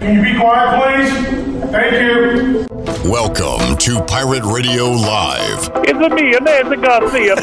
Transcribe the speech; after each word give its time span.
Can 0.00 0.16
you 0.16 0.22
be 0.22 0.38
quiet, 0.38 0.68
please? 0.76 1.70
Thank 1.70 1.92
you. 1.92 2.66
Welcome 3.10 3.76
to 3.78 4.02
Pirate 4.04 4.44
Radio 4.44 4.90
Live. 4.90 5.70
It's 5.84 5.98
a 5.98 6.08
me, 6.14 6.32
Nancy 6.32 6.76
Garcia. 6.76 7.36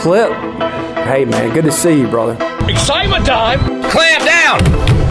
Clip. 0.00 0.32
Hey, 1.06 1.24
man, 1.24 1.52
good 1.54 1.64
to 1.64 1.72
see 1.72 2.00
you, 2.00 2.08
brother. 2.08 2.32
Excitement 2.68 3.24
time! 3.26 3.60
Clam 3.90 4.24
down! 4.24 4.58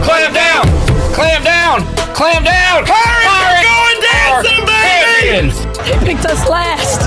Clam 0.04 0.34
down! 0.34 0.66
Clam 1.14 1.42
down! 1.42 1.80
Clam 2.14 2.44
down! 2.44 2.84
Pirates, 2.84 3.64
going 3.64 4.00
dancing, 4.02 4.66
baby! 4.66 5.88
They 5.88 6.06
picked 6.06 6.26
us 6.26 6.48
last. 6.48 7.00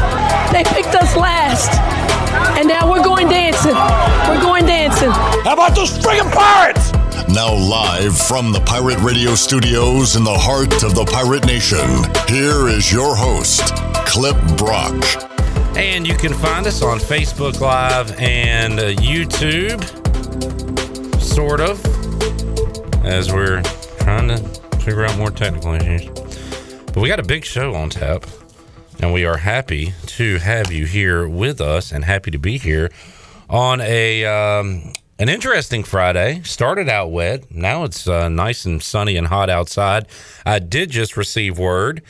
They 0.53 0.63
picked 0.63 0.95
us 0.95 1.15
last. 1.15 1.71
And 2.57 2.67
now 2.67 2.89
we're 2.89 3.03
going 3.03 3.27
dancing. 3.27 3.75
We're 4.27 4.41
going 4.41 4.65
dancing. 4.65 5.11
How 5.11 5.53
about 5.53 5.75
those 5.75 5.97
friggin' 5.97 6.31
pirates? 6.31 6.86
Now, 7.29 7.53
live 7.53 8.17
from 8.17 8.53
the 8.53 8.61
Pirate 8.61 8.99
Radio 8.99 9.35
studios 9.35 10.15
in 10.15 10.23
the 10.23 10.33
heart 10.33 10.81
of 10.83 10.95
the 10.95 11.03
Pirate 11.03 11.45
Nation, 11.45 11.85
here 12.27 12.69
is 12.69 12.91
your 12.91 13.17
host, 13.17 13.75
Clip 14.07 14.37
Brock. 14.57 14.95
And 15.77 16.07
you 16.07 16.15
can 16.15 16.33
find 16.33 16.65
us 16.65 16.81
on 16.81 16.99
Facebook 16.99 17.59
Live 17.59 18.17
and 18.17 18.79
uh, 18.79 18.93
YouTube, 18.93 19.83
sort 21.19 21.59
of, 21.59 21.85
as 23.05 23.33
we're 23.33 23.61
trying 23.99 24.29
to 24.29 24.37
figure 24.77 25.05
out 25.05 25.17
more 25.17 25.29
technical 25.29 25.73
issues. 25.73 26.09
But 26.85 26.97
we 26.97 27.09
got 27.09 27.19
a 27.19 27.25
big 27.25 27.43
show 27.43 27.75
on 27.75 27.89
tap, 27.89 28.25
and 28.99 29.11
we 29.11 29.25
are 29.25 29.37
happy 29.37 29.93
to 30.05 30.37
have 30.37 30.71
you 30.71 30.85
here 30.85 31.27
with 31.27 31.59
us 31.59 31.91
and 31.91 32.05
happy 32.05 32.31
to 32.31 32.39
be 32.39 32.57
here 32.57 32.89
on 33.49 33.81
a. 33.81 34.25
Um, 34.25 34.93
an 35.19 35.29
interesting 35.29 35.83
Friday. 35.83 36.41
Started 36.43 36.89
out 36.89 37.11
wet. 37.11 37.51
Now 37.51 37.83
it's 37.83 38.07
uh, 38.07 38.29
nice 38.29 38.65
and 38.65 38.81
sunny 38.81 39.17
and 39.17 39.27
hot 39.27 39.49
outside. 39.49 40.07
I 40.45 40.59
did 40.59 40.89
just 40.89 41.17
receive 41.17 41.57
word 41.57 42.01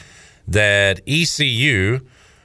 that 0.47 1.01
ECU 1.07 2.01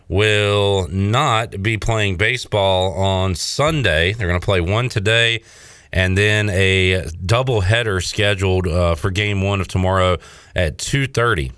will 0.08 0.88
not 0.88 1.62
be 1.62 1.78
playing 1.78 2.16
baseball 2.16 2.92
on 2.94 3.34
Sunday. 3.34 4.12
They're 4.12 4.28
going 4.28 4.40
to 4.40 4.44
play 4.44 4.60
one 4.60 4.88
today 4.88 5.42
and 5.92 6.16
then 6.16 6.48
a 6.50 7.06
double 7.24 7.60
header 7.60 8.00
scheduled 8.00 8.66
uh, 8.66 8.94
for 8.94 9.10
game 9.10 9.42
one 9.42 9.60
of 9.60 9.68
tomorrow 9.68 10.16
at 10.56 10.78
2.30 10.78 11.52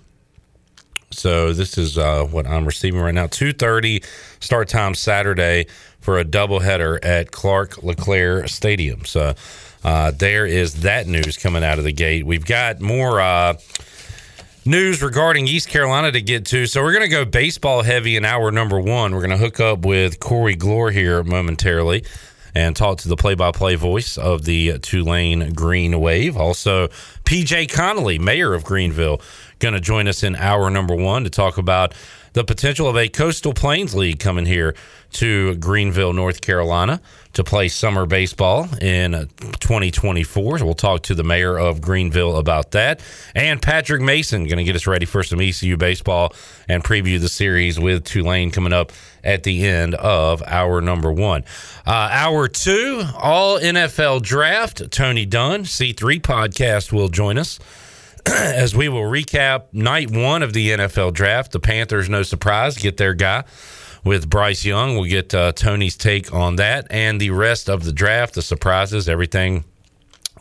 so 1.11 1.53
this 1.53 1.79
is 1.79 1.97
uh, 1.97 2.25
what 2.25 2.47
i'm 2.47 2.64
receiving 2.64 3.01
right 3.01 3.14
now 3.14 3.27
2.30 3.27 4.05
start 4.41 4.69
time 4.69 4.95
saturday 4.95 5.67
for 6.05 6.19
a 6.19 6.25
doubleheader 6.25 6.99
at 7.03 7.31
Clark 7.31 7.83
LeClair 7.83 8.47
Stadium. 8.47 9.07
So 9.07 9.33
uh, 9.83 10.11
there 10.11 10.45
is 10.45 10.83
that 10.83 11.07
news 11.07 11.39
coming 11.39 11.65
out 11.65 11.79
of 11.79 11.85
the 11.85 11.93
gate. 11.93 12.27
We've 12.27 12.45
got 12.45 12.83
more 12.83 13.23
uh, 13.23 13.55
news 14.67 15.03
regarding 15.03 15.49
East 15.49 15.69
Carolina 15.69 16.13
to 16.13 16.21
get 16.21 16.45
to. 16.47 16.67
So 16.67 16.83
we're 16.83 16.93
going 16.93 17.05
to 17.05 17.09
go 17.09 17.25
baseball 17.25 17.83
heavy 17.83 18.17
in 18.17 18.25
hour 18.27 18.51
number 18.51 18.79
one. 18.79 19.15
We're 19.15 19.27
going 19.27 19.31
to 19.31 19.39
hook 19.39 19.61
up 19.61 19.87
with 19.87 20.21
Corey 20.21 20.57
Gloor 20.57 20.93
here 20.93 21.25
momentarily 21.25 22.05
and 22.55 22.77
talk 22.77 22.99
to 22.99 23.09
the 23.09 23.17
play-by-play 23.17 23.77
voice 23.77 24.19
of 24.19 24.45
the 24.45 24.79
Tulane 24.81 25.55
Green 25.55 25.99
Wave. 26.01 26.37
Also, 26.37 26.89
PJ 27.25 27.73
Connelly, 27.73 28.19
mayor 28.19 28.53
of 28.53 28.63
Greenville, 28.63 29.23
going 29.59 29.75
to 29.75 29.81
join 29.81 30.07
us 30.07 30.23
in 30.23 30.37
hour 30.37 30.69
number 30.69 30.95
one 30.95 31.25
to 31.25 31.31
talk 31.31 31.57
about 31.57 31.95
the 32.35 32.45
potential 32.45 32.89
of 32.89 32.97
a 32.97 33.09
Coastal 33.09 33.55
Plains 33.55 33.95
League 33.95 34.19
coming 34.19 34.45
here 34.45 34.75
to 35.13 35.55
Greenville, 35.57 36.13
North 36.13 36.41
Carolina 36.41 37.01
to 37.33 37.45
play 37.45 37.69
summer 37.69 38.07
baseball 38.07 38.69
in 38.81 39.29
2024. 39.61 40.59
we'll 40.65 40.75
talk 40.75 41.05
to 41.05 41.15
the 41.15 41.23
mayor 41.23 41.57
of 41.57 41.81
Greenville 41.81 42.37
about 42.37 42.73
that. 42.73 43.01
And 43.37 43.63
Patrick 43.63 44.03
Mason 44.03 44.45
going 44.45 44.59
to 44.59 44.65
get 44.65 44.75
us 44.75 44.87
ready 44.87 45.07
for 45.07 45.23
some 45.23 45.41
ECU 45.41 45.77
baseball 45.77 46.35
and 46.69 46.83
preview 46.83 47.21
the 47.21 47.29
series 47.29 47.79
with 47.79 48.05
Tulane 48.05 48.51
coming 48.51 48.73
up 48.73 48.93
at 49.23 49.45
the 49.45 49.64
end 49.64 49.95
of 49.95 50.42
hour 50.42 50.81
number 50.81 51.13
one. 51.13 51.45
Uh, 51.87 52.08
hour 52.11 52.48
two, 52.48 53.05
all 53.17 53.58
NFL 53.58 54.23
draft. 54.23 54.91
Tony 54.91 55.25
Dunn, 55.25 55.63
C3 55.63 56.20
podcast, 56.20 56.92
will 56.92 57.08
join 57.08 57.39
us. 57.39 57.61
as 58.30 58.74
we 58.74 58.89
will 58.89 59.02
recap 59.02 59.73
night 59.73 60.11
one 60.11 60.42
of 60.42 60.52
the 60.52 60.70
NFL 60.70 61.12
draft. 61.12 61.52
The 61.52 61.61
Panthers, 61.61 62.08
no 62.08 62.23
surprise, 62.23 62.77
get 62.77 62.96
their 62.96 63.14
guy 63.14 63.45
with 64.05 64.29
Bryce 64.29 64.64
Young. 64.64 64.95
We'll 64.95 65.08
get 65.08 65.35
uh, 65.35 65.52
Tony's 65.52 65.96
take 65.96 66.33
on 66.33 66.57
that 66.57 66.86
and 66.90 67.20
the 67.20 67.30
rest 67.30 67.68
of 67.68 67.84
the 67.84 67.92
draft, 67.92 68.34
the 68.34 68.42
surprises, 68.42 69.08
everything 69.08 69.64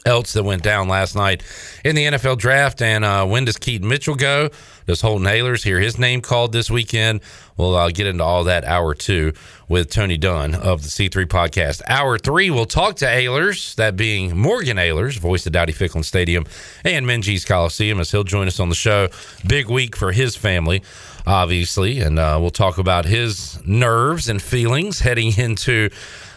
else 0.05 0.33
that 0.33 0.43
went 0.43 0.63
down 0.63 0.87
last 0.87 1.15
night 1.15 1.43
in 1.83 1.95
the 1.95 2.05
NFL 2.05 2.37
draft. 2.37 2.81
And 2.81 3.05
uh, 3.05 3.25
when 3.25 3.45
does 3.45 3.57
Keaton 3.57 3.87
Mitchell 3.87 4.15
go? 4.15 4.49
Does 4.85 5.01
Holton 5.01 5.27
Ahlers 5.27 5.63
hear 5.63 5.79
his 5.79 5.97
name 5.97 6.21
called 6.21 6.51
this 6.51 6.69
weekend? 6.69 7.21
We'll 7.57 7.75
uh, 7.75 7.89
get 7.91 8.07
into 8.07 8.23
all 8.23 8.43
that 8.45 8.65
hour 8.65 8.93
two 8.93 9.33
with 9.67 9.89
Tony 9.89 10.17
Dunn 10.17 10.55
of 10.55 10.83
the 10.83 10.89
C3 10.89 11.25
podcast. 11.25 11.81
Hour 11.87 12.17
three, 12.17 12.49
we'll 12.49 12.65
talk 12.65 12.95
to 12.97 13.05
Ahlers, 13.05 13.75
that 13.75 13.95
being 13.95 14.37
Morgan 14.37 14.77
Ahlers, 14.77 15.17
voice 15.19 15.45
of 15.45 15.53
Dowdy 15.53 15.73
Ficklen 15.73 16.03
Stadium 16.03 16.45
and 16.83 17.05
Minges 17.05 17.45
Coliseum, 17.45 17.99
as 17.99 18.11
he'll 18.11 18.23
join 18.23 18.47
us 18.47 18.59
on 18.59 18.69
the 18.69 18.75
show. 18.75 19.09
Big 19.47 19.69
week 19.69 19.95
for 19.95 20.11
his 20.11 20.35
family, 20.35 20.83
obviously. 21.25 21.99
And 21.99 22.19
uh, 22.19 22.37
we'll 22.41 22.51
talk 22.51 22.77
about 22.77 23.05
his 23.05 23.65
nerves 23.65 24.29
and 24.29 24.41
feelings 24.41 24.99
heading 24.99 25.37
into 25.37 25.89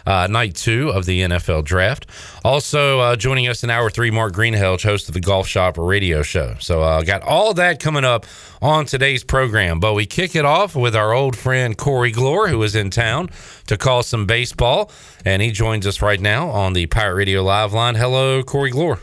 uh, 0.07 0.25
night 0.27 0.55
two 0.55 0.89
of 0.89 1.05
the 1.05 1.21
NFL 1.21 1.65
draft. 1.65 2.07
Also 2.43 2.99
uh, 3.01 3.15
joining 3.17 3.47
us 3.47 3.63
in 3.63 3.69
hour 3.69 3.89
three, 3.89 4.09
Mark 4.09 4.33
Greenhalgh, 4.33 4.81
host 4.81 5.09
of 5.09 5.13
the 5.13 5.19
Golf 5.19 5.47
Shop 5.47 5.77
Radio 5.77 6.23
Show. 6.23 6.55
So 6.59 6.81
uh, 6.81 7.03
got 7.03 7.21
all 7.23 7.53
that 7.55 7.81
coming 7.81 8.05
up 8.05 8.25
on 8.61 8.85
today's 8.85 9.23
program. 9.23 9.81
But 9.81 9.93
we 9.93 10.05
kick 10.05 10.35
it 10.35 10.45
off 10.45 10.75
with 10.75 10.95
our 10.95 11.13
old 11.13 11.35
friend 11.35 11.77
Corey 11.77 12.13
Gloor, 12.13 12.49
who 12.49 12.63
is 12.63 12.73
in 12.73 12.89
town 12.89 13.29
to 13.67 13.77
call 13.77 14.01
some 14.01 14.25
baseball, 14.25 14.89
and 15.25 15.41
he 15.41 15.51
joins 15.51 15.85
us 15.85 16.01
right 16.01 16.19
now 16.19 16.49
on 16.49 16.71
the 16.71 16.85
Pirate 16.85 17.15
Radio 17.15 17.43
Live 17.43 17.73
line. 17.73 17.95
Hello, 17.95 18.41
Corey 18.43 18.71
Gloor. 18.71 18.99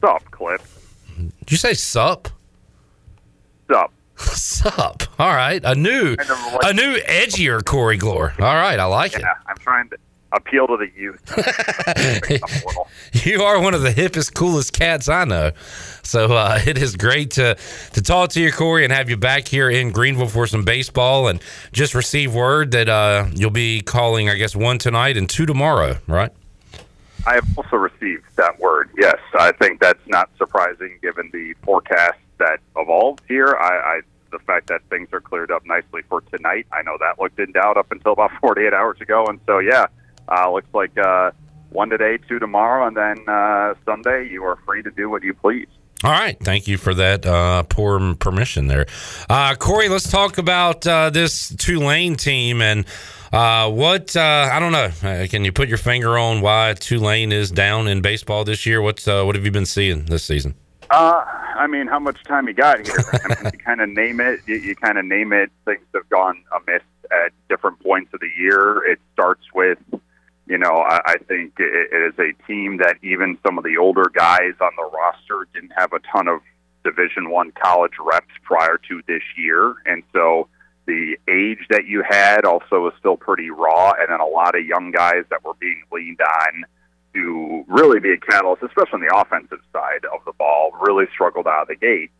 Sup, 0.00 0.30
Clip? 0.30 0.62
Did 1.18 1.50
you 1.50 1.58
say 1.58 1.74
sup? 1.74 2.28
Sup. 3.70 3.92
Sup. 4.20 5.02
All 5.18 5.34
right. 5.34 5.62
A 5.64 5.74
new 5.74 6.16
a 6.62 6.72
new 6.72 6.96
edgier 7.08 7.64
Corey 7.64 7.98
Gloor. 7.98 8.38
All 8.40 8.54
right, 8.54 8.78
I 8.78 8.84
like 8.84 9.12
yeah, 9.12 9.18
it. 9.20 9.26
I'm 9.46 9.56
trying 9.56 9.88
to 9.90 9.96
appeal 10.32 10.66
to 10.66 10.76
the 10.76 10.90
youth. 10.96 11.20
you 13.26 13.42
are 13.42 13.60
one 13.60 13.74
of 13.74 13.82
the 13.82 13.90
hippest, 13.90 14.34
coolest 14.34 14.72
cats 14.72 15.08
I 15.08 15.24
know. 15.24 15.52
So 16.02 16.32
uh, 16.32 16.60
it 16.66 16.78
is 16.78 16.96
great 16.96 17.32
to 17.32 17.56
to 17.92 18.02
talk 18.02 18.30
to 18.30 18.40
you, 18.40 18.52
Corey, 18.52 18.84
and 18.84 18.92
have 18.92 19.10
you 19.10 19.16
back 19.16 19.48
here 19.48 19.70
in 19.70 19.92
Greenville 19.92 20.28
for 20.28 20.46
some 20.46 20.64
baseball. 20.64 21.28
And 21.28 21.40
just 21.72 21.94
receive 21.94 22.34
word 22.34 22.72
that 22.72 22.88
uh, 22.88 23.26
you'll 23.32 23.50
be 23.50 23.80
calling, 23.80 24.28
I 24.28 24.34
guess, 24.34 24.54
one 24.54 24.78
tonight 24.78 25.16
and 25.16 25.28
two 25.28 25.46
tomorrow, 25.46 25.98
right? 26.06 26.30
I 27.26 27.34
have 27.34 27.46
also 27.58 27.76
received 27.76 28.24
that 28.36 28.58
word. 28.58 28.90
Yes, 28.96 29.18
I 29.38 29.52
think 29.52 29.80
that's 29.80 30.06
not 30.06 30.30
surprising 30.38 30.98
given 31.02 31.28
the 31.32 31.54
forecast 31.62 32.18
that 32.40 32.58
evolved 32.76 33.22
here. 33.28 33.56
I, 33.58 33.76
I 33.76 34.00
the 34.32 34.38
fact 34.40 34.68
that 34.68 34.80
things 34.90 35.08
are 35.12 35.20
cleared 35.20 35.50
up 35.50 35.64
nicely 35.66 36.02
for 36.08 36.20
tonight. 36.20 36.66
I 36.72 36.82
know 36.82 36.96
that 37.00 37.20
looked 37.20 37.38
in 37.38 37.52
doubt 37.52 37.76
up 37.76 37.90
until 37.90 38.12
about 38.12 38.30
48 38.40 38.72
hours 38.72 39.00
ago, 39.00 39.24
and 39.26 39.40
so 39.46 39.58
yeah, 39.58 39.86
uh, 40.28 40.50
looks 40.52 40.72
like 40.74 40.96
uh, 40.98 41.30
one 41.70 41.90
today, 41.90 42.18
two 42.28 42.38
tomorrow, 42.38 42.86
and 42.86 42.96
then 42.96 43.28
uh, 43.28 43.74
Sunday 43.84 44.28
you 44.28 44.44
are 44.44 44.56
free 44.66 44.82
to 44.82 44.90
do 44.90 45.08
what 45.08 45.22
you 45.22 45.34
please. 45.34 45.68
All 46.02 46.10
right, 46.10 46.38
thank 46.40 46.66
you 46.66 46.78
for 46.78 46.94
that 46.94 47.26
uh, 47.26 47.62
poor 47.64 48.14
permission 48.14 48.68
there, 48.68 48.86
uh, 49.28 49.54
Corey. 49.54 49.90
Let's 49.90 50.10
talk 50.10 50.38
about 50.38 50.86
uh, 50.86 51.10
this 51.10 51.54
Tulane 51.56 52.16
team 52.16 52.62
and 52.62 52.86
uh, 53.34 53.70
what 53.70 54.16
uh, 54.16 54.48
I 54.50 54.58
don't 54.60 54.72
know. 54.72 54.90
Uh, 55.02 55.26
can 55.28 55.44
you 55.44 55.52
put 55.52 55.68
your 55.68 55.76
finger 55.76 56.16
on 56.16 56.40
why 56.40 56.72
Tulane 56.72 57.32
is 57.32 57.50
down 57.50 57.86
in 57.86 58.00
baseball 58.00 58.44
this 58.44 58.64
year? 58.64 58.80
What's 58.80 59.06
what 59.06 59.34
have 59.34 59.44
you 59.44 59.50
been 59.50 59.66
seeing 59.66 60.06
this 60.06 60.24
season? 60.24 60.54
Uh, 60.90 61.24
I 61.54 61.68
mean, 61.68 61.86
how 61.86 62.00
much 62.00 62.22
time 62.24 62.48
you 62.48 62.54
got 62.54 62.84
here? 62.84 62.96
I 63.12 63.28
mean, 63.28 63.52
you 63.52 63.58
kind 63.64 63.80
of 63.80 63.88
name 63.88 64.20
it. 64.20 64.40
You, 64.46 64.56
you 64.56 64.74
kind 64.74 64.98
of 64.98 65.04
name 65.04 65.32
it. 65.32 65.50
Things 65.64 65.84
have 65.94 66.08
gone 66.08 66.42
amiss 66.52 66.82
at 67.12 67.32
different 67.48 67.80
points 67.80 68.12
of 68.12 68.20
the 68.20 68.30
year. 68.36 68.84
It 68.84 68.98
starts 69.12 69.44
with, 69.54 69.78
you 70.46 70.58
know, 70.58 70.76
I, 70.76 71.00
I 71.06 71.16
think 71.28 71.54
it, 71.58 71.90
it 71.92 72.12
is 72.12 72.18
a 72.18 72.32
team 72.46 72.78
that 72.78 72.96
even 73.02 73.38
some 73.46 73.56
of 73.56 73.62
the 73.62 73.76
older 73.76 74.10
guys 74.12 74.54
on 74.60 74.72
the 74.76 74.90
roster 74.92 75.46
didn't 75.54 75.72
have 75.76 75.92
a 75.92 76.00
ton 76.12 76.26
of 76.26 76.40
Division 76.82 77.30
One 77.30 77.52
college 77.52 77.92
reps 78.00 78.34
prior 78.42 78.78
to 78.88 79.02
this 79.06 79.22
year, 79.36 79.74
and 79.86 80.02
so 80.12 80.48
the 80.86 81.16
age 81.28 81.66
that 81.68 81.84
you 81.84 82.02
had 82.02 82.44
also 82.44 82.80
was 82.80 82.94
still 82.98 83.16
pretty 83.16 83.50
raw, 83.50 83.92
and 83.92 84.08
then 84.08 84.20
a 84.20 84.26
lot 84.26 84.56
of 84.58 84.64
young 84.64 84.90
guys 84.90 85.24
that 85.30 85.44
were 85.44 85.54
being 85.60 85.82
leaned 85.92 86.20
on 86.20 86.64
to 87.14 87.64
really 87.68 88.00
be 88.00 88.12
a 88.12 88.18
catalyst, 88.18 88.62
especially 88.62 88.94
on 88.94 89.00
the 89.00 89.16
offensive 89.16 89.58
side 89.72 90.04
of 90.12 90.20
the 90.24 90.32
ball, 90.32 90.72
really 90.80 91.06
struggled 91.12 91.46
out 91.46 91.62
of 91.62 91.68
the 91.68 91.76
gate. 91.76 92.10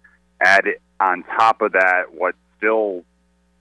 Add 0.40 0.64
on 0.98 1.22
top 1.24 1.60
of 1.62 1.72
that, 1.72 2.12
what 2.12 2.34
still 2.56 3.04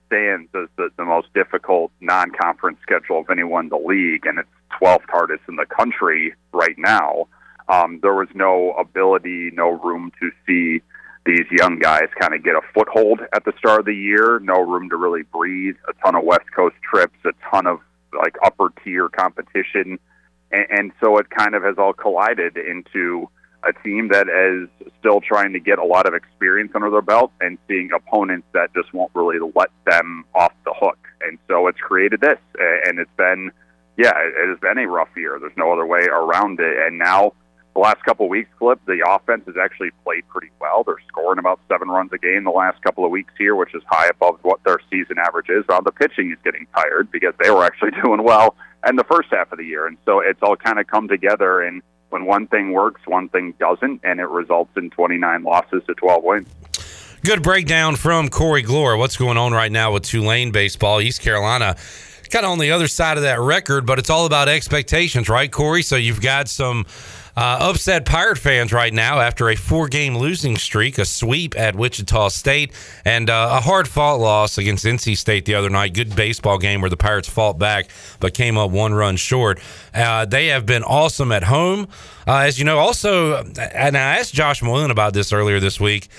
stands 0.08 0.50
as 0.56 0.68
the, 0.78 0.90
the 0.98 1.06
most 1.06 1.28
difficult 1.34 1.92
non-conference 2.02 2.80
schedule 2.82 3.20
of 3.20 3.30
anyone 3.30 3.66
in 3.66 3.70
the 3.70 3.78
league, 3.78 4.26
and 4.26 4.40
it's 4.40 4.50
12th 4.82 5.06
hardest 5.10 5.44
in 5.48 5.56
the 5.56 5.66
country 5.66 6.34
right 6.52 6.78
now. 6.78 7.28
um, 7.70 8.00
there 8.02 8.16
was 8.16 8.28
no 8.34 8.72
ability, 8.74 9.52
no 9.54 9.70
room 9.70 10.12
to 10.20 10.32
see 10.46 10.82
these 11.26 11.46
young 11.52 11.78
guys 11.78 12.08
kind 12.20 12.34
of 12.34 12.44
get 12.44 12.56
a 12.56 12.62
foothold 12.74 13.20
at 13.34 13.46
the 13.46 13.54
start 13.58 13.82
of 13.82 13.86
the 13.86 13.94
year. 13.94 14.40
No 14.40 14.60
room 14.62 14.90
to 14.90 14.96
really 14.96 15.24
breathe. 15.24 15.76
A 15.88 15.94
ton 16.04 16.16
of 16.16 16.24
West 16.24 16.52
Coast 16.56 16.76
trips, 16.82 17.18
a 17.26 17.32
ton 17.52 17.68
of 17.68 17.80
like 18.18 18.36
upper 18.44 18.70
tier 18.84 19.10
competition, 19.10 20.00
and, 20.52 20.66
and 20.70 20.92
so 21.00 21.18
it 21.18 21.30
kind 21.30 21.56
of 21.56 21.64
has 21.64 21.76
all 21.78 21.94
collided 21.94 22.58
into 22.58 23.30
a 23.64 23.74
team 23.84 24.08
that 24.08 24.28
is 24.30 24.90
still 25.00 25.20
trying 25.20 25.52
to 25.54 25.60
get 25.60 25.80
a 25.80 25.84
lot 25.84 26.08
of 26.08 26.14
experience 26.14 26.72
under 26.74 26.90
their 26.90 27.02
belt 27.02 27.32
and 27.42 27.58
seeing 27.68 27.90
opponents 27.94 28.48
that 28.54 28.74
just 28.74 28.94
won't 28.94 29.12
really 29.14 29.38
let 29.56 29.70
them 29.86 30.24
off 30.34 30.54
the 30.64 30.74
hook. 30.74 30.98
And 31.22 31.38
so 31.50 31.68
it's 31.68 31.80
created 31.80 32.22
this, 32.22 32.40
and 32.86 33.00
it's 33.00 33.12
been, 33.18 33.52
yeah, 33.98 34.14
it 34.16 34.48
has 34.48 34.60
been 34.60 34.78
a 34.78 34.88
rough 34.88 35.10
year. 35.18 35.38
There's 35.40 35.58
no 35.58 35.74
other 35.74 35.86
way 35.86 36.06
around 36.06 36.62
it. 36.62 36.88
And 36.88 36.98
now 36.98 37.34
the 37.74 37.80
last 37.80 38.04
couple 38.04 38.26
of 38.26 38.30
weeks, 38.30 38.50
Clip, 38.58 38.80
the 38.86 39.04
offense 39.08 39.44
has 39.46 39.56
actually 39.62 39.92
played 40.04 40.28
pretty 40.28 40.50
well. 40.60 40.84
They're 40.84 40.96
scoring 41.08 41.40
about 41.40 41.60
seven 41.70 41.88
runs 41.88 42.12
a 42.14 42.18
game 42.18 42.44
the 42.44 42.52
last 42.52 42.82
couple 42.82 43.06
of 43.06 43.12
weeks 43.12 43.34
here, 43.38 43.56
which 43.56 43.74
is 43.76 43.84
high 43.88 44.08
above 44.08 44.40
what 44.42 44.64
their 44.64 44.80
season 44.90 45.18
average 45.20 45.50
is. 45.50 45.64
While 45.68 45.82
the 45.82 45.92
pitching 45.92 46.32
is 46.32 46.38
getting 46.44 46.68
tired 46.76 47.12
because 47.12 47.34
they 47.40 47.52
were 47.52 47.64
actually 47.64 47.92
doing 48.04 48.24
well 48.24 48.56
in 48.88 48.96
the 48.96 49.04
first 49.04 49.30
half 49.32 49.52
of 49.52 49.58
the 49.58 49.66
year, 49.66 49.88
and 49.88 49.98
so 50.06 50.20
it's 50.20 50.40
all 50.42 50.56
kind 50.56 50.80
of 50.80 50.88
come 50.88 51.08
together. 51.08 51.62
And 51.62 51.82
when 52.10 52.26
one 52.26 52.48
thing 52.48 52.72
works, 52.74 53.02
one 53.06 53.30
thing 53.30 53.54
doesn't, 53.60 54.02
and 54.04 54.20
it 54.20 54.28
results 54.28 54.72
in 54.76 54.90
29 54.90 55.44
losses 55.44 55.84
to 55.88 55.94
12 55.94 56.24
wins. 56.24 56.48
Good 57.24 57.44
breakdown 57.44 57.98
from 57.98 58.30
Corey 58.30 58.64
Gloor. 58.64 58.98
What's 58.98 59.18
going 59.18 59.38
on 59.38 59.52
right 59.52 59.72
now 59.72 59.92
with 59.92 60.04
Tulane 60.04 60.52
baseball? 60.52 61.02
East 61.02 61.22
Carolina 61.22 61.76
kind 62.30 62.46
of 62.46 62.52
on 62.52 62.60
the 62.60 62.72
other 62.72 62.88
side 62.88 63.18
of 63.18 63.24
that 63.24 63.40
record, 63.40 63.86
but 63.86 64.00
it's 64.00 64.10
all 64.10 64.26
about 64.26 64.48
expectations, 64.48 65.30
right, 65.30 65.52
Corey? 65.52 65.82
So 65.82 65.96
you've 65.96 66.22
got 66.22 66.48
some 66.48 66.86
uh, 67.40 67.58
upset 67.62 68.04
Pirate 68.04 68.38
fans 68.38 68.74
right 68.74 68.94
now 68.94 69.22
after 69.22 69.48
a 69.48 69.56
four 69.56 69.88
game 69.88 70.18
losing 70.18 70.58
streak, 70.58 70.98
a 70.98 71.06
sweep 71.06 71.58
at 71.58 71.74
Wichita 71.74 72.28
State, 72.28 72.74
and 73.06 73.30
uh, 73.30 73.52
a 73.54 73.62
hard 73.62 73.88
fought 73.88 74.16
loss 74.16 74.58
against 74.58 74.84
NC 74.84 75.16
State 75.16 75.46
the 75.46 75.56
other 75.56 75.70
night. 75.70 75.94
Good 75.94 76.18
baseball 76.18 76.58
game 76.58 76.82
where 76.82 76.90
the 76.90 76.98
Pirates 76.98 77.30
fought 77.30 77.58
back 77.58 77.92
but 78.20 78.34
came 78.34 78.58
up 78.58 78.72
one 78.72 78.94
run 78.94 79.16
short. 79.16 79.62
Uh, 79.94 80.26
they 80.26 80.48
have 80.48 80.66
been 80.66 80.84
awesome 80.84 81.32
at 81.32 81.44
home. 81.44 81.88
Uh, 82.28 82.40
as 82.40 82.60
you 82.60 82.66
know, 82.66 82.78
also, 82.78 83.38
and 83.38 83.96
I 83.96 84.18
asked 84.18 84.34
Josh 84.34 84.62
Moylan 84.62 84.92
about 84.92 85.14
this 85.14 85.32
earlier 85.32 85.62
this 85.62 85.80
week 85.80 86.10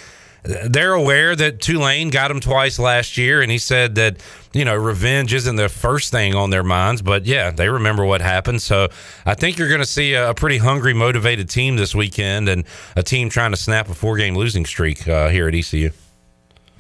they're 0.43 0.93
aware 0.93 1.37
that 1.37 1.61
Tulane 1.61 2.11
got 2.11 2.29
them 2.29 2.41
twice 2.41 2.79
last 2.79 3.19
year, 3.19 3.43
and 3.43 3.51
he 3.51 3.59
said 3.59 3.95
that 3.97 4.17
you 4.53 4.65
know 4.65 4.75
revenge 4.75 5.35
isn't 5.35 5.57
the 5.57 5.69
first 5.69 6.11
thing 6.11 6.35
on 6.35 6.51
their 6.51 6.63
minds, 6.63 7.03
but 7.03 7.27
yeah, 7.27 7.51
they 7.51 7.69
remember 7.69 8.05
what 8.05 8.21
happened. 8.21 8.63
So 8.63 8.89
I 9.27 9.35
think 9.35 9.59
you're 9.59 9.69
going 9.69 9.81
to 9.81 9.87
see 9.87 10.15
a, 10.15 10.35
pretty 10.35 10.59
hungry, 10.59 10.95
motivated 10.95 11.51
team 11.51 11.77
this 11.77 11.95
weekend, 11.95 12.49
and 12.49 12.65
a 12.97 13.03
team 13.03 13.29
trying 13.29 13.51
to 13.51 13.57
snap 13.57 13.89
a 13.89 13.95
four-game 13.95 14.35
losing 14.35 14.65
streak 14.65 15.07
uh, 15.07 15.29
here 15.29 15.49
at 15.49 15.55
ECU. 15.55 15.91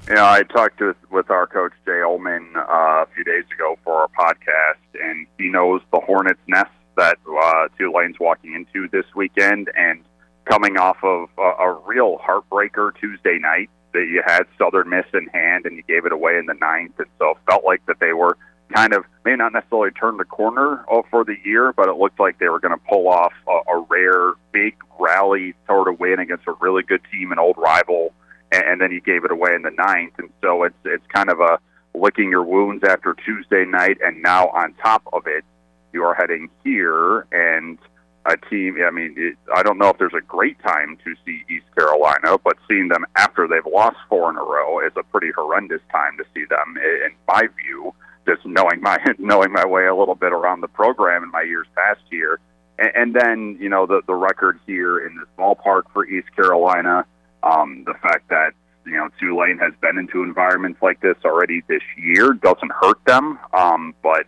Yeah, 0.09 0.29
I 0.29 0.43
talked 0.43 0.81
with 0.81 0.97
with 1.11 1.31
our 1.31 1.47
coach 1.47 1.73
Jay 1.85 1.93
Uhlman 1.93 2.57
uh, 2.57 3.05
a 3.05 3.07
few 3.15 3.25
days 3.25 3.45
ago 3.55 3.79
for 3.85 3.95
our 3.95 4.09
podcast, 4.09 5.03
and 5.03 5.27
he 5.39 5.49
knows 5.49 5.83
the 5.93 6.01
hornet's 6.01 6.41
nest 6.49 6.71
that 6.97 7.19
uh, 7.29 7.69
Tulane's 7.79 8.19
walking 8.19 8.55
into 8.55 8.89
this 8.89 9.07
weekend, 9.15 9.71
and 9.77 10.03
coming 10.51 10.77
off 10.77 10.97
of 11.05 11.29
a, 11.39 11.43
a 11.43 11.81
real 11.87 12.19
heartbreaker 12.19 12.91
Tuesday 12.99 13.39
night 13.39 13.71
that 13.93 14.07
you 14.11 14.21
had 14.27 14.43
Southern 14.59 14.89
Miss 14.89 15.07
in 15.15 15.27
hand 15.29 15.65
and 15.65 15.77
you 15.77 15.83
gave 15.87 16.07
it 16.07 16.13
away 16.13 16.39
in 16.39 16.47
the 16.47 16.55
ninth, 16.55 16.95
and 16.99 17.07
so 17.19 17.31
it 17.31 17.37
felt 17.49 17.65
like 17.65 17.85
that 17.87 18.01
they 18.01 18.13
were 18.13 18.37
kind 18.75 18.93
of 18.93 19.05
may 19.25 19.35
not 19.37 19.53
necessarily 19.53 19.91
turn 19.93 20.17
the 20.17 20.25
corner 20.25 20.85
for 21.11 21.25
the 21.25 21.37
year, 21.45 21.73
but 21.73 21.89
it 21.89 21.97
looked 21.97 22.19
like 22.21 22.39
they 22.39 22.49
were 22.49 22.61
going 22.61 22.75
to 22.77 22.85
pull 22.89 23.09
off 23.09 23.33
a, 23.49 23.73
a 23.73 23.87
rare 23.89 24.33
big 24.53 24.77
rally 24.99 25.55
sort 25.67 25.89
of 25.89 25.99
win 25.99 26.19
against 26.19 26.47
a 26.47 26.53
really 26.61 26.83
good 26.83 27.01
team, 27.13 27.33
an 27.33 27.39
old 27.39 27.57
rival, 27.57 28.13
and, 28.53 28.65
and 28.65 28.81
then 28.81 28.91
you 28.91 29.01
gave 29.01 29.25
it 29.25 29.31
away 29.31 29.55
in 29.55 29.63
the 29.63 29.71
ninth, 29.71 30.15
and 30.19 30.31
so 30.43 30.65
it's 30.65 30.77
it's 30.85 31.07
kind 31.09 31.31
of 31.31 31.41
a 31.41 31.59
licking 31.95 32.31
your 32.31 32.45
wounds 32.45 32.83
after 32.85 33.15
Tuesday 33.25 33.65
night, 33.65 33.99
and 34.05 34.21
now 34.23 34.49
on 34.49 34.75
top 34.75 35.03
of 35.13 35.27
it, 35.27 35.45
you 35.93 36.03
are 36.05 36.15
heading 36.15 36.49
here 36.65 37.27
and 37.33 37.79
a 38.27 38.37
team. 38.37 38.77
I 38.87 38.91
mean, 38.91 39.15
it, 39.17 39.37
I 39.55 39.63
don't 39.63 39.79
know 39.79 39.89
if 39.89 39.99
there's 39.99 40.15
a 40.17 40.21
great 40.21 40.59
time 40.61 40.99
to 41.05 41.15
see 41.25 41.43
East 41.49 41.67
Carolina, 41.75 42.39
but 42.43 42.57
seeing 42.69 42.89
them 42.89 43.05
after 43.17 43.49
they've 43.49 43.67
lost 43.71 43.97
four 44.09 44.31
in 44.31 44.37
a 44.37 44.43
row 44.43 44.81
is 44.87 44.93
a 44.97 45.03
pretty 45.03 45.31
horrendous 45.35 45.81
time 45.91 46.17
to 46.19 46.25
see 46.35 46.45
them, 46.49 46.77
in 46.77 47.13
my 47.27 47.43
view. 47.63 47.95
Just 48.27 48.45
knowing 48.45 48.81
my 48.83 48.99
knowing 49.19 49.53
my 49.53 49.67
way 49.67 49.87
a 49.87 49.95
little 49.95 50.15
bit 50.15 50.33
around 50.33 50.61
the 50.61 50.69
program 50.69 51.25
in 51.25 51.31
my 51.31 51.43
years 51.43 51.67
past 51.75 52.01
here, 52.11 52.39
and, 52.79 52.93
and 52.95 53.15
then 53.15 53.57
you 53.61 53.69
know 53.69 53.87
the 53.87 54.03
the 54.07 54.15
record 54.15 54.61
here 54.67 55.07
in 55.07 55.17
this 55.17 55.27
ballpark 55.39 55.85
for 55.93 56.07
East 56.07 56.29
Carolina, 56.37 57.07
um, 57.43 57.85
the 57.87 57.95
fact 57.95 58.29
that 58.29 58.53
you 58.85 58.93
know 58.93 59.09
Tulane 59.19 59.59
has 59.59 59.73
been 59.81 59.97
into 59.97 60.23
environments 60.23 60.83
like 60.83 61.01
this 61.01 61.17
already 61.25 61.63
this 61.67 61.83
year 61.97 62.35
doesn't 62.35 62.73
hurt 62.73 63.03
them, 63.07 63.39
um, 63.55 63.95
but 64.03 64.27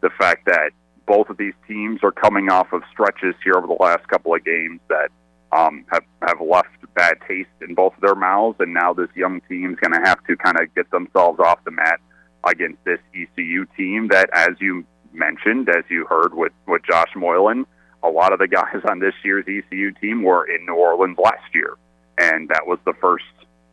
the 0.00 0.10
fact 0.18 0.46
that 0.46 0.70
both 1.06 1.28
of 1.28 1.36
these 1.36 1.54
teams 1.68 2.00
are 2.02 2.12
coming 2.12 2.50
off 2.50 2.72
of 2.72 2.82
stretches 2.90 3.34
here 3.42 3.54
over 3.56 3.66
the 3.66 3.76
last 3.80 4.06
couple 4.08 4.34
of 4.34 4.44
games 4.44 4.80
that 4.88 5.10
um, 5.52 5.84
have 5.90 6.04
have 6.22 6.40
left 6.40 6.68
bad 6.94 7.16
taste 7.28 7.48
in 7.60 7.74
both 7.74 7.94
of 7.94 8.00
their 8.00 8.14
mouths, 8.14 8.56
and 8.60 8.72
now 8.72 8.94
this 8.94 9.08
young 9.14 9.40
team's 9.48 9.78
going 9.80 9.92
to 9.92 10.08
have 10.08 10.24
to 10.24 10.36
kind 10.36 10.58
of 10.60 10.72
get 10.74 10.90
themselves 10.90 11.40
off 11.40 11.62
the 11.64 11.70
mat 11.70 12.00
against 12.46 12.82
this 12.84 13.00
ECU 13.14 13.66
team 13.76 14.08
that, 14.08 14.30
as 14.32 14.50
you 14.60 14.84
mentioned, 15.12 15.68
as 15.68 15.84
you 15.88 16.06
heard 16.06 16.34
with 16.34 16.52
with 16.66 16.82
Josh 16.88 17.10
Moylan, 17.16 17.66
a 18.02 18.08
lot 18.08 18.32
of 18.32 18.38
the 18.38 18.48
guys 18.48 18.80
on 18.88 19.00
this 19.00 19.14
year's 19.24 19.44
ECU 19.48 19.92
team 19.92 20.22
were 20.22 20.44
in 20.46 20.64
New 20.66 20.74
Orleans 20.74 21.18
last 21.18 21.54
year, 21.54 21.76
and 22.18 22.48
that 22.48 22.66
was 22.66 22.78
the 22.84 22.94
first 23.00 23.24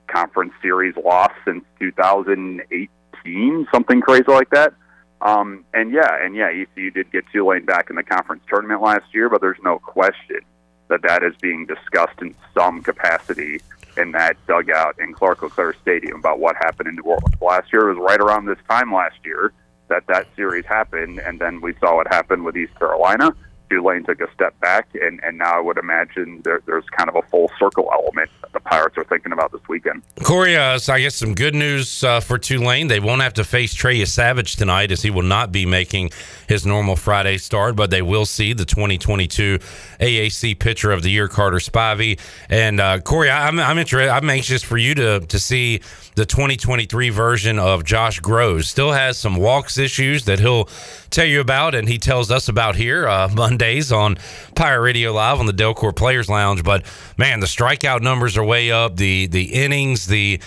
conference 0.07 0.53
series 0.61 0.95
loss 1.03 1.31
since 1.45 1.63
2018, 1.79 3.67
something 3.73 4.01
crazy 4.01 4.25
like 4.27 4.49
that. 4.49 4.73
Um, 5.21 5.65
and 5.73 5.91
yeah, 5.93 6.17
and 6.23 6.35
yeah, 6.35 6.49
ECU 6.49 6.89
did 6.91 7.11
get 7.11 7.25
Tulane 7.31 7.65
back 7.65 7.89
in 7.89 7.95
the 7.95 8.03
conference 8.03 8.43
tournament 8.47 8.81
last 8.81 9.13
year, 9.13 9.29
but 9.29 9.41
there's 9.41 9.61
no 9.63 9.77
question 9.77 10.39
that 10.87 11.03
that 11.03 11.23
is 11.23 11.35
being 11.41 11.65
discussed 11.65 12.21
in 12.21 12.35
some 12.53 12.81
capacity 12.81 13.61
in 13.97 14.11
that 14.11 14.35
dugout 14.47 14.99
in 14.99 15.13
Clark 15.13 15.41
LeClair 15.41 15.75
Stadium 15.81 16.17
about 16.17 16.39
what 16.39 16.55
happened 16.55 16.89
in 16.89 16.95
New 16.95 17.03
Orleans 17.03 17.41
last 17.41 17.71
year. 17.71 17.89
It 17.89 17.95
was 17.95 18.07
right 18.09 18.19
around 18.19 18.45
this 18.45 18.57
time 18.69 18.93
last 18.93 19.17
year 19.23 19.53
that 19.89 20.07
that 20.07 20.27
series 20.35 20.65
happened, 20.65 21.19
and 21.19 21.39
then 21.39 21.61
we 21.61 21.73
saw 21.75 21.97
what 21.97 22.07
happened 22.07 22.43
with 22.43 22.57
East 22.57 22.73
Carolina. 22.79 23.35
Tulane 23.71 24.03
took 24.03 24.19
a 24.19 24.29
step 24.33 24.59
back, 24.59 24.89
and, 25.01 25.21
and 25.23 25.37
now 25.37 25.57
I 25.57 25.61
would 25.61 25.77
imagine 25.77 26.41
there, 26.43 26.61
there's 26.65 26.83
kind 26.97 27.09
of 27.09 27.15
a 27.15 27.21
full 27.29 27.49
circle 27.57 27.89
element 27.93 28.29
that 28.41 28.51
the 28.51 28.59
Pirates 28.59 28.97
are 28.97 29.05
thinking 29.05 29.31
about 29.31 29.53
this 29.53 29.61
weekend. 29.69 30.01
Corey, 30.23 30.57
uh, 30.57 30.77
so 30.77 30.93
I 30.93 30.99
guess 30.99 31.15
some 31.15 31.35
good 31.35 31.55
news 31.55 32.03
uh, 32.03 32.19
for 32.19 32.37
Tulane. 32.37 32.89
They 32.89 32.99
won't 32.99 33.21
have 33.21 33.33
to 33.35 33.45
face 33.45 33.73
Trey 33.73 33.99
Yesavage 33.99 34.57
tonight, 34.57 34.91
as 34.91 35.01
he 35.03 35.09
will 35.09 35.21
not 35.21 35.53
be 35.53 35.65
making 35.65 36.11
his 36.49 36.65
normal 36.65 36.97
Friday 36.97 37.37
start, 37.37 37.77
but 37.77 37.91
they 37.91 38.01
will 38.01 38.25
see 38.25 38.51
the 38.51 38.65
2022 38.65 39.59
AAC 40.01 40.59
Pitcher 40.59 40.91
of 40.91 41.01
the 41.01 41.09
Year, 41.09 41.29
Carter 41.29 41.59
Spivey. 41.59 42.19
And 42.49 42.81
uh, 42.81 42.99
Corey, 42.99 43.29
I'm, 43.29 43.57
I'm 43.57 43.77
interested. 43.77 44.11
I'm 44.11 44.29
anxious 44.29 44.63
for 44.63 44.77
you 44.77 44.95
to 44.95 45.21
to 45.21 45.39
see 45.39 45.79
the 46.15 46.25
2023 46.25 47.09
version 47.09 47.57
of 47.57 47.85
Josh 47.85 48.19
Grosz. 48.19 48.65
Still 48.65 48.91
has 48.91 49.17
some 49.17 49.37
walks 49.37 49.77
issues 49.77 50.25
that 50.25 50.39
he'll 50.39 50.67
tell 51.09 51.25
you 51.25 51.39
about, 51.39 51.73
and 51.73 51.87
he 51.87 51.97
tells 51.97 52.31
us 52.31 52.49
about 52.49 52.75
here 52.75 53.07
uh, 53.07 53.29
Mondays 53.61 53.91
on 53.91 54.17
Pirate 54.55 54.81
Radio 54.81 55.13
Live 55.13 55.39
on 55.39 55.45
the 55.45 55.53
Delcor 55.53 55.95
Players 55.95 56.27
Lounge. 56.27 56.63
But 56.63 56.83
man, 57.15 57.41
the 57.41 57.45
strikeout 57.45 58.01
numbers 58.01 58.35
are 58.35 58.43
way 58.43 58.71
up. 58.71 58.97
The 58.97 59.27
the 59.27 59.53
innings, 59.53 60.07
the 60.07 60.41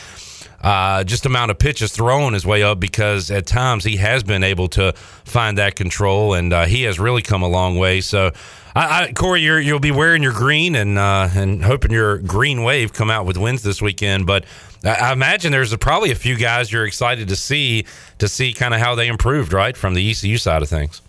uh, 0.61 1.05
just 1.05 1.25
amount 1.25 1.53
of 1.53 1.61
pitches 1.61 1.93
thrown 1.93 2.35
is 2.35 2.45
way 2.45 2.65
up 2.65 2.81
because 2.81 3.31
at 3.31 3.47
times 3.47 3.85
he 3.85 3.99
has 3.99 4.25
been 4.25 4.43
able 4.43 4.67
to 4.71 4.95
find 5.25 5.59
that 5.59 5.77
control, 5.77 6.35
and 6.35 6.53
uh, 6.53 6.65
he 6.65 6.83
has 6.83 6.99
really 6.99 7.23
come 7.23 7.43
a 7.43 7.49
long 7.49 7.79
way. 7.79 8.01
So. 8.01 8.33
I, 8.77 9.05
I, 9.05 9.13
Corey, 9.13 9.41
you 9.43 9.73
will 9.73 9.79
be 9.79 9.93
wearing 9.93 10.25
your 10.25 10.33
green 10.33 10.75
and 10.75 10.99
uh, 10.99 11.29
and 11.33 11.63
hoping 11.63 11.93
your 11.93 12.19
green 12.19 12.65
wave 12.65 12.93
come 12.93 13.09
out 13.09 13.25
with 13.25 13.37
wins 13.37 13.63
this 13.63 13.81
weekend. 13.81 14.27
But 14.27 14.47
I 14.83 15.13
imagine 15.13 15.53
there's 15.53 15.73
a, 15.73 15.79
probably 15.79 16.11
a 16.11 16.17
few 16.17 16.35
guys 16.35 16.73
you're 16.73 16.85
excited 16.85 17.29
to 17.29 17.37
see 17.37 17.87
to 18.19 18.27
see 18.27 18.53
kind 18.53 18.75
of 18.75 18.81
how 18.81 18.97
they 18.97 19.07
improved, 19.07 19.53
right, 19.53 19.77
from 19.77 19.95
the 19.95 20.11
ECU 20.11 20.39
side 20.39 20.61
of 20.61 20.69
things. 20.69 21.01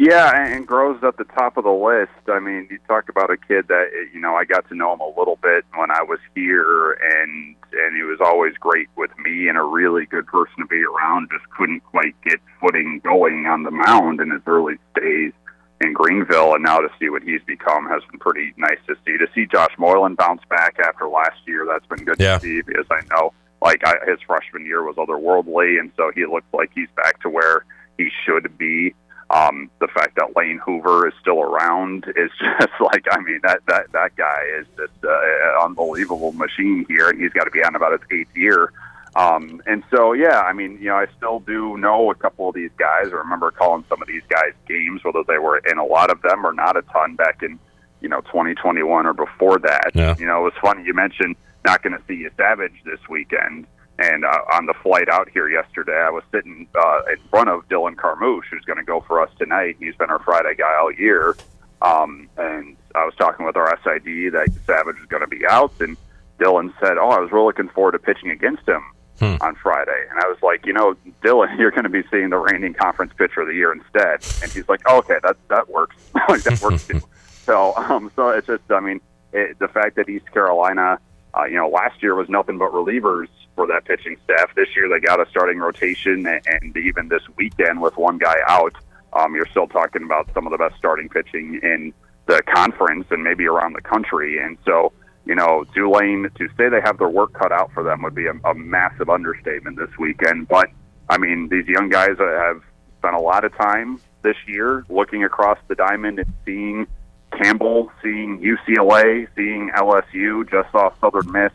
Yeah, 0.00 0.32
and 0.34 0.66
Grosz 0.66 1.02
at 1.02 1.18
the 1.18 1.24
top 1.24 1.58
of 1.58 1.64
the 1.64 1.70
list. 1.70 2.26
I 2.26 2.40
mean, 2.40 2.66
you 2.70 2.78
talk 2.88 3.10
about 3.10 3.30
a 3.30 3.36
kid 3.36 3.68
that 3.68 3.90
you 4.14 4.18
know 4.18 4.34
I 4.34 4.46
got 4.46 4.66
to 4.70 4.74
know 4.74 4.94
him 4.94 5.00
a 5.00 5.18
little 5.18 5.38
bit 5.42 5.66
when 5.76 5.90
I 5.90 6.02
was 6.02 6.18
here, 6.34 6.92
and 6.92 7.54
and 7.70 7.94
he 7.94 8.02
was 8.02 8.16
always 8.18 8.54
great 8.54 8.88
with 8.96 9.10
me 9.18 9.46
and 9.48 9.58
a 9.58 9.62
really 9.62 10.06
good 10.06 10.26
person 10.26 10.54
to 10.60 10.64
be 10.64 10.82
around. 10.82 11.28
Just 11.30 11.44
couldn't 11.50 11.80
quite 11.80 12.14
get 12.24 12.40
footing 12.62 13.02
going 13.04 13.44
on 13.44 13.64
the 13.64 13.70
mound 13.70 14.22
in 14.22 14.30
his 14.30 14.40
early 14.46 14.76
days 14.94 15.34
in 15.82 15.92
Greenville, 15.92 16.54
and 16.54 16.64
now 16.64 16.78
to 16.78 16.88
see 16.98 17.10
what 17.10 17.22
he's 17.22 17.42
become 17.46 17.86
has 17.86 18.00
been 18.10 18.20
pretty 18.20 18.54
nice 18.56 18.80
to 18.86 18.94
see. 19.04 19.18
To 19.18 19.26
see 19.34 19.44
Josh 19.44 19.74
Moylan 19.78 20.14
bounce 20.14 20.40
back 20.48 20.76
after 20.82 21.08
last 21.08 21.36
year, 21.46 21.66
that's 21.70 21.84
been 21.84 22.06
good 22.06 22.18
yeah. 22.18 22.38
to 22.38 22.40
see 22.42 22.62
because 22.62 22.86
I 22.90 23.02
know 23.10 23.34
like 23.60 23.86
I, 23.86 23.96
his 24.06 24.18
freshman 24.26 24.64
year 24.64 24.82
was 24.82 24.96
otherworldly, 24.96 25.78
and 25.78 25.92
so 25.98 26.10
he 26.14 26.24
looks 26.24 26.48
like 26.54 26.70
he's 26.74 26.88
back 26.96 27.20
to 27.20 27.28
where 27.28 27.66
he 27.98 28.08
should 28.24 28.56
be. 28.56 28.94
Um, 29.30 29.70
the 29.80 29.86
fact 29.86 30.16
that 30.16 30.36
Lane 30.36 30.60
Hoover 30.64 31.06
is 31.06 31.14
still 31.20 31.40
around 31.40 32.04
is 32.16 32.30
just 32.60 32.72
like, 32.80 33.04
I 33.10 33.20
mean, 33.20 33.40
that 33.44 33.60
that 33.68 33.92
that 33.92 34.16
guy 34.16 34.42
is 34.58 34.66
just 34.76 35.04
uh, 35.04 35.08
an 35.08 35.64
unbelievable 35.64 36.32
machine 36.32 36.84
here, 36.88 37.08
and 37.08 37.20
he's 37.20 37.32
got 37.32 37.44
to 37.44 37.50
be 37.50 37.62
on 37.62 37.76
about 37.76 37.92
his 37.92 38.00
eighth 38.10 38.36
year. 38.36 38.72
Um, 39.16 39.60
and 39.66 39.82
so, 39.94 40.12
yeah, 40.12 40.40
I 40.40 40.52
mean, 40.52 40.78
you 40.80 40.88
know, 40.88 40.96
I 40.96 41.06
still 41.16 41.40
do 41.40 41.76
know 41.76 42.10
a 42.10 42.14
couple 42.14 42.48
of 42.48 42.54
these 42.54 42.70
guys. 42.78 43.06
I 43.06 43.16
remember 43.16 43.50
calling 43.50 43.84
some 43.88 44.00
of 44.00 44.08
these 44.08 44.22
guys 44.28 44.52
games, 44.68 45.02
whether 45.04 45.22
they 45.26 45.38
were 45.38 45.58
in 45.58 45.78
a 45.78 45.84
lot 45.84 46.10
of 46.10 46.22
them 46.22 46.46
or 46.46 46.52
not 46.52 46.76
a 46.76 46.82
ton 46.82 47.16
back 47.16 47.42
in, 47.42 47.58
you 48.00 48.08
know, 48.08 48.20
2021 48.22 49.06
or 49.06 49.12
before 49.12 49.58
that. 49.58 49.90
Yeah. 49.94 50.14
You 50.18 50.26
know, 50.26 50.40
it 50.40 50.44
was 50.44 50.52
funny. 50.62 50.84
You 50.84 50.94
mentioned 50.94 51.34
not 51.64 51.82
going 51.82 51.92
to 51.92 52.02
see 52.06 52.14
you 52.14 52.30
Savage 52.36 52.74
this 52.84 53.00
weekend. 53.08 53.66
And 54.00 54.24
uh, 54.24 54.38
on 54.54 54.64
the 54.66 54.72
flight 54.82 55.08
out 55.10 55.28
here 55.28 55.48
yesterday, 55.48 55.96
I 55.96 56.08
was 56.10 56.22
sitting 56.32 56.66
uh, 56.74 57.00
in 57.12 57.18
front 57.28 57.50
of 57.50 57.68
Dylan 57.68 57.96
Carmouche, 57.96 58.46
who's 58.50 58.64
going 58.64 58.78
to 58.78 58.84
go 58.84 59.00
for 59.02 59.20
us 59.22 59.30
tonight. 59.38 59.76
He's 59.78 59.94
been 59.96 60.08
our 60.10 60.18
Friday 60.20 60.54
guy 60.56 60.74
all 60.80 60.90
year. 60.92 61.36
Um, 61.82 62.28
and 62.38 62.76
I 62.94 63.04
was 63.04 63.14
talking 63.18 63.44
with 63.44 63.56
our 63.56 63.68
SID 63.84 64.32
that 64.32 64.48
Savage 64.66 64.96
is 64.98 65.06
going 65.06 65.20
to 65.22 65.26
be 65.26 65.46
out. 65.46 65.72
And 65.80 65.96
Dylan 66.38 66.72
said, 66.80 66.96
Oh, 66.98 67.10
I 67.10 67.20
was 67.20 67.30
really 67.30 67.46
looking 67.46 67.68
forward 67.68 67.92
to 67.92 67.98
pitching 67.98 68.30
against 68.30 68.66
him 68.66 68.82
Hmm. 69.18 69.36
on 69.42 69.54
Friday. 69.56 70.06
And 70.10 70.18
I 70.18 70.26
was 70.28 70.38
like, 70.42 70.64
You 70.64 70.72
know, 70.72 70.94
Dylan, 71.22 71.58
you're 71.58 71.70
going 71.72 71.84
to 71.84 71.90
be 71.90 72.02
seeing 72.10 72.30
the 72.30 72.38
reigning 72.38 72.72
conference 72.72 73.12
pitcher 73.18 73.42
of 73.42 73.48
the 73.48 73.54
year 73.54 73.70
instead. 73.72 74.24
And 74.42 74.50
he's 74.50 74.66
like, 74.68 74.80
oh, 74.86 74.98
Okay, 75.00 75.16
that, 75.22 75.36
that 75.48 75.68
works. 75.68 75.96
like, 76.28 76.42
that 76.44 76.60
works 76.62 76.86
too. 76.86 77.00
So, 77.44 77.74
um, 77.76 78.12
so 78.14 78.28
it's 78.28 78.46
just, 78.46 78.62
I 78.70 78.78
mean, 78.80 79.00
it, 79.32 79.58
the 79.58 79.66
fact 79.66 79.96
that 79.96 80.08
East 80.08 80.30
Carolina, 80.32 81.00
uh, 81.36 81.44
you 81.46 81.56
know, 81.56 81.68
last 81.68 82.00
year 82.02 82.14
was 82.14 82.28
nothing 82.28 82.58
but 82.58 82.70
relievers 82.72 83.26
for 83.54 83.66
that 83.66 83.84
pitching 83.84 84.16
staff. 84.24 84.54
This 84.54 84.68
year 84.76 84.88
they 84.88 85.00
got 85.00 85.20
a 85.20 85.28
starting 85.30 85.58
rotation, 85.58 86.26
and, 86.26 86.76
even 86.76 87.08
this 87.08 87.22
weekend 87.36 87.80
with 87.80 87.96
one 87.96 88.18
guy 88.18 88.36
out, 88.46 88.74
um, 89.12 89.34
you're 89.34 89.46
still 89.46 89.66
talking 89.66 90.02
about 90.02 90.32
some 90.34 90.46
of 90.46 90.52
the 90.52 90.58
best 90.58 90.76
starting 90.76 91.08
pitching 91.08 91.60
in 91.62 91.92
the 92.26 92.42
conference 92.42 93.06
and 93.10 93.22
maybe 93.22 93.46
around 93.46 93.72
the 93.72 93.80
country. 93.80 94.38
And 94.38 94.56
so, 94.64 94.92
you 95.24 95.34
know, 95.34 95.64
Tulane 95.74 96.30
to 96.36 96.48
say 96.56 96.68
they 96.68 96.80
have 96.80 96.98
their 96.98 97.08
work 97.08 97.32
cut 97.32 97.52
out 97.52 97.72
for 97.72 97.82
them 97.82 98.02
would 98.02 98.14
be 98.14 98.26
a, 98.26 98.34
a 98.44 98.54
massive 98.54 99.10
understatement 99.10 99.76
this 99.76 99.90
weekend. 99.98 100.48
But 100.48 100.68
I 101.08 101.18
mean, 101.18 101.48
these 101.48 101.66
young 101.66 101.88
guys 101.88 102.16
have 102.18 102.62
spent 102.98 103.16
a 103.16 103.20
lot 103.20 103.44
of 103.44 103.56
time 103.56 104.00
this 104.22 104.36
year 104.46 104.84
looking 104.88 105.24
across 105.24 105.58
the 105.68 105.74
diamond 105.74 106.18
and 106.20 106.32
seeing 106.44 106.86
Campbell, 107.32 107.90
seeing 108.02 108.40
UCLA, 108.40 109.26
seeing 109.34 109.70
LSU, 109.76 110.48
just 110.50 110.70
saw 110.72 110.92
Southern 111.00 111.30
Miss. 111.32 111.52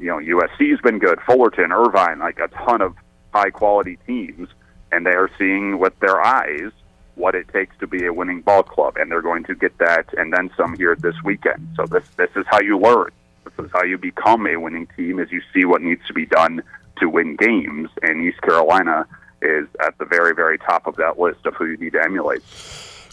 You 0.00 0.06
know, 0.06 0.16
USC's 0.16 0.80
been 0.80 0.98
good, 0.98 1.20
Fullerton, 1.26 1.72
Irvine, 1.72 2.20
like 2.20 2.38
a 2.38 2.48
ton 2.48 2.80
of 2.80 2.94
high 3.34 3.50
quality 3.50 3.98
teams, 4.06 4.48
and 4.90 5.04
they 5.04 5.10
are 5.10 5.30
seeing 5.38 5.78
with 5.78 5.98
their 6.00 6.20
eyes 6.20 6.72
what 7.16 7.34
it 7.34 7.46
takes 7.48 7.76
to 7.80 7.86
be 7.86 8.06
a 8.06 8.12
winning 8.12 8.40
ball 8.40 8.62
club, 8.62 8.96
and 8.96 9.10
they're 9.10 9.20
going 9.20 9.44
to 9.44 9.54
get 9.54 9.76
that 9.76 10.06
and 10.16 10.32
then 10.32 10.50
some 10.56 10.74
here 10.74 10.96
this 10.96 11.14
weekend. 11.22 11.68
So 11.76 11.84
this 11.84 12.04
this 12.16 12.30
is 12.34 12.46
how 12.48 12.60
you 12.60 12.78
learn. 12.78 13.10
This 13.44 13.66
is 13.66 13.70
how 13.72 13.82
you 13.84 13.98
become 13.98 14.46
a 14.46 14.56
winning 14.56 14.88
team, 14.96 15.20
is 15.20 15.30
you 15.30 15.42
see 15.52 15.66
what 15.66 15.82
needs 15.82 16.06
to 16.06 16.14
be 16.14 16.24
done 16.24 16.62
to 16.98 17.08
win 17.08 17.36
games, 17.36 17.90
and 18.02 18.22
East 18.22 18.40
Carolina 18.40 19.06
is 19.42 19.66
at 19.86 19.98
the 19.98 20.06
very, 20.06 20.34
very 20.34 20.58
top 20.58 20.86
of 20.86 20.96
that 20.96 21.18
list 21.18 21.44
of 21.44 21.54
who 21.54 21.66
you 21.66 21.76
need 21.76 21.92
to 21.92 22.02
emulate. 22.02 22.42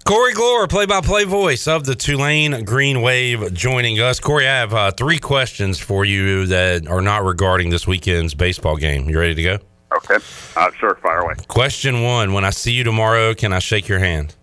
Corey 0.08 0.34
Gloor, 0.34 0.70
play-by-play 0.70 1.26
voice 1.26 1.68
of 1.68 1.84
the 1.84 1.94
Tulane 1.94 2.64
Green 2.64 3.02
Wave, 3.02 3.54
joining 3.54 4.00
us. 4.00 4.22
Corey, 4.22 4.48
I 4.48 4.56
have 4.56 4.74
uh, 4.74 4.92
three 4.92 5.20
questions 5.20 5.80
for 5.80 6.06
you 6.06 6.46
that 6.46 6.88
are 6.88 7.02
not 7.02 7.26
regarding 7.26 7.72
this 7.72 7.86
weekend's 7.86 8.34
baseball 8.34 8.78
game. 8.78 9.10
You 9.10 9.20
ready 9.20 9.36
to 9.36 9.44
go? 9.44 9.60
Okay, 9.98 10.16
uh, 10.56 10.72
sure, 10.80 10.96
fire 11.04 11.20
away. 11.20 11.34
Question 11.50 12.04
one: 12.04 12.32
When 12.32 12.46
I 12.46 12.52
see 12.52 12.72
you 12.72 12.86
tomorrow, 12.86 13.34
can 13.34 13.52
I 13.52 13.60
shake 13.60 13.90
your 13.90 14.00
hand? 14.00 14.34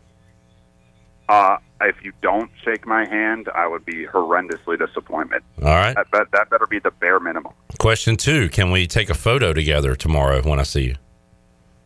Uh, 1.30 1.56
if 1.80 1.96
you 2.04 2.12
don't 2.20 2.50
shake 2.62 2.86
my 2.86 3.06
hand, 3.08 3.48
I 3.54 3.66
would 3.66 3.86
be 3.86 4.04
horrendously 4.04 4.78
disappointed. 4.78 5.42
All 5.62 5.68
right. 5.68 5.94
That, 5.94 6.08
that, 6.12 6.30
that 6.32 6.50
better 6.50 6.66
be 6.66 6.78
the 6.78 6.90
bare 6.90 7.20
minimum. 7.20 7.54
Question 7.78 8.18
two: 8.18 8.50
Can 8.50 8.70
we 8.70 8.86
take 8.86 9.08
a 9.08 9.14
photo 9.14 9.54
together 9.54 9.96
tomorrow 9.96 10.42
when 10.42 10.60
I 10.60 10.64
see 10.64 10.82
you? 10.82 10.96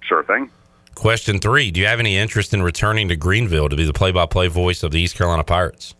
Sure 0.00 0.24
thing. 0.24 0.50
Question 0.98 1.38
three: 1.38 1.70
Do 1.70 1.78
you 1.78 1.86
have 1.86 2.00
any 2.00 2.16
interest 2.16 2.52
in 2.52 2.60
returning 2.60 3.06
to 3.06 3.14
Greenville 3.14 3.68
to 3.68 3.76
be 3.76 3.84
the 3.84 3.92
play-by-play 3.92 4.48
voice 4.48 4.82
of 4.82 4.90
the 4.90 5.00
East 5.00 5.14
Carolina 5.14 5.44
Pirates? 5.44 5.94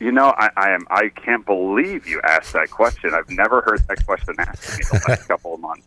You 0.00 0.12
know, 0.12 0.34
I, 0.36 0.50
I 0.54 0.70
am. 0.72 0.86
I 0.90 1.08
can't 1.08 1.46
believe 1.46 2.06
you 2.06 2.20
asked 2.22 2.52
that 2.52 2.70
question. 2.70 3.14
I've 3.14 3.30
never 3.30 3.62
heard 3.62 3.88
that 3.88 4.04
question 4.04 4.34
asked 4.38 4.80
in 4.80 4.98
the 4.98 5.04
last 5.08 5.28
couple 5.28 5.54
of 5.54 5.60
months. 5.60 5.86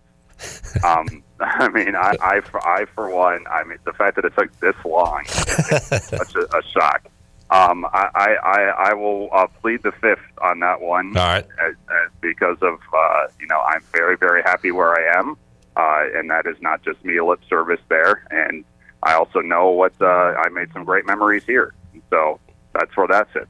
Um, 0.83 1.23
I 1.39 1.69
mean, 1.69 1.95
I, 1.95 2.15
I, 2.19 2.39
for, 2.41 2.67
I, 2.67 2.85
for 2.95 3.11
one, 3.11 3.45
I 3.47 3.63
mean, 3.63 3.77
the 3.85 3.93
fact 3.93 4.15
that 4.15 4.25
it 4.25 4.33
took 4.35 4.59
this 4.59 4.75
long 4.83 5.21
is 5.23 6.03
such 6.07 6.33
a, 6.33 6.57
a 6.57 6.63
shock. 6.63 7.05
Um, 7.51 7.85
I, 7.93 8.09
I, 8.15 8.35
I, 8.43 8.61
I 8.89 8.93
will 8.95 9.29
uh, 9.33 9.45
plead 9.61 9.83
the 9.83 9.91
fifth 9.91 10.19
on 10.41 10.61
that 10.61 10.81
one. 10.81 11.15
All 11.15 11.27
right. 11.27 11.45
As, 11.63 11.75
as 11.75 12.11
because 12.21 12.57
of 12.63 12.79
uh, 12.91 13.27
you 13.39 13.45
know, 13.45 13.61
I'm 13.61 13.83
very, 13.93 14.17
very 14.17 14.41
happy 14.41 14.71
where 14.71 14.97
I 14.97 15.19
am, 15.19 15.37
uh, 15.75 16.03
and 16.15 16.29
that 16.29 16.45
is 16.45 16.57
not 16.61 16.83
just 16.83 17.03
me 17.03 17.19
lip 17.21 17.39
service 17.49 17.79
there. 17.89 18.25
And 18.29 18.63
I 19.03 19.13
also 19.13 19.39
know 19.39 19.69
what 19.69 19.93
uh, 20.01 20.05
I 20.05 20.49
made 20.49 20.71
some 20.73 20.83
great 20.83 21.05
memories 21.05 21.43
here, 21.45 21.73
so 22.09 22.39
that's 22.73 22.95
where 22.95 23.07
that 23.07 23.27
sits. 23.33 23.47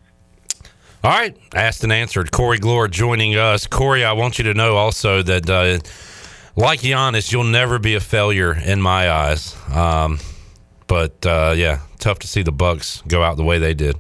All 1.04 1.12
right, 1.12 1.36
asked 1.56 1.84
and 1.84 1.92
answered. 1.92 2.32
Corey 2.32 2.60
Gloor 2.60 2.90
joining 2.90 3.36
us. 3.36 3.66
Corey, 3.66 4.04
I 4.06 4.14
want 4.14 4.38
you 4.38 4.44
to 4.44 4.54
know 4.54 4.76
also 4.76 5.24
that, 5.24 5.50
uh, 5.50 5.80
like 6.56 6.82
Giannis, 6.82 7.32
you'll 7.32 7.44
never 7.44 7.80
be 7.80 7.96
a 7.96 8.00
failure 8.00 8.54
in 8.54 8.82
my 8.82 9.10
eyes. 9.10 9.56
Um, 9.74 10.20
but 10.86 11.26
uh, 11.26 11.56
yeah, 11.58 11.80
tough 12.00 12.20
to 12.20 12.28
see 12.28 12.44
the 12.44 12.52
Bucks 12.52 13.02
go 13.08 13.24
out 13.24 13.38
the 13.38 13.44
way 13.44 13.58
they 13.58 13.74
did. 13.74 13.96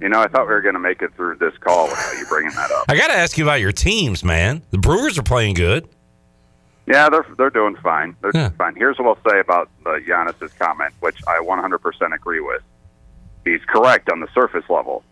You 0.00 0.10
know, 0.10 0.20
I 0.20 0.28
thought 0.28 0.46
we 0.46 0.52
were 0.52 0.60
going 0.60 0.74
to 0.74 0.80
make 0.80 1.02
it 1.02 1.12
through 1.14 1.36
this 1.36 1.56
call 1.58 1.88
without 1.88 2.12
you 2.18 2.26
bringing 2.26 2.52
that 2.52 2.70
up. 2.70 2.84
I 2.88 2.96
got 2.96 3.08
to 3.08 3.14
ask 3.14 3.38
you 3.38 3.44
about 3.44 3.60
your 3.60 3.72
teams, 3.72 4.22
man. 4.22 4.62
The 4.70 4.78
Brewers 4.78 5.18
are 5.18 5.22
playing 5.22 5.54
good. 5.54 5.88
Yeah, 6.86 7.08
they're 7.08 7.26
they're 7.36 7.50
doing 7.50 7.76
fine. 7.82 8.16
They're 8.20 8.30
Yeah. 8.34 8.48
doing 8.48 8.56
fine. 8.58 8.74
Here's 8.76 8.98
what 8.98 9.18
I'll 9.18 9.30
say 9.32 9.40
about 9.40 9.68
uh, 9.84 9.90
Giannis's 10.06 10.52
comment, 10.54 10.94
which 11.00 11.16
I 11.26 11.38
100% 11.42 12.14
agree 12.14 12.40
with. 12.40 12.62
He's 13.44 13.60
correct 13.66 14.10
on 14.10 14.20
the 14.20 14.28
surface 14.34 14.64
level. 14.68 15.02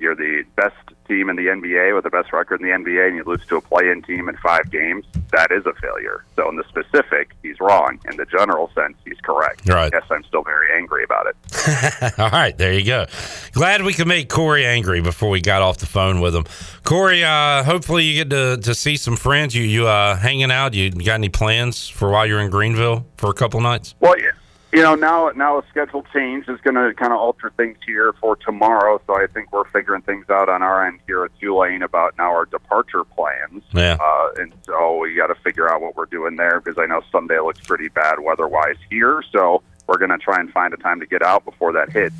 You're 0.00 0.16
the 0.16 0.44
best 0.56 0.74
team 1.06 1.28
in 1.28 1.36
the 1.36 1.46
NBA 1.46 1.94
with 1.94 2.04
the 2.04 2.10
best 2.10 2.32
record 2.32 2.62
in 2.62 2.66
the 2.66 2.72
NBA, 2.72 3.08
and 3.08 3.16
you 3.16 3.24
lose 3.24 3.44
to 3.48 3.56
a 3.56 3.60
play-in 3.60 4.00
team 4.02 4.30
in 4.30 4.36
five 4.38 4.70
games. 4.70 5.04
That 5.32 5.52
is 5.52 5.66
a 5.66 5.74
failure. 5.74 6.24
So 6.36 6.48
in 6.48 6.56
the 6.56 6.64
specific, 6.68 7.32
he's 7.42 7.60
wrong. 7.60 7.98
In 8.10 8.16
the 8.16 8.24
general 8.24 8.70
sense, 8.74 8.96
he's 9.04 9.20
correct. 9.22 9.68
Right. 9.68 9.90
Yes, 9.92 10.04
I'm 10.10 10.24
still 10.24 10.42
very 10.42 10.74
angry 10.74 11.04
about 11.04 11.26
it. 11.26 12.14
All 12.18 12.30
right, 12.30 12.56
there 12.56 12.72
you 12.72 12.86
go. 12.86 13.06
Glad 13.52 13.82
we 13.82 13.92
could 13.92 14.08
make 14.08 14.30
Corey 14.30 14.64
angry 14.64 15.02
before 15.02 15.28
we 15.28 15.42
got 15.42 15.60
off 15.60 15.76
the 15.76 15.86
phone 15.86 16.20
with 16.20 16.34
him. 16.34 16.44
Corey, 16.84 17.22
uh, 17.22 17.62
hopefully 17.62 18.04
you 18.04 18.24
get 18.24 18.30
to, 18.30 18.56
to 18.56 18.74
see 18.74 18.96
some 18.96 19.16
friends. 19.16 19.54
You 19.54 19.64
you 19.64 19.86
uh, 19.86 20.16
hanging 20.16 20.50
out? 20.50 20.72
You 20.72 20.90
got 20.90 21.14
any 21.14 21.28
plans 21.28 21.88
for 21.88 22.10
while 22.10 22.26
you're 22.26 22.40
in 22.40 22.50
Greenville 22.50 23.06
for 23.18 23.28
a 23.28 23.34
couple 23.34 23.60
nights? 23.60 23.94
Well, 24.00 24.18
yeah. 24.18 24.30
You 24.72 24.82
know, 24.82 24.94
now 24.94 25.30
now 25.34 25.58
a 25.58 25.64
schedule 25.68 26.04
change 26.12 26.48
is 26.48 26.60
going 26.60 26.76
to 26.76 26.94
kind 26.94 27.12
of 27.12 27.18
alter 27.18 27.52
things 27.56 27.76
here 27.84 28.12
for 28.20 28.36
tomorrow. 28.36 29.00
So 29.06 29.16
I 29.16 29.26
think 29.26 29.52
we're 29.52 29.64
figuring 29.64 30.02
things 30.02 30.30
out 30.30 30.48
on 30.48 30.62
our 30.62 30.86
end 30.86 31.00
here 31.06 31.24
at 31.24 31.32
Tulane 31.40 31.82
about 31.82 32.16
now 32.16 32.30
our 32.30 32.46
departure 32.46 33.02
plans. 33.02 33.64
Yeah. 33.72 33.96
Uh, 34.00 34.30
and 34.36 34.52
so 34.64 34.98
we 34.98 35.16
got 35.16 35.26
to 35.26 35.34
figure 35.34 35.68
out 35.68 35.80
what 35.80 35.96
we're 35.96 36.06
doing 36.06 36.36
there 36.36 36.60
because 36.60 36.78
I 36.78 36.86
know 36.86 37.02
Sunday 37.10 37.40
looks 37.40 37.60
pretty 37.60 37.88
bad 37.88 38.20
weather-wise 38.20 38.76
here. 38.88 39.24
So 39.32 39.62
we're 39.88 39.98
going 39.98 40.10
to 40.10 40.18
try 40.18 40.38
and 40.38 40.50
find 40.52 40.72
a 40.72 40.76
time 40.76 41.00
to 41.00 41.06
get 41.06 41.22
out 41.22 41.44
before 41.44 41.72
that 41.72 41.90
hits. 41.90 42.14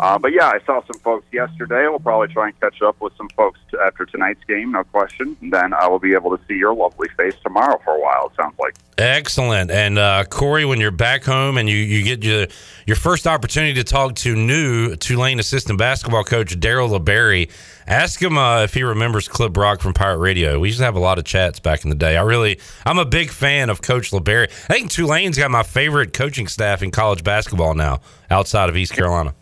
Uh, 0.00 0.18
but 0.18 0.32
yeah, 0.32 0.48
I 0.48 0.58
saw 0.66 0.82
some 0.86 0.98
folks 1.00 1.26
yesterday. 1.32 1.86
We'll 1.88 2.00
probably 2.00 2.28
try 2.28 2.48
and 2.48 2.60
catch 2.60 2.82
up 2.82 3.00
with 3.00 3.16
some 3.16 3.28
folks 3.30 3.60
t- 3.70 3.76
after 3.84 4.04
tonight's 4.04 4.42
game, 4.44 4.72
no 4.72 4.82
question. 4.84 5.36
And 5.40 5.52
then 5.52 5.72
I 5.72 5.86
will 5.86 6.00
be 6.00 6.14
able 6.14 6.36
to 6.36 6.44
see 6.46 6.54
your 6.54 6.74
lovely 6.74 7.08
face 7.16 7.36
tomorrow 7.44 7.80
for 7.84 7.94
a 7.94 8.00
while. 8.00 8.26
It 8.26 8.36
sounds 8.36 8.58
like. 8.58 8.74
Excellent. 8.98 9.70
And 9.70 9.98
uh, 9.98 10.24
Corey, 10.24 10.64
when 10.64 10.80
you're 10.80 10.90
back 10.90 11.24
home 11.24 11.58
and 11.58 11.68
you, 11.68 11.76
you 11.76 12.02
get 12.02 12.24
your 12.24 12.46
your 12.86 12.96
first 12.96 13.26
opportunity 13.26 13.74
to 13.74 13.84
talk 13.84 14.14
to 14.16 14.34
new 14.36 14.94
Tulane 14.96 15.38
assistant 15.40 15.78
basketball 15.78 16.24
coach 16.24 16.58
Daryl 16.58 16.96
LaBarrie, 16.96 17.50
ask 17.86 18.20
him 18.20 18.36
uh, 18.36 18.62
if 18.62 18.74
he 18.74 18.82
remembers 18.82 19.26
Clip 19.26 19.52
Brock 19.52 19.80
from 19.80 19.94
Pirate 19.94 20.18
Radio. 20.18 20.58
We 20.58 20.68
used 20.68 20.78
to 20.78 20.84
have 20.84 20.96
a 20.96 21.00
lot 21.00 21.18
of 21.18 21.24
chats 21.24 21.60
back 21.60 21.84
in 21.84 21.90
the 21.90 21.96
day. 21.96 22.16
I 22.16 22.22
really, 22.22 22.60
I'm 22.84 22.98
a 22.98 23.04
big 23.04 23.30
fan 23.30 23.70
of 23.70 23.80
Coach 23.82 24.10
LaBarrie. 24.10 24.50
I 24.68 24.74
think 24.74 24.90
Tulane's 24.90 25.38
got 25.38 25.50
my 25.50 25.62
favorite 25.62 26.12
coaching 26.12 26.46
staff 26.46 26.82
in 26.82 26.90
college 26.90 27.24
basketball 27.24 27.74
now, 27.74 28.00
outside 28.30 28.68
of 28.68 28.76
East 28.76 28.92
Carolina. 28.92 29.34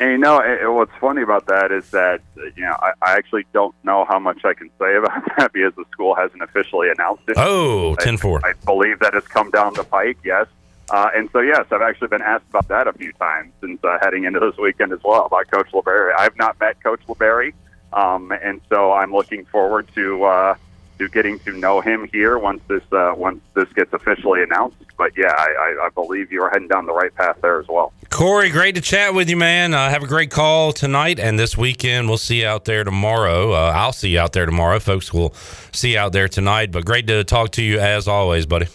And 0.00 0.10
you 0.10 0.18
know, 0.18 0.40
it, 0.40 0.70
what's 0.70 0.92
funny 1.00 1.22
about 1.22 1.46
that 1.46 1.72
is 1.72 1.90
that 1.90 2.20
you 2.36 2.62
know 2.62 2.76
I, 2.80 2.92
I 3.02 3.16
actually 3.16 3.46
don't 3.52 3.74
know 3.84 4.04
how 4.04 4.18
much 4.18 4.44
I 4.44 4.54
can 4.54 4.70
say 4.78 4.96
about 4.96 5.24
that 5.38 5.52
because 5.52 5.74
the 5.74 5.84
school 5.92 6.14
hasn't 6.14 6.42
officially 6.42 6.90
announced 6.90 7.22
it. 7.28 7.36
Oh, 7.38 7.96
10-4. 8.00 8.40
I, 8.44 8.50
I 8.50 8.52
believe 8.64 8.98
that 9.00 9.14
has 9.14 9.26
come 9.26 9.50
down 9.50 9.74
the 9.74 9.84
pike. 9.84 10.18
Yes. 10.24 10.46
Uh, 10.90 11.10
and 11.16 11.28
so, 11.32 11.40
yes, 11.40 11.66
I've 11.72 11.82
actually 11.82 12.08
been 12.08 12.22
asked 12.22 12.44
about 12.48 12.68
that 12.68 12.86
a 12.86 12.92
few 12.92 13.12
times 13.14 13.52
since 13.60 13.82
uh, 13.82 13.98
heading 14.00 14.24
into 14.24 14.38
this 14.38 14.56
weekend 14.56 14.92
as 14.92 15.00
well 15.02 15.28
by 15.28 15.42
Coach 15.42 15.68
LaBarrie. 15.72 16.14
I've 16.16 16.36
not 16.36 16.60
met 16.60 16.80
Coach 16.80 17.00
LaBarrie, 17.08 17.54
um, 17.92 18.30
and 18.30 18.60
so 18.68 18.92
I'm 18.92 19.12
looking 19.12 19.46
forward 19.46 19.88
to 19.96 20.22
uh, 20.22 20.54
to 20.98 21.08
getting 21.08 21.38
to 21.40 21.52
know 21.52 21.80
him 21.80 22.08
here 22.12 22.38
once 22.38 22.60
this 22.68 22.82
uh, 22.92 23.12
once 23.16 23.40
this 23.54 23.70
gets 23.74 23.92
officially 23.92 24.42
announced. 24.42 24.76
But 24.96 25.12
yeah, 25.16 25.32
I, 25.36 25.48
I, 25.58 25.86
I 25.86 25.88
believe 25.90 26.32
you're 26.32 26.50
heading 26.50 26.68
down 26.68 26.86
the 26.86 26.92
right 26.92 27.14
path 27.14 27.36
there 27.42 27.60
as 27.60 27.68
well. 27.68 27.92
Corey, 28.10 28.50
great 28.50 28.74
to 28.76 28.80
chat 28.80 29.14
with 29.14 29.28
you, 29.28 29.36
man. 29.36 29.74
Uh, 29.74 29.90
have 29.90 30.02
a 30.02 30.06
great 30.06 30.30
call 30.30 30.72
tonight 30.72 31.18
and 31.18 31.38
this 31.38 31.56
weekend. 31.56 32.08
We'll 32.08 32.18
see 32.18 32.40
you 32.42 32.46
out 32.46 32.64
there 32.64 32.84
tomorrow. 32.84 33.52
Uh, 33.52 33.72
I'll 33.74 33.92
see 33.92 34.10
you 34.10 34.20
out 34.20 34.32
there 34.32 34.46
tomorrow. 34.46 34.78
Folks 34.78 35.12
will 35.12 35.34
see 35.72 35.92
you 35.92 35.98
out 35.98 36.12
there 36.12 36.28
tonight. 36.28 36.72
But 36.72 36.84
great 36.84 37.06
to 37.08 37.24
talk 37.24 37.50
to 37.52 37.62
you 37.62 37.78
as 37.78 38.08
always, 38.08 38.46
buddy. 38.46 38.66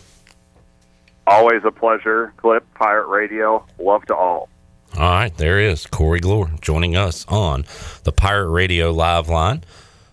Always 1.27 1.61
a 1.65 1.71
pleasure. 1.71 2.33
Clip 2.37 2.65
Pirate 2.73 3.07
Radio. 3.07 3.65
Love 3.79 4.05
to 4.05 4.15
all. 4.15 4.49
All 4.97 5.09
right, 5.09 5.35
there 5.37 5.57
is 5.57 5.87
Corey 5.87 6.19
Gloor 6.19 6.59
joining 6.59 6.97
us 6.97 7.25
on 7.29 7.65
the 8.03 8.11
Pirate 8.11 8.49
Radio 8.49 8.91
live 8.91 9.29
line. 9.29 9.63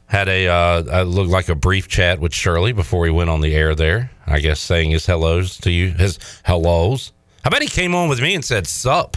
Had 0.09 0.29
a 0.29 0.49
uh, 0.49 1.03
looked 1.03 1.31
like 1.31 1.49
a 1.49 1.55
brief 1.55 1.87
chat 1.87 2.19
with 2.19 2.33
Shirley 2.33 2.73
before 2.73 3.05
he 3.05 3.11
went 3.11 3.29
on 3.29 3.41
the 3.41 3.55
air. 3.55 3.75
There, 3.75 4.11
I 4.27 4.41
guess, 4.41 4.59
saying 4.59 4.91
his 4.91 5.05
hellos 5.05 5.59
to 5.59 5.71
you, 5.71 5.91
his 5.91 6.19
hellos. 6.45 7.12
I 7.45 7.50
bet 7.50 7.62
he 7.62 7.69
came 7.69 7.95
on 7.95 8.09
with 8.09 8.21
me 8.21 8.35
and 8.35 8.45
said 8.45 8.67
"sup." 8.67 9.17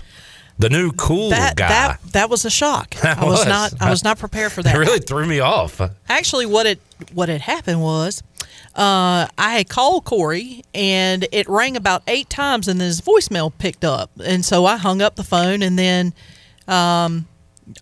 The 0.58 0.70
new 0.70 0.92
cool 0.92 1.30
that, 1.30 1.56
guy. 1.56 1.70
That 1.70 2.00
that 2.12 2.30
was 2.30 2.46
a 2.46 2.50
shock. 2.50 2.94
That 3.02 3.18
I 3.18 3.26
was, 3.26 3.40
was. 3.40 3.48
not 3.48 3.74
I 3.82 3.90
was 3.90 4.04
not 4.04 4.20
prepared 4.20 4.52
for 4.52 4.62
that. 4.64 4.76
It 4.76 4.78
really 4.78 5.00
threw 5.00 5.26
me 5.26 5.40
off. 5.40 5.82
Actually, 6.10 6.46
what 6.46 6.66
it 6.66 6.80
what 7.14 7.30
had 7.30 7.42
happened 7.42 7.82
was 7.82 8.22
uh, 8.76 9.28
I 9.38 9.54
had 9.54 9.70
called 9.70 10.06
Corey 10.06 10.64
and 10.74 11.28
it 11.32 11.50
rang 11.50 11.76
about 11.76 12.04
eight 12.08 12.30
times 12.30 12.68
and 12.68 12.80
then 12.80 12.88
his 12.88 13.02
voicemail 13.02 13.52
picked 13.58 13.84
up. 13.84 14.12
And 14.24 14.46
so 14.46 14.66
I 14.66 14.78
hung 14.78 15.02
up 15.02 15.16
the 15.16 15.24
phone 15.24 15.62
and 15.62 15.78
then 15.78 16.14
um, 16.68 17.28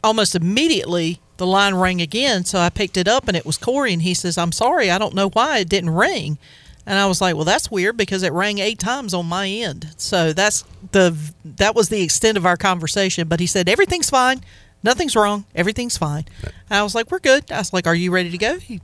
almost 0.04 0.36
immediately 0.36 1.20
the 1.40 1.48
line 1.48 1.74
rang 1.74 2.02
again. 2.02 2.46
So 2.46 2.60
I 2.60 2.70
picked 2.70 2.98
it 2.98 3.08
up 3.08 3.28
and 3.28 3.36
it 3.36 3.46
was 3.46 3.58
Corey 3.58 3.92
and 3.92 4.04
he 4.04 4.14
says, 4.14 4.38
I'm 4.38 4.52
sorry, 4.52 4.92
I 4.92 5.00
don't 5.00 5.16
know 5.16 5.30
why 5.30 5.58
it 5.58 5.70
didn't 5.70 5.90
ring. 5.90 6.38
And 6.86 6.98
I 6.98 7.08
was 7.08 7.22
like, 7.22 7.36
well, 7.36 7.46
that's 7.46 7.72
weird 7.72 7.98
because 7.98 8.24
it 8.24 8.34
rang 8.34 8.60
eight 8.60 8.80
times 8.80 9.14
on 9.14 9.26
my 9.26 9.48
end. 9.48 9.94
So 9.98 10.34
that's 10.34 10.64
the 10.92 11.16
that 11.44 11.76
was 11.76 11.90
the 11.90 12.02
extent 12.02 12.38
of 12.38 12.46
our 12.46 12.58
conversation. 12.58 13.28
But 13.28 13.40
he 13.40 13.48
said 13.48 13.68
everything's 13.68 14.10
fine, 14.10 14.42
nothing's 14.84 15.16
wrong, 15.16 15.46
everything's 15.56 15.98
fine. 15.98 16.26
And 16.44 16.80
I 16.80 16.84
was 16.84 16.96
like, 16.96 17.12
we're 17.12 17.20
good. 17.20 17.52
I 17.52 17.58
was 17.58 17.74
like, 17.74 17.88
are 17.88 17.96
you 17.96 18.12
ready 18.12 18.32
to 18.32 18.38
go? 18.38 18.60
He 18.60 18.82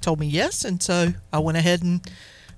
told 0.00 0.20
me 0.20 0.26
yes, 0.26 0.64
and 0.64 0.82
so 0.82 1.14
I 1.32 1.38
went 1.40 1.58
ahead 1.58 1.82
and 1.82 2.00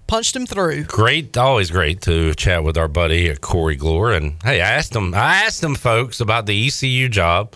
punched 0.06 0.34
him 0.34 0.44
through. 0.44 0.84
Great, 0.84 1.36
always 1.36 1.70
great 1.70 2.02
to 2.02 2.34
chat 2.34 2.64
with 2.64 2.76
our 2.76 2.88
buddy 2.88 3.30
uh, 3.30 3.36
Corey 3.36 3.76
Gloor. 3.76 4.14
And 4.14 4.42
hey, 4.42 4.60
I 4.60 4.70
asked 4.70 4.94
him, 4.94 5.14
I 5.14 5.44
asked 5.44 5.62
him, 5.62 5.76
folks, 5.76 6.20
about 6.20 6.46
the 6.46 6.66
ECU 6.66 7.08
job. 7.08 7.54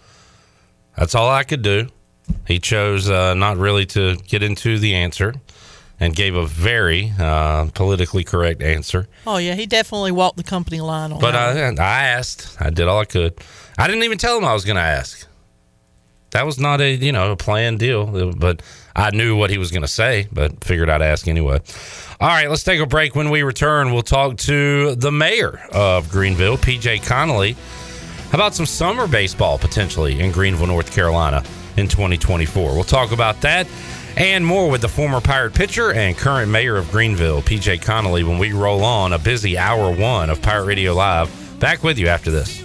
That's 0.96 1.14
all 1.14 1.30
I 1.30 1.42
could 1.42 1.62
do. 1.62 1.88
He 2.46 2.58
chose 2.58 3.10
uh, 3.10 3.34
not 3.34 3.56
really 3.56 3.86
to 3.86 4.16
get 4.16 4.42
into 4.42 4.78
the 4.78 4.94
answer 4.94 5.34
and 6.00 6.14
gave 6.14 6.34
a 6.34 6.46
very 6.46 7.12
uh, 7.18 7.66
politically 7.74 8.24
correct 8.24 8.62
answer. 8.62 9.06
Oh 9.26 9.36
yeah, 9.36 9.54
he 9.54 9.66
definitely 9.66 10.12
walked 10.12 10.36
the 10.36 10.42
company 10.44 10.80
line 10.80 11.12
on. 11.12 11.20
But 11.20 11.34
I, 11.34 11.68
I 11.68 12.04
asked, 12.08 12.56
I 12.60 12.70
did 12.70 12.88
all 12.88 13.00
I 13.00 13.04
could. 13.04 13.34
I 13.78 13.86
didn't 13.86 14.02
even 14.04 14.18
tell 14.18 14.36
him 14.38 14.44
I 14.44 14.52
was 14.52 14.64
going 14.64 14.76
to 14.76 14.82
ask. 14.82 15.26
That 16.30 16.46
was 16.46 16.58
not 16.58 16.80
a 16.80 16.92
you 16.92 17.12
know 17.12 17.32
a 17.32 17.36
planned 17.36 17.78
deal, 17.78 18.32
but 18.32 18.60
I 18.96 19.10
knew 19.10 19.36
what 19.36 19.50
he 19.50 19.58
was 19.58 19.70
going 19.70 19.82
to 19.82 19.88
say, 19.88 20.26
but 20.32 20.64
figured 20.64 20.90
I'd 20.90 21.00
ask 21.00 21.28
anyway. 21.28 21.60
All 22.20 22.28
right, 22.28 22.50
let's 22.50 22.64
take 22.64 22.80
a 22.80 22.86
break. 22.86 23.14
When 23.14 23.30
we 23.30 23.42
return, 23.44 23.92
we'll 23.92 24.02
talk 24.02 24.36
to 24.38 24.96
the 24.96 25.12
mayor 25.12 25.60
of 25.72 26.10
Greenville, 26.10 26.56
PJ 26.56 27.06
Connelly, 27.06 27.54
about 28.34 28.54
some 28.54 28.66
summer 28.66 29.06
baseball 29.06 29.58
potentially 29.58 30.20
in 30.20 30.32
Greenville, 30.32 30.66
North 30.66 30.92
Carolina 30.92 31.42
in 31.76 31.88
2024. 31.88 32.74
We'll 32.74 32.82
talk 32.82 33.12
about 33.12 33.40
that 33.42 33.66
and 34.16 34.44
more 34.44 34.70
with 34.70 34.80
the 34.80 34.88
former 34.88 35.20
Pirate 35.20 35.54
pitcher 35.54 35.92
and 35.92 36.16
current 36.16 36.50
mayor 36.50 36.76
of 36.76 36.90
Greenville, 36.90 37.42
PJ 37.42 37.82
Connelly, 37.82 38.24
when 38.24 38.38
we 38.38 38.52
roll 38.52 38.84
on 38.84 39.12
a 39.12 39.18
busy 39.18 39.58
hour 39.58 39.94
one 39.94 40.30
of 40.30 40.40
Pirate 40.40 40.66
Radio 40.66 40.94
Live. 40.94 41.30
Back 41.58 41.82
with 41.82 41.98
you 41.98 42.08
after 42.08 42.30
this. 42.30 42.62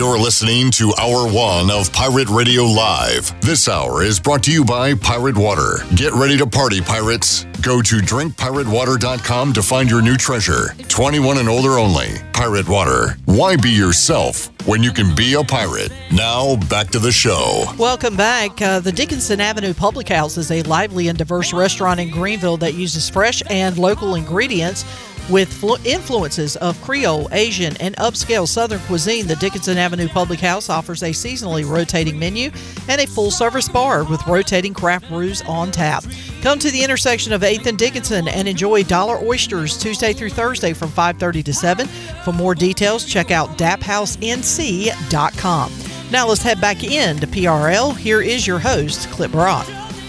You're 0.00 0.18
listening 0.18 0.70
to 0.70 0.94
Hour 0.98 1.30
One 1.30 1.70
of 1.70 1.92
Pirate 1.92 2.30
Radio 2.30 2.62
Live. 2.64 3.38
This 3.42 3.68
hour 3.68 4.02
is 4.02 4.18
brought 4.18 4.42
to 4.44 4.50
you 4.50 4.64
by 4.64 4.94
Pirate 4.94 5.36
Water. 5.36 5.84
Get 5.94 6.14
ready 6.14 6.38
to 6.38 6.46
party, 6.46 6.80
pirates. 6.80 7.44
Go 7.60 7.82
to 7.82 7.96
drinkpiratewater.com 7.96 9.52
to 9.52 9.62
find 9.62 9.90
your 9.90 10.00
new 10.00 10.16
treasure. 10.16 10.74
21 10.88 11.36
and 11.36 11.50
older 11.50 11.78
only. 11.78 12.14
Pirate 12.32 12.66
Water. 12.66 13.18
Why 13.26 13.56
be 13.56 13.68
yourself 13.68 14.50
when 14.66 14.82
you 14.82 14.90
can 14.90 15.14
be 15.14 15.34
a 15.34 15.44
pirate? 15.44 15.92
Now, 16.10 16.56
back 16.70 16.86
to 16.92 16.98
the 16.98 17.12
show. 17.12 17.64
Welcome 17.76 18.16
back. 18.16 18.62
Uh, 18.62 18.80
the 18.80 18.92
Dickinson 18.92 19.38
Avenue 19.38 19.74
Public 19.74 20.08
House 20.08 20.38
is 20.38 20.50
a 20.50 20.62
lively 20.62 21.08
and 21.08 21.18
diverse 21.18 21.52
restaurant 21.52 22.00
in 22.00 22.08
Greenville 22.08 22.56
that 22.56 22.72
uses 22.72 23.10
fresh 23.10 23.42
and 23.50 23.76
local 23.76 24.14
ingredients 24.14 24.86
with 25.28 25.52
flu- 25.52 25.76
influences 25.84 26.56
of 26.56 26.80
Creole, 26.82 27.28
Asian, 27.32 27.76
and 27.78 27.96
upscale 27.96 28.48
Southern 28.48 28.80
cuisine, 28.80 29.26
the 29.26 29.36
Dickinson 29.36 29.78
Avenue 29.78 30.08
Public 30.08 30.40
House 30.40 30.70
offers 30.70 31.02
a 31.02 31.10
seasonally 31.10 31.68
rotating 31.68 32.18
menu 32.18 32.50
and 32.88 33.00
a 33.00 33.06
full 33.06 33.30
service 33.30 33.68
bar 33.68 34.04
with 34.04 34.26
rotating 34.26 34.74
craft 34.74 35.08
brews 35.08 35.42
on 35.42 35.70
tap. 35.70 36.04
Come 36.42 36.58
to 36.58 36.70
the 36.70 36.82
intersection 36.82 37.32
of 37.32 37.42
8th 37.42 37.66
and 37.66 37.78
Dickinson 37.78 38.28
and 38.28 38.48
enjoy 38.48 38.82
dollar 38.84 39.18
oysters 39.18 39.76
Tuesday 39.76 40.12
through 40.12 40.30
Thursday 40.30 40.72
from 40.72 40.90
5:30 40.90 41.42
to 41.44 41.52
7. 41.52 41.86
For 42.24 42.32
more 42.32 42.54
details, 42.54 43.04
check 43.04 43.30
out 43.30 43.58
daphouse.nc.com. 43.58 45.72
Now 46.10 46.26
let's 46.26 46.42
head 46.42 46.60
back 46.60 46.82
in 46.82 47.18
to 47.18 47.26
PRL. 47.26 47.96
Here 47.96 48.20
is 48.20 48.46
your 48.46 48.58
host, 48.58 49.08
Clip 49.10 49.30
Brock. 49.30 49.66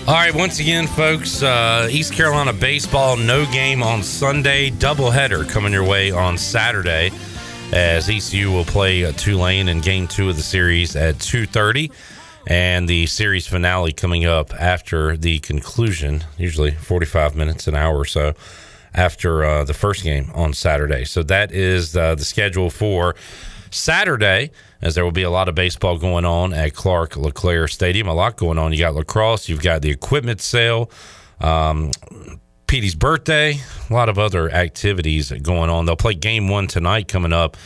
All 0.08 0.18
right, 0.18 0.34
once 0.34 0.60
again, 0.60 0.88
folks, 0.88 1.44
uh, 1.44 1.88
East 1.90 2.14
Carolina 2.14 2.52
baseball, 2.52 3.16
no 3.16 3.46
game 3.46 3.84
on 3.84 4.02
Sunday, 4.02 4.72
doubleheader 4.72 5.48
coming 5.48 5.72
your 5.72 5.84
way 5.84 6.10
on 6.10 6.40
Saturday, 6.40 7.12
as 7.72 8.10
ECU 8.10 8.52
will 8.52 8.66
play 8.66 9.04
a 9.04 9.14
Tulane 9.14 9.70
in 9.70 9.80
Game 9.80 10.08
Two 10.08 10.30
of 10.30 10.36
the 10.38 10.42
series 10.42 10.96
at 10.96 11.20
two 11.20 11.46
thirty, 11.46 11.92
and 12.48 12.90
the 12.90 13.06
series 13.06 13.46
finale 13.46 13.94
coming 13.94 14.26
up 14.26 14.54
after 14.60 15.16
the 15.16 15.38
conclusion, 15.40 16.24
usually 16.36 16.72
forty 16.72 17.06
five 17.06 17.36
minutes, 17.36 17.68
an 17.68 17.76
hour 17.76 17.96
or 17.96 18.06
so 18.06 18.34
after 18.96 19.46
uh, 19.46 19.64
the 19.64 19.74
first 19.74 20.04
game 20.04 20.32
on 20.34 20.52
Saturday. 20.54 21.06
So 21.06 21.22
that 21.24 21.52
is 21.52 21.96
uh, 21.96 22.16
the 22.16 22.26
schedule 22.26 22.72
for 22.72 23.16
Saturday, 23.72 24.52
as 24.82 24.96
there 24.96 25.04
will 25.04 25.12
be 25.12 25.24
a 25.24 25.30
lot 25.30 25.50
of 25.50 25.56
baseball 25.56 25.98
going 25.98 26.26
on 26.26 26.54
at 26.54 26.74
Clark 26.74 27.16
LeClair 27.16 27.68
Stadium. 27.68 28.08
A 28.08 28.14
lot 28.14 28.38
going 28.38 28.58
on. 28.58 28.72
You 28.72 28.80
got 28.80 28.94
lacrosse, 28.96 29.50
you've 29.50 29.62
got 29.62 29.82
the 29.82 29.90
equipment 29.90 30.42
sale, 30.42 30.92
um, 31.40 31.92
Petey's 32.68 32.96
birthday, 32.96 33.60
a 33.90 33.94
lot 33.94 34.08
of 34.08 34.18
other 34.18 34.50
activities 34.50 35.32
going 35.32 35.70
on. 35.70 35.86
They'll 35.86 35.96
play 35.96 36.14
game 36.14 36.48
one 36.48 36.68
tonight 36.68 37.08
coming 37.08 37.34
up 37.34 37.58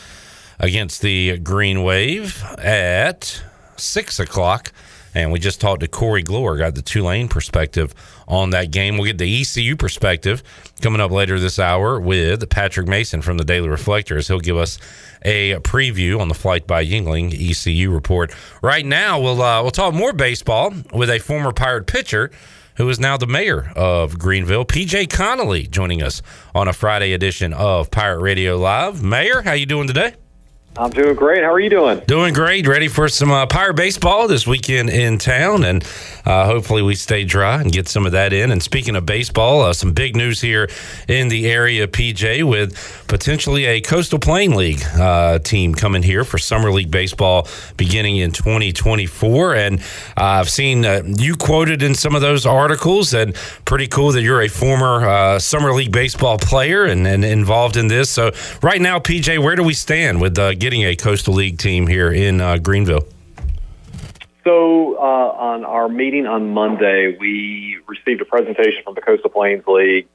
against 0.58 1.02
the 1.02 1.38
Green 1.38 1.82
Wave 1.82 2.42
at 2.58 3.42
six 3.76 4.18
o'clock. 4.18 4.72
And 5.16 5.32
we 5.32 5.38
just 5.38 5.62
talked 5.62 5.80
to 5.80 5.88
Corey 5.88 6.22
Gloor, 6.22 6.58
got 6.58 6.74
the 6.74 6.82
Tulane 6.82 7.28
perspective 7.28 7.94
on 8.28 8.50
that 8.50 8.70
game. 8.70 8.98
We'll 8.98 9.06
get 9.06 9.16
the 9.16 9.40
ECU 9.40 9.74
perspective 9.74 10.42
coming 10.82 11.00
up 11.00 11.10
later 11.10 11.40
this 11.40 11.58
hour 11.58 11.98
with 11.98 12.46
Patrick 12.50 12.86
Mason 12.86 13.22
from 13.22 13.38
the 13.38 13.44
Daily 13.44 13.70
Reflector 13.70 14.18
as 14.18 14.28
he'll 14.28 14.40
give 14.40 14.58
us 14.58 14.78
a 15.24 15.54
preview 15.60 16.20
on 16.20 16.28
the 16.28 16.34
flight 16.34 16.66
by 16.66 16.84
Yuengling 16.84 17.32
ECU 17.32 17.90
report. 17.90 18.34
Right 18.60 18.84
now, 18.84 19.18
we'll 19.18 19.40
uh, 19.40 19.62
we'll 19.62 19.70
talk 19.70 19.94
more 19.94 20.12
baseball 20.12 20.74
with 20.92 21.08
a 21.08 21.18
former 21.18 21.50
Pirate 21.50 21.86
pitcher 21.86 22.30
who 22.74 22.86
is 22.90 23.00
now 23.00 23.16
the 23.16 23.26
mayor 23.26 23.72
of 23.74 24.18
Greenville, 24.18 24.66
PJ 24.66 25.08
Connelly, 25.08 25.66
joining 25.66 26.02
us 26.02 26.20
on 26.54 26.68
a 26.68 26.74
Friday 26.74 27.14
edition 27.14 27.54
of 27.54 27.90
Pirate 27.90 28.20
Radio 28.20 28.58
Live. 28.58 29.02
Mayor, 29.02 29.40
how 29.40 29.52
you 29.52 29.64
doing 29.64 29.86
today? 29.86 30.12
I'm 30.78 30.90
doing 30.90 31.14
great. 31.14 31.42
How 31.42 31.52
are 31.52 31.60
you 31.60 31.70
doing? 31.70 32.02
Doing 32.06 32.34
great. 32.34 32.66
Ready 32.66 32.88
for 32.88 33.08
some 33.08 33.30
uh, 33.30 33.46
Pirate 33.46 33.76
baseball 33.76 34.28
this 34.28 34.46
weekend 34.46 34.90
in 34.90 35.16
town, 35.16 35.64
and 35.64 35.82
uh, 36.26 36.44
hopefully 36.44 36.82
we 36.82 36.94
stay 36.94 37.24
dry 37.24 37.62
and 37.62 37.72
get 37.72 37.88
some 37.88 38.04
of 38.04 38.12
that 38.12 38.34
in. 38.34 38.50
And 38.50 38.62
speaking 38.62 38.94
of 38.94 39.06
baseball, 39.06 39.62
uh, 39.62 39.72
some 39.72 39.94
big 39.94 40.16
news 40.16 40.42
here 40.42 40.68
in 41.08 41.28
the 41.28 41.46
area, 41.50 41.88
PJ, 41.88 42.44
with 42.44 42.76
potentially 43.08 43.64
a 43.64 43.80
Coastal 43.80 44.18
Plain 44.18 44.54
League 44.54 44.82
uh, 44.98 45.38
team 45.38 45.74
coming 45.74 46.02
here 46.02 46.24
for 46.24 46.36
Summer 46.36 46.70
League 46.70 46.90
baseball 46.90 47.48
beginning 47.78 48.18
in 48.18 48.32
2024. 48.32 49.54
And 49.54 49.80
uh, 49.80 49.82
I've 50.16 50.50
seen 50.50 50.84
uh, 50.84 51.02
you 51.06 51.36
quoted 51.36 51.82
in 51.82 51.94
some 51.94 52.14
of 52.14 52.20
those 52.20 52.44
articles, 52.44 53.14
and 53.14 53.34
pretty 53.64 53.86
cool 53.86 54.12
that 54.12 54.20
you're 54.20 54.42
a 54.42 54.48
former 54.48 55.38
Summer 55.38 55.72
League 55.72 55.92
baseball 55.92 56.36
player 56.36 56.84
and, 56.84 57.06
and, 57.06 57.24
involved 57.24 57.76
in 57.78 57.88
this. 57.88 58.10
So 58.10 58.32
right 58.62 58.80
now, 58.80 58.98
PJ, 58.98 59.42
where 59.42 59.56
do 59.56 59.62
we 59.62 59.72
stand 59.72 60.20
with 60.20 60.34
getting 60.34 60.65
getting 60.66 60.82
a 60.82 60.96
Coastal 60.96 61.32
League 61.32 61.58
team 61.58 61.86
here 61.86 62.10
in 62.10 62.40
uh, 62.40 62.56
Greenville? 62.58 63.06
So, 64.42 64.96
uh, 64.96 65.00
on 65.00 65.64
our 65.64 65.88
meeting 65.88 66.26
on 66.26 66.52
Monday, 66.52 67.16
we 67.20 67.78
received 67.86 68.20
a 68.20 68.24
presentation 68.24 68.82
from 68.82 68.96
the 68.96 69.00
Coastal 69.00 69.30
Plains 69.30 69.62
League 69.68 70.08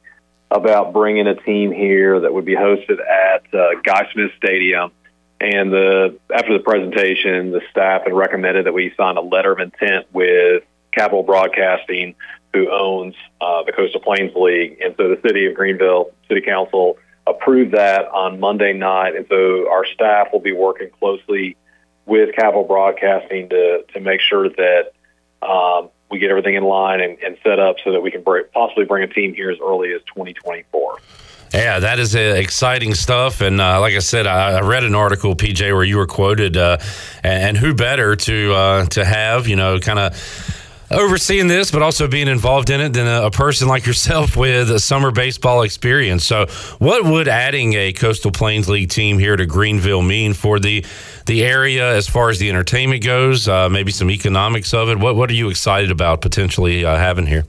about 0.49 0.91
bringing 0.91 1.25
a 1.25 1.35
team 1.35 1.71
here 1.71 2.19
that 2.19 2.33
would 2.33 2.43
be 2.43 2.55
hosted 2.55 2.99
at 2.99 3.45
uh, 3.53 3.79
Guy 3.81 4.09
Smith 4.11 4.31
Stadium. 4.35 4.91
And 5.39 5.71
the 5.71 6.19
after 6.35 6.51
the 6.51 6.63
presentation, 6.63 7.51
the 7.51 7.61
staff 7.71 8.03
had 8.03 8.11
recommended 8.11 8.65
that 8.65 8.73
we 8.73 8.93
sign 8.97 9.15
a 9.15 9.21
letter 9.21 9.53
of 9.53 9.59
intent 9.59 10.07
with 10.11 10.63
Capital 10.91 11.23
Broadcasting, 11.23 12.13
who 12.53 12.69
owns 12.69 13.15
uh, 13.39 13.63
the 13.63 13.71
Coastal 13.71 14.01
Plains 14.01 14.35
League. 14.35 14.81
And 14.83 14.95
so 14.97 15.07
the 15.07 15.21
city 15.25 15.45
of 15.45 15.53
Greenville 15.53 16.11
City 16.27 16.41
Council 16.41 16.97
approved 17.27 17.73
that 17.73 18.05
on 18.07 18.39
Monday 18.39 18.73
night. 18.73 19.15
And 19.15 19.25
so 19.29 19.69
our 19.69 19.85
staff 19.85 20.29
will 20.31 20.39
be 20.39 20.53
working 20.53 20.89
closely 20.99 21.57
with 22.05 22.35
Capital 22.35 22.63
Broadcasting 22.63 23.49
to, 23.49 23.83
to 23.93 23.99
make 23.99 24.21
sure 24.21 24.49
that 24.49 24.91
um, 25.41 25.89
we 26.09 26.19
get 26.19 26.29
everything 26.29 26.55
in 26.55 26.63
line 26.63 26.99
and, 26.99 27.17
and 27.19 27.37
set 27.43 27.59
up 27.59 27.77
so 27.83 27.91
that 27.91 28.01
we 28.01 28.11
can 28.11 28.23
possibly 28.53 28.85
bring 28.85 29.03
a 29.03 29.07
team 29.07 29.33
here 29.33 29.49
as 29.49 29.57
early 29.63 29.93
as 29.93 30.01
2024. 30.07 30.97
Yeah, 31.53 31.79
that 31.79 31.99
is 31.99 32.15
uh, 32.15 32.19
exciting 32.19 32.93
stuff. 32.93 33.41
And 33.41 33.59
uh, 33.59 33.81
like 33.81 33.93
I 33.93 33.99
said, 33.99 34.25
I, 34.25 34.59
I, 34.59 34.61
read 34.61 34.85
an 34.85 34.95
article, 34.95 35.35
PJ, 35.35 35.73
where 35.73 35.83
you 35.83 35.97
were 35.97 36.07
quoted, 36.07 36.55
uh, 36.55 36.77
and, 37.23 37.43
and, 37.43 37.57
who 37.57 37.73
better 37.73 38.15
to 38.15 38.53
uh, 38.53 38.85
to 38.85 39.03
have, 39.03 39.49
you 39.49 39.57
know, 39.57 39.77
kind 39.77 39.99
of 39.99 40.60
overseeing 40.91 41.47
this, 41.47 41.71
but 41.71 41.81
also 41.81 42.07
being 42.07 42.27
involved 42.27 42.69
in 42.69 42.81
it 42.81 42.93
than 42.93 43.07
a, 43.07 43.27
a, 43.27 43.31
person 43.31 43.67
like 43.67 43.85
yourself 43.85 44.35
with 44.37 44.69
a 44.69 44.79
summer 44.79 45.11
baseball 45.11 45.63
experience. 45.63 46.25
So, 46.25 46.45
what 46.79 47.05
would 47.05 47.27
adding 47.27 47.73
a 47.73 47.93
Coastal 47.93 48.31
Plains 48.31 48.69
League 48.69 48.89
team 48.89 49.19
here 49.19 49.35
to 49.35 49.45
Greenville 49.45 50.01
mean 50.01 50.33
for 50.33 50.59
the 50.59 50.85
the 51.25 51.43
area 51.43 51.95
as 51.95 52.07
far 52.07 52.29
as 52.29 52.39
the 52.39 52.49
entertainment 52.49 53.03
goes? 53.03 53.47
Uh, 53.47 53.69
maybe 53.69 53.91
some 53.91 54.09
economics 54.09 54.73
of 54.73 54.89
it. 54.89 54.99
What 54.99 55.15
What 55.15 55.29
are 55.29 55.35
you 55.35 55.49
excited 55.49 55.91
about 55.91 56.21
potentially 56.21 56.85
uh, 56.85 56.97
having 56.97 57.27
here? 57.27 57.45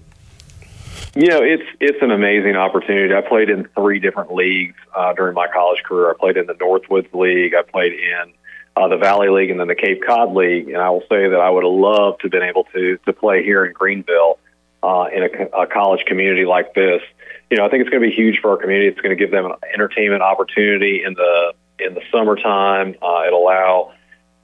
You 1.14 1.26
know, 1.26 1.42
it's 1.42 1.68
it's 1.78 1.98
an 2.00 2.10
amazing 2.10 2.56
opportunity. 2.56 3.14
I 3.14 3.20
played 3.20 3.50
in 3.50 3.68
three 3.74 3.98
different 3.98 4.32
leagues 4.32 4.76
uh, 4.96 5.12
during 5.12 5.34
my 5.34 5.46
college 5.46 5.82
career. 5.82 6.10
I 6.10 6.14
played 6.18 6.38
in 6.38 6.46
the 6.46 6.54
Northwoods 6.54 7.12
League. 7.12 7.54
I 7.54 7.62
played 7.62 7.92
in 7.92 8.32
uh, 8.76 8.88
the 8.88 8.96
Valley 8.96 9.28
League 9.28 9.50
and 9.50 9.60
then 9.60 9.68
the 9.68 9.74
Cape 9.74 10.02
Cod 10.06 10.32
League. 10.32 10.68
And 10.68 10.78
I 10.78 10.90
will 10.90 11.02
say 11.02 11.28
that 11.28 11.40
I 11.40 11.50
would 11.50 11.64
have 11.64 11.72
loved 11.72 12.20
to 12.20 12.24
have 12.24 12.32
been 12.32 12.42
able 12.42 12.64
to 12.74 12.98
to 13.06 13.12
play 13.12 13.44
here 13.44 13.64
in 13.64 13.72
Greenville 13.72 14.38
uh, 14.82 15.06
in 15.12 15.22
a, 15.22 15.62
a 15.62 15.66
college 15.66 16.04
community 16.06 16.44
like 16.44 16.74
this. 16.74 17.02
You 17.50 17.58
know, 17.58 17.66
I 17.66 17.68
think 17.68 17.82
it's 17.82 17.90
going 17.90 18.02
to 18.02 18.08
be 18.08 18.14
huge 18.14 18.40
for 18.40 18.50
our 18.50 18.56
community. 18.56 18.88
It's 18.88 19.00
going 19.00 19.16
to 19.16 19.22
give 19.22 19.30
them 19.30 19.44
an 19.44 19.52
entertainment 19.72 20.22
opportunity 20.22 21.02
in 21.04 21.14
the 21.14 21.52
in 21.78 21.94
the 21.94 22.02
summertime. 22.10 22.96
Uh, 23.02 23.24
it'll 23.26 23.42
allow 23.42 23.92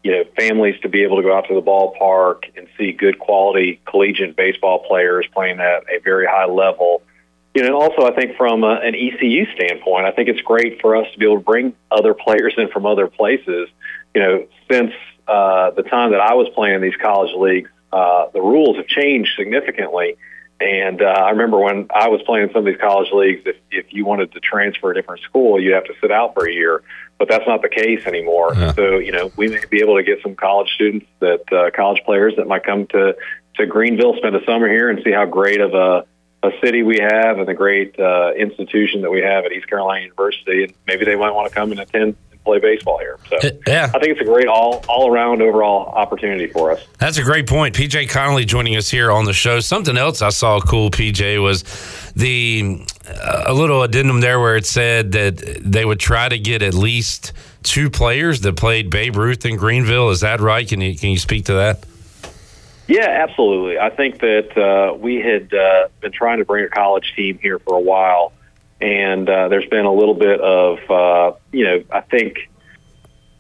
you 0.05 0.13
know 0.13 0.25
families 0.37 0.79
to 0.83 0.89
be 0.89 1.03
able 1.03 1.17
to 1.17 1.23
go 1.23 1.37
out 1.37 1.49
to 1.49 1.55
the 1.55 1.63
ballpark 1.63 2.45
and 2.57 2.69
see 2.77 2.93
good 2.93 3.19
quality 3.19 3.81
collegiate 3.87 4.37
baseball 4.37 4.85
players 4.87 5.27
playing 5.33 5.59
at 5.61 5.85
a 5.89 6.01
very 6.05 6.27
high 6.27 6.47
level. 6.47 7.03
You 7.55 7.63
know, 7.63 7.69
and 7.69 7.77
also 7.77 8.07
I 8.07 8.15
think 8.15 8.37
from 8.37 8.63
a, 8.63 8.75
an 8.75 8.95
ECU 8.95 9.47
standpoint, 9.55 10.07
I 10.07 10.13
think 10.13 10.29
it's 10.29 10.43
great 10.43 10.81
for 10.81 10.95
us 10.95 11.11
to 11.13 11.19
be 11.19 11.25
able 11.25 11.39
to 11.39 11.45
bring 11.45 11.75
other 11.91 12.15
players 12.15 12.55
in 12.59 12.69
from 12.69 12.85
other 12.85 13.09
places 13.09 13.69
you 14.19 14.25
know, 14.25 14.47
since 14.69 14.93
uh, 15.29 15.71
the 15.71 15.85
time 15.85 16.11
that 16.11 16.21
I 16.21 16.35
was 16.35 16.49
playing 16.53 16.75
in 16.75 16.83
these 16.83 16.97
college 17.01 17.33
leagues, 17.37 17.71
uh, 17.93 18.27
the 18.33 18.41
rules 18.41 18.77
have 18.77 18.89
changed 18.89 19.31
significantly. 19.37 20.17
And 20.61 21.01
uh, 21.01 21.05
I 21.05 21.31
remember 21.31 21.57
when 21.61 21.87
I 21.95 22.09
was 22.09 22.21
playing 22.23 22.49
in 22.49 22.53
some 22.53 22.61
of 22.61 22.65
these 22.65 22.81
college 22.81 23.13
leagues, 23.13 23.43
if, 23.47 23.57
if 23.71 23.93
you 23.93 24.05
wanted 24.05 24.33
to 24.33 24.41
transfer 24.41 24.91
a 24.91 24.95
different 24.95 25.23
school, 25.23 25.61
you'd 25.61 25.73
have 25.73 25.85
to 25.85 25.95
sit 26.01 26.11
out 26.11 26.35
for 26.35 26.49
a 26.49 26.53
year. 26.53 26.83
But 27.17 27.29
that's 27.29 27.47
not 27.47 27.63
the 27.63 27.69
case 27.69 28.07
anymore. 28.07 28.55
Yeah. 28.57 28.73
So, 28.73 28.99
you 28.99 29.13
know, 29.13 29.31
we 29.37 29.47
may 29.47 29.65
be 29.71 29.81
able 29.83 29.97
to 29.97 30.03
get 30.03 30.21
some 30.21 30.35
college 30.35 30.71
students 30.75 31.07
that, 31.21 31.53
uh, 31.53 31.71
college 31.71 32.03
players 32.05 32.35
that 32.39 32.49
might 32.49 32.65
come 32.65 32.89
to, 32.89 33.17
to 33.55 33.67
Greenville, 33.67 34.17
spend 34.17 34.35
a 34.35 34.45
summer 34.45 34.69
here 34.69 34.91
and 34.91 35.01
see 35.05 35.13
how 35.13 35.27
great 35.27 35.61
of 35.61 35.75
a, 35.75 36.05
a 36.43 36.51
city 36.61 36.83
we 36.83 36.99
have 36.99 37.39
and 37.39 37.47
the 37.47 37.55
great 37.55 37.97
uh, 38.01 38.33
institution 38.37 39.03
that 39.03 39.13
we 39.13 39.23
have 39.23 39.45
at 39.45 39.53
East 39.53 39.69
Carolina 39.69 40.03
University. 40.03 40.65
And 40.65 40.73
maybe 40.89 41.05
they 41.05 41.15
might 41.15 41.31
want 41.31 41.49
to 41.49 41.55
come 41.55 41.71
and 41.71 41.79
attend 41.79 42.17
play 42.49 42.59
baseball 42.59 42.99
here. 42.99 43.19
So 43.29 43.39
yeah. 43.67 43.91
I 43.95 43.99
think 43.99 44.13
it's 44.13 44.21
a 44.21 44.25
great 44.25 44.47
all 44.47 44.85
all 44.89 45.11
around 45.11 45.43
overall 45.43 45.87
opportunity 45.89 46.47
for 46.49 46.73
us. 46.73 46.87
That's 46.99 47.19
a 47.19 47.23
great 47.23 47.47
point. 47.47 47.75
PJ 47.75 48.09
Connelly 48.09 48.45
joining 48.45 48.77
us 48.77 48.89
here 48.89 49.11
on 49.11 49.25
the 49.25 49.33
show. 49.33 49.61
Something 49.61 49.97
else 49.97 50.23
I 50.23 50.31
saw 50.31 50.61
cool, 50.61 50.91
PJ, 50.91 51.43
was 51.43 51.63
the 52.17 52.85
uh, 53.07 53.45
a 53.47 53.55
little 53.55 53.83
addendum 53.83 54.21
there 54.21 54.41
where 54.41 54.57
it 54.57 54.67
said 54.67 55.13
that 55.13 55.37
they 55.63 55.85
would 55.85 56.01
try 56.01 56.29
to 56.29 56.39
get 56.39 56.63
at 56.63 56.75
least 56.75 57.33
two 57.63 57.91
players 57.91 58.41
that 58.41 58.57
played 58.57 58.91
Babe 58.91 59.17
Ruth 59.17 59.45
in 59.45 59.57
Greenville. 59.57 60.11
Is 60.11 60.21
that 60.21 60.41
right? 60.41 60.67
Can 60.67 60.81
you 60.81 60.97
can 60.97 61.11
you 61.11 61.19
speak 61.19 61.47
to 61.47 61.55
that? 61.55 61.85
Yeah, 62.87 63.27
absolutely. 63.29 63.79
I 63.79 63.91
think 63.91 64.21
that 64.21 64.57
uh, 64.57 64.95
we 64.97 65.17
had 65.17 65.53
uh, 65.53 65.89
been 66.01 66.13
trying 66.13 66.39
to 66.39 66.47
bring 66.47 66.65
a 66.65 66.71
college 66.71 67.13
team 67.15 67.39
here 67.43 67.59
for 67.59 67.77
a 67.77 67.81
while 67.81 68.33
and 68.81 69.29
uh, 69.29 69.49
there's 69.49 69.67
been 69.67 69.85
a 69.85 69.93
little 69.93 70.15
bit 70.15 70.41
of 70.41 70.79
uh, 70.91 71.37
you 71.53 71.65
know 71.65 71.85
I 71.91 72.01
think 72.01 72.49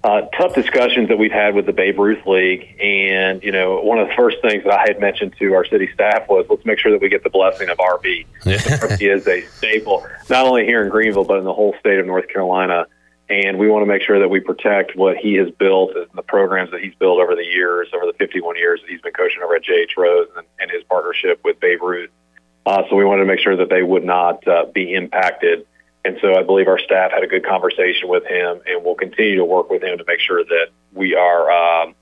uh, 0.05 0.23
tough 0.37 0.55
discussions 0.55 1.09
that 1.09 1.19
we've 1.19 1.33
had 1.33 1.55
with 1.55 1.67
the 1.67 1.73
Babe 1.73 1.99
Ruth 1.99 2.27
League, 2.27 2.77
and 2.81 3.43
you 3.43 3.53
know 3.53 3.81
one 3.81 3.99
of 3.99 4.09
the 4.09 4.15
first 4.15 4.39
things 4.43 4.65
that 4.65 4.73
I 4.73 4.85
had 4.87 5.01
mentioned 5.01 5.35
to 5.39 5.55
our 5.55 5.65
city 5.65 5.89
staff 5.93 6.29
was 6.29 6.47
let's 6.49 6.65
make 6.65 6.79
sure 6.79 6.93
that 6.93 7.01
we 7.01 7.09
get 7.09 7.25
the 7.25 7.31
blessing 7.31 7.69
of 7.69 7.79
RB. 7.79 8.27
RB 8.45 9.01
is 9.01 9.27
a 9.27 9.43
staple 9.57 10.07
not 10.31 10.47
only 10.47 10.65
here 10.65 10.83
in 10.83 10.89
Greenville 10.89 11.25
but 11.25 11.39
in 11.39 11.45
the 11.45 11.55
whole 11.55 11.75
state 11.81 11.99
of 11.99 12.07
North 12.07 12.29
Carolina. 12.29 12.87
And 13.31 13.59
we 13.59 13.69
want 13.69 13.83
to 13.83 13.87
make 13.87 14.01
sure 14.01 14.19
that 14.19 14.29
we 14.31 14.41
protect 14.41 14.97
what 14.97 15.19
he 15.19 15.35
has 15.35 15.51
built 15.51 15.95
and 15.95 16.07
the 16.15 16.23
programs 16.23 16.71
that 16.71 16.81
he's 16.81 16.95
built 16.95 17.21
over 17.21 17.35
the 17.37 17.45
years, 17.45 17.89
over 17.95 18.07
the 18.07 18.15
51 18.15 18.57
years 18.57 18.81
that 18.81 18.89
he's 18.91 19.03
been 19.03 19.13
coaching 19.13 19.43
over 19.43 19.55
at 19.55 19.63
J.H. 19.63 19.99
Rose 19.99 20.29
and, 20.35 20.47
and 20.59 20.71
his 20.71 20.83
partnership 20.85 21.39
with 21.45 21.61
Babe 21.61 21.83
Ruth. 21.83 22.09
Uh, 22.69 22.83
so 22.91 22.97
we 22.97 23.05
wanted 23.07 23.23
to 23.23 23.27
make 23.27 23.41
sure 23.41 23.57
that 23.57 23.71
they 23.71 23.83
would 23.83 24.05
not 24.05 24.47
uh, 24.47 24.67
be 24.67 24.93
impacted. 24.93 25.67
And 26.05 26.19
so 26.21 26.35
I 26.35 26.43
believe 26.43 26.69
our 26.69 26.79
staff 26.79 27.13
had 27.13 27.23
a 27.23 27.27
good 27.27 27.43
conversation 27.43 28.11
with 28.11 28.27
him, 28.27 28.61
and 28.67 28.85
we'll 28.85 28.95
continue 28.95 29.37
to 29.37 29.45
work 29.47 29.71
with 29.71 29.83
him 29.83 29.97
to 29.97 30.05
make 30.07 30.21
sure 30.21 30.45
that 30.45 30.67
we 30.93 31.15
are 31.15 31.51
um, 31.51 31.95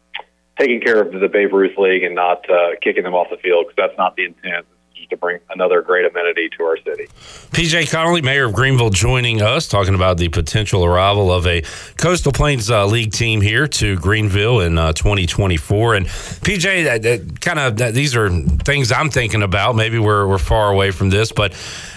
taking 0.59 0.81
care 0.81 1.01
of 1.01 1.13
the 1.13 1.29
Babe 1.29 1.53
Ruth 1.53 1.79
League 1.79 2.03
and 2.03 2.17
not 2.17 2.51
uh, 2.51 2.71
kicking 2.83 3.05
them 3.05 3.15
off 3.15 3.29
the 3.31 3.37
field 3.37 3.67
because 3.67 3.77
that's 3.77 3.97
not 3.97 4.17
the 4.17 4.25
intent 4.25 4.67
to 5.11 5.17
bring 5.17 5.39
another 5.51 5.83
great 5.83 6.07
amenity 6.07 6.49
to 6.57 6.65
our 6.65 6.77
city. 6.79 7.07
PJ 7.53 7.91
Connelly, 7.91 8.23
Mayor 8.23 8.47
of 8.47 8.53
Greenville, 8.53 8.91
joining 8.91 9.43
us, 9.43 9.69
talking 9.69 9.95
about 9.95 10.19
the 10.19 10.29
potential 10.29 10.85
arrival 10.85 11.33
of 11.33 11.47
a 11.47 11.63
Coastal 11.97 12.33
Plains 12.33 12.71
uh, 12.71 12.87
League 12.87 13.13
team 13.13 13.41
here 13.41 13.67
to 13.69 13.97
Greenville 13.97 14.61
in 14.61 14.79
uh, 14.79 14.93
2024. 14.93 15.95
And 15.95 16.07
PJ, 16.07 17.03
that 17.03 17.41
kind 17.41 17.59
of 17.59 17.95
these 17.95 18.15
are 18.17 18.31
things 18.31 18.93
I'm 18.93 19.11
thinking 19.11 19.43
about. 19.43 19.77
Maybe 19.77 19.99
we're, 19.99 20.27
we're 20.27 20.39
far 20.39 20.71
away 20.71 20.91
from 20.91 21.11
this, 21.11 21.33
but 21.33 21.55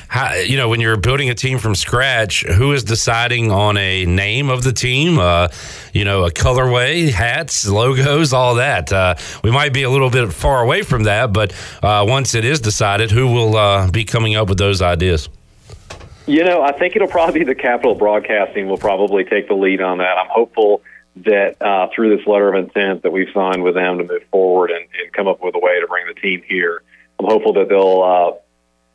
how, 0.09 0.33
you 0.33 0.57
know, 0.57 0.67
when 0.67 0.81
you're 0.81 0.97
building 0.97 1.29
a 1.29 1.35
team 1.35 1.59
from 1.59 1.75
scratch, 1.75 2.43
who 2.43 2.73
is 2.73 2.83
deciding 2.83 3.51
on 3.51 3.77
a 3.77 4.05
name 4.05 4.49
of 4.49 4.63
the 4.63 4.73
team? 4.73 5.19
Uh, 5.19 5.49
you 5.93 6.03
know, 6.03 6.25
a 6.25 6.31
colorway, 6.31 7.11
hats, 7.11 7.67
logos, 7.67 8.33
all 8.33 8.55
that. 8.55 8.91
Uh, 8.91 9.13
we 9.43 9.51
might 9.51 9.71
be 9.71 9.83
a 9.83 9.89
little 9.89 10.09
bit 10.09 10.33
far 10.33 10.63
away 10.63 10.81
from 10.81 11.03
that, 11.03 11.31
but 11.31 11.53
uh, 11.83 12.03
once 12.07 12.33
it 12.33 12.43
is 12.43 12.59
decided, 12.59 13.11
who 13.11 13.27
will 13.31 13.55
uh, 13.55 13.89
be 13.91 14.03
coming 14.03 14.35
up 14.35 14.49
with 14.49 14.57
those 14.57 14.81
ideas? 14.81 15.29
You 16.25 16.43
know, 16.43 16.63
I 16.63 16.71
think 16.71 16.95
it'll 16.95 17.07
probably 17.07 17.39
be 17.41 17.45
the 17.45 17.55
Capital 17.55 17.93
Broadcasting 17.93 18.67
will 18.67 18.77
probably 18.77 19.23
take 19.25 19.47
the 19.47 19.55
lead 19.55 19.79
on 19.79 19.99
that. 19.99 20.17
I'm 20.17 20.29
hopeful 20.29 20.81
that 21.17 21.61
uh, 21.61 21.89
through 21.93 22.17
this 22.17 22.25
letter 22.25 22.51
of 22.51 22.63
intent 22.63 23.03
that 23.03 23.11
we've 23.11 23.29
signed 23.31 23.63
with 23.63 23.75
them 23.75 23.99
to 23.99 24.03
move 24.03 24.23
forward 24.31 24.71
and, 24.71 24.87
and 25.01 25.13
come 25.13 25.27
up 25.27 25.43
with 25.43 25.53
a 25.53 25.59
way 25.59 25.79
to 25.79 25.85
bring 25.85 26.07
the 26.07 26.19
team 26.19 26.41
here, 26.47 26.81
I'm 27.19 27.25
hopeful 27.25 27.53
that 27.53 27.69
they'll 27.69 28.01
uh, 28.01 28.39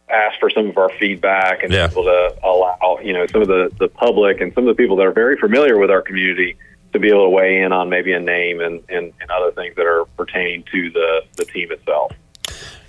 ask 0.09 0.39
for 0.39 0.51
some 0.51 0.69
of 0.69 0.77
our 0.77 0.91
feedback 0.99 1.63
and 1.63 1.73
yeah. 1.73 1.91
able 1.91 2.05
to 2.05 2.37
allow 2.43 2.99
you 3.03 3.13
know 3.13 3.27
some 3.27 3.43
of 3.43 3.49
the 3.49 3.71
the 3.79 3.89
public 3.89 4.41
and 4.41 4.53
some 4.55 4.69
of 4.69 4.77
the 4.77 4.83
people 4.83 4.97
that 4.97 5.07
are 5.07 5.13
very 5.13 5.37
familiar 5.37 5.79
with 5.79 5.91
our 5.91 6.03
community 6.03 6.57
to 6.95 7.01
be 7.01 7.09
able 7.09 7.25
to 7.25 7.31
weigh 7.31 7.61
in 7.61 7.73
on 7.73 7.89
maybe 7.89 8.13
a 8.13 8.21
name 8.21 8.61
and, 8.61 8.83
and, 8.89 9.13
and 9.21 9.31
other 9.31 9.51
things 9.53 9.75
that 9.75 9.85
are 9.85 10.05
pertaining 10.17 10.63
to 10.71 10.91
the, 10.91 11.23
the 11.37 11.45
team 11.45 11.73
itself. 11.73 12.13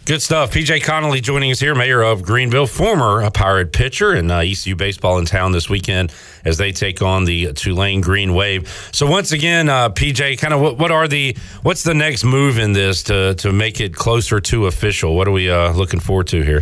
Good 0.05 0.21
stuff. 0.21 0.51
PJ 0.51 0.83
Connelly 0.83 1.19
joining 1.19 1.51
us 1.51 1.59
here, 1.59 1.73
mayor 1.73 2.03
of 2.03 2.21
Greenville, 2.21 2.67
former 2.67 3.21
a 3.21 3.31
Pirate 3.31 3.73
pitcher, 3.73 4.11
and 4.11 4.31
uh, 4.31 4.37
ECU 4.41 4.75
baseball 4.75 5.17
in 5.17 5.25
town 5.25 5.51
this 5.51 5.67
weekend 5.67 6.13
as 6.45 6.59
they 6.59 6.71
take 6.71 7.01
on 7.01 7.25
the 7.25 7.53
Tulane 7.53 8.01
Green 8.01 8.35
Wave. 8.35 8.69
So 8.91 9.07
once 9.07 9.31
again, 9.31 9.67
uh, 9.67 9.89
PJ, 9.89 10.37
kind 10.37 10.53
of 10.53 10.61
what, 10.61 10.77
what, 10.77 10.91
are 10.91 11.07
the 11.07 11.35
what's 11.63 11.81
the 11.81 11.95
next 11.95 12.23
move 12.23 12.59
in 12.59 12.73
this 12.73 13.01
to 13.03 13.33
to 13.33 13.51
make 13.51 13.81
it 13.81 13.95
closer 13.95 14.39
to 14.39 14.67
official? 14.67 15.15
What 15.15 15.27
are 15.27 15.31
we 15.31 15.49
uh, 15.49 15.71
looking 15.71 15.99
forward 15.99 16.27
to 16.27 16.43
here? 16.43 16.61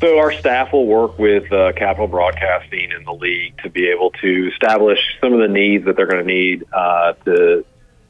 So 0.00 0.16
our 0.18 0.32
staff 0.32 0.72
will 0.72 0.86
work 0.86 1.18
with 1.18 1.52
uh, 1.52 1.72
Capital 1.72 2.06
Broadcasting 2.06 2.92
and 2.92 3.04
the 3.04 3.12
league 3.12 3.58
to 3.64 3.70
be 3.70 3.88
able 3.88 4.12
to 4.22 4.50
establish 4.52 5.00
some 5.20 5.32
of 5.32 5.40
the 5.40 5.48
needs 5.48 5.86
that 5.86 5.96
they're 5.96 6.06
going 6.06 6.24
to 6.24 6.32
need 6.32 6.64
uh, 6.72 7.14
to 7.24 7.64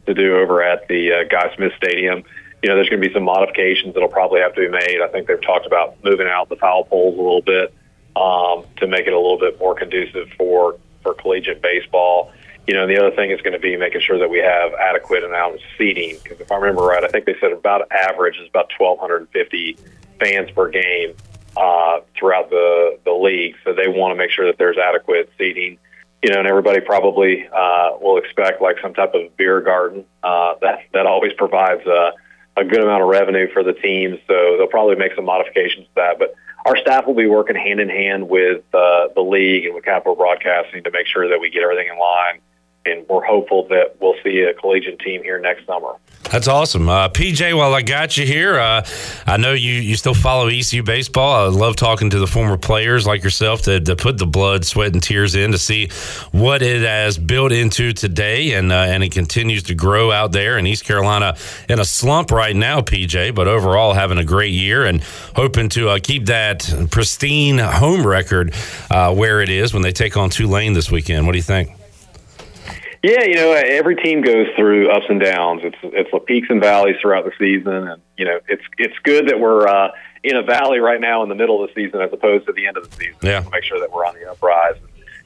to 0.05 0.15
do 0.15 0.37
over 0.37 0.63
at 0.63 0.87
the 0.89 1.13
uh, 1.13 1.25
Guy 1.31 1.55
Smith 1.57 1.73
Stadium. 1.79 2.25
You 2.63 2.69
know, 2.69 2.75
there's 2.75 2.91
going 2.91 3.01
to 3.01 3.09
be 3.09 3.15
some 3.15 3.23
modifications 3.23 3.95
that'll 3.95 4.09
probably 4.11 4.41
have 4.41 4.55
to 4.55 4.61
be 4.61 4.69
made. 4.69 5.01
I 5.03 5.09
think 5.09 5.29
they've 5.29 5.41
talked 5.41 5.67
about 5.67 6.03
moving 6.05 6.27
out 6.27 6.51
the 6.51 6.57
foul 6.57 6.85
poles 6.85 7.15
a 7.15 7.23
little 7.23 7.43
bit 7.43 7.73
um, 8.17 8.65
to 8.77 8.87
make 8.87 9.07
it 9.07 9.15
a 9.15 9.19
little 9.19 9.39
bit 9.39 9.59
more 9.59 9.75
conducive 9.75 10.29
for 10.37 10.77
for 11.03 11.15
collegiate 11.15 11.63
baseball. 11.63 12.33
you 12.67 12.75
know, 12.75 12.87
the 12.87 12.99
other 12.99 13.17
thing 13.17 13.31
is 13.31 13.41
going 13.41 13.55
to 13.55 13.59
be 13.59 13.79
making 13.79 14.03
sure 14.03 14.19
that 14.19 14.29
we 14.29 14.41
have 14.41 14.75
adequate 14.75 15.25
amount 15.25 15.55
of 15.55 15.61
seating. 15.79 16.19
Because 16.23 16.39
if 16.39 16.53
I 16.53 16.57
remember 16.57 16.83
right, 16.83 17.03
I 17.03 17.09
think 17.09 17.25
they 17.25 17.37
said 17.41 17.53
about 17.53 17.91
average 17.91 18.37
is 18.37 18.47
about 18.47 18.71
1,250 18.77 19.79
fans 20.21 20.51
per 20.51 20.69
game 20.69 21.15
uh, 21.59 22.01
throughout 22.17 22.51
the 22.51 22.99
the 23.05 23.13
league. 23.13 23.57
So 23.65 23.73
they 23.75 23.89
want 23.89 24.13
to 24.13 24.17
make 24.17 24.31
sure 24.31 24.47
that 24.47 24.59
there's 24.59 24.79
adequate 24.79 25.31
seating. 25.37 25.79
You 26.23 26.33
know, 26.33 26.41
and 26.41 26.49
everybody 26.49 26.81
probably 26.81 27.47
uh, 27.47 27.91
will 28.01 28.19
expect 28.19 28.61
like 28.61 28.77
some 28.83 28.93
type 28.93 29.15
of 29.15 29.37
beer 29.37 29.61
garden. 29.61 30.05
Uh, 30.23 30.55
that 30.63 30.81
that 30.93 31.07
always 31.07 31.33
provides 31.35 31.87
a, 31.87 32.13
a 32.57 32.65
good 32.65 32.81
amount 32.81 33.03
of 33.03 33.09
revenue 33.09 33.49
for 33.53 33.63
the 33.63 33.73
teams. 33.73 34.19
So 34.27 34.57
they'll 34.57 34.67
probably 34.67 34.97
make 34.97 35.15
some 35.15 35.25
modifications 35.25 35.87
to 35.87 35.95
that, 35.97 36.19
but 36.19 36.35
our 36.67 36.77
staff 36.77 37.07
will 37.07 37.15
be 37.15 37.27
working 37.27 37.57
hand 37.57 37.81
in 37.81 37.89
hand 37.89 38.29
with 38.29 38.63
uh, 38.75 39.09
the 39.15 39.23
league 39.23 39.65
and 39.65 39.75
with 39.75 39.85
Capital 39.85 40.17
Broadcasting 40.17 40.83
to 40.85 40.91
make 40.91 41.07
sure 41.07 41.29
that 41.29 41.41
we 41.41 41.51
get 41.51 41.63
everything 41.63 41.89
in 41.91 41.99
line 41.99 42.41
and 42.87 43.07
we're 43.09 43.25
hopeful 43.25 43.67
that 43.69 43.97
we'll 44.01 44.15
see 44.23 44.41
a 44.41 44.55
collegiate 44.55 44.99
team 45.01 45.23
here 45.23 45.39
next 45.39 45.67
summer. 45.67 45.95
That's 46.31 46.47
awesome, 46.47 46.91
uh, 46.91 47.09
PJ. 47.09 47.57
While 47.57 47.73
I 47.75 47.81
got 47.81 48.19
you 48.19 48.27
here, 48.27 48.59
uh, 48.59 48.85
I 49.27 49.39
know 49.39 49.55
you 49.55 49.73
you 49.73 49.97
still 49.97 50.15
follow 50.15 50.49
ECU 50.49 50.83
baseball. 50.83 51.47
I 51.47 51.49
love 51.49 51.77
talking 51.77 52.11
to 52.11 52.19
the 52.19 52.27
former 52.27 52.59
players 52.59 53.07
like 53.07 53.25
yourself 53.25 53.63
to, 53.63 53.81
put 53.97 54.19
the 54.19 54.27
blood, 54.27 54.67
sweat, 54.67 54.93
and 54.93 55.03
tears 55.03 55.35
in 55.35 55.53
to 55.53 55.59
see 55.59 55.89
what 56.33 56.61
it 56.61 56.83
has 56.83 57.17
built 57.17 57.51
into 57.51 57.95
today, 57.95 58.53
and 58.53 58.71
uh, 58.71 58.75
and 58.75 59.03
it 59.03 59.13
continues 59.13 59.63
to 59.65 59.75
grow 59.75 60.13
out 60.13 60.33
there 60.33 60.59
in 60.59 60.67
East 60.67 60.85
Carolina 60.85 61.35
in 61.67 61.81
a 61.81 61.85
slump 61.85 62.31
right 62.31 62.55
now, 62.55 62.81
PJ. 62.83 63.35
But 63.35 63.49
overall, 63.49 63.95
having 63.95 64.19
a 64.19 64.25
great 64.25 64.53
year 64.53 64.85
and 64.85 65.03
hoping 65.35 65.71
to 65.71 65.89
uh, 65.89 65.99
keep 66.03 66.27
that 66.27 66.71
pristine 66.91 67.57
home 67.57 68.07
record 68.07 68.53
uh, 68.91 69.15
where 69.15 69.41
it 69.41 69.49
is 69.49 69.73
when 69.73 69.83
they 69.83 69.93
take 69.93 70.17
on 70.19 70.29
Tulane 70.29 70.75
this 70.75 70.91
weekend. 70.91 71.25
What 71.25 71.33
do 71.33 71.39
you 71.39 71.43
think? 71.43 71.78
Yeah, 73.03 73.25
you 73.25 73.35
know, 73.35 73.53
every 73.53 73.95
team 73.97 74.23
goes 74.23 74.47
through 74.57 74.91
ups 74.91 75.07
and 75.09 75.21
downs. 75.21 75.61
It's 75.63 75.77
it's 75.83 76.11
the 76.11 76.19
peaks 76.19 76.49
and 76.51 76.61
valleys 76.61 76.97
throughout 77.01 77.25
the 77.25 77.33
season, 77.39 77.89
and 77.89 78.03
you 78.17 78.25
know, 78.25 78.41
it's 78.49 78.65
it's 78.77 78.99
good 79.05 79.29
that 79.29 79.39
we're 79.39 79.69
uh, 79.69 79.93
in 80.25 80.35
a 80.35 80.43
valley 80.43 80.81
right 80.81 81.01
now 81.01 81.23
in 81.23 81.29
the 81.29 81.37
middle 81.37 81.63
of 81.63 81.71
the 81.71 81.75
season 81.75 82.01
as 82.01 82.13
opposed 82.13 82.47
to 82.47 82.53
the 82.53 82.67
end 82.67 82.77
of 82.77 82.91
the 82.91 82.97
season. 82.97 83.19
Yeah, 83.23 83.41
to 83.41 83.51
make 83.51 83.63
sure 83.63 83.79
that 83.79 83.93
we're 83.93 84.05
on 84.05 84.15
the 84.15 84.29
uprise. 84.29 84.75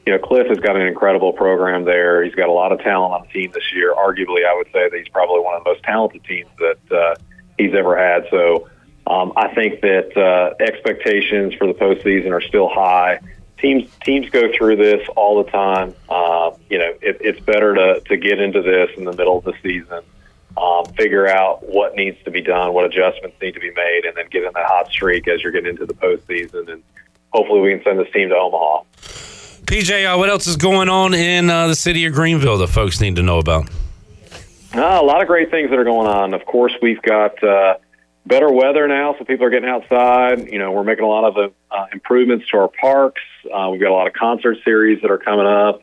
You 0.05 0.13
know, 0.13 0.19
Cliff 0.19 0.49
has 0.49 0.59
got 0.59 0.77
an 0.77 0.83
incredible 0.83 1.33
program 1.33 1.85
there. 1.85 2.25
He's 2.25 2.35
got 2.35 2.49
a 2.49 2.53
lot 2.53 2.73
of 2.73 2.81
talent 2.81 3.15
on 3.15 3.23
the 3.23 3.29
team 3.29 3.53
this 3.55 3.73
year. 3.73 3.95
Arguably, 3.95 4.45
I 4.47 4.55
would 4.55 4.67
say 4.67 4.91
that 4.91 4.99
he's 4.99 5.09
probably 5.09 5.41
one 5.41 5.55
of 5.55 5.65
the 5.65 5.71
most 5.71 5.83
talented 5.85 6.25
teams 6.25 6.51
that 6.59 6.97
uh, 6.97 7.15
he's 7.57 7.73
ever 7.73 7.97
had. 7.97 8.27
So, 8.31 8.69
um, 9.07 9.33
I 9.37 9.55
think 9.55 9.81
that 9.81 10.15
uh, 10.17 10.63
expectations 10.63 11.55
for 11.55 11.67
the 11.67 11.75
postseason 11.75 12.33
are 12.33 12.41
still 12.43 12.69
high 12.69 13.21
teams 13.63 13.89
teams 14.05 14.29
go 14.29 14.51
through 14.53 14.77
this 14.77 15.09
all 15.17 15.43
the 15.43 15.51
time. 15.51 15.95
Uh, 16.11 16.51
you 16.69 16.79
know, 16.79 16.93
it, 17.01 17.19
it's 17.21 17.41
better 17.41 17.75
to 17.75 18.01
to 18.01 18.17
get 18.19 18.41
into 18.41 18.61
this 18.61 18.91
in 18.99 19.05
the 19.05 19.13
middle 19.13 19.39
of 19.39 19.45
the 19.45 19.55
season, 19.63 20.03
um, 20.57 20.85
figure 20.97 21.27
out 21.27 21.67
what 21.67 21.95
needs 21.95 22.23
to 22.25 22.31
be 22.31 22.43
done, 22.43 22.75
what 22.75 22.85
adjustments 22.85 23.37
need 23.41 23.55
to 23.55 23.61
be 23.61 23.71
made, 23.71 24.05
and 24.05 24.15
then 24.17 24.27
get 24.31 24.43
in 24.43 24.53
that 24.53 24.67
hot 24.67 24.91
streak 24.91 25.29
as 25.29 25.43
you're 25.43 25.53
getting 25.53 25.71
into 25.71 25.87
the 25.87 25.95
postseason. 25.95 26.71
And 26.71 26.83
hopefully, 27.33 27.61
we 27.61 27.71
can 27.71 27.83
send 27.85 27.99
this 27.99 28.13
team 28.13 28.29
to 28.29 28.37
Omaha. 28.37 28.83
PJ, 29.65 30.13
uh, 30.13 30.19
what 30.19 30.29
else 30.29 30.47
is 30.47 30.57
going 30.57 30.89
on 30.89 31.15
in 31.15 31.49
uh, 31.49 31.69
the 31.69 31.77
city 31.77 32.05
of 32.05 32.13
Greenville 32.13 32.59
that 32.59 32.67
folks 32.67 33.01
need 33.01 33.17
to 33.17 33.23
know 33.23 33.39
about? 33.39 33.71
Uh, 34.75 34.99
a 35.01 35.05
lot 35.05 35.23
of 35.23 35.29
great 35.29 35.51
things 35.51 35.71
that 35.71 35.79
are 35.79 35.85
going 35.85 36.09
on. 36.09 36.35
Of 36.35 36.45
course, 36.47 36.73
we've 36.83 37.01
got 37.03 37.43
uh, 37.45 37.77
better 38.27 38.51
weather 38.51 38.87
now, 38.89 39.15
so 39.19 39.25
people 39.25 39.47
are 39.47 39.51
getting 39.51 39.69
outside. 39.69 40.49
You 40.49 40.59
know, 40.59 40.73
we're 40.73 40.85
making 40.85 41.05
a 41.05 41.09
lot 41.09 41.25
of 41.25 41.53
uh, 41.71 41.87
improvements 41.93 42.49
to 42.51 42.59
our 42.59 42.69
parks. 42.69 43.23
Uh, 43.53 43.69
we've 43.71 43.81
got 43.81 43.91
a 43.91 43.95
lot 43.95 44.07
of 44.07 44.13
concert 44.13 44.59
series 44.65 45.03
that 45.03 45.11
are 45.11 45.19
coming 45.19 45.47
up 45.47 45.83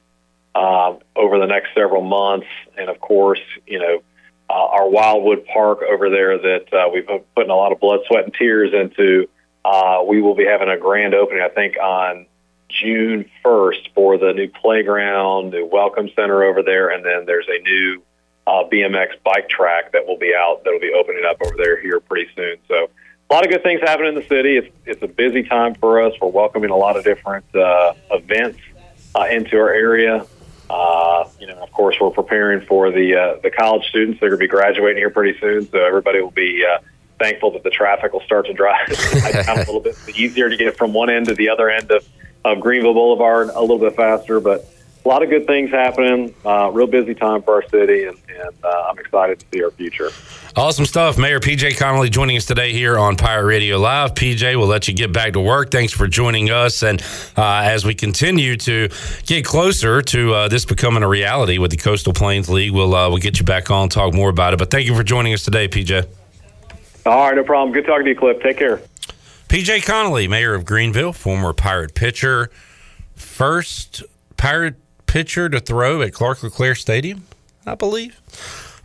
uh, 0.55 0.95
over 1.15 1.39
the 1.39 1.45
next 1.45 1.69
several 1.75 2.01
months, 2.01 2.47
and 2.77 2.89
of 2.89 2.99
course, 2.99 3.41
you 3.67 3.79
know, 3.79 4.01
uh, 4.49 4.53
our 4.53 4.89
Wildwood 4.89 5.45
Park 5.45 5.79
over 5.83 6.09
there 6.09 6.37
that 6.37 6.73
uh, 6.73 6.89
we've 6.91 7.05
been 7.05 7.21
putting 7.35 7.51
a 7.51 7.55
lot 7.55 7.71
of 7.71 7.79
blood, 7.79 7.99
sweat, 8.07 8.23
and 8.23 8.33
tears 8.33 8.73
into. 8.73 9.29
Uh, 9.63 10.03
we 10.07 10.21
will 10.21 10.35
be 10.35 10.45
having 10.45 10.69
a 10.69 10.77
grand 10.77 11.13
opening, 11.13 11.43
I 11.43 11.49
think, 11.49 11.77
on 11.77 12.25
June 12.69 13.29
1st 13.45 13.93
for 13.93 14.17
the 14.17 14.33
new 14.33 14.47
playground, 14.47 15.51
new 15.51 15.65
welcome 15.65 16.09
center 16.15 16.43
over 16.43 16.63
there, 16.63 16.89
and 16.89 17.05
then 17.05 17.25
there's 17.25 17.47
a 17.47 17.61
new 17.61 18.01
uh, 18.49 18.67
BMX 18.67 19.09
bike 19.23 19.47
track 19.47 19.91
that 19.91 20.07
will 20.07 20.17
be 20.17 20.33
out 20.35 20.63
that'll 20.63 20.79
be 20.79 20.91
opening 20.91 21.23
up 21.25 21.37
over 21.45 21.55
there 21.55 21.79
here 21.79 21.99
pretty 21.99 22.29
soon. 22.35 22.57
So 22.67 22.89
a 23.29 23.33
lot 23.33 23.45
of 23.45 23.51
good 23.51 23.61
things 23.61 23.79
happening 23.81 24.15
in 24.15 24.15
the 24.15 24.27
city. 24.27 24.57
It's 24.57 24.75
it's 24.85 25.03
a 25.03 25.07
busy 25.07 25.43
time 25.43 25.75
for 25.75 26.01
us. 26.01 26.13
We're 26.19 26.29
welcoming 26.29 26.71
a 26.71 26.75
lot 26.75 26.97
of 26.97 27.03
different 27.03 27.45
uh, 27.55 27.93
events 28.11 28.59
uh, 29.15 29.27
into 29.29 29.57
our 29.57 29.71
area. 29.71 30.25
Uh, 30.67 31.27
you 31.39 31.47
know, 31.47 31.57
of 31.61 31.71
course, 31.71 31.97
we're 31.99 32.09
preparing 32.09 32.65
for 32.65 32.91
the 32.91 33.15
uh, 33.15 33.39
the 33.43 33.51
college 33.51 33.85
students. 33.87 34.19
They're 34.19 34.29
going 34.29 34.39
to 34.39 34.43
be 34.43 34.47
graduating 34.47 34.97
here 34.97 35.11
pretty 35.11 35.39
soon, 35.39 35.69
so 35.69 35.77
everybody 35.85 36.21
will 36.21 36.31
be 36.31 36.65
uh, 36.65 36.79
thankful 37.19 37.51
that 37.51 37.63
the 37.63 37.69
traffic 37.69 38.13
will 38.13 38.21
start 38.21 38.47
to 38.47 38.53
dry 38.53 38.83
down 39.45 39.57
a 39.57 39.59
little 39.59 39.79
bit. 39.79 39.95
It's 40.07 40.17
easier 40.17 40.49
to 40.49 40.57
get 40.57 40.75
from 40.75 40.93
one 40.93 41.11
end 41.11 41.27
to 41.27 41.35
the 41.35 41.49
other 41.49 41.69
end 41.69 41.91
of, 41.91 42.07
of 42.45 42.59
Greenville 42.59 42.93
Boulevard 42.93 43.49
a 43.49 43.61
little 43.61 43.77
bit 43.77 43.95
faster, 43.95 44.39
but 44.39 44.67
a 45.03 45.07
lot 45.07 45.23
of 45.23 45.29
good 45.29 45.47
things 45.47 45.69
happening. 45.71 46.33
Uh, 46.45 46.69
real 46.71 46.87
busy 46.87 47.15
time 47.15 47.41
for 47.41 47.55
our 47.55 47.69
city, 47.69 48.05
and, 48.05 48.17
and 48.27 48.53
uh, 48.63 48.87
I'm 48.89 48.99
excited 48.99 49.39
to 49.39 49.45
see 49.51 49.63
our 49.63 49.71
future. 49.71 50.09
Awesome 50.55 50.85
stuff. 50.85 51.17
Mayor 51.17 51.39
PJ 51.39 51.77
Connelly 51.77 52.09
joining 52.09 52.35
us 52.35 52.45
today 52.45 52.73
here 52.73 52.97
on 52.97 53.15
Pirate 53.15 53.45
Radio 53.45 53.77
Live. 53.77 54.13
PJ, 54.13 54.57
we'll 54.57 54.67
let 54.67 54.87
you 54.87 54.93
get 54.93 55.13
back 55.13 55.33
to 55.33 55.39
work. 55.39 55.71
Thanks 55.71 55.93
for 55.93 56.07
joining 56.07 56.49
us. 56.49 56.83
And 56.83 57.01
uh, 57.37 57.61
as 57.63 57.85
we 57.85 57.95
continue 57.95 58.57
to 58.57 58.89
get 59.25 59.45
closer 59.45 60.01
to 60.01 60.33
uh, 60.33 60.47
this 60.47 60.65
becoming 60.65 61.03
a 61.03 61.07
reality 61.07 61.59
with 61.59 61.71
the 61.71 61.77
Coastal 61.77 62.13
Plains 62.13 62.49
League, 62.49 62.71
we'll, 62.71 62.93
uh, 62.93 63.09
we'll 63.09 63.19
get 63.19 63.39
you 63.39 63.45
back 63.45 63.71
on, 63.71 63.89
talk 63.89 64.13
more 64.13 64.29
about 64.29 64.53
it. 64.53 64.59
But 64.59 64.69
thank 64.69 64.85
you 64.85 64.95
for 64.95 65.03
joining 65.03 65.33
us 65.33 65.43
today, 65.43 65.67
PJ. 65.67 66.07
All 67.05 67.27
right, 67.27 67.35
no 67.35 67.43
problem. 67.43 67.71
Good 67.71 67.85
talking 67.85 68.05
to 68.05 68.09
you, 68.09 68.17
Cliff. 68.17 68.41
Take 68.41 68.57
care. 68.57 68.81
PJ 69.47 69.85
Connelly, 69.85 70.27
Mayor 70.27 70.53
of 70.53 70.65
Greenville, 70.65 71.13
former 71.13 71.53
Pirate 71.53 71.95
pitcher, 71.95 72.51
first 73.15 74.03
Pirate 74.35 74.75
pitcher 75.09 75.49
to 75.49 75.59
throw 75.59 76.01
at 76.03 76.13
Clark 76.13 76.43
LeClair 76.43 76.75
Stadium, 76.75 77.25
I 77.65 77.73
believe. 77.75 78.21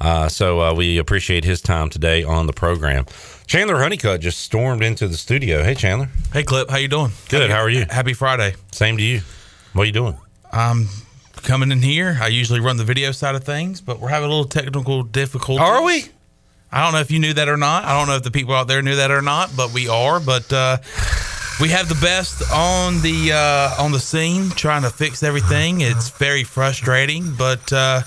Uh, 0.01 0.29
so 0.29 0.61
uh, 0.61 0.75
we 0.75 0.99
appreciate 0.99 1.45
his 1.45 1.61
time 1.61 1.91
today 1.91 2.25
on 2.25 2.47
the 2.47 2.53
program. 2.53 3.05
Chandler 3.47 3.79
Honeycutt 3.79 4.21
just 4.23 4.41
stormed 4.41 4.83
into 4.83 5.07
the 5.07 5.19
studio. 5.19 5.63
Hey, 5.63 5.75
Chandler. 5.75 6.09
Hey, 6.33 6.43
Clip. 6.43 6.71
How 6.71 6.79
you 6.79 6.89
doing? 6.89 7.13
Good. 7.29 7.43
Happy, 7.43 7.53
how 7.53 7.61
are 7.61 7.69
you? 7.69 7.85
Happy 7.91 8.15
Friday. 8.15 8.55
Same 8.73 8.97
to 8.97 9.03
you. 9.03 9.21
What 9.75 9.83
are 9.83 9.87
you 9.87 9.93
doing? 9.93 10.17
I'm 10.51 10.89
coming 11.37 11.71
in 11.71 11.83
here. 11.83 12.19
I 12.21 12.29
usually 12.29 12.61
run 12.61 12.79
the 12.79 12.85
video 12.85 13.13
side 13.13 13.35
of 13.35 13.45
things, 13.45 13.83
but 13.83 14.01
we're 14.01 14.09
having 14.09 14.27
a 14.27 14.31
little 14.31 14.49
technical 14.49 15.03
difficulty. 15.03 15.63
Are 15.63 15.83
we? 15.85 16.07
I 16.73 16.83
don't 16.83 16.93
know 16.95 17.01
if 17.01 17.11
you 17.11 17.19
knew 17.19 17.35
that 17.35 17.49
or 17.49 17.59
not. 17.59 17.85
I 17.85 17.99
don't 17.99 18.09
know 18.09 18.17
if 18.17 18.23
the 18.23 18.31
people 18.31 18.55
out 18.55 18.67
there 18.67 18.83
knew 18.83 18.97
that 18.97 19.11
or 19.11 19.23
not, 19.23 19.51
but 19.55 19.73
we 19.75 19.89
are. 19.89 20.21
But 20.21 20.53
uh, 20.53 20.79
we 21.61 21.69
have 21.69 21.89
the 21.89 21.99
best 22.01 22.43
on 22.53 23.01
the 23.01 23.33
uh, 23.33 23.83
on 23.83 23.93
the 23.93 24.01
scene 24.01 24.51
trying 24.51 24.83
to 24.83 24.91
fix 24.91 25.23
everything. 25.23 25.81
It's 25.81 26.11
very 26.11 26.45
frustrating, 26.45 27.35
but 27.37 27.73
uh, 27.73 28.03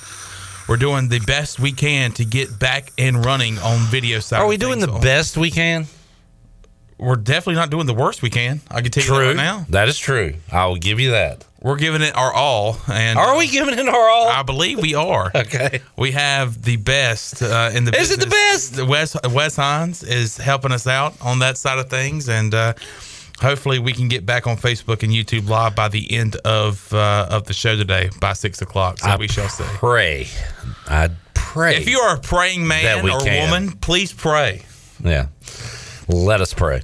we're 0.68 0.78
doing 0.78 1.08
the 1.08 1.20
best 1.20 1.60
we 1.60 1.72
can 1.72 2.12
to 2.14 2.26
get 2.26 2.60
back 2.60 2.92
and 2.98 3.26
running 3.26 3.58
on 3.60 3.80
video 3.88 4.20
side. 4.20 4.42
Are 4.42 4.48
we 4.48 4.58
doing 4.58 4.80
the 4.80 4.88
best 4.88 5.38
we 5.38 5.50
can? 5.50 5.88
We're 6.98 7.16
definitely 7.16 7.56
not 7.56 7.70
doing 7.70 7.86
the 7.86 7.94
worst 7.94 8.22
we 8.24 8.32
can. 8.32 8.60
I 8.72 8.82
can 8.82 8.92
tell 8.92 9.04
true. 9.04 9.16
you 9.16 9.22
that 9.22 9.28
right 9.28 9.36
now. 9.36 9.66
That 9.70 9.88
is 9.88 10.00
true. 10.00 10.34
I 10.52 10.66
will 10.66 10.78
give 10.78 11.00
you 11.00 11.12
that. 11.12 11.46
We're 11.62 11.76
giving 11.76 12.02
it 12.02 12.16
our 12.16 12.34
all, 12.34 12.78
and 12.92 13.18
are 13.18 13.38
we 13.38 13.48
giving 13.48 13.78
it 13.78 13.88
our 13.88 14.10
all? 14.10 14.28
I 14.28 14.44
believe 14.44 14.80
we 14.80 14.94
are. 14.94 15.32
okay, 15.36 15.82
we 15.96 16.12
have 16.12 16.62
the 16.62 16.78
best 16.78 17.42
uh, 17.42 17.72
in 17.74 17.86
the. 17.86 17.92
Is 17.92 18.10
business. 18.10 18.18
it 18.18 18.20
the 18.20 18.30
best? 18.30 18.88
Wes 18.88 19.34
Wes 19.34 19.56
Hines 19.56 20.04
is 20.04 20.38
helping 20.38 20.72
us 20.72 20.86
out 20.86 21.16
on 21.22 21.40
that 21.40 21.58
side 21.58 21.80
of 21.80 21.90
things, 21.90 22.30
and 22.30 22.54
uh, 22.54 22.74
hopefully 23.42 23.80
we 23.80 23.94
can 23.94 24.08
get 24.08 24.26
back 24.26 24.48
on 24.48 24.58
Facebook 24.58 25.04
and 25.04 25.12
YouTube 25.12 25.48
live 25.50 25.76
by 25.76 25.88
the 25.88 26.12
end 26.12 26.36
of 26.38 26.92
uh, 26.94 27.28
of 27.30 27.46
the 27.46 27.54
show 27.54 27.76
today 27.76 28.10
by 28.20 28.34
six 28.34 28.62
o'clock. 28.62 29.00
So 29.00 29.10
I 29.10 29.18
we 29.18 29.28
shall 29.28 29.50
see. 29.50 29.64
Pray, 29.66 30.28
I 30.88 31.10
pray. 31.34 31.78
If 31.78 31.88
you 31.88 32.00
are 32.00 32.16
a 32.16 32.20
praying 32.20 32.68
man 32.68 33.10
or 33.10 33.20
can. 33.20 33.50
woman, 33.50 33.72
please 33.78 34.14
pray. 34.14 34.64
Yeah, 35.04 35.28
let 36.08 36.42
us 36.42 36.54
pray. 36.54 36.82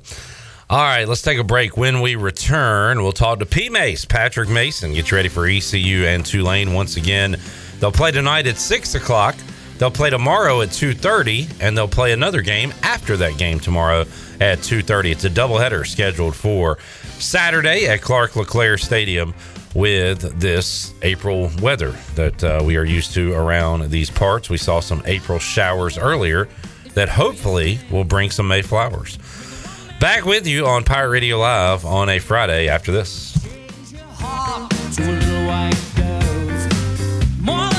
All 0.70 0.80
right, 0.80 1.08
let's 1.08 1.22
take 1.22 1.38
a 1.38 1.44
break. 1.44 1.78
When 1.78 2.02
we 2.02 2.16
return, 2.16 3.04
we'll 3.04 3.12
talk 3.12 3.39
to 3.39 3.46
P 3.46 3.70
Mace, 3.70 4.06
Patrick 4.06 4.50
Mason. 4.50 4.94
Get 4.94 5.12
you 5.12 5.18
ready 5.18 5.30
for 5.30 5.46
ECU 5.46 6.06
and 6.06 6.26
Tulane 6.26 6.74
once 6.74 6.98
again. 6.98 7.38
They'll 7.80 7.92
play 7.92 8.12
tonight 8.12 8.48
at 8.48 8.58
six 8.58 8.96
o'clock. 8.96 9.36
They'll 9.78 9.92
play 9.92 10.10
tomorrow 10.10 10.62
at 10.62 10.72
two 10.72 10.94
thirty, 10.94 11.48
and 11.60 11.78
they'll 11.78 11.88
play 11.88 12.13
another 12.13 12.42
game 12.42 12.74
after 12.84 13.18
that 13.18 13.38
game 13.38 13.60
tomorrow 13.60 14.06
at 14.39 14.60
2.30 14.60 15.12
it's 15.12 15.24
a 15.24 15.30
doubleheader 15.30 15.86
scheduled 15.86 16.36
for 16.36 16.78
saturday 17.19 17.88
at 17.88 18.02
clark 18.02 18.32
leclair 18.32 18.80
stadium 18.80 19.34
with 19.74 20.39
this 20.39 20.93
april 21.02 21.50
weather 21.62 21.91
that 22.15 22.43
uh, 22.43 22.62
we 22.63 22.78
are 22.78 22.84
used 22.84 23.13
to 23.13 23.34
around 23.34 23.89
these 23.89 24.10
parts. 24.10 24.50
We 24.50 24.58
saw 24.58 24.80
some 24.80 25.02
april 25.06 25.39
showers 25.39 25.98
earlier 25.98 26.48
that 26.93 27.10
hopefully 27.10 27.80
will 27.91 28.04
bring 28.04 28.30
some 28.30 28.48
may 28.48 28.62
flowers. 28.62 29.17
Back 30.00 30.26
with 30.26 30.46
you 30.46 30.67
on 30.67 30.84
pirate 30.84 31.10
radio 31.10 31.39
live 31.39 31.86
on 31.86 32.10
a 32.10 32.19
friday 32.19 32.67
after 32.67 32.91
this. 32.91 33.34
More 37.41 37.69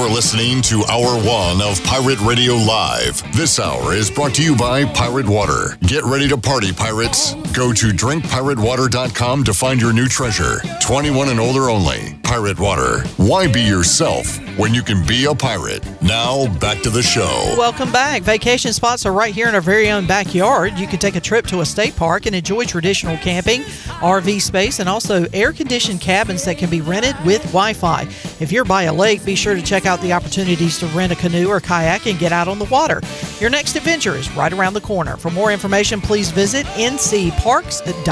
listening 0.00 0.62
to 0.62 0.84
Hour 0.84 1.22
One 1.22 1.60
of 1.60 1.82
Pirate 1.84 2.18
Radio 2.20 2.54
Live. 2.54 3.22
This 3.36 3.60
hour 3.60 3.92
is 3.92 4.10
brought 4.10 4.34
to 4.36 4.42
you 4.42 4.56
by 4.56 4.86
Pirate 4.86 5.28
Water. 5.28 5.76
Get 5.82 6.02
ready 6.04 6.28
to 6.28 6.38
party, 6.38 6.72
pirates. 6.72 7.34
Go 7.52 7.74
to 7.74 7.88
drinkpiratewater.com 7.88 9.44
to 9.44 9.52
find 9.52 9.80
your 9.80 9.92
new 9.92 10.06
treasure. 10.06 10.60
21 10.80 11.28
and 11.28 11.38
older 11.38 11.68
only. 11.68 12.18
Pirate 12.22 12.58
Water. 12.58 13.00
Why 13.18 13.46
be 13.46 13.60
yourself 13.60 14.38
when 14.56 14.72
you 14.72 14.82
can 14.82 15.04
be 15.06 15.26
a 15.26 15.34
pirate? 15.34 15.86
Now, 16.00 16.46
back 16.58 16.80
to 16.82 16.90
the 16.90 17.02
show. 17.02 17.54
Welcome 17.58 17.92
back. 17.92 18.22
Vacation 18.22 18.72
spots 18.72 19.04
are 19.04 19.12
right 19.12 19.34
here 19.34 19.48
in 19.48 19.54
our 19.54 19.60
very 19.60 19.90
own 19.90 20.06
backyard. 20.06 20.78
You 20.78 20.86
can 20.86 20.98
take 20.98 21.16
a 21.16 21.20
trip 21.20 21.46
to 21.48 21.60
a 21.60 21.66
state 21.66 21.94
park 21.94 22.24
and 22.24 22.34
enjoy 22.34 22.64
traditional 22.64 23.18
camping, 23.18 23.60
RV 24.00 24.40
space, 24.40 24.78
and 24.78 24.88
also 24.88 25.26
air 25.34 25.52
conditioned 25.52 26.00
cabins 26.00 26.44
that 26.44 26.56
can 26.56 26.70
be 26.70 26.80
rented 26.80 27.16
with 27.26 27.42
Wi 27.48 27.74
Fi. 27.74 28.02
If 28.40 28.50
you're 28.50 28.64
by 28.64 28.84
a 28.84 28.94
lake, 28.94 29.24
be 29.26 29.34
sure 29.34 29.54
to 29.54 29.60
check 29.60 29.81
out 29.86 30.00
the 30.00 30.12
opportunities 30.12 30.78
to 30.78 30.86
rent 30.88 31.12
a 31.12 31.16
canoe 31.16 31.48
or 31.48 31.60
kayak 31.60 32.06
and 32.06 32.18
get 32.18 32.32
out 32.32 32.48
on 32.48 32.58
the 32.58 32.64
water. 32.66 33.00
Your 33.40 33.50
next 33.50 33.76
adventure 33.76 34.14
is 34.14 34.30
right 34.32 34.52
around 34.52 34.74
the 34.74 34.80
corner. 34.80 35.16
For 35.16 35.30
more 35.30 35.52
information, 35.52 36.00
please 36.00 36.30
visit 36.30 36.66
ncparks.gov. 36.66 38.06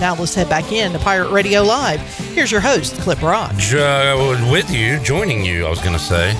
Now 0.00 0.14
let's 0.14 0.34
head 0.34 0.48
back 0.48 0.72
in 0.72 0.92
to 0.92 0.98
Pirate 0.98 1.30
Radio 1.30 1.62
Live. 1.62 2.00
Here's 2.34 2.50
your 2.50 2.60
host, 2.60 2.94
Clip 3.00 3.20
Rock. 3.22 3.52
Uh, 3.72 4.48
with 4.50 4.70
you, 4.70 4.98
joining 5.00 5.44
you, 5.44 5.66
I 5.66 5.70
was 5.70 5.80
going 5.80 5.92
to 5.92 5.98
say. 5.98 6.34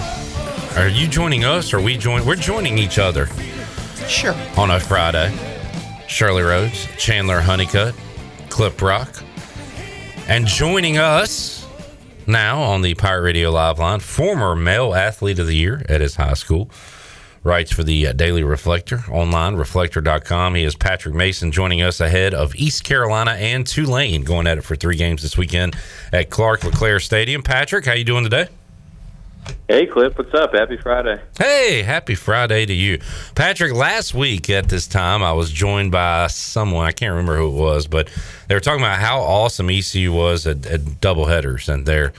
Are 0.77 0.88
you 0.88 1.09
joining 1.09 1.45
us 1.45 1.73
or 1.73 1.81
we 1.81 1.97
join? 1.97 2.27
We're 2.27 2.37
joining 2.37 2.77
each 2.77 2.99
other. 2.99 3.29
Sure. 4.09 4.35
On 4.57 4.71
a 4.71 4.79
Friday. 4.79 5.35
Shirley 6.07 6.42
Rhodes, 6.42 6.87
Chandler 6.99 7.40
Honeycutt, 7.40 7.95
Clip 8.49 8.81
Rock. 8.81 9.23
And 10.29 10.47
joining 10.47 10.99
us 10.99 11.56
now 12.27 12.61
on 12.61 12.83
the 12.83 12.95
Pirate 12.95 13.23
Radio 13.23 13.51
Live 13.51 13.79
line, 13.79 14.01
former 14.01 14.55
male 14.55 14.95
athlete 14.95 15.39
of 15.39 15.47
the 15.47 15.57
year 15.57 15.85
at 15.89 16.01
his 16.01 16.17
high 16.17 16.35
school, 16.35 16.71
writes 17.43 17.73
for 17.73 17.85
the 17.85 18.09
uh, 18.09 18.12
Daily 18.12 18.43
Reflector 18.43 19.05
online, 19.11 19.55
reflector.com. 19.55 20.55
He 20.55 20.65
is 20.65 20.75
Patrick 20.75 21.15
Mason 21.15 21.53
joining 21.53 21.83
us 21.83 22.01
ahead 22.01 22.35
of 22.35 22.55
East 22.57 22.85
Carolina 22.85 23.33
and 23.33 23.67
Tulane 23.67 24.25
going 24.25 24.47
at 24.47 24.59
it 24.59 24.62
for 24.62 24.77
three 24.77 24.97
games 24.97 25.23
this 25.23 25.39
weekend 25.39 25.77
at 26.12 26.31
Clark 26.31 26.65
LeClair 26.65 27.01
Stadium. 27.01 27.43
Patrick, 27.43 27.85
how 27.87 27.93
you 27.93 28.05
doing 28.05 28.25
today? 28.25 28.49
Hey, 29.68 29.87
Clip, 29.87 30.16
what's 30.16 30.32
up? 30.35 30.54
Happy 30.54 30.76
Friday. 30.76 31.20
Hey, 31.38 31.82
happy 31.82 32.14
Friday 32.14 32.66
to 32.66 32.72
you. 32.72 33.00
Patrick, 33.35 33.72
last 33.72 34.14
week 34.14 34.48
at 34.48 34.68
this 34.68 34.87
time, 34.87 35.22
I 35.22 35.32
was 35.32 35.50
joined 35.50 35.92
by 35.92 36.28
someone, 36.28 36.87
I 36.87 36.92
can't 36.92 37.11
remember 37.11 37.37
who 37.37 37.48
it 37.48 37.61
was, 37.61 37.87
but 37.87 38.09
they 38.48 38.54
were 38.54 38.61
talking 38.61 38.80
about 38.80 38.98
how 38.98 39.20
awesome 39.20 39.68
ECU 39.68 40.12
was 40.12 40.46
at, 40.46 40.66
at 40.66 40.80
doubleheaders 40.80 41.68
and 41.68 41.85
their 41.85 42.12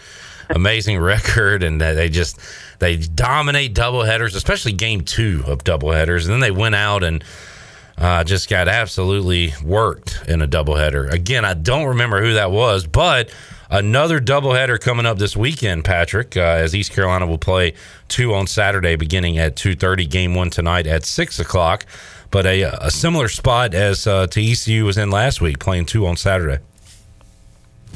amazing 0.49 0.99
record, 1.01 1.63
and 1.63 1.79
they 1.79 2.09
just 2.09 2.39
they 2.79 2.97
dominate 2.97 3.73
doubleheaders, 3.73 4.35
especially 4.35 4.73
game 4.73 5.01
two 5.01 5.43
of 5.47 5.63
doubleheaders. 5.63 6.23
And 6.23 6.33
then 6.33 6.39
they 6.41 6.51
went 6.51 6.75
out 6.75 7.03
and 7.03 7.23
uh, 7.97 8.23
just 8.23 8.49
got 8.49 8.67
absolutely 8.67 9.53
worked 9.63 10.21
in 10.27 10.41
a 10.41 10.47
doubleheader. 10.47 11.11
Again, 11.11 11.45
I 11.45 11.53
don't 11.53 11.87
remember 11.87 12.21
who 12.21 12.33
that 12.33 12.51
was, 12.51 12.85
but 12.85 13.31
Another 13.69 14.19
doubleheader 14.19 14.79
coming 14.79 15.05
up 15.05 15.17
this 15.17 15.35
weekend, 15.35 15.83
Patrick, 15.83 16.37
uh, 16.37 16.41
as 16.41 16.73
East 16.73 16.93
Carolina 16.93 17.27
will 17.27 17.37
play 17.37 17.73
two 18.07 18.33
on 18.33 18.47
Saturday, 18.47 18.95
beginning 18.95 19.37
at 19.37 19.55
two 19.55 19.75
thirty. 19.75 20.05
Game 20.05 20.35
one 20.35 20.49
tonight 20.49 20.87
at 20.87 21.03
six 21.03 21.37
o'clock, 21.39 21.85
but 22.31 22.45
a, 22.45 22.63
a 22.63 22.89
similar 22.89 23.27
spot 23.27 23.73
as 23.73 24.07
uh, 24.07 24.27
to 24.27 24.41
ECU 24.41 24.85
was 24.85 24.97
in 24.97 25.09
last 25.09 25.41
week, 25.41 25.59
playing 25.59 25.85
two 25.85 26.05
on 26.07 26.15
Saturday. 26.15 26.63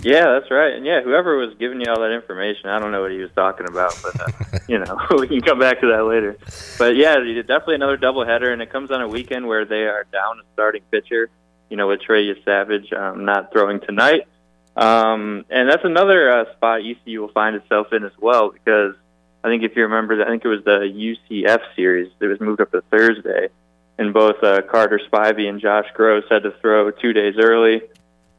Yeah, 0.04 0.40
that's 0.40 0.50
right. 0.50 0.74
And 0.74 0.86
yeah, 0.86 1.02
whoever 1.02 1.38
was 1.38 1.54
giving 1.60 1.80
you 1.80 1.88
all 1.90 2.02
that 2.02 2.12
information, 2.12 2.70
I 2.70 2.80
don't 2.80 2.92
know 2.92 3.02
what 3.02 3.12
he 3.12 3.20
was 3.20 3.32
talking 3.36 3.68
about, 3.68 3.94
but 4.02 4.20
uh, 4.20 4.60
you 4.68 4.80
know, 4.80 4.98
we 5.18 5.28
can 5.28 5.42
come 5.42 5.60
back 5.60 5.80
to 5.82 5.88
that 5.88 6.04
later. 6.04 6.38
But 6.78 6.98
yeah, 6.98 7.16
definitely 7.16 7.76
another 7.76 7.98
doubleheader, 7.98 8.52
and 8.52 8.62
it 8.62 8.72
comes 8.72 8.92
on 8.92 9.02
a 9.02 9.08
weekend 9.08 9.48
where 9.48 9.64
they 9.64 9.84
are 9.84 10.06
down 10.12 10.40
a 10.40 10.44
starting 10.54 10.84
pitcher. 10.92 11.30
You 11.70 11.78
know, 11.78 11.88
with 11.88 12.02
Trey 12.02 12.26
Yesavage 12.26 12.92
um, 12.92 13.24
not 13.24 13.54
throwing 13.54 13.80
tonight. 13.80 14.28
Um, 14.76 15.46
and 15.50 15.70
that's 15.70 15.84
another 15.84 16.32
uh, 16.32 16.54
spot 16.54 16.82
ECU 16.82 17.22
will 17.22 17.32
find 17.32 17.56
itself 17.56 17.92
in 17.92 18.04
as 18.06 18.14
well 18.20 18.52
because 18.52 18.96
I 19.44 19.48
think 19.48 19.64
if 19.64 19.76
you 19.76 19.84
remember, 19.84 20.24
I 20.24 20.28
think 20.28 20.46
it 20.46 20.48
was 20.48 20.64
the 20.64 21.18
UCF 21.30 21.62
series 21.76 22.12
that 22.20 22.28
was 22.28 22.40
moved 22.40 22.62
up 22.62 22.72
to 22.72 22.82
Thursday, 22.92 23.50
and 23.98 24.14
both 24.14 24.42
uh, 24.44 24.62
Carter 24.62 25.00
Spivey 25.12 25.50
and 25.50 25.60
Josh 25.60 25.88
Grosz 25.98 26.30
had 26.30 26.44
to 26.44 26.52
throw 26.62 26.92
two 26.92 27.12
days 27.12 27.36
early, 27.40 27.82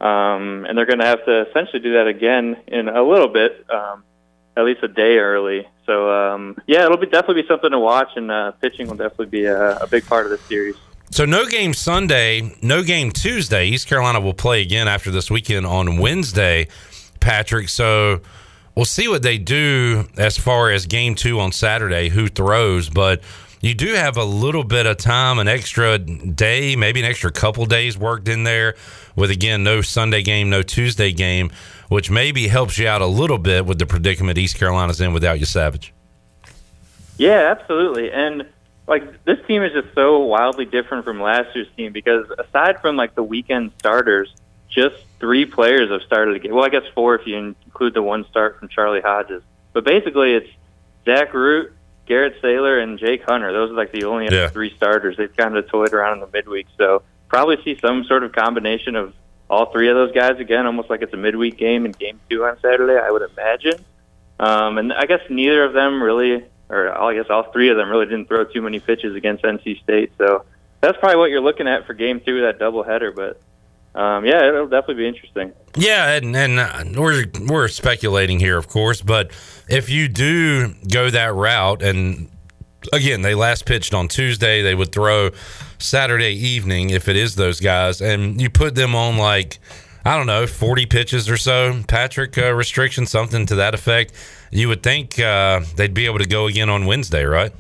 um, 0.01 0.65
and 0.69 0.79
they're 0.79 0.87
going 0.87 1.01
to 1.01 1.07
have 1.07 1.25
to 1.25 1.49
essentially 1.49 1.81
do 1.81 1.95
that 1.95 2.07
again 2.07 2.57
in 2.69 2.89
a 2.89 3.03
little 3.03 3.29
bit, 3.29 3.67
um, 3.69 4.05
at 4.57 4.65
least 4.65 4.83
a 4.85 4.89
day 4.89 5.19
early. 5.19 5.67
So 5.87 6.09
um, 6.11 6.57
yeah, 6.67 6.85
it'll 6.85 6.99
be 6.99 7.07
definitely 7.07 7.43
be 7.43 7.49
something 7.49 7.71
to 7.73 7.81
watch, 7.81 8.11
and 8.15 8.31
uh, 8.31 8.53
pitching 8.53 8.87
will 8.87 8.97
definitely 8.97 9.27
be 9.27 9.45
a, 9.47 9.79
a 9.79 9.87
big 9.89 10.07
part 10.07 10.25
of 10.25 10.31
the 10.31 10.39
series. 10.39 10.77
So 11.13 11.27
no 11.27 11.45
game 11.45 11.75
Sunday, 11.75 12.57
no 12.63 12.83
game 12.83 13.11
Tuesday. 13.11 13.67
East 13.67 13.87
Carolina 13.87 14.19
will 14.19 14.33
play 14.33 14.63
again 14.63 14.89
after 14.89 15.11
this 15.11 15.31
weekend 15.31 15.67
on 15.67 15.99
Wednesday, 15.99 16.69
Patrick. 17.21 17.69
So 17.69 18.23
we'll 18.75 18.87
see 18.87 19.09
what 19.09 19.23
they 19.23 19.37
do 19.37 20.09
as 20.17 20.39
far 20.39 20.71
as 20.71 20.87
game 20.87 21.15
two 21.15 21.39
on 21.39 21.53
Saturday, 21.53 22.09
who 22.09 22.29
throws, 22.29 22.89
but 22.89 23.21
you 23.61 23.75
do 23.75 23.93
have 23.93 24.17
a 24.17 24.25
little 24.25 24.65
bit 24.65 24.87
of 24.87 24.97
time, 24.97 25.39
an 25.39 25.49
extra 25.49 25.99
day, 25.99 26.77
maybe 26.77 27.01
an 27.01 27.07
extra 27.07 27.31
couple 27.31 27.67
days 27.67 27.99
worked 27.99 28.27
in 28.27 28.45
there 28.45 28.75
with 29.15 29.31
again 29.31 29.63
no 29.63 29.83
Sunday 29.83 30.23
game, 30.23 30.49
no 30.49 30.63
Tuesday 30.63 31.13
game, 31.13 31.53
which 31.91 32.11
maybe 32.11 32.49
helps 32.49 32.79
you 32.79 32.89
out 32.89 33.03
a 33.03 33.07
little 33.07 33.39
bit 33.39 33.67
with 33.67 33.79
the 33.79 33.85
predicament 33.85 34.39
East 34.39 34.57
Carolina's 34.57 34.99
in 34.99 35.13
without 35.13 35.39
Yesavage. 35.39 35.91
Yeah, 37.19 37.55
absolutely. 37.55 38.11
And 38.11 38.47
like 38.87 39.25
this 39.25 39.39
team 39.47 39.63
is 39.63 39.73
just 39.73 39.95
so 39.95 40.21
wildly 40.21 40.65
different 40.65 41.05
from 41.05 41.21
last 41.21 41.55
year's 41.55 41.69
team 41.77 41.93
because 41.93 42.27
aside 42.39 42.81
from 42.81 42.97
like 42.97 43.15
the 43.15 43.23
weekend 43.23 43.73
starters, 43.79 44.35
just 44.69 44.97
three 45.21 45.45
players 45.45 45.91
have 45.91 46.03
started 46.03 46.35
again. 46.37 46.55
Well, 46.55 46.65
I 46.65 46.69
guess 46.69 46.85
four 46.95 47.15
if 47.15 47.27
you 47.27 47.37
include 47.37 47.95
the 47.95 48.03
one 48.03 48.27
start 48.29 48.59
from 48.59 48.69
Charlie 48.69 49.01
Hodges. 49.01 49.43
But 49.73 49.85
basically, 49.85 50.35
it's 50.35 50.49
Zach 51.05 51.33
Root, 51.33 51.73
Garrett 52.07 52.41
Saylor, 52.43 52.83
and 52.83 52.99
Jake 52.99 53.23
Hunter. 53.23 53.53
Those 53.53 53.71
are 53.71 53.75
like 53.75 53.93
the 53.93 54.05
only 54.05 54.29
yeah. 54.31 54.49
three 54.49 54.75
starters. 54.77 55.17
They've 55.17 55.35
kind 55.35 55.57
of 55.57 55.69
toyed 55.69 55.93
around 55.93 56.15
in 56.15 56.21
the 56.21 56.31
midweek, 56.33 56.67
so 56.77 57.03
probably 57.29 57.63
see 57.63 57.79
some 57.79 58.05
sort 58.05 58.25
of 58.25 58.33
combination 58.33 58.97
of 58.97 59.15
all 59.49 59.67
three 59.67 59.89
of 59.89 59.95
those 59.95 60.13
guys 60.13 60.39
again, 60.39 60.67
almost 60.67 60.91
like 60.91 61.03
it's 61.03 61.13
a 61.13 61.17
midweek 61.17 61.57
game 61.57 61.85
and 61.85 61.97
game 61.99 62.19
two 62.29 62.45
on 62.45 62.59
Saturday. 62.61 62.99
I 62.99 63.11
would 63.11 63.23
imagine. 63.23 63.85
Um, 64.41 64.79
and 64.79 64.93
I 64.93 65.07
guess 65.07 65.21
neither 65.31 65.65
of 65.65 65.73
them 65.73 66.03
really 66.03 66.45
or 66.73 66.91
I 66.99 67.15
guess 67.15 67.27
all 67.29 67.45
three 67.53 67.69
of 67.69 67.77
them 67.77 67.91
really 67.91 68.07
didn't 68.07 68.27
throw 68.27 68.45
too 68.45 68.63
many 68.63 68.81
pitches 68.81 69.15
against 69.15 69.45
NC 69.45 69.83
State. 69.83 70.13
So 70.17 70.45
that's 70.81 70.99
probably 70.99 71.19
what 71.19 71.31
you're 71.31 71.43
looking 71.43 71.69
at 71.69 71.87
for 71.87 71.93
Game 71.93 72.21
Two, 72.25 72.41
that 72.43 72.59
doubleheader. 72.59 73.15
But 73.15 74.01
um, 74.01 74.25
yeah, 74.25 74.49
it'll 74.49 74.67
definitely 74.67 75.03
be 75.03 75.09
interesting. 75.09 75.53
Yeah, 75.77 76.15
and, 76.15 76.35
and 76.35 76.59
uh, 76.59 76.85
we're 76.97 77.27
we're 77.47 77.69
speculating 77.69 78.41
here, 78.41 78.57
of 78.57 78.69
course, 78.69 79.03
but 79.03 79.31
if 79.69 79.91
you 79.91 80.09
do 80.09 80.75
go 80.91 81.11
that 81.11 81.35
route, 81.35 81.83
and 81.83 82.31
again, 82.93 83.21
they 83.21 83.35
last 83.35 83.67
pitched 83.67 83.93
on 83.93 84.09
Tuesday, 84.09 84.63
they 84.63 84.75
would 84.75 84.93
throw 84.93 85.31
Saturday 85.79 86.33
evening 86.33 86.91
if 86.91 87.07
it 87.07 87.17
is 87.17 87.35
those 87.35 87.61
guys, 87.61 88.01
and 88.01 88.41
you 88.41 88.49
put 88.49 88.75
them 88.75 88.95
on 88.95 89.19
like 89.19 89.59
I 90.05 90.17
don't 90.17 90.27
know, 90.27 90.49
40 90.49 90.87
pitches 90.87 91.31
or 91.31 91.37
so, 91.37 91.81
Patrick 91.87 92.37
uh, 92.37 92.53
restriction, 92.53 93.07
something 93.07 93.47
to 93.47 93.55
that 93.57 93.73
effect. 93.73 94.13
You 94.53 94.69
would 94.69 94.83
think 94.83 95.19
uh, 95.19 95.61
they'd 95.77 95.95
be 95.95 96.05
able 96.05 96.19
to 96.19 96.29
go 96.29 96.47
again 96.47 96.69
on 96.69 96.85
Wednesday, 96.85 97.25
right? 97.25 97.53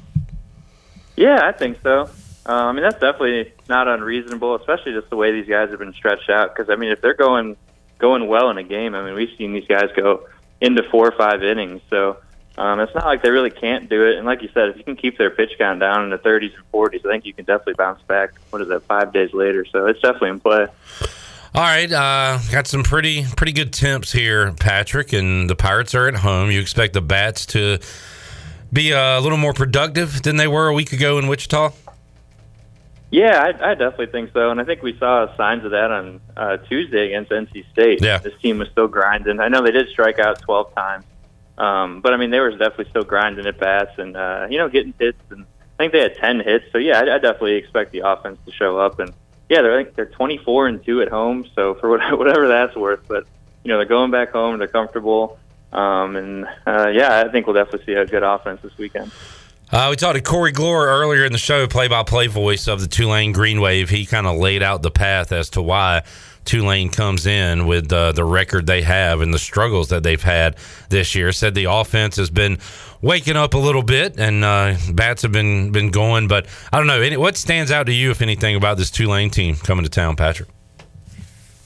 Yeah, 1.16 1.40
I 1.42 1.52
think 1.52 1.78
so. 1.82 2.10
Uh, 2.46 2.52
I 2.52 2.72
mean, 2.72 2.82
that's 2.82 3.00
definitely 3.00 3.52
not 3.68 3.88
unreasonable, 3.88 4.56
especially 4.56 4.92
just 4.92 5.08
the 5.08 5.16
way 5.16 5.32
these 5.32 5.48
guys 5.48 5.70
have 5.70 5.78
been 5.78 5.94
stretched 5.94 6.28
out. 6.28 6.54
Because 6.54 6.68
I 6.70 6.76
mean, 6.76 6.92
if 6.92 7.00
they're 7.00 7.14
going 7.14 7.56
going 7.98 8.28
well 8.28 8.50
in 8.50 8.58
a 8.58 8.62
game, 8.62 8.94
I 8.94 9.02
mean, 9.04 9.14
we've 9.14 9.34
seen 9.38 9.54
these 9.54 9.66
guys 9.66 9.88
go 9.96 10.28
into 10.60 10.82
four 10.90 11.08
or 11.08 11.16
five 11.16 11.42
innings. 11.42 11.80
So 11.88 12.18
um, 12.58 12.80
it's 12.80 12.94
not 12.94 13.06
like 13.06 13.22
they 13.22 13.30
really 13.30 13.50
can't 13.50 13.88
do 13.88 14.06
it. 14.06 14.18
And 14.18 14.26
like 14.26 14.42
you 14.42 14.50
said, 14.52 14.68
if 14.68 14.76
you 14.76 14.84
can 14.84 14.96
keep 14.96 15.16
their 15.16 15.30
pitch 15.30 15.52
count 15.56 15.80
down 15.80 16.04
in 16.04 16.10
the 16.10 16.18
30s 16.18 16.54
and 16.54 16.72
40s, 16.72 17.06
I 17.06 17.12
think 17.12 17.24
you 17.24 17.32
can 17.32 17.46
definitely 17.46 17.74
bounce 17.74 18.02
back. 18.02 18.32
What 18.50 18.60
is 18.60 18.68
that? 18.68 18.82
Five 18.82 19.12
days 19.12 19.32
later, 19.32 19.64
so 19.64 19.86
it's 19.86 20.00
definitely 20.00 20.30
in 20.30 20.40
play. 20.40 20.66
All 21.54 21.60
right, 21.60 21.92
uh, 21.92 22.38
got 22.50 22.66
some 22.66 22.82
pretty 22.82 23.26
pretty 23.36 23.52
good 23.52 23.74
temps 23.74 24.10
here, 24.10 24.52
Patrick, 24.52 25.12
and 25.12 25.50
the 25.50 25.54
Pirates 25.54 25.94
are 25.94 26.08
at 26.08 26.14
home. 26.14 26.50
You 26.50 26.58
expect 26.58 26.94
the 26.94 27.02
bats 27.02 27.44
to 27.46 27.78
be 28.72 28.92
a 28.92 29.20
little 29.20 29.36
more 29.36 29.52
productive 29.52 30.22
than 30.22 30.36
they 30.36 30.48
were 30.48 30.68
a 30.68 30.72
week 30.72 30.94
ago 30.94 31.18
in 31.18 31.26
Wichita? 31.26 31.72
Yeah, 33.10 33.38
I, 33.42 33.72
I 33.72 33.74
definitely 33.74 34.06
think 34.06 34.30
so, 34.32 34.50
and 34.50 34.62
I 34.62 34.64
think 34.64 34.82
we 34.82 34.96
saw 34.96 35.36
signs 35.36 35.66
of 35.66 35.72
that 35.72 35.90
on 35.90 36.22
uh, 36.38 36.56
Tuesday 36.56 37.08
against 37.08 37.30
NC 37.30 37.70
State. 37.70 38.02
Yeah. 38.02 38.16
this 38.16 38.32
team 38.40 38.58
was 38.58 38.68
still 38.70 38.88
grinding. 38.88 39.38
I 39.38 39.48
know 39.48 39.62
they 39.62 39.72
did 39.72 39.90
strike 39.90 40.18
out 40.18 40.40
twelve 40.40 40.74
times, 40.74 41.04
um, 41.58 42.00
but 42.00 42.14
I 42.14 42.16
mean 42.16 42.30
they 42.30 42.40
were 42.40 42.52
definitely 42.52 42.88
still 42.88 43.04
grinding 43.04 43.44
at 43.44 43.60
bats 43.60 43.90
and 43.98 44.16
uh, 44.16 44.46
you 44.48 44.56
know 44.56 44.70
getting 44.70 44.94
hits. 44.98 45.18
And 45.28 45.44
I 45.78 45.82
think 45.82 45.92
they 45.92 46.00
had 46.00 46.16
ten 46.16 46.40
hits, 46.40 46.64
so 46.72 46.78
yeah, 46.78 47.00
I, 47.00 47.16
I 47.16 47.18
definitely 47.18 47.56
expect 47.56 47.92
the 47.92 48.08
offense 48.08 48.38
to 48.46 48.52
show 48.52 48.78
up 48.78 48.98
and 49.00 49.12
yeah, 49.52 49.60
they're 49.60 49.84
they're 49.84 50.06
24 50.06 50.68
and 50.68 50.82
two 50.82 51.02
at 51.02 51.08
home. 51.08 51.46
So 51.54 51.74
for 51.74 51.90
whatever 52.16 52.48
that's 52.48 52.74
worth, 52.74 53.06
but 53.06 53.26
you 53.62 53.68
know 53.68 53.76
they're 53.76 53.84
going 53.84 54.10
back 54.10 54.30
home. 54.30 54.58
They're 54.58 54.66
comfortable. 54.66 55.38
Um, 55.74 56.16
and 56.16 56.46
uh, 56.66 56.88
yeah, 56.88 57.22
I 57.26 57.30
think 57.30 57.46
we'll 57.46 57.54
definitely 57.54 57.84
see 57.84 57.92
a 57.92 58.06
good 58.06 58.22
offense 58.22 58.62
this 58.62 58.76
weekend. 58.78 59.12
Uh, 59.70 59.88
we 59.90 59.96
talked 59.96 60.16
to 60.16 60.22
Corey 60.22 60.52
Gloor 60.52 60.86
earlier 60.86 61.24
in 61.24 61.32
the 61.32 61.38
show, 61.38 61.66
play-by-play 61.66 62.26
voice 62.26 62.68
of 62.68 62.80
the 62.82 62.86
Tulane 62.86 63.32
Green 63.32 63.58
Wave. 63.58 63.88
He 63.88 64.04
kind 64.04 64.26
of 64.26 64.36
laid 64.36 64.62
out 64.62 64.82
the 64.82 64.90
path 64.90 65.32
as 65.32 65.48
to 65.50 65.62
why 65.62 66.02
Tulane 66.44 66.90
comes 66.90 67.24
in 67.24 67.66
with 67.66 67.90
uh, 67.90 68.12
the 68.12 68.24
record 68.24 68.66
they 68.66 68.82
have 68.82 69.22
and 69.22 69.32
the 69.32 69.38
struggles 69.38 69.88
that 69.88 70.02
they've 70.02 70.22
had 70.22 70.56
this 70.90 71.14
year. 71.14 71.32
Said 71.32 71.54
the 71.54 71.64
offense 71.64 72.16
has 72.16 72.28
been 72.28 72.58
waking 73.02 73.36
up 73.36 73.54
a 73.54 73.58
little 73.58 73.82
bit 73.82 74.18
and 74.18 74.44
uh, 74.44 74.76
bats 74.92 75.22
have 75.22 75.32
been 75.32 75.72
been 75.72 75.90
going, 75.90 76.28
but 76.28 76.46
I 76.72 76.78
don't 76.78 76.86
know 76.86 77.20
what 77.20 77.36
stands 77.36 77.70
out 77.70 77.86
to 77.86 77.92
you, 77.92 78.10
if 78.10 78.22
anything, 78.22 78.56
about 78.56 78.78
this 78.78 78.90
Tulane 78.90 79.30
team 79.30 79.56
coming 79.56 79.84
to 79.84 79.90
town, 79.90 80.16
Patrick. 80.16 80.48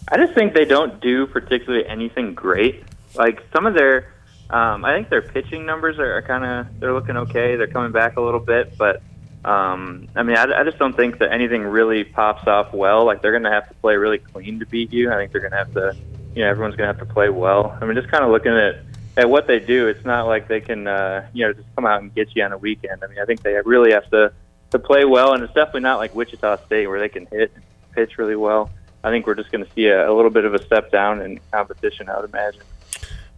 I 0.09 0.16
just 0.16 0.34
think 0.34 0.55
they 0.55 0.64
don't 0.64 1.01
do 1.01 1.26
particularly 1.26 1.87
anything 1.87 2.34
great. 2.34 2.82
Like 3.14 3.43
some 3.53 3.66
of 3.66 3.74
their 3.74 4.12
um, 4.51 4.84
I 4.84 4.95
think 4.95 5.09
their 5.09 5.22
pitching 5.22 5.66
numbers 5.66 5.99
are, 5.99 6.16
are 6.18 6.22
kind 6.22 6.45
of 6.45 6.80
they're 6.80 6.93
looking 6.93 7.16
okay. 7.16 7.57
They're 7.57 7.66
coming 7.66 7.93
back 7.93 8.16
a 8.16 8.20
little 8.20 8.41
bit, 8.41 8.78
but 8.78 9.03
um, 9.45 10.09
I 10.16 10.22
mean, 10.22 10.37
I, 10.37 10.61
I 10.61 10.64
just 10.64 10.78
don't 10.78 10.97
think 10.97 11.18
that 11.18 11.32
anything 11.32 11.62
really 11.62 12.05
pops 12.05 12.47
off 12.49 12.72
well. 12.72 13.05
Like 13.05 13.22
they're 13.22 13.32
going 13.32 13.45
to 13.45 13.51
have 13.51 13.68
to 13.68 13.74
play 13.74 13.97
really 13.97 14.18
clean 14.18 14.59
to 14.59 14.66
beat 14.66 14.93
you. 14.93 15.11
I 15.11 15.16
think 15.16 15.32
they're 15.32 15.41
going 15.41 15.53
to 15.53 15.59
have 15.59 15.72
to, 15.74 15.97
you 16.34 16.43
know, 16.43 16.51
everyone's 16.51 16.76
going 16.76 16.89
to 16.89 16.99
have 16.99 17.07
to 17.07 17.12
play 17.12 17.28
well. 17.28 17.76
I 17.80 17.84
mean, 17.84 17.95
just 17.95 18.11
kind 18.11 18.24
of 18.24 18.30
looking 18.30 18.53
at 18.53 18.80
at 19.16 19.30
what 19.30 19.46
they 19.46 19.58
do, 19.58 19.88
it's 19.88 20.04
not 20.04 20.26
like 20.26 20.48
they 20.48 20.60
can, 20.60 20.86
uh, 20.86 21.26
you 21.32 21.46
know, 21.46 21.52
just 21.52 21.66
come 21.74 21.86
out 21.86 22.02
and 22.02 22.14
get 22.14 22.34
you 22.34 22.42
on 22.44 22.52
a 22.52 22.58
weekend. 22.58 23.02
I 23.02 23.06
mean, 23.06 23.18
I 23.20 23.24
think 23.24 23.42
they 23.42 23.58
really 23.64 23.92
have 23.92 24.08
to 24.10 24.32
to 24.72 24.78
play 24.78 25.04
well, 25.04 25.32
and 25.32 25.42
it's 25.42 25.54
definitely 25.54 25.82
not 25.82 25.98
like 25.98 26.14
Wichita 26.14 26.64
State 26.66 26.86
where 26.88 26.98
they 26.98 27.08
can 27.08 27.26
hit 27.26 27.52
pitch 27.92 28.18
really 28.18 28.36
well. 28.36 28.70
I 29.04 29.10
think 29.10 29.26
we're 29.26 29.36
just 29.36 29.52
going 29.52 29.64
to 29.64 29.70
see 29.72 29.86
a, 29.86 30.10
a 30.10 30.12
little 30.12 30.30
bit 30.30 30.44
of 30.44 30.54
a 30.54 30.62
step 30.64 30.90
down 30.90 31.22
in 31.22 31.38
competition. 31.52 32.08
I 32.08 32.20
would 32.20 32.30
imagine. 32.30 32.62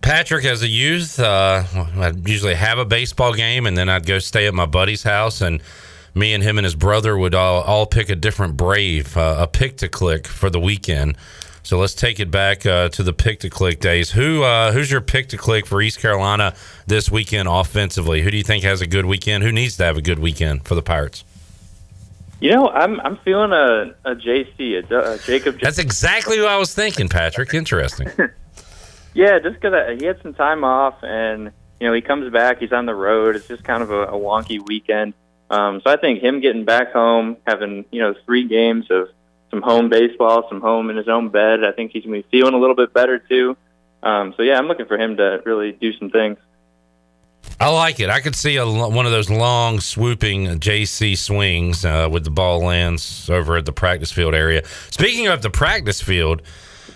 Patrick, 0.01 0.47
as 0.47 0.63
a 0.63 0.69
youth, 0.69 1.21
uh, 1.21 1.65
I'd 1.97 2.27
usually 2.27 2.55
have 2.55 2.79
a 2.79 2.85
baseball 2.85 3.35
game, 3.35 3.67
and 3.67 3.77
then 3.77 3.89
I'd 3.89 4.07
go 4.07 4.19
stay 4.21 4.47
at 4.47 4.55
my 4.55 4.65
buddy's 4.65 5.03
house, 5.03 5.43
and 5.43 5.61
me 6.15 6.33
and 6.33 6.43
him 6.43 6.57
and 6.57 6.65
his 6.65 6.75
brother 6.75 7.19
would 7.19 7.35
all, 7.35 7.63
all 7.63 7.85
pick 7.85 8.09
a 8.09 8.17
different 8.17 8.57
brave, 8.57 9.17
uh, 9.17 9.37
a 9.41 9.47
pick 9.47 9.77
to 9.79 9.89
click 9.89 10.27
for 10.27 10.49
the 10.49 10.61
weekend. 10.61 11.17
So 11.63 11.79
let's 11.79 11.95
take 11.95 12.21
it 12.21 12.31
back 12.31 12.65
uh, 12.65 12.89
to 12.91 13.03
the 13.03 13.13
pick 13.13 13.41
to 13.41 13.51
click 13.51 13.81
days. 13.81 14.11
Who 14.11 14.43
uh, 14.43 14.73
who's 14.73 14.91
your 14.91 15.01
pick 15.01 15.29
to 15.31 15.37
click 15.37 15.67
for 15.67 15.83
East 15.83 16.01
Carolina 16.01 16.55
this 16.87 17.11
weekend 17.11 17.49
offensively? 17.49 18.23
Who 18.23 18.31
do 18.31 18.37
you 18.37 18.45
think 18.45 18.65
has 18.65 18.81
a 18.81 18.87
good 18.87 19.07
weekend? 19.07 19.45
Who 19.45 19.53
needs 19.53 19.77
to 19.79 19.85
have 19.85 19.97
a 19.97 20.03
good 20.03 20.19
weekend 20.19 20.67
for 20.67 20.75
the 20.75 20.83
Pirates? 20.83 21.25
You 22.41 22.53
know, 22.53 22.69
I'm 22.69 23.01
I'm 23.01 23.17
feeling 23.19 23.53
a, 23.53 23.95
a 24.05 24.15
JC, 24.15 24.91
a, 24.91 25.13
a 25.15 25.19
Jacob. 25.19 25.59
That's 25.61 25.79
exactly 25.79 26.37
who 26.37 26.47
I 26.47 26.57
was 26.57 26.75
thinking, 26.75 27.09
Patrick. 27.09 27.53
Interesting. 27.53 28.09
Yeah, 29.19 29.41
just 29.41 29.61
because 29.61 29.99
he 29.99 30.07
had 30.07 30.23
some 30.23 30.33
time 30.33 30.63
off, 30.63 30.95
and 31.03 31.51
you 31.81 31.89
know 31.89 31.93
he 31.93 32.01
comes 32.01 32.33
back. 32.33 32.61
He's 32.61 32.73
on 32.73 32.87
the 32.87 32.95
road. 32.95 33.35
It's 33.35 33.49
just 33.49 33.65
kind 33.65 33.83
of 33.83 33.91
a, 33.91 34.03
a 34.03 34.13
wonky 34.13 34.65
weekend. 34.65 35.15
Um, 35.51 35.81
so 35.83 35.91
I 35.91 35.97
think 35.97 36.23
him 36.23 36.41
getting 36.41 36.65
back 36.65 36.93
home, 36.93 37.37
having 37.45 37.85
you 37.91 38.01
know 38.01 38.15
three 38.25 38.47
games 38.47 38.87
of 38.91 39.09
some 39.51 39.63
home 39.63 39.89
baseball, 39.89 40.47
some 40.49 40.61
home 40.61 40.91
in 40.91 40.97
his 40.97 41.09
own 41.09 41.29
bed. 41.29 41.65
I 41.65 41.73
think 41.73 41.93
he's 41.93 42.05
gonna 42.05 42.19
be 42.19 42.27
feeling 42.31 42.55
a 42.55 42.59
little 42.59 42.77
bit 42.77 42.93
better 42.93 43.19
too. 43.19 43.57
Um, 44.03 44.35
so 44.37 44.43
yeah, 44.43 44.59
I'm 44.59 44.67
looking 44.67 44.87
for 44.87 44.99
him 44.99 45.17
to 45.17 45.43
really 45.45 45.73
do 45.73 45.93
some 45.99 46.11
things. 46.11 46.39
I 47.61 47.71
like 47.71 47.99
it. 47.99 48.11
I 48.11 48.21
could 48.21 48.37
see 48.37 48.57
a, 48.57 48.67
one 48.67 49.07
of 49.07 49.13
those 49.13 49.31
long 49.31 49.81
swooping 49.81 50.61
JC 50.61 51.17
swings 51.17 51.85
uh, 51.85 52.09
with 52.11 52.25
the 52.25 52.31
ball 52.31 52.61
lands 52.61 53.29
over 53.31 53.57
at 53.57 53.65
the 53.65 53.73
practice 53.73 54.13
field 54.13 54.35
area. 54.35 54.65
Speaking 54.91 55.27
of 55.27 55.43
the 55.43 55.51
practice 55.51 56.01
field, 56.01 56.43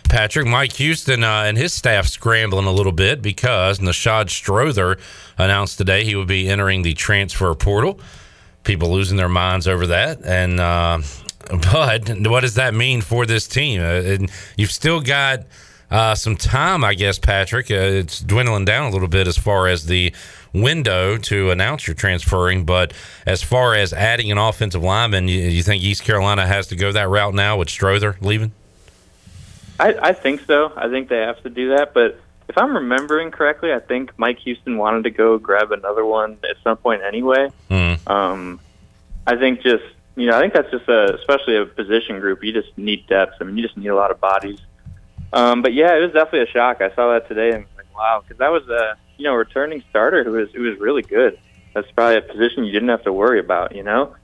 Patrick. 0.08 0.46
Mike 0.46 0.74
Houston 0.74 1.24
uh, 1.24 1.44
and 1.46 1.56
his 1.56 1.72
staff 1.72 2.06
scrambling 2.06 2.66
a 2.66 2.72
little 2.72 2.92
bit 2.92 3.22
because 3.22 3.78
Nishad 3.78 4.28
Strother 4.28 4.98
announced 5.38 5.78
today 5.78 6.04
he 6.04 6.14
would 6.14 6.28
be 6.28 6.48
entering 6.48 6.82
the 6.82 6.92
transfer 6.92 7.54
portal. 7.54 7.98
People 8.62 8.90
losing 8.90 9.16
their 9.16 9.30
minds 9.30 9.66
over 9.66 9.86
that. 9.86 10.22
And, 10.22 10.60
uh, 10.60 11.00
but 11.50 12.08
what 12.28 12.40
does 12.40 12.54
that 12.54 12.74
mean 12.74 13.00
for 13.00 13.26
this 13.26 13.46
team? 13.46 13.80
Uh, 13.80 14.00
and 14.02 14.30
you've 14.56 14.72
still 14.72 15.00
got 15.00 15.40
uh, 15.90 16.14
some 16.14 16.36
time, 16.36 16.84
I 16.84 16.94
guess, 16.94 17.18
Patrick. 17.18 17.70
Uh, 17.70 17.74
it's 17.74 18.20
dwindling 18.20 18.64
down 18.64 18.86
a 18.86 18.90
little 18.90 19.08
bit 19.08 19.26
as 19.26 19.36
far 19.36 19.68
as 19.68 19.86
the 19.86 20.12
window 20.52 21.18
to 21.18 21.50
announce 21.50 21.86
you're 21.86 21.94
transferring. 21.94 22.64
But 22.64 22.92
as 23.26 23.42
far 23.42 23.74
as 23.74 23.92
adding 23.92 24.32
an 24.32 24.38
offensive 24.38 24.82
lineman, 24.82 25.28
you, 25.28 25.40
you 25.40 25.62
think 25.62 25.82
East 25.82 26.02
Carolina 26.02 26.46
has 26.46 26.66
to 26.68 26.76
go 26.76 26.92
that 26.92 27.08
route 27.08 27.34
now 27.34 27.58
with 27.58 27.68
Strother 27.68 28.16
leaving? 28.20 28.52
I, 29.78 29.94
I 30.00 30.12
think 30.12 30.42
so. 30.46 30.72
I 30.76 30.88
think 30.88 31.08
they 31.08 31.18
have 31.18 31.42
to 31.42 31.50
do 31.50 31.70
that. 31.70 31.92
But 31.92 32.20
if 32.48 32.56
I'm 32.56 32.74
remembering 32.74 33.30
correctly, 33.30 33.72
I 33.72 33.80
think 33.80 34.12
Mike 34.18 34.38
Houston 34.40 34.78
wanted 34.78 35.04
to 35.04 35.10
go 35.10 35.38
grab 35.38 35.72
another 35.72 36.04
one 36.04 36.38
at 36.48 36.56
some 36.62 36.76
point 36.76 37.02
anyway. 37.02 37.50
Mm. 37.70 38.10
Um, 38.10 38.60
I 39.26 39.36
think 39.36 39.62
just 39.62 39.84
you 40.16 40.26
know 40.26 40.36
I 40.36 40.40
think 40.40 40.54
that's 40.54 40.70
just 40.70 40.88
a 40.88 41.14
especially 41.14 41.56
a 41.56 41.66
position 41.66 42.20
group. 42.20 42.42
You 42.44 42.52
just 42.52 42.76
need 42.76 43.06
depth. 43.06 43.34
I 43.40 43.44
mean, 43.44 43.56
you 43.56 43.62
just 43.62 43.76
need 43.76 43.88
a 43.88 43.94
lot 43.94 44.10
of 44.10 44.20
bodies. 44.20 44.60
Um, 45.32 45.62
but 45.62 45.72
yeah, 45.72 45.96
it 45.96 46.00
was 46.00 46.12
definitely 46.12 46.42
a 46.42 46.52
shock. 46.52 46.80
I 46.80 46.94
saw 46.94 47.12
that 47.14 47.26
today 47.28 47.52
and 47.52 47.64
like, 47.76 47.94
wow, 47.96 48.22
because 48.22 48.38
that 48.38 48.50
was 48.50 48.68
a 48.68 48.96
you 49.16 49.24
know 49.24 49.34
returning 49.34 49.82
starter 49.90 50.24
who 50.24 50.32
was 50.32 50.50
who 50.52 50.62
was 50.62 50.78
really 50.78 51.02
good. 51.02 51.38
That's 51.74 51.90
probably 51.92 52.18
a 52.18 52.22
position 52.22 52.64
you 52.64 52.72
didn't 52.72 52.90
have 52.90 53.04
to 53.04 53.12
worry 53.12 53.40
about, 53.40 53.74
you 53.74 53.82
know. 53.82 54.14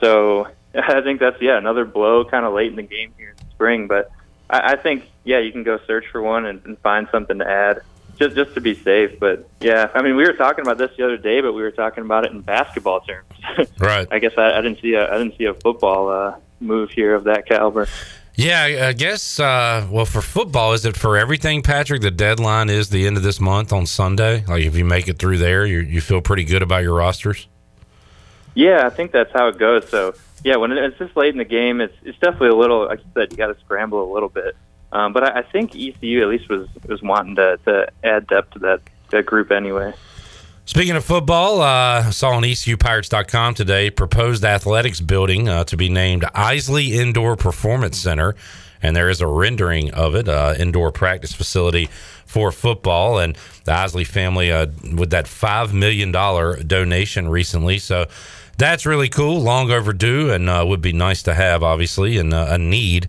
So 0.00 0.48
I 0.74 1.00
think 1.00 1.20
that's 1.20 1.40
yeah 1.40 1.56
another 1.56 1.84
blow 1.84 2.24
kind 2.24 2.44
of 2.44 2.52
late 2.52 2.70
in 2.70 2.76
the 2.76 2.82
game 2.82 3.14
here 3.16 3.34
in 3.38 3.50
spring, 3.50 3.86
but 3.86 4.10
I, 4.50 4.72
I 4.72 4.76
think 4.76 5.08
yeah, 5.24 5.38
you 5.38 5.52
can 5.52 5.62
go 5.62 5.78
search 5.86 6.06
for 6.12 6.20
one 6.20 6.46
and, 6.46 6.64
and 6.64 6.78
find 6.80 7.08
something 7.10 7.38
to 7.38 7.48
add 7.48 7.80
just 8.20 8.36
just 8.36 8.54
to 8.54 8.60
be 8.60 8.74
safe. 8.74 9.18
But 9.18 9.48
yeah, 9.60 9.90
I 9.94 10.02
mean, 10.02 10.14
we 10.14 10.24
were 10.24 10.34
talking 10.34 10.62
about 10.62 10.78
this 10.78 10.90
the 10.96 11.04
other 11.04 11.16
day, 11.16 11.40
but 11.40 11.52
we 11.52 11.62
were 11.62 11.70
talking 11.70 12.04
about 12.04 12.24
it 12.24 12.32
in 12.32 12.42
basketball 12.42 13.00
terms. 13.00 13.26
right. 13.78 14.06
I 14.10 14.18
guess 14.18 14.32
I, 14.36 14.52
I 14.52 14.60
didn't 14.60 14.80
see 14.80 14.94
a 14.94 15.12
I 15.12 15.18
didn't 15.18 15.36
see 15.38 15.46
a 15.46 15.54
football 15.54 16.08
uh, 16.08 16.36
move 16.60 16.90
here 16.90 17.14
of 17.14 17.24
that 17.24 17.46
caliber. 17.46 17.88
Yeah, 18.34 18.86
I 18.88 18.92
guess. 18.92 19.40
Uh, 19.40 19.86
well, 19.90 20.06
for 20.06 20.22
football, 20.22 20.72
is 20.72 20.86
it 20.86 20.96
for 20.96 21.18
everything, 21.18 21.62
Patrick? 21.62 22.00
The 22.00 22.10
deadline 22.10 22.70
is 22.70 22.88
the 22.88 23.06
end 23.06 23.16
of 23.16 23.22
this 23.22 23.40
month 23.40 23.72
on 23.72 23.86
Sunday. 23.86 24.44
Like, 24.46 24.62
if 24.62 24.76
you 24.76 24.84
make 24.84 25.08
it 25.08 25.18
through 25.18 25.38
there, 25.38 25.66
you 25.66 25.80
you 25.80 26.00
feel 26.00 26.20
pretty 26.20 26.44
good 26.44 26.62
about 26.62 26.82
your 26.82 26.94
rosters. 26.94 27.48
Yeah, 28.54 28.86
I 28.86 28.90
think 28.90 29.12
that's 29.12 29.32
how 29.32 29.48
it 29.48 29.58
goes. 29.58 29.88
So 29.88 30.14
yeah, 30.44 30.56
when 30.56 30.72
it's 30.72 30.98
this 30.98 31.14
late 31.16 31.32
in 31.32 31.38
the 31.38 31.44
game, 31.44 31.80
it's 31.80 31.94
it's 32.02 32.18
definitely 32.18 32.50
a 32.50 32.56
little. 32.56 32.86
Like 32.86 33.00
I 33.00 33.20
said, 33.20 33.32
you 33.32 33.36
got 33.36 33.48
to 33.48 33.60
scramble 33.60 34.10
a 34.10 34.12
little 34.12 34.28
bit. 34.28 34.56
Um, 34.92 35.12
but 35.12 35.24
I, 35.24 35.40
I 35.40 35.42
think 35.42 35.76
ECU 35.76 36.22
at 36.22 36.28
least 36.28 36.48
was 36.48 36.68
was 36.86 37.02
wanting 37.02 37.36
to, 37.36 37.58
to 37.64 37.88
add 38.02 38.26
depth 38.26 38.52
to 38.52 38.58
that 38.60 38.80
that 39.10 39.26
group 39.26 39.50
anyway. 39.50 39.92
Speaking 40.64 40.94
of 40.94 41.04
football, 41.04 41.62
uh, 41.62 42.06
I 42.06 42.10
saw 42.10 42.30
on 42.30 42.44
ECUPirates.com 42.44 43.54
today 43.54 43.90
proposed 43.90 44.44
athletics 44.44 45.00
building 45.00 45.48
uh, 45.48 45.64
to 45.64 45.76
be 45.76 45.88
named 45.88 46.24
Isley 46.32 46.92
Indoor 46.92 47.34
Performance 47.34 47.98
Center, 47.98 48.36
and 48.80 48.94
there 48.94 49.08
is 49.08 49.20
a 49.20 49.26
rendering 49.26 49.92
of 49.92 50.14
it, 50.14 50.28
uh, 50.28 50.54
indoor 50.56 50.92
practice 50.92 51.32
facility 51.32 51.88
for 52.24 52.52
football. 52.52 53.18
And 53.18 53.36
the 53.64 53.72
Isley 53.72 54.04
family 54.04 54.52
uh, 54.52 54.66
with 54.94 55.10
that 55.10 55.26
five 55.26 55.74
million 55.74 56.12
dollar 56.12 56.62
donation 56.62 57.28
recently, 57.28 57.78
so 57.78 58.06
that's 58.56 58.86
really 58.86 59.08
cool, 59.08 59.40
long 59.40 59.70
overdue, 59.70 60.30
and 60.30 60.48
uh, 60.48 60.64
would 60.68 60.82
be 60.82 60.92
nice 60.92 61.22
to 61.24 61.34
have, 61.34 61.62
obviously, 61.62 62.18
and 62.18 62.32
uh, 62.32 62.46
a 62.50 62.58
need 62.58 63.08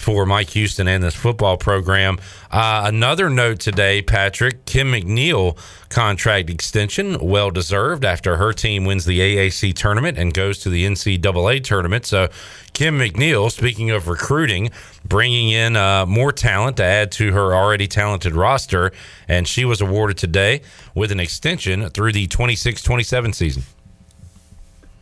for 0.00 0.24
Mike 0.24 0.48
Houston 0.50 0.88
and 0.88 1.04
this 1.04 1.14
football 1.14 1.58
program. 1.58 2.18
Uh, 2.50 2.84
another 2.86 3.28
note 3.28 3.60
today, 3.60 4.00
Patrick 4.00 4.64
Kim 4.64 4.92
McNeill 4.92 5.58
contract 5.90 6.48
extension, 6.48 7.18
well 7.20 7.50
deserved 7.50 8.02
after 8.02 8.38
her 8.38 8.54
team 8.54 8.86
wins 8.86 9.04
the 9.04 9.20
AAC 9.20 9.74
tournament 9.74 10.16
and 10.16 10.32
goes 10.32 10.58
to 10.60 10.70
the 10.70 10.86
NCAA 10.86 11.62
tournament. 11.62 12.06
So, 12.06 12.30
Kim 12.72 12.98
McNeill, 12.98 13.52
speaking 13.52 13.90
of 13.90 14.08
recruiting, 14.08 14.70
bringing 15.04 15.50
in 15.50 15.76
uh, 15.76 16.06
more 16.06 16.32
talent 16.32 16.78
to 16.78 16.82
add 16.84 17.12
to 17.12 17.32
her 17.32 17.54
already 17.54 17.86
talented 17.86 18.34
roster, 18.34 18.92
and 19.28 19.46
she 19.46 19.66
was 19.66 19.82
awarded 19.82 20.16
today 20.16 20.62
with 20.94 21.12
an 21.12 21.20
extension 21.20 21.90
through 21.90 22.12
the 22.12 22.26
26 22.26 22.82
27 22.82 23.34
season. 23.34 23.64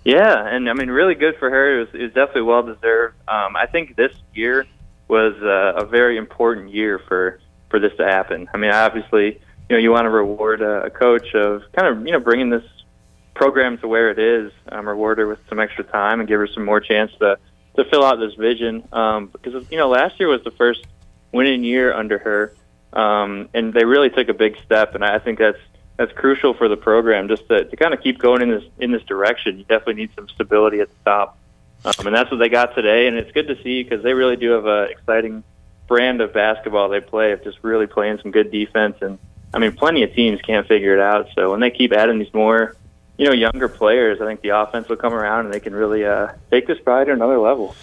Yeah, 0.05 0.44
and 0.44 0.68
I 0.68 0.72
mean, 0.72 0.90
really 0.90 1.14
good 1.14 1.36
for 1.38 1.51
her. 1.51 1.76
It 1.76 1.78
was, 1.80 1.88
it 1.94 2.03
was 2.03 2.12
definitely 2.14 2.42
well 2.42 2.64
deserved. 2.64 3.14
Um, 3.28 3.55
I 3.55 3.66
think 3.66 3.94
this 3.94 4.12
year 4.34 4.66
was 5.09 5.34
uh, 5.42 5.82
a 5.82 5.86
very 5.86 6.16
important 6.16 6.70
year 6.70 6.98
for 7.09 7.40
for 7.70 7.78
this 7.78 7.92
to 7.98 8.04
happen. 8.04 8.48
I 8.52 8.56
mean, 8.56 8.70
obviously, 8.70 9.40
you 9.68 9.76
know, 9.76 9.78
you 9.78 9.90
want 9.90 10.04
to 10.04 10.11
reward 10.11 10.62
a, 10.62 10.84
a 10.84 10.90
coach 10.90 11.34
of 11.34 11.62
kind 11.72 11.88
of 11.88 12.06
you 12.06 12.12
know 12.12 12.20
bringing 12.20 12.50
this 12.50 12.64
program 13.34 13.78
to 13.78 13.88
where 13.88 14.11
it 14.11 14.18
is, 14.18 14.52
um, 14.70 14.86
reward 14.86 15.18
her 15.18 15.26
with 15.26 15.38
some 15.48 15.61
extra 15.61 15.84
time 15.84 16.20
and 16.20 16.28
give 16.28 16.38
her 16.38 16.48
some 16.48 16.64
more 16.64 16.80
chance 16.80 17.12
to 17.20 17.38
to 17.76 17.84
fill 17.84 18.04
out 18.04 18.18
this 18.18 18.34
vision. 18.34 18.86
Um, 18.92 19.26
because 19.26 19.64
you 19.70 19.78
know, 19.78 19.88
last 19.88 20.18
year 20.18 20.28
was 20.28 20.42
the 20.44 20.50
first 20.50 20.84
winning 21.32 21.64
year 21.64 21.94
under 21.94 22.18
her, 22.18 22.54
um, 22.92 23.48
and 23.54 23.72
they 23.72 23.84
really 23.84 24.11
took 24.11 24.28
a 24.28 24.34
big 24.34 24.56
step, 24.64 24.94
and 24.94 25.04
I 25.04 25.18
think 25.18 25.38
that's 25.38 25.59
that's 25.96 26.12
crucial 26.12 26.54
for 26.54 26.68
the 26.68 26.76
program 26.76 27.28
just 27.28 27.48
to, 27.48 27.64
to 27.64 27.76
kind 27.76 27.92
of 27.92 28.00
keep 28.02 28.18
going 28.18 28.42
in 28.42 28.50
this 28.50 28.64
in 28.78 28.90
this 28.92 29.02
direction. 29.04 29.59
You 29.59 29.64
definitely 29.64 29.94
need 29.94 30.11
some 30.14 30.28
stability 30.28 30.80
at 30.80 30.88
the 30.88 31.11
top, 31.11 31.38
um, 31.99 32.07
and 32.07 32.14
that's 32.14 32.30
what 32.30 32.39
they 32.39 32.49
got 32.49 32.74
today. 32.74 33.07
And 33.07 33.16
it's 33.16 33.32
good 33.32 33.49
to 33.49 33.62
see 33.62 33.82
because 33.82 34.03
they 34.03 34.14
really 34.14 34.36
do 34.36 34.51
have 34.51 34.66
an 34.66 34.91
exciting 34.91 35.45
brand 35.86 36.20
of 36.20 36.32
basketball 36.32 36.89
they 36.89 37.01
play 37.01 37.32
of 37.32 37.43
just 37.43 37.59
really 37.62 37.86
playing 37.86 38.18
some 38.22 38.30
good 38.30 38.51
defense 38.51 38.97
and 39.01 39.18
I 39.53 39.59
mean, 39.59 39.72
plenty 39.72 40.03
of 40.03 40.12
teams 40.12 40.41
can't 40.43 40.66
figure 40.66 40.95
it 40.95 41.01
out. 41.01 41.28
So 41.34 41.51
when 41.51 41.61
they 41.61 41.70
keep 41.70 41.93
adding 41.93 42.18
these 42.18 42.32
more, 42.34 42.76
you 43.16 43.26
know, 43.26 43.32
younger 43.32 43.68
players, 43.68 44.20
I 44.20 44.26
think 44.26 44.43
the 44.43 44.51
offense 44.51 44.89
will 44.89 44.97
come 44.97 45.14
around 45.14 45.47
and 45.47 45.55
they 45.55 45.61
can 45.61 45.74
really 45.74 46.05
uh, 46.05 46.32
take 46.51 46.66
this 46.66 46.78
probably 46.84 47.07
to 47.07 47.12
another 47.12 47.39
level. 47.39 47.74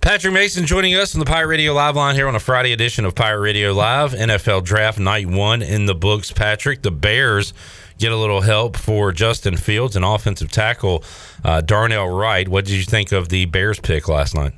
Patrick 0.00 0.32
Mason 0.32 0.64
joining 0.64 0.94
us 0.94 1.14
on 1.14 1.18
the 1.18 1.26
Pirate 1.26 1.48
Radio 1.48 1.74
Live 1.74 1.94
line 1.94 2.14
here 2.14 2.26
on 2.26 2.34
a 2.34 2.40
Friday 2.40 2.72
edition 2.72 3.04
of 3.04 3.14
Pirate 3.14 3.40
Radio 3.40 3.72
Live. 3.74 4.12
NFL 4.12 4.64
Draft 4.64 4.98
Night 4.98 5.26
One 5.26 5.60
in 5.60 5.84
the 5.84 5.94
books. 5.94 6.32
Patrick, 6.32 6.80
the 6.80 6.90
Bears 6.90 7.52
get 8.00 8.10
a 8.10 8.16
little 8.16 8.40
help 8.40 8.76
for 8.76 9.12
Justin 9.12 9.56
Fields 9.56 9.94
and 9.94 10.04
offensive 10.04 10.50
tackle 10.50 11.04
uh, 11.44 11.60
Darnell 11.60 12.08
Wright. 12.08 12.48
What 12.48 12.64
did 12.64 12.74
you 12.74 12.82
think 12.82 13.12
of 13.12 13.28
the 13.28 13.44
Bears 13.44 13.78
pick 13.78 14.08
last 14.08 14.34
night? 14.34 14.54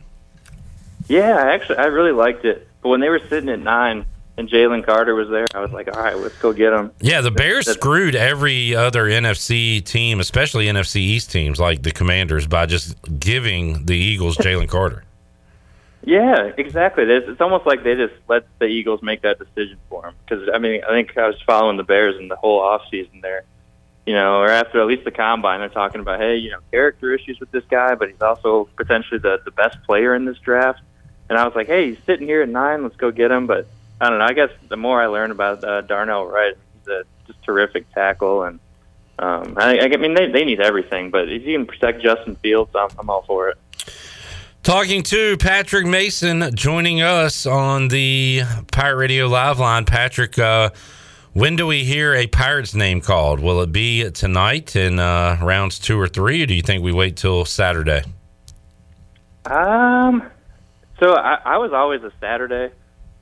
Yeah, 1.08 1.36
actually, 1.36 1.78
I 1.78 1.86
really 1.86 2.12
liked 2.12 2.44
it. 2.44 2.68
But 2.80 2.90
when 2.90 3.00
they 3.00 3.08
were 3.08 3.20
sitting 3.28 3.48
at 3.50 3.58
nine 3.58 4.06
and 4.38 4.48
Jalen 4.48 4.84
Carter 4.84 5.14
was 5.14 5.28
there, 5.28 5.46
I 5.54 5.60
was 5.60 5.72
like, 5.72 5.94
all 5.94 6.02
right, 6.02 6.16
let's 6.16 6.38
go 6.38 6.52
get 6.52 6.72
him. 6.72 6.92
Yeah, 7.00 7.20
the 7.20 7.30
Bears 7.30 7.68
screwed 7.68 8.14
every 8.14 8.74
other 8.74 9.04
NFC 9.04 9.84
team, 9.84 10.20
especially 10.20 10.66
NFC 10.66 10.96
East 10.96 11.30
teams 11.30 11.60
like 11.60 11.82
the 11.82 11.90
Commanders, 11.90 12.46
by 12.46 12.66
just 12.66 12.96
giving 13.18 13.86
the 13.86 13.96
Eagles 13.96 14.36
Jalen 14.36 14.68
Carter. 14.68 15.04
Yeah, 16.04 16.50
exactly. 16.56 17.04
It's, 17.04 17.28
it's 17.28 17.40
almost 17.40 17.64
like 17.64 17.84
they 17.84 17.94
just 17.94 18.14
let 18.28 18.44
the 18.58 18.66
Eagles 18.66 19.02
make 19.02 19.22
that 19.22 19.38
decision 19.38 19.78
for 19.88 20.06
him. 20.06 20.14
Because 20.24 20.48
I 20.52 20.58
mean, 20.58 20.82
I 20.84 20.88
think 20.88 21.16
I 21.16 21.28
was 21.28 21.40
following 21.46 21.76
the 21.76 21.84
Bears 21.84 22.16
in 22.18 22.28
the 22.28 22.36
whole 22.36 22.60
off 22.60 22.82
season 22.90 23.20
there, 23.20 23.44
you 24.04 24.14
know, 24.14 24.40
or 24.40 24.48
after 24.48 24.80
at 24.80 24.86
least 24.86 25.04
the 25.04 25.12
combine, 25.12 25.60
they're 25.60 25.68
talking 25.68 26.00
about, 26.00 26.18
hey, 26.18 26.36
you 26.36 26.50
know, 26.50 26.58
character 26.72 27.14
issues 27.14 27.38
with 27.38 27.50
this 27.52 27.64
guy, 27.70 27.94
but 27.94 28.08
he's 28.08 28.20
also 28.20 28.68
potentially 28.76 29.20
the 29.20 29.40
the 29.44 29.52
best 29.52 29.80
player 29.84 30.14
in 30.14 30.24
this 30.24 30.38
draft. 30.38 30.80
And 31.28 31.38
I 31.38 31.46
was 31.46 31.54
like, 31.54 31.68
hey, 31.68 31.90
he's 31.90 32.04
sitting 32.04 32.26
here 32.26 32.42
at 32.42 32.48
nine. 32.48 32.82
Let's 32.82 32.96
go 32.96 33.10
get 33.12 33.30
him. 33.30 33.46
But 33.46 33.68
I 34.00 34.10
don't 34.10 34.18
know. 34.18 34.24
I 34.24 34.32
guess 34.32 34.50
the 34.68 34.76
more 34.76 35.00
I 35.00 35.06
learn 35.06 35.30
about 35.30 35.62
uh, 35.62 35.82
Darnell 35.82 36.26
Wright, 36.26 36.54
he's 36.74 36.88
a 36.88 37.04
just 37.28 37.40
terrific 37.44 37.88
tackle, 37.94 38.42
and 38.42 38.58
um, 39.20 39.54
I, 39.56 39.78
I 39.78 39.96
mean, 39.98 40.14
they 40.14 40.26
they 40.32 40.44
need 40.44 40.60
everything. 40.60 41.10
But 41.12 41.28
if 41.28 41.44
you 41.44 41.56
can 41.56 41.66
protect 41.66 42.02
Justin 42.02 42.34
Fields, 42.36 42.72
I'm, 42.74 42.88
I'm 42.98 43.08
all 43.08 43.22
for 43.22 43.50
it. 43.50 43.58
Talking 44.62 45.02
to 45.02 45.36
Patrick 45.38 45.86
Mason, 45.86 46.54
joining 46.54 47.00
us 47.02 47.46
on 47.46 47.88
the 47.88 48.42
Pirate 48.70 48.96
Radio 48.96 49.26
Live 49.26 49.58
line. 49.58 49.84
Patrick, 49.84 50.38
uh, 50.38 50.70
when 51.32 51.56
do 51.56 51.66
we 51.66 51.82
hear 51.82 52.14
a 52.14 52.28
Pirate's 52.28 52.72
name 52.72 53.00
called? 53.00 53.40
Will 53.40 53.60
it 53.62 53.72
be 53.72 54.08
tonight 54.12 54.76
in 54.76 55.00
uh, 55.00 55.36
rounds 55.42 55.80
two 55.80 55.98
or 55.98 56.06
three, 56.06 56.44
or 56.44 56.46
do 56.46 56.54
you 56.54 56.62
think 56.62 56.84
we 56.84 56.92
wait 56.92 57.16
till 57.16 57.44
Saturday? 57.44 58.04
Um, 59.46 60.22
so 61.00 61.16
I, 61.16 61.40
I 61.44 61.58
was 61.58 61.72
always 61.72 62.04
a 62.04 62.12
Saturday 62.20 62.72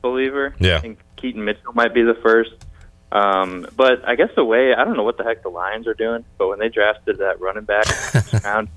believer. 0.03 0.53
Yeah. 0.59 0.77
I 0.77 0.81
think 0.81 0.99
Keaton 1.15 1.43
Mitchell 1.43 1.73
might 1.73 1.95
be 1.95 2.03
the 2.03 2.19
first. 2.21 2.51
Um, 3.11 3.65
but 3.75 4.07
I 4.07 4.13
guess 4.13 4.29
the 4.35 4.45
way 4.45 4.75
I 4.75 4.85
don't 4.85 4.95
know 4.95 5.03
what 5.03 5.17
the 5.17 5.23
heck 5.23 5.41
the 5.41 5.49
Lions 5.49 5.87
are 5.87 5.95
doing, 5.95 6.23
but 6.37 6.49
when 6.49 6.59
they 6.59 6.69
drafted 6.69 7.17
that 7.17 7.41
running 7.41 7.63
back 7.63 7.87
round, 8.43 8.69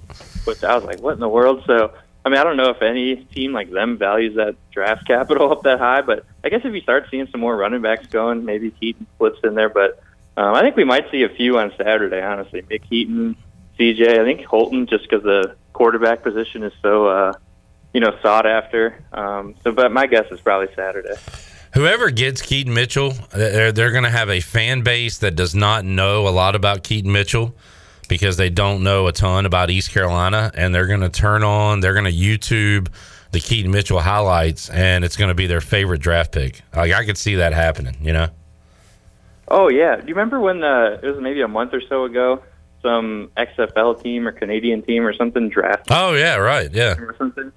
which 0.44 0.64
I 0.64 0.74
was 0.74 0.84
like, 0.84 1.00
what 1.00 1.12
in 1.12 1.20
the 1.20 1.28
world? 1.28 1.62
So 1.66 1.92
I 2.24 2.30
mean, 2.30 2.38
I 2.38 2.44
don't 2.44 2.56
know 2.56 2.70
if 2.70 2.80
any 2.80 3.16
team 3.16 3.52
like 3.52 3.70
them 3.70 3.98
values 3.98 4.36
that 4.36 4.56
draft 4.70 5.06
capital 5.06 5.52
up 5.52 5.62
that 5.64 5.78
high, 5.78 6.00
but 6.00 6.24
I 6.42 6.48
guess 6.48 6.62
if 6.64 6.72
you 6.72 6.80
start 6.80 7.08
seeing 7.10 7.26
some 7.30 7.40
more 7.40 7.56
running 7.56 7.82
backs 7.82 8.06
going, 8.06 8.44
maybe 8.44 8.70
Keaton 8.70 9.06
flips 9.18 9.40
in 9.44 9.54
there. 9.54 9.68
But 9.68 10.02
um, 10.36 10.54
I 10.54 10.62
think 10.62 10.76
we 10.76 10.84
might 10.84 11.10
see 11.10 11.22
a 11.22 11.28
few 11.28 11.58
on 11.58 11.72
Saturday. 11.76 12.22
Honestly, 12.22 12.62
Mick 12.62 12.84
Heaton, 12.84 13.36
CJ. 13.78 14.18
I 14.18 14.24
think 14.24 14.44
Holton, 14.44 14.86
just 14.86 15.08
because 15.08 15.22
the 15.22 15.56
quarterback 15.72 16.22
position 16.22 16.62
is 16.62 16.72
so 16.80 17.08
uh, 17.08 17.32
you 17.92 18.00
know 18.00 18.16
sought 18.22 18.46
after. 18.46 19.04
Um, 19.12 19.54
so, 19.62 19.72
but 19.72 19.92
my 19.92 20.06
guess 20.06 20.26
is 20.30 20.40
probably 20.40 20.74
Saturday. 20.74 21.14
Whoever 21.74 22.10
gets 22.10 22.40
Keaton 22.40 22.72
Mitchell, 22.72 23.14
they're, 23.32 23.72
they're 23.72 23.90
going 23.90 24.04
to 24.04 24.10
have 24.10 24.30
a 24.30 24.40
fan 24.40 24.82
base 24.82 25.18
that 25.18 25.34
does 25.34 25.56
not 25.56 25.84
know 25.84 26.28
a 26.28 26.30
lot 26.30 26.54
about 26.54 26.84
Keaton 26.84 27.10
Mitchell 27.10 27.56
because 28.09 28.36
they 28.36 28.50
don't 28.50 28.82
know 28.82 29.07
a 29.07 29.12
ton 29.12 29.46
about 29.46 29.70
East 29.70 29.90
Carolina, 29.90 30.50
and 30.55 30.74
they're 30.74 30.86
going 30.86 31.00
to 31.00 31.09
turn 31.09 31.42
on, 31.42 31.80
they're 31.80 31.94
going 31.94 32.05
to 32.05 32.12
YouTube 32.12 32.88
the 33.34 33.40
Keaton 33.40 33.72
Mitchell 33.72 34.00
highlights, 34.00 34.70
and 34.70 35.05
it's 35.05 35.16
going 35.16 35.28
to 35.28 35.34
be 35.34 35.46
their 35.46 35.61
favorite 35.61 36.00
draft 36.00 36.32
pick. 36.32 36.62
Like 36.74 36.92
I 36.92 37.05
could 37.05 37.18
see 37.18 37.34
that 37.34 37.52
happening, 37.52 37.96
you 38.00 38.12
know. 38.12 38.28
Oh 39.48 39.68
yeah, 39.68 39.96
do 39.96 40.07
you 40.07 40.14
remember 40.14 40.40
when 40.40 40.64
uh, 40.64 40.98
it 41.02 41.07
was 41.07 41.20
maybe 41.20 41.42
a 41.42 41.48
month 41.48 41.74
or 41.74 41.82
so 41.88 42.05
ago? 42.05 42.42
Some 42.80 43.30
XFL 43.36 44.02
team 44.02 44.28
or 44.28 44.32
Canadian 44.32 44.82
team 44.82 45.05
or 45.05 45.12
something 45.12 45.48
drafted. 45.48 45.92
Oh 45.92 46.14
yeah, 46.14 46.36
right, 46.36 46.72
yeah. 46.72 46.96
Or 46.98 47.14
something. 47.18 47.52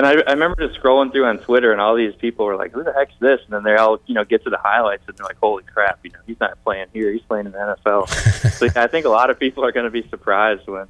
And 0.00 0.06
I, 0.06 0.12
I 0.26 0.32
remember 0.32 0.66
just 0.66 0.80
scrolling 0.80 1.12
through 1.12 1.26
on 1.26 1.40
Twitter, 1.40 1.72
and 1.72 1.80
all 1.80 1.94
these 1.94 2.14
people 2.14 2.46
were 2.46 2.56
like, 2.56 2.72
"Who 2.72 2.82
the 2.82 2.94
heck's 2.94 3.12
this?" 3.20 3.38
And 3.44 3.52
then 3.52 3.64
they 3.64 3.76
all, 3.76 4.00
you 4.06 4.14
know, 4.14 4.24
get 4.24 4.42
to 4.44 4.48
the 4.48 4.56
highlights, 4.56 5.02
and 5.06 5.14
they're 5.14 5.26
like, 5.26 5.36
"Holy 5.36 5.62
crap! 5.62 5.98
You 6.02 6.10
know, 6.10 6.20
he's 6.26 6.40
not 6.40 6.56
playing 6.64 6.86
here; 6.94 7.12
he's 7.12 7.20
playing 7.20 7.44
in 7.44 7.52
the 7.52 7.58
NFL." 7.58 8.08
so 8.52 8.80
I 8.80 8.86
think 8.86 9.04
a 9.04 9.10
lot 9.10 9.28
of 9.28 9.38
people 9.38 9.62
are 9.62 9.72
going 9.72 9.84
to 9.84 9.90
be 9.90 10.08
surprised 10.08 10.66
when, 10.66 10.86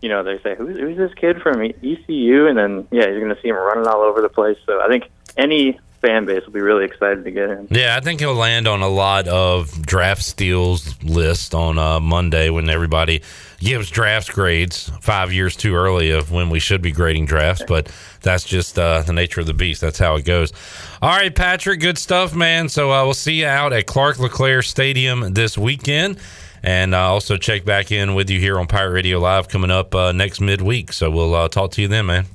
you 0.00 0.08
know, 0.08 0.22
they 0.22 0.38
say, 0.38 0.54
"Who's, 0.56 0.78
who's 0.78 0.96
this 0.96 1.12
kid 1.12 1.42
from 1.42 1.60
ECU?" 1.60 2.46
And 2.46 2.56
then, 2.56 2.88
yeah, 2.90 3.04
you're 3.08 3.20
going 3.20 3.36
to 3.36 3.42
see 3.42 3.48
him 3.48 3.56
running 3.56 3.86
all 3.86 4.00
over 4.00 4.22
the 4.22 4.30
place. 4.30 4.56
So 4.64 4.80
I 4.80 4.88
think 4.88 5.10
any 5.36 5.78
fan 6.00 6.26
base 6.26 6.44
will 6.44 6.52
be 6.52 6.60
really 6.60 6.84
excited 6.84 7.24
to 7.24 7.30
get 7.30 7.48
him. 7.48 7.68
Yeah, 7.70 7.96
I 7.96 8.00
think 8.00 8.20
he'll 8.20 8.34
land 8.34 8.68
on 8.68 8.82
a 8.82 8.88
lot 8.88 9.28
of 9.28 9.82
draft 9.82 10.22
steals 10.22 11.02
list 11.02 11.54
on 11.54 11.78
uh, 11.78 12.00
Monday 12.00 12.50
when 12.50 12.68
everybody 12.68 13.22
gives 13.58 13.90
drafts 13.90 14.30
grades 14.30 14.90
five 15.00 15.32
years 15.32 15.56
too 15.56 15.74
early 15.74 16.10
of 16.10 16.30
when 16.30 16.50
we 16.50 16.60
should 16.60 16.82
be 16.82 16.92
grading 16.92 17.26
drafts, 17.26 17.64
but 17.66 17.90
that's 18.20 18.44
just 18.44 18.78
uh, 18.78 19.02
the 19.02 19.12
nature 19.12 19.40
of 19.40 19.46
the 19.46 19.54
beast. 19.54 19.80
That's 19.80 19.98
how 19.98 20.16
it 20.16 20.24
goes. 20.24 20.52
All 21.00 21.10
right, 21.10 21.34
Patrick, 21.34 21.80
good 21.80 21.98
stuff, 21.98 22.34
man. 22.34 22.68
So 22.68 22.92
uh, 22.92 23.04
we'll 23.04 23.14
see 23.14 23.40
you 23.40 23.46
out 23.46 23.72
at 23.72 23.86
Clark 23.86 24.18
LeClair 24.18 24.62
Stadium 24.62 25.32
this 25.32 25.56
weekend. 25.56 26.18
And 26.62 26.94
uh, 26.94 27.10
also 27.12 27.36
check 27.36 27.64
back 27.64 27.92
in 27.92 28.14
with 28.14 28.28
you 28.28 28.40
here 28.40 28.58
on 28.58 28.66
Pirate 28.66 28.90
Radio 28.90 29.20
Live 29.20 29.48
coming 29.48 29.70
up 29.70 29.94
uh, 29.94 30.10
next 30.12 30.40
midweek. 30.40 30.92
So 30.92 31.10
we'll 31.10 31.34
uh, 31.34 31.48
talk 31.48 31.70
to 31.72 31.82
you 31.82 31.86
then, 31.86 32.06
man. 32.06 32.26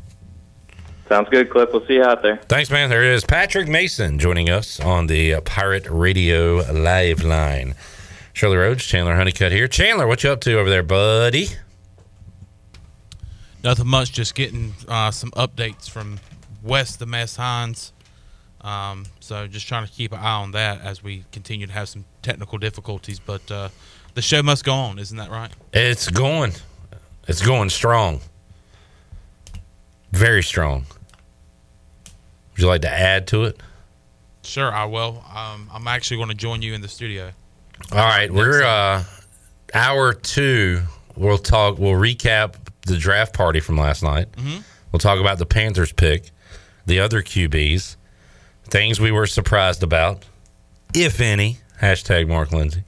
Sounds 1.12 1.28
good, 1.28 1.50
Cliff. 1.50 1.68
We'll 1.74 1.86
see 1.88 1.96
you 1.96 2.04
out 2.06 2.22
there. 2.22 2.38
Thanks, 2.48 2.70
man. 2.72 2.90
There 2.90 3.04
is 3.04 3.26
Patrick 3.26 3.68
Mason 3.68 4.18
joining 4.18 4.50
us 4.50 4.80
on 4.80 5.08
the 5.08 5.34
uh, 5.34 5.42
Pirate 5.42 5.86
Radio 5.90 6.60
Live 6.72 7.22
line. 7.22 7.76
Shirley 8.32 8.56
Rhodes, 8.56 8.86
Chandler 8.86 9.18
Honeycutt 9.18 9.52
here. 9.52 9.68
Chandler, 9.68 10.08
what 10.08 10.24
you 10.24 10.30
up 10.30 10.40
to 10.40 10.58
over 10.58 10.70
there, 10.70 10.84
buddy? 10.84 11.48
Nothing 13.62 13.88
much. 13.88 14.14
Just 14.14 14.36
getting 14.36 14.74
uh, 14.88 15.12
some 15.12 15.32
updates 15.32 15.90
from 15.90 16.22
west 16.64 17.02
of 17.02 17.10
Mess 17.10 17.36
Hines. 17.36 17.92
Um, 18.62 19.06
so 19.20 19.48
just 19.48 19.68
trying 19.68 19.86
to 19.86 19.92
keep 19.92 20.14
an 20.14 20.20
eye 20.20 20.42
on 20.42 20.52
that 20.52 20.80
as 20.80 21.04
we 21.04 21.26
continue 21.34 21.68
to 21.68 21.74
have 21.74 21.90
some 21.90 22.06
technical 22.22 22.58
difficulties. 22.58 23.20
But 23.20 23.52
uh, 23.52 23.68
the 24.14 24.22
show 24.22 24.42
must 24.44 24.64
go 24.64 24.76
on, 24.76 24.98
isn't 24.98 25.18
that 25.18 25.30
right? 25.30 25.52
It's 25.74 26.10
going. 26.10 26.54
It's 27.28 27.42
going 27.46 27.68
strong. 27.68 28.22
Very 30.14 30.42
strong. 30.42 30.86
Would 32.54 32.62
you 32.62 32.68
like 32.68 32.82
to 32.82 32.90
add 32.92 33.28
to 33.28 33.44
it? 33.46 33.60
Sure, 34.44 34.72
I 34.72 34.86
will. 34.86 35.24
Um, 35.36 35.70
I'm 35.74 35.88
actually 35.88 36.18
going 36.18 36.30
to 36.30 36.36
join 36.36 36.62
you 36.62 36.74
in 36.74 36.82
the 36.82 36.88
studio. 36.88 37.32
All 37.92 37.98
right, 37.98 38.32
we're 38.32 38.64
uh, 38.64 39.04
hour 39.74 40.14
two. 40.14 40.82
We'll 41.16 41.38
talk. 41.38 41.78
We'll 41.78 41.94
recap 42.00 42.56
the 42.88 42.98
draft 42.98 43.34
party 43.34 43.60
from 43.60 43.78
last 43.78 44.02
night. 44.04 44.32
Mhm. 44.34 44.64
We'll 44.92 45.00
talk 45.00 45.20
about 45.20 45.38
the 45.38 45.46
Panthers 45.46 45.92
pick, 45.92 46.32
the 46.86 47.00
other 47.00 47.22
QBs, 47.22 47.96
things 48.66 49.00
we 49.00 49.12
were 49.12 49.28
surprised 49.28 49.84
about, 49.84 50.26
if 50.94 51.22
any. 51.22 51.60
Hashtag 51.82 52.28
Mark 52.28 52.52
Lindsay. 52.52 52.84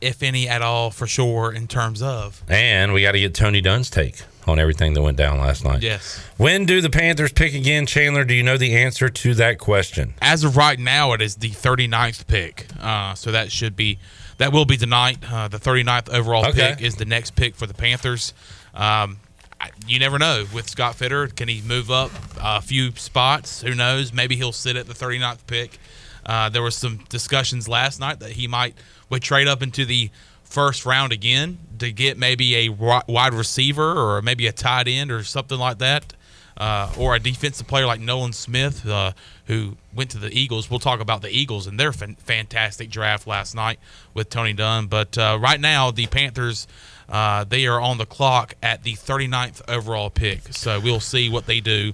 If 0.00 0.22
any 0.22 0.48
at 0.48 0.62
all, 0.62 0.90
for 0.90 1.06
sure, 1.06 1.52
in 1.52 1.66
terms 1.66 2.02
of. 2.02 2.42
And 2.48 2.92
we 2.92 3.02
got 3.02 3.12
to 3.12 3.20
get 3.20 3.34
Tony 3.34 3.60
Dunn's 3.60 3.88
take 3.90 4.22
on 4.46 4.58
everything 4.58 4.92
that 4.94 5.02
went 5.02 5.16
down 5.16 5.38
last 5.38 5.64
night. 5.64 5.82
Yes. 5.82 6.18
When 6.36 6.66
do 6.66 6.80
the 6.80 6.90
Panthers 6.90 7.32
pick 7.32 7.54
again, 7.54 7.86
Chandler? 7.86 8.24
Do 8.24 8.34
you 8.34 8.42
know 8.42 8.56
the 8.56 8.74
answer 8.76 9.08
to 9.08 9.34
that 9.34 9.58
question? 9.58 10.14
As 10.20 10.44
of 10.44 10.56
right 10.56 10.78
now, 10.78 11.12
it 11.12 11.22
is 11.22 11.36
the 11.36 11.50
39th 11.50 12.26
pick. 12.26 12.66
Uh, 12.80 13.14
so 13.14 13.32
that 13.32 13.50
should 13.50 13.74
be, 13.76 13.98
that 14.38 14.52
will 14.52 14.64
be 14.66 14.76
tonight. 14.76 15.18
Uh, 15.30 15.48
the 15.48 15.58
39th 15.58 16.10
overall 16.12 16.46
Okay. 16.46 16.74
pick 16.74 16.82
is 16.84 16.96
the 16.96 17.04
next 17.06 17.34
pick 17.36 17.54
for 17.54 17.66
the 17.66 17.74
Panthers. 17.74 18.34
Um, 18.74 19.18
I- 19.60 19.70
you 19.86 19.98
never 19.98 20.18
know 20.18 20.46
with 20.52 20.68
Scott 20.68 20.96
Fitterer. 20.98 21.34
Can 21.34 21.48
he 21.48 21.62
move 21.62 21.90
up 21.90 22.10
a 22.38 22.60
few 22.60 22.92
spots? 22.96 23.62
Who 23.62 23.74
knows? 23.74 24.12
Maybe 24.12 24.36
he'll 24.36 24.52
sit 24.52 24.76
at 24.76 24.86
the 24.86 24.94
39th 24.94 25.46
pick. 25.46 25.78
Uh, 26.26 26.48
there 26.48 26.62
was 26.62 26.74
some 26.76 27.04
discussions 27.08 27.68
last 27.68 28.00
night 28.00 28.20
that 28.20 28.32
he 28.32 28.46
might 28.48 28.74
would 29.10 29.22
trade 29.22 29.46
up 29.46 29.62
into 29.62 29.84
the 29.84 30.10
first 30.42 30.86
round 30.86 31.12
again 31.12 31.58
to 31.84 31.92
get 31.92 32.18
maybe 32.18 32.66
a 32.66 32.68
wide 32.68 33.34
receiver 33.34 33.92
or 33.92 34.22
maybe 34.22 34.46
a 34.46 34.52
tight 34.52 34.88
end 34.88 35.10
or 35.10 35.22
something 35.24 35.58
like 35.58 35.78
that, 35.78 36.14
uh, 36.56 36.92
or 36.98 37.14
a 37.14 37.20
defensive 37.20 37.66
player 37.66 37.86
like 37.86 38.00
Nolan 38.00 38.32
Smith 38.32 38.86
uh, 38.86 39.12
who 39.46 39.76
went 39.94 40.10
to 40.10 40.18
the 40.18 40.36
Eagles. 40.36 40.70
We'll 40.70 40.80
talk 40.80 41.00
about 41.00 41.22
the 41.22 41.30
Eagles 41.30 41.66
and 41.66 41.78
their 41.78 41.92
fan- 41.92 42.16
fantastic 42.16 42.90
draft 42.90 43.26
last 43.26 43.54
night 43.54 43.78
with 44.12 44.30
Tony 44.30 44.52
Dunn. 44.52 44.86
But 44.86 45.16
uh, 45.18 45.38
right 45.40 45.60
now, 45.60 45.90
the 45.90 46.06
Panthers. 46.06 46.66
Uh, 47.06 47.44
they 47.44 47.66
are 47.66 47.78
on 47.78 47.98
the 47.98 48.06
clock 48.06 48.54
at 48.62 48.82
the 48.82 48.94
39th 48.94 49.60
overall 49.68 50.08
pick. 50.08 50.54
So 50.54 50.80
we'll 50.80 51.00
see 51.00 51.28
what 51.28 51.44
they 51.44 51.60
do 51.60 51.92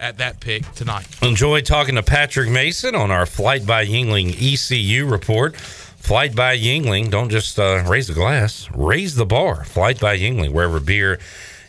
at 0.00 0.18
that 0.18 0.40
pick 0.40 0.70
tonight. 0.72 1.06
Enjoy 1.22 1.60
talking 1.60 1.96
to 1.96 2.02
Patrick 2.02 2.48
Mason 2.48 2.94
on 2.94 3.10
our 3.10 3.26
Flight 3.26 3.66
by 3.66 3.84
Yuengling 3.84 4.30
ECU 4.40 5.06
report. 5.06 5.56
Flight 6.08 6.34
by 6.34 6.56
Yuengling. 6.56 7.10
Don't 7.10 7.28
just 7.28 7.58
uh, 7.58 7.84
raise 7.86 8.06
the 8.06 8.14
glass, 8.14 8.66
raise 8.74 9.16
the 9.16 9.26
bar. 9.26 9.62
Flight 9.64 10.00
by 10.00 10.16
Yuengling, 10.16 10.52
wherever 10.52 10.80
beer 10.80 11.18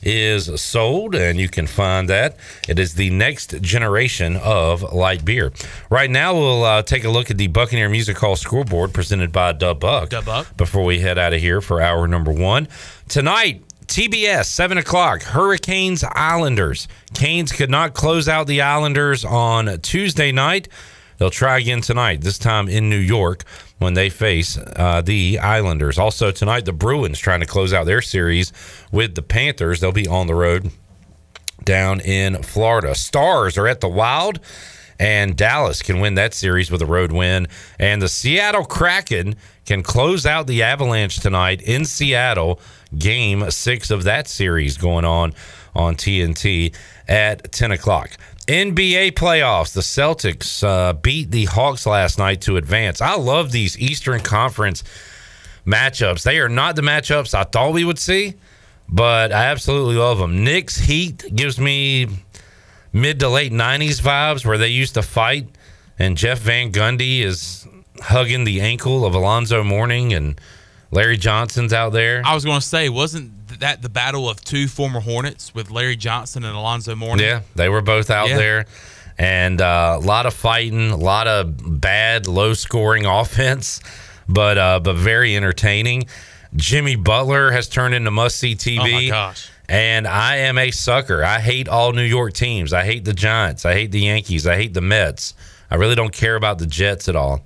is 0.01 0.61
sold, 0.61 1.13
and 1.13 1.37
you 1.37 1.49
can 1.49 1.67
find 1.67 2.07
that. 2.07 2.37
It 2.65 2.79
is 2.79 2.93
the 2.93 3.09
next 3.09 3.59
generation 3.59 4.37
of 4.37 4.93
light 4.93 5.25
beer. 5.25 5.51
Right 5.89 6.09
now, 6.09 6.35
we'll 6.35 6.63
uh, 6.63 6.83
take 6.83 7.03
a 7.03 7.09
look 7.09 7.29
at 7.29 7.37
the 7.37 7.47
Buccaneer 7.47 7.89
Music 7.89 8.17
Hall 8.17 8.37
scoreboard 8.37 8.93
presented 8.93 9.33
by 9.33 9.51
Dub 9.51 9.81
Buck. 9.81 10.07
Dub 10.07 10.23
Buck. 10.23 10.55
Before 10.55 10.85
we 10.85 11.01
head 11.01 11.17
out 11.17 11.33
of 11.33 11.41
here 11.41 11.59
for 11.59 11.81
hour 11.81 12.07
number 12.07 12.31
one. 12.31 12.69
Tonight, 13.09 13.61
TBS, 13.87 14.45
7 14.45 14.77
o'clock, 14.77 15.21
Hurricanes 15.21 16.05
Islanders. 16.15 16.87
Canes 17.13 17.51
could 17.51 17.69
not 17.69 17.93
close 17.93 18.29
out 18.29 18.47
the 18.47 18.61
Islanders 18.61 19.25
on 19.25 19.81
Tuesday 19.81 20.31
night. 20.31 20.69
They'll 21.17 21.29
try 21.29 21.57
again 21.57 21.81
tonight, 21.81 22.21
this 22.21 22.37
time 22.37 22.69
in 22.69 22.89
New 22.89 22.95
York 22.95 23.43
when 23.79 23.93
they 23.93 24.09
face 24.09 24.57
uh, 24.75 25.01
the 25.01 25.39
Islanders. 25.39 25.97
Also, 25.97 26.31
tonight, 26.31 26.65
the 26.65 26.73
Bruins 26.73 27.17
trying 27.17 27.39
to 27.39 27.45
close 27.45 27.73
out 27.73 27.85
their 27.85 28.01
series 28.01 28.53
with 28.91 29.15
the 29.15 29.21
Panthers. 29.21 29.79
They'll 29.79 29.91
be 29.91 30.07
on 30.07 30.27
the 30.27 30.35
road 30.35 30.71
down 31.63 31.99
in 32.01 32.43
Florida. 32.43 32.95
Stars 32.95 33.57
are 33.57 33.67
at 33.67 33.79
the 33.79 33.89
Wild, 33.89 34.39
and 34.99 35.35
Dallas 35.35 35.81
can 35.81 35.99
win 35.99 36.15
that 36.15 36.33
series 36.33 36.69
with 36.69 36.81
a 36.81 36.85
road 36.85 37.11
win. 37.11 37.47
And 37.79 38.01
the 38.01 38.09
Seattle 38.09 38.65
Kraken 38.65 39.35
can 39.65 39.81
close 39.81 40.25
out 40.25 40.47
the 40.47 40.63
Avalanche 40.63 41.19
tonight 41.19 41.61
in 41.61 41.85
Seattle. 41.85 42.59
Game 42.97 43.49
six 43.51 43.91
of 43.91 44.03
that 44.03 44.27
series 44.27 44.77
going 44.77 45.05
on 45.05 45.33
on 45.75 45.95
TNT 45.95 46.73
at 47.07 47.51
10 47.51 47.71
o'clock. 47.71 48.11
NBA 48.49 49.11
playoffs. 49.11 49.73
The 49.73 49.81
Celtics 49.81 50.63
uh, 50.63 50.93
beat 50.93 51.29
the 51.29 51.45
Hawks 51.45 51.85
last 51.85 52.17
night 52.17 52.41
to 52.41 52.57
advance. 52.57 52.99
I 52.99 53.15
love 53.15 53.51
these 53.51 53.77
Eastern 53.77 54.21
Conference 54.21 54.83
matchups. 55.67 56.23
They 56.23 56.39
are 56.39 56.49
not 56.49 56.75
the 56.75 56.81
matchups 56.81 57.35
I 57.35 57.43
thought 57.43 57.73
we 57.73 57.83
would 57.85 57.99
see, 57.99 58.33
but 58.87 59.31
I 59.31 59.45
absolutely 59.45 59.97
love 59.97 60.17
them. 60.17 60.43
Knicks 60.43 60.77
Heat 60.77 61.35
gives 61.35 61.59
me 61.59 62.07
mid 62.91 63.19
to 63.19 63.29
late 63.29 63.51
90s 63.51 64.01
vibes 64.01 64.43
where 64.43 64.57
they 64.57 64.69
used 64.69 64.95
to 64.95 65.03
fight, 65.03 65.47
and 65.99 66.17
Jeff 66.17 66.39
Van 66.39 66.71
Gundy 66.71 67.19
is 67.21 67.67
hugging 68.01 68.45
the 68.45 68.61
ankle 68.61 69.05
of 69.05 69.13
Alonzo 69.13 69.63
Mourning, 69.63 70.11
and 70.11 70.41
Larry 70.89 71.17
Johnson's 71.17 71.71
out 71.71 71.93
there. 71.93 72.23
I 72.25 72.33
was 72.33 72.45
going 72.45 72.61
to 72.61 72.65
say, 72.65 72.89
wasn't 72.89 73.31
that 73.59 73.81
the 73.81 73.89
battle 73.89 74.29
of 74.29 74.41
two 74.43 74.67
former 74.67 74.99
Hornets 74.99 75.53
with 75.53 75.69
Larry 75.71 75.95
Johnson 75.95 76.43
and 76.43 76.55
Alonzo 76.55 76.95
Mourning? 76.95 77.25
Yeah, 77.25 77.41
they 77.55 77.69
were 77.69 77.81
both 77.81 78.09
out 78.09 78.29
Yeah. 78.29 78.37
there. 78.37 78.65
And 79.17 79.59
uh, 79.61 79.97
a 80.01 80.05
lot 80.05 80.25
of 80.25 80.33
fighting, 80.33 80.91
a 80.91 80.95
lot 80.97 81.27
of 81.27 81.81
bad, 81.81 82.25
low 82.27 82.53
scoring 82.53 83.05
offense, 83.05 83.81
but 84.27 84.57
uh, 84.57 84.79
but 84.79 84.95
very 84.95 85.35
entertaining. 85.35 86.05
Jimmy 86.55 86.95
Butler 86.95 87.51
has 87.51 87.67
turned 87.69 87.93
into 87.93 88.11
must 88.11 88.37
see 88.37 88.55
TV. 88.55 88.79
Oh 88.79 88.83
my 88.91 89.07
gosh. 89.07 89.49
And 89.67 90.07
I 90.07 90.37
am 90.37 90.57
a 90.57 90.71
sucker. 90.71 91.23
I 91.23 91.39
hate 91.39 91.67
all 91.69 91.91
New 91.93 92.01
York 92.01 92.33
teams. 92.33 92.73
I 92.73 92.85
hate 92.85 93.05
the 93.05 93.13
Giants. 93.13 93.65
I 93.65 93.73
hate 93.73 93.91
the 93.91 93.99
Yankees. 93.99 94.47
I 94.47 94.55
hate 94.55 94.73
the 94.73 94.81
Mets. 94.81 95.35
I 95.69 95.75
really 95.75 95.93
don't 95.93 96.11
care 96.11 96.35
about 96.35 96.57
the 96.57 96.65
Jets 96.65 97.07
at 97.07 97.15
all. 97.15 97.45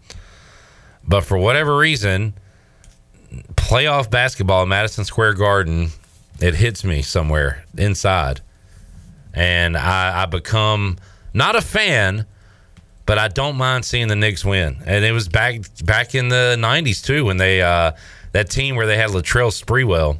But 1.05 1.25
for 1.25 1.37
whatever 1.37 1.75
reason, 1.75 2.33
playoff 3.55 4.09
basketball 4.09 4.63
in 4.63 4.69
Madison 4.69 5.03
Square 5.05 5.33
Garden, 5.33 5.89
it 6.39 6.55
hits 6.55 6.83
me 6.83 7.01
somewhere 7.01 7.63
inside. 7.77 8.41
And 9.33 9.75
I, 9.75 10.23
I 10.23 10.25
become 10.25 10.97
not 11.33 11.55
a 11.55 11.61
fan, 11.61 12.25
but 13.05 13.17
I 13.17 13.27
don't 13.27 13.55
mind 13.55 13.85
seeing 13.85 14.07
the 14.07 14.15
Knicks 14.15 14.45
win. 14.45 14.77
And 14.85 15.03
it 15.03 15.11
was 15.11 15.27
back 15.27 15.61
back 15.83 16.15
in 16.15 16.29
the 16.29 16.55
'90s 16.57 17.03
too, 17.03 17.25
when 17.25 17.37
they 17.37 17.61
uh, 17.61 17.93
that 18.31 18.49
team 18.49 18.75
where 18.75 18.85
they 18.85 18.97
had 18.97 19.09
Latrell 19.09 19.51
Sprewell 19.51 20.19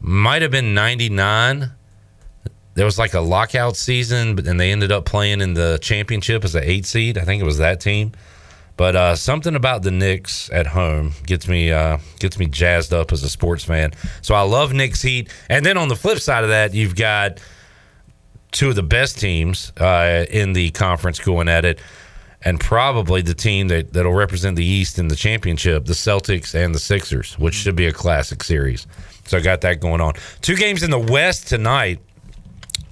might 0.00 0.42
have 0.42 0.50
been 0.50 0.74
'99. 0.74 1.70
There 2.74 2.84
was 2.84 2.98
like 2.98 3.14
a 3.14 3.20
lockout 3.20 3.76
season, 3.76 4.36
but 4.36 4.44
then 4.44 4.56
they 4.56 4.70
ended 4.70 4.92
up 4.92 5.04
playing 5.04 5.40
in 5.40 5.54
the 5.54 5.78
championship 5.82 6.44
as 6.44 6.54
an 6.54 6.62
eight 6.64 6.86
seed. 6.86 7.18
I 7.18 7.22
think 7.22 7.42
it 7.42 7.44
was 7.44 7.58
that 7.58 7.80
team. 7.80 8.12
But 8.80 8.96
uh, 8.96 9.14
something 9.14 9.56
about 9.56 9.82
the 9.82 9.90
Knicks 9.90 10.48
at 10.54 10.66
home 10.66 11.12
gets 11.26 11.46
me 11.46 11.70
uh, 11.70 11.98
gets 12.18 12.38
me 12.38 12.46
jazzed 12.46 12.94
up 12.94 13.12
as 13.12 13.22
a 13.22 13.28
sports 13.28 13.62
fan. 13.62 13.92
So 14.22 14.34
I 14.34 14.40
love 14.40 14.72
Knicks 14.72 15.02
Heat. 15.02 15.30
And 15.50 15.66
then 15.66 15.76
on 15.76 15.88
the 15.88 15.96
flip 15.96 16.18
side 16.18 16.44
of 16.44 16.48
that, 16.48 16.72
you've 16.72 16.96
got 16.96 17.42
two 18.52 18.70
of 18.70 18.76
the 18.76 18.82
best 18.82 19.20
teams 19.20 19.70
uh, 19.76 20.24
in 20.30 20.54
the 20.54 20.70
conference 20.70 21.18
going 21.18 21.46
at 21.46 21.66
it, 21.66 21.78
and 22.40 22.58
probably 22.58 23.20
the 23.20 23.34
team 23.34 23.68
that 23.68 23.92
that'll 23.92 24.14
represent 24.14 24.56
the 24.56 24.64
East 24.64 24.98
in 24.98 25.08
the 25.08 25.16
championship, 25.16 25.84
the 25.84 25.92
Celtics 25.92 26.54
and 26.54 26.74
the 26.74 26.80
Sixers, 26.80 27.38
which 27.38 27.56
should 27.56 27.76
be 27.76 27.84
a 27.84 27.92
classic 27.92 28.42
series. 28.42 28.86
So 29.26 29.36
I 29.36 29.42
got 29.42 29.60
that 29.60 29.80
going 29.80 30.00
on. 30.00 30.14
Two 30.40 30.56
games 30.56 30.82
in 30.82 30.90
the 30.90 30.98
West 30.98 31.48
tonight. 31.48 32.00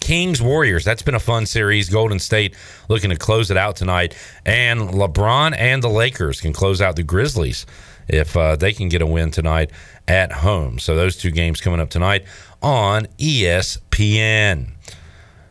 Kings 0.09 0.41
Warriors. 0.41 0.87
That's 0.87 1.03
been 1.03 1.15
a 1.15 1.21
fun 1.21 1.45
series. 1.45 1.91
Golden 1.91 2.19
State 2.19 2.57
looking 2.89 3.11
to 3.11 3.17
close 3.17 3.51
it 3.51 3.59
out 3.59 3.77
tonight, 3.77 4.17
and 4.47 4.81
LeBron 4.81 5.55
and 5.55 5.83
the 5.83 5.91
Lakers 5.91 6.41
can 6.41 6.55
close 6.55 6.81
out 6.81 6.97
the 6.97 7.03
Grizzlies 7.03 7.67
if 8.09 8.35
uh, 8.35 8.57
they 8.57 8.73
can 8.73 8.89
get 8.89 9.03
a 9.03 9.07
win 9.07 9.31
tonight 9.31 9.71
at 10.09 10.33
home. 10.33 10.79
So 10.79 10.97
those 10.97 11.19
two 11.19 11.31
games 11.31 11.61
coming 11.61 11.79
up 11.79 11.91
tonight 11.91 12.25
on 12.63 13.05
ESPN. 13.19 14.71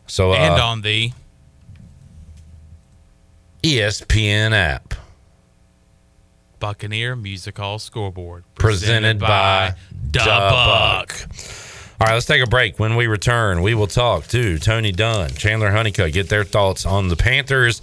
So 0.08 0.32
uh, 0.32 0.38
and 0.38 0.60
on 0.60 0.82
the 0.82 1.12
ESPN 3.62 4.54
app 4.54 4.96
Buccaneer 6.60 7.16
Music 7.16 7.60
Hall 7.60 7.78
scoreboard 7.78 8.44
presented 8.56 9.20
by 9.20 9.76
Dubuck. 10.10 11.10
Dubuck. 11.10 11.67
All 12.00 12.06
right, 12.08 12.14
let's 12.14 12.28
take 12.28 12.44
a 12.44 12.48
break. 12.48 12.80
When 12.80 12.96
we 12.96 13.08
return, 13.08 13.62
we 13.64 13.74
will 13.74 13.88
talk 13.88 14.28
to 14.28 14.60
Tony 14.60 14.92
Dunn, 14.92 15.32
Chandler 15.32 15.72
Honeycutt, 15.72 16.14
get 16.14 16.30
their 16.30 16.44
thoughts 16.44 16.86
on 16.86 17.08
the 17.08 17.16
Panthers 17.16 17.82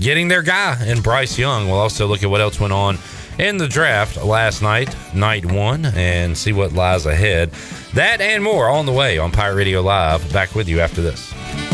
getting 0.00 0.28
their 0.28 0.42
guy, 0.42 0.76
and 0.80 1.02
Bryce 1.02 1.38
Young. 1.38 1.68
We'll 1.68 1.78
also 1.78 2.06
look 2.06 2.22
at 2.22 2.30
what 2.30 2.40
else 2.40 2.58
went 2.58 2.72
on 2.72 2.98
in 3.38 3.58
the 3.58 3.68
draft 3.68 4.22
last 4.24 4.62
night, 4.62 4.94
night 5.14 5.44
one, 5.44 5.84
and 5.86 6.36
see 6.36 6.52
what 6.52 6.72
lies 6.72 7.06
ahead. 7.06 7.50
That 7.94 8.20
and 8.20 8.42
more 8.42 8.68
on 8.68 8.86
the 8.86 8.92
way 8.92 9.18
on 9.18 9.30
Pirate 9.30 9.56
Radio 9.56 9.82
Live. 9.82 10.32
Back 10.32 10.54
with 10.54 10.68
you 10.68 10.80
after 10.80 11.02
this. 11.02 11.69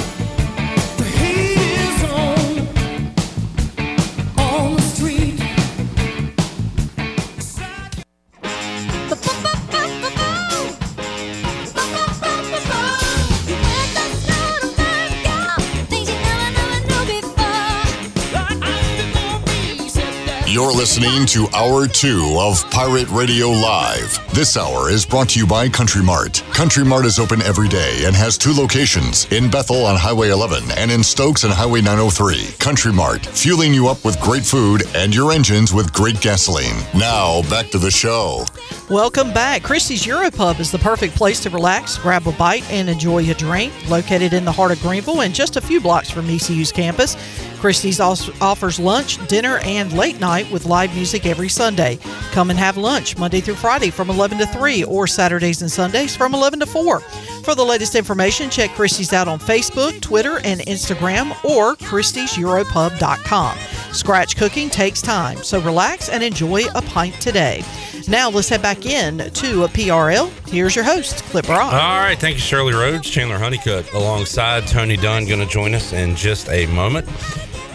You're 20.57 20.73
listening 20.73 21.27
to 21.27 21.47
Hour 21.55 21.87
2 21.87 22.39
of 22.41 22.71
Pirate 22.71 23.11
Radio 23.11 23.49
Live. 23.49 24.19
This 24.35 24.57
hour 24.57 24.89
is 24.89 25.05
brought 25.05 25.29
to 25.31 25.39
you 25.39 25.47
by 25.47 25.69
Country 25.69 26.03
Mart. 26.03 26.43
Country 26.55 26.83
Mart 26.83 27.05
is 27.05 27.19
open 27.19 27.43
every 27.43 27.69
day 27.69 28.07
and 28.07 28.17
has 28.17 28.39
two 28.39 28.55
locations 28.55 29.31
in 29.31 29.51
Bethel 29.51 29.85
on 29.85 29.97
Highway 29.97 30.31
11 30.31 30.71
and 30.79 30.91
in 30.91 31.05
Stokes 31.05 31.45
on 31.45 31.51
Highway 31.51 31.83
903. 31.83 32.57
Country 32.59 32.91
Mart, 32.91 33.27
fueling 33.27 33.75
you 33.75 33.87
up 33.89 34.03
with 34.03 34.19
great 34.19 34.47
food 34.47 34.85
and 34.95 35.15
your 35.15 35.31
engines 35.31 35.75
with 35.75 35.93
great 35.93 36.23
gasoline. 36.23 36.83
Now, 36.95 37.43
back 37.51 37.69
to 37.73 37.79
the 37.79 37.91
show. 37.91 38.47
Welcome 38.89 39.35
back. 39.35 39.63
Christie's 39.63 40.05
Europub 40.05 40.59
is 40.59 40.71
the 40.71 40.79
perfect 40.79 41.17
place 41.17 41.39
to 41.41 41.51
relax, 41.51 41.99
grab 41.99 42.27
a 42.27 42.33
bite, 42.33 42.65
and 42.71 42.89
enjoy 42.89 43.29
a 43.29 43.35
drink. 43.35 43.75
Located 43.91 44.33
in 44.33 44.47
the 44.47 44.53
heart 44.53 44.73
of 44.73 44.81
Greenville 44.81 45.21
and 45.21 45.35
just 45.35 45.57
a 45.57 45.61
few 45.61 45.83
blocks 45.83 46.09
from 46.09 46.31
ECU's 46.31 46.73
campus, 46.73 47.15
Christie's 47.59 48.01
offers 48.01 48.79
lunch, 48.79 49.25
dinner, 49.29 49.59
and 49.65 49.93
late 49.93 50.21
night 50.21 50.51
with 50.51 50.67
live 50.67 50.95
music 50.95 51.27
every 51.27 51.49
Sunday. 51.49 51.99
Come 52.33 52.51
and 52.51 52.59
have 52.59 52.77
lunch 52.77 53.17
Monday 53.19 53.41
through 53.41 53.55
Friday 53.55 53.91
from 53.91 54.11
11 54.11 54.39
to 54.39 54.47
3 54.47 54.85
or 54.85 55.07
Saturdays 55.07 55.63
and 55.63 55.71
Sundays 55.71 56.15
from 56.15 56.35
11 56.35 56.61
to 56.61 56.67
4. 56.67 57.01
For 57.01 57.55
the 57.55 57.65
latest 57.65 57.95
information, 57.95 58.51
check 58.51 58.71
Christie's 58.71 59.13
out 59.13 59.29
on 59.29 59.39
Facebook, 59.39 60.01
Twitter, 60.01 60.41
and 60.45 60.61
Instagram 60.63 61.33
or 61.45 61.77
christieseuropub.com. 61.77 63.59
Scratch 63.93 64.37
cooking 64.37 64.69
takes 64.69 65.01
time, 65.01 65.39
so 65.39 65.61
relax 65.61 66.09
and 66.09 66.23
enjoy 66.23 66.65
a 66.75 66.83
pint 66.83 67.15
today. 67.21 67.63
Now 68.09 68.31
let's 68.31 68.49
head 68.49 68.63
back 68.63 68.87
in 68.87 69.19
to 69.19 69.65
a 69.65 69.69
PRL. 69.69 70.31
Here's 70.49 70.77
your 70.77 70.85
host, 70.85 71.25
Clip 71.25 71.49
Rock. 71.49 71.73
All 71.73 72.01
right, 72.01 72.17
thank 72.17 72.37
you, 72.37 72.41
Shirley 72.41 72.73
Rhodes. 72.73 73.11
Chandler 73.11 73.39
Honeycutt 73.39 73.93
alongside 73.95 74.69
Tony 74.69 74.97
Dunn 74.97 75.27
going 75.27 75.41
to 75.41 75.47
join 75.47 75.75
us 75.75 75.93
in 75.93 76.15
just 76.15 76.49
a 76.49 76.67
moment 76.67 77.09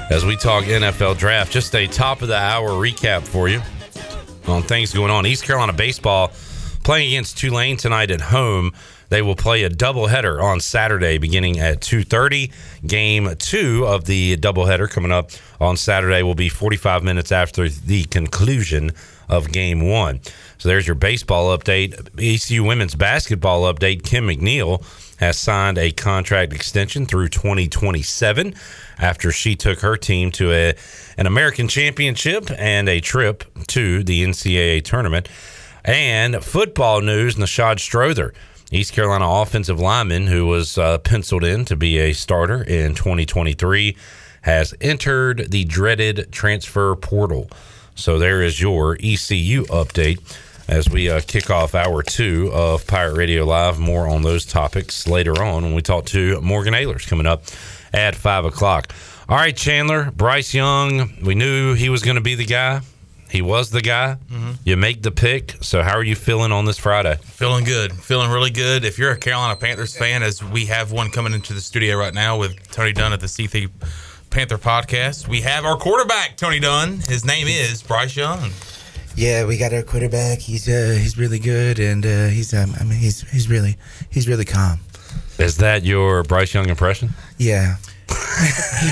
as 0.10 0.24
we 0.26 0.38
talk 0.38 0.64
NFL 0.64 1.18
draft. 1.18 1.52
Just 1.52 1.76
a 1.76 1.86
top 1.86 2.22
of 2.22 2.30
the 2.30 2.38
hour 2.38 2.70
recap 2.70 3.24
for 3.24 3.50
you 3.50 3.62
on 4.48 4.64
things 4.64 4.94
going 4.94 5.12
on. 5.12 5.26
East 5.26 5.44
Carolina 5.44 5.74
baseball 5.74 6.32
playing 6.86 7.10
against 7.10 7.38
Tulane 7.38 7.76
tonight 7.76 8.10
at 8.10 8.22
home. 8.22 8.72
They 9.10 9.22
will 9.22 9.36
play 9.36 9.64
a 9.64 9.70
doubleheader 9.70 10.42
on 10.42 10.62
Saturday 10.62 11.18
beginning 11.18 11.60
at 11.60 11.82
2:30. 11.82 12.52
Game 12.88 13.36
2 13.38 13.86
of 13.86 14.06
the 14.06 14.38
doubleheader 14.38 14.90
coming 14.90 15.12
up 15.12 15.32
on 15.60 15.76
Saturday 15.76 16.24
will 16.24 16.36
be 16.36 16.48
45 16.48 17.04
minutes 17.04 17.34
after 17.34 17.68
the 17.68 18.06
conclusion 18.06 18.92
of 19.32 19.52
game 19.52 19.82
1. 19.82 20.20
So 20.60 20.70
there's 20.70 20.86
your 20.86 20.96
baseball 20.96 21.58
update. 21.58 22.10
ECU 22.20 22.64
women's 22.64 22.94
basketball 22.94 23.64
update. 23.74 24.04
Kim 24.04 24.28
McNeill 24.28 24.84
has 25.20 25.40
signed 25.40 25.78
a 25.78 25.92
contract 25.92 26.54
extension 26.54 27.06
through 27.06 27.30
2027 27.30 28.54
after 29.00 29.32
she 29.32 29.56
took 29.56 29.80
her 29.80 29.96
team 29.96 30.32
to 30.32 30.52
a 30.52 30.76
an 31.18 31.26
American 31.26 31.68
championship 31.68 32.52
and 32.58 32.90
a 32.90 33.00
trip 33.00 33.44
to 33.68 34.04
the 34.04 34.24
NCAA 34.24 34.84
tournament. 34.84 35.30
And 35.84 36.44
football 36.44 37.02
news: 37.02 37.36
Nishad 37.36 37.80
Strother, 37.80 38.34
East 38.72 38.94
Carolina 38.94 39.28
offensive 39.28 39.80
lineman 39.80 40.28
who 40.28 40.46
was 40.46 40.78
uh, 40.78 40.98
penciled 41.00 41.44
in 41.44 41.66
to 41.66 41.76
be 41.76 41.98
a 41.98 42.14
starter 42.14 42.62
in 42.64 42.94
2023, 42.94 43.96
has 44.42 44.74
entered 44.82 45.50
the 45.50 45.64
dreaded 45.66 46.32
transfer 46.32 46.96
portal. 46.96 47.50
So 47.96 48.18
there 48.18 48.42
is 48.42 48.60
your 48.62 48.96
ECU 48.96 49.66
update 49.66 50.20
as 50.68 50.90
we 50.90 51.10
uh, 51.10 51.22
kick 51.26 51.50
off 51.50 51.76
hour 51.76 52.02
two 52.04 52.50
of 52.54 52.88
Pirate 52.88 53.16
Radio 53.16 53.46
Live. 53.46 53.80
More 53.80 54.08
on 54.08 54.22
those 54.24 54.46
topics 54.46 55.08
later 55.08 55.42
on 55.44 55.64
when 55.64 55.74
we 55.76 55.82
talk 55.82 56.06
to 56.08 56.40
Morgan 56.42 56.74
Ahlers 56.74 57.08
coming 57.08 57.26
up 57.28 57.44
at 57.94 58.16
five 58.16 58.46
o'clock. 58.46 58.94
All 59.30 59.38
right, 59.38 59.56
Chandler, 59.56 60.12
Bryce 60.12 60.54
Young, 60.54 61.14
we 61.24 61.36
knew 61.36 61.74
he 61.74 61.90
was 61.90 62.02
going 62.04 62.16
to 62.16 62.22
be 62.22 62.36
the 62.36 62.46
guy. 62.46 62.82
He 63.30 63.42
was 63.42 63.70
the 63.70 63.80
guy. 63.82 64.18
Mhm. 64.30 64.58
You 64.66 64.76
make 64.76 65.04
the 65.04 65.12
pick. 65.12 65.56
So, 65.62 65.84
how 65.84 65.96
are 65.96 66.04
you 66.04 66.16
feeling 66.16 66.52
on 66.52 66.66
this 66.66 66.78
Friday? 66.78 67.18
Feeling 67.24 67.64
good. 67.64 67.94
Feeling 67.94 68.30
really 68.30 68.50
good. 68.50 68.84
If 68.84 68.98
you're 69.00 69.12
a 69.12 69.18
Carolina 69.18 69.56
Panthers 69.56 69.96
fan, 69.96 70.22
as 70.22 70.44
we 70.44 70.66
have 70.66 70.92
one 70.92 71.10
coming 71.12 71.32
into 71.34 71.54
the 71.54 71.62
studio 71.62 71.96
right 71.96 72.14
now 72.14 72.38
with 72.38 72.56
Tony 72.74 72.92
Dunn 72.92 73.14
at 73.14 73.22
the 73.22 73.28
C3 73.28 73.70
Panther 74.32 74.58
podcast, 74.58 75.28
we 75.28 75.42
have 75.42 75.66
our 75.66 75.76
quarterback, 75.76 76.38
Tony 76.38 76.58
Dunn. 76.58 77.02
His 77.02 77.26
name 77.26 77.48
is 77.50 77.84
Bryce 77.84 78.16
Young. 78.16 78.52
Yeah, 79.14 79.46
we 79.46 79.58
got 79.58 79.74
our 79.74 79.84
quarterback. 79.84 80.40
He's 80.40 80.70
uh 80.70 80.98
he's 80.98 81.18
really 81.18 81.38
good, 81.38 81.80
and 81.80 82.06
uh, 82.06 82.28
he's 82.28 82.54
um 82.54 82.74
I 82.80 82.86
mean 82.86 82.98
he's 82.98 83.30
he's 83.30 83.50
really 83.50 83.76
he's 84.10 84.30
really 84.30 84.46
calm. 84.46 84.80
Is 85.38 85.58
that 85.58 85.84
your 85.84 86.24
Bryce 86.24 86.54
Young 86.54 86.70
impression? 86.70 87.10
Yeah. 87.38 87.76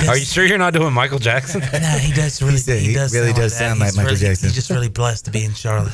Are 0.07 0.17
you 0.17 0.25
sure 0.25 0.45
you're 0.45 0.57
not 0.57 0.73
doing 0.73 0.93
Michael 0.93 1.19
Jackson? 1.19 1.61
No, 1.73 1.87
he 1.97 2.11
does 2.13 2.41
really. 2.41 2.79
He 2.79 2.87
He, 2.89 2.93
does 2.93 3.13
really 3.13 3.27
sound 3.27 3.35
does 3.37 3.51
like 3.53 3.59
that. 3.59 3.65
sound 3.67 3.79
like 3.79 3.87
He's 3.89 3.97
Michael 3.97 4.11
really- 4.13 4.19
Jackson. 4.27 4.47
he's 4.49 4.55
just 4.55 4.69
really 4.69 4.89
blessed 4.89 5.25
to 5.25 5.31
be 5.31 5.43
in 5.43 5.53
Charlotte. 5.53 5.93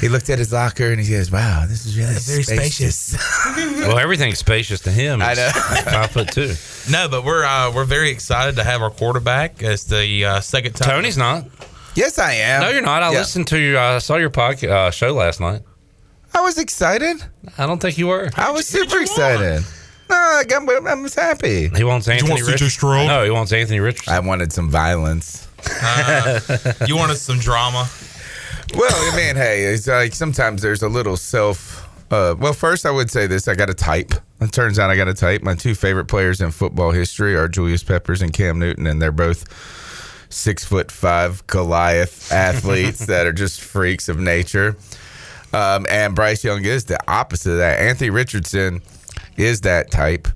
He 0.00 0.08
looked 0.08 0.30
at 0.30 0.38
his 0.38 0.52
locker 0.52 0.90
and 0.90 0.98
he 1.00 1.06
says, 1.06 1.30
"Wow, 1.30 1.64
this 1.68 1.84
is 1.86 1.96
really 1.98 2.14
Very 2.14 2.42
spacious." 2.44 3.16
well, 3.56 3.98
everything's 3.98 4.38
spacious 4.38 4.80
to 4.82 4.90
him. 4.92 5.20
I 5.22 5.32
It's 5.32 5.40
know. 5.40 5.90
Five 5.90 6.10
foot 6.12 6.32
two. 6.32 6.54
No, 6.90 7.06
but 7.08 7.22
we're 7.24 7.44
uh, 7.44 7.70
we're 7.74 7.84
very 7.84 8.08
excited 8.10 8.56
to 8.56 8.64
have 8.64 8.80
our 8.80 8.90
quarterback. 8.90 9.62
It's 9.62 9.84
the 9.84 10.24
uh, 10.24 10.40
second 10.40 10.74
time. 10.74 10.88
Tony's 10.88 11.18
not. 11.18 11.44
Yes, 11.94 12.18
I 12.18 12.32
am. 12.34 12.62
No, 12.62 12.68
you're 12.70 12.80
not. 12.80 13.02
I 13.02 13.12
Yeah. 13.12 13.18
listened 13.18 13.46
to 13.48 13.58
your. 13.58 13.78
I 13.78 13.98
saw 13.98 14.16
your 14.16 14.30
podcast 14.30 14.70
uh, 14.70 14.90
show 14.90 15.12
last 15.12 15.38
night. 15.40 15.60
I 16.32 16.40
was 16.40 16.56
excited. 16.58 17.16
I 17.58 17.66
don't 17.66 17.78
think 17.80 17.98
you 17.98 18.06
were. 18.06 18.30
I 18.36 18.50
was 18.52 18.66
super 18.66 18.98
excited. 19.00 19.64
No, 20.10 20.42
I'm, 20.50 20.86
I'm 20.86 21.02
just 21.02 21.16
happy. 21.16 21.68
He 21.68 21.84
wants 21.84 22.08
Anthony 22.08 22.30
want 22.30 22.40
C.J. 22.40 22.52
Richardson. 22.52 22.70
Stroud? 22.70 23.06
No, 23.08 23.24
he 23.24 23.30
wants 23.30 23.52
Anthony 23.52 23.80
Richardson. 23.80 24.12
I 24.12 24.20
wanted 24.20 24.52
some 24.52 24.70
violence. 24.70 25.48
Uh, 25.82 26.40
you 26.86 26.96
wanted 26.96 27.16
some 27.16 27.38
drama. 27.38 27.88
Well, 28.76 29.12
I 29.12 29.16
mean, 29.16 29.36
hey, 29.36 29.64
it's 29.64 29.86
like 29.86 30.14
sometimes 30.14 30.62
there's 30.62 30.82
a 30.82 30.88
little 30.88 31.16
self. 31.16 31.84
Uh, 32.12 32.34
well, 32.38 32.52
first 32.52 32.86
I 32.86 32.90
would 32.90 33.10
say 33.10 33.26
this: 33.26 33.48
I 33.48 33.54
got 33.54 33.70
a 33.70 33.74
type. 33.74 34.12
It 34.40 34.52
turns 34.52 34.78
out 34.78 34.90
I 34.90 34.96
got 34.96 35.08
a 35.08 35.14
type. 35.14 35.42
My 35.42 35.54
two 35.54 35.74
favorite 35.74 36.06
players 36.06 36.40
in 36.40 36.50
football 36.52 36.90
history 36.92 37.34
are 37.34 37.48
Julius 37.48 37.82
Peppers 37.82 38.22
and 38.22 38.32
Cam 38.32 38.58
Newton, 38.58 38.86
and 38.86 39.00
they're 39.02 39.12
both 39.12 39.44
six 40.30 40.64
foot 40.64 40.92
five 40.92 41.46
Goliath 41.46 42.30
athletes 42.30 43.06
that 43.06 43.26
are 43.26 43.32
just 43.32 43.60
freaks 43.60 44.08
of 44.08 44.18
nature. 44.18 44.76
Um, 45.52 45.86
and 45.88 46.14
Bryce 46.14 46.44
Young 46.44 46.64
is 46.64 46.84
the 46.84 46.98
opposite 47.10 47.52
of 47.52 47.58
that. 47.58 47.80
Anthony 47.80 48.10
Richardson 48.10 48.82
is 49.38 49.62
that 49.62 49.90
type. 49.90 50.28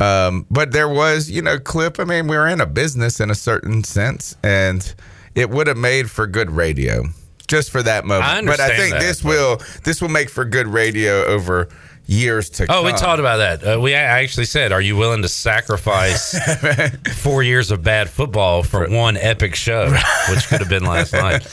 Um, 0.00 0.46
but 0.50 0.72
there 0.72 0.88
was, 0.88 1.30
you 1.30 1.42
know, 1.42 1.58
clip. 1.58 1.98
I 1.98 2.04
mean, 2.04 2.26
we 2.26 2.36
were 2.36 2.48
in 2.48 2.60
a 2.60 2.66
business 2.66 3.20
in 3.20 3.30
a 3.30 3.34
certain 3.34 3.84
sense, 3.84 4.36
and 4.42 4.94
it 5.34 5.50
would 5.50 5.66
have 5.66 5.76
made 5.76 6.10
for 6.10 6.26
good 6.26 6.50
radio 6.50 7.04
just 7.46 7.70
for 7.70 7.82
that 7.82 8.04
moment. 8.04 8.24
I 8.24 8.44
but 8.44 8.60
I 8.60 8.76
think 8.76 8.94
that, 8.94 9.00
this 9.00 9.22
will 9.22 9.60
this 9.84 10.00
will 10.00 10.08
make 10.08 10.30
for 10.30 10.44
good 10.44 10.66
radio 10.66 11.24
over 11.24 11.68
years 12.06 12.50
to 12.50 12.66
come. 12.66 12.74
Oh, 12.74 12.82
come. 12.82 12.92
we 12.92 12.98
talked 12.98 13.20
about 13.20 13.36
that. 13.38 13.76
Uh, 13.76 13.80
we 13.80 13.92
a- 13.92 13.96
actually 13.96 14.46
said, 14.46 14.72
"Are 14.72 14.80
you 14.80 14.96
willing 14.96 15.22
to 15.22 15.28
sacrifice 15.28 16.36
four 17.16 17.42
years 17.42 17.70
of 17.70 17.82
bad 17.82 18.10
football 18.10 18.62
for 18.62 18.88
one 18.88 19.16
epic 19.16 19.54
show, 19.54 19.90
which 20.30 20.48
could 20.48 20.60
have 20.60 20.68
been 20.68 20.84
last 20.84 21.12
night?" 21.12 21.46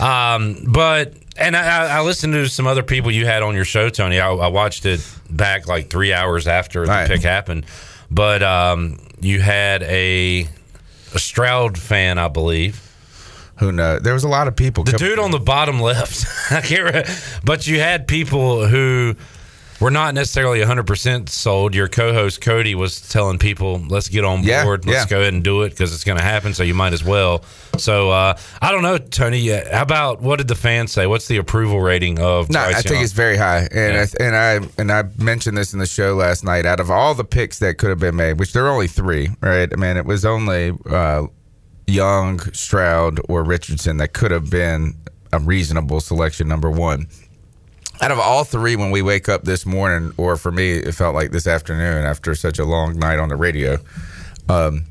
Um, 0.00 0.64
but 0.68 1.14
and 1.36 1.56
I, 1.56 1.62
I 1.62 1.86
I 1.98 2.00
listened 2.02 2.34
to 2.34 2.48
some 2.48 2.66
other 2.66 2.82
people 2.82 3.10
you 3.10 3.26
had 3.26 3.42
on 3.42 3.54
your 3.54 3.64
show, 3.64 3.88
Tony. 3.88 4.20
I, 4.20 4.30
I 4.30 4.48
watched 4.48 4.84
it 4.86 5.00
back 5.30 5.66
like 5.66 5.90
three 5.90 6.12
hours 6.12 6.46
after 6.46 6.84
the 6.84 6.90
Right. 6.92 7.08
pick 7.08 7.22
happened, 7.22 7.66
but 8.10 8.42
um, 8.42 8.98
you 9.20 9.40
had 9.40 9.82
a 9.84 10.48
a 11.14 11.18
Stroud 11.18 11.78
fan, 11.78 12.18
I 12.18 12.28
believe. 12.28 12.82
Who 13.58 13.72
knows? 13.72 14.02
There 14.02 14.12
was 14.12 14.24
a 14.24 14.28
lot 14.28 14.48
of 14.48 14.56
people. 14.56 14.84
The 14.84 14.98
dude 14.98 15.18
on 15.18 15.30
the 15.30 15.38
bottom 15.40 15.80
left, 15.80 16.26
I 16.52 16.60
can't. 16.60 16.94
Re- 16.94 17.14
but 17.44 17.66
you 17.66 17.78
had 17.80 18.06
people 18.06 18.66
who 18.66 19.14
were 19.80 19.90
not 19.90 20.14
necessarily 20.14 20.60
100% 20.60 21.28
sold. 21.28 21.74
Your 21.74 21.88
co-host 21.88 22.40
Cody 22.40 22.74
was 22.74 23.00
telling 23.08 23.38
people, 23.38 23.78
"Let's 23.88 24.08
get 24.08 24.24
on 24.24 24.42
Yeah, 24.42 24.64
board. 24.64 24.86
Let's 24.86 25.04
yeah. 25.04 25.08
go 25.08 25.20
ahead 25.20 25.34
and 25.34 25.44
do 25.44 25.62
it 25.62 25.70
because 25.70 25.92
it's 25.94 26.04
going 26.04 26.18
to 26.18 26.24
happen. 26.24 26.54
So 26.54 26.62
you 26.62 26.74
might 26.74 26.92
as 26.92 27.04
well." 27.04 27.44
So 27.78 28.10
uh, 28.10 28.38
I 28.62 28.72
don't 28.72 28.82
know, 28.82 28.96
Tony. 28.98 29.48
How 29.48 29.82
about 29.82 30.22
what 30.22 30.36
did 30.36 30.48
the 30.48 30.54
fans 30.54 30.92
say? 30.92 31.06
What's 31.06 31.28
the 31.28 31.36
approval 31.36 31.80
rating 31.80 32.18
of? 32.20 32.48
No, 32.48 32.60
Bryce 32.62 32.76
I 32.76 32.80
think 32.82 32.94
Young? 32.94 33.04
it's 33.04 33.12
very 33.12 33.36
high, 33.36 33.68
and 33.70 33.96
I, 33.98 34.06
and 34.24 34.36
I 34.36 34.68
and 34.78 34.92
I 34.92 35.04
mentioned 35.22 35.58
this 35.58 35.72
in 35.74 35.78
the 35.78 35.86
show 35.86 36.14
last 36.14 36.42
night. 36.44 36.64
Out 36.64 36.80
of 36.80 36.90
all 36.90 37.14
the 37.14 37.24
picks 37.24 37.58
that 37.58 37.76
could 37.78 37.90
have 37.90 37.98
been 38.00 38.16
made, 38.16 38.38
which 38.38 38.52
there 38.54 38.64
are 38.66 38.70
only 38.70 38.88
three, 38.88 39.28
right? 39.40 39.68
I 39.70 39.76
mean, 39.76 39.96
it 39.98 40.06
was 40.06 40.24
only 40.24 40.72
uh, 40.88 41.24
Young, 41.86 42.40
Stroud, 42.52 43.20
or 43.28 43.44
Richardson 43.44 43.98
that 43.98 44.12
could 44.14 44.30
have 44.30 44.48
been 44.50 44.94
a 45.32 45.38
reasonable 45.38 46.00
selection. 46.00 46.48
Number 46.48 46.70
one. 46.70 47.08
Out 48.00 48.10
of 48.10 48.18
all 48.18 48.44
three, 48.44 48.76
when 48.76 48.90
we 48.90 49.00
wake 49.02 49.28
up 49.28 49.44
this 49.44 49.64
morning, 49.64 50.12
or 50.16 50.36
for 50.36 50.52
me, 50.52 50.72
it 50.72 50.92
felt 50.92 51.14
like 51.14 51.30
this 51.30 51.46
afternoon 51.46 52.04
after 52.04 52.34
such 52.34 52.58
a 52.58 52.64
long 52.64 52.98
night 52.98 53.18
on 53.18 53.30
the 53.30 53.36
radio. 53.36 53.78
Um, 54.48 54.84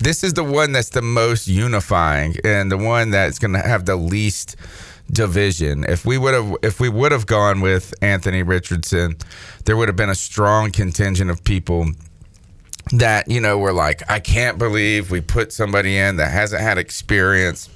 this 0.00 0.22
is 0.22 0.34
the 0.34 0.44
one 0.44 0.72
that's 0.72 0.90
the 0.90 1.02
most 1.02 1.48
unifying 1.48 2.36
and 2.44 2.70
the 2.70 2.76
one 2.76 3.10
that's 3.10 3.38
going 3.38 3.52
to 3.54 3.60
have 3.60 3.86
the 3.86 3.96
least 3.96 4.56
division. 5.10 5.84
If 5.84 6.04
we 6.04 6.18
would 6.18 6.34
have 6.34 6.56
if 6.62 6.80
we 6.80 6.88
would 6.88 7.12
have 7.12 7.26
gone 7.26 7.60
with 7.60 7.94
Anthony 8.02 8.42
Richardson, 8.42 9.16
there 9.64 9.76
would 9.76 9.88
have 9.88 9.96
been 9.96 10.10
a 10.10 10.14
strong 10.14 10.70
contingent 10.72 11.30
of 11.30 11.44
people 11.44 11.86
that, 12.92 13.30
you 13.30 13.40
know, 13.40 13.58
were 13.58 13.72
like, 13.72 14.02
I 14.10 14.18
can't 14.20 14.58
believe 14.58 15.10
we 15.10 15.20
put 15.20 15.52
somebody 15.52 15.96
in 15.96 16.16
that 16.16 16.30
hasn't 16.30 16.62
had 16.62 16.78
experience. 16.78 17.68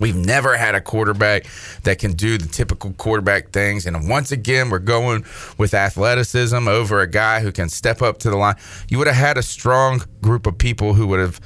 We've 0.00 0.16
never 0.16 0.56
had 0.56 0.74
a 0.74 0.80
quarterback 0.80 1.46
that 1.84 1.98
can 1.98 2.12
do 2.12 2.38
the 2.38 2.48
typical 2.48 2.92
quarterback 2.94 3.50
things. 3.50 3.86
And 3.86 4.08
once 4.08 4.32
again, 4.32 4.70
we're 4.70 4.78
going 4.80 5.24
with 5.58 5.74
athleticism 5.74 6.66
over 6.66 7.00
a 7.00 7.06
guy 7.06 7.40
who 7.40 7.52
can 7.52 7.68
step 7.68 8.02
up 8.02 8.18
to 8.18 8.30
the 8.30 8.36
line. 8.36 8.56
You 8.88 8.98
would 8.98 9.06
have 9.06 9.16
had 9.16 9.38
a 9.38 9.42
strong 9.42 10.02
group 10.22 10.46
of 10.46 10.58
people 10.58 10.94
who 10.94 11.06
would 11.06 11.20
have 11.20 11.40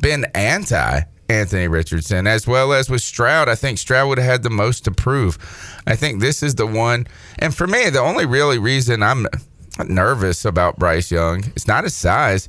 been 0.00 0.24
anti 0.34 1.02
Anthony 1.30 1.68
Richardson, 1.68 2.26
as 2.26 2.46
well 2.46 2.72
as 2.72 2.88
with 2.88 3.02
Stroud. 3.02 3.50
I 3.50 3.54
think 3.54 3.78
Stroud 3.78 4.08
would 4.08 4.18
have 4.18 4.26
had 4.26 4.42
the 4.42 4.50
most 4.50 4.84
to 4.84 4.90
prove. 4.90 5.36
I 5.86 5.94
think 5.94 6.20
this 6.20 6.42
is 6.42 6.54
the 6.54 6.66
one. 6.66 7.06
And 7.38 7.54
for 7.54 7.66
me, 7.66 7.90
the 7.90 8.00
only 8.00 8.24
really 8.24 8.58
reason 8.58 9.02
I'm 9.02 9.26
nervous 9.86 10.46
about 10.46 10.78
Bryce 10.78 11.10
Young, 11.10 11.44
it's 11.54 11.68
not 11.68 11.84
his 11.84 11.94
size. 11.94 12.48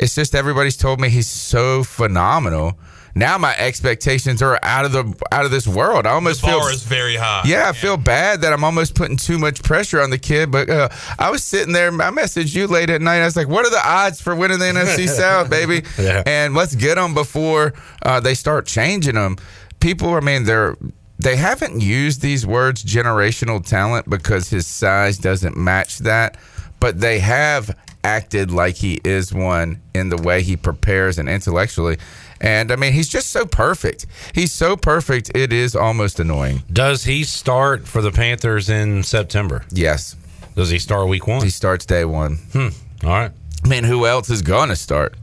It's 0.00 0.14
just 0.14 0.34
everybody's 0.34 0.76
told 0.76 1.00
me 1.00 1.08
he's 1.08 1.28
so 1.28 1.84
phenomenal. 1.84 2.78
Now 3.14 3.38
my 3.38 3.54
expectations 3.56 4.42
are 4.42 4.58
out 4.62 4.84
of 4.84 4.92
the 4.92 5.14
out 5.32 5.44
of 5.44 5.50
this 5.50 5.66
world. 5.66 6.06
I 6.06 6.10
almost 6.10 6.40
The 6.40 6.48
bar 6.48 6.60
feel 6.60 6.68
is 6.68 6.82
very 6.84 7.16
high. 7.16 7.42
yeah, 7.46 7.68
I 7.68 7.72
feel 7.72 7.96
bad 7.96 8.42
that 8.42 8.52
I'm 8.52 8.62
almost 8.64 8.94
putting 8.94 9.16
too 9.16 9.38
much 9.38 9.62
pressure 9.62 10.00
on 10.00 10.10
the 10.10 10.18
kid. 10.18 10.50
But 10.50 10.70
uh, 10.70 10.88
I 11.18 11.30
was 11.30 11.42
sitting 11.42 11.72
there. 11.72 11.88
I 11.88 12.10
messaged 12.10 12.54
you 12.54 12.66
late 12.66 12.90
at 12.90 13.00
night. 13.00 13.20
I 13.20 13.24
was 13.24 13.36
like, 13.36 13.48
"What 13.48 13.66
are 13.66 13.70
the 13.70 13.82
odds 13.84 14.20
for 14.20 14.34
winning 14.36 14.58
the 14.58 14.64
NFC 14.72 15.08
South, 15.08 15.50
baby?" 15.50 15.82
Yeah. 15.98 16.22
And 16.26 16.54
let's 16.54 16.74
get 16.74 16.94
them 16.96 17.14
before 17.14 17.74
uh, 18.02 18.20
they 18.20 18.34
start 18.34 18.66
changing 18.66 19.14
them. 19.14 19.36
People, 19.80 20.14
I 20.14 20.20
mean, 20.20 20.44
they're 20.44 20.76
they 21.18 21.34
haven't 21.36 21.80
used 21.80 22.20
these 22.20 22.46
words 22.46 22.84
generational 22.84 23.66
talent 23.66 24.08
because 24.08 24.50
his 24.50 24.66
size 24.68 25.18
doesn't 25.18 25.56
match 25.56 25.98
that, 25.98 26.36
but 26.78 27.00
they 27.00 27.18
have 27.18 27.76
acted 28.04 28.52
like 28.52 28.76
he 28.76 29.00
is 29.04 29.34
one 29.34 29.82
in 29.92 30.08
the 30.08 30.16
way 30.16 30.42
he 30.42 30.56
prepares 30.56 31.18
and 31.18 31.28
intellectually. 31.28 31.98
And 32.40 32.70
I 32.70 32.76
mean, 32.76 32.92
he's 32.92 33.08
just 33.08 33.30
so 33.30 33.44
perfect. 33.46 34.06
He's 34.34 34.52
so 34.52 34.76
perfect. 34.76 35.30
It 35.34 35.52
is 35.52 35.74
almost 35.74 36.20
annoying. 36.20 36.62
Does 36.72 37.04
he 37.04 37.24
start 37.24 37.86
for 37.86 38.00
the 38.00 38.12
Panthers 38.12 38.68
in 38.68 39.02
September? 39.02 39.64
Yes. 39.70 40.16
Does 40.54 40.70
he 40.70 40.78
start 40.78 41.08
week 41.08 41.26
one? 41.26 41.42
He 41.42 41.50
starts 41.50 41.86
day 41.86 42.04
one. 42.04 42.36
Hmm. 42.52 42.68
All 43.04 43.10
right. 43.10 43.32
I 43.64 43.68
mean, 43.68 43.84
who 43.84 44.06
else 44.06 44.30
is 44.30 44.42
going 44.42 44.68
to 44.68 44.76
start? 44.76 45.14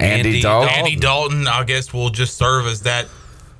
Andy, 0.00 0.28
Andy 0.28 0.40
Dalton. 0.42 0.68
Andy 0.70 0.96
Dalton, 0.96 1.46
I 1.48 1.64
guess, 1.64 1.92
will 1.92 2.10
just 2.10 2.36
serve 2.36 2.66
as 2.66 2.82
that 2.82 3.06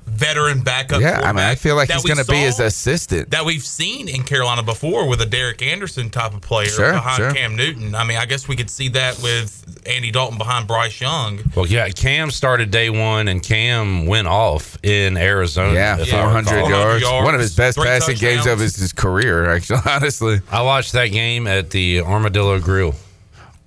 veteran 0.05 0.61
backup. 0.61 1.01
Yeah, 1.01 1.19
I 1.23 1.31
mean, 1.31 1.43
I 1.43 1.55
feel 1.55 1.75
like 1.75 1.91
he's 1.91 2.03
going 2.03 2.17
to 2.17 2.25
be 2.25 2.37
his 2.37 2.59
assistant. 2.59 3.31
that 3.31 3.43
we've 3.45 3.65
seen 3.65 4.07
in 4.07 4.23
Carolina 4.23 4.63
before 4.63 5.07
with 5.07 5.19
a 5.21 5.25
Derek 5.25 5.61
Anderson 5.61 6.09
type 6.09 6.33
of 6.33 6.41
player 6.41 6.67
Sure, 6.67 6.91
behind 6.93 7.17
sure. 7.17 7.33
Cam 7.33 7.55
Newton. 7.55 7.95
I 7.95 8.03
mean, 8.03 8.17
I 8.17 8.25
guess 8.25 8.47
we 8.47 8.55
could 8.55 8.69
see 8.69 8.89
that 8.89 9.19
with 9.21 9.63
Andy 9.87 10.11
Dalton 10.11 10.37
behind 10.37 10.67
Bryce 10.67 11.01
Young. 11.01 11.39
Well, 11.55 11.65
yeah, 11.67 11.89
Cam 11.89 12.31
started 12.31 12.71
day 12.71 12.89
one, 12.89 13.27
and 13.27 13.41
Cam 13.41 14.05
went 14.05 14.27
off 14.27 14.77
in 14.83 15.17
Arizona. 15.17 15.73
Yeah, 15.73 15.97
if 15.99 16.13
I 16.13 16.21
400 16.21 16.51
recall. 16.55 16.69
yards. 16.69 17.03
One 17.05 17.33
of 17.33 17.41
his 17.41 17.55
best 17.55 17.77
three 17.77 17.85
passing 17.85 18.15
games 18.17 18.45
of 18.45 18.59
his, 18.59 18.75
his 18.75 18.93
career, 18.93 19.49
actually, 19.49 19.79
honestly. 19.85 20.39
I 20.51 20.61
watched 20.61 20.93
that 20.93 21.07
game 21.07 21.47
at 21.47 21.71
the 21.71 22.01
Armadillo 22.01 22.59
Grill. 22.59 22.95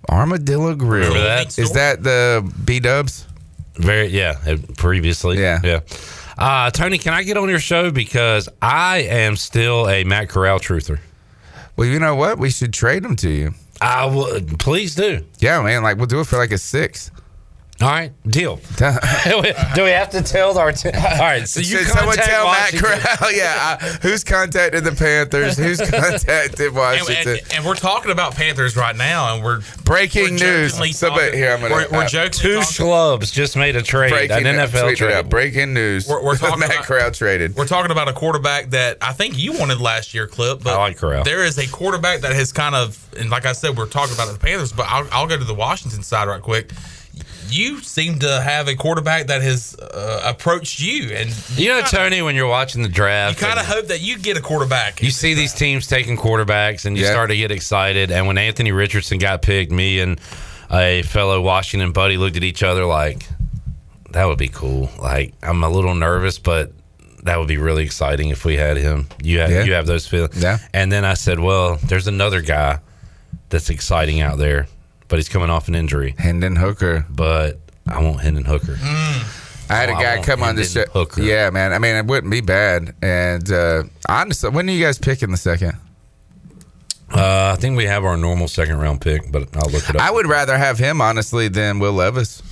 Armadillo 0.09 0.75
Grill. 0.75 1.09
Remember 1.09 1.21
that? 1.27 1.59
Is 1.59 1.73
that 1.73 2.03
the 2.03 2.51
B 2.65 2.81
Dubs? 2.81 3.27
Very, 3.75 4.07
yeah. 4.09 4.37
Previously, 4.77 5.39
Yeah. 5.41 5.61
yeah. 5.63 5.81
Uh, 6.39 6.71
Tony, 6.71 6.99
can 6.99 7.13
I 7.15 7.25
get 7.25 7.37
on 7.37 7.49
your 7.49 7.59
show 7.59 7.91
because 7.91 8.49
I 8.63 8.99
am 8.99 9.35
still 9.35 9.89
a 9.89 10.05
Matt 10.05 10.29
Corral 10.29 10.61
truther. 10.61 11.01
Well, 11.77 11.89
you 11.89 11.99
know 11.99 12.15
what? 12.15 12.39
We 12.39 12.51
should 12.51 12.73
trade 12.73 13.05
him 13.05 13.17
to 13.17 13.29
you. 13.29 13.55
I 13.81 14.07
will. 14.07 14.41
Please 14.59 14.95
do. 14.95 15.25
Yeah, 15.41 15.61
man. 15.63 15.83
Like 15.83 15.97
we'll 15.97 16.07
do 16.07 16.21
it 16.21 16.27
for 16.27 16.37
like 16.39 16.53
a 16.53 16.59
six. 16.59 17.11
All 17.81 17.87
right, 17.89 18.11
deal. 18.27 18.57
do 18.77 19.85
we 19.85 19.91
have 19.91 20.11
to 20.11 20.21
tell 20.21 20.59
our? 20.59 20.73
T- 20.73 20.89
All 20.95 21.01
right, 21.21 21.47
so 21.47 21.61
you 21.61 21.79
Should 21.79 21.87
someone 21.87 22.17
tell 22.17 22.47
Washington. 22.47 22.91
Matt 22.91 23.19
Corral? 23.21 23.33
yeah, 23.33 23.79
uh, 23.81 23.87
who's 24.03 24.25
contacted 24.25 24.83
the 24.83 24.91
Panthers? 24.91 25.57
Who's 25.57 25.79
contacted 25.79 26.59
And, 26.69 26.75
Washington? 26.75 27.39
and, 27.39 27.53
and 27.55 27.65
we're 27.65 27.77
talking 27.77 28.11
about 28.11 28.35
Panthers 28.35 28.77
right 28.77 28.97
now, 28.97 29.33
and 29.35 29.45
we're 29.45 29.61
Breaking 29.85 30.25
we're 30.25 30.31
news. 30.31 30.73
jokingly 30.73 30.93
Somebody 30.93 31.37
here. 31.37 31.53
I'm 31.53 31.61
gonna. 31.61 31.75
We're, 31.75 31.89
we're 31.91 31.99
uh, 32.05 32.09
joking. 32.09 32.33
Two 32.33 32.59
schlubs 32.59 33.33
just 33.33 33.57
made 33.57 33.77
a 33.77 33.83
trade, 33.83 34.11
breaking 34.11 34.45
an 34.47 34.57
NFL 34.57 34.83
tweet 34.83 34.99
trade. 34.99 35.13
out. 35.13 35.29
Breaking 35.29 35.73
news. 35.73 36.09
We're- 36.09 36.25
we're 36.25 36.37
talking 36.37 36.59
Matt 36.59 36.71
about- 36.73 36.85
Corral 36.85 37.11
traded. 37.13 37.55
We're 37.55 37.69
talking 37.69 37.93
about 37.93 38.09
a 38.09 38.13
quarterback 38.13 38.71
that 38.71 38.99
I 39.01 39.13
think 39.13 39.39
you 39.39 39.53
wanted 39.53 39.81
last 39.81 40.15
year, 40.15 40.27
Clip. 40.27 40.65
But 40.65 40.75
I 40.75 40.79
like 40.79 40.97
Corral. 40.97 41.23
There 41.23 41.45
is 41.45 41.59
a 41.59 41.69
quarterback 41.69 42.23
that 42.23 42.33
has 42.35 42.53
kind 42.53 42.75
of, 42.75 42.99
and 43.17 43.31
like 43.31 43.47
I 43.47 43.53
said, 43.53 43.77
we're 43.77 43.87
talking 43.87 44.15
about 44.17 44.33
the 44.33 44.39
Panthers, 44.41 44.73
but 44.73 44.87
I'll, 44.89 45.07
I'll 45.13 45.27
go 45.29 45.39
to 45.39 45.45
the 45.45 45.55
Washington 45.55 46.03
side 46.03 46.27
right 46.27 46.43
quick. 46.43 46.73
You 47.51 47.81
seem 47.83 48.19
to 48.21 48.41
have 48.41 48.69
a 48.69 48.75
quarterback 48.75 49.27
that 49.29 49.43
has 49.43 49.75
uh, 49.79 50.23
approached 50.25 50.81
you, 50.81 51.11
and 51.15 51.31
You 51.57 51.69
know, 51.69 51.83
Tony, 51.83 52.23
when 52.23 52.35
you're 52.37 52.49
watching 52.49 52.83
the 52.83 52.89
draft, 52.89 53.41
you 53.41 53.47
kind 53.47 53.59
of 53.59 53.67
hope 53.67 53.87
that 53.89 54.01
you 54.01 54.19
get 54.19 54.37
a 54.37 54.41
quarterback. 54.41 55.03
you 55.03 55.11
see 55.11 55.35
these 55.35 55.53
teams 55.55 55.87
taking 55.87 56.17
quarterbacks, 56.17 56.85
and 56.85 56.97
you 56.97 57.05
Yeah. 57.05 57.11
start 57.13 57.31
to 57.31 57.37
get 57.37 57.51
excited. 57.51 58.11
And 58.11 58.27
when 58.27 58.39
Anthony 58.39 58.73
Richardson 58.73 59.19
got 59.19 59.43
picked, 59.43 59.73
me 59.73 60.01
and 60.01 60.21
a 60.71 61.03
fellow 61.03 61.41
Washington 61.41 61.93
buddy 61.93 62.17
looked 62.17 62.37
at 62.37 62.45
each 62.45 62.63
other 62.63 62.85
like, 62.85 63.27
"That 64.11 64.27
would 64.27 64.39
be 64.39 64.49
cool." 64.49 64.91
Like, 65.01 65.33
I'm 65.43 65.63
a 65.65 65.69
little 65.69 65.95
nervous, 65.95 66.39
but 66.39 66.73
that 67.25 67.39
would 67.39 67.49
be 67.49 67.57
really 67.59 67.85
exciting 67.85 68.29
if 68.31 68.45
we 68.45 68.57
had 68.57 68.77
him. 68.77 69.07
You 69.23 69.41
have 69.41 69.51
Yeah. 69.51 69.63
you 69.65 69.73
have 69.73 69.87
those 69.87 70.07
feelings. 70.07 70.37
Yeah. 70.43 70.59
And 70.73 70.93
then 70.93 71.05
I 71.05 71.15
said, 71.15 71.41
"Well, 71.41 71.79
there's 71.87 72.07
another 72.07 72.41
guy 72.41 72.79
that's 73.51 73.71
exciting 73.71 74.21
out 74.21 74.39
there, 74.39 74.67
but 75.09 75.17
he's 75.19 75.29
coming 75.29 75.51
off 75.51 75.69
an 75.69 75.75
injury. 75.75 76.15
Hendon 76.19 76.57
Hooker. 76.57 77.05
But 77.11 77.59
I 77.87 78.03
want 78.03 78.21
Hendon 78.21 78.45
Hooker." 78.45 78.77
I 79.71 79.75
had 79.75 79.89
a 79.91 79.93
Oh, 79.93 79.97
I 79.97 80.03
guy 80.03 80.15
want 80.17 80.27
come 80.27 80.43
on 80.43 80.57
this 80.57 80.73
show. 80.73 80.85
Hooker. 80.93 81.21
Yeah, 81.23 81.51
man. 81.51 81.73
I 81.75 81.79
mean, 81.79 81.95
it 81.97 82.07
wouldn't 82.07 82.31
be 82.31 82.41
bad. 82.41 82.95
And 83.03 83.51
uh, 83.53 83.83
honestly, 84.09 84.49
when 84.51 84.67
are 84.69 84.73
you 84.73 84.83
guys 84.83 84.99
picking 84.99 85.31
the 85.31 85.37
second? 85.37 85.73
Uh, 87.11 87.55
I 87.57 87.61
think 87.61 87.77
we 87.77 87.85
have 87.87 88.05
our 88.05 88.17
normal 88.17 88.49
second 88.49 88.79
round 88.79 89.01
pick, 89.01 89.33
but 89.33 89.49
I'll 89.57 89.71
look 89.71 89.89
it 89.89 89.97
up. 89.97 90.03
I 90.03 90.11
would 90.11 90.27
rather 90.27 90.57
have 90.59 90.79
him 90.79 91.01
honestly 91.01 91.49
than 91.49 91.79
Will 91.79 91.93
Levis. 91.95 92.43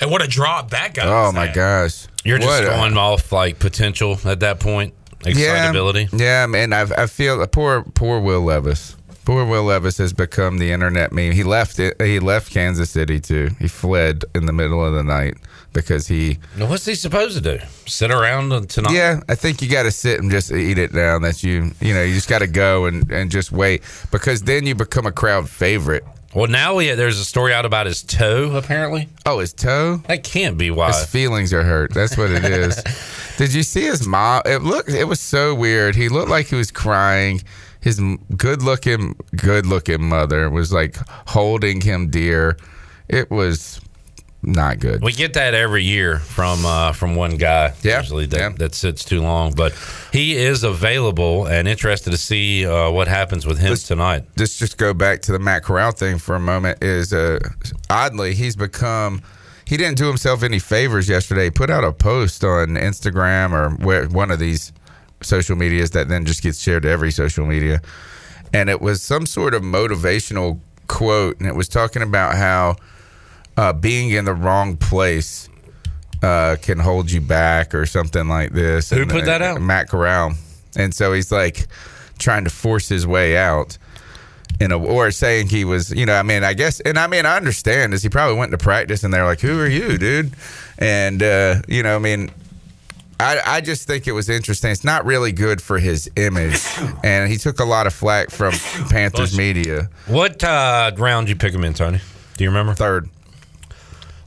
and 0.00 0.10
what 0.10 0.22
a 0.22 0.28
drop 0.28 0.70
that 0.70 0.94
guy. 0.94 1.06
Oh 1.06 1.32
my 1.32 1.48
at. 1.48 1.54
gosh, 1.54 2.06
You're 2.24 2.38
just 2.38 2.48
What 2.48 2.64
a- 2.64 2.68
going 2.68 2.96
off 2.96 3.32
like 3.32 3.58
potential 3.58 4.16
at 4.24 4.40
that 4.40 4.60
point, 4.60 4.94
excitability. 5.26 6.08
Yeah, 6.12 6.42
yeah, 6.42 6.46
man. 6.46 6.72
I, 6.72 6.82
I 6.82 7.06
feel 7.06 7.44
poor, 7.48 7.82
poor 7.94 8.20
Will 8.20 8.42
Levis. 8.42 8.96
Poor 9.24 9.44
Will 9.44 9.62
Levis 9.64 9.98
has 9.98 10.12
become 10.12 10.58
the 10.58 10.72
internet 10.72 11.12
meme. 11.12 11.32
He 11.32 11.44
left 11.44 11.78
it. 11.78 12.00
He 12.02 12.18
left 12.18 12.52
Kansas 12.52 12.90
City 12.90 13.20
too. 13.20 13.50
He 13.60 13.68
fled 13.68 14.24
in 14.34 14.46
the 14.46 14.52
middle 14.52 14.84
of 14.84 14.94
the 14.94 15.04
night 15.04 15.34
because 15.72 16.08
he. 16.08 16.38
Now, 16.56 16.66
what's 16.66 16.84
he 16.84 16.96
supposed 16.96 17.36
to 17.36 17.40
do? 17.40 17.64
Sit 17.86 18.10
around 18.10 18.68
tonight? 18.68 18.92
Yeah, 18.92 19.20
I 19.28 19.36
think 19.36 19.62
you 19.62 19.68
got 19.70 19.84
to 19.84 19.92
sit 19.92 20.20
and 20.20 20.28
just 20.30 20.50
eat 20.50 20.76
it 20.78 20.92
down. 20.92 21.22
That 21.22 21.42
you, 21.44 21.70
you 21.80 21.94
know, 21.94 22.02
you 22.02 22.14
just 22.14 22.28
got 22.28 22.40
to 22.40 22.48
go 22.48 22.86
and 22.86 23.10
and 23.12 23.30
just 23.30 23.52
wait 23.52 23.82
because 24.10 24.42
then 24.42 24.66
you 24.66 24.74
become 24.74 25.06
a 25.06 25.12
crowd 25.12 25.48
favorite. 25.48 26.04
Well, 26.34 26.48
now 26.48 26.78
there's 26.78 27.18
a 27.18 27.24
story 27.26 27.52
out 27.52 27.66
about 27.66 27.84
his 27.86 28.02
toe. 28.02 28.56
Apparently, 28.56 29.08
Oh, 29.26 29.38
his 29.40 29.52
toe. 29.52 29.98
that 30.08 30.24
can't 30.24 30.56
be 30.56 30.70
why. 30.70 30.88
His 30.88 31.04
feelings 31.04 31.52
are 31.52 31.62
hurt. 31.62 31.92
That's 31.92 32.16
what 32.16 32.30
it 32.30 32.42
is. 32.44 32.82
Did 33.36 33.52
you 33.54 33.62
see 33.62 33.82
his 33.82 34.06
mom? 34.06 34.42
It 34.46 34.62
looked. 34.62 34.88
It 34.88 35.04
was 35.04 35.20
so 35.20 35.54
weird. 35.54 35.94
He 35.94 36.08
looked 36.08 36.30
like 36.30 36.46
he 36.46 36.54
was 36.56 36.70
crying. 36.70 37.42
His 37.82 38.00
good 38.36 38.62
looking, 38.62 39.16
good 39.36 39.66
looking 39.66 40.02
mother 40.02 40.48
was 40.48 40.72
like 40.72 40.96
holding 41.28 41.80
him 41.80 42.08
dear. 42.08 42.56
It 43.08 43.30
was 43.30 43.80
not 44.42 44.80
good. 44.80 45.02
We 45.02 45.12
get 45.12 45.34
that 45.34 45.54
every 45.54 45.84
year 45.84 46.18
from 46.18 46.64
uh, 46.64 46.92
from 46.92 47.14
one 47.14 47.36
guy. 47.36 47.74
Yeah, 47.82 47.98
usually 47.98 48.26
that, 48.26 48.38
yeah. 48.38 48.48
that 48.58 48.74
sits 48.74 49.04
too 49.04 49.20
long, 49.20 49.52
but 49.54 49.72
he 50.12 50.36
is 50.36 50.64
available 50.64 51.46
and 51.46 51.68
interested 51.68 52.10
to 52.10 52.16
see 52.16 52.66
uh, 52.66 52.90
what 52.90 53.08
happens 53.08 53.46
with 53.46 53.58
him 53.58 53.70
Let's- 53.70 53.86
tonight. 53.86 54.24
Let's 54.36 54.58
just 54.58 54.78
go 54.78 54.94
back 54.94 55.22
to 55.22 55.32
the 55.32 55.38
Matt 55.38 55.62
Corral 55.64 55.92
thing 55.92 56.18
for 56.18 56.34
a 56.34 56.40
moment. 56.40 56.82
Is 56.82 57.12
uh, 57.12 57.38
oddly 57.90 58.34
he's 58.34 58.56
become. 58.56 59.22
He 59.64 59.76
didn't 59.76 59.96
do 59.96 60.06
himself 60.06 60.42
any 60.42 60.58
favors 60.58 61.08
yesterday. 61.08 61.44
He 61.44 61.50
put 61.50 61.70
out 61.70 61.84
a 61.84 61.92
post 61.92 62.44
on 62.44 62.70
Instagram 62.70 63.52
or 63.52 63.70
where, 63.84 64.06
one 64.08 64.30
of 64.30 64.38
these 64.38 64.72
social 65.22 65.56
medias 65.56 65.90
that 65.92 66.08
then 66.08 66.24
just 66.24 66.42
gets 66.42 66.60
shared 66.60 66.82
to 66.84 66.88
every 66.90 67.10
social 67.10 67.46
media, 67.46 67.80
and 68.52 68.68
it 68.68 68.80
was 68.80 69.02
some 69.02 69.26
sort 69.26 69.54
of 69.54 69.62
motivational 69.62 70.58
quote, 70.88 71.38
and 71.38 71.48
it 71.48 71.54
was 71.54 71.68
talking 71.68 72.02
about 72.02 72.34
how 72.36 72.76
uh, 73.56 73.72
being 73.72 74.10
in 74.10 74.24
the 74.24 74.34
wrong 74.34 74.76
place 74.76 75.48
uh, 76.22 76.56
can 76.62 76.78
hold 76.78 77.10
you 77.10 77.20
back 77.20 77.74
or 77.74 77.86
something 77.86 78.28
like 78.28 78.52
this. 78.52 78.90
Who 78.90 79.02
And, 79.02 79.10
put 79.10 79.24
that 79.24 79.42
uh, 79.42 79.46
out? 79.46 79.60
Matt 79.60 79.88
Corral, 79.88 80.34
and 80.76 80.94
so 80.94 81.12
he's 81.12 81.32
like 81.32 81.66
trying 82.18 82.44
to 82.44 82.50
force 82.50 82.88
his 82.88 83.06
way 83.06 83.36
out. 83.36 83.78
In 84.60 84.70
a, 84.70 84.78
or 84.78 85.10
saying 85.10 85.48
he 85.48 85.64
was, 85.64 85.90
you 85.90 86.06
know, 86.06 86.14
I 86.14 86.22
mean, 86.22 86.44
I 86.44 86.52
guess, 86.54 86.78
and 86.80 86.96
I 86.96 87.08
mean, 87.08 87.26
I 87.26 87.36
understand 87.36 87.94
is 87.94 88.02
he 88.02 88.08
probably 88.08 88.36
went 88.36 88.52
to 88.52 88.58
practice 88.58 89.02
and 89.02 89.12
they're 89.12 89.24
like, 89.24 89.40
"Who 89.40 89.58
are 89.58 89.66
you, 89.66 89.98
dude?" 89.98 90.32
And 90.78 91.20
uh, 91.20 91.62
you 91.66 91.82
know, 91.82 91.96
I 91.96 91.98
mean, 91.98 92.30
I, 93.22 93.56
I 93.56 93.60
just 93.60 93.86
think 93.86 94.06
it 94.06 94.12
was 94.12 94.28
interesting. 94.28 94.70
It's 94.70 94.84
not 94.84 95.04
really 95.04 95.32
good 95.32 95.62
for 95.62 95.78
his 95.78 96.10
image, 96.16 96.60
and 97.04 97.30
he 97.30 97.38
took 97.38 97.60
a 97.60 97.64
lot 97.64 97.86
of 97.86 97.94
flack 97.94 98.30
from 98.30 98.52
Panthers 98.90 99.36
media. 99.36 99.88
What 100.06 100.42
uh, 100.42 100.92
round 100.96 101.28
you 101.28 101.36
pick 101.36 101.54
him 101.54 101.64
in, 101.64 101.74
Tony? 101.74 102.00
Do 102.36 102.44
you 102.44 102.50
remember? 102.50 102.74
Third. 102.74 103.08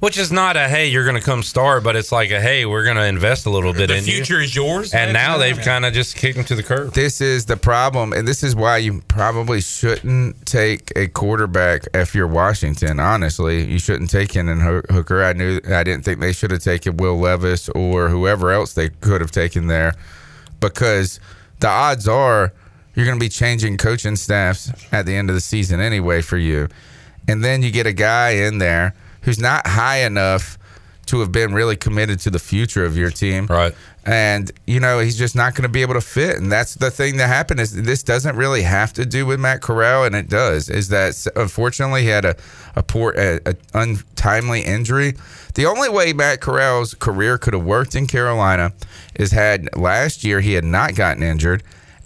Which 0.06 0.20
is 0.20 0.32
not 0.32 0.56
a 0.56 0.68
hey, 0.68 0.86
you're 0.90 1.04
going 1.04 1.16
to 1.16 1.22
come 1.22 1.42
start, 1.42 1.84
but 1.84 1.96
it's 1.96 2.12
like 2.12 2.30
a 2.30 2.40
hey, 2.40 2.68
we're 2.68 2.84
going 2.84 2.96
to 2.96 3.06
invest 3.06 3.48
a 3.48 3.50
little 3.50 3.74
bit 3.74 3.88
The 3.88 3.96
in 3.96 4.06
you. 4.06 4.12
The 4.12 4.12
future 4.18 4.40
is 4.40 4.56
yours. 4.56 4.94
And 4.94 5.14
now 5.14 5.32
Actually, 5.32 5.54
they've 5.54 5.66
kind 5.66 5.84
of 5.84 5.94
just 5.94 6.16
kicked 6.16 6.38
him 6.38 6.44
to 6.44 6.54
the 6.54 6.62
curb. 6.62 6.94
This 6.94 7.22
is 7.22 7.46
the 7.46 7.58
problem, 7.58 8.14
and 8.14 8.28
this 8.28 8.44
is 8.44 8.56
why 8.56 8.78
you 8.78 9.02
probably 9.08 9.62
shouldn't 9.62 10.46
take 10.46 10.92
a 10.96 11.08
quarterback 11.08 11.88
if 11.96 12.14
you're 12.14 12.28
Washington. 12.28 13.00
Honestly, 13.00 13.66
you 13.66 13.80
shouldn't 13.80 14.12
take 14.12 14.32
Hendon 14.34 14.60
Hoo- 14.60 14.84
Hooker. 14.92 15.24
I 15.24 15.34
knew 15.34 15.60
I 15.70 15.84
didn't 15.84 16.06
think 16.06 16.20
they 16.20 16.34
should 16.34 16.52
have 16.52 16.62
taken 16.62 16.98
Will 16.98 17.18
Levis 17.18 17.70
or 17.70 18.10
whoever 18.10 18.52
else 18.52 18.74
they 18.74 18.90
could 18.90 19.22
have 19.22 19.32
taken 19.32 19.66
there, 19.66 19.96
because 20.60 21.20
the 21.62 21.68
odds 21.68 22.08
are 22.08 22.54
you're 22.94 23.08
going 23.08 23.18
to 23.18 23.26
be 23.26 23.30
changing 23.30 23.78
coaching 23.78 24.18
staffs 24.18 24.72
at 24.92 25.08
the 25.08 25.16
end 25.16 25.32
of 25.32 25.36
the 25.36 25.42
season 25.42 25.80
anyway 25.80 26.22
for 26.22 26.38
you, 26.38 26.68
and 27.28 27.44
then 27.44 27.64
you 27.64 27.72
get 27.72 27.88
a 27.88 27.94
guy 27.94 28.30
in 28.30 28.60
there 28.60 28.94
who's 29.26 29.40
not 29.40 29.68
high 29.68 29.98
enough 29.98 30.58
to 31.08 31.20
have 31.20 31.32
been 31.32 31.54
really 31.54 31.76
committed 31.76 32.20
to 32.20 32.30
the 32.30 32.40
future 32.40 32.84
of 32.84 32.98
your 32.98 33.12
team. 33.12 33.46
Right. 33.48 33.76
And 34.06 34.52
you 34.68 34.80
know 34.80 35.00
he's 35.00 35.18
just 35.18 35.36
not 35.36 35.56
going 35.56 35.64
to 35.64 35.70
be 35.70 35.82
able 35.82 35.96
to 35.96 36.02
fit, 36.02 36.38
and 36.38 36.52
that's 36.52 36.76
the 36.76 36.92
thing 36.92 37.18
that 37.18 37.28
happened. 37.28 37.60
Is 37.60 37.74
this 37.74 38.04
doesn't 38.04 38.36
really 38.36 38.62
have 38.62 38.94
to 38.94 39.06
do 39.06 39.26
with 39.26 39.40
Matt 39.40 39.62
Corral, 39.64 40.04
and 40.04 40.16
it 40.16 40.30
does. 40.30 40.70
Is 40.70 40.90
that 40.90 41.26
unfortunately 41.36 42.04
he 42.04 42.10
had 42.10 42.24
a 42.24 42.36
a 42.76 42.84
poor, 42.84 43.16
a, 43.18 43.40
a 43.48 43.56
untimely 43.74 44.62
injury. 44.62 45.16
The 45.56 45.66
only 45.66 45.90
way 45.90 46.14
Matt 46.14 46.40
Corral's 46.40 46.94
career 46.94 47.40
could 47.40 47.54
have 47.54 47.64
worked 47.64 47.96
in 47.96 48.06
Carolina 48.06 48.74
is 49.16 49.32
had 49.32 49.76
last 49.76 50.24
year 50.24 50.42
he 50.42 50.54
had 50.54 50.66
not 50.66 50.94
gotten 50.94 51.24
injured, 51.24 51.64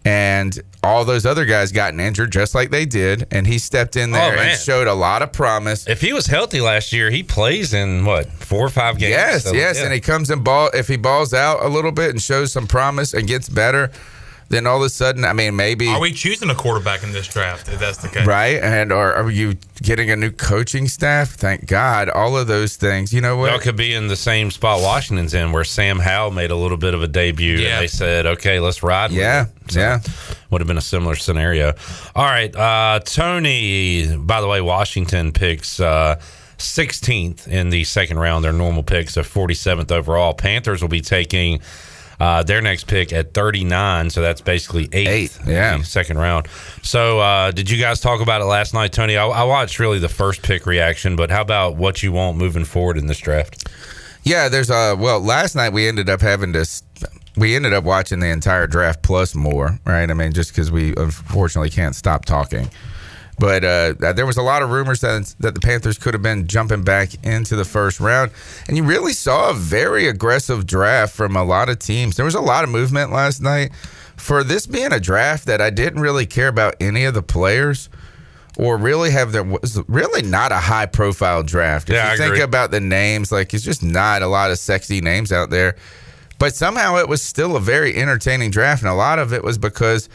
and 0.09 0.59
all 0.81 1.05
those 1.05 1.25
other 1.25 1.45
guys 1.45 1.71
gotten 1.71 1.99
injured 1.99 2.31
just 2.31 2.55
like 2.55 2.71
they 2.71 2.85
did, 2.85 3.27
and 3.31 3.45
he 3.45 3.59
stepped 3.59 3.95
in 3.95 4.11
there 4.11 4.35
Oh, 4.35 4.39
and 4.41 4.57
showed 4.59 4.87
a 4.87 4.93
lot 4.93 5.21
of 5.21 5.31
promise. 5.31 5.87
If 5.87 6.01
he 6.01 6.13
was 6.13 6.25
healthy 6.25 6.61
last 6.61 6.91
year, 6.91 7.11
he 7.11 7.21
plays 7.21 7.73
in 7.73 8.05
what 8.05 8.27
four 8.31 8.65
or 8.65 8.69
five 8.69 8.97
games. 8.97 9.11
Yes, 9.11 9.43
So, 9.43 9.53
yes, 9.53 9.77
yeah. 9.77 9.85
and 9.85 9.93
he 9.93 9.99
comes 9.99 10.29
and 10.31 10.43
ball. 10.43 10.71
If 10.73 10.87
he 10.87 10.97
balls 10.97 11.33
out 11.33 11.63
a 11.63 11.67
little 11.67 11.91
bit 11.91 12.09
and 12.09 12.21
shows 12.21 12.51
some 12.51 12.65
promise 12.65 13.13
and 13.13 13.27
gets 13.27 13.49
better, 13.49 13.91
then 14.49 14.65
all 14.67 14.77
of 14.77 14.83
a 14.83 14.89
sudden, 14.89 15.25
I 15.25 15.33
mean, 15.33 15.55
maybe 15.55 15.87
Are 15.87 15.99
we 15.99 16.11
choosing 16.11 16.49
a 16.49 16.55
quarterback 16.55 17.03
in 17.03 17.11
this 17.11 17.27
draft? 17.27 17.69
If 17.69 17.79
that's 17.79 17.99
the 17.99 18.09
case, 18.09 18.25
right, 18.25 18.61
and 18.61 18.91
or 18.91 19.13
are 19.13 19.29
you 19.29 19.55
getting 19.81 20.09
a 20.09 20.15
new 20.15 20.31
coaching 20.31 20.87
staff? 20.87 21.29
Thank 21.29 21.67
God, 21.67 22.09
all 22.09 22.37
of 22.37 22.47
those 22.47 22.75
things. 22.75 23.13
You 23.13 23.21
know 23.21 23.37
what? 23.37 23.51
Y'all 23.51 23.59
could 23.59 23.75
be 23.77 23.93
in 23.93 24.07
the 24.07 24.15
same 24.15 24.49
spot 24.51 24.81
Washington's 24.81 25.33
in, 25.33 25.51
where 25.51 25.63
Sam 25.63 25.99
Howell 25.99 26.31
made 26.31 26.51
a 26.51 26.55
little 26.55 26.77
bit 26.77 26.93
of 26.93 27.03
a 27.03 27.07
debut, 27.07 27.57
Yeah. 27.57 27.75
and 27.75 27.83
they 27.83 27.87
said, 27.87 28.25
"Okay, 28.25 28.59
let's 28.59 28.81
ride." 28.83 29.11
Yeah. 29.11 29.45
So, 29.69 29.79
yeah. 29.79 29.99
would 30.49 30.61
have 30.61 30.67
been 30.67 30.77
a 30.77 30.81
similar 30.81 31.15
scenario. 31.15 31.73
All 32.15 32.25
right, 32.25 32.53
uh, 32.55 33.01
Tony. 33.05 34.17
By 34.17 34.41
the 34.41 34.47
way, 34.47 34.61
Washington 34.61 35.31
picks 35.31 35.79
uh, 35.79 36.19
16th 36.57 37.47
in 37.47 37.69
the 37.69 37.83
second 37.83 38.17
round. 38.19 38.43
Their 38.43 38.53
normal 38.53 38.83
pick, 38.83 39.15
of 39.15 39.31
47th 39.31 39.91
overall. 39.91 40.33
Panthers 40.33 40.81
will 40.81 40.89
be 40.89 41.01
taking. 41.01 41.61
Uh, 42.19 42.43
their 42.43 42.61
next 42.61 42.85
pick 42.85 43.13
at 43.13 43.33
39, 43.33 44.09
so 44.09 44.21
that's 44.21 44.41
basically 44.41 44.89
eighth, 44.91 45.47
yeah. 45.47 45.81
second 45.83 46.17
round. 46.17 46.47
So, 46.83 47.19
uh, 47.19 47.51
did 47.51 47.69
you 47.69 47.79
guys 47.79 48.01
talk 48.01 48.19
about 48.19 48.41
it 48.41 48.45
last 48.45 48.73
night, 48.73 48.91
Tony? 48.91 49.15
I, 49.15 49.25
I 49.25 49.43
watched 49.43 49.79
really 49.79 49.99
the 49.99 50.09
first 50.09 50.41
pick 50.41 50.65
reaction, 50.65 51.15
but 51.15 51.31
how 51.31 51.41
about 51.41 51.77
what 51.77 52.03
you 52.03 52.11
want 52.11 52.37
moving 52.37 52.65
forward 52.65 52.97
in 52.97 53.07
this 53.07 53.19
draft? 53.19 53.69
Yeah, 54.23 54.49
there's 54.49 54.69
a 54.69 54.95
well. 54.95 55.19
Last 55.21 55.55
night 55.55 55.71
we 55.71 55.87
ended 55.87 56.09
up 56.09 56.21
having 56.21 56.53
to. 56.53 56.65
We 57.37 57.55
ended 57.55 57.71
up 57.73 57.85
watching 57.85 58.19
the 58.19 58.27
entire 58.27 58.67
draft 58.67 59.01
plus 59.01 59.33
more, 59.33 59.79
right? 59.85 60.09
I 60.09 60.13
mean, 60.13 60.33
just 60.33 60.51
because 60.51 60.71
we 60.71 60.93
unfortunately 60.97 61.69
can't 61.69 61.95
stop 61.95 62.25
talking. 62.25 62.69
But 63.39 63.63
uh, 63.63 63.93
there 64.13 64.25
was 64.25 64.37
a 64.37 64.41
lot 64.41 64.61
of 64.61 64.69
rumors 64.69 64.99
that 65.01 65.33
that 65.39 65.53
the 65.53 65.61
Panthers 65.61 65.97
could 65.97 66.13
have 66.13 66.21
been 66.21 66.45
jumping 66.47 66.83
back 66.83 67.11
into 67.23 67.55
the 67.55 67.63
first 67.65 67.99
round, 67.99 68.31
and 68.67 68.75
you 68.75 68.83
really 68.83 69.13
saw 69.13 69.49
a 69.49 69.53
very 69.53 70.07
aggressive 70.07 70.67
draft 70.67 71.15
from 71.15 71.35
a 71.35 71.43
lot 71.43 71.69
of 71.69 71.79
teams. 71.79 72.15
There 72.17 72.25
was 72.25 72.35
a 72.35 72.41
lot 72.41 72.63
of 72.63 72.69
movement 72.69 73.11
last 73.11 73.41
night 73.41 73.71
for 74.17 74.43
this 74.43 74.67
being 74.67 74.91
a 74.91 74.99
draft 74.99 75.45
that 75.45 75.61
I 75.61 75.69
didn't 75.69 76.01
really 76.01 76.25
care 76.25 76.49
about 76.49 76.75
any 76.81 77.05
of 77.05 77.13
the 77.13 77.23
players 77.23 77.87
or 78.57 78.75
really 78.77 79.11
have 79.11 79.31
there 79.31 79.43
was 79.43 79.79
really 79.87 80.21
not 80.21 80.51
a 80.51 80.57
high 80.57 80.85
profile 80.85 81.41
draft. 81.41 81.89
If 81.89 81.95
Yeah, 81.95 82.07
you 82.07 82.13
I 82.13 82.17
think 82.17 82.31
agree. 82.31 82.41
about 82.41 82.71
the 82.71 82.81
names, 82.81 83.31
like 83.31 83.53
it's 83.53 83.63
just 83.63 83.81
not 83.81 84.21
a 84.21 84.27
lot 84.27 84.51
of 84.51 84.59
sexy 84.59 84.99
names 84.99 85.31
out 85.31 85.49
there. 85.49 85.77
But 86.39 86.55
somehow 86.55 86.97
it 86.97 87.07
was 87.07 87.21
still 87.21 87.55
a 87.55 87.59
very 87.61 87.95
entertaining 87.95 88.51
draft, 88.51 88.81
and 88.81 88.89
a 88.91 88.95
lot 88.95 89.17
of 89.19 89.31
it 89.33 89.43
was 89.45 89.57
because 89.57 90.09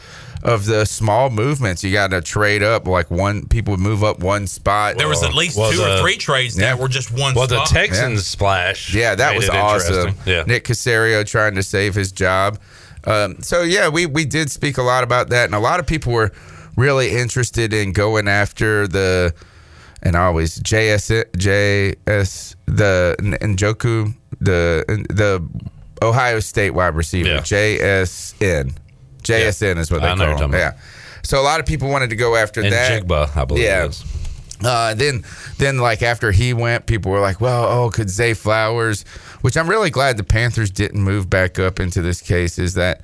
of 0.45 0.65
the 0.65 0.85
small 0.85 1.29
movements. 1.29 1.83
You 1.83 1.91
got 1.91 2.11
to 2.11 2.21
trade 2.21 2.63
up, 2.63 2.87
like 2.87 3.09
one 3.11 3.47
people 3.47 3.71
would 3.71 3.79
move 3.81 4.03
up 4.03 4.19
one 4.19 4.47
spot. 4.47 4.97
There 4.97 5.07
was 5.09 5.23
at 5.23 5.33
least 5.33 5.57
Well, 5.57 5.71
two 5.71 5.77
the- 5.79 5.97
or 5.97 6.01
three 6.01 6.17
trades 6.17 6.55
that 6.55 6.77
were 6.79 6.87
just 6.87 7.11
one. 7.11 7.31
Spot. 7.31 7.35
Well, 7.35 7.47
the 7.47 7.65
spot. 7.65 7.67
Texans 7.75 8.25
splash. 8.27 8.93
Yeah, 8.93 9.15
that 9.15 9.35
was 9.35 9.49
awesome. 9.49 10.15
Yeah. 10.25 10.43
Nick 10.47 10.63
Caserio 10.65 11.25
trying 11.25 11.55
to 11.55 11.63
save 11.63 11.95
his 11.95 12.11
job. 12.11 12.59
Um, 13.05 13.41
so 13.41 13.61
yeah, 13.61 13.89
we 13.89 14.05
we 14.05 14.23
did 14.25 14.49
speak 14.49 14.77
a 14.77 14.81
lot 14.83 15.03
about 15.03 15.29
that, 15.29 15.45
and 15.45 15.53
a 15.55 15.59
lot 15.59 15.79
of 15.79 15.85
people 15.87 16.13
were 16.13 16.31
really 16.77 17.09
interested 17.11 17.73
in 17.73 17.91
going 17.91 18.27
after 18.27 18.87
the 18.87 19.33
and 20.03 20.15
always 20.15 20.59
JS 20.59 21.11
JS 21.37 22.55
the 22.65 23.15
N- 23.19 23.55
Njoku 23.55 24.13
the 24.41 24.83
the 25.09 25.47
Ohio 26.01 26.39
State 26.39 26.71
wide 26.71 26.95
receiver 26.95 27.29
Yeah. 27.29 27.39
JSN 27.41 28.73
JSN 29.25 29.77
is 29.77 29.91
what 29.91 30.01
they 30.01 30.07
I 30.09 30.15
call 30.15 30.37
him. 30.37 30.53
Yeah. 30.53 30.73
So 31.23 31.39
a 31.39 31.43
lot 31.43 31.59
of 31.59 31.65
people 31.65 31.89
wanted 31.89 32.11
to 32.11 32.15
go 32.15 32.35
after 32.35 32.61
And 32.61 32.71
that. 32.71 33.03
Jigba, 33.03 33.35
I 33.35 33.45
believe 33.45 33.63
Yeah. 33.63 33.85
is. 33.85 34.03
Uh, 34.63 34.93
then, 34.93 35.23
then 35.57 35.77
like 35.79 36.01
after 36.01 36.31
he 36.31 36.53
went, 36.53 36.85
people 36.85 37.11
were 37.11 37.19
like, 37.19 37.41
"Well, 37.41 37.65
oh, 37.65 37.89
could 37.89 38.09
Zay 38.09 38.33
Flowers?" 38.33 39.03
Which 39.41 39.57
I'm 39.57 39.69
really 39.69 39.89
glad 39.89 40.15
the 40.17 40.23
Panthers 40.23 40.71
didn't 40.71 41.01
move 41.01 41.29
back 41.29 41.59
up 41.59 41.79
into 41.79 42.01
this 42.01 42.21
case. 42.21 42.57
Is 42.57 42.75
that 42.75 43.01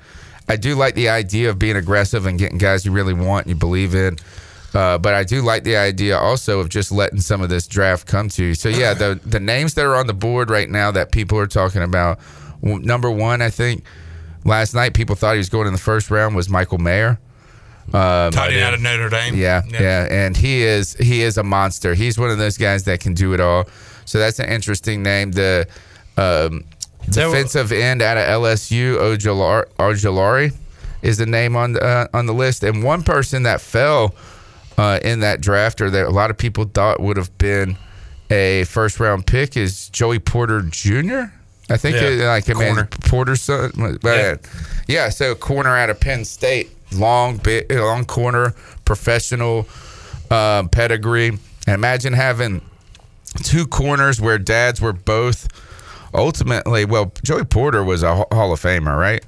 I 0.48 0.56
do 0.56 0.74
like 0.74 0.94
the 0.94 1.10
idea 1.10 1.50
of 1.50 1.58
being 1.58 1.76
aggressive 1.76 2.24
and 2.26 2.38
getting 2.38 2.56
guys 2.58 2.86
you 2.86 2.92
really 2.92 3.12
want, 3.12 3.46
and 3.46 3.54
you 3.54 3.58
believe 3.58 3.94
in. 3.94 4.16
Uh, 4.72 4.96
but 4.96 5.12
I 5.12 5.24
do 5.24 5.42
like 5.42 5.64
the 5.64 5.76
idea 5.76 6.16
also 6.16 6.58
of 6.60 6.70
just 6.70 6.90
letting 6.90 7.20
some 7.20 7.42
of 7.42 7.50
this 7.50 7.66
draft 7.66 8.06
come 8.06 8.30
to 8.30 8.42
you. 8.44 8.54
So 8.54 8.70
yeah, 8.70 8.94
the 8.94 9.20
the 9.22 9.38
names 9.40 9.74
that 9.74 9.84
are 9.84 9.94
on 9.96 10.06
the 10.06 10.14
board 10.14 10.48
right 10.48 10.70
now 10.70 10.90
that 10.92 11.12
people 11.12 11.38
are 11.38 11.46
talking 11.46 11.82
about. 11.82 12.18
w- 12.62 12.82
Number 12.82 13.10
one, 13.10 13.42
I 13.42 13.50
think 13.50 13.84
last 14.44 14.74
night 14.74 14.94
people 14.94 15.14
thought 15.16 15.32
he 15.32 15.38
was 15.38 15.48
going 15.48 15.66
in 15.66 15.72
the 15.72 15.78
first 15.78 16.10
round 16.10 16.34
was 16.36 16.48
Michael 16.48 16.78
Mayer. 16.78 17.18
Um, 17.88 18.30
Tight 18.30 18.56
out 18.60 18.74
of 18.74 18.80
Notre 18.80 19.08
Dame. 19.08 19.34
yeah, 19.34 19.62
yeah, 19.68 20.06
and 20.10 20.36
he 20.36 20.62
is 20.62 20.94
he 20.94 21.22
is 21.22 21.36
a 21.36 21.42
monster. 21.42 21.94
He's 21.94 22.16
one 22.18 22.30
of 22.30 22.38
those 22.38 22.56
guys 22.56 22.84
that 22.84 23.00
can 23.00 23.12
do 23.14 23.34
it 23.34 23.40
all. 23.40 23.66
So 24.04 24.18
that's 24.18 24.38
an 24.38 24.48
interesting 24.48 25.02
name. 25.02 25.32
The 25.32 25.66
um, 26.16 26.64
There 27.08 27.28
were- 27.28 27.34
defensive 27.34 27.72
end 27.72 28.00
out 28.02 28.16
of 28.18 28.24
LSU, 28.28 28.96
Ojalar- 28.98 29.66
Ojulari, 29.78 30.54
is 31.02 31.18
the 31.18 31.26
name 31.26 31.56
on 31.56 31.72
the, 31.72 31.82
uh, 31.84 32.06
on 32.14 32.26
the 32.26 32.34
list. 32.34 32.62
And 32.62 32.82
one 32.84 33.02
person 33.02 33.42
that 33.42 33.60
fell 33.60 34.14
uh, 34.78 35.00
in 35.02 35.20
that 35.20 35.40
draft, 35.40 35.80
or 35.80 35.90
that 35.90 36.06
a 36.06 36.10
lot 36.10 36.30
of 36.30 36.38
people 36.38 36.64
thought 36.64 37.00
would 37.00 37.16
have 37.16 37.36
been 37.38 37.76
a 38.30 38.64
first 38.64 39.00
round 39.00 39.26
pick, 39.26 39.56
is 39.56 39.88
Joey 39.90 40.20
Porter 40.20 40.62
Jr. 40.62 41.24
I 41.70 41.76
think 41.76 41.96
Yeah, 41.96 42.02
it, 42.02 42.26
like 42.26 42.50
I 42.50 42.54
mean 42.54 42.74
corner. 42.74 42.88
Porter's 43.02 43.42
son. 43.42 43.98
Yeah. 44.02 44.36
yeah, 44.88 45.08
so 45.08 45.34
corner 45.34 45.76
out 45.76 45.90
of 45.90 46.00
Penn 46.00 46.24
State, 46.24 46.70
long 46.92 47.36
bit, 47.38 47.70
long 47.70 48.04
corner, 48.04 48.54
professional 48.84 49.68
um, 50.30 50.68
pedigree. 50.68 51.28
And 51.66 51.74
imagine 51.74 52.12
having 52.12 52.60
two 53.42 53.66
corners 53.66 54.20
where 54.20 54.38
dads 54.38 54.80
were 54.80 54.92
both 54.92 55.48
ultimately. 56.14 56.84
Well, 56.84 57.12
Joey 57.22 57.44
Porter 57.44 57.84
was 57.84 58.02
a 58.02 58.14
Hall 58.14 58.52
of 58.52 58.60
Famer, 58.60 58.98
right? 58.98 59.24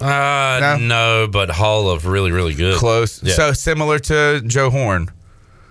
Uh, 0.00 0.78
no? 0.80 1.28
but 1.30 1.50
Hall 1.50 1.88
of 1.88 2.06
really, 2.06 2.32
really 2.32 2.54
good. 2.54 2.76
Close. 2.76 3.22
Yeah. 3.22 3.34
So 3.34 3.52
similar 3.52 3.98
to 4.00 4.42
Joe 4.46 4.70
Horn. 4.70 5.08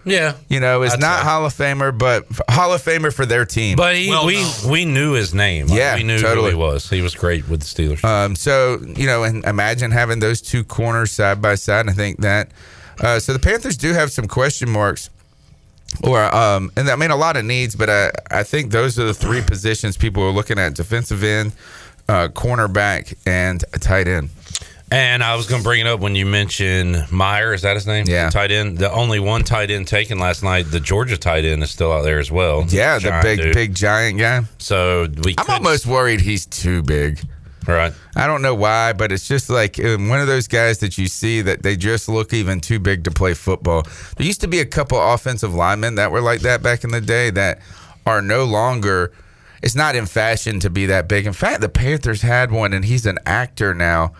Yeah. 0.05 0.35
You 0.49 0.59
know, 0.59 0.83
is 0.83 0.93
I'd 0.93 0.99
not 0.99 1.19
say. 1.19 1.23
Hall 1.25 1.45
of 1.45 1.53
Famer, 1.53 1.97
but 1.97 2.25
Hall 2.49 2.73
of 2.73 2.81
Famer 2.81 3.13
for 3.13 3.25
their 3.25 3.45
team. 3.45 3.77
But 3.77 3.95
he, 3.95 4.09
we 4.25 4.45
we 4.69 4.85
knew 4.85 5.13
his 5.13 5.33
name. 5.33 5.67
Like, 5.67 5.77
Yeah, 5.77 5.95
we 5.95 6.03
knew 6.03 6.19
totally. 6.19 6.51
who 6.51 6.57
he 6.57 6.61
was. 6.61 6.89
He 6.89 7.01
was 7.01 7.15
great 7.15 7.47
with 7.47 7.61
the 7.61 7.65
Steelers. 7.65 8.03
Um, 8.03 8.35
so 8.35 8.79
you 8.81 9.05
know, 9.07 9.23
and 9.23 9.43
imagine 9.45 9.91
having 9.91 10.19
those 10.19 10.41
two 10.41 10.63
corners 10.63 11.11
side 11.11 11.41
by 11.41 11.55
side. 11.55 11.87
I 11.89 11.93
think 11.93 12.19
that. 12.21 12.49
Uh, 13.01 13.19
so 13.19 13.33
the 13.33 13.39
Panthers 13.39 13.75
do 13.77 13.91
have 13.93 14.11
some 14.11 14.27
question 14.27 14.69
marks, 14.69 15.09
or 16.03 16.23
um, 16.35 16.71
and 16.77 16.89
I 16.89 16.95
mean 16.95 17.09
a 17.11 17.15
lot 17.15 17.37
of 17.37 17.45
needs, 17.45 17.75
but 17.75 17.89
I 17.89 18.11
I 18.29 18.43
think 18.43 18.71
those 18.71 18.99
are 18.99 19.05
the 19.05 19.13
three 19.15 19.41
positions 19.41 19.97
people 19.97 20.21
are 20.23 20.31
looking 20.31 20.59
at: 20.59 20.75
defensive 20.75 21.23
end, 21.23 21.53
uh, 22.07 22.27
cornerback, 22.27 23.15
and 23.25 23.63
a 23.73 23.79
tight 23.79 24.07
end. 24.07 24.29
And 24.93 25.23
I 25.23 25.35
was 25.35 25.47
going 25.47 25.61
to 25.61 25.63
bring 25.63 25.81
it 25.81 25.87
up 25.87 26.01
when 26.01 26.15
you 26.15 26.23
mentioned 26.23 27.11
Mayer. 27.11 27.51
Is 27.51 27.63
that 27.63 27.75
his 27.75 27.87
name? 27.87 28.05
Yeah. 28.07 28.25
The 28.25 28.31
tight 28.31 28.51
end. 28.51 28.77
The 28.77 28.91
only 28.91 29.19
one 29.19 29.43
tight 29.43 29.71
end 29.71 29.87
taken 29.87 30.19
last 30.19 30.43
night. 30.43 30.69
The 30.69 30.79
Georgia 30.79 31.17
tight 31.17 31.45
end 31.45 31.63
is 31.63 31.71
still 31.71 31.91
out 31.91 32.03
there 32.03 32.19
as 32.19 32.29
well. 32.31 32.63
Yeah, 32.67 32.99
the 32.99 33.09
Giant 33.09 33.23
big 33.23 33.39
dude. 33.41 33.53
big 33.55 33.73
giant 33.73 34.19
guy. 34.19 34.41
So 34.59 35.07
we. 35.23 35.33
I'm 35.39 35.49
almost 35.49 35.87
worried 35.87 36.21
he's 36.21 36.45
too 36.45 36.83
big. 36.83 37.19
Right. 37.67 37.91
I 38.15 38.27
don't 38.27 38.43
know 38.43 38.53
why, 38.53 38.93
but 38.93 39.11
it's 39.11 39.27
just 39.27 39.49
like 39.49 39.83
um, 39.83 40.09
one 40.09 40.19
of 40.19 40.27
those 40.27 40.47
guys 40.47 40.77
that 40.79 40.95
you 40.99 41.07
see 41.07 41.41
that 41.41 41.63
they 41.63 41.75
just 41.75 42.07
look 42.07 42.31
even 42.31 42.59
too 42.59 42.77
big 42.77 43.05
to 43.05 43.11
play 43.11 43.33
football. 43.33 43.87
There 44.17 44.27
used 44.27 44.41
to 44.41 44.47
be 44.47 44.59
a 44.59 44.65
couple 44.65 45.01
offensive 45.01 45.55
linemen 45.55 45.95
that 45.95 46.11
were 46.11 46.21
like 46.21 46.41
that 46.41 46.61
back 46.61 46.83
in 46.83 46.91
the 46.91 47.01
day 47.01 47.31
that 47.31 47.61
are 48.05 48.21
no 48.21 48.43
longer. 48.43 49.11
It's 49.63 49.75
not 49.75 49.95
in 49.95 50.05
fashion 50.05 50.59
to 50.59 50.69
be 50.69 50.85
that 50.85 51.07
big. 51.07 51.25
In 51.25 51.33
fact, 51.33 51.61
the 51.61 51.69
Panthers 51.69 52.21
had 52.21 52.51
one, 52.51 52.73
and 52.73 52.85
he's 52.85 53.07
an 53.07 53.17
actor 53.25 53.73
now. 53.73 54.13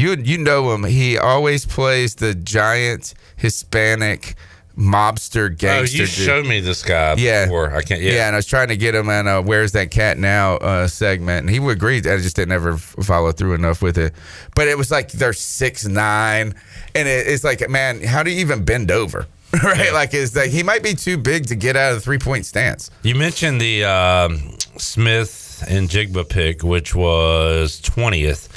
You 0.00 0.16
you 0.22 0.38
know 0.38 0.72
him. 0.74 0.84
He 0.84 1.18
always 1.18 1.66
plays 1.66 2.14
the 2.14 2.34
giant 2.34 3.12
Hispanic 3.36 4.34
mobster 4.78 5.48
gangster. 5.54 5.96
Oh, 5.98 6.00
you 6.00 6.06
showed 6.06 6.46
me 6.46 6.60
this 6.60 6.82
guy 6.82 7.14
Yeah. 7.18 7.44
before. 7.44 7.74
I 7.76 7.82
can't. 7.82 8.00
Yeah. 8.00 8.12
Yeah. 8.12 8.26
and 8.28 8.34
I 8.36 8.38
was 8.38 8.46
trying 8.46 8.68
to 8.68 8.76
get 8.76 8.94
him 8.94 9.10
on 9.10 9.26
a 9.28 9.42
"Where's 9.42 9.72
That 9.72 9.90
Cat 9.90 10.16
Now" 10.18 10.56
uh, 10.56 10.86
segment, 10.86 11.40
and 11.40 11.50
he 11.50 11.60
would 11.60 11.76
agree. 11.76 11.98
I 11.98 12.16
just 12.16 12.36
didn't 12.36 12.52
ever 12.52 12.76
follow 12.78 13.30
through 13.32 13.54
enough 13.54 13.82
with 13.82 13.98
it. 13.98 14.14
But 14.54 14.68
it 14.68 14.78
was 14.78 14.90
like 14.90 15.12
they're 15.12 15.32
six 15.34 15.84
nine, 15.86 16.54
and 16.94 17.06
it, 17.08 17.26
it's 17.26 17.44
like, 17.44 17.68
man, 17.68 18.02
how 18.02 18.22
do 18.22 18.30
you 18.30 18.40
even 18.40 18.64
bend 18.64 18.90
over? 18.90 19.26
right? 19.64 19.92
Like, 19.92 20.14
it's 20.14 20.34
like 20.36 20.50
he 20.50 20.62
might 20.62 20.82
be 20.82 20.94
too 20.94 21.18
big 21.18 21.46
to 21.48 21.56
get 21.56 21.76
out 21.76 21.90
of 21.90 21.96
the 21.98 22.00
three 22.00 22.18
point 22.18 22.46
stance. 22.46 22.90
You 23.02 23.16
mentioned 23.16 23.60
the 23.60 23.84
um, 23.84 24.56
Smith-Njigba 24.76 26.28
pick, 26.28 26.62
which 26.62 26.94
was 26.94 27.80
twentieth. 27.80 28.48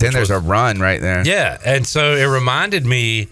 Then 0.00 0.12
there's 0.12 0.30
a 0.30 0.38
run 0.40 0.78
right 0.80 1.00
there. 1.00 1.22
Yeah, 1.26 1.58
and 1.64 1.86
so 1.86 2.14
it 2.14 2.24
reminded 2.26 2.84
me 2.86 3.28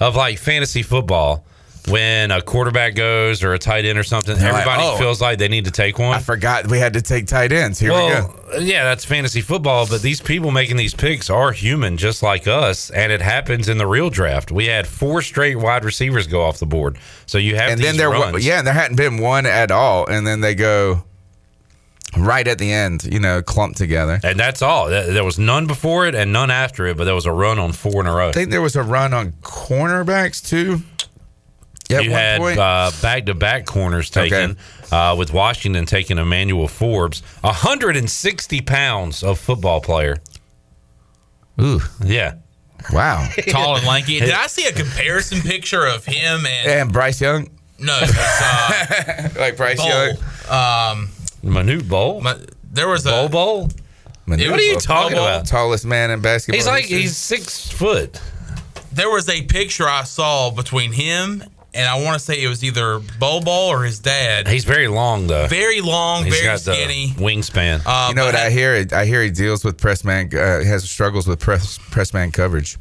of 0.00 0.14
like 0.16 0.38
fantasy 0.38 0.82
football 0.82 1.44
when 1.88 2.30
a 2.30 2.42
quarterback 2.42 2.94
goes 2.94 3.42
or 3.42 3.54
a 3.54 3.58
tight 3.58 3.86
end 3.86 3.98
or 3.98 4.02
something. 4.02 4.36
They're 4.36 4.52
like, 4.52 4.66
everybody 4.66 4.82
"Oh, 4.84 4.98
feels 4.98 5.22
like 5.22 5.38
they 5.38 5.48
need 5.48 5.64
to 5.64 5.70
take 5.70 5.98
one. 5.98 6.14
I 6.14 6.18
forgot 6.20 6.66
we 6.66 6.78
had 6.78 6.92
to 6.94 7.02
take 7.02 7.26
tight 7.26 7.50
ends. 7.50 7.78
Here 7.78 7.90
we 7.90 7.96
go. 7.96 8.34
yeah, 8.58 8.84
that's 8.84 9.06
fantasy 9.06 9.40
football, 9.40 9.86
but 9.88 10.02
these 10.02 10.20
people 10.20 10.50
making 10.50 10.76
these 10.76 10.92
picks 10.94 11.30
are 11.30 11.50
human 11.52 11.96
just 11.96 12.22
like 12.22 12.46
us, 12.46 12.90
and 12.90 13.10
it 13.10 13.22
happens 13.22 13.68
in 13.70 13.78
the 13.78 13.86
real 13.86 14.10
draft. 14.10 14.52
We 14.52 14.66
had 14.66 14.86
four 14.86 15.22
straight 15.22 15.56
wide 15.56 15.82
receivers 15.84 16.26
go 16.26 16.42
off 16.42 16.58
the 16.58 16.66
board, 16.66 16.98
so 17.24 17.38
you 17.38 17.56
have 17.56 17.70
And 17.70 17.80
then 17.80 17.96
there, 17.96 18.10
runs. 18.10 18.44
yeah, 18.44 18.58
and 18.58 18.66
there 18.66 18.74
hadn't 18.74 18.96
been 18.96 19.18
one 19.18 19.46
at 19.46 19.70
all, 19.70 20.06
and 20.06 20.26
then 20.26 20.40
they 20.42 20.54
go. 20.54 21.04
Right 22.16 22.46
at 22.46 22.58
the 22.58 22.72
end, 22.72 23.04
you 23.04 23.20
know, 23.20 23.42
clumped 23.42 23.76
together. 23.78 24.18
And 24.22 24.38
that's 24.38 24.62
all. 24.62 24.88
There 24.88 25.12
there 25.12 25.24
was 25.24 25.38
none 25.38 25.66
before 25.66 26.06
it 26.06 26.14
and 26.14 26.32
none 26.32 26.50
after 26.50 26.86
it, 26.86 26.96
but 26.96 27.04
there 27.04 27.14
was 27.14 27.26
a 27.26 27.32
run 27.32 27.58
on 27.58 27.72
four 27.72 28.00
in 28.00 28.06
a 28.06 28.12
row. 28.14 28.28
I 28.28 28.32
think 28.32 28.50
there 28.50 28.62
was 28.62 28.76
a 28.76 28.82
run 28.82 29.12
on 29.12 29.32
cornerbacks 29.42 30.46
too. 30.46 30.80
At 31.90 32.04
you 32.04 32.10
had 32.10 32.42
uh, 32.42 32.90
back-to-back 33.00 33.64
corners 33.64 34.10
taken, 34.10 34.58
uh, 34.92 35.14
with 35.18 35.32
Washington 35.32 35.86
taking 35.86 36.18
Emmanuel 36.18 36.68
Forbes, 36.68 37.22
160 37.40 38.60
pounds 38.60 39.22
of 39.22 39.38
football 39.38 39.80
player. 39.80 40.18
Ooh, 41.58 41.80
yeah, 42.04 42.34
wow, 42.92 43.26
Tall 43.48 43.76
and 43.76 43.86
lanky. 43.86 44.20
Did 44.20 44.32
I 44.32 44.48
see 44.48 44.66
a 44.66 44.72
comparison 44.74 45.40
picture 45.40 45.86
of 45.86 46.04
him 46.04 46.44
and 46.44 46.68
and 46.68 46.92
Bryce 46.92 47.22
Young, 47.22 47.48
no, 47.78 47.98
uh, 48.02 49.28
like 49.38 49.56
Bryce 49.56 49.78
Bowl. 49.78 49.88
Young, 49.88 50.16
Um, 50.50 51.08
Manute 51.42 51.88
Bol. 51.88 52.22
there 52.70 52.88
was 52.88 53.06
a 53.06 53.10
Bol 53.10 53.28
Bol. 53.28 53.70
What 54.26 54.40
are 54.40 54.60
you 54.60 54.78
talking 54.78 55.16
about? 55.16 55.46
Tallest 55.46 55.86
man 55.86 56.10
in 56.10 56.20
basketball. 56.20 56.58
He's 56.58 56.66
like 56.66 56.82
history. 56.84 57.00
he's 57.00 57.16
six 57.16 57.70
foot. 57.70 58.20
There 58.92 59.10
was 59.10 59.28
a 59.28 59.42
picture 59.42 59.88
I 59.88 60.04
saw 60.04 60.50
between 60.50 60.92
him 60.92 61.44
and 61.74 61.86
I 61.88 62.02
want 62.02 62.14
to 62.14 62.18
say 62.18 62.42
it 62.42 62.48
was 62.48 62.64
either 62.64 62.98
Bol 63.18 63.40
Bol 63.40 63.68
or 63.70 63.84
his 63.84 64.00
dad. 64.00 64.48
He's 64.48 64.64
very 64.64 64.88
long 64.88 65.26
though. 65.26 65.46
Very 65.46 65.80
long, 65.80 66.24
He's 66.24 66.34
very 66.34 66.46
got 66.46 66.60
skinny. 66.60 67.12
the 67.16 67.22
wingspan. 67.22 67.82
Uh, 67.86 68.06
you 68.08 68.14
know 68.14 68.24
what 68.26 68.34
I 68.34 68.50
hear? 68.50 68.86
I 68.92 69.04
hear 69.04 69.22
he 69.22 69.30
deals 69.30 69.64
with 69.64 69.78
press 69.78 70.04
man, 70.04 70.30
uh, 70.34 70.64
has 70.64 70.88
struggles 70.88 71.26
with 71.26 71.38
press 71.38 71.78
press 71.78 72.12
man 72.12 72.32
coverage. 72.32 72.78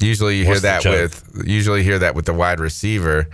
Usually, 0.00 0.36
you 0.38 0.44
hear 0.44 0.52
What's 0.52 0.62
the 0.62 0.68
that 0.68 0.84
with 0.84 1.42
usually 1.46 1.82
hear 1.82 1.98
that 1.98 2.14
with 2.14 2.26
the 2.26 2.34
wide 2.34 2.60
receiver 2.60 3.28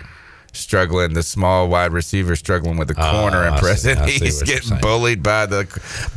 struggling, 0.53 1.15
the 1.15 1.23
small 1.23 1.69
wide 1.69 1.93
receiver 1.93 2.37
struggling 2.37 2.77
with 2.77 2.89
the 2.89 2.95
corner 2.95 3.39
Oh, 3.39 3.47
and 3.47 3.55
I 3.55 3.57
see- 3.57 3.61
pressing. 3.95 3.99
He's 4.09 4.43
getting 4.43 4.79
bullied 4.79 5.23
by 5.23 5.47
the 5.47 5.65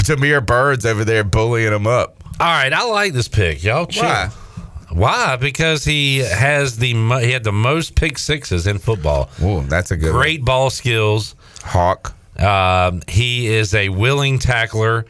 Jameer 0.03 0.45
Birds 0.45 0.85
over 0.85 1.03
there 1.03 1.23
bullying 1.23 1.73
him 1.73 1.87
up. 1.87 2.23
All 2.39 2.47
right, 2.47 2.71
I 2.73 2.83
like 2.89 3.13
this 3.13 3.27
pick, 3.27 3.63
y'all. 3.63 3.85
Chill. 3.85 4.03
Why? 4.03 4.29
Why? 4.91 5.35
Because 5.37 5.83
he 5.83 6.19
has 6.19 6.77
the 6.77 6.93
he 7.21 7.31
had 7.31 7.43
the 7.43 7.51
most 7.51 7.95
pick 7.95 8.17
sixes 8.17 8.67
in 8.67 8.77
football. 8.77 9.29
Ooh, 9.41 9.61
that's 9.61 9.91
a 9.91 9.97
good 9.97 10.11
one. 10.13 10.21
Great 10.21 10.45
ball 10.45 10.69
skills. 10.69 11.35
Hawk. 11.63 12.13
Um, 12.39 13.01
he 13.07 13.47
is 13.47 13.73
a 13.73 13.89
willing 13.89 14.39
tackler. 14.39 15.05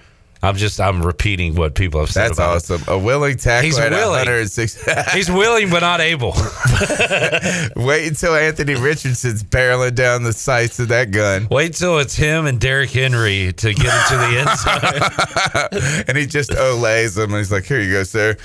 I'm 0.46 0.56
just 0.56 0.80
I'm 0.80 1.02
repeating 1.02 1.56
what 1.56 1.74
people 1.76 2.00
have 2.00 2.12
said. 2.12 2.30
That's 2.36 2.70
him. 2.70 2.76
awesome. 2.78 2.84
A 2.88 2.98
willing 2.98 3.38
tackle 3.38 3.66
He's 3.66 3.78
willing. 3.80 3.92
106. 4.20 5.14
He's 5.14 5.30
willing 5.32 5.70
but 5.70 5.80
not 5.82 6.02
able. 6.02 6.34
Wait 7.76 8.08
until 8.08 8.36
Anthony 8.36 8.76
Richardson's 8.76 9.44
barreling 9.44 9.96
down 9.96 10.24
the 10.24 10.34
sights 10.34 10.80
of 10.80 10.90
that 10.90 11.12
gun. 11.12 11.48
Wait 11.50 11.74
till 11.74 12.00
it's 12.00 12.16
him 12.16 12.46
and 12.46 12.60
Derrick 12.60 12.92
Henry 12.92 13.54
to 13.54 13.74
get 13.74 13.86
into 13.86 14.18
the 14.18 15.72
end 15.82 16.02
zone. 16.02 16.06
and 16.08 16.18
he 16.18 16.26
just 16.26 16.52
olays 16.52 17.18
him. 17.18 17.32
And 17.32 17.38
he's 17.40 17.52
like, 17.52 17.66
here 17.66 17.82
you 17.82 17.92
go, 17.92 18.04
sir. 18.04 18.36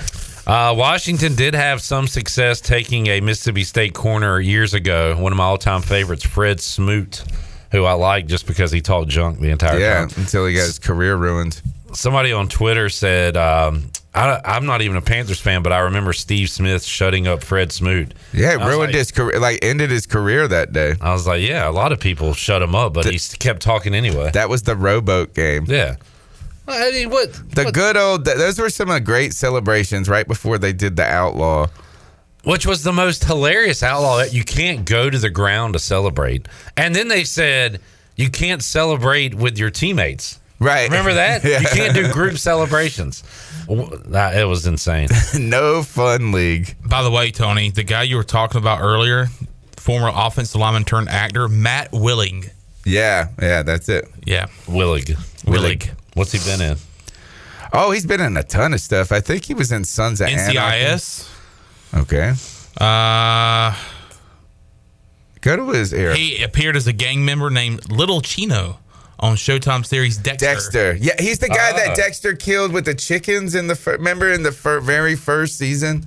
Uh, 0.47 0.73
Washington 0.75 1.35
did 1.35 1.53
have 1.53 1.81
some 1.81 2.07
success 2.07 2.59
taking 2.61 3.07
a 3.07 3.21
Mississippi 3.21 3.63
State 3.63 3.93
corner 3.93 4.39
years 4.39 4.73
ago. 4.73 5.15
One 5.17 5.31
of 5.31 5.37
my 5.37 5.43
all-time 5.43 5.81
favorites, 5.83 6.25
Fred 6.25 6.59
Smoot, 6.59 7.23
who 7.71 7.85
I 7.85 7.93
like 7.93 8.25
just 8.25 8.47
because 8.47 8.71
he 8.71 8.81
talked 8.81 9.09
junk 9.09 9.39
the 9.39 9.49
entire 9.51 9.79
Yeah, 9.79 9.99
time. 10.07 10.09
until 10.17 10.47
he 10.47 10.55
got 10.55 10.61
his 10.65 10.79
career 10.79 11.15
ruined. 11.15 11.61
Somebody 11.93 12.31
on 12.31 12.47
Twitter 12.47 12.89
said, 12.89 13.37
um, 13.37 13.91
I, 14.13 14.39
"I'm 14.43 14.65
not 14.65 14.81
even 14.81 14.97
a 14.97 15.01
Panthers 15.01 15.39
fan, 15.39 15.63
but 15.63 15.71
I 15.71 15.79
remember 15.79 16.13
Steve 16.13 16.49
Smith 16.49 16.83
shutting 16.83 17.27
up 17.27 17.43
Fred 17.43 17.71
Smoot." 17.71 18.13
Yeah, 18.33 18.53
it 18.53 18.57
ruined 18.65 18.91
like- 18.91 18.95
his 18.95 19.11
career, 19.11 19.39
like 19.39 19.59
ended 19.63 19.89
his 19.89 20.05
career 20.05 20.47
that 20.47 20.73
day. 20.73 20.95
I 21.01 21.13
was 21.13 21.27
like, 21.27 21.41
"Yeah, 21.41 21.67
a 21.67 21.71
lot 21.71 21.91
of 21.91 21.99
people 21.99 22.33
shut 22.33 22.61
him 22.61 22.75
up, 22.75 22.93
but 22.93 23.05
he 23.05 23.19
kept 23.39 23.61
talking 23.61 23.93
anyway." 23.93 24.31
That 24.31 24.49
was 24.49 24.63
the 24.63 24.75
rowboat 24.75 25.33
game. 25.33 25.65
Yeah. 25.67 25.95
I 26.67 26.91
mean, 26.91 27.09
what? 27.09 27.33
The 27.33 27.71
good 27.71 27.97
old, 27.97 28.25
those 28.25 28.59
were 28.59 28.69
some 28.69 28.89
uh, 28.89 28.99
great 28.99 29.33
celebrations 29.33 30.07
right 30.07 30.27
before 30.27 30.57
they 30.57 30.73
did 30.73 30.95
the 30.95 31.05
outlaw. 31.05 31.67
Which 32.43 32.65
was 32.65 32.83
the 32.83 32.93
most 32.93 33.25
hilarious 33.25 33.83
outlaw 33.83 34.17
that 34.17 34.33
you 34.33 34.43
can't 34.43 34.85
go 34.85 35.09
to 35.09 35.17
the 35.19 35.29
ground 35.29 35.73
to 35.73 35.79
celebrate. 35.79 36.47
And 36.75 36.95
then 36.95 37.07
they 37.07 37.23
said 37.23 37.79
you 38.15 38.29
can't 38.29 38.63
celebrate 38.63 39.35
with 39.35 39.57
your 39.57 39.69
teammates. 39.69 40.39
Right. 40.61 40.83
Remember 40.89 41.15
that? 41.15 41.43
Yeah. 41.51 41.59
You 41.59 41.67
can't 41.67 41.93
do 41.95 42.13
group 42.13 42.37
celebrations. 42.37 43.23
That- 43.67 44.37
It 44.37 44.45
was 44.45 44.65
insane. 44.67 45.09
no 45.37 45.81
fun 45.83 46.31
league. 46.31 46.75
By 46.87 47.01
the 47.01 47.09
way, 47.11 47.31
Tony, 47.31 47.71
the 47.71 47.83
guy 47.83 48.03
you 48.03 48.15
were 48.15 48.23
talking 48.23 48.59
about 48.59 48.79
earlier, 48.81 49.27
former 49.77 50.11
offensive 50.13 50.61
lineman 50.61 50.83
turned 50.85 51.09
actor, 51.09 51.47
Matt 51.47 51.91
Willig. 51.91 52.51
Yeah, 52.85 53.29
yeah, 53.41 53.63
that's 53.63 53.89
it. 53.89 54.07
Yeah. 54.25 54.47
Willig. 54.67 55.15
Willig. 55.45 55.89
What's 56.13 56.31
he 56.31 56.39
been 56.39 56.61
in? 56.61 56.77
Oh, 57.73 57.91
he's 57.91 58.05
been 58.05 58.21
in 58.21 58.35
a 58.37 58.43
ton 58.43 58.73
of 58.73 58.81
stuff. 58.81 59.11
I 59.11 59.19
think 59.21 59.45
he 59.45 59.53
was 59.53 59.71
in 59.71 59.83
Sons 59.85 60.19
of 60.21 60.27
Anarchy. 60.27 60.57
NCIS. 60.57 61.29
Okay. 61.95 62.33
Uh, 62.79 63.75
Go 65.41 65.55
to 65.55 65.69
his 65.71 65.91
era. 65.93 66.15
he 66.15 66.43
appeared 66.43 66.75
as 66.75 66.85
a 66.85 66.93
gang 66.93 67.25
member 67.25 67.49
named 67.49 67.89
Little 67.91 68.21
Chino 68.21 68.77
on 69.21 69.35
Showtime 69.35 69.85
series 69.85 70.17
Dexter. 70.17 70.45
Dexter. 70.45 70.97
Yeah, 70.99 71.13
he's 71.19 71.39
the 71.39 71.49
guy 71.49 71.71
Ah. 71.73 71.77
that 71.77 71.95
Dexter 71.95 72.33
killed 72.33 72.71
with 72.73 72.85
the 72.85 72.95
chickens 72.95 73.55
in 73.55 73.67
the 73.67 73.75
fir- 73.75 73.93
remember 73.93 74.31
in 74.31 74.43
the 74.43 74.51
fir- 74.51 74.79
very 74.79 75.15
first 75.15 75.57
season, 75.57 76.05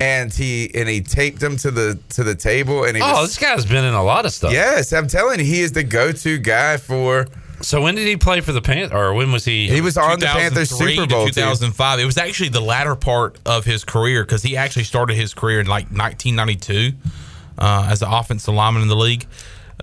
and 0.00 0.32
he 0.32 0.70
and 0.74 0.88
he 0.88 1.00
taped 1.00 1.40
them 1.40 1.56
to 1.58 1.70
the 1.70 1.98
to 2.10 2.22
the 2.24 2.34
table 2.34 2.84
and 2.84 2.96
he 2.96 3.02
Oh, 3.02 3.22
was, 3.22 3.30
this 3.30 3.38
guy's 3.38 3.64
been 3.64 3.84
in 3.84 3.94
a 3.94 4.02
lot 4.04 4.26
of 4.26 4.32
stuff. 4.32 4.52
yes, 4.52 4.92
I'm 4.92 5.08
telling 5.08 5.38
you, 5.40 5.46
he 5.46 5.62
is 5.62 5.72
the 5.72 5.84
go-to 5.84 6.38
guy 6.38 6.76
for. 6.76 7.26
So 7.62 7.80
when 7.80 7.94
did 7.94 8.06
he 8.06 8.18
play 8.18 8.42
for 8.42 8.52
the 8.52 8.60
Panthers? 8.60 8.92
Or 8.92 9.14
when 9.14 9.32
was 9.32 9.46
he? 9.46 9.66
He 9.70 9.80
was 9.80 9.96
on 9.96 10.18
the 10.20 10.26
Panthers 10.26 10.68
2003 10.68 10.94
Super 10.96 11.06
Bowl 11.08 11.24
team. 11.24 11.32
2005. 11.32 11.98
It 12.00 12.04
was 12.04 12.18
actually 12.18 12.50
the 12.50 12.60
latter 12.60 12.94
part 12.94 13.38
of 13.46 13.64
his 13.64 13.82
career 13.82 14.24
because 14.24 14.42
he 14.42 14.58
actually 14.58 14.84
started 14.84 15.14
his 15.16 15.32
career 15.32 15.60
in 15.60 15.66
like 15.66 15.86
1992 15.86 16.92
uh, 17.58 17.88
as 17.90 18.02
an 18.02 18.12
offensive 18.12 18.52
lineman 18.52 18.82
in 18.82 18.88
the 18.88 18.94
league. 18.96 19.24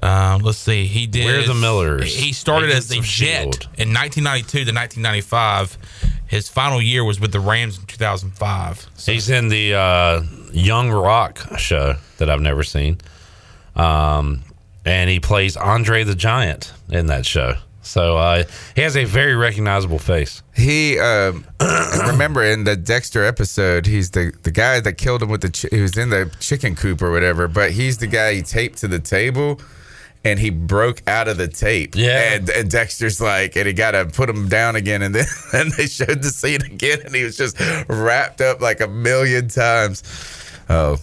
Uh, 0.01 0.39
let's 0.41 0.57
see. 0.57 0.85
He 0.85 1.07
did. 1.07 1.25
We're 1.25 1.47
the 1.47 1.53
Millers. 1.53 2.13
He 2.15 2.33
started 2.33 2.71
as 2.71 2.89
a 2.89 2.95
Agents 2.95 3.09
Jet 3.09 3.47
S.H.I.E.L.D.. 3.47 3.81
in 3.81 3.93
1992 3.93 4.65
to 4.65 4.73
1995. 4.73 5.77
His 6.27 6.49
final 6.49 6.81
year 6.81 7.03
was 7.03 7.19
with 7.19 7.31
the 7.31 7.39
Rams 7.39 7.77
in 7.77 7.85
2005. 7.85 8.87
He's 9.05 9.29
in 9.29 9.49
the 9.49 9.75
uh, 9.75 10.23
Young 10.51 10.89
Rock 10.89 11.39
show 11.57 11.95
that 12.17 12.29
I've 12.29 12.41
never 12.41 12.63
seen. 12.63 12.97
Um, 13.75 14.41
and 14.85 15.09
he 15.09 15.19
plays 15.19 15.55
Andre 15.55 16.03
the 16.03 16.15
Giant 16.15 16.73
in 16.89 17.07
that 17.07 17.25
show. 17.25 17.55
So 17.83 18.17
uh, 18.17 18.43
he 18.75 18.81
has 18.81 18.95
a 18.95 19.03
very 19.03 19.35
recognizable 19.35 19.99
face. 19.99 20.41
He 20.55 20.97
um, 20.99 21.45
remember 22.07 22.43
in 22.43 22.63
the 22.63 22.77
Dexter 22.77 23.23
episode, 23.25 23.85
he's 23.85 24.11
the 24.11 24.33
the 24.43 24.51
guy 24.51 24.79
that 24.79 24.93
killed 24.93 25.21
him 25.21 25.29
with 25.29 25.41
the 25.41 25.49
chi- 25.49 25.75
he 25.75 25.81
was 25.81 25.97
in 25.97 26.09
the 26.09 26.33
chicken 26.39 26.75
coop 26.75 27.01
or 27.01 27.11
whatever. 27.11 27.47
But 27.49 27.71
he's 27.71 27.97
the 27.97 28.07
guy 28.07 28.35
he 28.35 28.41
taped 28.41 28.77
to 28.79 28.87
the 28.87 28.99
table. 28.99 29.59
And 30.25 30.39
he 30.39 30.49
broke 30.51 31.01
out 31.05 31.27
of 31.27 31.35
the 31.37 31.49
tape. 31.49 31.95
Yeah. 31.95 32.33
And, 32.35 32.49
and 32.49 32.69
Dexter's 32.71 33.19
like, 33.19 33.57
and 33.57 33.67
he 33.67 33.73
got 33.73 33.91
to 33.91 34.05
put 34.05 34.29
him 34.29 34.47
down 34.47 34.75
again. 34.77 35.01
And 35.01 35.13
then 35.13 35.25
and 35.53 35.71
they 35.73 35.87
showed 35.87 36.21
the 36.23 36.29
scene 36.29 36.61
again. 36.61 37.01
And 37.05 37.13
he 37.13 37.23
was 37.23 37.35
just 37.35 37.59
wrapped 37.89 38.39
up 38.39 38.61
like 38.61 38.79
a 38.79 38.87
million 38.87 39.49
times. 39.49 40.01
Oh, 40.69 40.97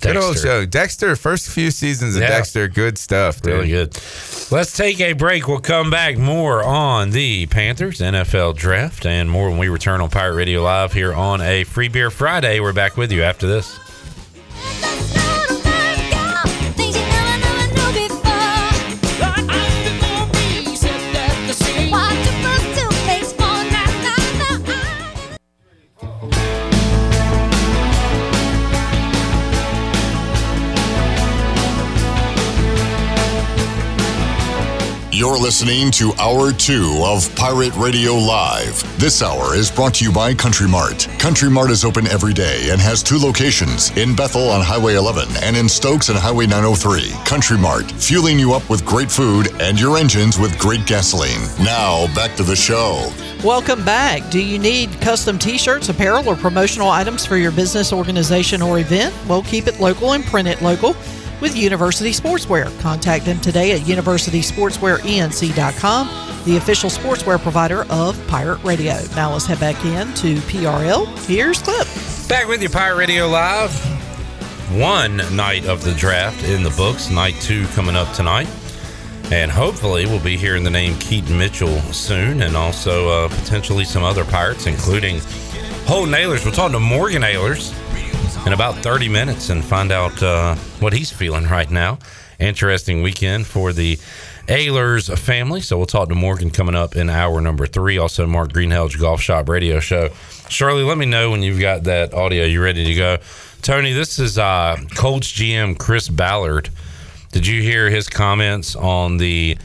good 0.00 0.16
old 0.16 0.38
show. 0.38 0.64
Dexter, 0.64 1.14
first 1.14 1.50
few 1.50 1.70
seasons 1.70 2.16
of 2.16 2.22
Yeah. 2.22 2.28
Dexter, 2.28 2.68
good 2.68 2.96
stuff. 2.96 3.42
Dude. 3.42 3.52
Really 3.52 3.68
good. 3.68 3.98
Let's 4.50 4.74
take 4.74 4.98
a 5.00 5.12
break. 5.12 5.46
We'll 5.46 5.60
come 5.60 5.90
back 5.90 6.16
more 6.16 6.62
on 6.64 7.10
the 7.10 7.44
Panthers 7.46 8.00
NFL 8.00 8.56
draft 8.56 9.04
and 9.04 9.30
more 9.30 9.50
when 9.50 9.58
we 9.58 9.68
return 9.68 10.00
on 10.00 10.08
Pirate 10.08 10.36
Radio 10.36 10.62
Live 10.62 10.92
here 10.94 11.12
on 11.12 11.40
a 11.42 11.64
Free 11.64 11.88
Beer 11.88 12.10
Friday. 12.10 12.60
We're 12.60 12.72
back 12.72 12.96
with 12.96 13.12
you 13.12 13.22
after 13.22 13.46
this. 13.46 13.78
You're 35.16 35.38
listening 35.38 35.92
to 35.92 36.12
Hour 36.14 36.52
2 36.52 37.02
of 37.04 37.32
Pirate 37.36 37.72
Radio 37.76 38.14
Live. 38.14 38.82
This 38.98 39.22
hour 39.22 39.54
is 39.54 39.70
brought 39.70 39.94
to 39.94 40.04
you 40.04 40.10
by 40.10 40.34
Country 40.34 40.68
Mart. 40.68 41.08
Country 41.20 41.48
Mart 41.48 41.70
is 41.70 41.84
open 41.84 42.08
every 42.08 42.32
day 42.32 42.70
and 42.70 42.80
has 42.80 43.00
two 43.00 43.18
locations 43.18 43.96
in 43.96 44.16
Bethel 44.16 44.48
on 44.48 44.60
Highway 44.60 44.96
11 44.96 45.28
and 45.40 45.56
in 45.56 45.68
Stokes 45.68 46.10
on 46.10 46.16
Highway 46.16 46.48
903. 46.48 47.12
Country 47.24 47.56
Mart, 47.56 47.88
fueling 47.92 48.40
you 48.40 48.54
up 48.54 48.68
with 48.68 48.84
great 48.84 49.08
food 49.08 49.50
and 49.60 49.78
your 49.78 49.98
engines 49.98 50.36
with 50.36 50.58
great 50.58 50.84
gasoline. 50.84 51.42
Now, 51.64 52.12
back 52.16 52.34
to 52.34 52.42
the 52.42 52.56
show. 52.56 53.08
Welcome 53.44 53.84
back. 53.84 54.28
Do 54.32 54.44
you 54.44 54.58
need 54.58 55.00
custom 55.00 55.38
t 55.38 55.58
shirts, 55.58 55.90
apparel, 55.90 56.28
or 56.28 56.34
promotional 56.34 56.88
items 56.88 57.24
for 57.24 57.36
your 57.36 57.52
business, 57.52 57.92
organization, 57.92 58.60
or 58.60 58.80
event? 58.80 59.14
Well, 59.28 59.42
keep 59.42 59.68
it 59.68 59.78
local 59.78 60.14
and 60.14 60.24
print 60.24 60.48
it 60.48 60.60
local 60.60 60.96
with 61.44 61.54
University 61.54 62.10
Sportswear. 62.10 62.76
Contact 62.80 63.24
them 63.26 63.38
today 63.38 63.72
at 63.72 63.82
universitysportswearenc.com, 63.82 66.08
the 66.46 66.56
official 66.56 66.88
sportswear 66.88 67.38
provider 67.38 67.84
of 67.90 68.26
Pirate 68.28 68.64
Radio. 68.64 68.94
Now 69.14 69.32
let's 69.32 69.44
head 69.44 69.60
back 69.60 69.84
in 69.84 70.10
to 70.14 70.36
PRL. 70.36 71.06
Here's 71.26 71.60
Clip. 71.60 71.86
Back 72.30 72.48
with 72.48 72.62
you, 72.62 72.70
Pirate 72.70 72.96
Radio 72.96 73.28
Live. 73.28 73.74
One 74.72 75.18
night 75.36 75.66
of 75.66 75.84
the 75.84 75.92
draft 75.92 76.42
in 76.44 76.62
the 76.62 76.70
books, 76.70 77.10
night 77.10 77.34
two 77.42 77.66
coming 77.68 77.94
up 77.94 78.10
tonight. 78.14 78.48
And 79.30 79.50
hopefully, 79.50 80.06
we'll 80.06 80.24
be 80.24 80.38
hearing 80.38 80.64
the 80.64 80.70
name 80.70 80.98
Keaton 80.98 81.36
Mitchell 81.36 81.78
soon, 81.92 82.40
and 82.40 82.56
also 82.56 83.10
uh, 83.10 83.28
potentially 83.28 83.84
some 83.84 84.02
other 84.02 84.24
Pirates, 84.24 84.66
including 84.66 85.20
Holton 85.84 86.14
Ahlers. 86.14 86.46
We're 86.46 86.52
talking 86.52 86.72
to 86.72 86.80
Morgan 86.80 87.20
Ahlers 87.20 87.74
in 88.46 88.52
about 88.52 88.74
30 88.76 89.08
minutes 89.08 89.50
and 89.50 89.64
find 89.64 89.90
out 89.92 90.22
uh, 90.22 90.54
what 90.80 90.92
he's 90.92 91.10
feeling 91.10 91.44
right 91.44 91.70
now. 91.70 91.98
Interesting 92.38 93.02
weekend 93.02 93.46
for 93.46 93.72
the 93.72 93.96
Ahlers 94.48 95.16
family. 95.18 95.60
So 95.60 95.76
we'll 95.76 95.86
talk 95.86 96.08
to 96.08 96.14
Morgan 96.14 96.50
coming 96.50 96.74
up 96.74 96.96
in 96.96 97.08
hour 97.08 97.40
number 97.40 97.66
three. 97.66 97.98
Also, 97.98 98.26
Mark 98.26 98.52
Greenhalgh 98.52 98.98
Golf 98.98 99.20
Shop 99.20 99.48
Radio 99.48 99.80
Show. 99.80 100.10
Shirley, 100.48 100.82
let 100.82 100.98
me 100.98 101.06
know 101.06 101.30
when 101.30 101.42
you've 101.42 101.60
got 101.60 101.84
that 101.84 102.12
audio. 102.12 102.44
You 102.44 102.62
ready 102.62 102.84
to 102.84 102.94
go? 102.94 103.18
Tony, 103.62 103.92
this 103.92 104.18
is 104.18 104.38
uh, 104.38 104.76
Colts 104.94 105.32
GM 105.32 105.78
Chris 105.78 106.08
Ballard. 106.08 106.68
Did 107.32 107.46
you 107.46 107.62
hear 107.62 107.88
his 107.88 108.08
comments 108.08 108.76
on 108.76 109.16
the 109.16 109.56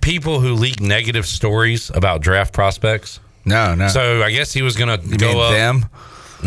people 0.00 0.40
who 0.40 0.54
leak 0.54 0.80
negative 0.80 1.26
stories 1.26 1.90
about 1.94 2.20
draft 2.20 2.52
prospects? 2.52 3.20
No, 3.44 3.74
no. 3.74 3.88
So 3.88 4.22
I 4.22 4.32
guess 4.32 4.52
he 4.52 4.62
was 4.62 4.76
going 4.76 5.00
to 5.00 5.16
go 5.16 5.40
up. 5.40 5.52
them? 5.52 5.86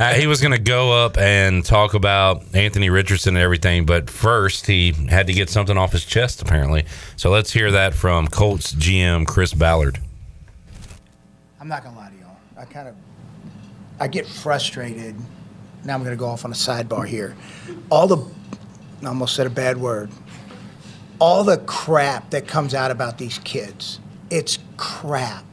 Uh, 0.00 0.14
he 0.14 0.26
was 0.26 0.40
going 0.40 0.52
to 0.52 0.58
go 0.58 0.92
up 0.92 1.18
and 1.18 1.64
talk 1.64 1.94
about 1.94 2.42
Anthony 2.54 2.88
Richardson 2.88 3.36
and 3.36 3.42
everything, 3.42 3.84
but 3.84 4.08
first 4.08 4.66
he 4.66 4.92
had 4.92 5.26
to 5.26 5.32
get 5.32 5.50
something 5.50 5.76
off 5.76 5.92
his 5.92 6.04
chest, 6.04 6.40
apparently. 6.40 6.86
So 7.16 7.30
let's 7.30 7.52
hear 7.52 7.70
that 7.72 7.92
from 7.92 8.28
Colts 8.28 8.72
GM 8.72 9.26
Chris 9.26 9.52
Ballard. 9.52 9.98
I'm 11.60 11.68
not 11.68 11.84
gonna 11.84 11.96
lie 11.96 12.08
to 12.08 12.16
y'all. 12.16 12.36
I 12.56 12.64
kind 12.64 12.88
of, 12.88 12.94
I 13.98 14.08
get 14.08 14.26
frustrated. 14.26 15.16
Now 15.84 15.94
I'm 15.94 16.02
gonna 16.02 16.16
go 16.16 16.26
off 16.26 16.44
on 16.44 16.50
a 16.50 16.54
sidebar 16.54 17.06
here. 17.06 17.36
All 17.90 18.06
the, 18.06 18.16
I 19.02 19.06
almost 19.06 19.34
said 19.36 19.46
a 19.46 19.50
bad 19.50 19.76
word. 19.76 20.10
All 21.18 21.44
the 21.44 21.58
crap 21.58 22.30
that 22.30 22.48
comes 22.48 22.74
out 22.74 22.90
about 22.90 23.18
these 23.18 23.38
kids, 23.40 24.00
it's 24.30 24.58
crap. 24.78 25.44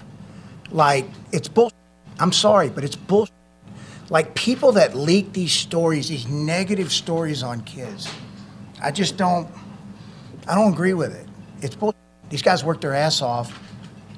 Like 0.72 1.06
it's 1.34 1.49
bull. 1.49 1.72
I'm 2.19 2.31
sorry, 2.31 2.69
but 2.69 2.84
it's 2.84 2.95
bull. 2.95 3.27
Like 4.10 4.35
people 4.35 4.72
that 4.73 4.95
leak 4.95 5.34
these 5.34 5.52
stories, 5.52 6.07
these 6.07 6.27
negative 6.27 6.91
stories 6.91 7.44
on 7.44 7.61
kids. 7.61 8.11
I 8.81 8.91
just 8.91 9.18
don't. 9.18 9.49
I 10.48 10.56
don't 10.56 10.72
agree 10.72 10.94
with 10.94 11.14
it. 11.14 11.27
It's 11.61 11.76
bull. 11.76 11.94
These 12.30 12.41
guys 12.41 12.64
work 12.64 12.81
their 12.81 12.94
ass 12.94 13.22
off 13.22 13.61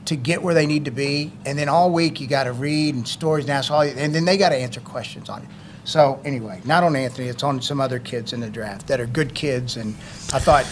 to 0.06 0.16
get 0.16 0.42
where 0.42 0.54
they 0.54 0.66
need 0.66 0.86
to 0.86 0.92
be, 0.92 1.32
and 1.46 1.58
then 1.58 1.70
all 1.70 1.92
week 1.92 2.20
you 2.20 2.28
got 2.28 2.46
to 2.46 2.54
read 2.54 2.96
and 2.96 3.08
stories 3.08 3.46
and 3.46 3.52
ask 3.52 3.72
all, 3.72 3.82
and 3.82 4.14
then 4.14 4.26
they 4.26 4.38
got 4.38 4.50
to 4.50 4.56
answer 4.56 4.80
questions 4.82 5.30
on 5.30 5.44
it. 5.44 5.50
So 5.84 6.20
anyway, 6.26 6.62
not 6.66 6.84
on 6.84 6.96
Anthony, 6.96 7.28
it's 7.28 7.44
on 7.44 7.62
some 7.62 7.80
other 7.80 8.00
kids 8.00 8.34
in 8.34 8.40
the 8.40 8.50
draft 8.50 8.88
that 8.88 9.00
are 9.00 9.06
good 9.06 9.34
kids, 9.34 9.78
and 9.78 9.96
I 10.34 10.40
thought 10.40 10.66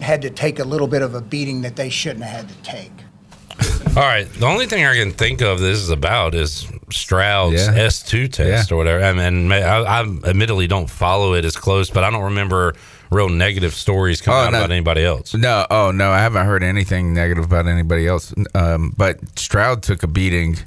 had 0.00 0.22
to 0.22 0.30
take 0.30 0.58
a 0.58 0.64
little 0.64 0.86
bit 0.86 1.02
of 1.02 1.14
a 1.14 1.20
beating 1.20 1.62
that 1.62 1.76
they 1.76 1.88
shouldn't 1.88 2.24
have 2.24 2.46
had 2.46 2.48
to 2.48 2.62
take. 2.62 2.92
All 3.96 4.04
right. 4.04 4.30
The 4.34 4.46
only 4.46 4.66
thing 4.66 4.84
I 4.84 4.94
can 4.94 5.10
think 5.12 5.40
of 5.42 5.58
this 5.58 5.78
is 5.78 5.90
about 5.90 6.34
is 6.34 6.68
Stroud's 6.90 7.54
Yeah. 7.66 7.86
S2 7.88 8.30
test 8.32 8.70
or 8.70 8.76
whatever. 8.76 9.02
I 9.02 9.12
mean, 9.12 9.50
I, 9.50 9.58
I 9.60 10.00
admittedly 10.24 10.66
don't 10.68 10.88
follow 10.88 11.34
it 11.34 11.44
as 11.44 11.56
close, 11.56 11.90
but 11.90 12.04
I 12.04 12.10
don't 12.10 12.24
remember 12.24 12.74
real 13.10 13.28
negative 13.28 13.74
stories 13.74 14.20
coming 14.20 14.38
Oh, 14.40 14.44
out 14.44 14.52
no. 14.52 14.58
about 14.58 14.70
anybody 14.70 15.04
else. 15.04 15.34
No, 15.34 15.66
oh 15.70 15.90
no, 15.90 16.10
I 16.12 16.18
haven't 16.20 16.46
heard 16.46 16.62
anything 16.62 17.12
negative 17.14 17.44
about 17.44 17.66
anybody 17.66 18.06
else. 18.06 18.32
Um, 18.54 18.92
but 18.96 19.18
Stroud 19.38 19.82
took 19.82 20.02
a 20.02 20.06
beating 20.06 20.58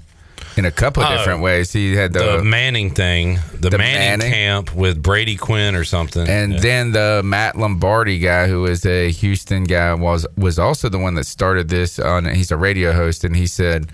in 0.61 0.65
a 0.67 0.71
couple 0.71 1.01
of 1.01 1.09
Oh, 1.09 1.17
different 1.17 1.41
ways. 1.41 1.73
He 1.73 1.95
had 1.95 2.13
the, 2.13 2.37
The 2.37 2.43
Manning 2.43 2.91
thing, 2.91 3.39
the, 3.59 3.71
the 3.71 3.77
Manning, 3.79 4.19
Manning. 4.19 4.31
camp 4.31 4.75
with 4.75 5.01
Brady 5.01 5.35
Quinn 5.35 5.75
or 5.75 5.83
something. 5.83 6.27
and 6.27 6.53
Yeah. 6.53 6.59
then 6.59 6.91
the 6.91 7.21
Matt 7.25 7.57
Lombardi 7.57 8.19
guy, 8.19 8.47
who 8.47 8.65
is 8.67 8.85
a 8.85 9.09
Houston 9.11 9.63
guy, 9.63 9.93
was 9.95 10.27
was 10.37 10.59
also 10.59 10.87
the 10.87 10.99
one 10.99 11.15
that 11.15 11.25
started 11.25 11.67
this. 11.69 11.97
On 11.97 12.25
he's 12.25 12.51
a 12.51 12.57
radio 12.57 12.91
host, 12.93 13.23
and 13.23 13.35
he 13.35 13.47
said 13.47 13.87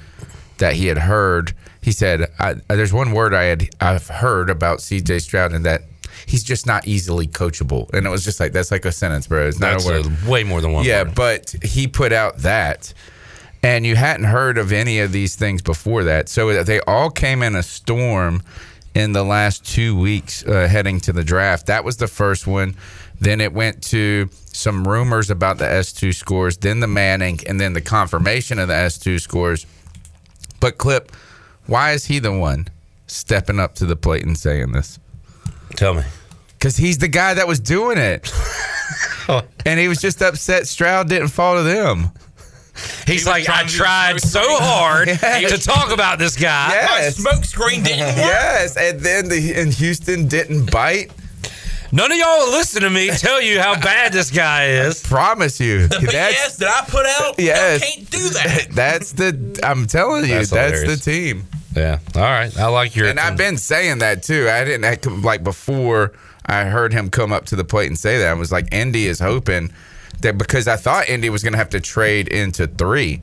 that 0.58 0.74
he 0.76 0.88
had 0.88 0.98
heard. 0.98 1.54
He 1.82 1.94
said, 1.94 2.28
I, 2.38 2.56
"There's 2.68 2.92
one 2.92 3.14
word 3.14 3.34
I 3.34 3.44
had 3.46 3.70
I've 3.80 4.08
heard 4.10 4.50
about 4.50 4.82
C.J. 4.82 5.20
Stroud, 5.20 5.54
and 5.54 5.66
that." 5.66 5.84
He's 6.26 6.44
just 6.44 6.66
not 6.66 6.86
easily 6.88 7.28
coachable, 7.28 7.90
and 7.94 8.06
it 8.06 8.10
was 8.10 8.26
just 8.26 8.40
like 8.42 8.52
that's 8.52 8.72
like 8.72 8.84
a 8.84 8.92
sentence, 8.92 9.28
bro. 9.28 9.48
It's 9.48 9.60
not 9.60 9.74
That's 9.74 9.86
a 9.86 9.92
word. 9.92 10.06
a- 10.26 10.30
way 10.30 10.44
more 10.44 10.60
than 10.60 10.74
one 10.74 10.84
Yeah, 10.84 11.04
word. 11.04 11.16
but 11.16 11.56
he 11.64 11.88
put 11.88 12.12
out 12.12 12.40
that, 12.40 12.94
and 13.64 13.86
you 13.86 13.96
hadn't 13.96 14.26
heard 14.26 14.58
of 14.58 14.72
any 14.72 15.00
of 15.00 15.12
these 15.12 15.36
things 15.36 15.62
before 15.62 16.04
that. 16.06 16.30
So 16.30 16.64
they 16.64 16.80
all 16.82 17.10
came 17.10 17.42
in 17.42 17.56
a 17.56 17.64
storm 17.64 18.44
in 18.94 19.14
the 19.14 19.24
last 19.24 19.66
two 19.66 20.00
weeks 20.00 20.46
uh, 20.46 20.68
heading 20.68 21.00
to 21.02 21.14
the 21.14 21.24
draft. 21.24 21.68
That 21.68 21.84
was 21.84 21.98
the 21.98 22.08
first 22.08 22.48
one. 22.48 22.76
Then 23.20 23.42
it 23.42 23.54
went 23.54 23.84
to 23.86 24.30
some 24.52 24.88
rumors 24.88 25.30
about 25.30 25.58
the 25.58 25.66
S2 25.66 26.14
scores, 26.14 26.58
then 26.58 26.80
the 26.80 26.88
Manning, 26.88 27.40
and 27.48 27.60
then 27.60 27.74
the 27.74 27.82
confirmation 27.82 28.60
of 28.60 28.68
the 28.68 28.74
S2 28.74 29.20
scores. 29.20 29.66
But 30.60 30.78
Clip, 30.78 31.12
why 31.66 31.92
is 31.92 32.06
he 32.06 32.20
the 32.20 32.32
one 32.32 32.68
stepping 33.08 33.60
up 33.60 33.76
to 33.76 33.86
the 33.86 33.96
plate 33.96 34.26
and 34.26 34.38
saying 34.38 34.72
this? 34.72 35.00
Tell 35.76 35.94
me. 35.94 36.04
Because 36.58 36.78
he's 36.78 36.98
the 36.98 37.08
guy 37.08 37.34
that 37.36 37.48
was 37.48 37.60
doing 37.60 37.98
it. 37.98 38.32
and 39.66 39.80
he 39.80 39.88
was 39.88 40.00
just 40.00 40.22
upset 40.22 40.68
Stroud 40.68 41.10
didn't 41.10 41.28
fall 41.30 41.58
to 41.58 41.64
them. 41.64 42.12
He's 43.06 43.26
like, 43.26 43.50
I 43.50 43.64
tried 43.64 44.20
so 44.22 44.42
hard 44.44 45.08
to 45.20 45.58
talk 45.58 45.92
about 45.92 46.20
this 46.20 46.36
guy. 46.36 46.70
Yes. 46.72 47.18
Smoke 47.18 47.44
screen 47.46 47.84
didn't 47.84 48.06
work. 48.08 48.16
Yes, 48.18 48.78
and 48.78 49.00
then 49.00 49.30
the 49.30 49.54
and 49.56 49.74
Houston 49.74 50.28
didn't 50.28 50.72
bite. 50.72 51.12
None 51.92 52.12
of 52.12 52.18
y'all 52.18 52.50
listen 52.52 52.82
to 52.82 52.90
me 52.90 53.10
tell 53.10 53.42
you 53.42 53.62
how 53.62 53.80
bad 53.80 54.12
this 54.12 54.30
guy 54.30 54.68
is. 54.72 55.02
Promise 55.08 55.62
you. 55.62 55.88
The 55.88 55.96
BS 55.96 56.58
that 56.58 56.84
I 56.84 56.90
put 56.90 57.06
out, 57.06 57.36
Yes. 57.40 57.82
I 57.82 57.86
can't 57.86 58.10
do 58.12 58.30
that. 58.30 58.68
That's 58.72 59.14
the 59.14 59.60
I'm 59.64 59.88
telling 59.88 60.24
you, 60.26 60.32
That's 60.46 60.50
that's, 60.50 60.84
the 60.84 60.98
team. 60.98 61.48
Yeah. 61.76 62.00
All 62.16 62.22
right. 62.22 62.56
I 62.58 62.68
like 62.68 62.96
your. 62.96 63.08
And 63.08 63.20
I've 63.20 63.38
been 63.38 63.58
saying 63.58 64.00
that 64.00 64.24
too. 64.24 64.50
I 64.50 64.66
didn't 64.66 64.84
act 64.84 65.06
like 65.10 65.44
before 65.44 66.12
I 66.46 66.66
heard 66.66 66.92
him 66.92 67.10
come 67.10 67.32
up 67.32 67.46
to 67.48 67.56
the 67.56 67.64
plate 67.64 67.88
and 67.88 67.98
say 67.98 68.18
that. 68.18 68.28
I 68.28 68.34
was 68.34 68.52
like, 68.52 68.74
Indy 68.74 69.06
is 69.06 69.20
hoping 69.20 69.72
that 70.22 70.38
because 70.38 70.68
I 70.68 70.76
thought 70.76 71.10
Indy 71.10 71.30
was 71.30 71.44
going 71.44 71.54
to 71.54 71.58
have 71.60 71.70
to 71.72 71.80
trade 71.80 72.28
into 72.28 72.68
three 72.68 73.22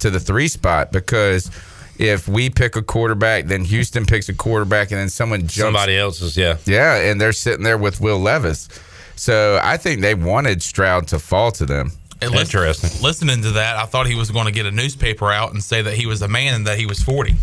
to 0.00 0.10
the 0.10 0.20
three 0.20 0.48
spot 0.48 0.92
because 0.92 1.50
if 1.98 2.26
we 2.26 2.48
pick 2.48 2.76
a 2.76 2.82
quarterback, 2.82 3.44
then 3.44 3.64
Houston 3.64 4.06
picks 4.06 4.28
a 4.30 4.34
quarterback, 4.34 4.90
and 4.90 4.98
then 4.98 5.10
someone 5.10 5.40
jumps. 5.40 5.56
Somebody 5.58 5.98
else's, 5.98 6.36
yeah. 6.36 6.56
Yeah, 6.64 6.96
and 6.96 7.20
they're 7.20 7.32
sitting 7.34 7.62
there 7.62 7.76
with 7.76 8.00
Will 8.00 8.18
Levis. 8.18 8.68
So 9.16 9.60
I 9.62 9.76
think 9.76 10.00
they 10.00 10.14
wanted 10.14 10.62
Stroud 10.62 11.08
to 11.08 11.18
fall 11.18 11.52
to 11.52 11.66
them. 11.66 11.92
And 12.22 12.34
Interesting. 12.34 13.02
Listening 13.02 13.42
to 13.42 13.50
that, 13.52 13.76
I 13.76 13.84
thought 13.84 14.06
he 14.06 14.14
was 14.14 14.30
going 14.30 14.46
to 14.46 14.52
get 14.52 14.66
a 14.66 14.70
newspaper 14.70 15.30
out 15.30 15.52
and 15.52 15.62
say 15.62 15.82
that 15.82 15.94
he 15.94 16.06
was 16.06 16.22
a 16.22 16.28
man 16.28 16.54
and 16.54 16.66
that 16.66 16.78
he 16.78 16.86
was 16.86 17.02
40. 17.02 17.34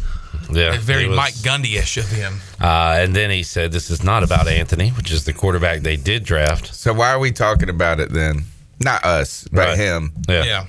Yeah. 0.51 0.73
It's 0.73 0.83
very 0.83 1.07
was- 1.07 1.17
Mike 1.17 1.33
Gundy-ish 1.35 1.97
of 1.97 2.09
him. 2.09 2.39
Uh, 2.59 2.97
and 2.99 3.15
then 3.15 3.29
he 3.29 3.43
said, 3.43 3.71
"This 3.71 3.89
is 3.89 4.03
not 4.03 4.23
about 4.23 4.47
Anthony, 4.47 4.89
which 4.89 5.11
is 5.11 5.25
the 5.25 5.33
quarterback 5.33 5.81
they 5.81 5.97
did 5.97 6.23
draft." 6.23 6.73
So 6.73 6.93
why 6.93 7.11
are 7.11 7.19
we 7.19 7.31
talking 7.31 7.69
about 7.69 7.99
it 7.99 8.11
then? 8.11 8.45
Not 8.79 9.03
us, 9.05 9.47
but 9.51 9.67
Right. 9.69 9.77
him. 9.77 10.13
Yeah. 10.29 10.43
yeah. 10.43 10.65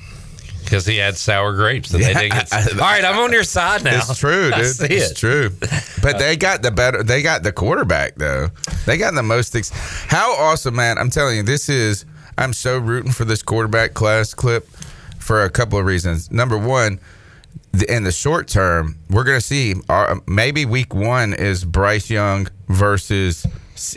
Because 0.64 0.85
he 0.85 0.97
had 0.98 1.16
sour 1.16 1.55
grapes 1.55 1.93
and 1.94 2.02
they 2.05 2.09
Yeah, 2.12 2.20
didn't 2.20 2.32
get. 2.35 2.52
I- 2.52 2.70
All 2.72 2.78
right, 2.78 3.05
I'm 3.05 3.18
on 3.18 3.32
your 3.32 3.43
side 3.44 3.85
now. 3.85 3.97
It's 3.97 4.18
true, 4.18 4.51
I 4.55 4.59
dude. 4.62 4.66
see 4.76 4.85
It's 4.86 5.12
it. 5.12 5.16
true. 5.16 5.51
But 6.02 6.18
they 6.18 6.36
got 6.48 6.60
the 6.62 6.70
better. 6.70 7.02
They 7.02 7.22
got 7.22 7.43
the 7.43 7.52
quarterback 7.52 8.16
though. 8.16 8.48
They 8.86 8.98
got 8.98 9.14
the 9.14 9.22
most. 9.22 9.55
Ex- 9.56 9.70
How 10.09 10.32
awesome, 10.35 10.76
man! 10.76 10.98
I'm 10.98 11.09
telling 11.10 11.36
you, 11.39 11.43
this 11.43 11.68
is. 11.70 12.05
I'm 12.36 12.52
so 12.52 12.78
rooting 12.78 13.10
for 13.12 13.24
this 13.24 13.43
quarterback 13.43 13.94
class 13.94 14.32
clip 14.35 14.68
for 15.18 15.43
a 15.44 15.51
couple 15.51 15.78
of 15.78 15.85
reasons. 15.86 16.30
Number 16.30 16.56
one, 16.56 17.01
the, 17.72 17.93
in 17.93 18.05
the 18.05 18.12
short 18.12 18.47
term, 18.47 18.97
we're 19.10 19.24
going 19.24 19.40
to 19.40 19.44
see 19.44 19.74
our, 19.89 20.20
maybe 20.28 20.64
week 20.64 20.94
one 20.94 21.32
is 21.35 21.64
Bryce 21.64 22.09
Young 22.10 22.47
versus 22.68 23.44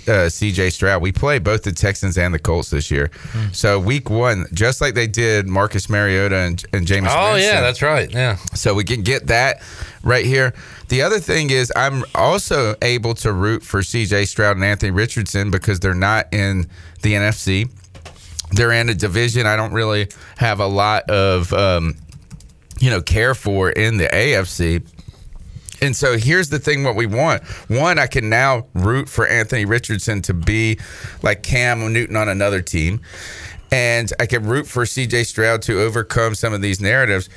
uh, 0.07 0.29
CJ 0.29 0.71
Stroud. 0.71 1.01
We 1.01 1.11
play 1.11 1.39
both 1.39 1.63
the 1.63 1.71
Texans 1.71 2.17
and 2.17 2.33
the 2.33 2.39
Colts 2.39 2.69
this 2.69 2.89
year. 2.91 3.11
So 3.51 3.79
week 3.79 4.09
one, 4.09 4.45
just 4.53 4.81
like 4.81 4.93
they 4.93 5.07
did 5.07 5.47
Marcus 5.47 5.89
Mariota 5.89 6.35
and, 6.37 6.63
and 6.73 6.85
Jameis. 6.87 7.09
Oh 7.11 7.35
yeah, 7.35 7.61
that's 7.61 7.81
right. 7.81 8.11
Yeah. 8.11 8.37
So 8.53 8.73
we 8.73 8.83
can 8.83 9.01
get 9.01 9.27
that 9.27 9.61
right 10.03 10.25
here. 10.25 10.53
The 10.89 11.01
other 11.01 11.19
thing 11.19 11.49
is, 11.49 11.71
I'm 11.75 12.03
also 12.15 12.75
able 12.81 13.13
to 13.15 13.31
root 13.31 13.63
for 13.63 13.81
CJ 13.81 14.27
Stroud 14.27 14.57
and 14.57 14.65
Anthony 14.65 14.91
Richardson 14.91 15.51
because 15.51 15.79
they're 15.79 15.93
not 15.93 16.33
in 16.33 16.67
the 17.01 17.13
NFC. 17.13 17.69
They're 18.51 18.73
in 18.73 18.89
a 18.89 18.93
division 18.93 19.47
I 19.47 19.55
don't 19.55 19.71
really 19.71 20.09
have 20.37 20.59
a 20.59 20.67
lot 20.67 21.09
of, 21.09 21.53
um, 21.53 21.95
you 22.79 22.89
know, 22.89 23.01
care 23.01 23.33
for 23.33 23.69
in 23.69 23.97
the 23.97 24.07
AFC. 24.07 24.83
And 25.81 25.95
so 25.95 26.17
here's 26.17 26.49
the 26.49 26.59
thing 26.59 26.83
what 26.83 26.95
we 26.95 27.07
want. 27.07 27.43
One, 27.67 27.97
I 27.97 28.05
can 28.05 28.29
now 28.29 28.67
root 28.73 29.09
for 29.09 29.25
Anthony 29.25 29.65
Richardson 29.65 30.21
to 30.23 30.33
be 30.33 30.79
like 31.23 31.41
Cam 31.41 31.91
Newton 31.91 32.15
on 32.15 32.29
another 32.29 32.61
team. 32.61 33.01
And 33.71 34.11
I 34.19 34.27
can 34.27 34.45
root 34.45 34.67
for 34.67 34.83
CJ 34.83 35.25
Stroud 35.25 35.61
to 35.63 35.81
overcome 35.81 36.35
some 36.35 36.53
of 36.53 36.61
these 36.61 36.79
narratives. 36.79 37.29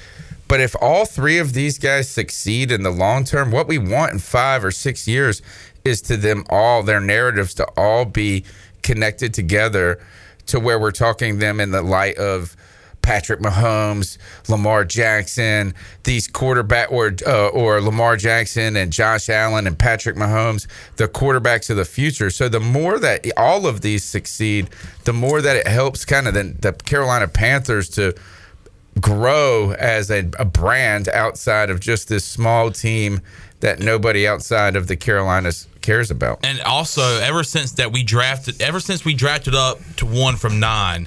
But 0.46 0.60
if 0.60 0.76
all 0.80 1.06
three 1.06 1.38
of 1.38 1.54
these 1.54 1.78
guys 1.78 2.08
succeed 2.08 2.70
in 2.70 2.82
the 2.82 2.90
long 2.90 3.24
term, 3.24 3.50
what 3.50 3.66
we 3.66 3.78
want 3.78 4.12
in 4.12 4.18
five 4.18 4.62
or 4.62 4.70
six 4.70 5.08
years 5.08 5.40
is 5.84 6.02
to 6.02 6.16
them 6.16 6.44
all, 6.50 6.82
their 6.82 7.00
narratives 7.00 7.54
to 7.54 7.66
all 7.76 8.04
be 8.04 8.44
connected 8.82 9.32
together 9.32 10.04
to 10.46 10.60
where 10.60 10.78
we're 10.78 10.90
talking 10.90 11.38
them 11.38 11.60
in 11.60 11.70
the 11.70 11.82
light 11.82 12.18
of 12.18 12.56
Patrick 13.05 13.40
Mahomes, 13.40 14.16
Lamar 14.48 14.86
Jackson, 14.86 15.74
these 16.05 16.26
quarterback 16.26 16.90
or 16.90 17.14
uh, 17.26 17.48
or 17.48 17.82
Lamar 17.82 18.16
Jackson 18.16 18.76
and 18.76 18.90
Josh 18.90 19.28
Allen 19.28 19.66
and 19.66 19.78
Patrick 19.78 20.16
Mahomes, 20.16 20.66
the 20.97 21.06
quarterbacks 21.06 21.68
of 21.68 21.76
the 21.76 21.85
future. 21.85 22.31
So 22.31 22.48
the 22.48 22.60
more 22.60 22.98
that 22.98 23.31
all 23.36 23.66
of 23.66 23.82
these 23.82 24.05
succeed, 24.05 24.70
the 25.05 25.12
more 25.12 25.43
that 25.43 25.55
it 25.55 25.66
helps 25.66 26.06
kind 26.06 26.26
of 26.26 26.32
the, 26.32 26.56
the 26.59 26.72
Carolina 26.72 27.28
Panthers 27.28 27.90
to 27.90 28.14
grow 28.98 29.72
as 29.72 30.10
a, 30.10 30.31
a 30.39 30.47
brand 30.47 31.09
outside 31.10 31.68
of 31.68 31.81
just 31.81 32.09
this 32.09 32.24
small 32.24 32.70
team 32.70 33.20
that 33.60 33.81
nobody 33.81 34.26
outside 34.26 34.76
of 34.76 34.86
the 34.86 34.97
Carolinas 34.97 35.68
cares 35.82 36.10
about. 36.10 36.39
And 36.43 36.59
also, 36.62 37.02
ever 37.20 37.44
since 37.44 37.72
that 37.72 37.93
we 37.93 38.02
drafted, 38.02 38.62
ever 38.62 38.81
since 38.81 39.05
we 39.05 39.12
drafted 39.12 39.55
up 39.55 39.78
to 39.97 40.06
one 40.06 40.36
from 40.36 40.59
nine, 40.59 41.06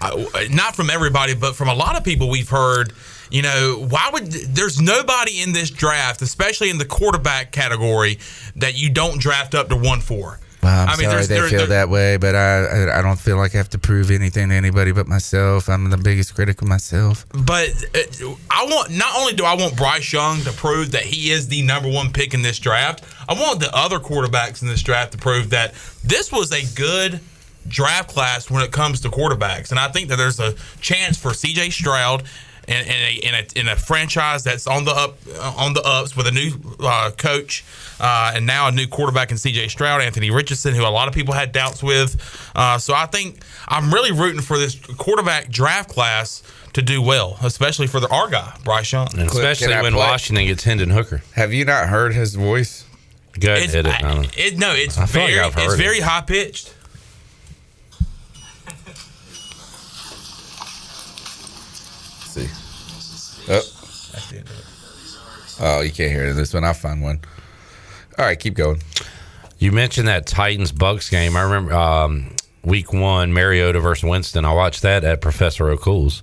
I, 0.00 0.48
not 0.50 0.74
from 0.76 0.90
everybody, 0.90 1.34
but 1.34 1.54
from 1.56 1.68
a 1.68 1.74
lot 1.74 1.96
of 1.96 2.04
people 2.04 2.28
we've 2.30 2.48
heard. 2.48 2.92
You 3.30 3.42
know, 3.42 3.86
why 3.88 4.10
would 4.12 4.26
there's 4.30 4.80
nobody 4.80 5.40
in 5.42 5.52
this 5.52 5.70
draft, 5.70 6.22
especially 6.22 6.70
in 6.70 6.78
the 6.78 6.84
quarterback 6.84 7.50
category, 7.52 8.18
that 8.56 8.74
you 8.76 8.90
don't 8.90 9.18
draft 9.20 9.54
up 9.54 9.68
to 9.70 9.76
one 9.76 10.00
four. 10.00 10.38
Well, 10.62 10.72
I'm 10.72 10.88
I 10.88 10.96
mean, 10.96 11.10
sorry 11.10 11.26
there's- 11.26 11.28
they 11.28 11.34
there- 11.40 11.48
feel 11.48 11.58
there- 11.60 11.66
that 11.68 11.88
way, 11.90 12.16
but 12.16 12.34
I, 12.34 12.64
I 12.64 12.98
I 12.98 13.02
don't 13.02 13.18
feel 13.18 13.36
like 13.36 13.54
I 13.54 13.58
have 13.58 13.68
to 13.70 13.78
prove 13.78 14.10
anything 14.10 14.48
to 14.50 14.54
anybody 14.54 14.92
but 14.92 15.06
myself. 15.06 15.68
I'm 15.68 15.90
the 15.90 15.96
biggest 15.98 16.34
critic 16.34 16.62
of 16.62 16.68
myself. 16.68 17.26
But 17.32 17.70
uh, 17.94 18.34
I 18.50 18.64
want 18.66 18.90
not 18.90 19.14
only 19.16 19.32
do 19.34 19.44
I 19.44 19.54
want 19.54 19.76
Bryce 19.76 20.12
Young 20.12 20.40
to 20.42 20.52
prove 20.52 20.92
that 20.92 21.02
he 21.02 21.30
is 21.32 21.48
the 21.48 21.62
number 21.62 21.88
one 21.90 22.12
pick 22.12 22.32
in 22.34 22.42
this 22.42 22.58
draft, 22.58 23.04
I 23.28 23.34
want 23.34 23.60
the 23.60 23.74
other 23.76 23.98
quarterbacks 23.98 24.62
in 24.62 24.68
this 24.68 24.82
draft 24.82 25.12
to 25.12 25.18
prove 25.18 25.50
that 25.50 25.74
this 26.04 26.30
was 26.32 26.52
a 26.52 26.62
good 26.74 27.20
draft 27.68 28.08
class 28.10 28.50
when 28.50 28.62
it 28.62 28.72
comes 28.72 29.00
to 29.02 29.08
quarterbacks. 29.08 29.70
And 29.70 29.78
I 29.80 29.88
think 29.88 30.08
that 30.08 30.16
there's 30.16 30.40
a 30.40 30.54
chance 30.80 31.18
for 31.18 31.32
C.J. 31.34 31.70
Stroud. 31.70 32.24
In, 32.66 32.76
in, 32.76 32.86
a, 32.86 33.20
in, 33.28 33.34
a, 33.34 33.60
in 33.60 33.68
a 33.68 33.76
franchise 33.76 34.42
that's 34.42 34.66
on 34.66 34.86
the 34.86 34.90
up 34.90 35.18
uh, 35.38 35.52
on 35.54 35.74
the 35.74 35.82
ups 35.82 36.16
with 36.16 36.26
a 36.26 36.30
new 36.30 36.50
uh, 36.80 37.10
coach 37.10 37.62
uh, 38.00 38.32
and 38.34 38.46
now 38.46 38.68
a 38.68 38.72
new 38.72 38.86
quarterback 38.86 39.30
in 39.30 39.36
C.J. 39.36 39.68
Stroud, 39.68 40.00
Anthony 40.00 40.30
Richardson, 40.30 40.74
who 40.74 40.80
a 40.82 40.88
lot 40.88 41.06
of 41.06 41.12
people 41.12 41.34
had 41.34 41.52
doubts 41.52 41.82
with. 41.82 42.16
Uh, 42.56 42.78
so 42.78 42.94
I 42.94 43.04
think 43.04 43.40
I'm 43.68 43.92
really 43.92 44.12
rooting 44.12 44.40
for 44.40 44.56
this 44.56 44.76
quarterback 44.96 45.50
draft 45.50 45.90
class 45.90 46.42
to 46.72 46.80
do 46.80 47.02
well, 47.02 47.36
especially 47.42 47.86
for 47.86 48.00
the 48.00 48.08
our 48.08 48.30
guy 48.30 48.56
Bryce 48.64 48.90
Young, 48.92 49.08
And 49.12 49.28
especially 49.28 49.74
when 49.74 49.94
Washington 49.94 50.46
gets 50.46 50.64
Hendon 50.64 50.88
Hooker. 50.88 51.22
Have 51.34 51.52
you 51.52 51.66
not 51.66 51.90
heard 51.90 52.14
his 52.14 52.34
voice? 52.34 52.86
Go 53.38 53.52
ahead, 53.52 53.64
It's, 53.64 53.72
hit 53.74 53.86
it. 53.86 54.00
Donna. 54.00 54.26
it, 54.38 54.56
no, 54.58 54.72
it's 54.74 54.96
I 54.96 55.04
feel 55.04 55.20
like 55.24 55.52
very 55.52 55.66
it's 55.66 55.74
it. 55.74 55.76
very 55.76 56.00
high 56.00 56.22
pitched. 56.22 56.74
see. 62.34 62.48
Oh. 63.48 63.60
Oh, 65.60 65.80
you 65.80 65.90
can't 65.90 66.10
hear 66.10 66.32
this 66.32 66.52
one. 66.54 66.64
I'll 66.64 66.74
find 66.74 67.02
one. 67.02 67.20
All 68.18 68.24
right, 68.24 68.38
keep 68.38 68.54
going. 68.54 68.80
You 69.58 69.72
mentioned 69.72 70.08
that 70.08 70.26
Titans 70.26 70.72
Bucks 70.72 71.08
game. 71.10 71.36
I 71.36 71.42
remember 71.42 71.74
um, 71.74 72.36
week 72.62 72.92
one, 72.92 73.32
Mariota 73.32 73.80
versus 73.80 74.04
Winston. 74.04 74.44
I 74.44 74.52
watched 74.52 74.82
that 74.82 75.04
at 75.04 75.20
Professor 75.20 75.68
O'Cool's, 75.68 76.22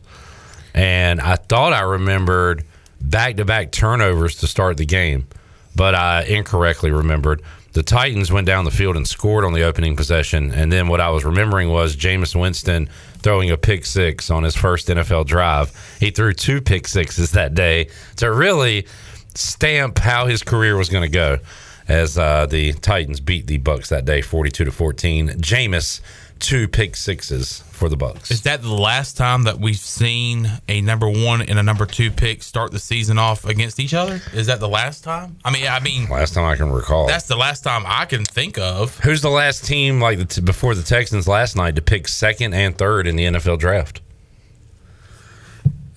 and 0.74 1.20
I 1.22 1.36
thought 1.36 1.74
I 1.74 1.82
remembered 1.82 2.64
back 3.00 3.38
to 3.38 3.46
back 3.46 3.72
turnovers 3.72 4.36
to 4.38 4.48
start 4.48 4.78
the 4.78 4.86
game, 4.86 5.28
but 5.76 5.96
I 5.96 6.24
incorrectly 6.24 6.92
remembered. 6.92 7.42
The 7.74 7.84
Titans 7.84 8.32
went 8.32 8.48
down 8.48 8.66
the 8.66 8.72
field 8.72 8.98
and 8.98 9.08
scored 9.08 9.46
on 9.46 9.54
the 9.54 9.64
opening 9.64 9.96
possession, 9.96 10.52
and 10.52 10.72
then 10.72 10.88
what 10.90 11.00
I 11.00 11.10
was 11.10 11.24
remembering 11.24 11.70
was 11.70 11.96
Jameis 11.96 12.40
Winston 12.40 12.90
throwing 13.20 13.50
a 13.50 13.58
pick 13.58 13.86
six 13.86 14.30
on 14.30 14.44
his 14.44 14.56
first 14.56 14.90
NFL 14.90 15.26
drive. 15.26 15.72
He 16.00 16.12
threw 16.12 16.34
two 16.34 16.60
pick 16.60 16.88
sixes 16.88 17.32
that 17.32 17.54
day 17.54 17.88
to 18.18 18.32
really 18.32 18.88
stamp 19.36 19.98
how 20.00 20.26
his 20.28 20.44
career 20.44 20.76
was 20.78 20.90
going 20.90 21.04
to 21.04 21.10
go 21.14 21.40
as 21.88 22.18
uh, 22.18 22.46
the 22.46 22.74
Titans 22.74 23.20
beat 23.20 23.48
the 23.48 23.58
Bucks 23.58 23.90
that 23.90 24.06
day, 24.06 24.22
forty-two 24.22 24.66
to 24.66 24.72
fourteen. 24.72 25.30
Jameis 25.30 26.02
two 26.40 26.68
pick 26.68 26.96
sixes 26.96 27.60
for 27.70 27.88
the 27.88 27.96
Bucks. 27.96 28.32
Is 28.32 28.42
that 28.44 28.64
the 28.64 28.74
last 28.74 29.16
time 29.16 29.44
that 29.44 29.60
we've 29.60 29.76
seen 29.78 30.50
a 30.68 30.82
number 30.82 31.08
one 31.08 31.40
and 31.44 31.60
a 31.60 31.64
number 31.64 31.86
two 31.86 32.10
pick 32.10 32.42
start 32.42 32.72
the 32.72 32.80
season 32.80 33.20
off 33.20 33.46
against 33.46 33.80
each 33.80 33.94
other? 33.94 34.20
Is 34.34 34.48
that 34.48 34.60
the 34.60 34.68
last 34.68 35.04
time? 35.04 35.38
I 35.46 35.52
mean, 35.52 35.68
I 35.68 35.80
mean, 35.80 36.10
Last 36.10 36.34
time 36.34 36.46
I 36.46 36.56
can 36.56 36.72
recall. 36.72 37.06
that's 37.06 37.28
the 37.28 37.36
last 37.36 37.64
time 37.64 37.84
I 37.86 38.06
can 38.06 38.26
think 38.26 38.58
of. 38.58 38.98
Who's 39.02 39.22
the 39.22 39.30
last 39.30 39.66
team 39.66 40.02
like 40.02 40.18
the 40.18 40.26
t- 40.26 40.42
before 40.42 40.74
the 40.74 40.82
Texans 40.84 41.28
last 41.28 41.56
night 41.56 41.76
to 41.76 41.82
pick 41.84 42.08
second 42.08 42.56
and 42.56 42.76
third 42.76 43.06
in 43.06 43.16
the 43.18 43.26
NFL 43.26 43.60
draft? 43.60 44.02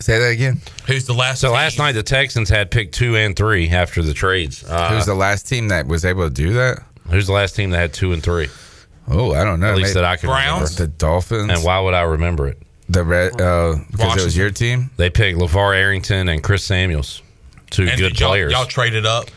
Say 0.04 0.18
that 0.18 0.28
again. 0.32 0.60
Who's 0.86 1.06
the 1.06 1.14
last? 1.14 1.40
So 1.40 1.50
last 1.50 1.78
night 1.78 1.92
the 1.92 2.02
Texans 2.02 2.50
had 2.50 2.70
picked 2.70 2.94
two 2.94 3.16
and 3.16 3.34
three 3.34 3.70
after 3.70 4.02
the 4.02 4.12
trades. 4.12 4.62
Uh, 4.62 4.90
Who's 4.90 5.06
the 5.06 5.14
last 5.14 5.48
team 5.48 5.68
that 5.68 5.86
was 5.86 6.04
able 6.04 6.24
to 6.24 6.30
do 6.34 6.52
that? 6.52 6.82
Who's 7.08 7.26
the 7.26 7.32
last 7.32 7.56
team 7.56 7.70
that 7.70 7.78
had 7.78 7.94
two 7.94 8.12
and 8.12 8.22
three? 8.22 8.48
Oh, 9.08 9.32
I 9.32 9.44
don't 9.44 9.60
know. 9.60 9.68
At 9.70 9.76
least 9.76 9.94
Maybe- 9.94 10.02
that 10.02 10.04
I 10.04 10.16
can 10.16 10.28
remember. 10.28 10.68
The 10.68 10.88
Dolphins. 10.88 11.50
And 11.50 11.64
why 11.64 11.80
would 11.80 11.94
I 11.94 12.02
remember 12.02 12.48
it? 12.48 12.58
The 12.90 13.02
red 13.02 13.40
uh, 13.40 13.76
because 13.92 14.20
it 14.20 14.24
was 14.26 14.36
your 14.36 14.50
team. 14.50 14.90
They 14.98 15.08
picked 15.08 15.38
LeVar 15.38 15.74
Arrington 15.74 16.28
and 16.28 16.42
Chris 16.44 16.62
Samuels, 16.64 17.22
two 17.70 17.84
And 17.88 17.98
good 17.98 18.10
did 18.10 18.20
y'all, 18.20 18.28
players. 18.28 18.52
Y'all 18.52 18.66
traded 18.66 19.06
up. 19.06 19.30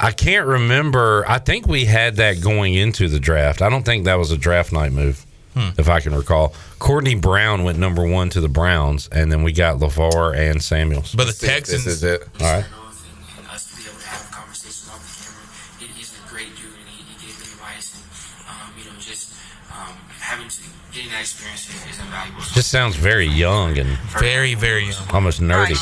I 0.00 0.12
can't 0.12 0.46
remember. 0.46 1.26
I 1.28 1.38
think 1.40 1.66
we 1.68 1.84
had 1.84 2.16
that 2.16 2.40
going 2.40 2.72
into 2.74 3.08
the 3.08 3.20
draft. 3.20 3.60
I 3.60 3.68
don't 3.68 3.82
think 3.84 4.06
that 4.06 4.14
was 4.18 4.30
a 4.30 4.38
draft 4.38 4.72
night 4.72 4.92
move, 4.92 5.26
Hmm. 5.52 5.68
if 5.76 5.90
I 5.90 6.00
can 6.00 6.14
recall. 6.14 6.54
Courtney 6.78 7.14
Brown 7.14 7.64
went 7.64 7.78
number 7.78 8.06
one 8.06 8.28
to 8.30 8.40
the 8.40 8.48
Browns, 8.48 9.08
and 9.10 9.30
then 9.32 9.42
we 9.42 9.52
got 9.52 9.78
LeVar 9.78 10.36
and 10.36 10.62
Samuels. 10.62 11.14
But 11.14 11.26
the 11.26 11.46
Texans. 11.46 11.84
This 11.84 11.94
is 11.94 12.04
it. 12.04 12.22
All 12.40 12.46
right. 12.46 12.64
us 13.50 13.70
to 13.70 13.76
be 13.76 13.88
able 13.88 13.98
to 13.98 14.06
have 14.08 14.28
a 14.28 14.32
conversation 14.34 14.92
off 14.92 15.00
the 15.00 15.24
camera. 15.24 15.92
He, 15.92 15.98
he's 15.98 16.12
a 16.12 16.28
great 16.28 16.54
dude, 16.56 16.66
and 16.66 16.88
he, 16.88 17.02
he 17.02 17.26
gave 17.26 17.36
me 17.40 17.46
advice, 17.52 17.96
and 17.96 18.04
um, 18.50 18.70
you 18.78 18.84
know, 18.84 18.96
just 18.98 19.32
um, 19.72 19.96
having 20.20 20.48
to 20.48 20.62
getting 20.92 21.10
that 21.10 21.20
experience 21.20 21.68
is, 21.68 21.86
is 21.90 21.98
invaluable. 22.00 22.42
Just 22.52 22.70
sounds 22.70 22.96
very 22.96 23.26
young 23.26 23.78
and 23.78 23.88
very, 24.20 24.54
very 24.54 24.84
young. 24.84 25.08
almost 25.12 25.40
nerdy. 25.40 25.76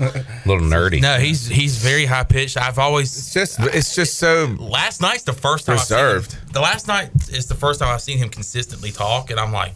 A 0.00 0.24
little 0.46 0.62
nerdy. 0.66 1.00
No, 1.02 1.16
he's 1.18 1.46
he's 1.48 1.76
very 1.78 2.06
high 2.06 2.24
pitched. 2.24 2.56
I've 2.56 2.78
always 2.78 3.16
it's 3.16 3.32
just 3.34 3.60
it's 3.74 3.94
just 3.94 4.18
so. 4.18 4.54
Last 4.58 5.00
night's 5.00 5.24
the 5.24 5.32
first 5.32 5.66
time 5.66 5.76
I've 5.76 5.82
seen 5.84 5.98
him- 5.98 6.04
Reserved. 6.06 6.52
the 6.52 6.60
last 6.60 6.86
night 6.86 7.10
is 7.30 7.46
the 7.46 7.54
first 7.54 7.80
time 7.80 7.88
I've 7.92 8.02
seen 8.02 8.18
him 8.18 8.28
consistently 8.28 8.92
talk, 8.92 9.30
and 9.30 9.40
I'm 9.40 9.52
like, 9.52 9.74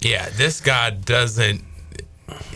yeah, 0.00 0.28
this 0.36 0.60
guy 0.60 0.90
doesn't. 0.90 1.64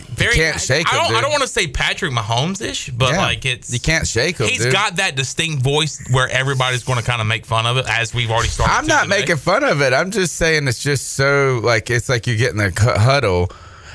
Very, 0.09 0.33
can't 0.33 0.59
shake 0.59 0.91
I, 0.91 0.97
him, 0.97 1.03
don't. 1.11 1.15
I 1.17 1.21
don't 1.21 1.29
want 1.29 1.43
to 1.43 1.47
say 1.47 1.67
Patrick 1.67 2.11
Mahomes 2.11 2.59
ish, 2.61 2.89
but 2.89 3.11
Yeah. 3.11 3.17
like 3.21 3.45
it's 3.45 3.71
You 3.71 3.79
can't 3.79 4.07
shake 4.07 4.39
him, 4.39 4.47
He's 4.47 4.63
dude. 4.63 4.73
got 4.73 4.95
that 4.95 5.15
distinct 5.15 5.61
voice 5.61 6.03
where 6.09 6.27
everybody's 6.29 6.83
going 6.83 6.97
to 6.97 7.05
kind 7.05 7.21
of 7.21 7.27
make 7.27 7.45
fun 7.45 7.67
of 7.67 7.77
it, 7.77 7.85
as 7.87 8.15
we've 8.15 8.31
already 8.31 8.47
started. 8.49 8.73
I'm 8.73 8.87
not 8.87 9.03
today. 9.03 9.19
making 9.19 9.35
fun 9.37 9.63
of 9.63 9.79
it. 9.83 9.93
I'm 9.93 10.09
just 10.09 10.33
saying 10.35 10.67
it's 10.67 10.81
just 10.81 11.13
so 11.13 11.61
like 11.63 11.91
it's 11.91 12.09
like 12.09 12.25
you 12.25 12.35
get 12.35 12.53
in 12.55 12.59
a 12.59 12.71
huddle. 12.99 13.51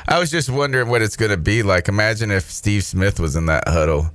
I 0.09 0.19
was 0.19 0.31
just 0.31 0.51
wondering 0.51 0.89
what 0.89 1.03
it's 1.03 1.17
gonna 1.17 1.37
be 1.37 1.63
like. 1.63 1.89
Imagine 1.89 2.31
if 2.31 2.51
Steve 2.51 2.85
Smith 2.85 3.21
was 3.21 3.37
in 3.37 3.47
that 3.47 3.69
huddle, 3.69 4.11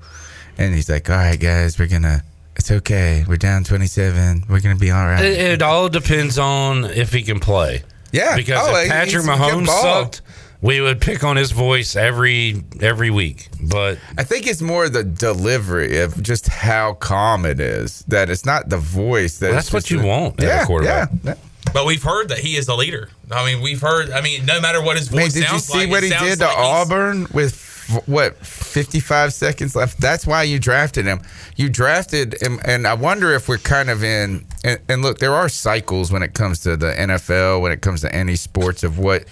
and 0.57 0.73
he's 0.75 0.89
like, 0.89 1.09
"All 1.09 1.15
right, 1.17 1.39
guys, 1.39 1.79
we're 1.79 1.87
gonna. 1.87 2.23
It's 2.55 2.71
okay. 2.71 3.23
We're 3.27 3.37
down 3.37 3.63
27. 3.63 4.45
We're 4.49 4.59
gonna 4.59 4.75
be 4.75 4.91
all 4.91 5.05
right." 5.05 5.23
It, 5.23 5.39
it 5.39 5.61
all 5.61 5.89
depends 5.89 6.37
on 6.37 6.85
if 6.85 7.13
he 7.13 7.21
can 7.21 7.39
play. 7.39 7.83
Yeah. 8.11 8.35
Because 8.35 8.59
Oh, 8.67 8.75
if 8.81 8.89
Patrick 8.89 9.23
Mahomes 9.25 9.67
sucked, 9.67 10.21
we 10.61 10.81
would 10.81 10.99
pick 10.99 11.23
on 11.23 11.35
his 11.35 11.51
voice 11.51 11.95
every 11.95 12.63
every 12.81 13.09
week. 13.11 13.49
But 13.61 13.99
I 14.17 14.23
think 14.23 14.47
it's 14.47 14.61
more 14.61 14.89
the 14.89 15.03
delivery 15.03 15.99
of 15.99 16.21
just 16.23 16.47
how 16.47 16.93
calm 16.93 17.45
it 17.45 17.59
is. 17.59 18.03
That 18.07 18.29
it's 18.29 18.45
not 18.45 18.69
the 18.69 18.77
voice. 18.77 19.37
That 19.39 19.47
Well, 19.47 19.55
that's 19.55 19.71
what 19.73 19.91
you 19.91 19.99
the- 20.01 20.07
want 20.07 20.39
in 20.39 20.45
a 20.45 20.47
Yeah, 20.47 20.65
quarterback. 20.65 21.09
Yeah, 21.23 21.33
But 21.73 21.85
we've 21.85 22.03
heard 22.03 22.29
that 22.29 22.39
he 22.39 22.55
is 22.55 22.67
a 22.67 22.75
leader. 22.75 23.09
I 23.31 23.45
mean, 23.45 23.61
we've 23.61 23.81
heard. 23.81 24.11
I 24.11 24.21
mean, 24.21 24.45
no 24.45 24.59
matter 24.61 24.81
what 24.81 24.97
his 24.97 25.07
voice 25.07 25.35
Man, 25.35 25.43
did 25.43 25.51
you 25.51 25.59
see 25.59 25.79
like, 25.79 25.89
what 25.89 26.03
he 26.03 26.09
did 26.09 26.39
to 26.39 26.45
like 26.45 26.57
Auburn 26.57 27.27
with 27.33 27.63
what 28.05 28.37
55 28.37 29.33
seconds 29.33 29.75
left? 29.75 29.99
That's 29.99 30.25
why 30.27 30.43
you 30.43 30.59
drafted 30.59 31.05
him. 31.05 31.21
You 31.55 31.69
drafted 31.69 32.41
him, 32.41 32.59
and 32.65 32.85
I 32.87 32.93
wonder 32.93 33.33
if 33.33 33.47
we're 33.47 33.57
kind 33.57 33.89
of 33.89 34.03
in. 34.03 34.45
And, 34.63 34.79
and 34.89 35.01
look, 35.01 35.19
there 35.19 35.33
are 35.33 35.49
cycles 35.49 36.11
when 36.11 36.23
it 36.23 36.33
comes 36.33 36.59
to 36.59 36.77
the 36.77 36.93
NFL, 36.93 37.61
when 37.61 37.71
it 37.71 37.81
comes 37.81 38.01
to 38.01 38.13
any 38.13 38.35
sports 38.35 38.83
of 38.83 38.99
what 38.99 39.25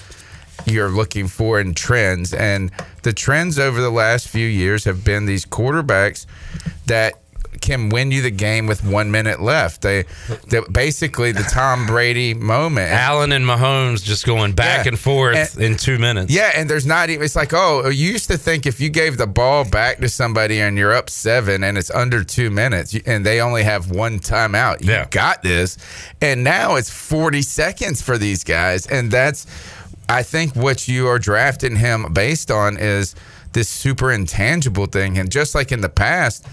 you're 0.66 0.90
looking 0.90 1.28
for 1.28 1.60
in 1.60 1.74
trends. 1.74 2.34
And 2.34 2.72
the 3.04 3.14
trends 3.14 3.60
over 3.60 3.82
the 3.82 3.90
last 3.90 4.28
few 4.28 4.48
years 4.48 4.84
have 4.86 5.04
been 5.04 5.26
these 5.26 5.46
quarterbacks 5.46 6.26
that 6.88 7.16
can 7.62 7.90
win 7.90 8.12
you 8.12 8.22
the 8.22 8.32
game 8.32 8.68
with 8.68 8.84
one 8.84 9.12
minute 9.12 9.42
left. 9.42 9.82
They, 9.82 10.06
they 10.50 10.62
basically 10.72 11.32
the 11.32 11.44
Tom 11.44 11.86
Brady 11.86 12.34
moment. 12.34 12.92
Allen 12.92 13.32
and 13.32 13.46
Mahomes 13.46 14.04
just 14.04 14.26
going 14.26 14.54
back 14.54 14.86
Yeah. 14.86 14.90
and 14.90 15.00
forth 15.00 15.56
And- 15.56 15.64
in 15.64 15.78
two 15.78 15.98
minutes. 15.98 16.32
Yeah, 16.32 16.52
and 16.56 16.70
there's 16.70 16.86
not 16.86 17.10
even. 17.10 17.24
It's 17.26 17.36
like, 17.36 17.54
oh, 17.54 17.90
you 17.90 18.12
used 18.12 18.30
to 18.30 18.38
think 18.38 18.66
if 18.66 18.80
you 18.80 18.90
gave 18.90 19.18
the 19.18 19.28
ball 19.28 19.66
back 19.66 20.00
to 20.00 20.10
somebody 20.10 20.60
and 20.62 20.78
you're 20.78 20.94
up 20.94 21.10
seven 21.10 21.64
and 21.64 21.78
it's 21.78 21.92
under 21.92 22.24
two 22.24 22.50
minutes 22.50 22.96
and 23.06 23.26
they 23.26 23.42
only 23.42 23.64
have 23.64 23.92
one 23.92 24.20
timeout, 24.20 24.82
you 24.84 25.06
got 25.12 25.44
this. 25.44 25.78
And 26.22 26.44
now 26.44 26.76
it's 26.76 26.90
40 26.90 27.42
seconds 27.42 28.02
for 28.02 28.18
these 28.18 28.44
guys, 28.44 28.86
and 28.88 29.12
that's, 29.12 29.46
I 30.08 30.24
think, 30.24 30.56
what 30.56 30.88
you 30.88 31.08
are 31.08 31.20
drafting 31.20 31.76
him 31.78 32.14
based 32.14 32.52
on 32.52 32.78
is 32.78 33.16
this 33.54 33.70
super 33.70 34.12
intangible 34.12 34.86
thing. 34.86 35.18
And 35.18 35.32
just 35.32 35.56
like 35.56 35.72
in 35.72 35.82
the 35.82 35.90
past, 35.90 36.46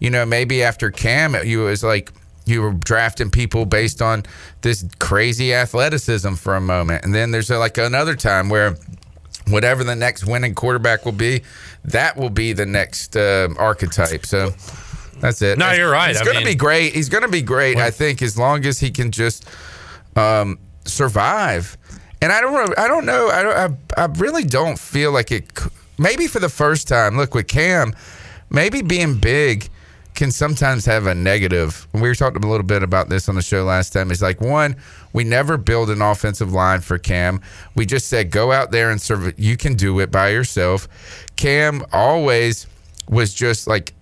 you 0.00 0.10
know, 0.10 0.26
maybe 0.26 0.62
after 0.62 0.90
Cam, 0.90 1.34
you 1.44 1.60
was 1.60 1.82
like 1.82 2.12
you 2.44 2.62
were 2.62 2.72
drafting 2.72 3.30
people 3.30 3.64
based 3.66 4.00
on 4.00 4.24
this 4.62 4.84
crazy 5.00 5.52
athleticism 5.54 6.34
for 6.34 6.54
a 6.54 6.60
moment, 6.60 7.04
and 7.04 7.14
then 7.14 7.30
there's 7.30 7.50
like 7.50 7.78
another 7.78 8.14
time 8.14 8.48
where 8.48 8.76
whatever 9.48 9.84
the 9.84 9.96
next 9.96 10.24
winning 10.26 10.54
quarterback 10.54 11.04
will 11.04 11.12
be, 11.12 11.42
that 11.84 12.16
will 12.16 12.30
be 12.30 12.52
the 12.52 12.66
next 12.66 13.16
uh, 13.16 13.48
archetype. 13.58 14.26
So 14.26 14.50
that's 15.20 15.40
it. 15.42 15.56
No, 15.58 15.72
you're 15.72 15.90
right. 15.90 16.08
He's 16.08 16.20
going 16.22 16.38
to 16.38 16.44
be 16.44 16.54
great. 16.56 16.94
He's 16.94 17.08
going 17.08 17.22
to 17.22 17.28
be 17.28 17.42
great. 17.42 17.76
I 17.78 17.90
think 17.90 18.22
as 18.22 18.36
long 18.36 18.64
as 18.66 18.78
he 18.80 18.90
can 18.90 19.10
just 19.12 19.48
um, 20.16 20.58
survive. 20.84 21.76
And 22.22 22.32
I 22.32 22.40
don't. 22.40 22.52
know- 22.52 22.74
I 22.78 22.88
don't 22.88 23.04
know. 23.06 23.28
I 23.28 23.42
don't. 23.42 23.78
I, 23.96 24.02
I 24.02 24.06
really 24.18 24.44
don't 24.44 24.78
feel 24.78 25.12
like 25.12 25.30
it. 25.32 25.46
Maybe 25.98 26.26
for 26.26 26.40
the 26.40 26.48
first 26.48 26.88
time, 26.88 27.16
look 27.16 27.34
with 27.34 27.46
Cam, 27.48 27.94
maybe 28.50 28.82
being 28.82 29.18
big 29.18 29.68
can 30.16 30.32
sometimes 30.32 30.86
have 30.86 31.06
a 31.06 31.14
negative. 31.14 31.86
We 31.92 32.00
were 32.00 32.14
talking 32.14 32.42
a 32.42 32.48
little 32.48 32.66
bit 32.66 32.82
about 32.82 33.08
this 33.08 33.28
on 33.28 33.34
the 33.36 33.42
show 33.42 33.62
last 33.64 33.92
time. 33.92 34.10
It's 34.10 34.22
like 34.22 34.40
one, 34.40 34.76
we 35.12 35.22
never 35.22 35.56
build 35.56 35.90
an 35.90 36.02
offensive 36.02 36.52
line 36.52 36.80
for 36.80 36.98
Cam. 36.98 37.40
We 37.76 37.86
just 37.86 38.08
said 38.08 38.30
go 38.30 38.50
out 38.50 38.72
there 38.72 38.90
and 38.90 39.00
serve. 39.00 39.38
You 39.38 39.56
can 39.56 39.74
do 39.74 40.00
it 40.00 40.10
by 40.10 40.30
yourself. 40.30 40.88
Cam 41.36 41.84
always 41.92 42.66
was 43.08 43.32
just 43.34 43.68
like 43.68 43.94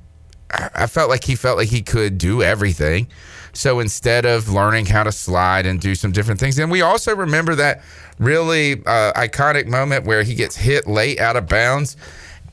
I 0.51 0.70
I 0.74 0.86
felt 0.86 1.11
like 1.11 1.24
he 1.24 1.35
felt 1.35 1.59
like 1.59 1.69
he 1.69 1.82
could 1.82 2.16
do 2.16 2.43
everything. 2.43 3.09
So 3.53 3.81
instead 3.81 4.24
of 4.24 4.49
learning 4.49 4.86
how 4.86 5.05
to 5.05 5.12
slide 5.12 5.66
and 5.66 5.81
do 5.81 5.95
some 5.95 6.12
different 6.12 6.41
things, 6.41 6.59
and 6.59 6.70
we 6.70 6.82
also 6.82 7.15
remember 7.15 7.55
that 7.57 7.82
really 8.19 8.74
uh, 8.86 9.12
iconic 9.12 9.66
moment 9.66 10.05
where 10.07 10.23
he 10.23 10.35
gets 10.35 10.57
hit 10.57 10.86
late 10.86 11.20
out 11.20 11.36
of 11.36 11.49
bounds 11.49 11.97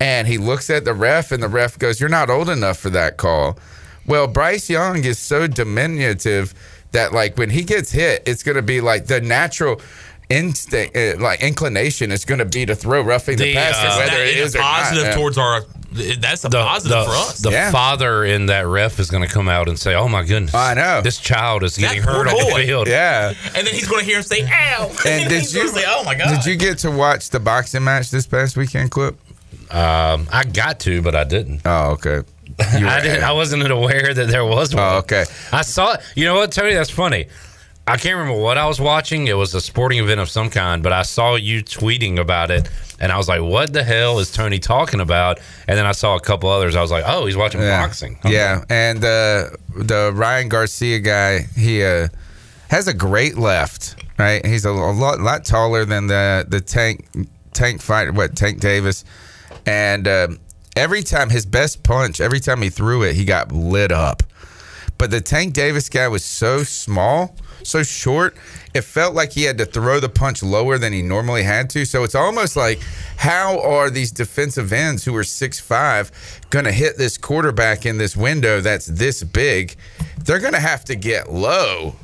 and 0.02 0.28
he 0.28 0.38
looks 0.38 0.70
at 0.70 0.84
the 0.84 0.94
ref 0.94 1.32
and 1.32 1.42
the 1.44 1.48
ref 1.48 1.78
goes, 1.78 2.00
You're 2.00 2.10
not 2.10 2.30
old 2.30 2.50
enough 2.50 2.78
for 2.80 2.90
that 2.90 3.18
call. 3.18 3.58
Well, 4.06 4.28
Bryce 4.28 4.70
Young 4.70 5.04
is 5.06 5.20
so 5.20 5.46
diminutive 5.48 6.54
that, 6.92 7.14
like, 7.14 7.38
when 7.38 7.50
he 7.52 7.64
gets 7.64 7.92
hit, 7.92 8.24
it's 8.26 8.44
going 8.44 8.56
to 8.58 8.62
be 8.64 8.82
like 8.82 9.06
the 9.06 9.22
natural 9.22 9.80
instinct, 10.30 10.96
uh, 10.98 11.18
like 11.20 11.42
inclination 11.42 12.12
is 12.12 12.26
going 12.26 12.40
to 12.40 12.46
be 12.46 12.66
to 12.66 12.74
throw 12.76 13.02
roughing 13.02 13.38
the, 13.38 13.44
The, 13.46 13.54
passer, 13.54 13.88
uh, 13.88 13.98
whether 13.98 14.18
That 14.18 14.28
it 14.28 14.38
is 14.38 14.48
is 14.50 14.56
a 14.56 14.58
or 14.60 14.62
not. 14.62 14.76
positive 14.76 15.14
towards 15.16 15.38
our. 15.38 15.62
That's 15.94 16.46
a 16.46 16.50
positive 16.50 17.04
for 17.04 17.12
us. 17.12 17.40
The 17.40 17.52
father 17.70 18.24
in 18.24 18.46
that 18.46 18.66
ref 18.66 18.98
is 18.98 19.12
going 19.12 19.28
to 19.28 19.30
come 19.30 19.50
out 19.50 19.68
and 19.68 19.78
say, 19.78 19.94
"Oh 19.94 20.08
my 20.08 20.24
goodness, 20.24 20.56
I 20.56 20.74
know 20.74 21.02
this 21.02 21.18
child 21.20 21.64
is 21.64 21.78
getting 21.78 22.02
poor 22.02 22.14
hurt 22.24 22.28
on 22.30 22.36
the 22.60 22.66
field." 22.66 22.88
Yeah. 22.88 23.34
and 23.54 23.68
then 23.68 23.74
he's 23.74 23.90
going 23.90 24.00
to 24.00 24.06
hear 24.06 24.18
him 24.18 24.24
say 24.24 24.42
"ow," 24.50 24.88
And 24.88 24.98
then 25.04 25.22
did 25.30 25.40
he's 25.42 25.54
you 25.54 25.68
say, 25.68 25.84
"Oh 25.86 26.06
my 26.06 26.16
god!" 26.16 26.30
Did 26.30 26.46
you 26.46 26.56
get 26.56 26.78
to 26.80 26.92
watch 26.92 27.30
the 27.30 27.42
boxing 27.42 27.84
match 27.84 28.10
this 28.10 28.26
past 28.26 28.56
weekend, 28.56 28.90
Clip? 28.92 29.18
Um, 29.72 30.28
I 30.32 30.44
got 30.44 30.80
to, 30.82 31.02
but 31.02 31.16
I 31.16 31.24
didn't. 31.24 31.62
Oh, 31.66 31.92
okay. 31.92 32.22
I 32.60 33.02
didn't. 33.02 33.24
I 33.24 33.32
wasn't 33.32 33.70
aware 33.72 34.14
that 34.14 34.28
there 34.28 34.46
was 34.46 34.76
one. 34.76 34.84
Oh, 34.84 34.98
okay. 35.00 35.26
I 35.52 35.62
saw. 35.62 35.94
it. 35.94 36.02
You 36.16 36.26
know 36.26 36.36
what, 36.36 36.52
Tony? 36.52 36.74
That's 36.74 36.90
funny. 36.90 37.28
I 37.88 37.98
can't 37.98 38.16
remember 38.18 38.40
what 38.40 38.58
I 38.60 38.68
was 38.68 38.80
watching. 38.80 39.28
It 39.28 39.34
was 39.34 39.56
a 39.56 39.62
sporting 39.62 39.98
event 40.00 40.20
of 40.20 40.30
some 40.30 40.50
kind, 40.52 40.84
but 40.84 40.94
I 40.94 41.02
saw 41.02 41.36
you 41.36 41.64
tweeting 41.64 42.20
about 42.20 42.52
it, 42.52 42.70
and 43.00 43.12
I 43.12 43.18
was 43.18 43.28
like, 43.28 43.42
"What 43.42 43.74
the 43.74 43.84
hell 43.84 44.20
is 44.20 44.32
Tony 44.32 44.60
talking 44.60 45.00
about?" 45.00 45.40
And 45.68 45.78
then 45.78 45.86
I 45.88 45.92
saw 45.94 46.16
a 46.16 46.20
couple 46.20 46.50
others. 46.50 46.76
I 46.76 46.82
was 46.82 46.92
like, 46.92 47.04
"Oh, 47.08 47.26
he's 47.26 47.36
watching 47.36 47.62
Yeah. 47.62 47.82
boxing." 47.84 48.20
Yeah, 48.24 48.64
and 48.70 49.00
uh, 49.04 49.50
the 49.76 50.12
Ryan 50.14 50.48
Garcia 50.48 51.00
guy, 51.00 51.48
he 51.58 51.84
uh, 51.84 52.10
has 52.70 52.88
a 52.88 52.94
great 52.94 53.38
left. 53.38 53.96
Right, 54.20 54.46
he's 54.46 54.66
a, 54.66 54.70
a 54.70 54.94
lot, 54.94 55.20
lot 55.20 55.44
taller 55.44 55.84
than 55.84 56.06
the 56.06 56.46
the 56.48 56.62
tank 56.62 57.08
tank 57.54 57.82
fighter. 57.82 58.12
What 58.12 58.36
Tank 58.36 58.60
Davis, 58.60 59.04
and 59.66 60.08
um, 60.08 60.40
every 60.76 61.04
time 61.04 61.30
his 61.30 61.46
best 61.46 61.84
punch, 61.84 62.22
every 62.22 62.40
time 62.40 62.62
he 62.62 62.70
threw 62.70 63.04
it, 63.04 63.16
he 63.16 63.26
got 63.26 63.52
lit 63.52 63.92
up. 63.92 64.24
But 64.98 65.12
the 65.12 65.22
Tank 65.22 65.54
Davis 65.54 65.90
guy 65.90 66.08
was 66.08 66.24
so 66.24 66.64
small, 66.64 67.36
so 67.64 67.84
short, 67.84 68.36
it 68.74 68.82
felt 68.82 69.16
like 69.16 69.32
he 69.32 69.44
had 69.44 69.58
to 69.58 69.66
throw 69.66 70.00
the 70.00 70.10
punch 70.10 70.44
lower 70.44 70.78
than 70.78 70.94
he 70.94 71.02
normally 71.02 71.44
had 71.44 71.70
to. 71.72 71.86
So 71.86 72.04
it's 72.04 72.16
almost 72.16 72.56
like, 72.56 72.80
how 73.18 73.60
are 73.62 73.90
these 73.90 74.12
defensive 74.12 74.72
ends 74.72 75.04
who 75.04 75.16
are 75.16 75.24
6'5 75.24 76.12
going 76.50 76.66
to 76.66 76.72
hit 76.72 76.98
this 76.98 77.18
quarterback 77.18 77.86
in 77.86 77.98
this 77.98 78.16
window 78.16 78.62
that's 78.62 78.86
this 78.86 79.24
big? 79.24 79.76
They're 80.24 80.40
going 80.40 80.54
to 80.54 80.60
have 80.60 80.86
to 80.86 80.96
get 80.96 81.32
low. 81.32 81.96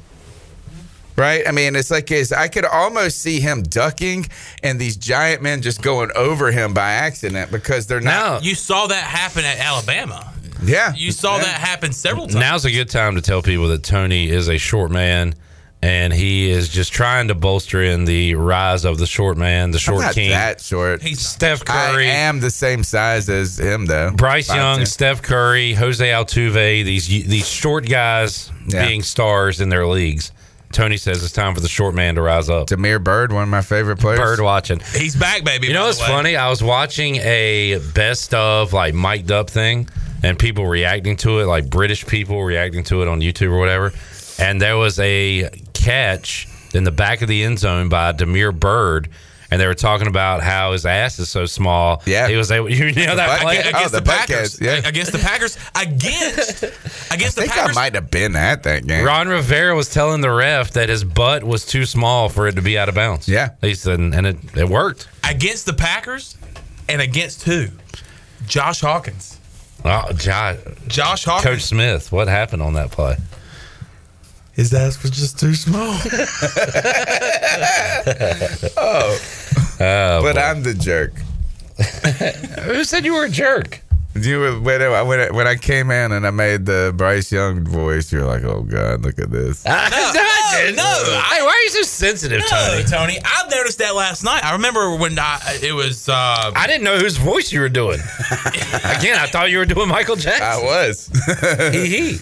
Right? 1.18 1.48
I 1.48 1.52
mean, 1.52 1.76
it's 1.76 1.90
like 1.90 2.12
is 2.12 2.32
I 2.32 2.48
could 2.48 2.66
almost 2.66 3.20
see 3.22 3.40
him 3.40 3.64
ducking 3.64 4.28
and 4.62 4.80
these 4.80 4.96
giant 4.96 5.42
men 5.42 5.64
just 5.64 5.82
going 5.82 6.12
over 6.16 6.52
him 6.52 6.74
by 6.76 6.92
accident 6.92 7.52
because 7.52 7.88
they're 7.88 8.00
not. 8.00 8.44
You 8.44 8.54
saw 8.54 8.86
that 8.88 9.04
happen 9.04 9.44
at 9.44 9.58
Alabama. 9.58 10.32
Yeah. 10.64 10.94
You 10.96 11.12
saw 11.12 11.38
that 11.40 11.46
happen 11.60 11.92
several 11.92 12.26
times. 12.28 12.36
Now's 12.36 12.66
a 12.66 12.72
good 12.72 12.90
time 12.90 13.16
to 13.16 13.22
tell 13.22 13.42
people 13.42 13.68
that 13.70 13.84
Tony 13.84 14.30
is 14.30 14.48
a 14.48 14.58
short 14.60 14.92
man. 14.92 15.34
And 15.80 16.12
he 16.12 16.50
is 16.50 16.70
just 16.70 16.92
trying 16.92 17.28
to 17.28 17.36
bolster 17.36 17.84
in 17.84 18.06
the 18.06 18.34
rise 18.34 18.84
of 18.84 18.98
the 18.98 19.06
short 19.06 19.38
man, 19.38 19.70
the 19.70 19.78
short 19.78 20.00
I'm 20.00 20.06
not 20.08 20.16
king. 20.16 20.30
that 20.32 20.60
short. 20.60 21.04
He's 21.04 21.20
Steph 21.20 21.64
Curry. 21.66 22.08
I 22.10 22.14
am 22.14 22.40
the 22.40 22.50
same 22.50 22.84
size 22.84 23.30
as 23.30 23.60
him, 23.60 23.86
though. 23.86 24.10
Bryce 24.10 24.48
Five, 24.48 24.58
Young, 24.58 24.78
ten. 24.78 24.86
Steph 24.88 25.22
Curry, 25.22 25.74
Jose 25.74 26.04
Altuve, 26.04 26.84
these 26.84 27.08
these 27.08 27.48
short 27.48 27.88
guys 27.88 28.52
Yeah. 28.68 28.88
being 28.88 29.04
stars 29.04 29.62
in 29.62 29.70
their 29.70 29.86
leagues. 29.86 30.32
Tony 30.72 30.98
says 30.98 31.24
it's 31.24 31.34
time 31.34 31.56
for 31.56 31.62
the 31.62 31.68
short 31.70 31.96
man 31.96 32.16
to 32.16 32.22
rise 32.22 32.50
up. 32.50 32.68
Damiere 32.68 33.00
Byrd, 33.00 33.32
one 33.32 33.44
of 33.44 33.50
my 33.50 33.62
favorite 33.62 34.00
players. 34.00 34.20
Bird 34.20 34.42
watching. 34.42 34.80
He's 34.94 35.16
back, 35.16 35.44
baby. 35.44 35.68
You 35.68 35.74
know 35.74 35.82
by 35.82 35.88
what's 35.88 36.02
funny? 36.02 36.36
I 36.36 36.50
was 36.50 36.62
watching 36.62 37.16
a 37.18 37.80
best 37.94 38.34
of 38.34 38.74
like 38.74 38.94
mic'd 38.94 39.32
up 39.32 39.50
thing 39.50 39.90
and 40.24 40.38
people 40.38 40.68
reacting 40.68 41.16
to 41.18 41.40
it, 41.40 41.46
like 41.46 41.70
British 41.70 42.06
people 42.06 42.44
reacting 42.44 42.84
to 42.86 43.02
it 43.02 43.08
on 43.08 43.22
YouTube 43.22 43.52
or 43.52 43.60
whatever. 43.60 43.94
And 44.40 44.62
there 44.62 44.78
was 44.78 45.00
a 45.00 45.50
catch 45.74 46.48
in 46.74 46.84
the 46.84 46.92
back 46.92 47.22
of 47.22 47.28
the 47.28 47.44
end 47.44 47.60
zone 47.60 47.90
by 47.90 48.12
Damiere 48.12 48.52
Byrd. 48.52 49.10
And 49.50 49.62
they 49.62 49.68
were 49.68 49.74
talking 49.76 50.08
about 50.08 50.42
how 50.42 50.74
his 50.74 50.86
ass 50.86 51.20
is 51.20 51.30
so 51.30 51.46
small. 51.46 52.04
Yeah, 52.06 52.28
he 52.28 52.36
was 52.36 52.52
able. 52.52 52.70
You 52.78 52.92
know 52.94 53.16
that 53.16 53.40
play? 53.42 53.58
Against, 53.58 53.76
against 53.76 53.92
the, 53.94 54.02
Packers. 54.02 54.62
Yeah. 54.62 54.82
Against 54.88 55.12
the 55.14 55.20
Packers. 55.20 55.58
Against 55.76 56.64
against 57.12 57.12
I 57.12 57.16
the 57.18 57.30
think 57.32 57.52
Packers. 57.54 57.78
I 57.78 57.82
might 57.82 57.96
have 57.96 58.12
been 58.12 58.36
at 58.36 58.64
that 58.64 58.86
game. 58.86 59.06
Ron 59.06 59.28
Rivera 59.28 59.76
was 59.76 59.90
telling 59.90 60.22
the 60.22 60.32
ref 60.32 60.72
that 60.72 60.90
his 60.90 61.04
butt 61.04 61.44
was 61.44 61.66
too 61.66 61.86
small 61.86 62.28
for 62.30 62.48
it 62.48 62.56
to 62.56 62.62
be 62.62 62.78
out 62.78 62.90
of 62.90 62.96
bounds. 62.96 63.28
Yeah, 63.30 63.52
he 63.62 63.74
said, 63.74 64.00
and 64.00 64.14
it, 64.28 64.38
it 64.58 64.68
worked. 64.68 65.08
against 65.30 65.66
the 65.66 65.74
Packers 65.74 66.38
and 66.90 67.02
against 67.02 67.44
who? 67.44 67.68
Josh 68.48 68.82
Hawkins. 68.82 69.40
Oh, 69.86 70.12
Josh, 70.14 70.58
Josh 70.88 71.24
Hawkins. 71.26 71.44
Coach 71.46 71.62
Smith, 71.64 72.12
what 72.12 72.28
happened 72.28 72.62
on 72.62 72.74
that 72.74 72.92
play? 72.92 73.16
His 74.58 74.74
ass 74.74 75.02
was 75.02 75.12
just 75.12 75.40
too 75.40 75.54
small. 75.54 75.94
oh, 78.76 79.18
Oh, 79.80 80.22
but 80.24 80.34
boy. 80.34 80.42
I'm 80.42 80.64
the 80.64 80.74
jerk. 80.74 81.14
Who 82.64 82.84
said 82.84 83.06
you 83.06 83.14
were 83.14 83.26
a 83.26 83.30
jerk? 83.30 83.82
You 84.26 84.60
when, 84.62 84.82
I, 84.82 85.02
when, 85.02 85.20
I, 85.20 85.32
when 85.32 85.48
I 85.48 85.56
came 85.56 85.92
in 85.92 86.12
and 86.12 86.26
I 86.26 86.32
made 86.32 86.66
the 86.66 86.94
Bryce 86.96 87.32
Young 87.32 87.64
voice, 87.64 88.12
you're 88.12 88.26
like, 88.26 88.44
oh 88.44 88.64
God, 88.64 89.04
look 89.04 89.20
at 89.20 89.30
this. 89.32 89.66
no, 89.66 89.72
no, 89.74 91.22
Hey, 91.30 91.42
why 91.42 91.50
are 91.50 91.64
you 91.64 91.70
so 91.70 91.82
sensitive, 91.84 92.40
no, 92.40 92.48
Tony? 92.48 92.84
Tony. 92.84 93.20
I 93.24 93.48
noticed 93.50 93.80
that 93.80 93.96
last 93.96 94.24
night. 94.24 94.44
I 94.44 94.54
remember 94.54 94.96
when 94.96 95.18
I, 95.20 95.40
it 95.62 95.74
was. 95.74 96.10
Uh, 96.10 96.52
I 96.56 96.68
didn't 96.68 96.84
know 96.84 96.98
whose 96.98 97.18
voice 97.18 97.52
you 97.52 97.60
were 97.60 97.70
doing. 97.70 98.00
Again, 98.84 99.18
I 99.20 99.28
thought 99.32 99.50
you 99.52 99.58
were 99.58 99.66
doing 99.66 99.90
Michael 99.90 100.16
Jackson. 100.16 100.44
I 100.44 100.64
was. 100.64 101.10
he. 101.74 101.88
hee. 101.88 102.20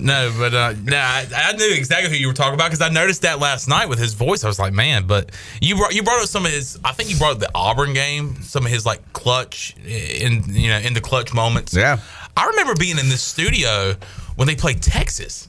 no, 0.00 0.32
but 0.38 0.54
uh, 0.54 0.74
no, 0.84 0.96
I, 0.96 1.26
I 1.34 1.52
knew 1.52 1.72
exactly 1.72 2.10
who 2.10 2.16
you 2.16 2.28
were 2.28 2.34
talking 2.34 2.54
about 2.54 2.70
because 2.70 2.82
I 2.82 2.88
noticed 2.88 3.22
that 3.22 3.38
last 3.40 3.68
night 3.68 3.88
with 3.88 3.98
his 3.98 4.14
voice. 4.14 4.44
I 4.44 4.48
was 4.48 4.58
like, 4.58 4.72
man, 4.72 5.06
but 5.06 5.30
you 5.60 5.76
brought 5.76 5.94
you 5.94 6.02
brought 6.02 6.22
up 6.22 6.28
some 6.28 6.46
of 6.46 6.52
his. 6.52 6.78
I 6.84 6.92
think 6.92 7.10
you 7.10 7.16
brought 7.16 7.32
up 7.32 7.38
the 7.40 7.50
Auburn 7.54 7.92
game, 7.92 8.36
some 8.42 8.64
of 8.64 8.70
his 8.70 8.86
like 8.86 9.12
clutch 9.12 9.76
in 9.84 10.29
you 10.30 10.68
know 10.68 10.78
in 10.78 10.94
the 10.94 11.00
clutch 11.00 11.34
moments. 11.34 11.74
Yeah. 11.74 11.98
I 12.36 12.46
remember 12.46 12.74
being 12.74 12.98
in 12.98 13.08
this 13.08 13.22
studio 13.22 13.94
when 14.36 14.46
they 14.46 14.56
played 14.56 14.82
Texas. 14.82 15.48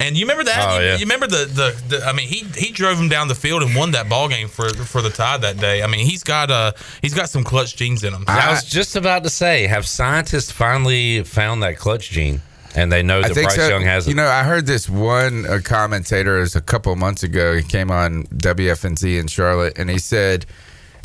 And 0.00 0.16
you 0.16 0.24
remember 0.24 0.42
that? 0.44 0.68
Oh, 0.68 0.78
you, 0.80 0.84
yeah. 0.84 0.92
you 0.94 1.04
remember 1.04 1.28
the, 1.28 1.44
the 1.44 1.96
the 1.96 2.04
I 2.04 2.12
mean, 2.12 2.26
he 2.26 2.44
he 2.56 2.72
drove 2.72 2.98
him 2.98 3.08
down 3.08 3.28
the 3.28 3.36
field 3.36 3.62
and 3.62 3.74
won 3.76 3.92
that 3.92 4.08
ball 4.08 4.28
game 4.28 4.48
for 4.48 4.68
for 4.68 5.00
the 5.00 5.10
tie 5.10 5.36
that 5.36 5.58
day. 5.58 5.82
I 5.82 5.86
mean, 5.86 6.04
he's 6.04 6.24
got 6.24 6.50
uh 6.50 6.72
he's 7.00 7.14
got 7.14 7.30
some 7.30 7.44
clutch 7.44 7.76
genes 7.76 8.02
in 8.02 8.12
him. 8.12 8.24
I 8.26 8.50
was 8.50 8.64
just 8.64 8.96
about 8.96 9.22
to 9.22 9.30
say, 9.30 9.68
have 9.68 9.86
scientists 9.86 10.50
finally 10.50 11.22
found 11.22 11.62
that 11.62 11.78
clutch 11.78 12.10
gene? 12.10 12.42
And 12.74 12.90
they 12.90 13.02
know 13.02 13.22
that 13.22 13.34
Bryce 13.34 13.68
Young 13.68 13.82
has 13.82 14.06
it. 14.06 14.10
You 14.10 14.16
know, 14.16 14.26
I 14.26 14.44
heard 14.44 14.66
this 14.66 14.88
one 14.88 15.46
uh, 15.46 15.60
commentator 15.62 16.38
it 16.38 16.40
was 16.40 16.56
a 16.56 16.60
couple 16.60 16.96
months 16.96 17.22
ago. 17.22 17.54
He 17.54 17.62
came 17.62 17.90
on 17.90 18.24
WFNZ 18.24 19.20
in 19.20 19.26
Charlotte, 19.26 19.78
and 19.78 19.90
he 19.90 19.98
said, 19.98 20.46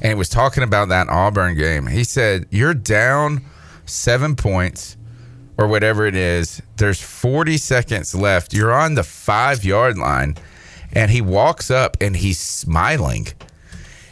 and 0.02 0.18
was 0.18 0.30
talking 0.30 0.64
about 0.64 0.90
that 0.90 1.10
Auburn 1.10 1.56
game. 1.56 1.88
He 1.88 2.03
said, 2.03 2.45
"You're 2.49 2.74
down 2.74 3.44
seven 3.86 4.36
points, 4.36 4.98
or 5.57 5.68
whatever 5.68 6.06
it 6.06 6.15
is. 6.15 6.61
There's 6.78 7.02
40 7.02 7.57
seconds 7.57 8.14
left. 8.14 8.53
You're 8.53 8.74
on 8.74 8.95
the 8.95 9.03
five 9.03 9.65
yard 9.65 9.98
line, 9.98 10.38
and 10.94 11.10
he 11.10 11.22
walks 11.22 11.72
up 11.72 11.98
and 11.99 12.15
he's 12.15 12.40
smiling. 12.40 13.28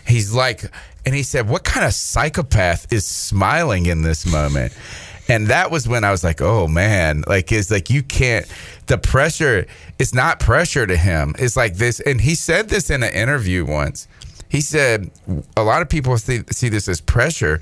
He's 0.07 0.34
like, 0.34 0.64
and 1.06 1.14
he 1.14 1.24
said, 1.24 1.48
"What 1.48 1.64
kind 1.64 1.86
of 1.86 1.94
psychopath 1.94 2.91
is 2.91 3.06
smiling 3.06 3.86
in 3.86 4.02
this 4.02 4.26
moment?" 4.26 4.74
And 5.28 5.48
that 5.48 5.72
was 5.72 5.88
when 5.88 6.03
I 6.03 6.12
was 6.12 6.24
like, 6.24 6.41
"Oh 6.41 6.68
man!" 6.68 7.24
Like, 7.28 7.52
it's 7.52 7.72
like 7.72 7.90
you 7.90 8.03
can't. 8.03 8.45
The 8.88 8.98
pressure. 8.98 9.66
It's 9.98 10.14
not 10.14 10.40
pressure 10.40 10.86
to 10.86 10.95
him. 10.95 11.36
It's 11.40 11.56
like 11.56 11.76
this, 11.78 11.99
and 11.99 12.22
he 12.22 12.36
said 12.36 12.70
this 12.70 12.90
in 12.90 13.02
an 13.02 13.14
interview 13.14 13.66
once. 13.66 14.07
He 14.49 14.61
said 14.61 15.09
a 15.57 15.63
lot 15.63 15.81
of 15.81 15.89
people 15.89 16.17
see, 16.17 16.41
see 16.51 16.69
this 16.69 16.88
as 16.88 17.01
pressure. 17.01 17.61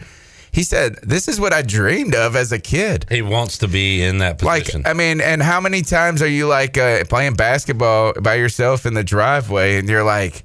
He 0.54 0.62
said, 0.62 0.98
"This 1.02 1.28
is 1.28 1.40
what 1.40 1.52
I 1.52 1.64
dreamed 1.64 2.14
of 2.14 2.36
as 2.36 2.52
a 2.52 2.60
kid." 2.60 3.08
He 3.10 3.24
wants 3.24 3.58
to 3.58 3.68
be 3.68 4.04
in 4.04 4.20
that 4.20 4.38
position. 4.38 4.84
Like, 4.84 4.88
I 4.90 4.94
mean, 4.94 5.20
and 5.20 5.42
how 5.42 5.60
many 5.60 5.82
times 5.82 6.22
are 6.22 6.28
you 6.28 6.46
like 6.48 6.78
uh, 6.78 7.04
playing 7.06 7.34
basketball 7.34 8.14
by 8.22 8.36
yourself 8.36 8.86
in 8.86 8.94
the 8.94 9.04
driveway, 9.04 9.78
and 9.78 9.90
you're 9.90 10.04
like, 10.04 10.44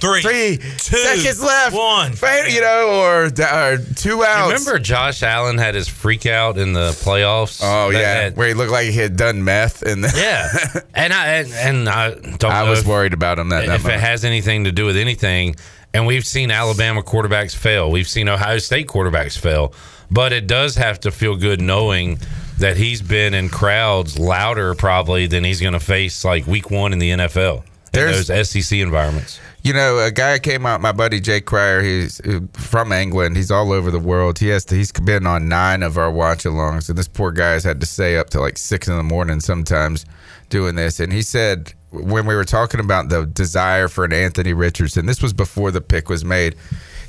three, 0.00 0.22
three 0.22 0.56
two, 0.56 0.96
seconds 0.96 1.40
left, 1.40 1.72
one, 1.72 2.12
you 2.52 2.60
know, 2.60 3.00
or, 3.00 3.24
or 3.26 3.78
two 3.94 4.24
outs. 4.24 4.52
Remember 4.66 4.80
Josh 4.80 5.22
Allen 5.22 5.56
had 5.58 5.76
his 5.76 5.86
freak 5.86 6.26
out 6.26 6.58
in 6.58 6.72
the 6.72 6.90
playoffs? 6.90 7.60
Oh 7.62 7.92
That 7.92 8.00
yeah, 8.00 8.14
had- 8.24 8.36
where 8.36 8.48
he 8.48 8.54
looked 8.54 8.72
like 8.72 8.86
he 8.88 8.98
had 8.98 9.16
done 9.16 9.44
meth, 9.44 9.82
and 9.82 10.04
yeah, 10.16 10.48
and 10.96 11.12
I 11.12 11.26
and, 11.28 11.52
and 11.52 11.88
I 11.88 12.10
don't. 12.14 12.44
I 12.44 12.64
know 12.64 12.70
was 12.70 12.80
if- 12.80 12.86
worried 12.88 13.12
about 13.12 13.38
him 13.38 13.50
that, 13.50 13.66
that 13.66 13.76
if 13.76 13.86
it 13.86 14.00
has 14.00 14.24
anything 14.24 14.64
to 14.64 14.72
do 14.72 14.84
with 14.84 14.96
anything. 14.96 15.54
And 15.94 16.06
we've 16.06 16.26
seen 16.26 16.50
Alabama 16.50 17.02
quarterbacks 17.02 17.54
fail. 17.54 17.90
We've 17.90 18.08
seen 18.08 18.28
Ohio 18.28 18.58
State 18.58 18.88
quarterbacks 18.88 19.38
fail. 19.38 19.72
But 20.10 20.32
it 20.32 20.46
does 20.46 20.74
have 20.76 21.00
to 21.00 21.10
feel 21.10 21.36
good 21.36 21.60
knowing 21.62 22.18
that 22.58 22.76
he's 22.76 23.00
been 23.00 23.32
in 23.32 23.48
crowds 23.48 24.18
louder 24.18 24.74
probably 24.74 25.26
than 25.28 25.44
he's 25.44 25.60
going 25.60 25.72
to 25.72 25.80
face 25.80 26.24
like 26.24 26.46
week 26.46 26.70
one 26.70 26.92
in 26.92 26.98
the 26.98 27.10
NFL. 27.10 27.58
In 27.58 27.62
There's- 27.92 28.26
those 28.26 28.48
SEC 28.50 28.80
environments. 28.80 29.40
You 29.62 29.72
know, 29.72 29.98
a 30.00 30.10
guy 30.10 30.38
came 30.40 30.66
out, 30.66 30.82
my 30.82 30.92
buddy 30.92 31.20
Jake 31.20 31.46
Cryer. 31.46 31.80
He's 31.82 32.20
uh, 32.20 32.40
from 32.52 32.92
England. 32.92 33.34
He's 33.36 33.50
all 33.50 33.72
over 33.72 33.90
the 33.90 33.98
world. 33.98 34.38
He 34.38 34.48
has 34.48 34.66
to, 34.66 34.74
he's 34.74 34.92
been 34.92 35.26
on 35.26 35.48
nine 35.48 35.82
of 35.82 35.96
our 35.96 36.10
watch 36.10 36.44
alongs, 36.44 36.90
and 36.90 36.98
this 36.98 37.08
poor 37.08 37.32
guy 37.32 37.52
has 37.52 37.64
had 37.64 37.80
to 37.80 37.86
stay 37.86 38.18
up 38.18 38.28
to 38.30 38.40
like 38.40 38.58
six 38.58 38.88
in 38.88 38.96
the 38.98 39.02
morning 39.02 39.40
sometimes 39.40 40.04
doing 40.50 40.74
this. 40.74 41.00
And 41.00 41.10
he 41.14 41.22
said 41.22 41.72
when 41.94 42.26
we 42.26 42.34
were 42.34 42.44
talking 42.44 42.80
about 42.80 43.08
the 43.08 43.26
desire 43.26 43.88
for 43.88 44.04
an 44.04 44.12
Anthony 44.12 44.52
Richardson, 44.52 45.06
this 45.06 45.22
was 45.22 45.32
before 45.32 45.70
the 45.70 45.80
pick 45.80 46.08
was 46.08 46.24
made. 46.24 46.56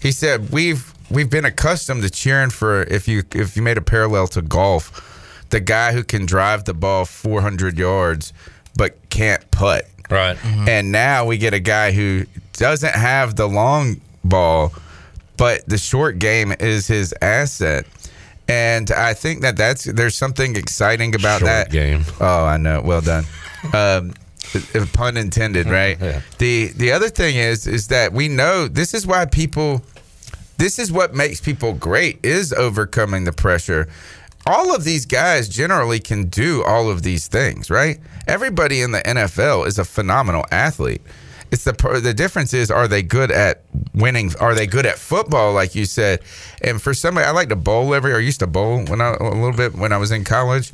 He 0.02 0.12
said 0.12 0.52
we've 0.52 0.94
we've 1.10 1.30
been 1.30 1.45
accustomed 1.45 2.03
to 2.03 2.10
cheering 2.10 2.49
for 2.49 2.84
if 2.84 3.07
you 3.07 3.24
if 3.34 3.56
you 3.56 3.62
made 3.62 3.78
a 3.78 3.82
parallel 3.82 4.28
to 4.30 4.41
golf, 4.41 5.45
the 5.49 5.60
guy 5.60 5.94
who 5.94 6.03
can 6.03 6.26
drive 6.26 6.66
the 6.66 6.74
ball 6.74 7.06
400 7.06 7.78
yards 7.78 8.34
but 8.78 9.10
can't 9.10 9.49
putt. 9.52 9.88
Right. 10.10 10.38
And 10.45 10.91
now 10.91 11.26
we 11.26 11.38
get 11.38 11.53
a 11.53 11.60
guy 11.60 11.91
who 11.91 12.26
doesn't 12.53 12.94
have 12.94 13.36
the 13.36 13.48
long 13.48 14.02
ball, 14.24 14.74
but 15.38 15.68
the 15.68 15.78
short 15.78 16.20
game 16.20 16.53
is 16.60 16.88
his 16.88 17.14
asset. 17.22 17.86
And 18.48 18.91
I 18.91 19.16
think 19.16 19.41
that 19.41 19.57
that's 19.57 19.86
there's 19.86 20.16
something 20.16 20.56
exciting 20.56 21.16
about 21.16 21.40
Short 21.40 21.49
that 21.49 21.72
game. 21.72 22.06
Oh, 22.20 22.45
I 22.45 22.57
know. 22.57 22.82
Well 22.82 23.02
done. 23.02 23.26
Um, 23.74 24.12
if 24.12 24.24
pun 24.93 25.17
intended, 25.17 25.67
right? 25.67 25.97
The 26.38 26.67
the 26.76 26.91
other 26.91 27.09
thing 27.09 27.35
is 27.35 27.67
is 27.67 27.88
that 27.88 28.13
we 28.13 28.27
know 28.27 28.67
this 28.67 28.93
is 28.93 29.05
why 29.05 29.26
people 29.26 29.81
this 30.57 30.80
is 30.80 30.91
what 30.91 31.13
makes 31.13 31.41
people 31.41 31.73
great 31.73 32.23
is 32.23 32.53
overcoming 32.53 33.26
the 33.26 33.34
pressure. 33.34 33.88
All 34.47 34.76
of 34.76 34.84
these 34.84 35.05
guys 35.05 35.49
generally 35.49 35.99
can 35.99 36.26
do 36.27 36.63
all 36.63 36.89
of 36.89 37.01
these 37.01 37.27
things, 37.27 37.69
right? 37.69 37.99
Everybody 38.27 38.81
in 38.81 38.91
the 38.91 38.99
NFL 38.99 39.65
is 39.67 39.80
a 39.80 39.85
phenomenal 39.85 40.45
athlete. 40.51 41.01
It's 41.51 41.63
the 41.63 41.73
the 42.03 42.13
difference 42.13 42.53
is 42.53 42.69
are 42.72 42.88
they 42.88 43.01
good 43.01 43.31
at 43.31 43.63
winning? 43.93 44.31
Are 44.39 44.53
they 44.55 44.67
good 44.67 44.85
at 44.85 44.97
football, 44.97 45.53
like 45.53 45.73
you 45.76 45.85
said? 45.85 46.22
And 46.61 46.81
for 46.81 46.93
somebody, 46.93 47.26
I 47.26 47.31
like 47.31 47.49
to 47.49 47.55
bowl 47.55 47.93
every. 47.93 48.13
Or 48.13 48.19
used 48.19 48.39
to 48.39 48.47
bowl 48.47 48.84
when 48.85 49.01
I 49.01 49.13
a 49.13 49.23
little 49.23 49.53
bit 49.53 49.73
when 49.76 49.91
I 49.91 49.97
was 49.97 50.11
in 50.11 50.23
college, 50.23 50.72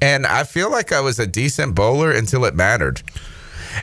and 0.00 0.26
I 0.26 0.44
feel 0.44 0.70
like 0.70 0.92
I 0.92 1.00
was 1.00 1.18
a 1.18 1.26
decent 1.26 1.74
bowler 1.74 2.10
until 2.12 2.44
it 2.44 2.54
mattered. 2.54 3.02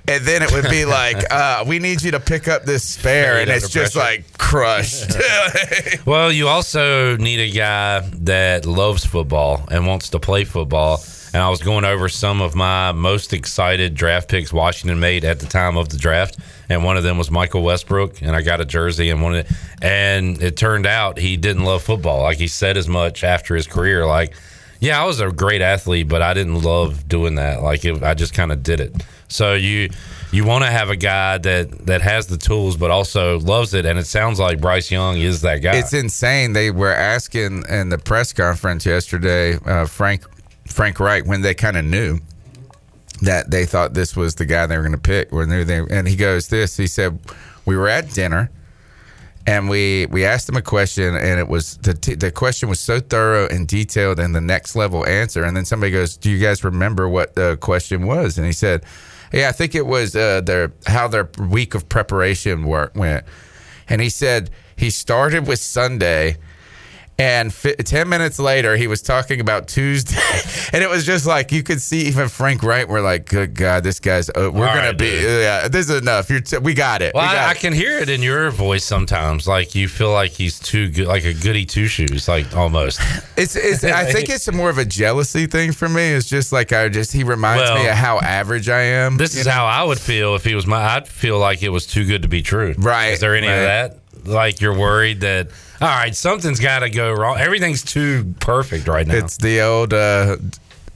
And 0.07 0.23
then 0.25 0.41
it 0.41 0.51
would 0.51 0.69
be 0.69 0.85
like, 1.01 1.31
uh, 1.31 1.63
"We 1.67 1.79
need 1.79 2.01
you 2.01 2.11
to 2.11 2.19
pick 2.19 2.47
up 2.47 2.63
this 2.63 2.83
spare," 2.83 3.39
and 3.39 3.49
it's 3.49 3.69
just 3.69 3.93
pressure. 3.93 4.21
like 4.21 4.37
crushed. 4.37 5.15
Well, 6.05 6.31
you 6.31 6.47
also 6.47 7.15
need 7.17 7.39
a 7.39 7.49
guy 7.51 7.99
that 8.23 8.65
loves 8.65 9.05
football 9.05 9.65
and 9.71 9.87
wants 9.87 10.09
to 10.09 10.19
play 10.19 10.43
football. 10.43 11.03
And 11.33 11.41
I 11.41 11.49
was 11.49 11.61
going 11.63 11.83
over 11.83 12.09
some 12.09 12.41
of 12.41 12.53
my 12.53 12.91
most 12.91 13.33
excited 13.33 13.95
draft 13.95 14.29
picks 14.29 14.53
Washington 14.53 14.99
made 14.99 15.25
at 15.25 15.39
the 15.39 15.47
time 15.47 15.77
of 15.77 15.89
the 15.89 15.97
draft, 15.97 16.37
and 16.69 16.83
one 16.83 16.95
of 16.95 17.03
them 17.03 17.17
was 17.17 17.31
Michael 17.31 17.63
Westbrook, 17.63 18.21
and 18.21 18.35
I 18.35 18.41
got 18.43 18.61
a 18.61 18.65
jersey 18.65 19.09
and 19.09 19.21
one 19.21 19.35
of 19.35 19.45
it, 19.49 19.51
and 19.81 20.41
it 20.43 20.57
turned 20.57 20.85
out 20.85 21.17
he 21.17 21.35
didn't 21.37 21.63
love 21.63 21.81
football. 21.81 22.21
Like 22.21 22.37
he 22.37 22.47
said 22.47 22.77
as 22.77 22.87
much 22.87 23.23
after 23.23 23.55
his 23.55 23.65
career, 23.65 24.05
like, 24.05 24.35
yeah, 24.83 25.01
I 25.01 25.05
was 25.05 25.21
a 25.21 25.31
great 25.31 25.61
athlete, 25.61 26.09
but 26.09 26.21
I 26.21 26.33
didn't 26.33 26.61
love 26.61 27.07
doing 27.07 27.35
that. 27.35 27.63
Like 27.63 27.85
it, 27.85 28.03
I 28.03 28.15
just 28.15 28.33
kind 28.33 28.51
of 28.51 28.63
did 28.63 28.81
it. 28.81 28.93
So 29.29 29.53
you 29.53 29.89
you 30.33 30.43
want 30.43 30.65
to 30.65 30.69
have 30.69 30.89
a 30.89 30.97
guy 30.97 31.37
that 31.37 31.85
that 31.85 32.01
has 32.01 32.27
the 32.27 32.35
tools, 32.35 32.75
but 32.75 32.91
also 32.91 33.39
loves 33.39 33.73
it, 33.73 33.85
and 33.85 33.97
it 33.97 34.05
sounds 34.05 34.39
like 34.39 34.59
Bryce 34.59 34.91
Young 34.91 35.19
is 35.19 35.39
that 35.39 35.59
guy. 35.59 35.77
It's 35.77 35.93
insane. 35.93 36.51
They 36.51 36.69
were 36.69 36.91
asking 36.91 37.63
in 37.69 37.89
the 37.89 37.97
press 37.97 38.33
conference 38.33 38.85
yesterday, 38.85 39.57
uh, 39.65 39.85
Frank 39.85 40.25
Frank 40.67 40.99
Reich, 40.99 41.25
when 41.25 41.43
they 41.43 41.53
kind 41.53 41.77
of 41.77 41.85
knew 41.85 42.19
that 43.21 43.51
they 43.51 43.65
thought 43.65 43.93
this 43.93 44.17
was 44.17 44.35
the 44.35 44.45
guy 44.45 44.65
they 44.65 44.75
were 44.75 44.83
going 44.83 44.91
to 44.91 44.97
pick. 44.97 45.31
When 45.31 45.47
they, 45.47 45.63
they, 45.63 45.77
and 45.77 46.09
he 46.09 46.17
goes, 46.17 46.49
"This." 46.49 46.75
He 46.75 46.87
said, 46.87 47.17
"We 47.65 47.77
were 47.77 47.87
at 47.87 48.11
dinner." 48.11 48.51
And 49.45 49.67
we, 49.67 50.05
we 50.05 50.23
asked 50.23 50.47
him 50.47 50.55
a 50.55 50.61
question, 50.61 51.15
and 51.15 51.39
it 51.39 51.49
was 51.49 51.77
the 51.77 51.93
the 52.17 52.31
question 52.31 52.69
was 52.69 52.79
so 52.79 53.01
thorough 53.01 53.47
and 53.47 53.67
detailed, 53.67 54.19
and 54.19 54.33
the 54.33 54.41
next 54.41 54.75
level 54.75 55.05
answer. 55.05 55.43
And 55.43 55.55
then 55.55 55.65
somebody 55.65 55.91
goes, 55.91 56.15
"Do 56.15 56.29
you 56.29 56.39
guys 56.39 56.63
remember 56.63 57.09
what 57.09 57.35
the 57.35 57.57
question 57.59 58.05
was?" 58.05 58.37
And 58.37 58.47
he 58.47 58.53
said, 58.53 58.85
"Yeah, 59.33 59.49
I 59.49 59.51
think 59.51 59.75
it 59.75 59.85
was 59.85 60.15
uh, 60.15 60.41
their 60.41 60.71
how 60.85 61.09
their 61.09 61.29
week 61.49 61.75
of 61.75 61.89
preparation 61.89 62.63
work 62.63 62.95
went." 62.95 63.25
And 63.89 64.01
he 64.01 64.09
said 64.09 64.49
he 64.77 64.89
started 64.89 65.45
with 65.45 65.59
Sunday, 65.59 66.37
and 67.17 67.53
fi- 67.53 67.75
ten 67.75 68.09
minutes 68.09 68.39
later 68.39 68.75
he 68.75 68.87
was 68.87 69.01
talking 69.01 69.39
about 69.39 69.67
Tuesday, 69.67 70.15
and 70.73 70.83
it 70.83 70.89
was 70.89 71.05
just 71.05 71.25
like 71.25 71.51
you 71.51 71.63
could 71.63 71.81
see 71.81 72.01
even 72.07 72.27
Frank 72.29 72.63
Reich. 72.63 72.87
We're 72.87 73.01
like, 73.01 73.27
"Good 73.29 73.53
God, 73.55 73.83
this 73.83 73.99
guy's 73.99 74.29
uh, 74.29 74.49
we're 74.53 74.67
All 74.67 74.75
gonna 74.75 74.93
be 74.93 75.09
dude. 75.09 75.23
yeah, 75.41 75.67
this 75.67 75.89
is 75.89 76.01
enough. 76.01 76.29
You're 76.29 76.41
t- 76.41 76.57
we 76.57 76.73
got 76.73 77.01
it. 77.01 77.13
Well, 77.13 77.23
we 77.23 77.33
got 77.35 77.47
I, 77.47 77.51
I 77.51 77.53
can 77.53 77.73
hear 77.73 77.99
it 77.99 78.09
in 78.09 78.21
your 78.21 78.49
voice 78.49 78.83
sometimes. 78.83 79.47
Like 79.47 79.75
you 79.75 79.87
feel 79.87 80.11
like 80.11 80.31
he's 80.31 80.59
too 80.59 80.89
good, 80.89 81.07
like 81.07 81.25
a 81.25 81.33
goody 81.33 81.65
two 81.65 81.87
shoes, 81.87 82.27
like 82.27 82.55
almost. 82.55 82.99
It's, 83.35 83.55
it's 83.55 83.83
I 83.83 84.05
think 84.13 84.29
it's 84.29 84.51
more 84.51 84.69
of 84.69 84.77
a 84.77 84.85
jealousy 84.85 85.47
thing 85.47 85.71
for 85.71 85.89
me. 85.89 86.09
It's 86.13 86.29
just 86.29 86.53
like 86.53 86.71
I 86.71 86.87
just 86.87 87.11
he 87.11 87.23
reminds 87.23 87.67
me 87.73 87.87
of 87.87 87.95
how 87.95 88.19
average 88.19 88.69
I 88.69 88.81
am. 88.81 89.17
This 89.17 89.35
is 89.35 89.47
know? 89.47 89.53
how 89.53 89.65
I 89.65 89.83
would 89.83 89.97
feel 89.99 90.35
if 90.35 90.43
he 90.43 90.53
was 90.53 90.67
my. 90.67 90.77
I'd 90.83 91.07
feel 91.07 91.39
like 91.39 91.63
it 91.63 91.69
was 91.69 91.87
too 91.87 92.05
good 92.05 92.21
to 92.21 92.27
be 92.27 92.43
true. 92.43 92.75
Right, 92.77 93.07
Is 93.07 93.21
there 93.21 93.35
any 93.35 93.47
right. 93.47 93.53
of 93.55 93.63
that? 93.63 94.27
Like 94.29 94.61
you're 94.61 94.77
worried 94.77 95.21
that 95.21 95.49
all 95.83 95.89
right, 95.89 96.15
something's 96.15 96.61
got 96.61 96.79
to 96.79 96.89
go 96.89 97.11
wrong. 97.11 97.37
Everything's 97.37 97.83
too 97.83 98.33
perfect 98.39 98.87
right 98.87 99.05
now. 99.05 99.15
It's 99.15 99.35
the 99.35 99.59
old 99.59 99.93
uh, 99.93 100.37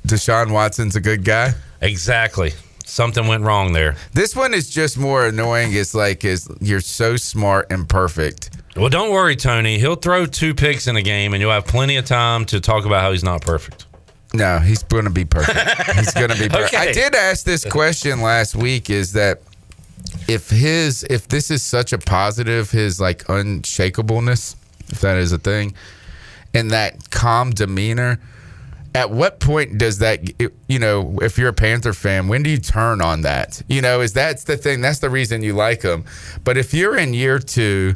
Deshaun 0.08 0.52
Watson's 0.52 0.96
a 0.96 1.02
good 1.02 1.26
guy. 1.26 1.54
exactly 1.82 2.54
something 2.86 3.28
went 3.28 3.44
wrong 3.44 3.74
there. 3.74 3.98
This 4.14 4.34
one 4.34 4.54
is 4.54 4.70
just 4.70 4.98
more 4.98 5.26
annoying. 5.26 5.74
It's 5.74 5.94
like 5.94 6.24
is 6.24 6.48
you're 6.62 6.80
so 6.80 7.18
smart 7.18 7.68
and 7.70 7.88
perfect. 7.88 8.50
Well, 8.78 8.88
don't 8.88 9.12
worry, 9.12 9.36
Tony. 9.36 9.78
He'll 9.78 9.96
throw 9.96 10.26
two 10.26 10.54
picks 10.54 10.88
in 10.88 10.96
a 10.96 11.02
game, 11.02 11.34
and 11.34 11.42
you'll 11.42 11.52
have 11.52 11.68
plenty 11.68 11.98
of 11.98 12.06
time 12.06 12.46
to 12.46 12.62
talk 12.62 12.86
about 12.86 13.02
how 13.02 13.12
he's 13.12 13.26
not 13.26 13.42
perfect. 13.42 13.88
No, 14.34 14.60
he's 14.60 14.84
going 14.84 15.04
to 15.04 15.10
be 15.10 15.26
perfect. 15.26 15.92
he's 15.98 16.14
going 16.14 16.30
to 16.30 16.40
be 16.40 16.48
perfect. 16.50 16.74
Okay. 16.74 16.90
I 16.90 16.94
did 16.94 17.14
ask 17.14 17.46
this 17.46 17.66
question 17.66 18.22
last 18.22 18.56
week 18.56 18.90
is 18.90 19.12
that 19.14 19.42
if 20.30 20.50
his 20.50 21.04
if 21.10 21.28
this 21.28 21.52
is 21.52 21.62
such 21.62 21.92
a 21.92 21.98
positive 21.98 22.72
his 22.72 23.02
like 23.02 23.26
unshakableness 23.26 24.56
if 24.90 25.02
that 25.02 25.18
is 25.18 25.32
a 25.32 25.38
thing. 25.38 25.74
And 26.54 26.72
that 26.72 27.10
calm 27.10 27.52
demeanor 27.52 28.20
at 28.96 29.12
what 29.12 29.40
point 29.40 29.78
does 29.78 30.00
that 30.00 30.42
you 30.68 30.80
know 30.80 31.20
if 31.22 31.38
you're 31.38 31.50
a 31.50 31.54
panther 31.54 31.94
fan 31.94 32.28
when 32.28 32.42
do 32.42 32.50
you 32.50 32.58
turn 32.58 33.02
on 33.02 33.22
that? 33.22 33.62
You 33.68 33.82
know 33.82 34.02
is 34.02 34.14
that's 34.14 34.46
the 34.46 34.58
thing? 34.58 34.82
That's 34.82 35.00
the 35.00 35.10
reason 35.10 35.44
you 35.44 35.54
like 35.54 35.82
him 35.84 36.06
but 36.44 36.58
if 36.58 36.74
you're 36.74 36.98
in 36.98 37.14
year 37.14 37.38
two 37.38 37.94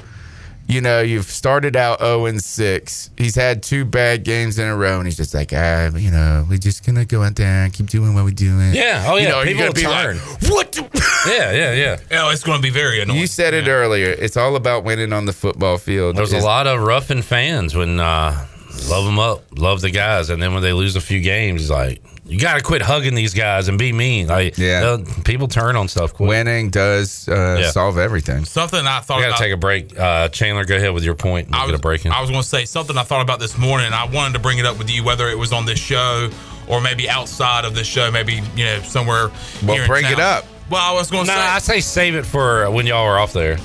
you 0.67 0.79
know 0.81 1.01
you've 1.01 1.25
started 1.25 1.75
out 1.75 1.99
0 1.99 2.25
and 2.27 2.41
6 2.41 3.09
he's 3.17 3.35
had 3.35 3.61
two 3.61 3.83
bad 3.83 4.23
games 4.23 4.57
in 4.57 4.67
a 4.67 4.75
row 4.75 4.97
and 4.99 5.07
he's 5.07 5.17
just 5.17 5.33
like 5.33 5.51
ah 5.53 5.89
you 5.95 6.09
know 6.11 6.45
we're 6.49 6.57
just 6.57 6.85
gonna 6.85 7.03
go 7.03 7.23
out 7.23 7.35
there 7.35 7.63
and 7.65 7.73
keep 7.73 7.87
doing 7.87 8.13
what 8.13 8.23
we're 8.23 8.31
doing 8.31 8.73
Yeah. 8.73 9.03
Oh 9.07 9.17
You 9.17 9.23
yeah. 9.23 9.29
know, 9.29 9.35
are 9.37 9.45
you 9.45 9.55
People 9.55 9.59
gonna 9.59 9.69
will 9.69 9.73
be 9.73 9.81
turn. 9.81 10.17
like, 10.17 10.51
what 10.51 10.71
the- 10.71 11.01
yeah. 11.27 11.51
Yeah. 11.51 11.97
Yeah. 12.09 12.23
Oh, 12.23 12.29
it's 12.31 12.43
going 12.43 12.57
to 12.57 12.63
be 12.63 12.69
very 12.69 13.01
annoying. 13.01 13.19
you 13.19 13.27
said 13.27 13.53
it 13.53 13.67
earlier 13.67 14.09
it's 14.11 14.37
all 14.37 14.55
about 14.55 14.83
winning 14.83 15.11
on 15.13 15.25
the 15.25 15.33
football 15.33 15.77
field 15.77 16.15
There's 16.15 16.33
a 16.33 16.39
lot 16.39 16.67
of 16.67 16.81
roughing 16.81 17.21
fans 17.21 17.75
when 17.75 17.99
uh, 17.99 18.47
love 18.89 19.05
them 19.05 19.19
up, 19.19 19.43
love 19.57 19.81
the 19.81 19.91
guys, 19.91 20.29
and 20.29 20.41
then 20.41 20.53
when 20.53 20.63
they 20.63 20.73
lose 20.73 20.95
a 20.95 21.01
few 21.01 21.19
games, 21.21 21.61
it's 21.63 21.69
like 21.71 22.01
you 22.31 22.39
got 22.39 22.55
to 22.55 22.63
quit 22.63 22.81
hugging 22.81 23.13
these 23.13 23.33
guys 23.33 23.67
and 23.67 23.77
be 23.77 23.91
mean. 23.91 24.27
Like 24.27 24.57
yeah, 24.57 24.97
people 25.25 25.47
turn 25.47 25.75
on 25.75 25.87
stuff 25.87 26.13
quick. 26.13 26.29
winning 26.29 26.69
does 26.69 27.27
uh, 27.27 27.69
solve 27.71 27.97
everything 27.97 28.45
Something 28.45 28.87
I 28.87 29.01
thought 29.01 29.17
We 29.17 29.23
got 29.23 29.29
about. 29.31 29.37
to 29.37 29.43
take 29.43 29.53
a 29.53 29.57
break. 29.57 29.99
Uh, 29.99 30.29
Chandler, 30.29 30.63
go 30.65 30.75
ahead 30.77 30.93
with 30.93 31.03
your 31.03 31.15
point. 31.15 31.49
We'll 31.51 31.65
get 31.65 31.75
a 31.75 31.79
break 31.79 32.05
in. 32.05 32.11
I 32.11 32.21
was 32.21 32.29
going 32.29 32.41
to 32.41 32.47
say 32.47 32.65
something 32.65 32.97
I 32.97 33.03
thought 33.03 33.21
about 33.21 33.39
this 33.39 33.57
morning. 33.57 33.91
I 33.93 34.05
wanted 34.05 34.33
to 34.33 34.39
bring 34.39 34.57
it 34.59 34.65
up 34.65 34.77
with 34.77 34.89
you, 34.89 35.03
whether 35.03 35.27
it 35.29 35.37
was 35.37 35.51
on 35.51 35.65
this 35.65 35.79
show 35.79 36.29
or 36.67 36.79
maybe 36.79 37.09
outside 37.09 37.65
of 37.65 37.75
this 37.75 37.85
show, 37.87 38.09
maybe 38.11 38.41
you 38.55 38.65
know 38.65 38.79
somewhere. 38.83 39.29
Well, 39.63 39.73
here 39.73 39.81
in 39.83 39.87
bring 39.87 40.05
it 40.05 40.19
up. 40.19 40.45
Well, 40.69 40.81
I 40.81 40.93
was 40.93 41.11
going 41.11 41.25
to 41.25 41.31
Nah, 41.31 41.37
say. 41.37 41.41
I 41.41 41.59
say 41.59 41.81
save 41.81 42.15
it 42.15 42.25
for 42.25 42.71
when 42.71 42.85
y'all 42.87 43.05
are 43.05 43.19
off 43.19 43.33
there. 43.33 43.57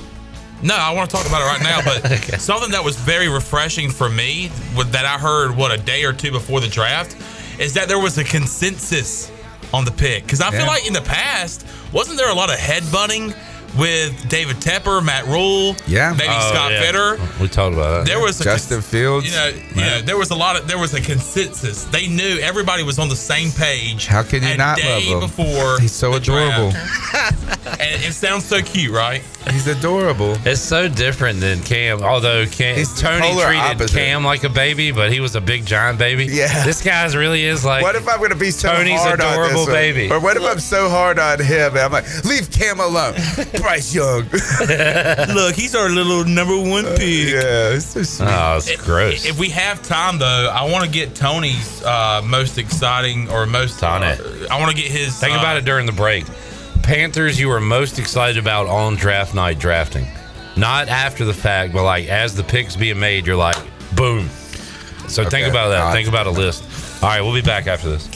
No, 0.62 0.74
I 0.74 0.92
want 0.92 1.08
to 1.10 1.16
talk 1.16 1.26
about 1.26 1.42
it 1.42 1.44
right 1.44 1.62
now. 1.62 1.80
But 1.84 2.40
something 2.40 2.70
that 2.72 2.82
was 2.82 2.96
very 2.96 3.28
refreshing 3.28 3.90
for 3.90 4.08
me, 4.08 4.48
that 4.86 5.04
I 5.04 5.18
heard 5.18 5.54
what 5.56 5.70
a 5.70 5.76
day 5.76 6.04
or 6.04 6.12
two 6.12 6.32
before 6.32 6.60
the 6.60 6.66
draft, 6.66 7.14
is 7.58 7.74
that 7.74 7.88
there 7.88 7.98
was 7.98 8.18
a 8.18 8.24
consensus 8.24 9.30
on 9.72 9.84
the 9.84 9.90
pick. 9.90 10.24
Because 10.24 10.40
I 10.40 10.50
Yeah. 10.50 10.58
feel 10.58 10.66
like 10.66 10.86
in 10.86 10.92
the 10.92 11.00
past, 11.02 11.64
wasn't 11.92 12.18
there 12.18 12.28
a 12.30 12.34
lot 12.34 12.50
of 12.50 12.56
headbutting 12.58 13.34
with 13.78 14.28
David 14.28 14.56
Tepper, 14.56 15.04
Matt 15.04 15.26
Rhule, 15.26 15.76
Yeah. 15.86 16.12
maybe 16.16 16.28
Oh, 16.32 16.50
Scott 16.52 16.72
yeah. 16.72 16.80
Fitter? 16.82 17.18
We 17.40 17.48
talked 17.48 17.74
about 17.74 18.04
that. 18.04 18.06
There 18.06 18.20
was 18.20 18.40
a 18.40 18.44
Justin 18.44 18.80
Fields 18.82 19.26
You 19.26 19.32
know, 19.32 19.46
you 19.74 19.80
know, 19.82 20.00
there 20.02 20.16
was 20.16 20.30
a 20.30 20.34
lot 20.34 20.58
of 20.58 20.66
there 20.68 20.78
was 20.78 20.94
a 20.94 21.00
consensus. 21.00 21.84
They 21.84 22.06
knew 22.08 22.38
everybody 22.40 22.82
was 22.82 22.98
on 22.98 23.08
the 23.08 23.16
same 23.16 23.50
page. 23.52 24.06
how 24.06 24.22
can 24.22 24.42
you 24.42 24.56
not 24.56 24.78
day 24.78 24.88
love 24.88 25.02
him 25.02 25.20
before 25.20 25.78
he's 25.80 25.92
so 25.92 26.10
the 26.12 26.16
adorable 26.18 26.72
and 27.66 28.02
it 28.04 28.12
sounds 28.14 28.44
so 28.44 28.60
cute, 28.62 28.92
right? 28.92 29.22
he's 29.50 29.68
adorable 29.68 30.36
It's 30.44 30.60
so 30.60 30.88
different 30.88 31.38
than 31.40 31.62
Cam. 31.62 32.02
Although 32.02 32.46
Cam, 32.46 32.76
He's 32.76 32.98
Tony 33.00 33.22
polar 33.30 33.46
treated 33.46 33.62
opposite. 33.62 33.96
Cam 33.96 34.24
like 34.24 34.42
a 34.42 34.48
baby, 34.48 34.90
but 34.90 35.12
he 35.12 35.20
was 35.20 35.36
a 35.36 35.40
big 35.40 35.64
giant 35.64 35.98
baby. 36.00 36.24
Yeah. 36.26 36.64
this 36.64 36.82
guy's 36.82 37.14
really 37.14 37.44
is 37.44 37.64
like. 37.64 37.82
what 37.82 37.94
if 37.94 38.08
I'm 38.08 38.18
going 38.18 38.30
to 38.30 38.36
be 38.36 38.50
so 38.50 38.72
Tony's 38.74 39.00
hard 39.00 39.20
on 39.20 39.32
adorable 39.32 39.58
this 39.60 39.66
one? 39.66 39.72
baby. 39.74 40.10
Or 40.10 40.18
what 40.20 40.36
if 40.36 40.42
I'm 40.42 40.58
so 40.58 40.88
hard 40.88 41.18
on 41.20 41.38
him? 41.40 41.70
And 41.72 41.78
I'm 41.78 41.92
like, 41.92 42.24
leave 42.24 42.50
Cam 42.50 42.80
alone. 42.80 43.14
Bryce 43.66 43.92
Young. 43.92 44.22
Look, 45.34 45.56
he's 45.56 45.74
our 45.74 45.88
little 45.88 46.24
number 46.24 46.56
one 46.56 46.84
pick. 46.84 47.00
yeah, 47.34 47.74
it's 47.74 47.86
so 47.86 48.04
sweet. 48.04 48.28
Oh, 48.30 48.58
it's 48.58 48.68
If- 48.68 48.84
gross. 48.84 49.24
If 49.26 49.40
we 49.40 49.48
have 49.48 49.82
time, 49.82 50.18
though, 50.18 50.48
I 50.54 50.70
want 50.70 50.84
to 50.84 50.90
get 50.90 51.16
Tony's 51.16 51.82
uh, 51.82 52.22
most 52.24 52.58
exciting 52.58 53.28
or 53.28 53.44
most. 53.44 53.82
On 53.82 54.04
uh. 54.04 54.16
I 54.52 54.60
want 54.60 54.70
to 54.70 54.80
get 54.80 54.88
his. 54.88 55.18
Think 55.18 55.34
uh, 55.34 55.40
about 55.40 55.56
it 55.56 55.64
during 55.64 55.84
the 55.84 55.90
break. 55.90 56.26
Panthers, 56.84 57.40
you 57.40 57.48
were 57.48 57.60
most 57.60 57.98
excited 57.98 58.38
about 58.38 58.68
on 58.68 58.94
draft 58.94 59.34
night 59.34 59.58
drafting, 59.58 60.06
not 60.56 60.86
after 60.86 61.24
the 61.24 61.34
fact, 61.34 61.72
but 61.72 61.82
like 61.82 62.06
as 62.06 62.36
the 62.36 62.44
picks 62.44 62.76
being 62.76 63.00
made, 63.00 63.26
you're 63.26 63.34
like, 63.34 63.56
boom. 63.96 64.28
So 65.08 65.28
think 65.28 65.48
about 65.48 65.70
that. 65.70 65.80
Uh, 65.88 65.92
think 65.92 66.06
about 66.08 66.28
a 66.28 66.30
list. 66.30 67.02
All 67.02 67.08
right, 67.08 67.20
we'll 67.20 67.34
be 67.34 67.42
back 67.42 67.66
after 67.66 67.90
this. 67.90 68.06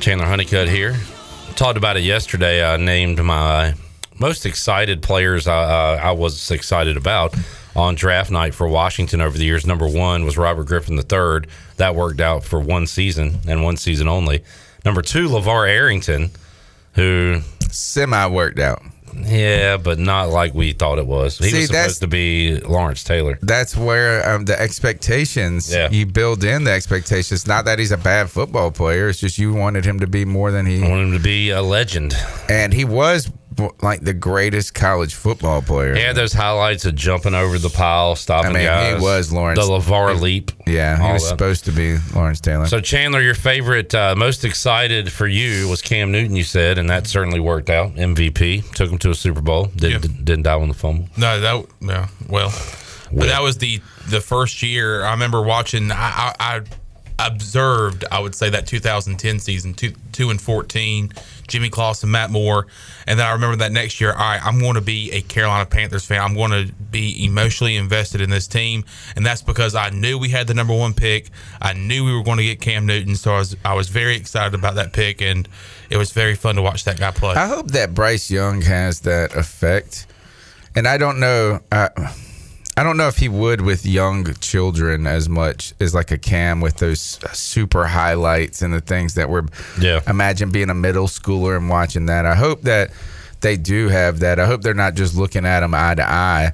Chandler 0.00 0.26
Honeycutt 0.26 0.68
here. 0.68 0.94
Talked 1.56 1.76
about 1.76 1.96
it 1.96 2.04
yesterday. 2.04 2.64
I 2.64 2.76
named 2.76 3.22
my 3.22 3.74
most 4.18 4.46
excited 4.46 5.02
players 5.02 5.46
I, 5.46 5.62
uh, 5.62 6.00
I 6.02 6.12
was 6.12 6.50
excited 6.50 6.96
about 6.96 7.34
on 7.76 7.96
draft 7.96 8.30
night 8.30 8.54
for 8.54 8.68
Washington 8.68 9.20
over 9.20 9.36
the 9.36 9.44
years. 9.44 9.66
Number 9.66 9.88
one 9.88 10.24
was 10.24 10.38
Robert 10.38 10.64
Griffin 10.64 10.96
III. 10.96 11.48
That 11.76 11.94
worked 11.94 12.20
out 12.20 12.44
for 12.44 12.60
one 12.60 12.86
season 12.86 13.38
and 13.48 13.64
one 13.64 13.76
season 13.76 14.08
only. 14.08 14.44
Number 14.84 15.02
two, 15.02 15.28
LaVar 15.28 15.68
Arrington, 15.68 16.30
who 16.94 17.40
Semi 17.70 18.26
worked 18.28 18.58
out. 18.58 18.82
yeah, 19.16 19.76
but 19.76 19.98
not 19.98 20.30
like 20.30 20.54
we 20.54 20.72
thought 20.72 20.98
it 20.98 21.06
was. 21.06 21.38
He 21.38 21.50
See, 21.50 21.56
was 21.60 21.66
supposed 21.68 22.00
to 22.00 22.06
be 22.08 22.58
Lawrence 22.60 23.04
Taylor. 23.04 23.38
That's 23.42 23.76
where 23.76 24.28
um, 24.28 24.44
the 24.44 24.60
expectations, 24.60 25.72
Yeah. 25.72 25.88
you 25.90 26.04
build 26.04 26.42
in 26.44 26.64
the 26.64 26.72
expectations. 26.72 27.46
Not 27.46 27.64
that 27.66 27.78
he's 27.78 27.92
a 27.92 27.96
bad 27.96 28.28
football 28.28 28.70
player. 28.72 29.08
It's 29.08 29.20
just 29.20 29.38
you 29.38 29.52
wanted 29.54 29.84
him 29.84 30.00
to 30.00 30.06
be 30.08 30.24
more 30.24 30.50
than 30.50 30.66
he. 30.66 30.84
I 30.84 30.88
want 30.88 31.02
him 31.02 31.12
to 31.12 31.18
be 31.20 31.50
a 31.50 31.62
legend. 31.62 32.14
And 32.48 32.72
he 32.72 32.84
was 32.84 33.30
like 33.82 34.00
the 34.00 34.14
greatest 34.14 34.74
college 34.74 35.14
football 35.14 35.62
player. 35.62 35.94
He 35.94 36.00
had 36.02 36.16
those 36.16 36.32
highlights 36.32 36.84
of 36.84 36.94
jumping 36.94 37.34
over 37.34 37.58
the 37.58 37.68
pile, 37.68 38.16
stopping 38.16 38.50
I 38.50 38.54
mean, 38.54 38.64
guys. 38.64 38.96
he 38.96 39.02
was 39.02 39.32
Lawrence. 39.32 39.60
The 39.60 39.66
LaVar 39.66 40.20
leap. 40.20 40.52
Yeah, 40.66 40.96
he 40.96 41.12
was 41.12 41.22
that. 41.22 41.28
supposed 41.28 41.64
to 41.66 41.72
be 41.72 41.98
Lawrence 42.14 42.40
Taylor. 42.40 42.66
So 42.66 42.80
Chandler, 42.80 43.20
your 43.20 43.34
favorite, 43.34 43.94
uh, 43.94 44.14
most 44.16 44.44
excited 44.44 45.12
for 45.12 45.26
you 45.26 45.68
was 45.68 45.82
Cam 45.82 46.12
Newton. 46.12 46.36
You 46.36 46.44
said, 46.44 46.78
and 46.78 46.88
that 46.90 47.06
certainly 47.06 47.40
worked 47.40 47.70
out. 47.70 47.94
MVP 47.94 48.72
took 48.74 48.90
him 48.90 48.98
to 48.98 49.10
a 49.10 49.14
Super 49.14 49.40
Bowl. 49.40 49.66
Didn't 49.76 50.24
didn't 50.24 50.42
die 50.44 50.54
on 50.54 50.68
the 50.68 50.74
fumble. 50.74 51.08
No, 51.16 51.40
that 51.40 51.66
yeah, 51.80 52.08
well, 52.28 52.52
but 53.12 53.26
that 53.26 53.42
was 53.42 53.58
the 53.58 53.80
the 54.08 54.20
first 54.20 54.62
year. 54.62 55.04
I 55.04 55.12
remember 55.12 55.42
watching. 55.42 55.90
I, 55.92 56.34
I, 56.38 56.60
I 57.18 57.26
observed. 57.26 58.04
I 58.10 58.20
would 58.20 58.34
say 58.34 58.50
that 58.50 58.66
2010 58.66 59.38
season, 59.38 59.74
two 59.74 59.92
two 60.12 60.30
and 60.30 60.40
14, 60.40 61.12
Jimmy 61.48 61.68
Clausen, 61.68 62.10
Matt 62.10 62.30
Moore, 62.30 62.66
and 63.06 63.18
then 63.18 63.26
I 63.26 63.32
remember 63.32 63.56
that 63.56 63.72
next 63.72 64.00
year. 64.00 64.12
All 64.12 64.18
right, 64.18 64.40
I'm 64.44 64.60
going 64.60 64.74
to 64.74 64.80
be 64.80 65.10
a 65.12 65.20
Carolina 65.20 65.66
Panthers 65.66 66.04
fan. 66.04 66.20
I'm 66.20 66.34
going 66.34 66.50
to 66.50 66.72
be 66.72 67.24
emotionally 67.24 67.76
invested 67.76 68.20
in 68.20 68.30
this 68.30 68.46
team, 68.46 68.84
and 69.16 69.24
that's 69.24 69.42
because 69.42 69.74
I 69.74 69.90
knew 69.90 70.18
we 70.18 70.30
had 70.30 70.46
the 70.46 70.54
number 70.54 70.74
one 70.74 70.94
pick. 70.94 71.30
I 71.60 71.72
knew 71.72 72.04
we 72.04 72.14
were 72.14 72.22
going 72.22 72.38
to 72.38 72.44
get 72.44 72.60
Cam 72.60 72.86
Newton, 72.86 73.16
so 73.16 73.34
I 73.34 73.38
was 73.38 73.56
I 73.64 73.74
was 73.74 73.88
very 73.88 74.16
excited 74.16 74.54
about 74.54 74.76
that 74.76 74.92
pick, 74.92 75.20
and 75.20 75.48
it 75.90 75.96
was 75.96 76.12
very 76.12 76.34
fun 76.34 76.56
to 76.56 76.62
watch 76.62 76.84
that 76.84 76.98
guy 76.98 77.10
play. 77.10 77.34
I 77.34 77.46
hope 77.46 77.68
that 77.72 77.94
Bryce 77.94 78.30
Young 78.30 78.62
has 78.62 79.00
that 79.00 79.34
effect. 79.36 80.06
And 80.76 80.88
I 80.88 80.98
don't 80.98 81.20
know. 81.20 81.60
I, 81.70 81.90
I 82.76 82.82
don't 82.82 82.96
know 82.96 83.06
if 83.06 83.16
he 83.16 83.28
would 83.28 83.60
with 83.60 83.86
young 83.86 84.34
children 84.34 85.06
as 85.06 85.28
much 85.28 85.74
as 85.78 85.94
like 85.94 86.10
a 86.10 86.18
Cam 86.18 86.60
with 86.60 86.78
those 86.78 87.00
super 87.32 87.86
highlights 87.86 88.62
and 88.62 88.74
the 88.74 88.80
things 88.80 89.14
that 89.14 89.30
we're. 89.30 89.44
Yeah. 89.80 90.00
Imagine 90.08 90.50
being 90.50 90.70
a 90.70 90.74
middle 90.74 91.06
schooler 91.06 91.56
and 91.56 91.68
watching 91.68 92.06
that. 92.06 92.26
I 92.26 92.34
hope 92.34 92.62
that 92.62 92.90
they 93.42 93.56
do 93.56 93.88
have 93.88 94.20
that. 94.20 94.40
I 94.40 94.46
hope 94.46 94.62
they're 94.62 94.74
not 94.74 94.94
just 94.94 95.14
looking 95.14 95.46
at 95.46 95.62
him 95.62 95.74
eye 95.74 95.94
to 95.94 96.04
eye 96.04 96.52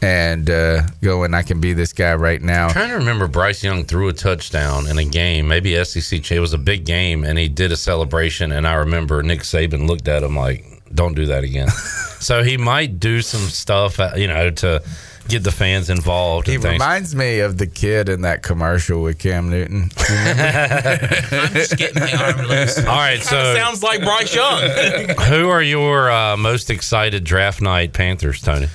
and 0.00 0.48
uh, 0.48 0.82
going, 1.02 1.34
"I 1.34 1.42
can 1.42 1.60
be 1.60 1.72
this 1.72 1.92
guy 1.92 2.14
right 2.14 2.40
now." 2.40 2.68
I'm 2.68 2.72
trying 2.72 2.88
to 2.90 2.96
remember 2.96 3.26
Bryce 3.26 3.62
Young 3.62 3.84
threw 3.84 4.08
a 4.08 4.12
touchdown 4.12 4.86
in 4.86 4.98
a 4.98 5.04
game, 5.04 5.48
maybe 5.48 5.82
SEC. 5.84 6.30
It 6.30 6.40
was 6.40 6.54
a 6.54 6.58
big 6.58 6.84
game, 6.84 7.24
and 7.24 7.38
he 7.38 7.48
did 7.48 7.72
a 7.72 7.76
celebration. 7.76 8.52
And 8.52 8.66
I 8.66 8.74
remember 8.74 9.22
Nick 9.22 9.40
Saban 9.40 9.86
looked 9.86 10.08
at 10.08 10.22
him 10.22 10.36
like, 10.36 10.64
"Don't 10.94 11.14
do 11.14 11.26
that 11.26 11.44
again." 11.44 11.68
so 12.20 12.42
he 12.42 12.56
might 12.56 13.00
do 13.00 13.20
some 13.20 13.42
stuff, 13.48 13.98
uh, 14.00 14.12
you 14.16 14.28
know, 14.28 14.50
to 14.50 14.82
get 15.28 15.44
the 15.44 15.52
fans 15.52 15.90
involved. 15.90 16.46
He 16.46 16.54
and 16.54 16.62
things. 16.62 16.72
reminds 16.74 17.14
me 17.14 17.40
of 17.40 17.58
the 17.58 17.66
kid 17.66 18.08
in 18.08 18.22
that 18.22 18.42
commercial 18.42 19.02
with 19.02 19.18
Cam 19.18 19.48
Newton. 19.50 19.90
I'm 19.98 21.52
just 21.52 21.76
getting 21.76 22.00
my 22.02 22.12
arm 22.12 22.46
loose. 22.46 22.78
All 22.78 22.84
right, 22.96 23.20
so 23.22 23.54
sounds 23.54 23.82
like 23.82 24.00
Bryce 24.02 24.34
Young. 24.34 24.60
who 25.28 25.48
are 25.48 25.62
your 25.62 26.10
uh, 26.10 26.36
most 26.36 26.70
excited 26.70 27.24
draft 27.24 27.60
night 27.60 27.92
Panthers, 27.92 28.40
Tony? 28.40 28.68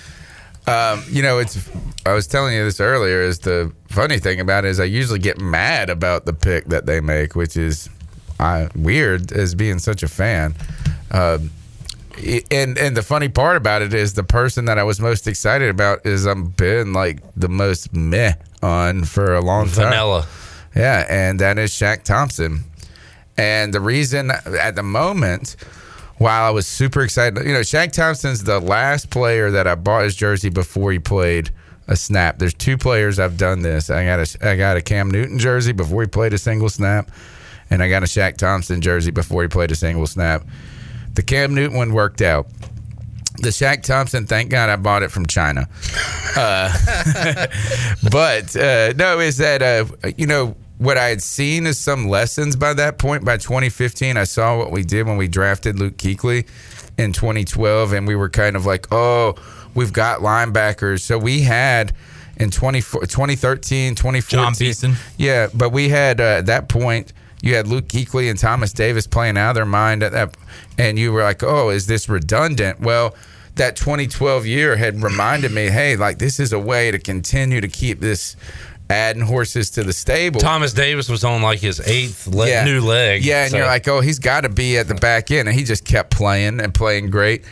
Um, 0.68 1.04
you 1.10 1.22
know, 1.24 1.40
it's. 1.40 1.70
I 2.06 2.14
was 2.14 2.28
telling 2.28 2.54
you 2.54 2.64
this 2.64 2.80
earlier. 2.80 3.22
Is 3.22 3.40
the 3.40 3.72
funny 3.90 4.20
thing 4.20 4.40
about 4.40 4.66
it 4.66 4.70
is 4.70 4.80
I 4.80 4.86
usually 4.86 5.20
get 5.20 5.40
mad 5.40 5.90
about 5.90 6.26
the 6.26 6.34
pick 6.34 6.66
that 6.66 6.86
they 6.86 7.02
make, 7.02 7.36
which 7.36 7.58
is 7.58 7.90
uh, 8.40 8.68
weird 8.76 9.32
as 9.34 9.56
being 9.56 9.80
such 9.80 10.04
a 10.04 10.08
fan. 10.08 10.56
Um, 11.12 11.52
i- 11.52 11.63
and 12.52 12.78
and 12.78 12.98
the 12.98 13.04
funny 13.04 13.30
part 13.30 13.58
about 13.58 13.82
it 13.82 13.94
is 13.94 14.14
the 14.14 14.24
person 14.24 14.66
that 14.66 14.78
I 14.78 14.84
was 14.84 15.00
most 15.00 15.28
excited 15.28 15.70
about 15.70 16.06
is 16.06 16.26
I'm 16.26 16.46
been 16.46 16.94
like 16.94 17.20
the 17.36 17.50
most 17.50 17.94
meh 17.94 18.34
on 18.62 19.04
for 19.04 19.34
a 19.34 19.42
long 19.42 19.66
time. 19.66 19.90
Vanilla. 19.90 20.28
Yeah, 20.76 21.06
and 21.10 21.40
that 21.40 21.58
is 21.60 21.72
Shaq 21.72 22.04
Thompson. 22.04 22.64
And 23.38 23.74
the 23.74 23.80
reason 23.80 24.32
at 24.32 24.76
the 24.76 24.84
moment, 24.84 25.56
while 26.18 26.44
I 26.44 26.50
was 26.52 26.68
super 26.68 27.02
excited, 27.02 27.46
you 27.46 27.54
know, 27.54 27.62
Shaq 27.62 27.92
Thompson's 27.92 28.44
the 28.44 28.60
last 28.60 29.10
player 29.10 29.52
that 29.52 29.68
I 29.68 29.76
bought 29.76 30.04
his 30.04 30.16
jersey 30.16 30.50
before 30.50 30.92
he 30.92 31.00
played 31.00 31.52
a 31.88 31.96
snap. 31.96 32.40
There's 32.40 32.54
two 32.54 32.78
players 32.78 33.20
I've 33.20 33.38
done 33.38 33.62
this. 33.62 33.90
I 33.90 34.06
got 34.06 34.20
a 34.20 34.50
I 34.50 34.56
got 34.56 34.78
a 34.78 34.82
Cam 34.82 35.12
Newton 35.12 35.38
jersey 35.40 35.74
before 35.74 36.02
he 36.02 36.08
played 36.08 36.34
a 36.34 36.38
single 36.38 36.70
snap, 36.70 37.12
and 37.70 37.84
I 37.84 37.90
got 37.90 38.04
a 38.04 38.08
Shaq 38.08 38.38
Thompson 38.38 38.82
jersey 38.82 39.12
before 39.12 39.42
he 39.42 39.48
played 39.48 39.72
a 39.72 39.76
single 39.76 40.08
snap. 40.08 40.44
The 41.14 41.24
Cam 41.24 41.54
Newton 41.54 41.78
one 41.78 41.94
worked 41.94 42.22
out. 42.22 42.48
The 43.38 43.50
Shaq 43.50 43.84
Thompson, 43.84 44.28
thank 44.28 44.52
God 44.52 44.70
I 44.70 44.76
bought 44.76 45.04
it 45.04 45.12
from 45.12 45.26
China. 45.26 45.68
Uh, 46.36 46.72
but 48.12 48.56
uh, 48.56 48.94
no, 48.94 49.20
is 49.20 49.38
that 49.38 49.62
uh, 49.62 49.86
you 50.18 50.28
know 50.28 50.56
what 50.78 50.98
I 50.98 51.10
had 51.10 51.22
seen 51.22 51.66
is 51.66 51.80
some 51.80 52.08
lessons 52.08 52.56
by 52.56 52.74
that 52.74 52.98
point. 52.98 53.26
By 53.26 53.38
2015, 53.38 54.18
I 54.18 54.24
saw 54.24 54.58
what 54.58 54.72
we 54.72 54.84
did 54.84 55.08
when 55.08 55.18
we 55.18 55.28
drafted 55.28 55.80
Luke 55.80 55.98
Kuechly 55.98 56.48
in 56.98 57.14
2012, 57.14 57.94
and 57.94 58.08
we 58.08 58.16
were 58.16 58.30
kind 58.30 58.56
of 58.56 58.66
like, 58.66 58.88
oh, 58.92 59.36
we've 59.74 59.94
got 59.94 60.20
linebackers. 60.20 61.02
So 61.02 61.18
we 61.18 61.42
had 61.42 61.94
in 62.38 62.52
20, 62.52 62.82
2013, 62.82 63.96
2014. 63.96 64.22
Jon 64.38 64.54
Beason. 64.58 64.96
Yeah, 65.18 65.48
but 65.54 65.72
we 65.72 65.90
had 65.90 66.20
uh, 66.20 66.24
at 66.24 66.46
that 66.48 66.70
point 66.70 67.14
you 67.44 67.56
had 67.56 67.68
Luke 67.68 67.88
Kuechly 67.90 68.30
and 68.30 68.40
Thomas 68.40 68.72
Davis 68.74 69.06
playing 69.06 69.38
out 69.38 69.50
of 69.52 69.56
their 69.56 69.66
mind 69.66 70.02
at 70.02 70.14
that, 70.14 70.36
and 70.80 70.98
you 70.98 71.12
were 71.12 71.22
like, 71.22 71.44
"Oh, 71.44 71.70
is 71.70 71.86
this 71.86 72.08
redundant?" 72.10 72.80
Well, 72.80 73.14
that 73.56 73.76
2012 73.76 74.48
year 74.48 74.78
had 74.78 75.04
reminded 75.04 75.52
me, 75.52 75.68
"Hey, 75.70 75.96
like 75.98 76.18
this 76.18 76.40
is 76.40 76.54
a 76.54 76.60
way 76.60 76.90
to 76.90 76.98
continue 76.98 77.60
to 77.62 77.68
keep 77.68 78.00
this 78.00 78.36
adding 78.90 79.24
horses 79.24 79.70
to 79.72 79.84
the 79.84 79.92
stable." 79.94 80.40
Thomas 80.40 80.72
Davis 80.72 81.10
was 81.10 81.24
on 81.26 81.42
like 81.42 81.60
his 81.60 81.82
eighth 81.86 82.28
le- 82.28 82.64
new 82.64 82.80
leg. 82.80 83.24
Yeah, 83.26 83.44
and 83.44 83.52
so- 83.52 83.58
you're 83.58 83.68
like, 83.68 83.88
oh, 83.90 84.00
he's 84.00 84.20
got 84.20 84.42
to 84.42 84.50
be 84.50 84.78
at 84.78 84.88
the 84.88 84.96
back 84.96 85.30
end, 85.30 85.50
and 85.50 85.58
he 85.58 85.66
just 85.66 85.84
kept 85.84 86.12
playing 86.12 86.62
and 86.62 86.74
playing 86.74 87.10
great. 87.10 87.44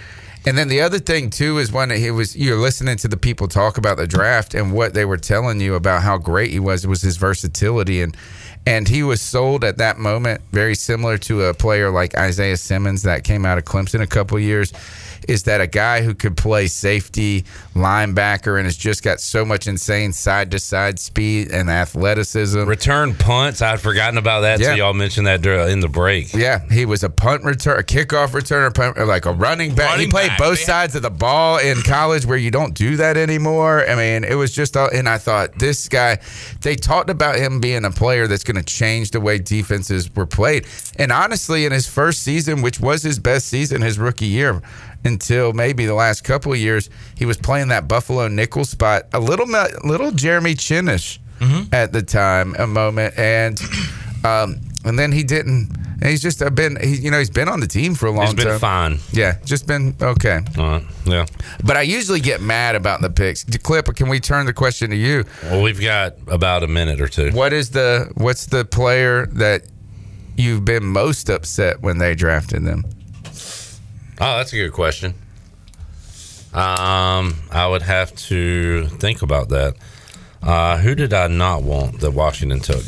And 0.45 0.57
then 0.57 0.69
the 0.69 0.81
other 0.81 0.97
thing 0.99 1.29
too 1.29 1.59
is 1.59 1.71
when 1.71 1.91
he 1.91 2.09
was 2.09 2.35
you're 2.35 2.57
listening 2.57 2.97
to 2.97 3.07
the 3.07 3.17
people 3.17 3.47
talk 3.47 3.77
about 3.77 3.97
the 3.97 4.07
draft 4.07 4.55
and 4.55 4.71
what 4.71 4.93
they 4.93 5.05
were 5.05 5.17
telling 5.17 5.59
you 5.59 5.75
about 5.75 6.01
how 6.01 6.17
great 6.17 6.49
he 6.49 6.59
was 6.59 6.87
was 6.87 7.01
his 7.03 7.17
versatility 7.17 8.01
and 8.01 8.17
and 8.65 8.87
he 8.87 9.03
was 9.03 9.21
sold 9.21 9.63
at 9.63 9.77
that 9.77 9.97
moment 9.97 10.41
very 10.51 10.75
similar 10.75 11.17
to 11.17 11.43
a 11.43 11.53
player 11.53 11.89
like 11.89 12.15
Isaiah 12.17 12.57
Simmons 12.57 13.03
that 13.03 13.23
came 13.23 13.45
out 13.45 13.57
of 13.57 13.65
Clemson 13.65 14.01
a 14.01 14.07
couple 14.07 14.39
years 14.39 14.71
is 15.27 15.43
that 15.43 15.61
a 15.61 15.67
guy 15.67 16.01
who 16.01 16.13
could 16.13 16.35
play 16.37 16.67
safety, 16.67 17.45
linebacker, 17.75 18.57
and 18.57 18.65
has 18.65 18.77
just 18.77 19.03
got 19.03 19.19
so 19.19 19.45
much 19.45 19.67
insane 19.67 20.13
side 20.13 20.51
to 20.51 20.59
side 20.59 20.99
speed 20.99 21.51
and 21.51 21.69
athleticism. 21.69 22.63
Return 22.63 23.15
punts. 23.15 23.61
I'd 23.61 23.79
forgotten 23.81 24.17
about 24.17 24.41
that 24.41 24.59
Yeah. 24.59 24.69
till 24.69 24.77
y'all 24.77 24.93
mentioned 24.93 25.27
that 25.27 25.45
in 25.45 25.79
the 25.79 25.87
break. 25.89 26.33
Yeah, 26.33 26.59
he 26.69 26.85
was 26.85 27.03
a 27.03 27.09
punt 27.09 27.43
return, 27.43 27.79
a 27.79 27.83
kickoff 27.83 28.29
returner, 28.29 28.73
punt, 28.73 28.97
like 29.07 29.25
a 29.25 29.31
running 29.33 29.75
back. 29.75 29.99
he 29.99 30.07
played 30.07 30.29
back, 30.29 30.39
both 30.39 30.59
yeah. 30.59 30.65
sides 30.65 30.95
of 30.95 31.01
the 31.01 31.09
ball 31.09 31.57
in 31.57 31.81
college, 31.81 32.25
where 32.25 32.37
you 32.37 32.51
don't 32.51 32.73
do 32.73 32.97
that 32.97 33.17
anymore. 33.17 33.85
I 33.87 33.95
mean, 33.95 34.23
it 34.23 34.35
was 34.35 34.53
just, 34.53 34.75
all, 34.77 34.89
and 34.93 35.07
I 35.09 35.17
thought 35.17 35.57
this 35.59 35.87
guy. 35.89 36.19
They 36.61 36.75
talked 36.75 37.09
about 37.09 37.35
him 37.37 37.59
being 37.59 37.85
a 37.85 37.91
player 37.91 38.27
that's 38.27 38.43
going 38.43 38.55
to 38.57 38.63
change 38.63 39.11
the 39.11 39.19
way 39.19 39.39
defenses 39.39 40.13
were 40.15 40.25
played, 40.25 40.65
and 40.97 41.11
honestly, 41.11 41.65
in 41.65 41.71
his 41.71 41.87
first 41.87 42.21
season, 42.21 42.61
which 42.61 42.79
was 42.79 43.03
his 43.03 43.19
best 43.19 43.47
season, 43.47 43.81
his 43.81 43.97
rookie 43.99 44.25
year, 44.25 44.61
until 45.03 45.53
maybe 45.53 45.85
the 45.85 45.93
last 45.93 46.23
couple 46.23 46.51
of 46.53 46.57
years, 46.59 46.89
he 47.15 47.25
was 47.25 47.37
playing 47.37 47.69
that 47.69 47.87
Buffalo 47.87 48.27
nickel 48.27 48.65
spot, 48.65 49.03
a 49.13 49.19
little, 49.19 49.47
little 49.83 50.11
Jeremy 50.11 50.55
Chinn-ish 50.55 51.19
Mm-hmm. 51.39 51.73
at 51.73 51.91
the 51.91 52.03
time, 52.03 52.55
a 52.59 52.67
moment, 52.67 53.17
and 53.17 53.59
um, 54.23 54.61
and 54.85 54.99
then 54.99 55.11
he 55.11 55.23
didn't. 55.23 55.75
He's 56.03 56.21
just 56.21 56.39
uh, 56.39 56.51
been, 56.51 56.77
he, 56.79 56.97
you 56.97 57.09
know, 57.09 57.17
he's 57.17 57.31
been 57.31 57.49
on 57.49 57.59
the 57.59 57.65
team 57.67 57.95
for 57.95 58.05
a 58.05 58.11
long 58.11 58.27
He's 58.27 58.35
been 58.35 58.59
time. 58.59 58.59
fine. 58.59 58.99
Yeah, 59.11 59.37
just 59.43 59.65
been 59.65 59.95
okay. 59.99 60.41
Yeah. 61.05 61.25
But 61.63 61.77
I 61.77 61.81
usually 61.81 62.19
get 62.19 62.41
mad 62.41 62.75
about 62.75 63.01
the 63.01 63.09
picks. 63.09 63.43
Clip, 63.43 63.87
can 63.95 64.07
we 64.07 64.19
turn 64.19 64.45
the 64.45 64.53
question 64.53 64.91
to 64.91 64.95
you? 64.95 65.23
Well, 65.45 65.63
we've 65.63 65.81
got 65.81 66.13
about 66.27 66.61
a 66.61 66.67
minute 66.67 67.01
or 67.01 67.07
two. 67.07 67.31
What 67.31 67.53
is 67.53 67.71
the 67.71 68.11
what's 68.17 68.45
the 68.45 68.63
player 68.63 69.25
that 69.31 69.63
you've 70.37 70.63
been 70.63 70.85
most 70.85 71.27
upset 71.27 71.81
when 71.81 71.97
they 71.97 72.13
drafted 72.13 72.63
them? 72.65 72.83
Oh, 74.23 74.37
that's 74.37 74.53
a 74.53 74.57
good 74.57 74.71
question. 74.73 75.15
Um, 76.53 77.35
I 77.51 77.67
would 77.67 77.81
have 77.81 78.13
to 78.27 78.85
think 78.87 79.21
about 79.21 79.49
that. 79.49 79.75
Uh, 80.43 80.77
who 80.77 80.95
did 80.95 81.13
I 81.13 81.27
not 81.27 81.63
want 81.63 81.99
that 82.01 82.11
Washington 82.11 82.59
took? 82.59 82.83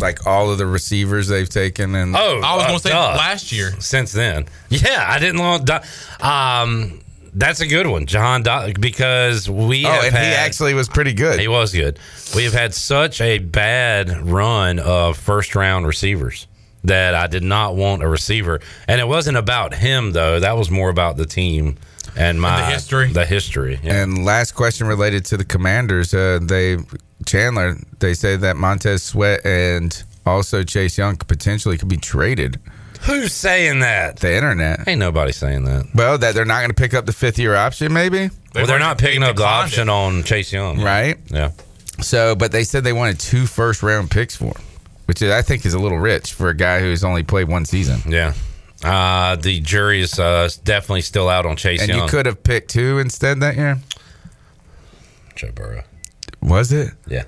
Like 0.00 0.26
all 0.26 0.50
of 0.50 0.58
the 0.58 0.66
receivers 0.66 1.28
they've 1.28 1.48
taken, 1.48 1.94
and 1.94 2.14
Oh, 2.16 2.40
I 2.42 2.54
was 2.56 2.64
uh, 2.64 2.66
going 2.68 2.78
to 2.78 2.82
say 2.84 2.90
duh. 2.90 3.14
last 3.16 3.50
year. 3.52 3.72
Since 3.80 4.12
then, 4.12 4.46
yeah, 4.70 5.04
I 5.08 5.18
didn't 5.18 5.40
want. 5.40 5.66
Do- 5.66 6.24
um, 6.26 7.00
that's 7.34 7.60
a 7.60 7.66
good 7.66 7.86
one, 7.86 8.06
John, 8.06 8.42
Do- 8.44 8.72
because 8.80 9.50
we. 9.50 9.84
oh, 9.84 9.90
have 9.90 10.04
and 10.04 10.16
he 10.16 10.30
actually 10.32 10.74
was 10.74 10.88
pretty 10.88 11.12
good. 11.12 11.40
He 11.40 11.48
was 11.48 11.72
good. 11.72 11.98
We 12.36 12.44
have 12.44 12.52
had 12.54 12.72
such 12.74 13.20
a 13.20 13.38
bad 13.38 14.16
run 14.26 14.78
of 14.78 15.16
first 15.16 15.54
round 15.54 15.86
receivers 15.86 16.46
that 16.84 17.14
I 17.14 17.26
did 17.26 17.42
not 17.42 17.76
want 17.76 18.02
a 18.02 18.08
receiver. 18.08 18.60
And 18.86 19.00
it 19.00 19.08
wasn't 19.08 19.36
about 19.36 19.74
him 19.74 20.12
though. 20.12 20.40
That 20.40 20.56
was 20.56 20.70
more 20.70 20.90
about 20.90 21.16
the 21.16 21.26
team 21.26 21.76
and 22.16 22.40
my 22.40 22.60
the 22.60 22.66
history. 22.66 23.12
The 23.12 23.26
history. 23.26 23.78
Yeah. 23.82 24.02
And 24.02 24.24
last 24.24 24.52
question 24.52 24.86
related 24.86 25.24
to 25.26 25.36
the 25.36 25.44
Commanders. 25.44 26.14
Uh, 26.14 26.38
they 26.42 26.78
Chandler. 27.26 27.76
They 27.98 28.14
say 28.14 28.36
that 28.36 28.56
Montez 28.56 29.02
Sweat 29.02 29.44
and 29.44 30.02
also 30.26 30.62
Chase 30.62 30.98
Young 30.98 31.16
potentially 31.16 31.78
could 31.78 31.88
be 31.88 31.96
traded. 31.96 32.60
Who's 33.02 33.32
saying 33.32 33.80
that? 33.80 34.18
The 34.18 34.34
internet. 34.34 34.86
Ain't 34.88 34.98
nobody 34.98 35.32
saying 35.32 35.64
that. 35.64 35.86
Well, 35.94 36.18
that 36.18 36.34
they're 36.34 36.44
not 36.44 36.58
going 36.58 36.70
to 36.70 36.74
pick 36.74 36.94
up 36.94 37.06
the 37.06 37.12
fifth 37.12 37.38
year 37.38 37.54
option, 37.54 37.92
maybe. 37.92 38.30
well, 38.54 38.66
they're 38.66 38.78
not 38.78 38.98
picking 38.98 39.22
up 39.22 39.28
the 39.28 39.42
declined 39.42 39.66
option 39.66 39.88
on 39.88 40.24
Chase 40.24 40.52
Young. 40.52 40.80
Right. 40.80 41.16
Yeah. 41.28 41.52
So, 42.00 42.34
but 42.34 42.52
they 42.52 42.64
said 42.64 42.84
they 42.84 42.92
wanted 42.92 43.20
two 43.20 43.46
first 43.46 43.82
round 43.82 44.10
picks 44.10 44.36
for 44.36 44.46
him, 44.46 44.64
which 45.08 45.22
I 45.22 45.40
think 45.40 45.64
is 45.64 45.72
a 45.72 45.78
little 45.78 45.98
rich 45.98 46.34
for 46.34 46.50
a 46.50 46.54
guy 46.54 46.80
who's 46.80 47.02
only 47.02 47.22
played 47.22 47.48
one 47.48 47.64
season. 47.64 48.00
Yeah. 48.12 48.34
Uh, 48.84 49.36
the 49.36 49.58
jury 49.60 50.02
is 50.02 50.18
uh, 50.18 50.48
definitely 50.64 51.00
still 51.00 51.30
out 51.30 51.46
on 51.46 51.56
Chase 51.56 51.80
And 51.80 51.88
Young. 51.88 52.00
you 52.02 52.06
could 52.08 52.26
have 52.26 52.42
picked 52.42 52.70
two 52.70 52.98
instead 52.98 53.40
that 53.40 53.56
year. 53.56 53.78
Joe 55.34 55.50
Burrow. 55.52 55.82
Was 56.42 56.72
it? 56.72 56.92
Yeah. 57.08 57.24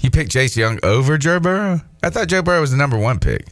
You 0.00 0.10
picked 0.10 0.30
Chase 0.30 0.56
Young 0.56 0.78
over 0.82 1.16
Joe 1.16 1.40
Burrow? 1.40 1.80
I 2.02 2.10
thought 2.10 2.28
Joe 2.28 2.42
Burrow 2.42 2.60
was 2.60 2.70
the 2.70 2.76
number 2.76 2.98
one 2.98 3.18
pick. 3.18 3.46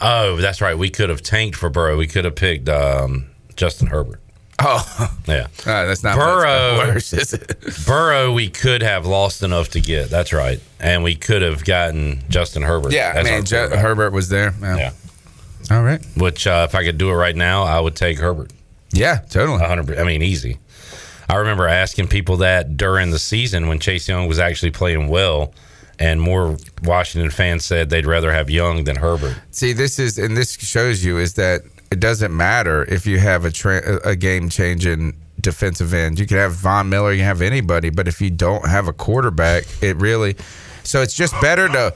Oh, 0.00 0.36
that's 0.36 0.60
right. 0.60 0.78
We 0.78 0.88
could 0.88 1.10
have 1.10 1.20
tanked 1.22 1.56
for 1.56 1.68
Burrow. 1.68 1.96
We 1.96 2.06
could 2.06 2.24
have 2.24 2.36
picked 2.36 2.68
um, 2.68 3.26
Justin 3.56 3.88
Herbert. 3.88 4.19
Oh, 4.62 5.16
Yeah. 5.26 5.46
uh, 5.66 5.86
that's 5.86 6.02
not 6.02 6.16
Burrow. 6.16 6.78
worse, 6.92 7.12
is 7.12 7.32
it? 7.32 7.56
Burrow, 7.86 8.32
we 8.32 8.48
could 8.48 8.82
have 8.82 9.06
lost 9.06 9.42
enough 9.42 9.70
to 9.70 9.80
get. 9.80 10.10
That's 10.10 10.32
right, 10.32 10.60
and 10.78 11.02
we 11.02 11.14
could 11.14 11.42
have 11.42 11.64
gotten 11.64 12.22
Justin 12.28 12.62
Herbert. 12.62 12.92
Yeah, 12.92 13.12
I 13.16 13.22
mean. 13.22 13.44
Herbert 13.46 14.12
was 14.12 14.28
there. 14.28 14.54
Yeah. 14.60 14.76
Yeah. 14.76 14.92
All 15.70 15.82
right. 15.82 16.04
Which, 16.16 16.46
uh, 16.46 16.66
if 16.68 16.74
I 16.74 16.84
could 16.84 16.98
do 16.98 17.10
it 17.10 17.14
right 17.14 17.36
now, 17.36 17.62
I 17.64 17.78
would 17.80 17.94
take 17.96 18.18
Herbert. 18.18 18.52
Yeah, 18.92 19.18
totally. 19.30 19.58
hundred. 19.64 19.98
I 19.98 20.04
mean, 20.04 20.20
easy. 20.22 20.58
I 21.28 21.36
remember 21.36 21.68
asking 21.68 22.08
people 22.08 22.38
that 22.38 22.76
during 22.76 23.10
the 23.12 23.18
season 23.20 23.68
when 23.68 23.78
Chase 23.78 24.08
Young 24.08 24.26
was 24.26 24.40
actually 24.40 24.72
playing 24.72 25.06
well, 25.06 25.54
and 26.00 26.20
more 26.20 26.56
Washington 26.82 27.30
fans 27.30 27.64
said 27.64 27.88
they'd 27.88 28.06
rather 28.06 28.32
have 28.32 28.50
Young 28.50 28.82
than 28.84 28.96
Herbert. 28.96 29.36
See, 29.52 29.72
this 29.72 30.00
is, 30.00 30.18
and 30.18 30.36
this 30.36 30.54
shows 30.54 31.04
you 31.04 31.18
is 31.18 31.34
that 31.34 31.60
it 31.90 32.00
doesn't 32.00 32.34
matter 32.34 32.84
if 32.84 33.06
you 33.06 33.18
have 33.18 33.44
a 33.44 33.50
tra- 33.50 34.00
a 34.04 34.14
game 34.16 34.48
changing 34.48 35.16
defensive 35.40 35.92
end. 35.92 36.18
You 36.18 36.26
can 36.26 36.36
have 36.36 36.52
Von 36.52 36.88
Miller, 36.88 37.12
you 37.12 37.18
can 37.18 37.26
have 37.26 37.42
anybody, 37.42 37.90
but 37.90 38.06
if 38.06 38.20
you 38.20 38.30
don't 38.30 38.66
have 38.68 38.88
a 38.88 38.92
quarterback, 38.92 39.64
it 39.82 39.96
really. 39.96 40.36
So 40.84 41.02
it's 41.02 41.14
just 41.14 41.38
better 41.40 41.68
to. 41.68 41.94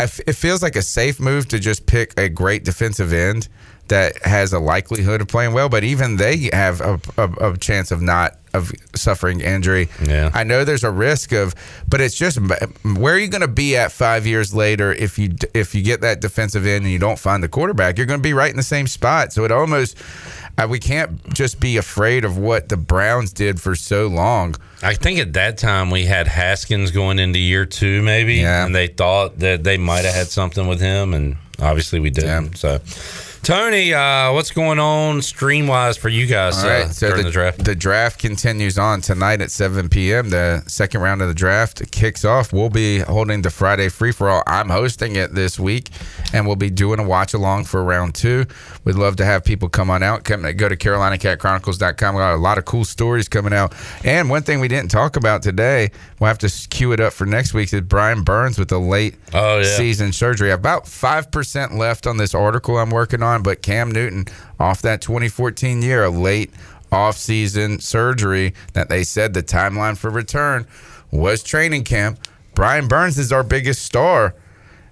It 0.00 0.34
feels 0.34 0.62
like 0.62 0.74
a 0.74 0.82
safe 0.82 1.20
move 1.20 1.46
to 1.48 1.60
just 1.60 1.86
pick 1.86 2.18
a 2.18 2.28
great 2.28 2.64
defensive 2.64 3.12
end 3.12 3.46
that 3.86 4.20
has 4.24 4.52
a 4.52 4.58
likelihood 4.58 5.20
of 5.20 5.28
playing 5.28 5.52
well, 5.52 5.68
but 5.68 5.84
even 5.84 6.16
they 6.16 6.50
have 6.52 6.80
a, 6.80 7.00
a, 7.16 7.52
a 7.52 7.56
chance 7.56 7.92
of 7.92 8.02
not 8.02 8.36
of 8.54 8.72
suffering 8.94 9.40
injury. 9.40 9.88
Yeah. 10.04 10.30
I 10.34 10.44
know 10.44 10.64
there's 10.64 10.84
a 10.84 10.90
risk 10.90 11.32
of, 11.32 11.54
but 11.88 12.00
it's 12.00 12.14
just 12.14 12.38
where 12.38 13.14
are 13.14 13.18
you 13.18 13.28
going 13.28 13.42
to 13.42 13.48
be 13.48 13.76
at 13.76 13.92
five 13.92 14.26
years 14.26 14.54
later 14.54 14.92
if 14.92 15.18
you 15.18 15.30
if 15.54 15.74
you 15.74 15.82
get 15.82 16.02
that 16.02 16.20
defensive 16.20 16.66
end 16.66 16.84
and 16.84 16.92
you 16.92 16.98
don't 16.98 17.18
find 17.18 17.42
the 17.42 17.48
quarterback? 17.48 17.96
You're 17.96 18.06
going 18.06 18.20
to 18.20 18.22
be 18.22 18.34
right 18.34 18.50
in 18.50 18.56
the 18.56 18.62
same 18.62 18.86
spot. 18.86 19.32
So 19.32 19.44
it 19.44 19.52
almost 19.52 19.96
uh, 20.58 20.66
we 20.68 20.78
can't 20.78 21.32
just 21.32 21.60
be 21.60 21.76
afraid 21.76 22.24
of 22.24 22.36
what 22.36 22.68
the 22.68 22.76
Browns 22.76 23.32
did 23.32 23.60
for 23.60 23.74
so 23.74 24.06
long. 24.06 24.54
I 24.82 24.94
think 24.94 25.18
at 25.18 25.32
that 25.34 25.56
time 25.58 25.90
we 25.90 26.04
had 26.04 26.26
Haskins 26.26 26.90
going 26.90 27.18
into 27.18 27.38
year 27.38 27.64
two, 27.64 28.02
maybe, 28.02 28.36
yeah. 28.36 28.66
and 28.66 28.74
they 28.74 28.88
thought 28.88 29.38
that 29.38 29.64
they 29.64 29.78
might 29.78 30.04
have 30.04 30.14
had 30.14 30.26
something 30.26 30.66
with 30.66 30.80
him, 30.80 31.14
and 31.14 31.36
obviously 31.58 32.00
we 32.00 32.10
didn't. 32.10 32.62
Yeah. 32.62 32.78
So. 32.80 33.30
Tony, 33.42 33.92
uh, 33.92 34.32
what's 34.32 34.52
going 34.52 34.78
on 34.78 35.20
stream 35.20 35.66
wise 35.66 35.96
for 35.96 36.08
you 36.08 36.26
guys 36.26 36.62
uh, 36.62 36.88
so 36.88 37.08
during 37.08 37.24
the, 37.24 37.28
the, 37.28 37.32
draft? 37.32 37.64
The 37.64 37.74
draft 37.74 38.20
continues 38.20 38.78
on 38.78 39.00
tonight 39.00 39.40
at 39.40 39.50
7 39.50 39.88
p.m. 39.88 40.30
The 40.30 40.62
second 40.68 41.00
round 41.00 41.22
of 41.22 41.28
the 41.28 41.34
draft 41.34 41.90
kicks 41.90 42.24
off. 42.24 42.52
We'll 42.52 42.70
be 42.70 43.00
holding 43.00 43.42
the 43.42 43.50
Friday 43.50 43.88
free 43.88 44.12
for 44.12 44.28
all. 44.28 44.44
I'm 44.46 44.68
hosting 44.68 45.16
it 45.16 45.34
this 45.34 45.58
week, 45.58 45.88
and 46.32 46.46
we'll 46.46 46.54
be 46.54 46.70
doing 46.70 47.00
a 47.00 47.02
watch 47.02 47.34
along 47.34 47.64
for 47.64 47.82
round 47.82 48.14
two. 48.14 48.46
We'd 48.84 48.94
love 48.94 49.16
to 49.16 49.24
have 49.24 49.42
people 49.42 49.68
come 49.68 49.90
on 49.90 50.04
out. 50.04 50.22
Come 50.22 50.42
go 50.42 50.68
to 50.68 50.76
CarolinaCatChronicles.com. 50.76 52.14
We 52.14 52.20
got 52.20 52.34
a 52.34 52.36
lot 52.36 52.58
of 52.58 52.64
cool 52.64 52.84
stories 52.84 53.28
coming 53.28 53.52
out. 53.52 53.74
And 54.04 54.30
one 54.30 54.42
thing 54.42 54.60
we 54.60 54.68
didn't 54.68 54.92
talk 54.92 55.16
about 55.16 55.42
today, 55.42 55.90
we'll 56.20 56.28
have 56.28 56.38
to 56.38 56.68
queue 56.68 56.92
it 56.92 57.00
up 57.00 57.12
for 57.12 57.26
next 57.26 57.54
week, 57.54 57.72
is 57.72 57.80
Brian 57.80 58.22
Burns 58.22 58.56
with 58.56 58.70
a 58.70 58.78
late 58.78 59.16
oh, 59.34 59.58
yeah. 59.58 59.76
season 59.76 60.12
surgery. 60.12 60.52
About 60.52 60.84
5% 60.84 61.76
left 61.76 62.06
on 62.06 62.18
this 62.18 62.36
article 62.36 62.78
I'm 62.78 62.90
working 62.90 63.22
on, 63.22 63.31
but 63.40 63.62
Cam 63.62 63.90
Newton 63.90 64.26
off 64.58 64.82
that 64.82 65.00
2014 65.00 65.80
year, 65.80 66.04
a 66.04 66.10
late 66.10 66.50
off-season 66.90 67.78
surgery 67.78 68.52
that 68.74 68.90
they 68.90 69.04
said 69.04 69.32
the 69.32 69.42
timeline 69.42 69.96
for 69.96 70.10
return 70.10 70.66
was 71.10 71.42
training 71.42 71.84
camp. 71.84 72.18
Brian 72.54 72.88
Burns 72.88 73.16
is 73.16 73.32
our 73.32 73.42
biggest 73.42 73.82
star 73.82 74.34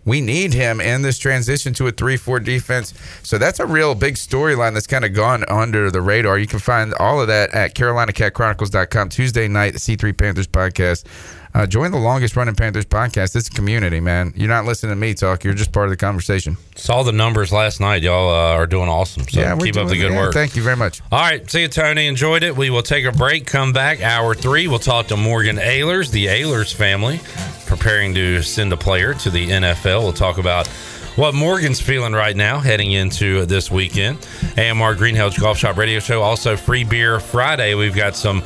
we 0.04 0.20
need 0.20 0.54
him 0.54 0.80
in 0.80 1.02
this 1.02 1.18
transition 1.18 1.74
to 1.74 1.86
a 1.86 1.92
3 1.92 2.16
4 2.16 2.40
defense. 2.40 2.94
So 3.22 3.38
that's 3.38 3.60
a 3.60 3.66
real 3.66 3.94
big 3.94 4.14
storyline 4.14 4.74
that's 4.74 4.86
kind 4.86 5.04
of 5.04 5.12
gone 5.14 5.44
under 5.48 5.90
the 5.90 6.00
radar. 6.00 6.38
You 6.38 6.46
can 6.46 6.58
find 6.58 6.94
all 6.94 7.20
of 7.20 7.28
that 7.28 7.54
at 7.54 7.74
CarolinaCatChronicles.com 7.74 9.08
Tuesday 9.10 9.48
night, 9.48 9.74
the 9.74 9.78
C3 9.78 10.16
Panthers 10.16 10.48
podcast. 10.48 11.04
Uh, 11.52 11.66
join 11.66 11.90
the 11.90 11.98
longest 11.98 12.36
running 12.36 12.54
Panthers 12.54 12.86
podcast. 12.86 13.34
It's 13.34 13.48
a 13.48 13.50
community, 13.50 13.98
man. 13.98 14.32
You're 14.36 14.48
not 14.48 14.64
listening 14.64 14.92
to 14.92 14.96
me 14.96 15.14
talk. 15.14 15.42
You're 15.42 15.54
just 15.54 15.72
part 15.72 15.86
of 15.86 15.90
the 15.90 15.96
conversation. 15.96 16.56
Saw 16.76 17.02
the 17.02 17.12
numbers 17.12 17.52
last 17.52 17.80
night. 17.80 18.02
Y'all 18.02 18.30
uh, 18.30 18.54
are 18.54 18.66
doing 18.66 18.88
awesome. 18.88 19.24
So 19.24 19.40
yeah, 19.40 19.56
keep 19.56 19.76
up 19.76 19.88
the 19.88 19.96
good 19.96 20.12
yeah, 20.12 20.18
work. 20.18 20.32
Thank 20.32 20.54
you 20.54 20.62
very 20.62 20.76
much. 20.76 21.00
All 21.10 21.18
right. 21.18 21.48
See 21.50 21.62
you, 21.62 21.68
Tony. 21.68 22.06
Enjoyed 22.06 22.44
it. 22.44 22.56
We 22.56 22.70
will 22.70 22.82
take 22.82 23.04
a 23.04 23.12
break. 23.12 23.46
Come 23.46 23.72
back. 23.72 24.00
Hour 24.00 24.34
three. 24.34 24.68
We'll 24.68 24.78
talk 24.78 25.08
to 25.08 25.16
Morgan 25.16 25.56
Ahlers, 25.56 26.10
the 26.12 26.26
Ahlers 26.26 26.72
family, 26.72 27.20
preparing 27.66 28.14
to 28.14 28.42
send 28.42 28.72
a 28.72 28.76
player 28.76 29.14
to 29.14 29.30
the 29.30 29.48
NFL. 29.48 30.02
We'll 30.02 30.12
talk 30.12 30.38
about 30.38 30.68
what 31.16 31.34
Morgan's 31.34 31.80
feeling 31.80 32.12
right 32.12 32.36
now 32.36 32.60
heading 32.60 32.92
into 32.92 33.44
this 33.44 33.70
weekend. 33.70 34.18
AMR 34.56 34.94
Greenhalgh 34.94 35.38
Golf 35.38 35.58
Shop 35.58 35.76
Radio 35.76 35.98
Show. 35.98 36.22
Also, 36.22 36.56
Free 36.56 36.84
Beer 36.84 37.18
Friday. 37.18 37.74
We've 37.74 37.94
got 37.94 38.14
some 38.14 38.42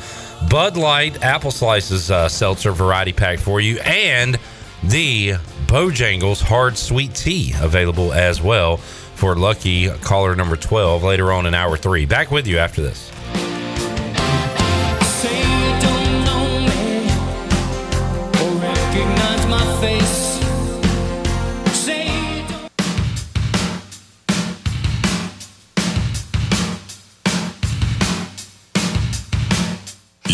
Bud 0.49 0.77
Light 0.77 1.23
Apple 1.23 1.51
Slices 1.51 2.11
uh, 2.11 2.29
Seltzer 2.29 2.71
Variety 2.71 3.13
Pack 3.13 3.39
for 3.39 3.59
you, 3.59 3.79
and 3.79 4.37
the 4.83 5.33
Bojangles 5.67 6.41
Hard 6.41 6.77
Sweet 6.77 7.15
Tea 7.15 7.53
available 7.59 8.13
as 8.13 8.41
well 8.41 8.77
for 8.77 9.35
lucky 9.35 9.89
caller 9.99 10.35
number 10.35 10.55
12 10.55 11.03
later 11.03 11.31
on 11.31 11.45
in 11.45 11.53
hour 11.53 11.77
three. 11.77 12.05
Back 12.05 12.31
with 12.31 12.47
you 12.47 12.57
after 12.57 12.81
this. 12.81 13.11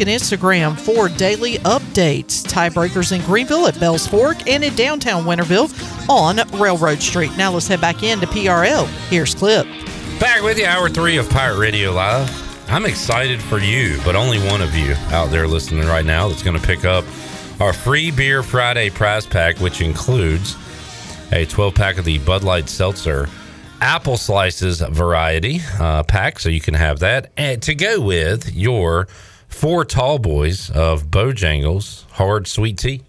and 0.00 0.10
Instagram 0.10 0.78
for 0.78 1.08
daily 1.08 1.54
updates. 1.58 2.42
Tiebreakers 2.42 3.12
in 3.12 3.20
Greenville 3.22 3.66
at 3.66 3.78
Bells 3.80 4.06
Fork 4.06 4.48
and 4.48 4.62
in 4.62 4.74
downtown 4.74 5.24
Winterville 5.24 5.70
on 6.08 6.36
Railroad 6.60 7.00
Street. 7.00 7.30
Now 7.36 7.52
let's 7.52 7.66
head 7.66 7.80
back 7.80 8.02
into 8.02 8.26
PRL. 8.26 8.86
Here's 9.08 9.34
Clip. 9.34 9.66
Back 10.20 10.42
with 10.42 10.58
you, 10.58 10.66
hour 10.66 10.88
three 10.88 11.16
of 11.16 11.28
Pirate 11.30 11.58
Radio 11.58 11.90
Live. 11.92 12.70
I'm 12.70 12.86
excited 12.86 13.40
for 13.42 13.58
you, 13.58 13.98
but 14.04 14.14
only 14.14 14.38
one 14.38 14.60
of 14.60 14.74
you 14.74 14.92
out 15.08 15.30
there 15.30 15.48
listening 15.48 15.86
right 15.86 16.04
now 16.04 16.28
that's 16.28 16.42
going 16.42 16.58
to 16.58 16.66
pick 16.66 16.84
up 16.84 17.04
our 17.60 17.72
free 17.72 18.10
Beer 18.10 18.42
Friday 18.42 18.90
prize 18.90 19.26
pack, 19.26 19.58
which 19.58 19.80
includes 19.80 20.56
a 21.32 21.46
12 21.46 21.74
pack 21.74 21.98
of 21.98 22.04
the 22.04 22.18
Bud 22.18 22.44
Light 22.44 22.68
Seltzer 22.68 23.28
apple 23.82 24.16
slices 24.16 24.80
variety 24.80 25.60
uh, 25.80 26.04
pack, 26.04 26.38
so 26.38 26.48
you 26.48 26.60
can 26.60 26.74
have 26.74 27.00
that. 27.00 27.32
And 27.36 27.60
to 27.62 27.74
go 27.74 28.00
with 28.00 28.54
your 28.54 29.08
four 29.52 29.84
tall 29.84 30.18
boys 30.18 30.70
of 30.70 31.04
Bojangles 31.04 32.10
hard 32.12 32.48
sweet 32.48 32.78
tea. 32.78 33.02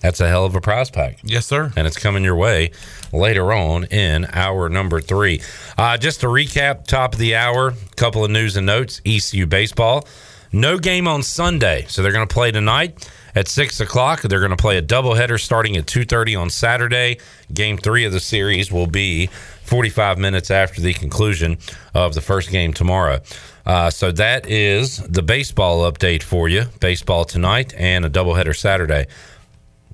That's 0.00 0.20
a 0.20 0.28
hell 0.28 0.44
of 0.44 0.54
a 0.54 0.60
prize 0.60 0.90
pack. 0.90 1.18
Yes, 1.24 1.46
sir. 1.46 1.72
And 1.74 1.86
it's 1.86 1.96
coming 1.96 2.22
your 2.22 2.36
way 2.36 2.70
later 3.12 3.52
on 3.52 3.84
in 3.84 4.26
hour 4.32 4.68
number 4.68 5.00
three. 5.00 5.40
Uh, 5.76 5.96
just 5.96 6.20
to 6.20 6.26
recap, 6.26 6.86
top 6.86 7.14
of 7.14 7.18
the 7.18 7.34
hour, 7.34 7.68
a 7.68 7.94
couple 7.96 8.24
of 8.24 8.30
news 8.30 8.56
and 8.56 8.66
notes. 8.66 9.00
ECU 9.04 9.46
baseball, 9.46 10.06
no 10.52 10.78
game 10.78 11.08
on 11.08 11.22
Sunday, 11.22 11.86
so 11.88 12.02
they're 12.02 12.12
going 12.12 12.28
to 12.28 12.32
play 12.32 12.52
tonight 12.52 13.10
at 13.34 13.48
six 13.48 13.80
o'clock. 13.80 14.22
They're 14.22 14.38
going 14.38 14.50
to 14.50 14.56
play 14.56 14.76
a 14.76 14.82
doubleheader 14.82 15.40
starting 15.40 15.76
at 15.76 15.86
two 15.86 16.04
thirty 16.04 16.36
on 16.36 16.50
Saturday. 16.50 17.18
Game 17.52 17.78
three 17.78 18.04
of 18.04 18.12
the 18.12 18.20
series 18.20 18.70
will 18.70 18.86
be 18.86 19.26
forty 19.64 19.90
five 19.90 20.18
minutes 20.18 20.50
after 20.50 20.80
the 20.80 20.92
conclusion 20.92 21.58
of 21.94 22.14
the 22.14 22.20
first 22.20 22.50
game 22.50 22.72
tomorrow. 22.72 23.20
Uh, 23.66 23.90
so 23.90 24.12
that 24.12 24.46
is 24.48 24.98
the 24.98 25.22
baseball 25.22 25.90
update 25.90 26.22
for 26.22 26.48
you. 26.48 26.66
Baseball 26.80 27.24
tonight 27.24 27.74
and 27.76 28.04
a 28.04 28.10
doubleheader 28.10 28.56
Saturday. 28.56 29.06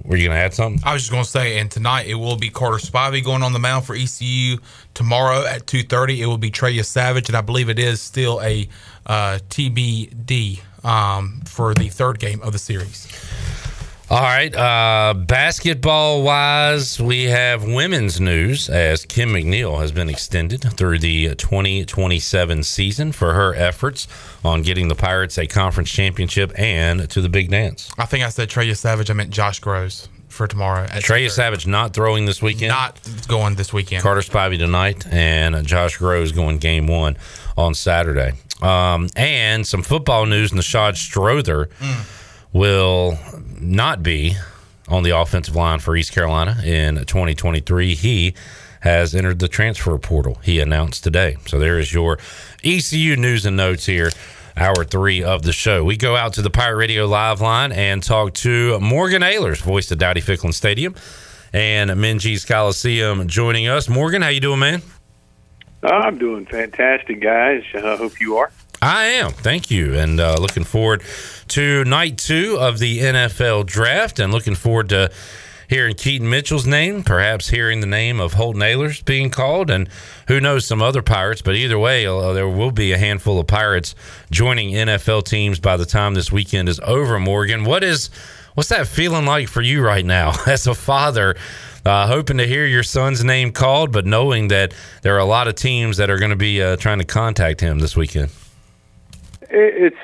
Were 0.05 0.17
you 0.17 0.29
going 0.29 0.37
to 0.37 0.43
add 0.43 0.53
something? 0.53 0.83
I 0.85 0.93
was 0.93 1.03
just 1.03 1.13
going 1.13 1.25
to 1.25 1.31
say, 1.31 1.59
and 1.59 1.71
tonight 1.71 2.07
it 2.07 2.17
will 2.17 2.37
be 2.37 2.51
Carter 2.51 2.79
Spivey 2.79 3.25
going 3.25 3.43
on 3.43 3.53
the 3.53 3.61
mound 3.61 3.87
for 3.87 3.95
ECU. 3.95 4.59
Tomorrow 4.95 5.47
at 5.47 5.67
two 5.67 5.85
thirty, 5.85 6.21
it 6.21 6.27
will 6.27 6.39
be 6.39 6.51
Trey 6.51 6.77
Yesavage, 6.77 7.29
and 7.29 7.37
I 7.37 7.41
believe 7.41 7.69
it 7.69 7.79
is 7.79 8.01
still 8.01 8.41
a 8.43 8.69
uh, 9.07 9.39
TBD 9.49 10.61
um, 10.85 11.41
for 11.47 11.75
the 11.75 11.89
third 11.89 12.19
game 12.19 12.43
of 12.43 12.53
the 12.53 12.59
series. 12.59 13.07
All 14.13 14.21
right. 14.21 14.55
Uh, 14.55 15.15
basketball 15.15 16.23
wise, 16.23 17.01
we 17.01 17.25
have 17.25 17.65
women's 17.65 18.21
news 18.21 18.69
as 18.69 19.07
Kim 19.07 19.31
McNeill 19.31 19.81
has 19.81 19.91
been 19.91 20.11
extended 20.11 20.61
through 20.77 20.99
the 20.99 21.35
2027 21.37 22.63
season 22.63 23.13
for 23.13 23.33
her 23.33 23.55
efforts 23.55 24.07
on 24.45 24.61
getting 24.61 24.89
the 24.89 24.95
Pirates 24.95 25.39
a 25.39 25.47
conference 25.47 25.91
championship 25.91 26.53
and 26.59 27.09
to 27.09 27.23
the 27.23 27.31
big 27.31 27.51
dance. 27.51 27.91
I 27.97 28.05
think 28.05 28.23
I 28.23 28.29
said 28.29 28.51
Trey 28.51 28.69
Yesavage. 28.69 29.09
I 29.09 29.15
meant 29.15 29.31
Josh 29.31 29.63
Grosz 29.63 30.09
for 30.29 30.47
tomorrow. 30.47 30.87
Trey 31.01 31.25
Yesavage 31.25 31.67
not 31.67 31.95
throwing 31.95 32.27
this 32.27 32.43
weekend. 32.43 32.69
Not 32.69 33.01
going 33.29 33.55
this 33.55 33.73
weekend. 33.73 34.03
Carter 34.03 34.21
Spivey 34.21 34.59
tonight 34.59 35.07
and 35.07 35.67
Josh 35.67 35.99
Grosz 35.99 36.35
going 36.35 36.59
game 36.59 36.87
one 36.87 37.17
on 37.57 37.73
Saturday. 37.73 38.33
Um, 38.61 39.09
and 39.17 39.67
some 39.67 39.83
football 39.83 40.27
news: 40.27 40.51
Nishad 40.51 40.97
Strother 40.97 41.71
mm. 41.81 42.22
Will 42.53 43.19
not 43.59 44.03
be 44.03 44.37
on 44.89 45.03
the 45.03 45.11
offensive 45.11 45.57
line 45.57 45.79
for 45.79 45.97
East 45.97 46.13
Carolina 46.13 46.61
in 46.65 46.97
2023. 46.97 47.95
He 47.95 48.35
has 48.81 49.15
entered 49.15 49.39
the 49.39 49.49
transfer 49.49 49.97
portal. 49.99 50.39
He 50.43 50.61
announced 50.61 51.05
today. 51.05 51.37
So 51.47 51.59
there 51.59 51.79
is 51.79 51.93
your 51.93 52.19
ECU 52.65 53.17
news 53.17 53.47
and 53.47 53.57
notes 53.57 53.87
here. 53.87 54.11
Hour 54.55 54.85
three 54.85 55.23
of 55.23 55.45
the 55.45 55.53
show. 55.53 55.83
We 55.83 55.97
go 55.97 56.15
out 56.15 56.35
to 56.35 56.43
the 56.43 56.51
Pirate 56.51 56.77
Radio 56.77 57.07
live 57.07 57.41
line 57.41 57.73
and 57.73 58.03
talk 58.03 58.35
to 58.35 58.79
Morgan 58.81 59.23
Ahlers 59.23 59.63
voice 59.63 59.91
of 59.91 59.97
Dowdy 59.97 60.21
Ficklen 60.21 60.53
Stadium, 60.53 60.95
and 61.55 61.91
Minges 61.91 62.47
Coliseum 62.47 63.29
joining 63.29 63.67
us. 63.69 63.89
Morgan, 63.89 64.21
how 64.21 64.29
you 64.29 64.41
doing, 64.41 64.59
man? 64.59 64.83
I'm 65.83 66.19
doing 66.19 66.45
fantastic, 66.47 67.21
guys. 67.21 67.65
I 67.75 67.97
hope 67.97 68.21
you 68.21 68.37
are. 68.37 68.51
I 68.83 69.05
am. 69.05 69.31
Thank 69.31 69.71
you. 69.71 69.95
And 69.95 70.19
uh, 70.19 70.35
looking 70.41 70.65
forward 70.65 71.05
to 71.49 71.85
night 71.85 72.19
two 72.19 72.59
of 72.59 72.81
the 72.81 72.99
NFL 72.99 73.65
draft 73.67 74.19
and 74.19 74.33
looking 74.33 74.57
forward 74.57 74.89
to 74.89 75.13
hearing 75.69 75.95
Keaton 75.95 76.29
Mitchell's 76.29 76.67
name, 76.67 77.05
perhaps 77.05 77.49
hearing 77.49 77.81
the 77.81 77.87
name 77.87 78.19
of 78.19 78.35
Holton 78.35 78.61
Ahlers 78.61 79.05
being 79.05 79.31
called, 79.31 79.71
and 79.71 79.89
who 80.27 80.41
knows 80.41 80.67
some 80.67 80.83
other 80.83 81.01
Pirates. 81.01 81.43
But 81.43 81.55
either 81.55 81.79
way, 81.79 82.07
uh, 82.07 82.33
there 82.33 82.49
will 82.49 82.73
be 82.73 82.91
a 82.91 82.99
handful 82.99 83.39
of 83.39 83.47
Pirates 83.47 83.95
joining 84.33 84.73
NFL 84.73 85.27
teams 85.27 85.61
by 85.61 85.77
the 85.77 85.87
time 85.87 86.15
this 86.15 86.33
weekend 86.33 86.69
is 86.69 86.81
over. 86.81 87.21
Morgan, 87.21 87.65
what 87.65 87.85
is 87.85 88.11
what's 88.55 88.71
that 88.71 88.89
feeling 88.89 89.27
like 89.27 89.47
for 89.47 89.63
you 89.63 89.81
right 89.81 90.05
now 90.05 90.33
as 90.49 90.67
a 90.67 90.75
father? 90.75 91.37
Uh, 91.87 92.09
hoping 92.09 92.39
to 92.39 92.49
hear 92.49 92.67
your 92.67 92.83
son's 92.83 93.23
name 93.23 93.53
called, 93.53 93.93
but 93.93 94.07
knowing 94.07 94.49
that 94.49 94.75
there 95.03 95.15
are 95.15 95.21
a 95.21 95.25
lot 95.25 95.47
of 95.47 95.55
teams 95.55 95.99
that 95.99 96.11
are 96.11 96.19
going 96.19 96.31
to 96.31 96.37
be 96.37 96.61
uh, 96.61 96.75
trying 96.77 96.99
to 96.99 97.05
contact 97.05 97.61
him 97.61 97.79
this 97.79 97.97
weekend. 97.97 98.31
It's 99.55 99.97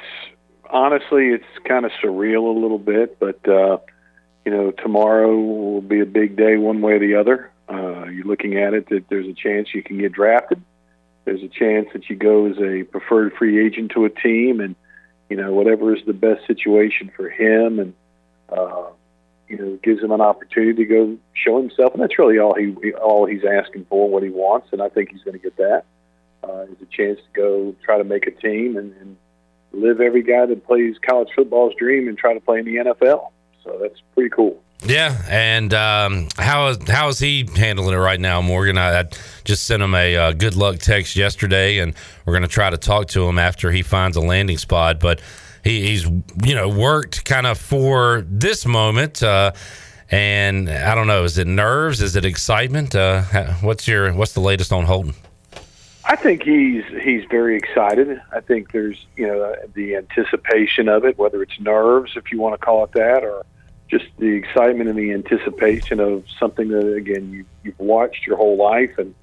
honestly, 0.69 1.29
it's 1.29 1.45
kind 1.67 1.87
of 1.87 1.93
surreal 2.03 2.55
a 2.55 2.59
little 2.59 2.79
bit, 2.79 3.19
but 3.19 3.49
uh, 3.49 3.79
you 4.45 4.53
know, 4.53 4.71
tomorrow 4.71 5.37
will 5.37 5.81
be 5.81 6.01
a 6.01 6.07
big 6.07 6.37
day 6.37 6.57
one 6.57 6.81
way 6.83 6.95
or 6.95 6.99
the 6.99 7.15
other. 7.15 7.51
Uh, 7.69 8.05
you're 8.07 8.27
looking 8.27 8.59
at 8.59 8.75
it 8.75 8.89
that 8.91 9.09
there's 9.09 9.27
a 9.27 9.33
chance 9.33 9.69
you 9.75 9.83
can 9.83 9.99
get 9.99 10.13
drafted. 10.13 10.63
There's 11.25 11.43
a 11.43 11.49
chance 11.49 11.89
that 11.93 12.09
you 12.09 12.17
go 12.17 12.47
as 12.47 12.59
a 12.59 12.85
preferred 12.85 13.35
free 13.35 13.65
agent 13.65 13.93
to 13.93 14.05
a 14.05 14.11
team, 14.11 14.61
and 14.61 14.75
you 15.29 15.37
know 15.37 15.53
whatever 15.53 15.95
is 15.95 16.05
the 16.07 16.13
best 16.13 16.47
situation 16.47 17.11
for 17.15 17.29
him, 17.29 17.79
and 17.79 17.95
uh, 18.51 18.85
you 19.49 19.57
know 19.57 19.79
gives 19.83 20.03
him 20.03 20.13
an 20.13 20.21
opportunity 20.21 20.75
to 20.75 20.85
go 20.85 21.19
show 21.35 21.59
himself, 21.59 21.95
and 21.95 22.03
that's 22.03 22.19
really 22.19 22.39
all 22.39 22.55
he 22.55 22.93
all 22.93 23.25
he's 23.27 23.45
asking 23.45 23.87
for, 23.87 24.09
what 24.11 24.23
he 24.23 24.31
wants, 24.31 24.69
and 24.73 24.83
I 24.83 24.91
think 24.91 25.11
he's 25.11 25.23
going 25.23 25.39
to 25.39 25.43
get 25.43 25.57
that. 25.57 25.85
Uh, 26.45 26.63
is 26.63 26.81
a 26.83 26.87
chance 26.87 27.19
to 27.19 27.41
go 27.41 27.75
try 27.85 27.99
to 27.99 28.05
make 28.05 28.27
a 28.27 28.31
team 28.31 28.77
and, 28.77 28.95
and 29.01 29.17
live 29.73 30.01
every 30.01 30.23
guy 30.23 30.47
that 30.47 30.67
plays 30.67 30.97
college 31.07 31.29
football's 31.35 31.75
dream 31.79 32.09
and 32.09 32.17
try 32.17 32.35
to 32.35 32.41
play 32.41 32.59
in 32.59 32.65
the 32.65 32.77
NFL. 32.77 33.31
So 33.65 33.79
that's 33.81 34.01
pretty 34.15 34.31
cool. 34.31 34.63
Yeah, 34.85 35.21
and 35.29 35.75
um, 35.75 36.29
how 36.39 36.69
is 36.69 36.89
how 36.89 37.09
is 37.09 37.19
he 37.19 37.49
handling 37.57 37.95
it 37.95 37.99
right 37.99 38.21
now, 38.21 38.41
Morgan? 38.41 38.79
I, 38.79 39.01
I 39.01 39.05
just 39.45 39.65
sent 39.65 39.83
him 39.83 39.93
a 39.95 40.17
uh, 40.17 40.33
good 40.33 40.55
luck 40.55 40.79
text 40.79 41.17
yesterday, 41.17 41.79
and 41.79 41.95
we're 42.25 42.33
going 42.33 42.43
to 42.43 42.49
try 42.49 42.71
to 42.71 42.77
talk 42.77 43.09
to 43.09 43.29
him 43.29 43.39
after 43.41 43.73
he 43.73 43.83
finds 43.83 44.17
a 44.17 44.21
landing 44.21 44.57
spot. 44.57 45.01
But 45.01 45.21
he, 45.65 45.89
he's 45.89 46.05
you 46.05 46.55
know 46.55 46.69
worked 46.69 47.25
kind 47.25 47.47
of 47.47 47.59
for 47.59 48.25
this 48.29 48.67
moment, 48.67 49.21
uh, 49.21 49.51
and 50.11 50.71
I 50.71 50.95
don't 50.95 51.09
know, 51.09 51.25
is 51.25 51.39
it 51.39 51.49
nerves? 51.49 52.01
Is 52.01 52.15
it 52.15 52.25
excitement? 52.25 52.95
Uh, 52.95 53.23
what's 53.61 53.89
your 53.89 54.15
what's 54.15 54.33
the 54.33 54.41
latest 54.41 54.73
on 54.73 54.85
Holton? 54.85 55.15
I 56.09 56.17
think 56.17 56.43
he's 56.43 56.85
he's 57.03 57.25
very 57.27 57.59
excited. 57.59 58.19
I 58.33 58.41
think 58.41 58.73
there's 58.73 59.07
you 59.15 59.27
know 59.27 59.55
the 59.75 59.97
anticipation 59.97 60.89
of 60.89 61.05
it, 61.05 61.19
whether 61.19 61.43
it's 61.43 61.61
nerves, 61.61 62.13
if 62.17 62.33
you 62.33 62.41
want 62.41 62.59
to 62.59 62.65
call 62.65 62.83
it 62.85 62.93
that, 62.93 63.25
or 63.25 63.45
just 63.89 64.07
the 64.17 64.29
excitement 64.29 64.89
and 64.89 64.99
the 64.99 65.13
anticipation 65.13 66.01
of 66.01 66.25
something 66.39 66.69
that 66.69 66.95
again 66.95 67.31
you 67.31 67.45
you've 67.63 67.79
watched 67.79 68.27
your 68.27 68.39
whole 68.39 68.57
life, 68.57 68.97
and 68.97 69.15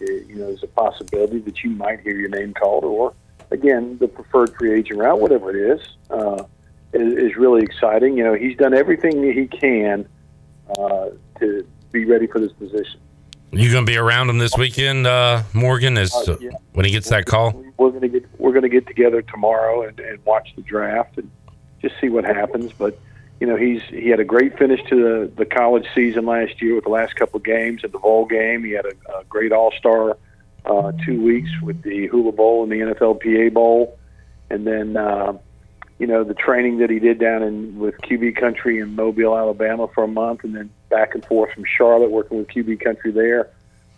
eh, 0.00 0.20
you 0.26 0.36
know 0.36 0.46
there's 0.46 0.62
a 0.62 0.68
possibility 0.68 1.38
that 1.40 1.62
you 1.62 1.68
might 1.68 2.00
hear 2.00 2.16
your 2.16 2.30
name 2.30 2.54
called, 2.54 2.84
or 2.84 3.12
again 3.50 3.98
the 3.98 4.08
preferred 4.08 4.56
free 4.56 4.72
agent 4.72 5.00
route, 5.00 5.20
whatever 5.20 5.50
it 5.50 5.78
is, 5.78 5.86
uh, 6.08 6.42
is, 6.94 7.12
is 7.12 7.36
really 7.36 7.62
exciting. 7.62 8.16
You 8.16 8.24
know 8.24 8.32
he's 8.32 8.56
done 8.56 8.72
everything 8.72 9.20
that 9.20 9.34
he 9.34 9.48
can 9.48 10.08
uh, 10.78 11.10
to 11.40 11.66
be 11.90 12.06
ready 12.06 12.26
for 12.26 12.38
this 12.40 12.52
position. 12.52 13.00
You 13.54 13.70
gonna 13.70 13.84
be 13.84 13.98
around 13.98 14.30
him 14.30 14.38
this 14.38 14.56
weekend, 14.56 15.06
uh, 15.06 15.42
Morgan? 15.52 15.98
Is 15.98 16.14
Uh, 16.14 16.38
yeah. 16.40 16.50
when 16.72 16.86
he 16.86 16.90
gets 16.90 17.10
that 17.10 17.26
call? 17.26 17.62
We're 17.76 17.90
gonna 17.90 18.08
get 18.08 18.24
we're 18.38 18.52
gonna 18.52 18.70
get 18.70 18.86
together 18.86 19.20
tomorrow 19.20 19.82
and, 19.82 20.00
and 20.00 20.24
watch 20.24 20.54
the 20.56 20.62
draft 20.62 21.18
and 21.18 21.30
just 21.82 21.94
see 22.00 22.08
what 22.08 22.24
happens. 22.24 22.72
But 22.72 22.98
you 23.40 23.46
know 23.46 23.56
he's 23.56 23.82
he 23.90 24.08
had 24.08 24.20
a 24.20 24.24
great 24.24 24.58
finish 24.58 24.80
to 24.88 24.96
the, 24.96 25.32
the 25.36 25.44
college 25.44 25.86
season 25.94 26.24
last 26.24 26.62
year 26.62 26.76
with 26.76 26.84
the 26.84 26.90
last 26.90 27.14
couple 27.16 27.36
of 27.36 27.44
games 27.44 27.84
at 27.84 27.92
the 27.92 27.98
bowl 27.98 28.24
game. 28.24 28.64
He 28.64 28.70
had 28.70 28.86
a, 28.86 29.18
a 29.18 29.24
great 29.28 29.52
All 29.52 29.70
Star 29.72 30.16
uh, 30.64 30.92
two 31.04 31.20
weeks 31.22 31.50
with 31.60 31.82
the 31.82 32.06
Hula 32.06 32.32
Bowl 32.32 32.62
and 32.62 32.72
the 32.72 32.94
NFLPA 32.94 33.52
Bowl, 33.52 33.98
and 34.48 34.66
then 34.66 34.96
uh, 34.96 35.34
you 36.02 36.08
know 36.08 36.24
the 36.24 36.34
training 36.34 36.78
that 36.78 36.90
he 36.90 36.98
did 36.98 37.20
down 37.20 37.44
in 37.44 37.78
with 37.78 37.94
QB 37.98 38.34
Country 38.34 38.80
in 38.80 38.96
Mobile, 38.96 39.38
Alabama 39.38 39.86
for 39.94 40.02
a 40.02 40.08
month, 40.08 40.42
and 40.42 40.52
then 40.52 40.68
back 40.88 41.14
and 41.14 41.24
forth 41.24 41.52
from 41.52 41.62
Charlotte 41.64 42.10
working 42.10 42.38
with 42.38 42.48
QB 42.48 42.80
Country 42.82 43.12
there. 43.12 43.50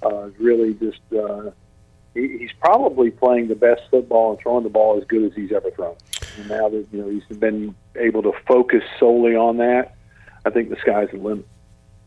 Uh, 0.02 0.28
really 0.38 0.74
just 0.74 1.00
uh, 1.18 1.50
he, 2.12 2.36
he's 2.40 2.52
probably 2.60 3.10
playing 3.10 3.48
the 3.48 3.54
best 3.54 3.80
football 3.90 4.32
and 4.32 4.38
throwing 4.38 4.64
the 4.64 4.68
ball 4.68 4.98
as 4.98 5.04
good 5.04 5.22
as 5.22 5.32
he's 5.34 5.50
ever 5.50 5.70
thrown. 5.70 5.96
And 6.36 6.50
now 6.50 6.68
that 6.68 6.86
you 6.92 7.00
know 7.00 7.08
he's 7.08 7.38
been 7.38 7.74
able 7.96 8.22
to 8.24 8.32
focus 8.46 8.82
solely 9.00 9.34
on 9.34 9.56
that, 9.56 9.94
I 10.44 10.50
think 10.50 10.68
the 10.68 10.76
sky's 10.82 11.08
the 11.10 11.16
limit. 11.16 11.48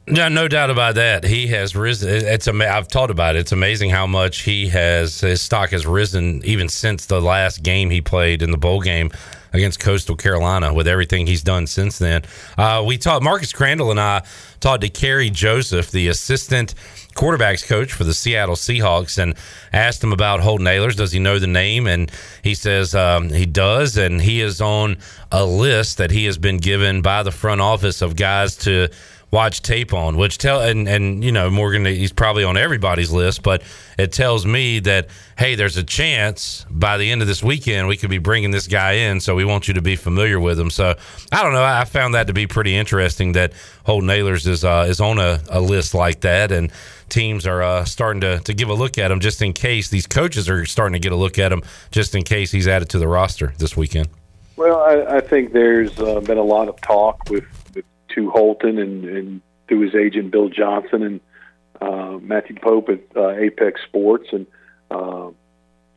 Yeah, 0.06 0.30
no 0.30 0.48
doubt 0.48 0.70
about 0.70 0.94
that. 0.96 1.24
He 1.24 1.48
has 1.48 1.76
risen. 1.76 2.10
It's 2.10 2.48
I've 2.48 2.88
talked 2.88 3.10
about 3.10 3.36
it. 3.36 3.40
It's 3.40 3.52
amazing 3.52 3.90
how 3.90 4.06
much 4.06 4.44
he 4.44 4.68
has 4.68 5.22
his 5.22 5.42
stock 5.42 5.72
has 5.72 5.88
risen 5.88 6.46
even 6.46 6.70
since 6.70 7.08
the 7.08 7.20
last 7.20 7.64
game 7.64 7.90
he 7.90 8.00
played 8.00 8.44
in 8.44 8.52
the 8.52 8.60
bowl 8.60 8.80
game 8.80 9.10
against 9.58 9.80
Coastal 9.80 10.16
Carolina. 10.16 10.74
With 10.74 10.88
everything 10.88 11.28
he's 11.28 11.44
done 11.44 11.68
since 11.68 11.98
then, 11.98 12.24
uh, 12.58 12.84
we 12.86 12.98
talked. 12.98 13.24
Marcus 13.24 13.52
Crandell 13.52 13.92
and 13.92 14.00
I 14.00 14.24
talked 14.60 14.82
to 14.82 14.90
Kerry 14.90 15.30
Joseph, 15.30 15.92
the 15.92 16.08
assistant 16.08 16.74
quarterbacks 17.16 17.68
coach 17.68 17.94
for 17.94 18.04
the 18.04 18.14
Seattle 18.14 18.56
Seahawks, 18.56 19.18
and 19.18 19.36
asked 19.74 20.04
him 20.04 20.14
about 20.14 20.40
Holton 20.40 20.68
Ahlers. 20.68 20.96
Does 20.96 21.12
he 21.12 21.20
know 21.20 21.40
the 21.40 21.48
name? 21.48 21.88
And 21.88 22.12
he 22.44 22.54
says 22.54 22.96
um, 22.96 23.30
he 23.30 23.46
does, 23.46 23.98
and 23.98 24.22
he 24.22 24.42
is 24.42 24.62
on 24.62 24.98
a 25.32 25.46
list 25.46 25.98
that 25.98 26.12
he 26.12 26.26
has 26.26 26.38
been 26.38 26.58
given 26.58 27.02
by 27.02 27.24
the 27.24 27.32
front 27.32 27.62
office 27.62 28.02
of 28.02 28.16
guys 28.16 28.56
to 28.58 28.90
watch 29.30 29.62
tape 29.62 29.94
on 29.94 30.16
which 30.16 30.38
tell 30.38 30.62
and 30.62 30.88
and 30.88 31.24
you 31.24 31.32
know 31.32 31.50
Morgan 31.50 31.86
he's 31.86 32.14
probably 32.14 32.46
on 32.46 32.56
everybody's 32.56 33.12
list 33.12 33.44
but 33.44 33.62
it 33.98 34.12
tells 34.12 34.46
me 34.46 34.80
that 34.80 35.08
hey 35.38 35.56
there's 35.56 35.76
a 35.76 35.84
chance 35.84 36.66
by 36.70 36.98
the 36.98 37.12
end 37.12 37.22
of 37.22 37.28
this 37.28 37.44
weekend 37.44 37.88
we 37.88 37.98
could 37.98 38.10
be 38.10 38.20
bringing 38.20 38.52
this 38.52 38.68
guy 38.68 38.94
in 38.94 39.20
so 39.20 39.36
we 39.36 39.44
want 39.44 39.68
you 39.68 39.74
to 39.74 39.82
be 39.82 39.96
familiar 39.96 40.40
with 40.40 40.60
him. 40.60 40.70
So 40.70 40.96
I 41.32 41.44
don't 41.44 41.54
know. 41.54 41.64
I 41.64 41.86
found 41.86 42.14
that 42.14 42.28
to 42.28 42.34
be 42.34 42.48
pretty 42.48 42.76
interesting 42.76 43.34
that 43.34 43.54
Holton 43.86 44.10
Ahlers 44.10 44.48
is 44.48 44.64
uh, 44.64 44.86
is 44.88 45.02
on 45.02 45.20
a, 45.20 45.42
a 45.50 45.60
list 45.60 45.94
like 45.94 46.22
that 46.22 46.52
and 46.52 46.72
teams 47.10 47.48
are 47.48 47.62
uh, 47.62 47.86
starting 47.86 48.22
to, 48.22 48.40
to 48.40 48.54
give 48.54 48.70
a 48.70 48.74
look 48.74 48.98
at 48.98 49.12
him 49.12 49.20
just 49.20 49.42
in 49.42 49.54
case 49.54 49.90
these 49.90 50.08
coaches 50.08 50.50
are 50.50 50.66
starting 50.66 50.94
to 50.94 51.00
get 51.00 51.12
a 51.12 51.16
look 51.16 51.40
at 51.40 51.52
him 51.52 51.64
just 51.92 52.16
in 52.16 52.24
case 52.24 52.52
he's 52.52 52.68
added 52.68 52.90
to 52.90 53.00
the 53.00 53.08
roster 53.08 53.54
this 53.58 53.78
weekend. 53.78 54.10
Well, 54.58 54.82
I, 54.82 55.18
I 55.18 55.20
think 55.22 55.54
there's 55.54 55.98
uh, 56.00 56.20
been 56.22 56.38
a 56.38 56.44
lot 56.44 56.68
of 56.68 56.80
talk 56.82 57.22
with 57.30 57.46
to 58.18 58.30
Holton 58.32 58.80
and, 58.80 59.06
and 59.06 59.42
through 59.68 59.82
his 59.82 59.96
agent 59.96 60.32
Bill 60.32 60.50
Johnson 60.50 61.04
and 61.04 61.20
uh, 61.80 62.18
Matthew 62.20 62.56
Pope 62.60 62.90
at 62.90 63.02
uh, 63.16 63.30
Apex 63.30 63.82
Sports, 63.88 64.30
and 64.32 64.48
uh, 64.90 65.30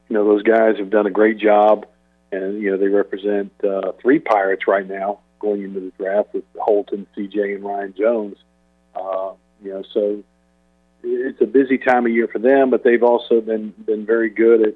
you 0.08 0.14
know 0.14 0.24
those 0.24 0.42
guys 0.42 0.76
have 0.78 0.90
done 0.90 1.06
a 1.06 1.10
great 1.10 1.38
job, 1.38 1.86
and 2.30 2.60
you 2.60 2.70
know 2.70 2.76
they 2.76 2.88
represent 2.88 3.52
uh, 3.64 3.92
three 4.00 4.18
Pirates 4.18 4.66
right 4.68 4.86
now 4.86 5.20
going 5.38 5.62
into 5.62 5.80
the 5.80 5.92
draft 5.98 6.34
with 6.34 6.44
Holton, 6.58 7.06
CJ, 7.16 7.54
and 7.54 7.64
Ryan 7.64 7.94
Jones. 7.96 8.36
Uh, 8.94 9.32
you 9.64 9.72
know, 9.72 9.82
so 9.94 10.22
it's 11.02 11.40
a 11.40 11.46
busy 11.46 11.78
time 11.78 12.04
of 12.04 12.12
year 12.12 12.28
for 12.28 12.38
them, 12.38 12.68
but 12.68 12.84
they've 12.84 13.02
also 13.02 13.40
been 13.40 13.70
been 13.86 14.04
very 14.04 14.28
good 14.28 14.60
at 14.60 14.74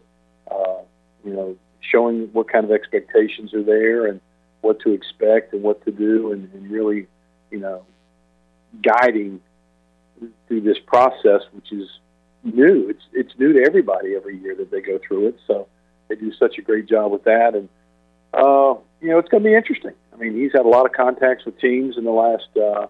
uh, 0.51 0.81
you 1.23 1.35
know 1.35 1.57
showing 1.81 2.31
what 2.33 2.51
kind 2.51 2.65
of 2.65 2.71
expectations 2.71 3.53
are 3.53 3.63
there 3.63 4.07
and 4.07 4.23
what 4.63 4.81
to 4.81 4.93
expect 4.93 5.53
and 5.53 5.63
what 5.63 5.85
to 5.85 5.91
do, 5.91 6.33
and, 6.33 6.51
and 6.55 6.71
really 6.71 7.07
you 7.51 7.59
know 7.59 7.85
guiding 8.83 9.41
through 10.49 10.61
this 10.61 10.79
process, 10.87 11.43
which 11.53 11.73
is 11.73 11.89
new. 12.43 12.89
It's 12.89 13.03
it's 13.13 13.39
new 13.39 13.53
to 13.53 13.65
everybody 13.65 14.15
every 14.15 14.39
year 14.39 14.55
that 14.57 14.71
they 14.71 14.81
go 14.81 14.99
through 15.07 15.29
it. 15.29 15.39
So 15.47 15.69
they 16.09 16.17
do 16.17 16.33
such 16.33 16.59
a 16.59 16.63
great 16.63 16.87
job 16.87 17.13
with 17.13 17.25
that, 17.25 17.55
and 17.55 17.69
uh, 18.33 18.75
you 19.01 19.11
know 19.11 19.19
it's 19.19 19.29
going 19.29 19.43
to 19.43 19.49
be 19.49 19.55
interesting. 19.55 19.93
I 20.13 20.17
mean, 20.17 20.35
he's 20.37 20.53
had 20.53 20.65
a 20.65 20.69
lot 20.69 20.87
of 20.87 20.93
contacts 20.93 21.45
with 21.45 21.59
teams 21.61 21.97
in 21.97 22.05
the 22.05 22.11
last 22.11 22.49
uh, 22.57 22.87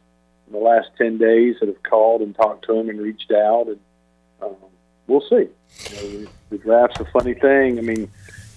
in 0.46 0.52
the 0.52 0.58
last 0.58 0.88
ten 0.98 1.18
days 1.18 1.56
that 1.60 1.68
have 1.68 1.82
called 1.82 2.22
and 2.22 2.34
talked 2.34 2.66
to 2.66 2.74
him 2.74 2.88
and 2.88 3.00
reached 3.00 3.32
out, 3.32 3.66
and 3.68 3.80
um, 4.42 4.56
we'll 5.06 5.22
see. 5.22 5.48
You 5.90 6.20
know, 6.20 6.30
the 6.50 6.58
draft's 6.58 7.00
a 7.00 7.04
funny 7.06 7.34
thing. 7.34 7.78
I 7.78 7.82
mean, 7.82 8.10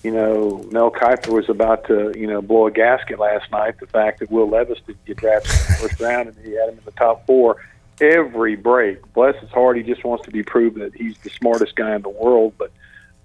you 0.03 0.11
know, 0.11 0.65
Mel 0.71 0.91
Kiper 0.91 1.29
was 1.29 1.49
about 1.49 1.85
to, 1.87 2.13
you 2.17 2.27
know, 2.27 2.41
blow 2.41 2.67
a 2.67 2.71
gasket 2.71 3.19
last 3.19 3.51
night. 3.51 3.79
The 3.79 3.87
fact 3.87 4.19
that 4.19 4.31
Will 4.31 4.47
Levis 4.49 4.79
didn't 4.85 5.03
get 5.05 5.17
drafted 5.17 5.51
in 5.51 5.57
the 5.57 5.87
first 5.89 5.99
round 6.07 6.29
and 6.29 6.37
he 6.45 6.53
had 6.53 6.69
him 6.69 6.77
in 6.77 6.85
the 6.85 6.91
top 6.91 7.25
four. 7.25 7.57
Every 7.99 8.55
break, 8.55 9.11
bless 9.13 9.35
his 9.41 9.49
heart, 9.49 9.75
he 9.75 9.83
just 9.83 10.03
wants 10.03 10.23
to 10.25 10.31
be 10.31 10.43
proven 10.43 10.81
that 10.81 10.93
he's 10.95 11.17
the 11.19 11.29
smartest 11.31 11.75
guy 11.75 11.95
in 11.95 12.03
the 12.03 12.09
world. 12.09 12.53
But, 12.57 12.71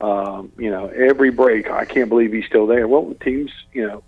um, 0.01 0.51
you 0.59 0.71
know, 0.71 0.87
every 0.89 1.31
break, 1.31 1.71
I 1.71 1.85
can't 1.85 2.09
believe 2.09 2.33
he's 2.33 2.47
still 2.47 2.67
there. 2.67 2.89
Well, 2.89 3.03
the 3.05 3.15
teams, 3.17 3.51
you 3.75 3.87
know, 3.87 4.03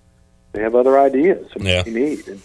they 0.52 0.62
have 0.62 0.74
other 0.74 0.98
ideas 0.98 1.46
of 1.54 1.62
Yeah. 1.62 1.78
what 1.78 1.86
you 1.86 1.92
need. 1.92 2.26
And, 2.28 2.40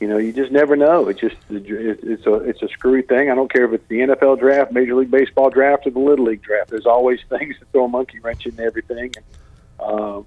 you 0.00 0.08
know, 0.08 0.18
you 0.18 0.32
just 0.32 0.52
never 0.52 0.76
know. 0.76 1.08
It's 1.08 1.20
just 1.20 1.36
it's 1.48 2.26
a 2.26 2.34
it's 2.34 2.60
a 2.60 2.68
screwy 2.68 3.02
thing. 3.02 3.30
I 3.30 3.34
don't 3.36 3.50
care 3.50 3.64
if 3.64 3.72
it's 3.72 3.86
the 3.88 4.00
NFL 4.00 4.38
draft, 4.40 4.72
Major 4.72 4.96
League 4.96 5.12
Baseball 5.12 5.48
draft, 5.48 5.86
or 5.86 5.90
the 5.90 6.00
Little 6.00 6.24
League 6.26 6.42
draft. 6.42 6.70
There's 6.70 6.86
always 6.86 7.20
things 7.28 7.54
that 7.60 7.70
throw 7.72 7.84
a 7.84 7.88
monkey 7.88 8.18
wrench 8.18 8.44
into 8.44 8.62
everything. 8.62 9.12
And, 9.16 9.24
um, 9.82 10.26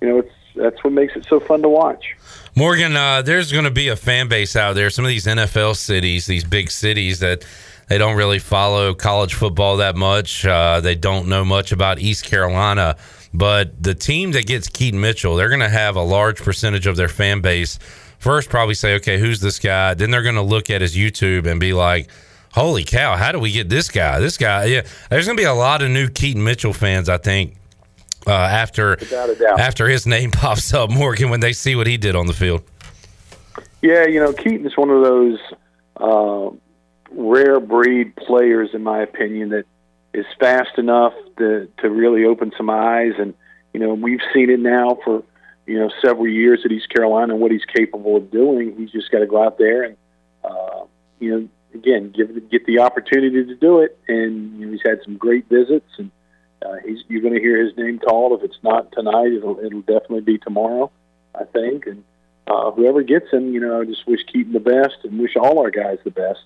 you 0.00 0.08
know, 0.08 0.18
it's 0.18 0.32
that's 0.54 0.84
what 0.84 0.92
makes 0.92 1.16
it 1.16 1.26
so 1.28 1.40
fun 1.40 1.62
to 1.62 1.68
watch. 1.68 2.16
Morgan, 2.56 2.94
uh, 2.96 3.22
there's 3.22 3.50
going 3.50 3.64
to 3.64 3.70
be 3.70 3.88
a 3.88 3.96
fan 3.96 4.28
base 4.28 4.54
out 4.54 4.74
there. 4.74 4.88
Some 4.88 5.04
of 5.04 5.08
these 5.08 5.26
NFL 5.26 5.76
cities, 5.76 6.26
these 6.26 6.44
big 6.44 6.70
cities 6.70 7.18
that 7.18 7.44
they 7.88 7.98
don't 7.98 8.16
really 8.16 8.38
follow 8.38 8.94
college 8.94 9.34
football 9.34 9.78
that 9.78 9.96
much. 9.96 10.46
Uh, 10.46 10.80
they 10.80 10.94
don't 10.94 11.28
know 11.28 11.44
much 11.44 11.72
about 11.72 11.98
East 11.98 12.24
Carolina. 12.24 12.96
But 13.32 13.82
the 13.82 13.94
team 13.94 14.30
that 14.32 14.46
gets 14.46 14.68
Keaton 14.68 15.00
Mitchell, 15.00 15.34
they're 15.34 15.48
going 15.48 15.60
to 15.60 15.68
have 15.68 15.96
a 15.96 16.02
large 16.02 16.40
percentage 16.40 16.86
of 16.86 16.94
their 16.94 17.08
fan 17.08 17.40
base 17.40 17.80
first 18.24 18.48
probably 18.48 18.74
say, 18.74 18.94
okay, 18.94 19.18
who's 19.18 19.40
this 19.40 19.58
guy? 19.58 19.92
Then 19.92 20.10
they're 20.10 20.22
going 20.22 20.34
to 20.34 20.42
look 20.42 20.70
at 20.70 20.80
his 20.80 20.96
YouTube 20.96 21.46
and 21.46 21.60
be 21.60 21.74
like, 21.74 22.08
holy 22.54 22.82
cow, 22.82 23.16
how 23.16 23.32
do 23.32 23.38
we 23.38 23.52
get 23.52 23.68
this 23.68 23.90
guy? 23.90 24.18
This 24.18 24.38
guy, 24.38 24.64
yeah. 24.64 24.82
There's 25.10 25.26
going 25.26 25.36
to 25.36 25.40
be 25.40 25.46
a 25.46 25.52
lot 25.52 25.82
of 25.82 25.90
new 25.90 26.08
Keaton 26.08 26.42
Mitchell 26.42 26.72
fans, 26.72 27.10
I 27.10 27.18
think, 27.18 27.56
uh, 28.26 28.32
after 28.32 28.98
after 29.58 29.88
his 29.88 30.06
name 30.06 30.30
pops 30.32 30.72
up, 30.72 30.90
Morgan, 30.90 31.30
when 31.30 31.40
they 31.40 31.52
see 31.52 31.76
what 31.76 31.86
he 31.86 31.96
did 31.96 32.16
on 32.16 32.26
the 32.26 32.32
field. 32.32 32.62
Yeah, 33.82 34.06
you 34.06 34.20
know, 34.20 34.32
Keaton's 34.32 34.76
one 34.76 34.90
of 34.90 35.02
those 35.02 35.38
uh, 35.96 36.50
rare 37.10 37.60
breed 37.60 38.16
players, 38.16 38.70
in 38.72 38.82
my 38.82 39.00
opinion, 39.00 39.50
that 39.50 39.64
is 40.12 40.26
fast 40.40 40.78
enough 40.78 41.12
to 41.38 41.68
to 41.78 41.90
really 41.90 42.24
open 42.24 42.52
some 42.56 42.70
eyes. 42.70 43.12
And 43.18 43.34
you 43.72 43.80
know, 43.80 43.94
we've 43.94 44.20
seen 44.32 44.50
it 44.50 44.60
now 44.60 44.98
for 45.04 45.22
you 45.66 45.78
know 45.78 45.90
several 46.02 46.28
years 46.28 46.62
at 46.64 46.72
East 46.72 46.88
Carolina 46.88 47.34
and 47.34 47.42
what 47.42 47.50
he's 47.50 47.64
capable 47.64 48.16
of 48.16 48.30
doing. 48.30 48.74
He's 48.76 48.90
just 48.90 49.10
got 49.10 49.20
to 49.20 49.26
go 49.26 49.42
out 49.42 49.58
there 49.58 49.82
and 49.82 49.96
uh, 50.42 50.84
you 51.20 51.30
know 51.30 51.48
again 51.74 52.12
give 52.12 52.50
get 52.50 52.64
the 52.66 52.78
opportunity 52.78 53.44
to 53.44 53.54
do 53.54 53.80
it. 53.80 53.98
And 54.08 54.58
you 54.58 54.66
know, 54.66 54.72
he's 54.72 54.82
had 54.84 55.00
some 55.04 55.16
great 55.16 55.48
visits, 55.48 55.90
and 55.98 56.10
uh, 56.64 56.76
he's 56.84 56.98
you're 57.08 57.20
going 57.20 57.34
to 57.34 57.40
hear 57.40 57.64
his 57.64 57.76
name 57.76 57.98
called. 57.98 58.38
If 58.38 58.44
it's 58.44 58.62
not 58.62 58.90
tonight, 58.92 59.32
it'll 59.32 59.58
it'll 59.58 59.82
definitely 59.82 60.22
be 60.22 60.38
tomorrow, 60.38 60.90
I 61.34 61.44
think. 61.44 61.86
And 61.86 62.04
uh, 62.46 62.70
whoever 62.70 63.02
gets 63.02 63.30
him, 63.30 63.52
you 63.52 63.60
know, 63.60 63.80
I 63.80 63.84
just 63.84 64.06
wish 64.06 64.20
Keaton 64.32 64.52
the 64.52 64.60
best 64.60 64.96
and 65.04 65.18
wish 65.18 65.36
all 65.36 65.58
our 65.58 65.70
guys 65.70 65.98
the 66.04 66.10
best. 66.10 66.40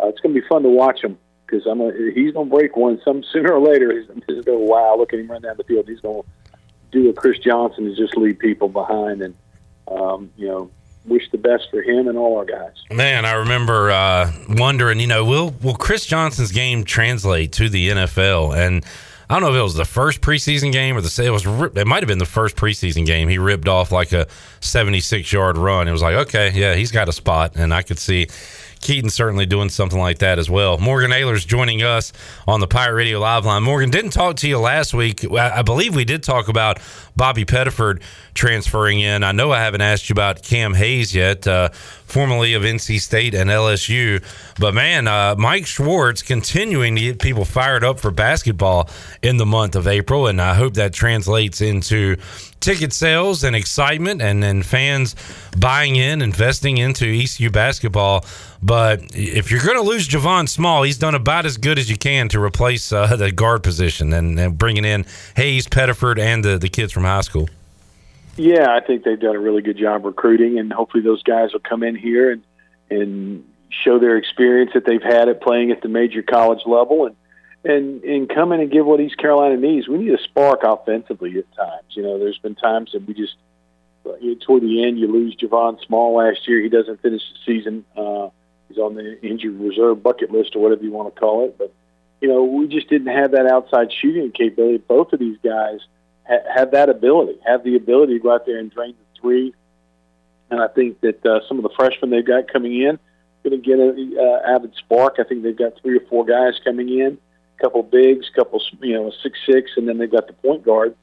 Uh, 0.00 0.08
it's 0.08 0.20
going 0.20 0.34
to 0.34 0.40
be 0.40 0.46
fun 0.46 0.62
to 0.62 0.68
watch 0.68 1.02
him 1.02 1.18
because 1.46 1.66
I'm 1.66 1.80
a, 1.80 1.92
he's 2.14 2.32
going 2.32 2.48
to 2.48 2.54
break 2.54 2.76
one 2.76 3.00
some 3.04 3.22
sooner 3.32 3.52
or 3.52 3.60
later. 3.60 3.96
He's 3.96 4.06
going 4.06 4.22
to 4.26 4.42
go, 4.42 4.58
wow, 4.58 4.96
look 4.96 5.12
at 5.12 5.20
him 5.20 5.30
run 5.30 5.42
down 5.42 5.56
the 5.56 5.64
field. 5.64 5.88
He's 5.88 6.00
going 6.00 6.22
to 6.22 6.28
do 6.90 7.08
a 7.10 7.12
Chris 7.12 7.38
Johnson 7.38 7.86
and 7.86 7.96
just 7.96 8.16
leave 8.16 8.38
people 8.38 8.68
behind. 8.68 9.22
And, 9.22 9.34
um, 9.88 10.30
you 10.36 10.48
know, 10.48 10.70
wish 11.04 11.30
the 11.30 11.38
best 11.38 11.68
for 11.70 11.82
him 11.82 12.08
and 12.08 12.16
all 12.16 12.38
our 12.38 12.44
guys. 12.44 12.74
Man, 12.90 13.24
I 13.24 13.32
remember 13.32 13.90
uh, 13.90 14.32
wondering, 14.48 15.00
you 15.00 15.06
know, 15.06 15.24
will 15.24 15.50
will 15.62 15.74
Chris 15.74 16.06
Johnson's 16.06 16.52
game 16.52 16.84
translate 16.84 17.52
to 17.54 17.68
the 17.68 17.88
NFL? 17.88 18.56
And 18.56 18.84
I 19.28 19.34
don't 19.34 19.42
know 19.42 19.50
if 19.50 19.58
it 19.58 19.62
was 19.62 19.74
the 19.74 19.84
first 19.84 20.20
preseason 20.20 20.72
game 20.72 20.96
or 20.96 21.00
the 21.00 21.24
it 21.24 21.30
was 21.30 21.46
it 21.76 21.86
might 21.86 22.02
have 22.02 22.08
been 22.08 22.18
the 22.18 22.26
first 22.26 22.56
preseason 22.56 23.06
game. 23.06 23.28
He 23.28 23.38
ripped 23.38 23.68
off 23.68 23.92
like 23.92 24.12
a 24.12 24.26
76 24.60 25.32
yard 25.32 25.56
run. 25.56 25.88
It 25.88 25.92
was 25.92 26.02
like, 26.02 26.14
okay, 26.28 26.50
yeah, 26.54 26.74
he's 26.74 26.90
got 26.90 27.08
a 27.08 27.12
spot, 27.12 27.52
and 27.54 27.72
I 27.72 27.82
could 27.82 27.98
see 27.98 28.28
Keaton 28.82 29.08
certainly 29.08 29.46
doing 29.46 29.68
something 29.68 29.98
like 29.98 30.18
that 30.18 30.38
as 30.38 30.50
well. 30.50 30.76
Morgan 30.76 31.12
Ahlers 31.12 31.46
joining 31.46 31.82
us 31.82 32.12
on 32.46 32.60
the 32.60 32.66
Pirate 32.66 32.94
Radio 32.94 33.20
Live 33.20 33.46
line. 33.46 33.62
Morgan 33.62 33.90
didn't 33.90 34.10
talk 34.10 34.36
to 34.36 34.48
you 34.48 34.58
last 34.58 34.92
week. 34.92 35.24
I 35.32 35.62
believe 35.62 35.94
we 35.94 36.04
did 36.04 36.22
talk 36.22 36.48
about 36.48 36.80
Bobby 37.16 37.44
Pettiford 37.44 38.02
transferring 38.34 39.00
in. 39.00 39.22
I 39.22 39.32
know 39.32 39.52
I 39.52 39.60
haven't 39.60 39.82
asked 39.82 40.08
you 40.08 40.14
about 40.14 40.42
Cam 40.42 40.74
Hayes 40.74 41.14
yet, 41.14 41.46
uh, 41.46 41.68
formerly 41.70 42.54
of 42.54 42.62
NC 42.62 43.00
State 43.00 43.34
and 43.34 43.48
LSU. 43.48 44.22
But 44.58 44.74
man, 44.74 45.06
uh, 45.06 45.36
Mike 45.38 45.66
Schwartz 45.66 46.22
continuing 46.22 46.96
to 46.96 47.00
get 47.00 47.20
people 47.20 47.44
fired 47.44 47.84
up 47.84 48.00
for 48.00 48.10
basketball 48.10 48.90
in 49.22 49.36
the 49.36 49.46
month 49.46 49.76
of 49.76 49.86
April, 49.86 50.26
and 50.26 50.40
I 50.40 50.54
hope 50.54 50.74
that 50.74 50.92
translates 50.92 51.60
into 51.60 52.16
ticket 52.62 52.92
sales 52.92 53.44
and 53.44 53.54
excitement 53.54 54.22
and 54.22 54.42
then 54.42 54.62
fans 54.62 55.14
buying 55.58 55.96
in, 55.96 56.22
investing 56.22 56.78
into 56.78 57.04
ECU 57.04 57.50
basketball. 57.50 58.24
But 58.62 59.00
if 59.14 59.50
you're 59.50 59.62
going 59.62 59.76
to 59.76 59.82
lose 59.82 60.08
Javon 60.08 60.48
Small, 60.48 60.84
he's 60.84 60.98
done 60.98 61.14
about 61.14 61.44
as 61.44 61.56
good 61.58 61.78
as 61.78 61.90
you 61.90 61.98
can 61.98 62.28
to 62.30 62.40
replace 62.40 62.92
uh, 62.92 63.16
the 63.16 63.32
guard 63.32 63.62
position 63.62 64.12
and, 64.12 64.38
and, 64.38 64.56
bringing 64.56 64.84
in 64.84 65.04
Hayes, 65.36 65.66
Pettiford, 65.66 66.18
and 66.18 66.44
the, 66.44 66.56
the 66.58 66.68
kids 66.68 66.92
from 66.92 67.04
high 67.04 67.22
school. 67.22 67.48
Yeah, 68.36 68.70
I 68.70 68.80
think 68.80 69.04
they've 69.04 69.20
done 69.20 69.36
a 69.36 69.40
really 69.40 69.62
good 69.62 69.76
job 69.76 70.04
recruiting, 70.04 70.58
and 70.58 70.72
hopefully 70.72 71.02
those 71.02 71.22
guys 71.22 71.52
will 71.52 71.60
come 71.60 71.82
in 71.82 71.96
here 71.96 72.30
and 72.30 72.42
and 72.90 73.44
show 73.70 73.98
their 73.98 74.16
experience 74.16 74.72
that 74.74 74.84
they've 74.84 75.02
had 75.02 75.28
at 75.28 75.40
playing 75.40 75.70
at 75.70 75.80
the 75.80 75.88
major 75.88 76.22
college 76.22 76.60
level 76.66 77.06
and 77.06 77.16
and 77.64 78.02
and 78.02 78.28
come 78.28 78.52
in 78.52 78.60
and 78.60 78.70
give 78.70 78.86
what 78.86 79.00
East 79.00 79.18
Carolina 79.18 79.56
needs. 79.56 79.88
We 79.88 79.98
need 79.98 80.14
a 80.14 80.22
spark 80.22 80.62
offensively 80.64 81.38
at 81.38 81.52
times. 81.54 81.84
You 81.90 82.02
know, 82.02 82.18
there's 82.18 82.38
been 82.38 82.54
times 82.54 82.92
that 82.92 83.06
we 83.06 83.14
just 83.14 83.34
toward 84.44 84.62
the 84.62 84.84
end 84.84 84.98
you 84.98 85.06
lose 85.06 85.36
Javon 85.36 85.84
Small 85.86 86.16
last 86.16 86.48
year. 86.48 86.60
He 86.60 86.68
doesn't 86.68 87.00
finish 87.02 87.22
the 87.22 87.38
season. 87.46 87.84
Uh, 87.96 88.30
he's 88.68 88.78
on 88.78 88.94
the 88.94 89.20
injured 89.22 89.60
reserve 89.60 90.02
bucket 90.02 90.32
list 90.32 90.56
or 90.56 90.62
whatever 90.62 90.82
you 90.82 90.90
want 90.90 91.14
to 91.14 91.20
call 91.20 91.44
it. 91.44 91.56
But 91.56 91.72
you 92.20 92.28
know, 92.28 92.44
we 92.44 92.68
just 92.68 92.88
didn't 92.88 93.14
have 93.14 93.32
that 93.32 93.46
outside 93.46 93.92
shooting 93.92 94.30
capability. 94.32 94.78
Both 94.78 95.12
of 95.12 95.18
these 95.18 95.38
guys 95.42 95.80
ha- 96.28 96.44
have 96.52 96.72
that 96.72 96.88
ability, 96.88 97.38
have 97.46 97.64
the 97.64 97.76
ability 97.76 98.14
to 98.14 98.18
go 98.20 98.34
out 98.34 98.46
there 98.46 98.58
and 98.58 98.70
drain 98.70 98.94
the 98.98 99.20
three. 99.20 99.54
And 100.50 100.60
I 100.60 100.68
think 100.68 101.00
that 101.00 101.24
uh, 101.24 101.40
some 101.48 101.58
of 101.58 101.62
the 101.62 101.70
freshmen 101.76 102.10
they've 102.10 102.26
got 102.26 102.52
coming 102.52 102.80
in 102.80 102.98
going 103.42 103.60
to 103.60 103.68
get 103.68 103.78
an 103.78 104.16
uh, 104.18 104.54
avid 104.54 104.74
spark. 104.76 105.16
I 105.18 105.24
think 105.24 105.42
they've 105.42 105.56
got 105.56 105.80
three 105.80 105.96
or 105.96 106.06
four 106.08 106.24
guys 106.24 106.60
coming 106.64 106.88
in 106.88 107.18
couple 107.62 107.82
bigs, 107.82 108.28
couple 108.34 108.60
you 108.80 108.94
know 108.94 109.12
six 109.22 109.38
six, 109.46 109.70
and 109.76 109.88
then 109.88 109.98
they've 109.98 110.10
got 110.10 110.26
the 110.26 110.32
point 110.34 110.64
guard. 110.64 110.94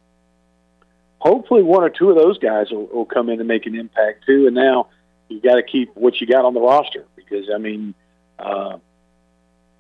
Hopefully, 1.20 1.64
one 1.64 1.84
or 1.84 1.90
two 1.90 2.10
of 2.10 2.16
those 2.16 2.38
guys 2.38 2.70
will, 2.70 2.86
will 2.88 3.06
come 3.06 3.30
in 3.30 3.40
and 3.40 3.48
make 3.48 3.66
an 3.66 3.76
impact 3.76 4.26
too. 4.26 4.46
And 4.46 4.56
now 4.56 4.88
you 5.28 5.42
got 5.42 5.56
to 5.56 5.64
keep 5.64 5.96
what 5.96 6.20
you 6.22 6.28
got 6.28 6.46
on 6.46 6.54
the 6.54 6.62
roster 6.62 7.06
because 7.16 7.50
I 7.54 7.58
mean, 7.58 7.94
uh, 8.38 8.78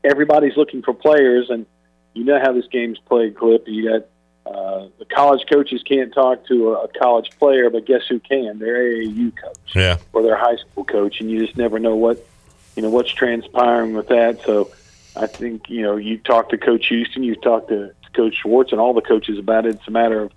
everybody's 0.03 0.57
looking 0.57 0.81
for 0.81 0.93
players, 0.93 1.49
and 1.49 1.65
you 2.13 2.23
know 2.23 2.39
how 2.39 2.53
this 2.53 2.67
game's 2.71 2.99
played. 2.99 3.35
Clip, 3.35 3.67
you 3.67 3.89
got 3.89 4.05
uh, 4.45 4.87
the 4.97 5.05
college 5.05 5.45
coaches 5.51 5.83
can't 5.83 6.13
talk 6.13 6.45
to 6.47 6.69
a, 6.69 6.85
a 6.85 6.87
college 6.87 7.29
player, 7.37 7.69
but 7.69 7.85
guess 7.85 8.01
who 8.07 8.19
can? 8.19 8.57
Their 8.57 8.77
AAU 8.77 9.33
coach, 9.35 9.75
yeah, 9.75 9.97
or 10.13 10.23
their 10.23 10.37
high 10.37 10.55
school 10.55 10.85
coach, 10.85 11.19
and 11.19 11.29
you 11.29 11.45
just 11.45 11.57
never 11.57 11.77
know 11.77 11.95
what 11.95 12.25
you 12.75 12.81
know 12.81 12.89
what's 12.89 13.11
transpiring 13.11 13.93
with 13.93 14.07
that. 14.07 14.41
So 14.45 14.71
I 15.15 15.27
think 15.27 15.69
you 15.69 15.81
know 15.81 15.97
you 15.97 16.17
talk 16.17 16.49
to 16.49 16.57
Coach 16.57 16.87
Houston, 16.87 17.23
you 17.23 17.35
talk 17.35 17.67
to 17.69 17.93
Coach 18.13 18.35
Schwartz, 18.35 18.71
and 18.71 18.79
all 18.79 18.93
the 18.93 19.01
coaches 19.01 19.37
about 19.37 19.65
it. 19.65 19.75
It's 19.75 19.87
a 19.87 19.91
matter 19.91 20.21
of 20.21 20.31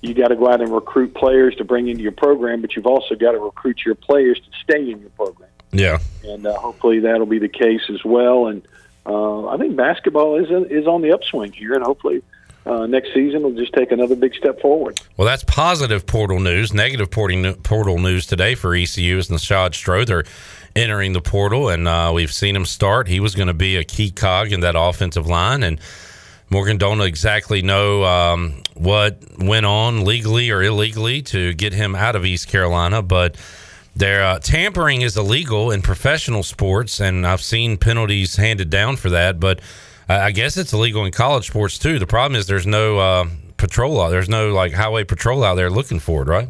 you 0.00 0.14
got 0.14 0.28
to 0.28 0.36
go 0.36 0.50
out 0.50 0.60
and 0.60 0.72
recruit 0.72 1.14
players 1.14 1.56
to 1.56 1.64
bring 1.64 1.88
into 1.88 2.02
your 2.02 2.12
program, 2.12 2.60
but 2.60 2.76
you've 2.76 2.86
also 2.86 3.14
got 3.14 3.32
to 3.32 3.38
recruit 3.38 3.80
your 3.84 3.94
players 3.94 4.38
to 4.38 4.46
stay 4.62 4.90
in 4.90 5.00
your 5.00 5.10
program. 5.10 5.50
Yeah, 5.72 5.98
and 6.24 6.46
uh, 6.46 6.54
hopefully 6.54 7.00
that'll 7.00 7.26
be 7.26 7.38
the 7.38 7.48
case 7.48 7.82
as 7.90 8.04
well. 8.04 8.46
And 8.46 8.62
uh, 9.06 9.48
I 9.48 9.56
think 9.56 9.76
basketball 9.76 10.36
is 10.36 10.50
is 10.70 10.86
on 10.86 11.02
the 11.02 11.12
upswing 11.12 11.52
here, 11.52 11.74
and 11.74 11.84
hopefully. 11.84 12.22
Uh, 12.66 12.84
next 12.84 13.14
season 13.14 13.42
we'll 13.42 13.54
just 13.54 13.72
take 13.72 13.90
another 13.92 14.14
big 14.14 14.34
step 14.34 14.60
forward. 14.60 15.00
Well, 15.16 15.24
that's 15.24 15.42
positive 15.44 16.06
portal 16.06 16.38
news. 16.38 16.74
Negative 16.74 17.10
portal 17.10 17.98
news 17.98 18.26
today 18.26 18.54
for 18.54 18.74
ECU 18.74 19.16
is 19.16 19.28
Nishad 19.28 19.74
Strother 19.74 20.24
entering 20.76 21.12
the 21.12 21.20
portal, 21.20 21.68
and 21.68 21.88
uh, 21.88 22.12
we've 22.14 22.32
seen 22.32 22.54
him 22.54 22.64
start. 22.64 23.08
He 23.08 23.20
was 23.20 23.34
going 23.34 23.48
to 23.48 23.54
be 23.54 23.76
a 23.76 23.84
key 23.84 24.10
cog 24.10 24.52
in 24.52 24.60
that 24.60 24.74
offensive 24.76 25.26
line, 25.26 25.62
and 25.62 25.80
Morgan 26.50 26.78
don't 26.78 27.00
exactly 27.00 27.62
know 27.62 28.04
um, 28.04 28.62
what 28.74 29.22
went 29.38 29.66
on 29.66 30.04
legally 30.04 30.50
or 30.50 30.62
illegally 30.62 31.22
to 31.22 31.52
get 31.54 31.72
him 31.72 31.94
out 31.94 32.16
of 32.16 32.24
East 32.24 32.48
Carolina, 32.48 33.02
but 33.02 33.36
their 33.94 34.24
uh, 34.24 34.38
tampering 34.38 35.02
is 35.02 35.16
illegal 35.16 35.70
in 35.70 35.82
professional 35.82 36.42
sports, 36.42 37.00
and 37.00 37.26
I've 37.26 37.42
seen 37.42 37.76
penalties 37.76 38.36
handed 38.36 38.70
down 38.70 38.96
for 38.96 39.10
that. 39.10 39.40
But 39.40 39.60
I 40.08 40.30
guess 40.30 40.56
it's 40.56 40.72
illegal 40.72 41.04
in 41.04 41.12
college 41.12 41.48
sports 41.48 41.78
too. 41.78 41.98
The 41.98 42.06
problem 42.06 42.38
is 42.38 42.46
there's 42.46 42.66
no 42.66 42.98
uh, 42.98 43.26
patrol 43.56 44.00
out. 44.00 44.10
There's 44.10 44.28
no 44.28 44.52
like 44.54 44.72
highway 44.72 45.04
patrol 45.04 45.44
out 45.44 45.56
there 45.56 45.68
looking 45.68 45.98
for 45.98 46.22
it, 46.22 46.28
right? 46.28 46.48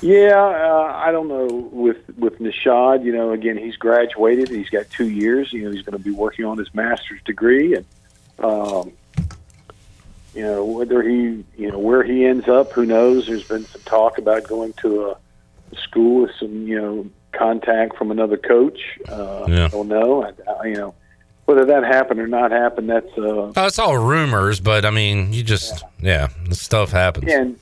Yeah, 0.00 0.36
uh, 0.36 0.92
I 0.94 1.10
don't 1.12 1.28
know 1.28 1.46
with 1.72 1.98
with 2.18 2.38
Nishad. 2.38 3.04
You 3.04 3.12
know, 3.12 3.32
again, 3.32 3.56
he's 3.56 3.76
graduated. 3.76 4.48
He's 4.48 4.68
got 4.68 4.90
two 4.90 5.08
years. 5.08 5.52
You 5.52 5.64
know, 5.64 5.70
he's 5.70 5.82
going 5.82 5.96
to 5.96 6.02
be 6.02 6.10
working 6.10 6.44
on 6.44 6.58
his 6.58 6.72
master's 6.74 7.22
degree, 7.24 7.74
and 7.74 7.84
um, 8.38 8.92
you 10.34 10.42
know 10.42 10.64
whether 10.64 11.02
he, 11.02 11.44
you 11.56 11.70
know, 11.70 11.78
where 11.78 12.02
he 12.02 12.26
ends 12.26 12.48
up, 12.48 12.72
who 12.72 12.84
knows? 12.84 13.26
There's 13.26 13.46
been 13.46 13.64
some 13.64 13.80
talk 13.82 14.18
about 14.18 14.44
going 14.44 14.74
to 14.74 15.10
a 15.10 15.16
school 15.76 16.22
with 16.22 16.32
some, 16.38 16.66
you 16.66 16.80
know, 16.80 17.06
contact 17.32 17.96
from 17.96 18.10
another 18.10 18.36
coach. 18.36 18.98
Uh, 19.08 19.46
yeah. 19.48 19.64
I 19.66 19.68
don't 19.68 19.88
know. 19.88 20.24
I, 20.24 20.50
I, 20.50 20.66
you 20.66 20.76
know, 20.76 20.94
whether 21.44 21.64
that 21.64 21.84
happened 21.84 22.20
or 22.20 22.26
not 22.26 22.50
happened, 22.50 22.90
that's 22.90 23.10
uh, 23.16 23.52
oh, 23.56 23.66
it's 23.66 23.78
all 23.78 23.96
rumors. 23.96 24.60
But 24.60 24.84
I 24.84 24.90
mean, 24.90 25.32
you 25.32 25.42
just 25.42 25.84
yeah, 26.00 26.28
yeah 26.44 26.52
stuff 26.52 26.90
happens. 26.90 27.30
And 27.32 27.58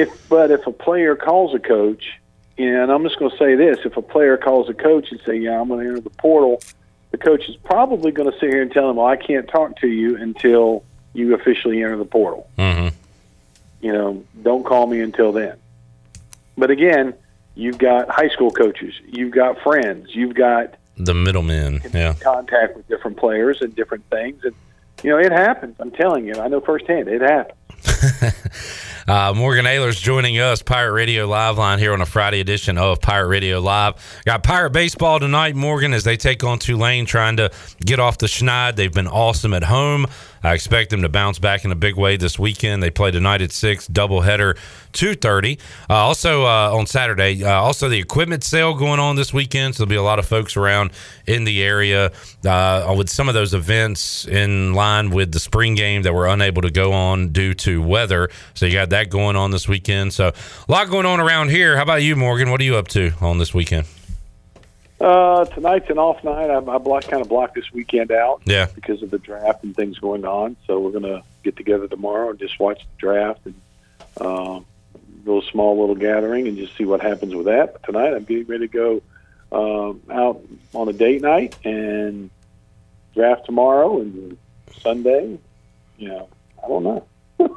if 0.00 0.28
but 0.28 0.50
if 0.50 0.66
a 0.66 0.72
player 0.72 1.16
calls 1.16 1.54
a 1.54 1.58
coach, 1.58 2.18
and 2.58 2.90
I'm 2.90 3.02
just 3.04 3.18
going 3.18 3.30
to 3.30 3.36
say 3.36 3.54
this: 3.54 3.78
if 3.84 3.96
a 3.96 4.02
player 4.02 4.36
calls 4.36 4.68
a 4.68 4.74
coach 4.74 5.10
and 5.10 5.20
say, 5.26 5.36
"Yeah, 5.36 5.60
I'm 5.60 5.68
going 5.68 5.84
to 5.84 5.88
enter 5.90 6.00
the 6.00 6.10
portal," 6.10 6.62
the 7.10 7.18
coach 7.18 7.48
is 7.48 7.56
probably 7.56 8.10
going 8.12 8.30
to 8.30 8.38
sit 8.38 8.50
here 8.50 8.62
and 8.62 8.70
tell 8.72 8.88
him, 8.90 8.96
"Well, 8.96 9.06
I 9.06 9.16
can't 9.16 9.48
talk 9.48 9.76
to 9.80 9.88
you 9.88 10.16
until 10.16 10.84
you 11.12 11.34
officially 11.34 11.82
enter 11.82 11.96
the 11.96 12.04
portal." 12.04 12.48
Mm-hmm. 12.58 12.94
you 13.80 13.92
know, 13.92 14.24
don't 14.42 14.64
call 14.64 14.86
me 14.86 15.00
until 15.00 15.32
then. 15.32 15.56
But 16.58 16.70
again, 16.70 17.14
you've 17.54 17.78
got 17.78 18.08
high 18.10 18.28
school 18.28 18.50
coaches, 18.50 18.94
you've 19.08 19.32
got 19.32 19.58
friends, 19.62 20.14
you've 20.14 20.34
got 20.34 20.74
The 20.96 21.14
middlemen. 21.14 21.80
Yeah. 21.92 22.14
contact 22.20 22.76
with 22.76 22.86
different 22.88 23.16
players 23.16 23.62
and 23.62 23.74
different 23.74 24.04
things, 24.10 24.44
and 24.44 24.54
you 25.02 25.08
know, 25.10 25.18
it 25.18 25.32
happens. 25.32 25.76
I'm 25.80 25.90
telling 25.90 26.26
you, 26.26 26.34
I 26.34 26.48
know 26.48 26.60
firsthand, 26.60 27.08
it 27.08 27.22
happens. 27.22 27.56
Uh, 29.08 29.32
Morgan 29.34 29.64
Ahlers 29.64 30.00
joining 30.00 30.38
us, 30.38 30.62
Pirate 30.62 30.92
Radio 30.92 31.26
Live 31.26 31.58
line 31.58 31.78
here 31.78 31.92
on 31.92 32.00
a 32.00 32.06
Friday 32.06 32.40
edition 32.40 32.78
of 32.78 33.00
Pirate 33.00 33.28
Radio 33.28 33.58
Live. 33.60 33.94
Got 34.24 34.42
Pirate 34.42 34.70
Baseball 34.70 35.18
tonight, 35.18 35.56
Morgan, 35.56 35.92
as 35.94 36.04
they 36.04 36.16
take 36.16 36.44
on 36.44 36.58
Tulane, 36.58 37.06
trying 37.06 37.36
to 37.38 37.50
get 37.84 37.98
off 37.98 38.18
the 38.18 38.26
schneid. 38.26 38.76
They've 38.76 38.92
been 38.92 39.08
awesome 39.08 39.54
at 39.54 39.64
home. 39.64 40.06
I 40.42 40.54
expect 40.54 40.90
them 40.90 41.02
to 41.02 41.08
bounce 41.08 41.38
back 41.38 41.64
in 41.64 41.72
a 41.72 41.74
big 41.76 41.96
way 41.96 42.16
this 42.16 42.38
weekend. 42.38 42.82
They 42.82 42.90
play 42.90 43.10
tonight 43.10 43.42
at 43.42 43.52
six, 43.52 43.86
doubleheader, 43.86 44.56
two 44.92 45.14
thirty. 45.14 45.58
Uh, 45.88 45.94
also 45.94 46.44
uh, 46.44 46.74
on 46.74 46.86
Saturday, 46.86 47.44
uh, 47.44 47.52
also 47.52 47.88
the 47.88 47.98
equipment 47.98 48.42
sale 48.42 48.74
going 48.74 49.00
on 49.00 49.16
this 49.16 49.32
weekend. 49.32 49.74
So 49.74 49.84
there'll 49.84 49.90
be 49.90 49.96
a 49.96 50.02
lot 50.02 50.18
of 50.18 50.26
folks 50.26 50.56
around 50.56 50.92
in 51.26 51.44
the 51.44 51.62
area 51.62 52.12
uh, 52.46 52.94
with 52.96 53.10
some 53.10 53.28
of 53.28 53.34
those 53.34 53.54
events 53.54 54.26
in 54.26 54.74
line 54.74 55.10
with 55.10 55.32
the 55.32 55.40
spring 55.40 55.74
game 55.74 56.02
that 56.02 56.14
were 56.14 56.26
unable 56.26 56.62
to 56.62 56.70
go 56.70 56.92
on 56.92 57.28
due 57.28 57.54
to 57.54 57.82
weather. 57.82 58.30
So 58.54 58.66
you 58.66 58.72
got 58.72 58.90
that 58.90 59.10
going 59.10 59.36
on 59.36 59.50
this 59.50 59.68
weekend. 59.68 60.12
So 60.12 60.28
a 60.28 60.72
lot 60.72 60.88
going 60.88 61.06
on 61.06 61.20
around 61.20 61.50
here. 61.50 61.76
How 61.76 61.82
about 61.82 62.02
you, 62.02 62.16
Morgan? 62.16 62.50
What 62.50 62.60
are 62.60 62.64
you 62.64 62.76
up 62.76 62.88
to 62.88 63.12
on 63.20 63.38
this 63.38 63.52
weekend? 63.52 63.86
Uh, 65.00 65.44
tonight's 65.46 65.88
an 65.88 65.98
off 65.98 66.22
night. 66.22 66.50
I, 66.50 66.56
I 66.58 66.78
block, 66.78 67.04
kind 67.04 67.22
of 67.22 67.28
blocked 67.28 67.54
this 67.54 67.72
weekend 67.72 68.10
out 68.12 68.42
Yeah. 68.44 68.66
because 68.74 69.02
of 69.02 69.10
the 69.10 69.18
draft 69.18 69.64
and 69.64 69.74
things 69.74 69.98
going 69.98 70.24
on. 70.26 70.56
So 70.66 70.78
we're 70.78 70.90
gonna 70.92 71.22
get 71.42 71.56
together 71.56 71.88
tomorrow 71.88 72.30
and 72.30 72.38
just 72.38 72.60
watch 72.60 72.80
the 72.80 72.98
draft 72.98 73.40
and 73.46 73.54
uh, 74.20 74.60
little 75.24 75.42
small 75.42 75.80
little 75.80 75.94
gathering 75.94 76.48
and 76.48 76.56
just 76.58 76.76
see 76.76 76.84
what 76.84 77.00
happens 77.00 77.34
with 77.34 77.46
that. 77.46 77.72
But 77.72 77.82
tonight 77.84 78.12
I'm 78.14 78.24
getting 78.24 78.46
ready 78.46 78.68
to 78.68 79.00
go 79.50 79.90
um, 79.90 80.02
out 80.10 80.42
on 80.74 80.88
a 80.88 80.92
date 80.92 81.22
night 81.22 81.56
and 81.64 82.28
draft 83.14 83.46
tomorrow 83.46 84.00
and 84.00 84.36
Sunday. 84.82 85.38
You 85.96 86.08
know, 86.08 86.28
I 86.62 86.68
don't 86.68 86.84
know. 86.84 87.06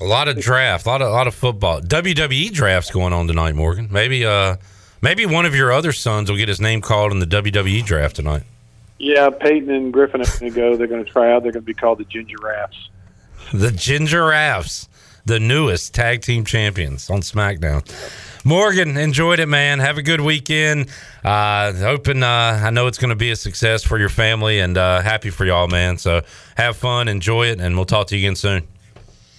A 0.00 0.04
lot 0.04 0.26
of 0.26 0.36
draft, 0.40 0.84
a 0.84 0.88
lot 0.88 1.00
of 1.00 1.08
a 1.08 1.12
lot 1.12 1.28
of 1.28 1.34
football. 1.34 1.80
WWE 1.80 2.50
drafts 2.52 2.90
going 2.90 3.12
on 3.12 3.28
tonight, 3.28 3.54
Morgan. 3.54 3.86
Maybe 3.88 4.26
uh 4.26 4.56
maybe 5.02 5.26
one 5.26 5.44
of 5.44 5.54
your 5.54 5.72
other 5.72 5.92
sons 5.92 6.30
will 6.30 6.38
get 6.38 6.48
his 6.48 6.60
name 6.60 6.80
called 6.80 7.12
in 7.12 7.18
the 7.18 7.26
WWE 7.26 7.84
draft 7.84 8.16
tonight. 8.16 8.44
Yeah, 8.98 9.30
Peyton 9.30 9.70
and 9.70 9.92
Griffin 9.92 10.20
are 10.20 10.38
going 10.38 10.52
to 10.52 10.56
go. 10.56 10.76
They're 10.76 10.86
going 10.86 11.04
to 11.04 11.10
try 11.10 11.32
out. 11.32 11.42
They're 11.42 11.52
going 11.52 11.64
to 11.64 11.66
be 11.66 11.74
called 11.74 11.98
the 11.98 12.04
Ginger 12.04 12.36
Raps. 12.40 12.88
The 13.52 13.72
Ginger 13.72 14.26
Raps, 14.26 14.88
the 15.26 15.40
newest 15.40 15.92
tag 15.92 16.22
team 16.22 16.44
champions 16.44 17.10
on 17.10 17.20
SmackDown. 17.20 17.84
Morgan, 18.44 18.96
enjoyed 18.96 19.40
it, 19.40 19.46
man. 19.46 19.78
Have 19.80 19.98
a 19.98 20.02
good 20.02 20.20
weekend. 20.20 20.88
Uh, 21.24 21.72
hoping, 21.72 22.22
uh, 22.22 22.60
I 22.64 22.70
know 22.70 22.86
it's 22.86 22.98
going 22.98 23.10
to 23.10 23.16
be 23.16 23.30
a 23.30 23.36
success 23.36 23.84
for 23.84 23.98
your 23.98 24.08
family 24.08 24.60
and 24.60 24.78
uh, 24.78 25.00
happy 25.00 25.30
for 25.30 25.44
y'all, 25.44 25.68
man. 25.68 25.98
So 25.98 26.22
have 26.56 26.76
fun, 26.76 27.08
enjoy 27.08 27.48
it, 27.48 27.60
and 27.60 27.76
we'll 27.76 27.84
talk 27.84 28.08
to 28.08 28.16
you 28.16 28.26
again 28.26 28.36
soon. 28.36 28.66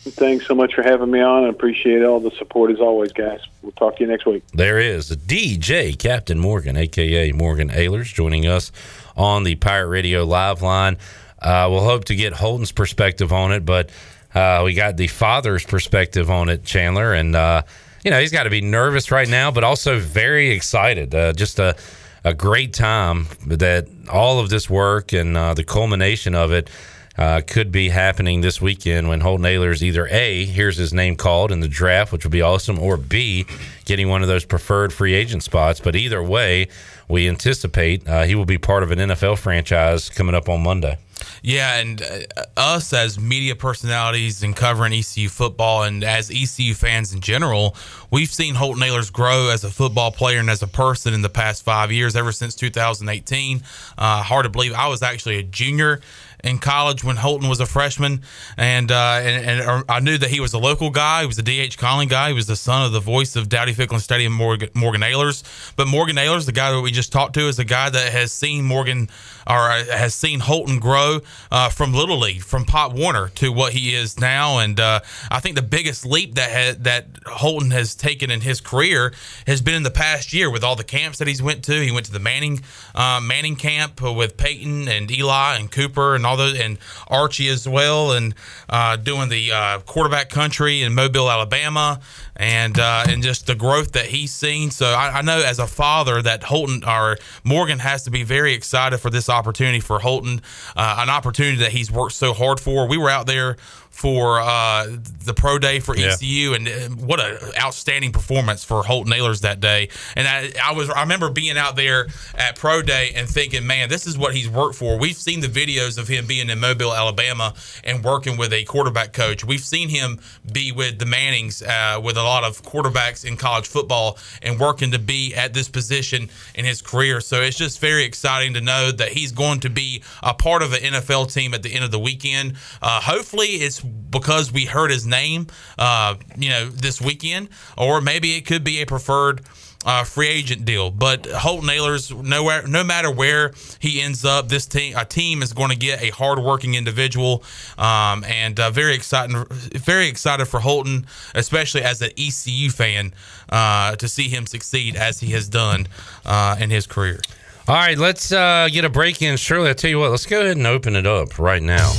Thanks 0.06 0.46
so 0.48 0.54
much 0.54 0.74
for 0.74 0.84
having 0.84 1.12
me 1.12 1.22
on. 1.22 1.46
I 1.46 1.48
appreciate 1.48 2.04
all 2.04 2.20
the 2.20 2.32
support 2.32 2.72
as 2.72 2.80
always, 2.80 3.14
guys. 3.14 3.40
We'll 3.62 3.72
talk 3.72 3.96
to 3.98 4.04
you 4.04 4.08
next 4.08 4.26
week. 4.26 4.44
There 4.54 4.78
is 4.78 5.10
DJ 5.10 5.98
Captain 5.98 6.38
Morgan, 6.38 6.76
aka 6.76 7.32
Morgan 7.32 7.70
Ahlers, 7.70 8.14
joining 8.14 8.46
us 8.46 8.74
on 9.16 9.46
the 9.46 9.56
Pirate 9.56 9.88
Radio 9.88 10.26
live 10.26 10.62
line. 10.62 10.98
Uh, 11.42 11.68
we'll 11.72 11.86
hope 11.86 12.06
to 12.06 12.16
get 12.16 12.34
Holton's 12.34 12.74
perspective 12.74 13.32
on 13.32 13.54
it, 13.54 13.66
but 13.66 13.92
uh, 14.36 14.62
we 14.66 14.74
got 14.74 14.98
the 14.98 15.08
father's 15.08 15.66
perspective 15.66 16.30
on 16.30 16.50
it, 16.50 16.66
Chandler, 16.66 17.14
and 17.14 17.34
uh, 17.34 17.64
you 18.04 18.12
know 18.12 18.20
he's 18.20 18.32
got 18.32 18.44
to 18.44 18.50
be 18.50 18.60
nervous 18.62 19.10
right 19.10 19.30
now, 19.30 19.52
but 19.52 19.64
also 19.64 20.00
very 20.00 20.50
excited. 20.50 21.16
Uh, 21.16 21.32
just 21.32 21.60
a 21.60 21.78
a 22.26 22.34
great 22.34 22.74
time 22.74 23.28
that 23.48 23.88
all 24.10 24.40
of 24.40 24.50
this 24.50 24.70
work 24.70 25.14
and 25.14 25.36
uh, 25.36 25.54
the 25.54 25.64
culmination 25.64 26.36
of 26.36 26.52
it 26.52 26.70
uh, 27.18 27.42
could 27.46 27.72
be 27.72 27.90
happening 27.90 28.42
this 28.42 28.62
weekend 28.62 29.08
when 29.08 29.22
Holton 29.22 29.46
Ahlers 29.46 29.82
either 29.82 30.08
A, 30.10 30.46
here's 30.46 30.78
his 30.78 30.94
name 30.94 31.16
called 31.16 31.52
in 31.52 31.60
the 31.60 31.68
draft, 31.68 32.12
which 32.12 32.26
would 32.26 32.32
be 32.32 32.42
awesome, 32.42 32.80
or 32.80 32.98
B, 32.98 33.46
getting 33.86 34.10
one 34.10 34.22
of 34.22 34.28
those 34.28 34.46
preferred 34.46 34.92
free 34.92 35.14
agent 35.14 35.44
spots. 35.44 35.80
But 35.80 35.96
either 35.96 36.24
way, 36.24 36.68
we 37.08 37.30
anticipate 37.30 38.08
uh, 38.08 38.24
he 38.24 38.36
will 38.36 38.46
be 38.46 38.58
part 38.58 38.84
of 38.84 38.92
an 38.92 39.00
NFL 39.00 39.38
franchise 39.38 40.10
coming 40.10 40.34
up 40.34 40.50
on 40.50 40.64
Monday. 40.64 40.98
Yeah, 41.42 41.78
and 41.78 42.02
uh, 42.02 42.44
us 42.58 42.94
as 42.94 43.20
media 43.20 43.56
personalities 43.56 44.44
and 44.44 44.56
covering 44.56 44.94
ECU 44.94 45.30
football 45.30 45.84
and 45.84 46.04
as 46.04 46.30
ECU 46.32 46.74
fans 46.74 47.14
in 47.14 47.22
general, 47.22 47.76
we've 48.12 48.30
seen 48.30 48.56
Holton 48.56 48.84
Ahlers 48.84 49.12
grow 49.12 49.50
as 49.50 49.64
a 49.64 49.70
football 49.70 50.12
player 50.12 50.40
and 50.40 50.50
as 50.50 50.64
a 50.64 50.68
person 50.68 51.14
in 51.14 51.22
the 51.22 51.30
past 51.30 51.64
five 51.64 51.92
years, 51.92 52.16
ever 52.16 52.32
since 52.32 52.56
2018. 52.56 53.62
Uh, 53.98 54.24
hard 54.24 54.44
to 54.44 54.50
believe 54.50 54.74
I 54.74 54.88
was 54.88 55.02
actually 55.04 55.38
a 55.38 55.44
junior 55.44 56.02
in 56.44 56.60
college 56.60 57.04
when 57.04 57.16
Holton 57.16 57.48
was 57.48 57.60
a 57.60 57.66
freshman, 57.66 58.22
and 58.58 58.92
uh, 58.92 59.20
and, 59.24 59.62
and 59.62 59.86
I 59.88 60.00
knew 60.00 60.18
that 60.18 60.30
he 60.30 60.40
was 60.40 60.54
a 60.54 60.60
local 60.60 60.90
guy. 60.90 61.22
He 61.22 61.28
was 61.28 61.40
a 61.40 61.44
DH 61.44 61.78
Conley 61.78 62.06
guy. 62.06 62.30
He 62.30 62.34
was 62.34 62.48
the 62.48 62.56
son 62.56 62.86
of 62.86 62.92
the 62.92 63.00
voice 63.00 63.36
of 63.36 63.48
Dowdy 63.48 63.74
Ficklen 63.74 64.02
Stadium, 64.02 64.34
Morgan, 64.34 64.70
Morgan 64.74 65.02
Ahlers. 65.02 65.44
But 65.76 65.88
Morgan 65.88 66.18
Ahlers, 66.18 66.46
the 66.46 66.52
guy 66.52 66.72
that 66.72 66.82
we 66.82 66.92
just 66.92 67.12
talked 67.12 67.34
to, 67.36 67.48
is 67.48 67.60
a 67.60 67.66
guy 67.66 67.90
that 67.90 68.12
has 68.12 68.32
seen 68.32 68.66
Morgan 68.66 69.10
or 69.48 69.70
uh, 69.72 69.86
has 69.86 70.14
seen 70.14 70.40
Holton 70.40 70.80
grow 70.80 71.20
uh, 71.52 71.70
from 71.70 71.94
Little 71.94 72.20
League, 72.20 72.44
from 72.44 72.66
Pop 72.66 72.94
Warner 72.94 73.30
to 73.36 73.52
what 73.52 73.74
he 73.74 73.94
is 73.94 74.20
now. 74.20 74.60
And 74.60 74.80
uh, 74.80 75.02
I 75.30 75.40
think 75.40 75.56
the 75.56 75.62
biggest 75.62 76.06
leap 76.06 76.36
that 76.36 76.52
ha- 76.52 76.78
that 76.80 77.08
Holton 77.26 77.72
has 77.72 77.96
taken 77.96 78.32
in 78.32 78.42
his 78.42 78.62
career 78.62 79.14
has 79.48 79.62
been 79.62 79.76
in 79.76 79.84
the 79.84 79.92
past 79.92 80.34
year 80.34 80.50
with 80.50 80.64
all 80.64 80.76
the 80.76 80.84
camps 80.84 81.18
that 81.20 81.28
he's 81.28 81.42
went 81.42 81.64
to. 81.66 81.74
He 81.74 81.92
went 81.92 82.06
to 82.08 82.12
the 82.12 82.20
Manning 82.20 82.62
uh, 82.96 83.20
Manning 83.22 83.56
camp 83.56 84.02
with 84.02 84.38
Peyton 84.38 84.88
and 84.88 85.12
Eli 85.12 85.56
and 85.56 85.72
Cooper 85.72 86.16
and 86.16 86.26
all 86.26 86.38
those, 86.38 86.60
and 86.60 86.78
Archie 87.08 87.50
as 87.50 87.68
well, 87.68 88.12
and 88.12 88.34
uh, 88.70 88.96
doing 88.96 89.30
the 89.30 89.52
uh, 89.52 89.80
quarterback 89.80 90.30
country 90.30 90.82
in 90.82 90.94
Mobile, 90.94 91.30
Alabama, 91.30 92.00
and 92.36 92.80
uh, 92.80 93.06
and 93.08 93.22
just 93.24 93.48
the 93.48 93.56
growth 93.56 93.92
that 93.94 94.08
he's 94.08 94.34
seen. 94.34 94.72
So 94.72 94.88
I, 94.88 95.20
I 95.20 95.22
know 95.22 95.42
as 95.42 95.60
a 95.60 95.68
father 95.68 96.22
that 96.22 96.44
Holton 96.44 96.84
or 96.88 97.18
Morgan 97.44 97.80
has 97.80 98.04
to 98.04 98.12
be 98.12 98.24
very 98.24 98.54
excited 98.54 98.98
for 99.00 99.10
this 99.10 99.30
opportunity 99.30 99.80
for 99.80 100.00
Holton, 100.00 100.42
uh, 100.76 100.98
an 101.00 101.10
opportunity 101.10 101.58
that 101.58 101.72
he's 101.72 101.92
worked 101.92 102.16
so 102.16 102.34
hard 102.34 102.60
for. 102.60 102.88
We 102.88 102.98
were 102.98 103.10
out 103.10 103.28
there 103.28 103.58
for 103.94 104.42
uh, 104.42 104.88
the 105.24 105.34
pro 105.34 105.60
day 105.60 105.80
for 105.80 105.96
Yeah. 105.96 106.08
ECU, 106.14 106.54
and 106.56 106.68
uh, 106.68 106.72
what 107.06 107.20
an 107.20 107.38
outstanding 107.58 108.12
performance 108.12 108.64
for 108.64 108.84
Holton 108.84 109.14
Ahlers 109.14 109.42
that 109.42 109.60
day. 109.60 109.88
And 110.16 110.28
I, 110.28 110.52
I 110.62 110.74
was 110.74 110.90
I 110.90 111.02
remember 111.02 111.30
being 111.30 111.58
out 111.58 111.76
there 111.76 112.08
at 112.36 112.58
pro 112.58 112.82
day 112.82 113.14
and 113.16 113.30
thinking, 113.30 113.66
man, 113.66 113.90
this 113.90 114.06
is 114.08 114.18
what 114.18 114.34
he's 114.36 114.50
worked 114.50 114.76
for. 114.76 114.98
We've 114.98 115.16
seen 115.16 115.40
the 115.42 115.48
videos 115.48 115.98
of 116.00 116.08
him 116.08 116.26
being 116.26 116.50
in 116.50 116.60
Mobile, 116.60 116.92
Alabama, 116.94 117.54
and 117.84 118.04
working 118.04 118.36
with 118.36 118.52
a 118.52 118.64
quarterback 118.66 119.14
coach. 119.14 119.46
We've 119.46 119.62
seen 119.64 119.90
him 119.90 120.20
be 120.52 120.72
with 120.72 120.98
the 120.98 121.06
Mannings, 121.06 121.62
uh, 121.62 122.02
with 122.04 122.18
a 122.18 122.24
lot 122.24 122.44
of 122.44 122.64
quarterbacks 122.64 123.24
in 123.24 123.38
college 123.38 123.68
football, 123.68 124.18
and 124.42 124.60
working 124.60 124.92
to 124.92 125.00
be 125.00 125.36
at 125.36 125.54
this 125.54 125.70
position 125.70 126.30
in 126.56 126.66
his 126.66 126.82
career. 126.82 127.22
So 127.22 127.42
it's 127.42 127.58
just 127.58 127.80
very 127.80 128.04
exciting 128.04 128.56
to 128.56 128.62
know 128.62 128.92
that 128.92 129.10
he's 129.10 129.32
going 129.32 129.60
to 129.62 129.70
be 129.70 130.02
a 130.24 130.34
part 130.34 130.64
of 130.64 130.74
an 130.74 130.80
NFL 130.82 131.32
team 131.32 131.54
at 131.54 131.62
the 131.62 131.74
end 131.74 131.86
of 131.86 131.92
the 131.92 132.00
weekend. 132.00 132.56
Uh, 132.82 133.00
hopefully, 133.00 133.48
it's 133.48 133.83
because 133.84 134.52
we 134.52 134.66
heard 134.66 134.92
his 134.92 135.06
name, 135.06 135.48
uh, 135.78 136.16
you 136.38 136.50
know, 136.50 136.70
this 136.70 137.02
weekend, 137.02 137.50
or 137.78 138.02
maybe 138.02 138.36
it 138.36 138.46
could 138.46 138.64
be 138.64 138.82
a 138.82 138.86
preferred 138.86 139.42
uh, 139.86 140.04
free 140.04 140.28
agent 140.28 140.66
deal. 140.66 140.90
But 140.90 141.26
Holton 141.26 141.70
Ahlers, 141.70 142.16
nowhere, 142.24 142.66
no 142.68 142.84
matter 142.84 143.12
where 143.12 143.54
he 143.80 144.02
ends 144.02 144.26
up, 144.26 144.50
this 144.50 144.66
team, 144.66 144.96
a 144.98 145.06
team 145.06 145.42
is 145.42 145.54
going 145.54 145.70
to 145.70 145.76
get 145.76 146.02
a 146.02 146.10
hardworking 146.10 146.76
individual, 146.76 147.44
um, 147.78 148.24
and 148.26 148.60
uh, 148.60 148.72
very 148.72 148.96
exciting, 148.96 149.46
very 149.50 150.08
excited 150.08 150.46
for 150.46 150.60
Holton, 150.60 151.06
especially 151.36 151.82
as 151.82 152.02
an 152.02 152.12
ECU 152.18 152.70
fan, 152.70 153.14
uh, 153.50 153.96
to 153.98 154.08
see 154.08 154.30
him 154.30 154.46
succeed 154.46 154.96
as 154.96 155.20
he 155.20 155.32
has 155.32 155.50
done 155.50 155.88
uh, 156.26 156.56
in 156.60 156.70
his 156.70 156.88
career. 156.88 157.20
All 157.68 157.76
right, 157.76 157.98
let's 157.98 158.32
uh, 158.32 158.68
get 158.72 158.84
a 158.84 158.90
break 158.90 159.22
in. 159.22 159.38
Shirley, 159.38 159.70
I 159.70 159.74
tell 159.74 159.90
you 159.90 160.00
what, 160.00 160.12
let's 160.12 160.26
go 160.26 160.42
ahead 160.42 160.58
and 160.58 160.68
open 160.68 160.96
it 160.96 161.08
up 161.08 161.40
right 161.40 161.64
now. 161.64 161.94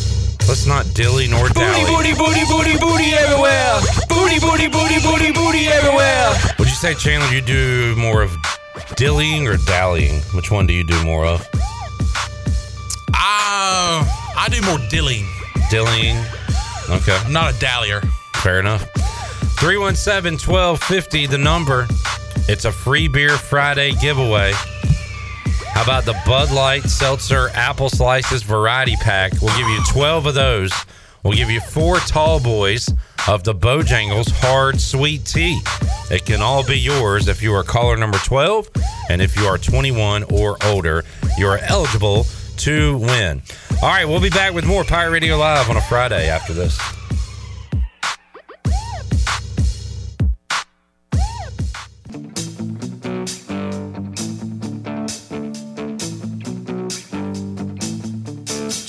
Let's 0.46 0.66
not 0.66 0.86
dilly 0.94 1.26
nor 1.26 1.48
dally. 1.48 1.84
Booty, 1.84 2.12
booty, 2.12 2.44
booty, 2.44 2.44
booty 2.46 2.78
booty 2.78 3.12
everywhere. 3.14 3.80
Booty, 4.08 4.38
booty, 4.38 4.68
booty, 4.68 5.00
booty, 5.00 5.32
booty 5.32 5.66
everywhere. 5.68 6.32
Would 6.58 6.68
you 6.68 6.74
say, 6.74 6.94
Chandler, 6.94 7.28
you 7.28 7.40
do 7.40 7.96
more 7.96 8.22
of 8.22 8.30
dillying 8.96 9.46
or 9.46 9.56
dallying? 9.66 10.20
Which 10.34 10.50
one 10.50 10.66
do 10.66 10.74
you 10.74 10.84
do 10.84 11.02
more 11.04 11.24
of? 11.24 11.40
Uh, 13.12 14.04
I 14.36 14.48
do 14.50 14.60
more 14.62 14.78
dillying. 14.88 15.26
Dillying. 15.70 16.20
Okay. 16.90 17.16
I'm 17.24 17.32
not 17.32 17.54
a 17.54 17.58
dallier. 17.58 18.02
Fair 18.36 18.60
enough. 18.60 18.82
317 19.58 20.32
1250, 20.38 21.26
the 21.26 21.38
number. 21.38 21.86
It's 22.48 22.66
a 22.66 22.72
free 22.72 23.08
beer 23.08 23.30
Friday 23.38 23.92
giveaway. 23.92 24.52
How 25.74 25.82
about 25.82 26.04
the 26.04 26.16
Bud 26.24 26.52
Light 26.52 26.84
Seltzer 26.84 27.48
Apple 27.48 27.90
Slices 27.90 28.44
Variety 28.44 28.94
Pack? 28.94 29.32
We'll 29.42 29.56
give 29.58 29.68
you 29.68 29.82
12 29.90 30.26
of 30.26 30.34
those. 30.34 30.72
We'll 31.24 31.32
give 31.32 31.50
you 31.50 31.60
four 31.60 31.96
tall 31.98 32.38
boys 32.38 32.88
of 33.26 33.42
the 33.42 33.54
Bojangles 33.54 34.30
Hard 34.30 34.80
Sweet 34.80 35.24
Tea. 35.24 35.60
It 36.12 36.26
can 36.26 36.40
all 36.40 36.64
be 36.64 36.78
yours 36.78 37.26
if 37.26 37.42
you 37.42 37.52
are 37.54 37.64
caller 37.64 37.96
number 37.96 38.18
12 38.18 38.68
and 39.10 39.20
if 39.20 39.36
you 39.36 39.46
are 39.46 39.58
21 39.58 40.22
or 40.32 40.56
older, 40.64 41.02
you 41.36 41.48
are 41.48 41.58
eligible 41.58 42.24
to 42.58 42.98
win. 42.98 43.42
All 43.82 43.88
right, 43.88 44.04
we'll 44.04 44.20
be 44.20 44.30
back 44.30 44.54
with 44.54 44.64
more 44.64 44.84
Pirate 44.84 45.10
Radio 45.10 45.36
Live 45.36 45.68
on 45.68 45.76
a 45.76 45.82
Friday 45.82 46.28
after 46.28 46.52
this. 46.52 46.78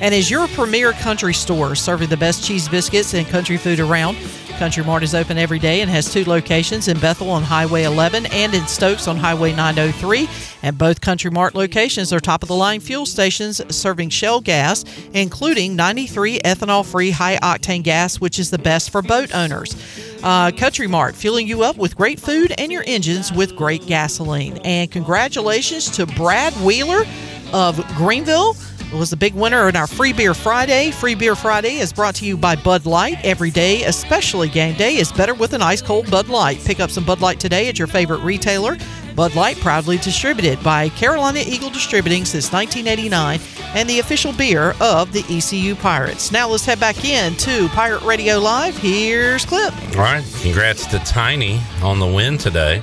and 0.00 0.14
is 0.14 0.30
your 0.30 0.46
premier 0.48 0.92
country 0.92 1.34
store, 1.34 1.74
serving 1.74 2.08
the 2.08 2.16
best 2.16 2.44
cheese 2.44 2.68
biscuits 2.68 3.14
and 3.14 3.26
country 3.26 3.56
food 3.56 3.80
around. 3.80 4.16
Country 4.58 4.82
Mart 4.82 5.02
is 5.02 5.14
open 5.14 5.36
every 5.36 5.58
day 5.58 5.82
and 5.82 5.90
has 5.90 6.10
two 6.10 6.24
locations 6.24 6.88
in 6.88 6.98
Bethel 6.98 7.28
on 7.28 7.42
Highway 7.42 7.82
11 7.82 8.24
and 8.26 8.54
in 8.54 8.66
Stokes 8.66 9.06
on 9.06 9.18
Highway 9.18 9.54
903. 9.54 10.28
And 10.62 10.78
both 10.78 11.02
Country 11.02 11.30
Mart 11.30 11.54
locations 11.54 12.10
are 12.10 12.20
top 12.20 12.42
of 12.42 12.48
the 12.48 12.54
line 12.54 12.80
fuel 12.80 13.04
stations 13.04 13.60
serving 13.74 14.08
Shell 14.08 14.40
gas, 14.40 14.84
including 15.12 15.76
93 15.76 16.40
ethanol 16.40 16.86
free 16.86 17.10
high 17.10 17.36
octane 17.36 17.82
gas, 17.82 18.18
which 18.18 18.38
is 18.38 18.50
the 18.50 18.58
best 18.58 18.90
for 18.90 19.02
boat 19.02 19.34
owners. 19.34 19.76
Uh, 20.22 20.50
Country 20.52 20.86
Mart, 20.86 21.14
fueling 21.14 21.46
you 21.46 21.62
up 21.62 21.76
with 21.76 21.94
great 21.94 22.18
food 22.18 22.54
and 22.56 22.72
your 22.72 22.84
engines 22.86 23.30
with 23.32 23.56
great 23.56 23.86
gasoline. 23.86 24.56
And 24.64 24.90
congratulations 24.90 25.90
to 25.90 26.06
Brad 26.06 26.54
Wheeler 26.64 27.04
of 27.52 27.76
Greenville 27.94 28.56
was 28.92 29.10
the 29.10 29.16
big 29.16 29.34
winner 29.34 29.68
in 29.68 29.76
our 29.76 29.86
Free 29.86 30.12
Beer 30.12 30.34
Friday. 30.34 30.90
Free 30.90 31.14
Beer 31.14 31.34
Friday 31.34 31.76
is 31.76 31.92
brought 31.92 32.14
to 32.16 32.24
you 32.24 32.36
by 32.36 32.56
Bud 32.56 32.86
Light. 32.86 33.18
Every 33.24 33.50
day, 33.50 33.84
especially 33.84 34.48
game 34.48 34.76
day, 34.76 34.96
is 34.96 35.12
better 35.12 35.34
with 35.34 35.52
an 35.52 35.62
ice 35.62 35.82
cold 35.82 36.10
Bud 36.10 36.28
Light. 36.28 36.62
Pick 36.64 36.80
up 36.80 36.90
some 36.90 37.04
Bud 37.04 37.20
Light 37.20 37.40
today 37.40 37.68
at 37.68 37.78
your 37.78 37.88
favorite 37.88 38.20
retailer. 38.20 38.76
Bud 39.14 39.34
Light, 39.34 39.56
proudly 39.58 39.96
distributed 39.98 40.62
by 40.62 40.90
Carolina 40.90 41.40
Eagle 41.44 41.70
Distributing 41.70 42.24
since 42.24 42.52
1989 42.52 43.40
and 43.74 43.88
the 43.88 43.98
official 43.98 44.32
beer 44.32 44.74
of 44.80 45.12
the 45.12 45.24
ECU 45.28 45.74
Pirates. 45.74 46.30
Now 46.30 46.48
let's 46.48 46.66
head 46.66 46.78
back 46.78 47.04
in 47.04 47.34
to 47.36 47.68
Pirate 47.68 48.02
Radio 48.02 48.38
Live. 48.38 48.76
Here's 48.76 49.44
Clip. 49.46 49.74
All 49.96 50.02
right. 50.02 50.24
Congrats 50.42 50.86
to 50.88 50.98
Tiny 51.00 51.60
on 51.82 51.98
the 51.98 52.06
win 52.06 52.36
today. 52.36 52.82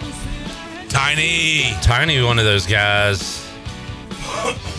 Tiny. 0.89 1.73
Tiny, 1.81 2.21
one 2.23 2.39
of 2.39 2.45
those 2.45 2.65
guys 2.65 3.42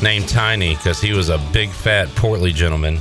named 0.02 0.28
Tiny 0.28 0.74
because 0.74 1.01
he 1.01 1.12
was 1.12 1.28
a 1.28 1.39
big, 1.52 1.70
fat, 1.70 2.09
portly 2.16 2.52
gentleman. 2.52 2.98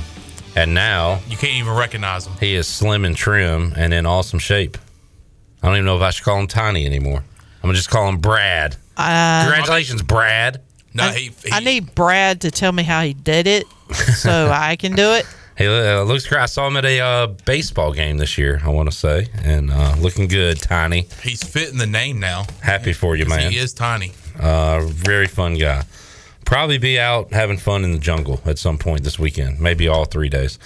And 0.56 0.72
now 0.72 1.20
You 1.28 1.36
can't 1.36 1.54
even 1.54 1.74
recognize 1.74 2.26
him. 2.26 2.34
he 2.38 2.54
is 2.54 2.68
slim 2.68 3.04
and 3.04 3.16
trim 3.16 3.72
and 3.76 3.92
in 3.92 4.06
awesome 4.06 4.38
shape. 4.38 4.78
I 5.62 5.66
don't 5.66 5.76
even 5.76 5.86
know 5.86 5.96
if 5.96 6.02
I 6.02 6.10
should 6.10 6.24
call 6.24 6.38
him 6.38 6.46
Tiny 6.46 6.86
anymore. 6.86 7.18
I'm 7.18 7.62
going 7.62 7.72
to 7.74 7.78
just 7.78 7.90
call 7.90 8.08
him 8.08 8.18
Brad. 8.18 8.76
Uh, 8.96 9.42
Congratulations, 9.44 10.02
Brad. 10.02 10.60
No, 10.92 11.02
I, 11.04 11.30
I 11.50 11.60
need 11.60 11.94
Brad 11.94 12.42
to 12.42 12.50
tell 12.52 12.70
me 12.70 12.84
how 12.84 13.02
he 13.02 13.14
did 13.14 13.46
it 13.48 13.66
so 13.92 14.48
I 14.54 14.76
can 14.76 14.94
do 14.94 15.10
it. 15.12 15.26
He 15.58 15.66
uh, 15.66 16.02
looks 16.02 16.26
great. 16.26 16.40
I 16.40 16.46
saw 16.46 16.66
him 16.68 16.76
at 16.76 16.84
a 16.84 17.00
uh, 17.00 17.26
baseball 17.46 17.92
game 17.92 18.18
this 18.18 18.36
year, 18.38 18.60
I 18.64 18.68
want 18.68 18.90
to 18.90 18.96
say, 18.96 19.28
and 19.42 19.70
uh, 19.70 19.94
looking 19.98 20.28
good, 20.28 20.60
Tiny. 20.60 21.08
He's 21.22 21.42
fitting 21.42 21.78
the 21.78 21.86
name 21.86 22.20
now. 22.20 22.44
Happy 22.60 22.92
for 22.92 23.16
you, 23.16 23.26
man. 23.26 23.50
He 23.50 23.58
is 23.58 23.72
tiny. 23.72 24.12
Uh, 24.38 24.80
very 24.84 25.26
fun 25.28 25.54
guy. 25.56 25.84
Probably 26.44 26.78
be 26.78 26.98
out 26.98 27.32
having 27.32 27.56
fun 27.58 27.84
in 27.84 27.92
the 27.92 27.98
jungle 27.98 28.40
at 28.44 28.58
some 28.58 28.78
point 28.78 29.02
this 29.04 29.18
weekend. 29.18 29.60
Maybe 29.60 29.88
all 29.88 30.04
three 30.04 30.28
days. 30.28 30.58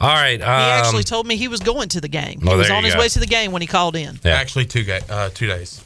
All 0.00 0.08
right. 0.14 0.40
Um, 0.40 0.48
He 0.48 0.70
actually 0.70 1.02
told 1.04 1.26
me 1.26 1.36
he 1.36 1.48
was 1.48 1.60
going 1.60 1.88
to 1.90 2.00
the 2.00 2.08
game. 2.08 2.40
He 2.40 2.46
Well, 2.48 2.56
was 2.58 2.70
on 2.70 2.84
his 2.84 2.94
go. 2.94 3.00
way 3.00 3.08
to 3.08 3.18
the 3.20 3.26
game 3.26 3.52
when 3.52 3.62
he 3.62 3.68
called 3.68 3.96
in. 3.96 4.18
Yeah. 4.24 4.32
Actually, 4.32 4.64
two 4.66 4.82
ga- 4.84 5.00
uh, 5.08 5.30
two 5.32 5.46
days. 5.46 5.80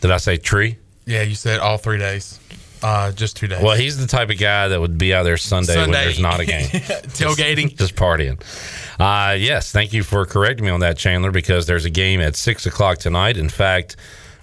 did 0.00 0.10
I 0.10 0.16
say 0.18 0.36
tree? 0.36 0.76
Yeah, 1.06 1.22
you 1.22 1.34
said 1.34 1.60
all 1.60 1.78
three 1.78 1.98
days. 1.98 2.38
Uh, 2.82 3.12
just 3.12 3.36
two 3.36 3.46
days. 3.46 3.62
Well, 3.62 3.76
he's 3.76 3.96
the 3.96 4.06
type 4.06 4.28
of 4.28 4.38
guy 4.38 4.68
that 4.68 4.78
would 4.78 4.98
be 4.98 5.14
out 5.14 5.22
there 5.22 5.38
Sunday, 5.38 5.74
when 5.76 5.90
there's 5.90 6.18
not 6.20 6.40
a 6.40 6.44
game. 6.44 6.66
Tailgating. 6.68 7.74
Just 7.78 7.94
partying. 7.96 8.38
Uh, 9.00 9.32
yes, 9.34 9.72
thank 9.72 9.94
you 9.94 10.02
for 10.02 10.26
correcting 10.26 10.66
me 10.66 10.70
on 10.70 10.80
that, 10.80 10.98
Chandler, 10.98 11.30
because 11.30 11.64
there's 11.66 11.86
a 11.86 11.90
game 11.90 12.20
at 12.20 12.36
6 12.36 12.66
o'clock 12.66 12.98
tonight. 12.98 13.38
In 13.38 13.48
fact, 13.48 13.96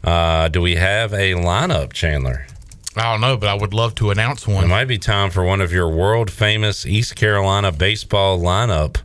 uh, 0.04 0.48
do 0.48 0.60
we 0.60 0.76
have 0.76 1.14
a 1.14 1.34
lineup, 1.34 1.94
Chandler? 1.94 2.48
I 2.96 3.12
don't 3.12 3.22
know, 3.22 3.38
but 3.38 3.48
I 3.48 3.54
would 3.54 3.74
love 3.74 3.96
to 3.96 4.12
announce 4.12 4.48
one. 4.48 4.66
It 4.66 4.68
might 4.68 4.86
be 4.86 4.98
time 4.98 5.30
for 5.30 5.44
one 5.44 5.62
of 5.62 5.72
your 5.72 5.90
world 5.90 6.30
famous 6.30 6.86
East 6.86 7.16
Carolina 7.16 7.72
baseball 7.72 8.38
lineup 8.40 8.98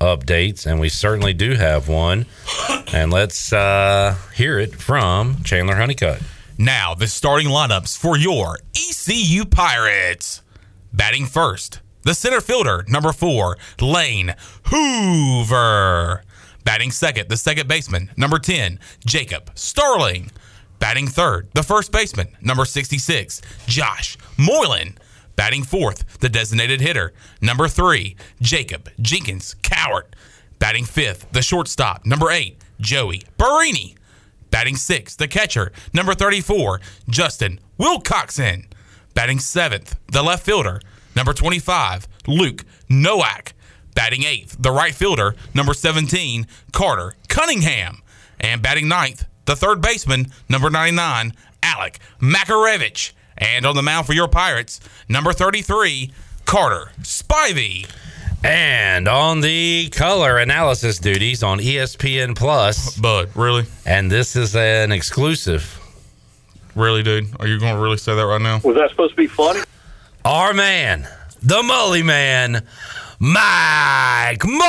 updates, 0.00 0.66
and 0.66 0.80
we 0.80 0.88
certainly 0.88 1.32
do 1.34 1.54
have 1.54 1.88
one. 1.88 2.26
And 2.92 3.12
let's 3.12 3.52
uh, 3.52 4.16
hear 4.34 4.58
it 4.58 4.74
from 4.74 5.42
Chandler 5.44 5.76
Honeycutt. 5.76 6.20
Now, 6.56 6.94
the 6.94 7.06
starting 7.06 7.48
lineups 7.48 7.96
for 7.96 8.16
your 8.16 8.58
ECU 8.76 9.44
Pirates. 9.44 10.42
Batting 10.92 11.26
first, 11.26 11.80
the 12.02 12.14
center 12.14 12.40
fielder, 12.40 12.84
number 12.88 13.12
four, 13.12 13.56
Lane 13.80 14.34
Hoover. 14.64 16.24
Batting 16.64 16.90
second, 16.90 17.28
the 17.28 17.36
second 17.36 17.68
baseman, 17.68 18.10
number 18.16 18.38
10, 18.38 18.80
Jacob 19.06 19.50
Starling. 19.54 20.30
Batting 20.78 21.08
third, 21.08 21.48
the 21.54 21.62
first 21.62 21.92
baseman, 21.92 22.28
number 22.40 22.64
66, 22.64 23.42
Josh 23.66 24.16
Moylan. 24.36 24.96
Batting 25.36 25.62
fourth, 25.62 26.18
the 26.18 26.28
designated 26.28 26.80
hitter, 26.80 27.12
number 27.40 27.68
three, 27.68 28.16
Jacob 28.40 28.90
Jenkins 29.00 29.54
Cowart. 29.62 30.14
Batting 30.58 30.84
fifth, 30.84 31.30
the 31.30 31.42
shortstop, 31.42 32.04
number 32.04 32.30
eight, 32.30 32.60
Joey 32.80 33.22
Barini. 33.38 33.94
Batting 34.50 34.76
sixth, 34.76 35.18
the 35.18 35.28
catcher, 35.28 35.72
number 35.92 36.14
34, 36.14 36.80
Justin 37.08 37.60
Wilcoxon. 37.78 38.64
Batting 39.14 39.38
seventh, 39.38 39.96
the 40.10 40.22
left 40.22 40.44
fielder, 40.44 40.80
number 41.14 41.32
25, 41.32 42.08
Luke 42.26 42.64
Nowak. 42.88 43.52
Batting 43.94 44.24
eighth, 44.24 44.56
the 44.58 44.72
right 44.72 44.94
fielder, 44.94 45.36
number 45.54 45.74
17, 45.74 46.46
Carter 46.72 47.14
Cunningham. 47.28 48.02
And 48.40 48.62
batting 48.62 48.88
ninth, 48.88 49.24
the 49.48 49.56
third 49.56 49.80
baseman, 49.80 50.30
number 50.48 50.70
99, 50.70 51.32
Alec 51.62 51.98
Makarevich. 52.20 53.12
And 53.38 53.64
on 53.64 53.74
the 53.74 53.82
mound 53.82 54.06
for 54.06 54.12
your 54.12 54.28
Pirates, 54.28 54.78
number 55.08 55.32
33, 55.32 56.12
Carter 56.44 56.92
Spivey. 57.00 57.90
And 58.44 59.08
on 59.08 59.40
the 59.40 59.88
color 59.88 60.36
analysis 60.38 60.98
duties 60.98 61.42
on 61.42 61.60
ESPN 61.60 62.36
Plus. 62.36 62.98
Bud, 62.98 63.30
really? 63.34 63.64
And 63.86 64.12
this 64.12 64.36
is 64.36 64.54
an 64.54 64.92
exclusive. 64.92 65.80
Really, 66.74 67.02
dude? 67.02 67.28
Are 67.40 67.46
you 67.46 67.58
going 67.58 67.74
to 67.74 67.80
really 67.80 67.96
say 67.96 68.14
that 68.14 68.26
right 68.26 68.40
now? 68.40 68.60
Was 68.62 68.76
that 68.76 68.90
supposed 68.90 69.12
to 69.12 69.16
be 69.16 69.26
funny? 69.26 69.60
Our 70.26 70.52
man, 70.52 71.08
the 71.42 71.62
Mully 71.62 72.04
Man, 72.04 72.66
Mike 73.18 74.40
Mully. 74.40 74.68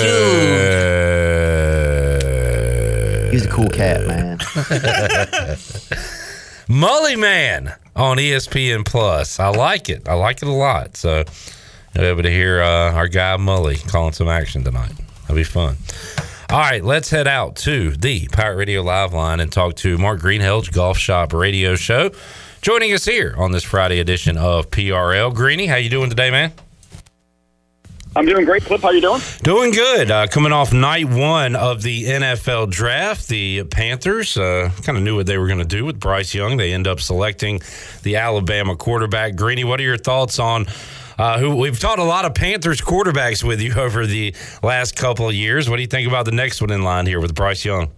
He's 0.00 0.10
a 0.10 1.77
cool 3.58 3.70
cat, 3.70 4.06
man. 4.06 4.38
Mully 6.68 7.18
Man 7.18 7.74
on 7.96 8.18
ESPN 8.18 8.86
Plus. 8.86 9.40
I 9.40 9.48
like 9.48 9.88
it. 9.88 10.08
I 10.08 10.14
like 10.14 10.42
it 10.42 10.48
a 10.48 10.52
lot. 10.52 10.96
So 10.96 11.24
you'll 11.94 12.04
be 12.04 12.06
able 12.06 12.22
to 12.22 12.30
hear 12.30 12.62
uh, 12.62 12.92
our 12.92 13.08
guy 13.08 13.36
Mully 13.36 13.86
calling 13.88 14.12
some 14.12 14.28
action 14.28 14.62
tonight. 14.62 14.92
That'll 15.22 15.36
be 15.36 15.44
fun. 15.44 15.76
All 16.50 16.60
right, 16.60 16.82
let's 16.84 17.10
head 17.10 17.26
out 17.26 17.56
to 17.56 17.90
the 17.96 18.28
Pirate 18.28 18.56
Radio 18.56 18.82
Live 18.82 19.12
line 19.12 19.40
and 19.40 19.52
talk 19.52 19.74
to 19.76 19.98
Mark 19.98 20.20
Greenhalgh, 20.20 20.72
Golf 20.72 20.96
Shop 20.96 21.32
Radio 21.32 21.74
Show, 21.74 22.10
joining 22.62 22.92
us 22.94 23.04
here 23.04 23.34
on 23.36 23.52
this 23.52 23.64
Friday 23.64 23.98
edition 23.98 24.38
of 24.38 24.70
PRL. 24.70 25.34
Greeny, 25.34 25.66
how 25.66 25.76
you 25.76 25.90
doing 25.90 26.08
today, 26.08 26.30
man? 26.30 26.52
I'm 28.18 28.26
doing 28.26 28.44
great. 28.44 28.64
Clip, 28.64 28.80
how 28.80 28.90
you 28.90 29.00
doing? 29.00 29.20
Doing 29.44 29.70
good. 29.70 30.10
Uh, 30.10 30.26
coming 30.26 30.50
off 30.50 30.72
night 30.72 31.08
one 31.08 31.54
of 31.54 31.82
the 31.82 32.06
NFL 32.06 32.68
draft, 32.68 33.28
the 33.28 33.62
Panthers 33.62 34.36
uh, 34.36 34.72
kind 34.82 34.98
of 34.98 35.04
knew 35.04 35.14
what 35.14 35.26
they 35.26 35.38
were 35.38 35.46
going 35.46 35.60
to 35.60 35.64
do 35.64 35.84
with 35.84 36.00
Bryce 36.00 36.34
Young. 36.34 36.56
They 36.56 36.72
end 36.72 36.88
up 36.88 36.98
selecting 36.98 37.60
the 38.02 38.16
Alabama 38.16 38.74
quarterback. 38.74 39.36
Greeny, 39.36 39.62
what 39.62 39.78
are 39.78 39.84
your 39.84 39.96
thoughts 39.96 40.40
on 40.40 40.66
uh, 41.16 41.38
who 41.38 41.54
we've 41.54 41.78
taught 41.78 42.00
a 42.00 42.04
lot 42.04 42.24
of 42.24 42.34
Panthers 42.34 42.80
quarterbacks 42.80 43.44
with 43.44 43.60
you 43.60 43.72
over 43.76 44.04
the 44.04 44.34
last 44.64 44.96
couple 44.96 45.28
of 45.28 45.34
years. 45.36 45.70
What 45.70 45.76
do 45.76 45.82
you 45.82 45.88
think 45.88 46.08
about 46.08 46.24
the 46.24 46.32
next 46.32 46.60
one 46.60 46.72
in 46.72 46.82
line 46.82 47.06
here 47.06 47.20
with 47.20 47.36
Bryce 47.36 47.64
Young? 47.64 47.88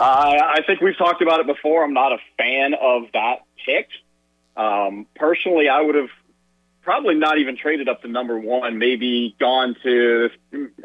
Uh, 0.00 0.02
I 0.02 0.58
think 0.66 0.80
we've 0.80 0.98
talked 0.98 1.22
about 1.22 1.38
it 1.38 1.46
before. 1.46 1.84
I'm 1.84 1.94
not 1.94 2.10
a 2.10 2.18
fan 2.36 2.74
of 2.74 3.04
that 3.12 3.44
pick. 3.64 3.90
Um, 4.56 5.06
personally, 5.14 5.68
I 5.68 5.82
would 5.82 5.94
have 5.94 6.10
probably 6.82 7.14
not 7.14 7.38
even 7.38 7.56
traded 7.56 7.88
up 7.88 8.02
to 8.02 8.08
number 8.08 8.38
one. 8.38 8.78
Maybe 8.78 9.34
gone 9.38 9.76
to. 9.82 10.30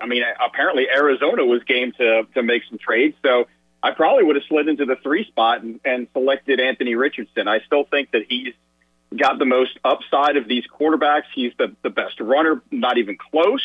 I 0.01 0.05
mean, 0.05 0.23
apparently 0.43 0.87
Arizona 0.89 1.45
was 1.45 1.63
game 1.63 1.91
to 1.97 2.23
to 2.33 2.43
make 2.43 2.63
some 2.69 2.77
trades, 2.77 3.15
so 3.23 3.47
I 3.81 3.91
probably 3.91 4.23
would 4.23 4.35
have 4.35 4.45
slid 4.47 4.67
into 4.67 4.85
the 4.85 4.95
three 5.03 5.25
spot 5.25 5.61
and, 5.61 5.79
and 5.83 6.07
selected 6.13 6.59
Anthony 6.59 6.95
Richardson. 6.95 7.47
I 7.47 7.59
still 7.65 7.83
think 7.83 8.11
that 8.11 8.23
he's 8.27 8.53
got 9.15 9.39
the 9.39 9.45
most 9.45 9.77
upside 9.83 10.37
of 10.37 10.47
these 10.47 10.63
quarterbacks. 10.67 11.25
He's 11.33 11.53
the 11.57 11.75
the 11.83 11.89
best 11.89 12.19
runner, 12.19 12.61
not 12.71 12.97
even 12.97 13.17
close. 13.17 13.63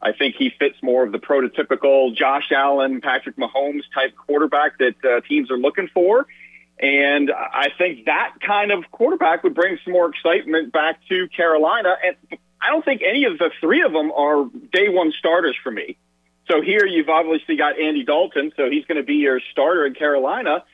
I 0.00 0.12
think 0.12 0.36
he 0.36 0.50
fits 0.58 0.76
more 0.82 1.04
of 1.04 1.12
the 1.12 1.18
prototypical 1.18 2.14
Josh 2.14 2.52
Allen, 2.52 3.00
Patrick 3.00 3.36
Mahomes 3.36 3.82
type 3.94 4.14
quarterback 4.14 4.78
that 4.78 4.94
uh, 5.04 5.20
teams 5.26 5.50
are 5.50 5.56
looking 5.56 5.88
for. 5.92 6.26
And 6.78 7.30
I 7.32 7.68
think 7.78 8.04
that 8.04 8.34
kind 8.46 8.70
of 8.70 8.90
quarterback 8.90 9.42
would 9.44 9.54
bring 9.54 9.78
some 9.82 9.94
more 9.94 10.10
excitement 10.10 10.72
back 10.72 11.00
to 11.08 11.28
Carolina. 11.28 11.96
And 12.04 12.38
I 12.60 12.70
don't 12.70 12.84
think 12.84 13.02
any 13.06 13.24
of 13.24 13.38
the 13.38 13.50
three 13.60 13.82
of 13.82 13.92
them 13.92 14.12
are 14.12 14.44
day 14.72 14.88
one 14.88 15.12
starters 15.18 15.56
for 15.62 15.70
me. 15.70 15.96
So 16.50 16.60
here 16.60 16.84
you've 16.86 17.08
obviously 17.08 17.56
got 17.56 17.80
Andy 17.80 18.04
Dalton, 18.04 18.52
so 18.56 18.70
he's 18.70 18.84
going 18.84 18.98
to 18.98 19.02
be 19.02 19.14
your 19.14 19.40
starter 19.52 19.86
in 19.86 19.94
Carolina. 19.94 20.64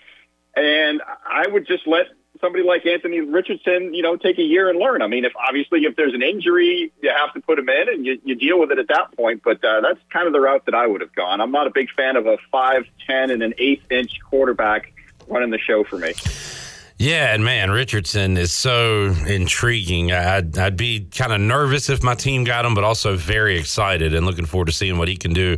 And 0.54 1.00
I 1.24 1.46
would 1.46 1.66
just 1.66 1.86
let 1.86 2.06
somebody 2.40 2.64
like 2.64 2.84
Anthony 2.84 3.20
Richardson, 3.20 3.94
you 3.94 4.02
know, 4.02 4.16
take 4.16 4.38
a 4.38 4.42
year 4.42 4.68
and 4.68 4.78
learn. 4.78 5.00
I 5.00 5.06
mean, 5.06 5.24
if 5.24 5.32
obviously 5.36 5.84
if 5.84 5.96
there's 5.96 6.12
an 6.12 6.22
injury, 6.22 6.92
you 7.00 7.10
have 7.10 7.32
to 7.34 7.40
put 7.40 7.58
him 7.58 7.68
in 7.68 7.88
and 7.88 8.04
you, 8.04 8.20
you 8.24 8.34
deal 8.34 8.58
with 8.58 8.70
it 8.70 8.78
at 8.78 8.88
that 8.88 9.16
point. 9.16 9.42
But 9.44 9.64
uh, 9.64 9.80
that's 9.80 10.00
kind 10.12 10.26
of 10.26 10.32
the 10.32 10.40
route 10.40 10.66
that 10.66 10.74
I 10.74 10.86
would 10.86 11.00
have 11.00 11.14
gone. 11.14 11.40
I'm 11.40 11.52
not 11.52 11.66
a 11.66 11.70
big 11.70 11.88
fan 11.96 12.16
of 12.16 12.26
a 12.26 12.36
five, 12.50 12.84
ten, 13.06 13.30
and 13.30 13.42
an 13.42 13.54
eighth 13.56 13.90
inch 13.90 14.18
quarterback 14.28 14.91
running 15.28 15.50
the 15.50 15.58
show 15.58 15.84
for 15.84 15.98
me. 15.98 16.14
Yeah, 16.98 17.34
and 17.34 17.44
man, 17.44 17.72
Richardson 17.72 18.36
is 18.36 18.52
so 18.52 19.06
intriguing. 19.26 20.12
I'd, 20.12 20.56
I'd 20.56 20.76
be 20.76 21.06
kind 21.06 21.32
of 21.32 21.40
nervous 21.40 21.90
if 21.90 22.00
my 22.00 22.14
team 22.14 22.44
got 22.44 22.64
him, 22.64 22.76
but 22.76 22.84
also 22.84 23.16
very 23.16 23.58
excited 23.58 24.14
and 24.14 24.24
looking 24.24 24.44
forward 24.44 24.66
to 24.66 24.72
seeing 24.72 24.98
what 24.98 25.08
he 25.08 25.16
can 25.16 25.32
do 25.32 25.56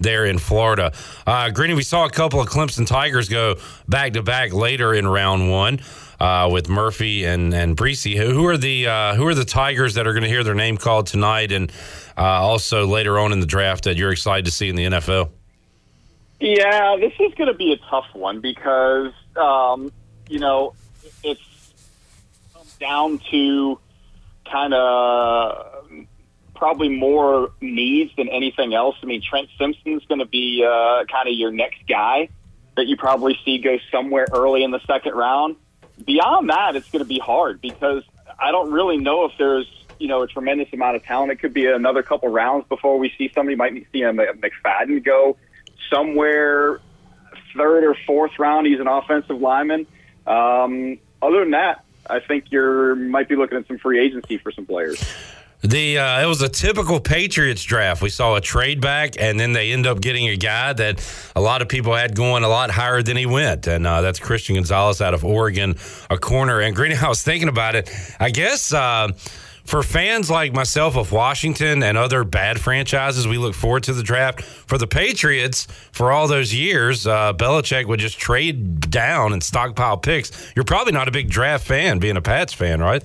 there 0.00 0.26
in 0.26 0.36
Florida. 0.36 0.92
Uh, 1.26 1.48
Greeny, 1.48 1.72
we 1.72 1.82
saw 1.82 2.04
a 2.04 2.10
couple 2.10 2.42
of 2.42 2.48
Clemson 2.48 2.86
Tigers 2.86 3.30
go 3.30 3.56
back 3.88 4.12
to 4.12 4.22
back 4.22 4.52
later 4.52 4.92
in 4.92 5.08
round 5.08 5.50
one. 5.50 5.80
Uh, 6.20 6.48
with 6.48 6.68
Murphy 6.68 7.24
and 7.24 7.52
and 7.52 7.76
Bresee. 7.76 8.16
Who, 8.16 8.30
who 8.30 8.46
are 8.46 8.56
the 8.56 8.86
uh, 8.86 9.14
who 9.16 9.26
are 9.26 9.34
the 9.34 9.44
Tigers 9.44 9.94
that 9.94 10.06
are 10.06 10.12
going 10.12 10.22
to 10.22 10.28
hear 10.28 10.44
their 10.44 10.54
name 10.54 10.76
called 10.76 11.08
tonight, 11.08 11.50
and 11.50 11.72
uh, 12.16 12.22
also 12.22 12.86
later 12.86 13.18
on 13.18 13.32
in 13.32 13.40
the 13.40 13.46
draft 13.46 13.82
that 13.84 13.96
you're 13.96 14.12
excited 14.12 14.44
to 14.44 14.52
see 14.52 14.68
in 14.68 14.76
the 14.76 14.84
NFL? 14.84 15.30
Yeah, 16.44 16.96
this 16.98 17.12
is 17.20 17.32
going 17.34 17.52
to 17.52 17.54
be 17.54 17.72
a 17.72 17.76
tough 17.88 18.06
one 18.14 18.40
because 18.40 19.12
um, 19.36 19.92
you 20.28 20.40
know 20.40 20.74
it's 21.22 21.40
down 22.80 23.20
to 23.30 23.78
kind 24.50 24.74
of 24.74 25.84
probably 26.56 26.88
more 26.88 27.52
needs 27.60 28.10
than 28.16 28.28
anything 28.28 28.74
else. 28.74 28.96
I 29.02 29.06
mean, 29.06 29.22
Trent 29.22 29.48
Simpson's 29.56 30.04
going 30.06 30.18
to 30.18 30.26
be 30.26 30.64
uh, 30.66 31.04
kind 31.04 31.28
of 31.28 31.34
your 31.34 31.52
next 31.52 31.86
guy 31.88 32.28
that 32.76 32.86
you 32.86 32.96
probably 32.96 33.38
see 33.44 33.58
go 33.58 33.78
somewhere 33.92 34.26
early 34.32 34.64
in 34.64 34.72
the 34.72 34.80
second 34.86 35.12
round 35.14 35.56
beyond 36.04 36.50
that, 36.50 36.76
it's 36.76 36.90
going 36.90 37.02
to 37.02 37.08
be 37.08 37.18
hard 37.18 37.60
because 37.60 38.02
I 38.38 38.50
don't 38.50 38.72
really 38.72 38.98
know 38.98 39.24
if 39.24 39.32
there's 39.38 39.66
you 39.98 40.08
know 40.08 40.22
a 40.22 40.26
tremendous 40.26 40.68
amount 40.72 40.96
of 40.96 41.04
talent. 41.04 41.32
It 41.32 41.36
could 41.36 41.54
be 41.54 41.66
another 41.66 42.02
couple 42.02 42.28
rounds 42.28 42.66
before 42.68 42.98
we 42.98 43.12
see 43.16 43.30
somebody. 43.34 43.56
Might 43.56 43.86
see 43.92 44.02
a 44.02 44.12
McFadden 44.12 45.04
go 45.04 45.36
somewhere 45.92 46.80
third 47.56 47.84
or 47.84 47.96
fourth 48.06 48.38
round. 48.38 48.66
He's 48.66 48.80
an 48.80 48.88
offensive 48.88 49.40
lineman. 49.40 49.86
Um, 50.26 50.98
other 51.20 51.40
than 51.40 51.50
that, 51.52 51.84
I 52.08 52.20
think 52.20 52.46
you're 52.50 52.94
might 52.94 53.28
be 53.28 53.36
looking 53.36 53.58
at 53.58 53.66
some 53.66 53.78
free 53.78 54.00
agency 54.00 54.38
for 54.38 54.50
some 54.52 54.66
players. 54.66 55.02
The 55.62 55.98
uh, 55.98 56.22
it 56.22 56.26
was 56.26 56.42
a 56.42 56.48
typical 56.48 56.98
Patriots 56.98 57.62
draft. 57.62 58.02
We 58.02 58.10
saw 58.10 58.34
a 58.34 58.40
trade 58.40 58.80
back, 58.80 59.14
and 59.16 59.38
then 59.38 59.52
they 59.52 59.70
end 59.72 59.86
up 59.86 60.00
getting 60.00 60.28
a 60.28 60.36
guy 60.36 60.72
that 60.72 61.30
a 61.36 61.40
lot 61.40 61.62
of 61.62 61.68
people 61.68 61.94
had 61.94 62.16
going 62.16 62.42
a 62.42 62.48
lot 62.48 62.70
higher 62.72 63.00
than 63.00 63.16
he 63.16 63.26
went, 63.26 63.68
and 63.68 63.86
uh, 63.86 64.00
that's 64.00 64.18
Christian 64.18 64.56
Gonzalez 64.56 65.00
out 65.00 65.14
of 65.14 65.24
Oregon, 65.24 65.76
a 66.10 66.18
corner. 66.18 66.60
And 66.60 66.74
Green, 66.74 66.96
I 67.00 67.08
was 67.08 67.22
thinking 67.22 67.48
about 67.48 67.76
it. 67.76 67.88
I 68.18 68.30
guess. 68.30 68.72
Uh, 68.72 69.12
for 69.64 69.82
fans 69.82 70.30
like 70.30 70.52
myself 70.52 70.96
of 70.96 71.12
Washington 71.12 71.82
and 71.82 71.96
other 71.96 72.24
bad 72.24 72.60
franchises, 72.60 73.26
we 73.26 73.38
look 73.38 73.54
forward 73.54 73.84
to 73.84 73.92
the 73.92 74.02
draft. 74.02 74.42
For 74.42 74.78
the 74.78 74.86
Patriots, 74.86 75.66
for 75.92 76.12
all 76.12 76.28
those 76.28 76.52
years, 76.52 77.06
uh, 77.06 77.32
Belichick 77.32 77.86
would 77.86 78.00
just 78.00 78.18
trade 78.18 78.90
down 78.90 79.32
and 79.32 79.42
stockpile 79.42 79.96
picks. 79.96 80.52
You're 80.54 80.64
probably 80.64 80.92
not 80.92 81.08
a 81.08 81.12
big 81.12 81.30
draft 81.30 81.66
fan, 81.66 81.98
being 81.98 82.16
a 82.16 82.22
Pats 82.22 82.52
fan, 82.52 82.80
right? 82.80 83.02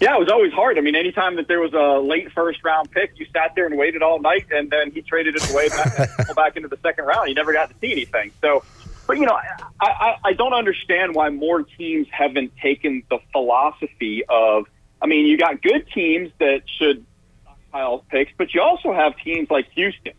Yeah, 0.00 0.16
it 0.16 0.18
was 0.18 0.28
always 0.28 0.52
hard. 0.52 0.76
I 0.76 0.80
mean, 0.80 0.96
anytime 0.96 1.36
that 1.36 1.48
there 1.48 1.60
was 1.60 1.72
a 1.72 2.00
late 2.00 2.30
first 2.32 2.62
round 2.64 2.90
pick, 2.90 3.12
you 3.16 3.26
sat 3.32 3.54
there 3.54 3.66
and 3.66 3.78
waited 3.78 4.02
all 4.02 4.20
night, 4.20 4.46
and 4.50 4.68
then 4.70 4.90
he 4.90 5.02
traded 5.02 5.36
it 5.36 5.50
away 5.50 5.68
back, 5.68 6.10
back 6.36 6.56
into 6.56 6.68
the 6.68 6.78
second 6.82 7.04
round. 7.04 7.28
You 7.28 7.34
never 7.34 7.52
got 7.52 7.70
to 7.70 7.76
see 7.80 7.92
anything. 7.92 8.32
So, 8.40 8.64
but 9.06 9.18
you 9.18 9.26
know, 9.26 9.38
I, 9.80 9.86
I, 9.86 10.16
I 10.24 10.32
don't 10.32 10.52
understand 10.52 11.14
why 11.14 11.30
more 11.30 11.62
teams 11.62 12.06
haven't 12.10 12.56
taken 12.56 13.02
the 13.08 13.18
philosophy 13.32 14.24
of. 14.28 14.66
I 15.04 15.06
mean, 15.06 15.26
you 15.26 15.36
got 15.36 15.60
good 15.60 15.86
teams 15.92 16.32
that 16.38 16.62
should 16.78 17.04
stockpile 17.42 18.06
picks, 18.08 18.32
but 18.38 18.54
you 18.54 18.62
also 18.62 18.90
have 18.94 19.14
teams 19.18 19.50
like 19.50 19.70
Houston. 19.72 20.14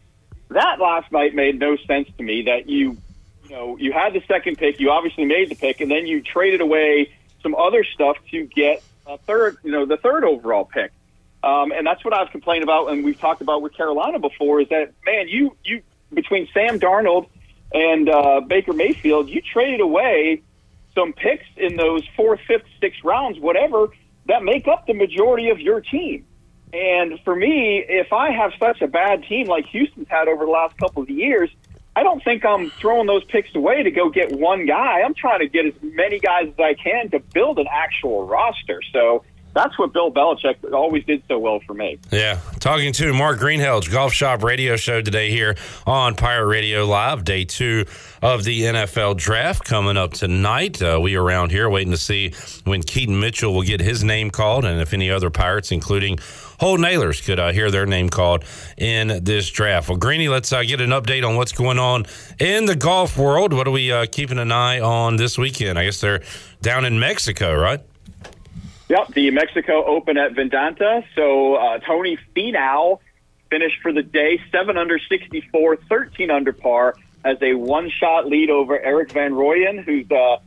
That 0.50 0.80
last 0.80 1.12
night 1.12 1.34
made 1.34 1.58
no 1.58 1.76
sense 1.88 2.08
to 2.20 2.24
me. 2.24 2.44
That 2.44 2.70
you, 2.70 2.96
you 3.46 3.50
know, 3.50 3.78
you 3.78 3.92
had 3.92 4.14
the 4.14 4.22
second 4.28 4.60
pick, 4.60 4.80
you 4.80 4.92
obviously 4.92 5.26
made 5.26 5.50
the 5.50 5.56
pick, 5.56 5.82
and 5.82 5.90
then 5.90 6.06
you 6.06 6.22
traded 6.22 6.62
away 6.62 7.12
some 7.42 7.56
other 7.56 7.84
stuff 7.84 8.18
to 8.30 8.46
get 8.46 8.84
a 9.08 9.18
third, 9.18 9.58
you 9.64 9.72
know, 9.72 9.88
the 9.88 9.98
third 9.98 10.24
overall 10.24 10.66
pick. 10.66 10.92
Um, 11.44 11.72
and 11.72 11.86
that's 11.86 12.06
what 12.06 12.14
I've 12.14 12.30
complained 12.30 12.64
about, 12.64 12.92
and 12.92 13.04
we've 13.04 13.20
talked 13.20 13.42
about 13.42 13.64
with 13.64 13.74
Carolina 13.74 14.20
before. 14.20 14.62
Is 14.62 14.70
that 14.70 14.94
man, 15.04 15.28
you 15.30 15.58
you 15.64 15.82
between 16.14 16.48
Sam 16.54 16.80
Darnold 16.80 17.28
and 17.74 18.08
uh, 18.08 18.42
Baker 18.42 18.74
Mayfield, 18.74 19.30
you 19.30 19.42
traded 19.42 19.80
away 19.80 20.44
some 20.94 21.12
picks 21.12 21.46
in 21.58 21.76
those 21.76 22.04
fourth, 22.16 22.40
fifth, 22.48 22.66
sixth 22.80 23.04
rounds, 23.04 23.40
whatever, 23.40 23.88
that 24.28 24.44
make 24.44 24.68
up 24.68 24.88
the 24.88 24.94
majority 24.94 25.50
of 25.50 25.60
your 25.60 25.82
team. 25.82 26.26
And 26.74 27.20
for 27.24 27.36
me, 27.36 27.84
if 27.88 28.12
I 28.12 28.32
have 28.32 28.52
such 28.60 28.82
a 28.82 28.88
bad 28.88 29.24
team 29.24 29.48
like 29.48 29.66
Houston's 29.68 30.08
had 30.10 30.28
over 30.28 30.46
the 30.46 30.52
last 30.52 30.78
couple 30.78 31.04
of 31.04 31.10
years, 31.10 31.50
I 31.96 32.04
don't 32.04 32.22
think 32.24 32.44
I'm 32.44 32.70
throwing 32.72 33.08
those 33.08 33.24
picks 33.24 33.56
away 33.56 33.84
to 33.84 33.92
go 33.92 34.10
get 34.10 34.32
one 34.32 34.66
guy. 34.66 35.02
I'm 35.02 35.14
trying 35.14 35.40
to 35.40 35.48
get 35.48 35.66
as 35.66 35.74
many 35.82 36.20
guys 36.20 36.48
as 36.50 36.60
I 36.60 36.74
can 36.74 37.10
to 37.12 37.20
build 37.20 37.60
an 37.60 37.68
actual 37.72 38.26
roster. 38.26 38.82
So 38.92 39.24
that's 39.56 39.80
what 39.80 39.94
Bill 39.94 40.12
Belichick 40.12 40.72
always 40.74 41.06
did 41.06 41.24
so 41.30 41.40
well 41.40 41.62
for 41.66 41.74
me. 41.74 41.98
Yeah. 42.12 42.40
Talking 42.60 42.92
to 42.94 43.14
Mark 43.14 43.40
Greenhalgh, 43.40 43.90
Golf 43.90 44.12
Shop 44.12 44.44
Radio 44.44 44.76
Show 44.76 45.02
today 45.02 45.32
here 45.32 45.56
on 45.88 46.16
Pirate 46.16 46.48
Radio 46.48 46.86
Live, 46.86 47.24
day 47.24 47.46
two 47.46 47.86
of 48.22 48.44
the 48.44 48.64
NFL 48.64 49.16
draft 49.16 49.64
coming 49.64 49.96
up 49.96 50.12
tonight. 50.12 50.82
Uh, 50.82 51.00
we 51.02 51.16
around 51.16 51.52
here 51.52 51.70
waiting 51.70 51.92
to 51.92 51.98
see 51.98 52.34
when 52.66 52.84
Keaton 52.84 53.18
Mitchell 53.18 53.54
will 53.54 53.64
get 53.64 53.80
his 53.80 54.04
name 54.04 54.30
called 54.30 54.66
and 54.66 54.82
if 54.82 54.94
any 54.94 55.10
other 55.10 55.30
Pirates, 55.30 55.72
including 55.72 56.20
Holton 56.60 56.86
Ahlers 56.86 57.24
could 57.24 57.40
uh, 57.40 57.54
hear 57.54 57.72
their 57.72 57.86
name 57.86 58.10
called 58.10 58.44
in 58.78 59.24
this 59.24 59.50
draft. 59.50 59.88
Well, 59.88 59.98
Greeny, 59.98 60.28
let's 60.28 60.52
uh, 60.52 60.64
get 60.64 60.82
an 60.82 60.90
update 60.90 61.26
on 61.26 61.38
what's 61.38 61.54
going 61.54 61.80
on 61.80 62.06
in 62.40 62.66
the 62.66 62.76
golf 62.76 63.18
world. 63.18 63.54
What 63.54 63.70
are 63.70 63.72
we 63.72 63.90
uh, 63.90 64.06
keeping 64.12 64.38
an 64.38 64.52
eye 64.52 64.82
on 64.82 65.16
this 65.16 65.38
weekend? 65.38 65.80
I 65.80 65.86
guess 65.86 66.02
they're 66.02 66.24
down 66.62 66.84
in 66.84 67.00
Mexico, 67.00 67.56
right? 67.56 67.82
Yep, 68.88 69.14
the 69.14 69.32
Mexico 69.32 69.84
Open 69.84 70.18
at 70.18 70.34
Vidanta. 70.34 71.04
So 71.16 71.56
uh, 71.56 71.80
Tony 71.80 72.18
Finau 72.36 73.00
finished 73.50 73.82
for 73.82 73.92
the 73.92 74.04
day 74.04 74.40
7 74.52 74.78
under 74.78 75.00
64, 75.00 75.78
13 75.90 76.32
under 76.32 76.54
par 76.54 76.96
as 77.24 77.38
a 77.42 77.56
one 77.56 77.90
shot 77.90 78.28
lead 78.28 78.50
over 78.50 78.80
Erik 78.80 79.12
van 79.12 79.32
Rooyen, 79.32 79.84
who's 79.84 80.10
uh, 80.12 80.38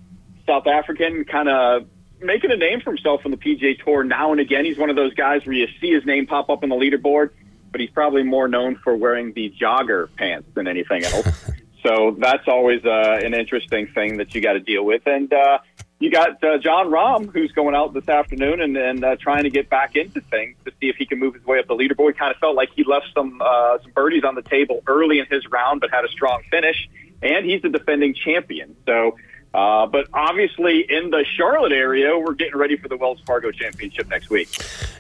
South 0.47 0.67
African, 0.67 1.25
kind 1.25 1.49
of 1.49 1.89
making 2.21 2.53
a 2.53 2.57
name 2.57 2.81
for 2.81 2.91
himself 2.91 3.23
on 3.25 3.33
the 3.33 3.37
PGA 3.37 3.83
Tour 3.85 4.05
now 4.05 4.31
and 4.31 4.41
again. 4.41 4.65
He's 4.65 4.79
one 4.79 4.91
of 4.91 4.97
those 4.97 5.15
guys 5.15 5.45
where 5.45 5.55
you 5.55 5.67
see 5.81 5.93
his 5.93 6.05
name 6.07 6.27
pop 6.27 6.49
up 6.49 6.63
on 6.63 6.69
the 6.69 6.77
leaderboard, 6.77 7.31
but 7.73 7.81
he's 7.81 7.91
probably 7.91 8.23
more 8.23 8.47
known 8.47 8.77
for 8.77 8.97
wearing 8.97 9.33
the 9.33 9.53
jogger 9.61 10.09
pants 10.17 10.49
than 10.55 10.69
anything 10.69 11.05
else. 11.05 11.27
so 11.83 12.17
that's 12.19 12.47
always 12.47 12.85
uh, 12.85 13.21
an 13.23 13.35
interesting 13.35 13.89
thing 13.89 14.19
that 14.19 14.35
you 14.35 14.41
got 14.41 14.53
to 14.53 14.61
deal 14.61 14.85
with. 14.85 15.03
And 15.07 15.33
uh, 15.33 15.59
you 15.99 16.11
got 16.11 16.43
uh, 16.45 16.59
Jon 16.59 16.91
Rahm, 16.91 17.33
who's 17.33 17.51
going 17.53 17.75
out 17.75 17.93
this 17.93 18.09
afternoon 18.09 18.61
and, 18.61 18.77
and 18.77 19.05
uh, 19.05 19.17
trying 19.17 19.45
to 19.45 19.51
get 19.51 19.69
back 19.69 19.97
into 19.97 20.21
things 20.21 20.57
to 20.65 20.71
see 20.81 20.89
if 20.89 20.97
he 20.97 21.07
can 21.07 21.19
move 21.19 21.35
his 21.35 21.45
way 21.45 21.59
up 21.59 21.67
the 21.67 21.75
leaderboard. 21.75 22.17
Kind 22.17 22.33
of 22.33 22.39
felt 22.39 22.55
like 22.55 22.71
he 22.75 22.85
left 22.85 23.07
some 23.15 23.41
uh, 23.45 23.79
some 23.83 23.91
birdies 23.93 24.23
on 24.25 24.35
the 24.35 24.43
table 24.43 24.83
early 24.87 25.19
in 25.19 25.27
his 25.27 25.45
round, 25.51 25.81
but 25.81 25.91
had 25.91 26.05
a 26.05 26.09
strong 26.09 26.43
finish. 26.51 26.89
And 27.21 27.45
he's 27.45 27.63
the 27.63 27.69
defending 27.69 28.15
champion, 28.15 28.77
so 28.87 29.17
Uh, 29.55 29.87
but 29.87 30.07
obviously, 30.13 30.85
in 30.89 31.11
the 31.11 31.25
Charlotte 31.37 31.73
area, 31.73 32.19
we're 32.19 32.35
getting 32.35 32.57
ready 32.57 32.77
for 32.77 32.89
the 32.89 32.97
Wells 32.97 33.21
Fargo 33.27 33.51
Championship 33.51 34.09
next 34.09 34.29
week. 34.29 34.49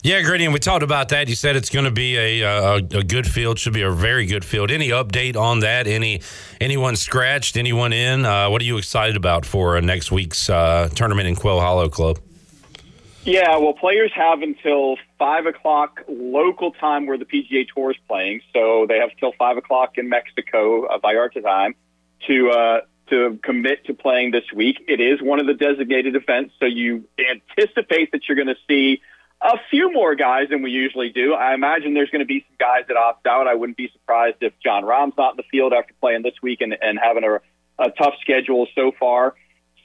Yeah, 0.02 0.22
Grady, 0.22 0.44
and 0.44 0.54
we 0.54 0.58
talked 0.58 0.82
about 0.82 1.10
that. 1.10 1.28
You 1.28 1.34
said 1.34 1.54
it's 1.54 1.68
going 1.68 1.84
to 1.84 1.90
be 1.90 2.16
a, 2.16 2.42
a 2.42 2.74
a 2.76 3.02
good 3.02 3.26
field, 3.26 3.58
should 3.58 3.74
be 3.74 3.82
a 3.82 3.90
very 3.90 4.24
good 4.26 4.44
field. 4.44 4.70
Any 4.70 4.88
update 4.88 5.36
on 5.36 5.60
that? 5.60 5.86
Any 5.86 6.22
anyone 6.60 6.96
scratched? 6.96 7.56
Anyone 7.56 7.92
in? 7.92 8.24
Uh, 8.24 8.48
what 8.48 8.62
are 8.62 8.64
you 8.64 8.78
excited 8.78 9.16
about 9.16 9.44
for 9.44 9.76
uh, 9.76 9.80
next 9.80 10.10
week's 10.10 10.48
uh, 10.48 10.88
tournament 10.94 11.28
in 11.28 11.36
Quail 11.36 11.60
Hollow 11.60 11.88
Club? 11.88 12.18
Yeah, 13.24 13.58
well, 13.58 13.74
players 13.74 14.10
have 14.14 14.40
until 14.40 14.96
five 15.18 15.44
o'clock 15.44 16.00
local 16.08 16.72
time 16.72 17.06
where 17.06 17.18
the 17.18 17.26
PGA 17.26 17.66
Tour 17.74 17.90
is 17.90 17.96
playing, 18.08 18.40
so 18.54 18.86
they 18.88 18.96
have 18.96 19.10
till 19.20 19.32
five 19.38 19.58
o'clock 19.58 19.98
in 19.98 20.08
Mexico 20.08 20.86
uh, 20.86 20.98
Vallarta 21.00 21.42
time 21.42 21.74
to 22.26 22.50
uh, 22.50 22.80
to 23.10 23.38
commit 23.42 23.86
to 23.86 23.94
playing 23.94 24.30
this 24.30 24.44
week. 24.54 24.84
It 24.88 25.00
is 25.00 25.20
one 25.20 25.40
of 25.40 25.46
the 25.46 25.54
designated 25.54 26.16
events, 26.16 26.54
so 26.60 26.66
you 26.66 27.04
anticipate 27.18 28.12
that 28.12 28.28
you're 28.28 28.36
going 28.36 28.48
to 28.48 28.60
see 28.68 29.00
a 29.40 29.56
few 29.70 29.92
more 29.92 30.14
guys 30.14 30.48
than 30.50 30.62
we 30.62 30.70
usually 30.70 31.10
do. 31.10 31.32
I 31.34 31.54
imagine 31.54 31.94
there's 31.94 32.10
going 32.10 32.20
to 32.20 32.26
be 32.26 32.44
some 32.48 32.56
guys 32.58 32.84
that 32.88 32.96
opt 32.96 33.26
out. 33.26 33.46
I 33.46 33.54
wouldn't 33.54 33.76
be 33.76 33.88
surprised 33.92 34.38
if 34.40 34.52
Jon 34.62 34.84
Rahm's 34.84 35.14
not 35.16 35.32
in 35.32 35.36
the 35.36 35.44
field 35.50 35.72
after 35.72 35.94
playing 36.00 36.22
this 36.22 36.34
week 36.42 36.60
and, 36.60 36.76
and 36.80 36.98
having 36.98 37.24
a, 37.24 37.36
a 37.78 37.90
tough 37.90 38.14
schedule 38.20 38.66
so 38.74 38.92
far. 38.98 39.34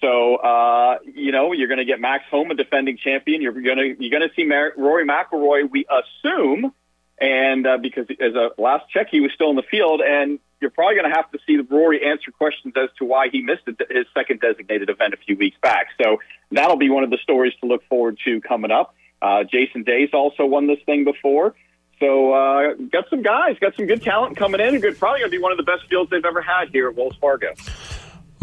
So 0.01 0.35
uh, 0.35 0.97
you 1.05 1.31
know 1.31 1.53
you're 1.53 1.69
going 1.69 1.77
to 1.77 1.85
get 1.85 1.99
Max 1.99 2.25
Homa, 2.29 2.55
defending 2.55 2.97
champion. 2.97 3.41
You're 3.41 3.53
going 3.53 3.77
to 3.77 3.95
you're 3.99 4.19
going 4.19 4.27
to 4.27 4.35
see 4.35 4.43
Mar- 4.43 4.73
Rory 4.75 5.07
McIlroy. 5.07 5.69
We 5.71 5.85
assume, 5.85 6.73
and 7.23 7.65
uh, 7.65 7.77
because 7.77 8.05
as 8.19 8.35
a 8.35 8.49
last 8.61 8.89
check, 8.89 9.07
he 9.09 9.21
was 9.21 9.31
still 9.33 9.49
in 9.49 9.55
the 9.55 9.63
field, 9.63 10.01
and 10.05 10.39
you're 10.59 10.71
probably 10.71 10.95
going 10.95 11.09
to 11.09 11.15
have 11.15 11.31
to 11.31 11.39
see 11.47 11.57
Rory 11.57 12.05
answer 12.05 12.31
questions 12.31 12.73
as 12.75 12.89
to 12.99 13.05
why 13.05 13.29
he 13.31 13.41
missed 13.41 13.63
his 13.65 14.05
second 14.13 14.41
designated 14.41 14.89
event 14.89 15.13
a 15.13 15.17
few 15.17 15.37
weeks 15.37 15.55
back. 15.61 15.87
So 16.01 16.17
that'll 16.51 16.75
be 16.75 16.89
one 16.89 17.05
of 17.05 17.11
the 17.11 17.19
stories 17.23 17.53
to 17.61 17.65
look 17.65 17.81
forward 17.87 18.17
to 18.25 18.41
coming 18.41 18.71
up. 18.71 18.93
Uh, 19.21 19.45
Jason 19.45 19.83
Day's 19.83 20.09
also 20.13 20.45
won 20.45 20.67
this 20.67 20.79
thing 20.85 21.05
before. 21.05 21.55
So 22.01 22.33
uh, 22.33 22.73
got 22.91 23.09
some 23.09 23.21
guys, 23.21 23.57
got 23.61 23.77
some 23.77 23.85
good 23.85 24.03
talent 24.03 24.35
coming 24.35 24.59
in, 24.59 24.73
and 24.73 24.81
good. 24.81 24.99
Probably 24.99 25.19
going 25.21 25.31
to 25.31 25.37
be 25.37 25.41
one 25.41 25.53
of 25.53 25.57
the 25.57 25.63
best 25.63 25.87
fields 25.89 26.09
they've 26.09 26.25
ever 26.25 26.41
had 26.41 26.71
here 26.71 26.89
at 26.89 26.95
Wells 26.95 27.15
Fargo. 27.21 27.53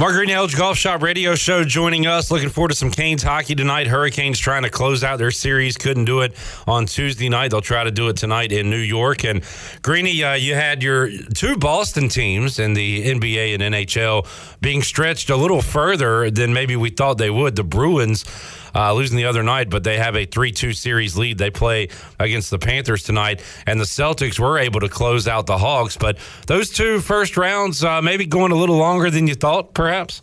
Mark 0.00 0.14
Greenhalgh 0.14 0.56
Golf 0.56 0.78
Shop 0.78 1.02
Radio 1.02 1.34
Show 1.34 1.62
joining 1.62 2.06
us. 2.06 2.30
Looking 2.30 2.48
forward 2.48 2.70
to 2.70 2.74
some 2.74 2.90
Canes 2.90 3.22
hockey 3.22 3.54
tonight. 3.54 3.86
Hurricanes 3.86 4.38
trying 4.38 4.62
to 4.62 4.70
close 4.70 5.04
out 5.04 5.18
their 5.18 5.30
series. 5.30 5.76
Couldn't 5.76 6.06
do 6.06 6.20
it 6.20 6.34
on 6.66 6.86
Tuesday 6.86 7.28
night. 7.28 7.50
They'll 7.50 7.60
try 7.60 7.84
to 7.84 7.90
do 7.90 8.08
it 8.08 8.16
tonight 8.16 8.50
in 8.50 8.70
New 8.70 8.78
York. 8.78 9.26
And 9.26 9.44
Greeny, 9.82 10.24
uh, 10.24 10.32
you 10.36 10.54
had 10.54 10.82
your 10.82 11.10
two 11.34 11.58
Boston 11.58 12.08
teams 12.08 12.58
in 12.58 12.72
the 12.72 13.10
NBA 13.10 13.52
and 13.52 13.62
NHL 13.74 14.26
being 14.62 14.80
stretched 14.80 15.28
a 15.28 15.36
little 15.36 15.60
further 15.60 16.30
than 16.30 16.54
maybe 16.54 16.76
we 16.76 16.88
thought 16.88 17.18
they 17.18 17.28
would. 17.28 17.56
The 17.56 17.64
Bruins 17.64 18.24
uh, 18.74 18.92
losing 18.92 19.16
the 19.16 19.26
other 19.26 19.42
night, 19.42 19.70
but 19.70 19.84
they 19.84 19.98
have 19.98 20.16
a 20.16 20.26
3 20.26 20.52
2 20.52 20.72
series 20.72 21.16
lead. 21.16 21.38
They 21.38 21.50
play 21.50 21.88
against 22.18 22.50
the 22.50 22.58
Panthers 22.58 23.02
tonight, 23.02 23.42
and 23.66 23.80
the 23.80 23.84
Celtics 23.84 24.38
were 24.38 24.58
able 24.58 24.80
to 24.80 24.88
close 24.88 25.28
out 25.28 25.46
the 25.46 25.58
Hawks. 25.58 25.96
But 25.96 26.18
those 26.46 26.70
two 26.70 27.00
first 27.00 27.36
rounds, 27.36 27.82
uh, 27.84 28.02
maybe 28.02 28.26
going 28.26 28.52
a 28.52 28.56
little 28.56 28.76
longer 28.76 29.10
than 29.10 29.26
you 29.26 29.34
thought, 29.34 29.74
perhaps? 29.74 30.22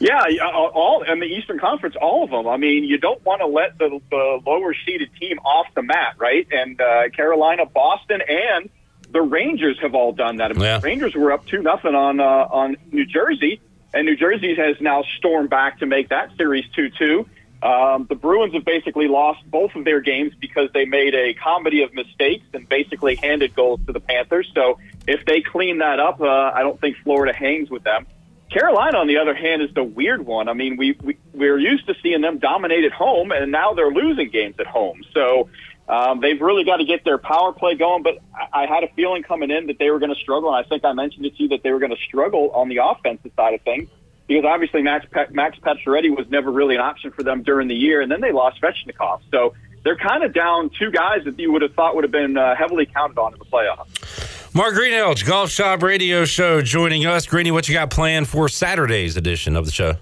Yeah, 0.00 0.22
all 0.54 1.02
in 1.02 1.20
the 1.20 1.26
Eastern 1.26 1.58
Conference, 1.58 1.94
all 2.00 2.24
of 2.24 2.30
them. 2.30 2.48
I 2.48 2.56
mean, 2.56 2.84
you 2.84 2.96
don't 2.96 3.22
want 3.26 3.40
to 3.42 3.46
let 3.46 3.76
the, 3.76 4.00
the 4.10 4.40
lower 4.46 4.74
seeded 4.86 5.10
team 5.20 5.38
off 5.40 5.66
the 5.74 5.82
mat, 5.82 6.14
right? 6.16 6.46
And 6.50 6.80
uh, 6.80 7.10
Carolina, 7.10 7.66
Boston, 7.66 8.22
and 8.26 8.70
the 9.10 9.20
Rangers 9.20 9.78
have 9.82 9.94
all 9.94 10.12
done 10.12 10.36
that. 10.36 10.52
I 10.52 10.54
mean, 10.54 10.62
Yeah. 10.62 10.78
The 10.78 10.86
Rangers 10.86 11.14
were 11.14 11.32
up 11.32 11.44
two 11.46 11.60
nothing 11.60 11.94
on 11.94 12.18
uh, 12.18 12.22
on 12.24 12.76
New 12.90 13.04
Jersey, 13.04 13.60
and 13.92 14.06
New 14.06 14.16
Jersey 14.16 14.54
has 14.54 14.80
now 14.80 15.02
stormed 15.18 15.50
back 15.50 15.78
to 15.80 15.86
make 15.86 16.08
that 16.10 16.36
series 16.36 16.64
two 16.74 16.90
two. 16.90 17.26
Um, 17.62 18.06
the 18.08 18.14
Bruins 18.14 18.54
have 18.54 18.64
basically 18.64 19.06
lost 19.06 19.40
both 19.50 19.74
of 19.74 19.84
their 19.84 20.00
games 20.00 20.32
because 20.40 20.70
they 20.72 20.86
made 20.86 21.14
a 21.14 21.34
comedy 21.34 21.82
of 21.82 21.92
mistakes 21.92 22.46
and 22.54 22.66
basically 22.66 23.16
handed 23.16 23.54
goals 23.54 23.80
to 23.86 23.92
the 23.92 24.00
Panthers. 24.00 24.50
So 24.54 24.78
if 25.06 25.26
they 25.26 25.42
clean 25.42 25.78
that 25.78 26.00
up, 26.00 26.22
uh, 26.22 26.26
I 26.26 26.62
don't 26.62 26.80
think 26.80 26.96
Florida 27.04 27.34
hangs 27.34 27.68
with 27.68 27.84
them. 27.84 28.06
Carolina, 28.50 28.98
on 28.98 29.06
the 29.06 29.18
other 29.18 29.34
hand, 29.34 29.62
is 29.62 29.72
the 29.74 29.84
weird 29.84 30.26
one. 30.26 30.48
I 30.48 30.54
mean, 30.54 30.76
we, 30.76 30.96
we 31.02 31.18
we're 31.32 31.58
used 31.58 31.86
to 31.86 31.94
seeing 32.02 32.20
them 32.20 32.38
dominate 32.38 32.84
at 32.84 32.92
home, 32.92 33.30
and 33.30 33.52
now 33.52 33.74
they're 33.74 33.92
losing 33.92 34.30
games 34.30 34.56
at 34.58 34.66
home. 34.66 35.04
So 35.12 35.50
um, 35.90 36.20
they've 36.20 36.40
really 36.40 36.64
got 36.64 36.76
to 36.76 36.84
get 36.84 37.04
their 37.04 37.18
power 37.18 37.52
play 37.52 37.74
going. 37.74 38.02
But 38.02 38.18
I, 38.34 38.62
I 38.62 38.66
had 38.66 38.84
a 38.84 38.88
feeling 38.94 39.22
coming 39.22 39.50
in 39.50 39.66
that 39.66 39.78
they 39.78 39.90
were 39.90 39.98
going 39.98 40.14
to 40.14 40.20
struggle, 40.20 40.54
and 40.54 40.64
I 40.64 40.68
think 40.68 40.84
I 40.84 40.92
mentioned 40.92 41.26
it 41.26 41.36
to 41.36 41.42
you 41.42 41.48
that 41.50 41.62
they 41.62 41.72
were 41.72 41.80
going 41.80 41.94
to 41.94 42.02
struggle 42.06 42.50
on 42.52 42.68
the 42.68 42.78
offensive 42.82 43.32
side 43.36 43.54
of 43.54 43.62
things 43.62 43.88
because 44.28 44.44
obviously 44.44 44.82
Max 44.82 45.04
Pe- 45.10 45.30
Max 45.30 45.58
Pacioretty 45.58 46.16
was 46.16 46.28
never 46.30 46.52
really 46.52 46.76
an 46.76 46.80
option 46.80 47.10
for 47.10 47.24
them 47.24 47.42
during 47.42 47.66
the 47.66 47.74
year, 47.74 48.00
and 48.00 48.10
then 48.10 48.20
they 48.20 48.30
lost 48.30 48.62
Svechnikov. 48.62 49.22
So 49.32 49.54
they're 49.82 49.96
kind 49.96 50.22
of 50.22 50.32
down 50.32 50.70
two 50.78 50.92
guys 50.92 51.24
that 51.24 51.36
you 51.38 51.50
would 51.50 51.62
have 51.62 51.74
thought 51.74 51.96
would 51.96 52.04
have 52.04 52.12
been 52.12 52.36
uh, 52.36 52.54
heavily 52.54 52.86
counted 52.86 53.18
on 53.18 53.32
in 53.32 53.40
the 53.40 53.44
playoffs. 53.44 54.54
Mark 54.54 54.74
Greenhalgh, 54.74 55.26
Golf 55.26 55.50
Shop 55.50 55.82
Radio 55.82 56.24
Show, 56.24 56.62
joining 56.62 57.06
us. 57.06 57.26
Greeny, 57.26 57.50
what 57.50 57.68
you 57.68 57.74
got 57.74 57.90
planned 57.90 58.28
for 58.28 58.48
Saturday's 58.48 59.16
edition 59.16 59.56
of 59.56 59.64
the 59.64 59.72
show? 59.72 59.96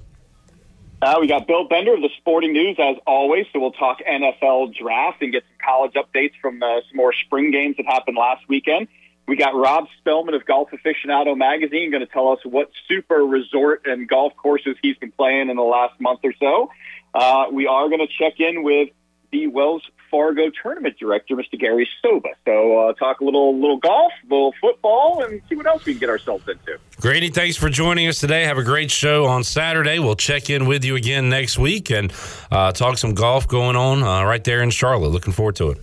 Uh, 1.00 1.16
we 1.20 1.28
got 1.28 1.46
Bill 1.46 1.68
Bender 1.68 1.94
of 1.94 2.02
the 2.02 2.10
Sporting 2.18 2.52
News 2.52 2.76
as 2.78 2.96
always, 3.06 3.46
so 3.52 3.60
we'll 3.60 3.72
talk 3.72 3.98
NFL 4.00 4.74
draft 4.74 5.22
and 5.22 5.32
get 5.32 5.44
some 5.44 5.57
college 5.68 5.92
updates 5.94 6.32
from 6.40 6.62
uh, 6.62 6.80
some 6.88 6.96
more 6.96 7.12
spring 7.12 7.50
games 7.50 7.76
that 7.76 7.86
happened 7.86 8.16
last 8.16 8.48
weekend. 8.48 8.88
We 9.26 9.36
got 9.36 9.54
Rob 9.54 9.88
Spellman 9.98 10.34
of 10.34 10.46
Golf 10.46 10.70
Aficionado 10.70 11.36
magazine 11.36 11.90
going 11.90 12.00
to 12.00 12.10
tell 12.10 12.32
us 12.32 12.38
what 12.44 12.70
super 12.88 13.16
resort 13.16 13.82
and 13.84 14.08
golf 14.08 14.34
courses 14.36 14.76
he's 14.80 14.96
been 14.96 15.12
playing 15.12 15.50
in 15.50 15.56
the 15.56 15.62
last 15.62 16.00
month 16.00 16.20
or 16.24 16.32
so. 16.40 16.70
Uh, 17.14 17.46
we 17.52 17.66
are 17.66 17.88
going 17.88 18.00
to 18.00 18.06
check 18.06 18.40
in 18.40 18.62
with 18.62 18.88
the 19.30 19.46
Wells 19.48 19.82
Fargo 20.10 20.50
tournament 20.62 20.96
director, 20.98 21.36
Mr. 21.36 21.58
Gary 21.58 21.88
Soba. 22.02 22.28
So 22.44 22.78
uh, 22.78 22.92
talk 22.94 23.20
a 23.20 23.24
little 23.24 23.54
little 23.58 23.78
golf, 23.78 24.12
a 24.22 24.32
little 24.32 24.54
football, 24.60 25.22
and 25.22 25.40
see 25.48 25.56
what 25.56 25.66
else 25.66 25.84
we 25.84 25.92
can 25.92 26.00
get 26.00 26.08
ourselves 26.08 26.48
into. 26.48 26.78
Grady, 27.00 27.30
thanks 27.30 27.56
for 27.56 27.68
joining 27.68 28.08
us 28.08 28.18
today. 28.18 28.44
Have 28.44 28.58
a 28.58 28.64
great 28.64 28.90
show 28.90 29.26
on 29.26 29.44
Saturday. 29.44 29.98
We'll 29.98 30.16
check 30.16 30.50
in 30.50 30.66
with 30.66 30.84
you 30.84 30.96
again 30.96 31.28
next 31.28 31.58
week 31.58 31.90
and 31.90 32.12
uh, 32.50 32.72
talk 32.72 32.98
some 32.98 33.14
golf 33.14 33.46
going 33.46 33.76
on 33.76 34.02
uh, 34.02 34.24
right 34.24 34.42
there 34.42 34.62
in 34.62 34.70
Charlotte. 34.70 35.10
Looking 35.10 35.32
forward 35.32 35.56
to 35.56 35.70
it. 35.70 35.78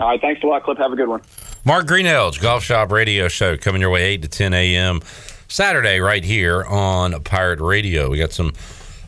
All 0.00 0.08
right, 0.08 0.20
thanks 0.20 0.42
a 0.42 0.46
lot, 0.46 0.62
Clip. 0.62 0.78
Have 0.78 0.92
a 0.92 0.96
good 0.96 1.08
one. 1.08 1.22
Mark 1.64 1.86
Greenhalgh, 1.86 2.40
Golf 2.40 2.62
Shop 2.62 2.92
Radio 2.92 3.28
Show, 3.28 3.56
coming 3.56 3.80
your 3.80 3.90
way 3.90 4.04
8 4.04 4.22
to 4.22 4.28
10 4.28 4.54
a.m. 4.54 5.00
Saturday 5.48 5.98
right 5.98 6.24
here 6.24 6.64
on 6.64 7.20
Pirate 7.24 7.60
Radio. 7.60 8.08
We 8.10 8.18
got 8.18 8.32
some 8.32 8.52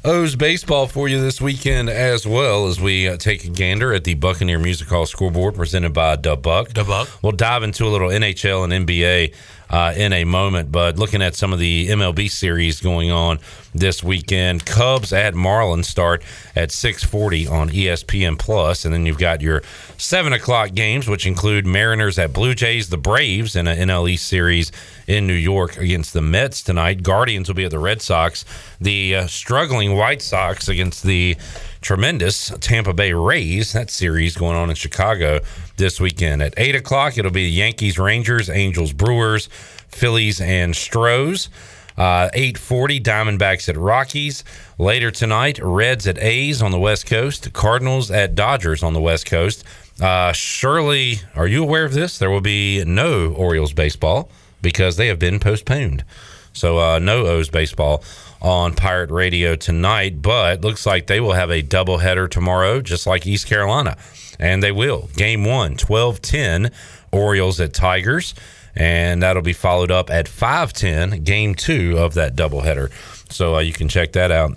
O's 0.02 0.34
baseball 0.34 0.86
for 0.86 1.08
you 1.08 1.20
this 1.20 1.42
weekend 1.42 1.90
as 1.90 2.26
well 2.26 2.68
as 2.68 2.80
we 2.80 3.06
uh, 3.06 3.18
take 3.18 3.44
a 3.44 3.50
gander 3.50 3.92
at 3.92 4.04
the 4.04 4.14
Buccaneer 4.14 4.58
Music 4.58 4.88
Hall 4.88 5.04
scoreboard 5.04 5.56
presented 5.56 5.92
by 5.92 6.16
DuBuck. 6.16 6.68
DuBuck. 6.68 7.22
We'll 7.22 7.32
dive 7.32 7.62
into 7.62 7.84
a 7.84 7.90
little 7.90 8.08
NHL 8.08 8.64
and 8.64 8.86
NBA 8.88 9.34
uh, 9.70 9.94
in 9.96 10.12
a 10.12 10.24
moment, 10.24 10.72
but 10.72 10.98
looking 10.98 11.22
at 11.22 11.36
some 11.36 11.52
of 11.52 11.58
the 11.58 11.88
MLB 11.88 12.28
series 12.28 12.80
going 12.80 13.10
on 13.10 13.38
this 13.72 14.02
weekend, 14.02 14.66
Cubs 14.66 15.12
at 15.12 15.34
Marlins 15.34 15.84
start 15.84 16.22
at 16.56 16.70
6:40 16.70 17.48
on 17.48 17.70
ESPN 17.70 18.36
Plus, 18.36 18.84
and 18.84 18.92
then 18.92 19.06
you've 19.06 19.18
got 19.18 19.40
your 19.40 19.62
seven 19.96 20.32
o'clock 20.32 20.74
games, 20.74 21.06
which 21.06 21.24
include 21.24 21.66
Mariners 21.66 22.18
at 22.18 22.32
Blue 22.32 22.54
Jays, 22.54 22.88
the 22.88 22.98
Braves 22.98 23.54
in 23.54 23.68
an 23.68 23.88
NL 23.88 24.10
East 24.10 24.26
series 24.26 24.72
in 25.06 25.26
New 25.26 25.34
York 25.34 25.76
against 25.76 26.12
the 26.12 26.22
Mets 26.22 26.62
tonight. 26.62 27.02
Guardians 27.04 27.48
will 27.48 27.54
be 27.54 27.64
at 27.64 27.70
the 27.70 27.78
Red 27.78 28.02
Sox. 28.02 28.44
The 28.80 29.14
uh, 29.14 29.26
struggling 29.28 29.96
White 29.96 30.22
Sox 30.22 30.68
against 30.68 31.04
the 31.04 31.36
tremendous 31.80 32.52
Tampa 32.60 32.92
Bay 32.92 33.12
Rays. 33.12 33.72
That 33.72 33.90
series 33.90 34.36
going 34.36 34.56
on 34.56 34.68
in 34.68 34.76
Chicago 34.76 35.40
this 35.80 35.98
weekend 35.98 36.42
at 36.42 36.54
eight 36.58 36.76
o'clock. 36.76 37.18
It'll 37.18 37.30
be 37.30 37.46
the 37.46 37.50
Yankees, 37.50 37.98
Rangers, 37.98 38.48
Angels, 38.48 38.92
Brewers, 38.92 39.48
Phillies, 39.88 40.40
and 40.40 40.76
Stros. 40.76 41.48
Uh, 41.96 42.30
840 42.34 43.00
Diamondbacks 43.00 43.68
at 43.68 43.76
Rockies. 43.76 44.44
Later 44.78 45.10
tonight, 45.10 45.58
Reds 45.60 46.06
at 46.06 46.18
A's 46.18 46.62
on 46.62 46.70
the 46.70 46.78
West 46.78 47.06
Coast, 47.06 47.52
Cardinals 47.52 48.10
at 48.10 48.34
Dodgers 48.34 48.82
on 48.82 48.94
the 48.94 49.00
West 49.00 49.26
Coast. 49.26 49.64
Uh, 50.00 50.32
Shirley, 50.32 51.20
are 51.34 51.46
you 51.46 51.62
aware 51.62 51.84
of 51.84 51.92
this? 51.92 52.18
There 52.18 52.30
will 52.30 52.40
be 52.40 52.84
no 52.84 53.32
Orioles 53.32 53.72
baseball 53.72 54.30
because 54.62 54.96
they 54.96 55.08
have 55.08 55.18
been 55.18 55.40
postponed. 55.40 56.04
So, 56.52 56.78
uh, 56.78 56.98
no 56.98 57.26
O's 57.26 57.48
baseball 57.48 58.02
on 58.42 58.74
Pirate 58.74 59.10
Radio 59.10 59.56
tonight, 59.56 60.20
but 60.22 60.62
looks 60.62 60.86
like 60.86 61.06
they 61.06 61.20
will 61.20 61.32
have 61.32 61.50
a 61.50 61.62
doubleheader 61.62 62.30
tomorrow, 62.30 62.80
just 62.80 63.06
like 63.06 63.26
East 63.26 63.46
Carolina. 63.46 63.96
And 64.40 64.62
they 64.62 64.72
will. 64.72 65.08
Game 65.14 65.44
one, 65.44 65.76
12 65.76 66.20
10, 66.20 66.72
Orioles 67.12 67.60
at 67.60 67.72
Tigers. 67.72 68.34
And 68.74 69.22
that'll 69.22 69.42
be 69.42 69.52
followed 69.52 69.92
up 69.92 70.10
at 70.10 70.26
5 70.26 70.72
10, 70.72 71.22
game 71.22 71.54
two 71.54 71.96
of 71.98 72.14
that 72.14 72.34
doubleheader. 72.34 72.90
So, 73.32 73.56
uh, 73.56 73.60
you 73.60 73.72
can 73.72 73.88
check 73.88 74.12
that 74.12 74.32
out 74.32 74.56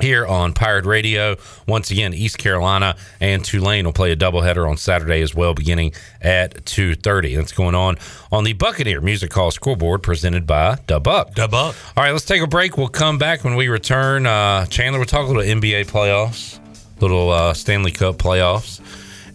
here 0.00 0.26
on 0.26 0.52
Pirate 0.52 0.84
Radio. 0.84 1.36
Once 1.68 1.90
again, 1.90 2.14
East 2.14 2.38
Carolina 2.38 2.96
and 3.20 3.44
Tulane 3.44 3.84
will 3.84 3.92
play 3.92 4.10
a 4.10 4.16
doubleheader 4.16 4.68
on 4.68 4.76
Saturday 4.76 5.20
as 5.20 5.34
well, 5.34 5.54
beginning 5.54 5.92
at 6.20 6.64
2.30. 6.64 7.36
That's 7.36 7.52
going 7.52 7.74
on 7.74 7.96
on 8.32 8.44
the 8.44 8.54
Buccaneer 8.54 9.00
Music 9.00 9.32
Hall 9.32 9.50
scoreboard 9.50 10.02
presented 10.02 10.46
by 10.46 10.76
DuBuck. 10.86 11.34
DuBuck. 11.34 11.96
All 11.96 12.04
right, 12.04 12.10
let's 12.10 12.24
take 12.24 12.42
a 12.42 12.46
break. 12.46 12.76
We'll 12.76 12.88
come 12.88 13.18
back 13.18 13.44
when 13.44 13.54
we 13.54 13.68
return. 13.68 14.26
Uh, 14.26 14.66
Chandler, 14.66 14.98
we'll 14.98 15.06
talk 15.06 15.24
a 15.24 15.32
little 15.32 15.42
NBA 15.42 15.86
playoffs, 15.86 16.58
little 17.00 17.30
uh, 17.30 17.54
Stanley 17.54 17.92
Cup 17.92 18.16
playoffs, 18.16 18.80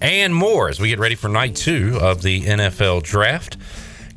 and 0.01 0.35
more 0.35 0.69
as 0.69 0.79
we 0.79 0.89
get 0.89 0.99
ready 0.99 1.15
for 1.15 1.29
night 1.29 1.55
two 1.55 1.97
of 2.01 2.21
the 2.21 2.41
NFL 2.41 3.03
draft. 3.03 3.57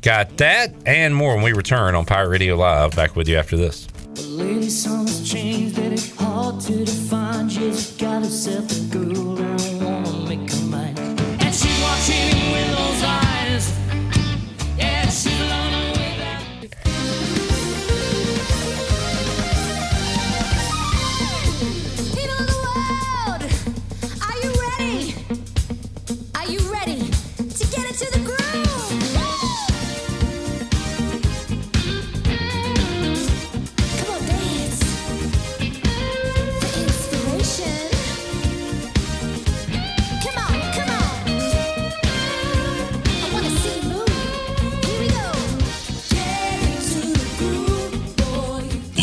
Got 0.01 0.37
that 0.37 0.73
and 0.85 1.15
more 1.15 1.35
when 1.35 1.43
we 1.43 1.53
return 1.53 1.95
on 1.95 2.05
Pirate 2.05 2.29
Radio 2.29 2.55
Live. 2.55 2.95
Back 2.95 3.15
with 3.15 3.27
you 3.27 3.37
after 3.37 3.55
this. 3.55 3.87
But 3.87 4.25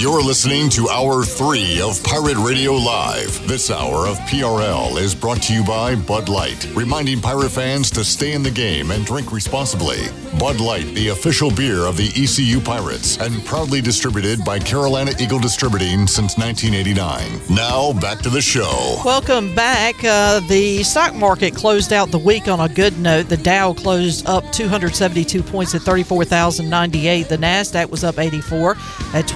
You're 0.00 0.22
listening 0.22 0.70
to 0.70 0.88
Hour 0.88 1.24
3 1.24 1.82
of 1.82 2.02
Pirate 2.02 2.38
Radio 2.38 2.72
Live. 2.72 3.46
This 3.46 3.70
hour 3.70 4.06
of 4.06 4.16
PRL 4.20 4.98
is 4.98 5.14
brought 5.14 5.42
to 5.42 5.52
you 5.52 5.62
by 5.62 5.94
Bud 5.94 6.30
Light, 6.30 6.66
reminding 6.74 7.20
pirate 7.20 7.50
fans 7.50 7.90
to 7.90 8.02
stay 8.02 8.32
in 8.32 8.42
the 8.42 8.50
game 8.50 8.92
and 8.92 9.04
drink 9.04 9.30
responsibly. 9.30 9.98
Bud 10.38 10.58
Light, 10.58 10.86
the 10.94 11.08
official 11.08 11.50
beer 11.50 11.84
of 11.84 11.98
the 11.98 12.08
ECU 12.16 12.60
Pirates, 12.60 13.18
and 13.18 13.44
proudly 13.44 13.82
distributed 13.82 14.42
by 14.42 14.58
Carolina 14.58 15.12
Eagle 15.20 15.38
Distributing 15.38 16.06
since 16.06 16.38
1989. 16.38 17.54
Now, 17.54 17.92
back 18.00 18.20
to 18.20 18.30
the 18.30 18.40
show. 18.40 19.02
Welcome 19.04 19.54
back. 19.54 19.96
Uh, 20.02 20.40
the 20.48 20.82
stock 20.82 21.14
market 21.14 21.54
closed 21.54 21.92
out 21.92 22.10
the 22.10 22.18
week 22.18 22.48
on 22.48 22.60
a 22.60 22.72
good 22.72 22.98
note. 22.98 23.28
The 23.28 23.36
Dow 23.36 23.74
closed 23.74 24.26
up 24.26 24.50
272 24.50 25.42
points 25.42 25.74
at 25.74 25.82
34,098. 25.82 27.28
The 27.28 27.36
Nasdaq 27.36 27.90
was 27.90 28.02
up 28.02 28.18
84 28.18 28.78
at 29.12 29.28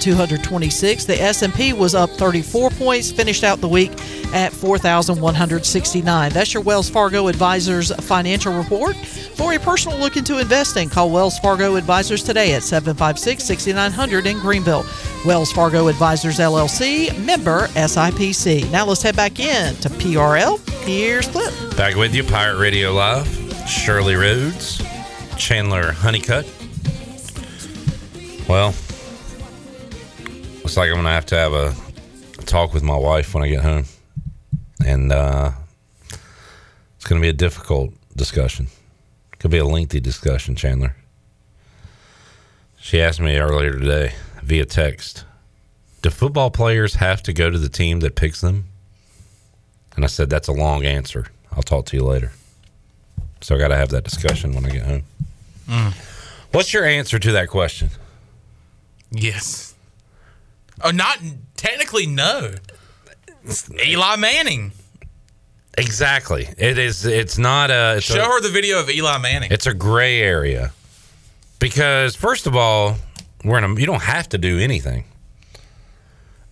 12,226. 0.00 1.04
The 1.04 1.20
S&P 1.20 1.72
was 1.72 1.94
up 1.94 2.10
34 2.10 2.70
points, 2.70 3.12
finished 3.12 3.44
out 3.44 3.60
the 3.60 3.68
week 3.68 3.92
at 4.32 4.52
4,169. 4.52 6.32
That's 6.32 6.54
your 6.54 6.62
Wells 6.62 6.88
Fargo 6.88 7.28
Advisors 7.28 7.92
financial 8.06 8.56
report. 8.56 8.96
For 8.96 9.52
a 9.54 9.58
personal 9.58 9.98
look 9.98 10.16
into 10.16 10.38
investing, 10.38 10.88
call 10.88 11.10
Wells 11.10 11.38
Fargo 11.38 11.76
Advisors 11.76 12.22
today 12.22 12.54
at 12.54 12.62
756-6900 12.62 14.26
in 14.26 14.38
Greenville. 14.40 14.86
Wells 15.26 15.52
Fargo 15.52 15.88
Advisors 15.88 16.38
LLC, 16.38 17.16
member 17.24 17.66
SIPC. 17.68 18.70
Now 18.70 18.86
let's 18.86 19.02
head 19.02 19.16
back 19.16 19.38
in 19.38 19.74
to 19.76 19.90
PRL. 19.90 20.58
Here's 20.84 21.28
Clip. 21.28 21.52
Back 21.76 21.96
with 21.96 22.14
you, 22.14 22.24
Pirate 22.24 22.58
Radio 22.58 22.92
Live. 22.92 23.28
Shirley 23.68 24.14
Rhodes, 24.14 24.82
Chandler 25.36 25.92
Honeycutt. 25.92 26.46
Well, 28.48 28.74
looks 30.70 30.76
like 30.76 30.88
I'm 30.90 31.02
to 31.02 31.10
have 31.10 31.26
to 31.26 31.34
have 31.34 31.52
a, 31.52 31.74
a 32.38 32.44
talk 32.44 32.72
with 32.72 32.84
my 32.84 32.96
wife 32.96 33.34
when 33.34 33.42
I 33.42 33.48
get 33.48 33.64
home. 33.64 33.86
And 34.86 35.10
uh, 35.10 35.50
it's 36.94 37.04
to 37.08 37.20
be 37.20 37.28
a 37.28 37.32
difficult 37.32 37.92
discussion. 38.14 38.68
Could 39.40 39.50
be 39.50 39.58
a 39.58 39.64
lengthy 39.64 39.98
discussion, 39.98 40.54
Chandler. 40.54 40.94
She 42.78 43.02
asked 43.02 43.18
me 43.18 43.36
earlier 43.36 43.72
today 43.72 44.14
via 44.44 44.64
text 44.64 45.24
Do 46.02 46.10
football 46.10 46.52
players 46.52 46.94
have 46.94 47.20
to 47.24 47.32
go 47.32 47.50
to 47.50 47.58
the 47.58 47.68
team 47.68 47.98
that 48.00 48.14
picks 48.14 48.40
them? 48.40 48.66
And 49.96 50.04
I 50.04 50.08
said, 50.08 50.30
That's 50.30 50.46
a 50.46 50.52
long 50.52 50.84
answer. 50.84 51.26
I'll 51.50 51.64
talk 51.64 51.86
to 51.86 51.96
you 51.96 52.04
later. 52.04 52.30
So 53.40 53.56
I 53.56 53.58
got 53.58 53.68
to 53.68 53.76
have 53.76 53.88
that 53.88 54.04
discussion 54.04 54.54
when 54.54 54.64
I 54.66 54.70
get 54.70 54.82
home. 54.82 55.02
Mm. 55.66 55.94
What's 56.52 56.72
your 56.72 56.84
answer 56.84 57.18
to 57.18 57.32
that 57.32 57.48
question? 57.48 57.90
Yes. 59.10 59.69
Oh, 60.82 60.90
not 60.90 61.18
technically 61.56 62.06
no. 62.06 62.52
Eli 63.86 64.16
Manning. 64.16 64.72
Exactly. 65.78 66.48
It 66.58 66.78
is. 66.78 67.04
It's 67.04 67.38
not 67.38 67.70
a. 67.70 67.96
It's 67.96 68.06
Show 68.06 68.22
a, 68.22 68.24
her 68.24 68.40
the 68.40 68.48
video 68.48 68.80
of 68.80 68.90
Eli 68.90 69.18
Manning. 69.18 69.50
It's 69.52 69.66
a 69.66 69.74
gray 69.74 70.20
area 70.20 70.72
because 71.58 72.16
first 72.16 72.46
of 72.46 72.56
all, 72.56 72.96
we're 73.44 73.58
in 73.58 73.64
a. 73.64 73.80
You 73.80 73.86
don't 73.86 74.02
have 74.02 74.28
to 74.30 74.38
do 74.38 74.58
anything, 74.58 75.04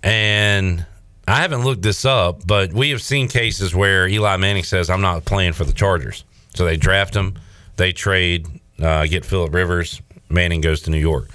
and 0.03 0.87
I 1.27 1.41
haven't 1.43 1.65
looked 1.65 1.83
this 1.83 2.05
up, 2.05 2.47
but 2.47 2.73
we 2.73 2.91
have 2.91 3.03
seen 3.03 3.29
cases 3.29 3.75
where 3.75 4.09
Eli 4.09 4.37
Manning 4.37 4.65
says, 4.65 4.89
"I'm 4.89 5.03
not 5.03 5.25
playing 5.25 5.53
for 5.53 5.65
the 5.65 5.73
Chargers," 5.73 6.25
so 6.55 6.65
they 6.65 6.77
draft 6.77 7.15
him, 7.15 7.35
they 7.77 7.93
trade, 7.93 8.47
uh, 8.81 9.07
get 9.07 9.25
Philip 9.25 9.53
Rivers, 9.53 10.01
Manning 10.31 10.61
goes 10.61 10.83
to 10.83 10.91
New 10.91 10.99
York. 10.99 11.29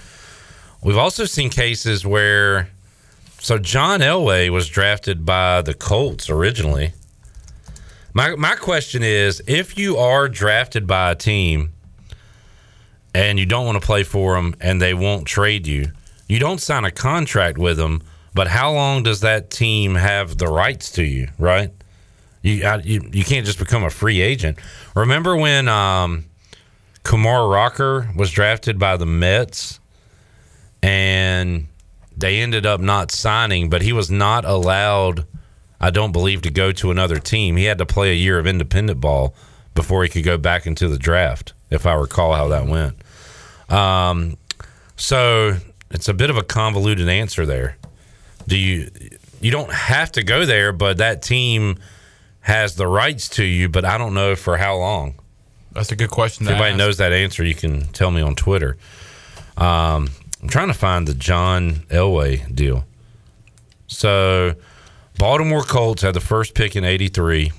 We've 0.81 0.97
also 0.97 1.25
seen 1.25 1.49
cases 1.49 2.05
where, 2.05 2.69
so 3.43 3.57
John 3.57 3.99
Elway 3.99 4.49
was 4.49 4.69
drafted 4.69 5.25
by 5.25 5.61
the 5.61 5.73
Colts 5.73 6.29
originally. 6.29 6.93
My 8.13 8.35
my 8.35 8.55
question 8.55 9.03
is, 9.03 9.43
if 9.45 9.77
you 9.77 9.97
are 9.97 10.29
drafted 10.29 10.87
by 10.87 11.11
a 11.11 11.15
team 11.15 11.73
and 13.13 13.37
you 13.37 13.45
don't 13.45 13.65
want 13.65 13.81
to 13.81 13.85
play 13.85 14.03
for 14.03 14.35
them 14.35 14.55
and 14.61 14.81
they 14.81 14.93
won't 14.93 15.27
trade 15.27 15.67
you, 15.67 15.91
you 16.29 16.39
don't 16.39 16.61
sign 16.61 16.85
a 16.85 16.91
contract 16.91 17.57
with 17.57 17.75
them. 17.75 18.01
But 18.33 18.47
how 18.47 18.71
long 18.71 19.03
does 19.03 19.19
that 19.19 19.49
team 19.49 19.95
have 19.95 20.37
the 20.37 20.47
rights 20.47 20.89
to 20.91 21.03
you? 21.03 21.27
Right? 21.37 21.71
You 22.43 22.63
I, 22.65 22.77
you, 22.77 23.09
you 23.11 23.25
can't 23.25 23.45
just 23.45 23.59
become 23.59 23.83
a 23.83 23.89
free 23.89 24.21
agent. 24.21 24.57
Remember 24.95 25.35
when 25.35 25.67
um, 25.67 26.23
Kumar 27.03 27.49
Rocker 27.49 28.09
was 28.15 28.31
drafted 28.31 28.79
by 28.79 28.95
the 28.95 29.05
Mets 29.05 29.81
and 30.81 31.67
they 32.15 32.39
ended 32.39 32.65
up 32.65 32.79
not 32.79 33.11
signing, 33.11 33.69
but 33.69 33.81
he 33.81 33.93
was 33.93 34.09
not 34.11 34.45
allowed. 34.45 35.25
I 35.79 35.89
don't 35.89 36.11
believe 36.11 36.41
to 36.43 36.51
go 36.51 36.71
to 36.73 36.91
another 36.91 37.19
team. 37.19 37.57
He 37.57 37.65
had 37.65 37.77
to 37.79 37.85
play 37.85 38.11
a 38.11 38.15
year 38.15 38.39
of 38.39 38.47
independent 38.47 39.01
ball 39.01 39.35
before 39.75 40.03
he 40.03 40.09
could 40.09 40.23
go 40.23 40.37
back 40.37 40.65
into 40.65 40.87
the 40.87 40.97
draft, 40.97 41.53
if 41.69 41.85
I 41.85 41.93
recall 41.93 42.33
how 42.33 42.47
that 42.49 42.67
went. 42.67 42.95
Um, 43.69 44.37
so 44.95 45.57
it's 45.91 46.07
a 46.07 46.13
bit 46.13 46.29
of 46.29 46.37
a 46.37 46.43
convoluted 46.43 47.09
answer 47.09 47.45
there. 47.45 47.77
Do 48.47 48.57
you 48.57 48.91
you 49.41 49.51
don't 49.51 49.71
have 49.71 50.11
to 50.13 50.23
go 50.23 50.45
there, 50.45 50.71
but 50.71 50.97
that 50.97 51.21
team 51.21 51.77
has 52.41 52.75
the 52.75 52.87
rights 52.87 53.29
to 53.29 53.43
you, 53.43 53.69
but 53.69 53.85
I 53.85 53.97
don't 53.97 54.13
know 54.13 54.35
for 54.35 54.57
how 54.57 54.77
long. 54.77 55.15
That's 55.73 55.91
a 55.91 55.95
good 55.95 56.11
question. 56.11 56.45
If 56.45 56.51
anybody 56.51 56.71
ask. 56.71 56.77
knows 56.77 56.97
that 56.97 57.13
answer, 57.13 57.43
you 57.43 57.55
can 57.55 57.87
tell 57.87 58.11
me 58.11 58.21
on 58.21 58.35
Twitter. 58.35 58.77
Um, 59.57 60.09
I'm 60.43 60.49
trying 60.49 60.67
to 60.67 60.73
find 60.73 61.07
the 61.07 61.13
John 61.13 61.85
Elway 61.89 62.53
deal. 62.53 62.83
So, 63.87 64.55
Baltimore 65.17 65.63
Colts 65.63 66.01
had 66.01 66.13
the 66.13 66.19
first 66.19 66.53
pick 66.53 66.75
in 66.75 66.83
'83. 66.83 67.53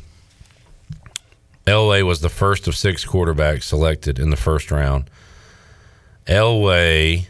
Elway 1.67 2.03
was 2.03 2.21
the 2.21 2.29
first 2.29 2.69
of 2.69 2.77
six 2.77 3.03
quarterbacks 3.03 3.63
selected 3.63 4.19
in 4.19 4.29
the 4.29 4.37
first 4.37 4.71
round. 4.71 5.09
Elway 6.27 7.29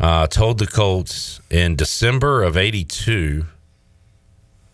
uh, 0.00 0.26
told 0.28 0.58
the 0.58 0.66
Colts 0.66 1.42
in 1.50 1.76
December 1.76 2.42
of 2.42 2.56
'82 2.56 3.44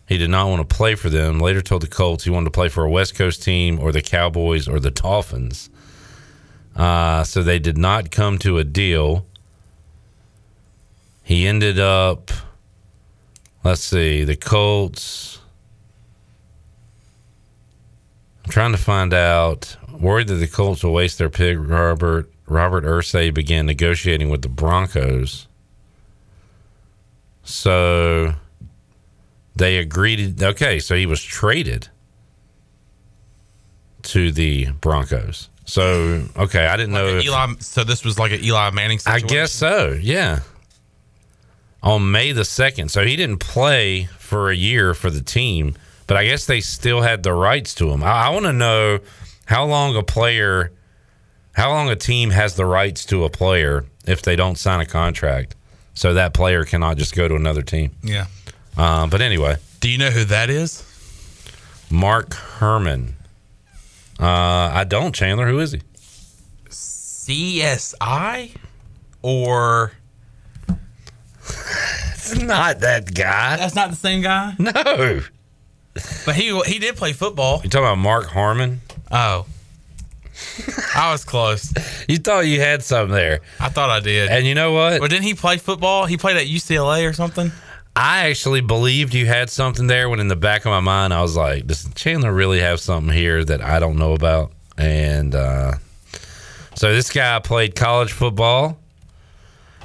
he 0.05 0.17
did 0.17 0.29
not 0.29 0.47
want 0.47 0.67
to 0.67 0.75
play 0.75 0.95
for 0.95 1.09
them. 1.09 1.39
Later 1.39 1.61
told 1.61 1.81
the 1.81 1.87
Colts 1.87 2.23
he 2.23 2.29
wanted 2.29 2.45
to 2.45 2.51
play 2.51 2.69
for 2.69 2.85
a 2.85 2.89
West 2.89 3.15
Coast 3.15 3.43
team 3.43 3.79
or 3.79 3.91
the 3.91 4.01
Cowboys 4.01 4.65
or 4.65 4.79
the 4.79 4.91
Dolphins. 4.91 5.69
Uh, 6.75 7.23
so 7.23 7.43
they 7.43 7.59
did 7.59 7.77
not 7.77 8.11
come 8.11 8.37
to 8.39 8.57
a 8.57 8.63
deal. 8.63 9.25
He 11.23 11.47
ended 11.47 11.79
up, 11.79 12.31
let's 13.63 13.81
see, 13.81 14.23
the 14.23 14.35
Colts. 14.35 15.39
I'm 18.43 18.51
trying 18.51 18.71
to 18.71 18.77
find 18.77 19.13
out. 19.13 19.77
Worried 19.99 20.27
that 20.27 20.35
the 20.35 20.47
Colts 20.47 20.83
will 20.83 20.93
waste 20.93 21.17
their 21.17 21.29
pick, 21.29 21.57
Robert 21.59 22.29
Robert 22.45 22.83
Irsay 22.83 23.33
began 23.33 23.65
negotiating 23.65 24.29
with 24.29 24.41
the 24.41 24.49
Broncos. 24.49 25.47
So 27.43 28.35
they 29.55 29.77
agreed. 29.77 30.41
Okay, 30.41 30.79
so 30.79 30.95
he 30.95 31.05
was 31.05 31.23
traded 31.23 31.87
to 34.03 34.31
the 34.31 34.71
Broncos. 34.81 35.49
So 35.65 36.23
okay, 36.37 36.65
I 36.65 36.75
didn't 36.77 36.93
know. 36.93 37.17
if- 37.17 37.25
Eli, 37.25 37.53
so 37.59 37.83
this 37.83 38.03
was 38.03 38.19
like 38.19 38.31
an 38.31 38.43
Eli 38.43 38.69
Manning 38.71 38.99
I 39.05 39.19
guess 39.19 39.51
so. 39.51 39.97
Yeah. 40.01 40.39
On 41.81 42.11
May 42.11 42.31
the 42.31 42.45
second, 42.45 42.89
so 42.89 43.03
he 43.05 43.15
didn't 43.17 43.39
play 43.39 44.05
for 44.17 44.49
a 44.49 44.55
year 44.55 44.93
for 44.93 45.09
the 45.09 45.21
team, 45.21 45.75
but 46.07 46.15
I 46.15 46.25
guess 46.25 46.45
they 46.45 46.61
still 46.61 47.01
had 47.01 47.23
the 47.23 47.33
rights 47.33 47.75
to 47.75 47.89
him. 47.91 48.03
I, 48.03 48.27
I 48.27 48.29
want 48.29 48.45
to 48.45 48.53
know 48.53 48.99
how 49.45 49.65
long 49.65 49.95
a 49.97 50.03
player, 50.03 50.71
how 51.51 51.69
long 51.71 51.89
a 51.89 51.97
team 51.97 52.29
has 52.29 52.55
the 52.55 52.65
rights 52.65 53.03
to 53.07 53.25
a 53.25 53.29
player 53.29 53.83
if 54.05 54.21
they 54.21 54.37
don't 54.37 54.57
sign 54.57 54.79
a 54.79 54.85
contract, 54.85 55.55
so 55.93 56.13
that 56.13 56.33
player 56.33 56.63
cannot 56.63 56.95
just 56.97 57.13
go 57.15 57.27
to 57.27 57.35
another 57.35 57.61
team. 57.61 57.91
Yeah. 58.01 58.27
Uh, 58.77 59.07
but 59.07 59.19
anyway, 59.21 59.57
Do 59.81 59.89
you 59.89 59.97
know 59.97 60.09
who 60.09 60.23
that 60.25 60.49
is? 60.49 60.83
Mark 61.89 62.33
Herman. 62.33 63.15
Uh, 64.23 64.71
I 64.73 64.85
don't. 64.85 65.13
Chandler, 65.13 65.47
who 65.47 65.59
is 65.59 65.73
he? 65.73 65.81
CSI 66.69 68.51
or 69.21 69.91
it's 71.45 72.35
not 72.39 72.79
that 72.79 73.13
guy. 73.13 73.57
That's 73.57 73.75
not 73.75 73.89
the 73.89 73.95
same 73.97 74.21
guy. 74.21 74.55
No. 74.59 75.21
But 76.25 76.35
he 76.35 76.59
he 76.63 76.79
did 76.79 76.95
play 76.95 77.13
football. 77.13 77.61
You 77.63 77.69
talking 77.69 77.85
about 77.85 77.99
Mark 77.99 78.25
Harmon? 78.25 78.81
Oh. 79.11 79.45
I 80.95 81.11
was 81.11 81.23
close. 81.23 81.71
You 82.07 82.17
thought 82.17 82.47
you 82.47 82.59
had 82.59 82.81
something 82.81 83.13
there. 83.13 83.41
I 83.59 83.69
thought 83.69 83.91
I 83.91 83.99
did. 83.99 84.29
And 84.29 84.47
you 84.47 84.55
know 84.55 84.71
what? 84.71 85.01
But 85.01 85.11
didn't 85.11 85.25
he 85.25 85.35
play 85.35 85.57
football? 85.57 86.05
He 86.07 86.17
played 86.17 86.37
at 86.37 86.47
UCLA 86.47 87.07
or 87.07 87.13
something. 87.13 87.51
I 87.95 88.29
actually 88.29 88.61
believed 88.61 89.13
you 89.13 89.27
had 89.27 89.49
something 89.49 89.85
there 89.87 90.09
when 90.09 90.19
in 90.19 90.27
the 90.27 90.35
back 90.35 90.65
of 90.65 90.71
my 90.71 90.79
mind 90.79 91.13
I 91.13 91.21
was 91.21 91.35
like, 91.35 91.67
does 91.67 91.87
Chandler 91.93 92.33
really 92.33 92.59
have 92.59 92.79
something 92.79 93.13
here 93.13 93.43
that 93.45 93.61
I 93.61 93.79
don't 93.79 93.97
know 93.97 94.13
about? 94.13 94.51
And 94.77 95.35
uh, 95.35 95.73
so 96.75 96.93
this 96.93 97.11
guy 97.11 97.39
played 97.39 97.75
college 97.75 98.11
football. 98.11 98.79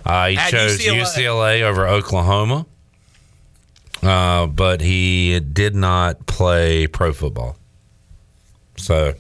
Uh, 0.07 0.29
he 0.29 0.39
At 0.39 0.51
chose 0.51 0.79
UCLA. 0.79 1.03
UCLA. 1.03 1.63
over 1.63 1.87
Oklahoma, 1.87 2.65
uh, 4.03 4.47
but 4.47 4.81
he 4.81 5.39
did 5.41 5.75
not 5.75 6.27
play 6.27 6.87
pro 6.87 7.13
football. 7.13 7.57
So 8.77 9.13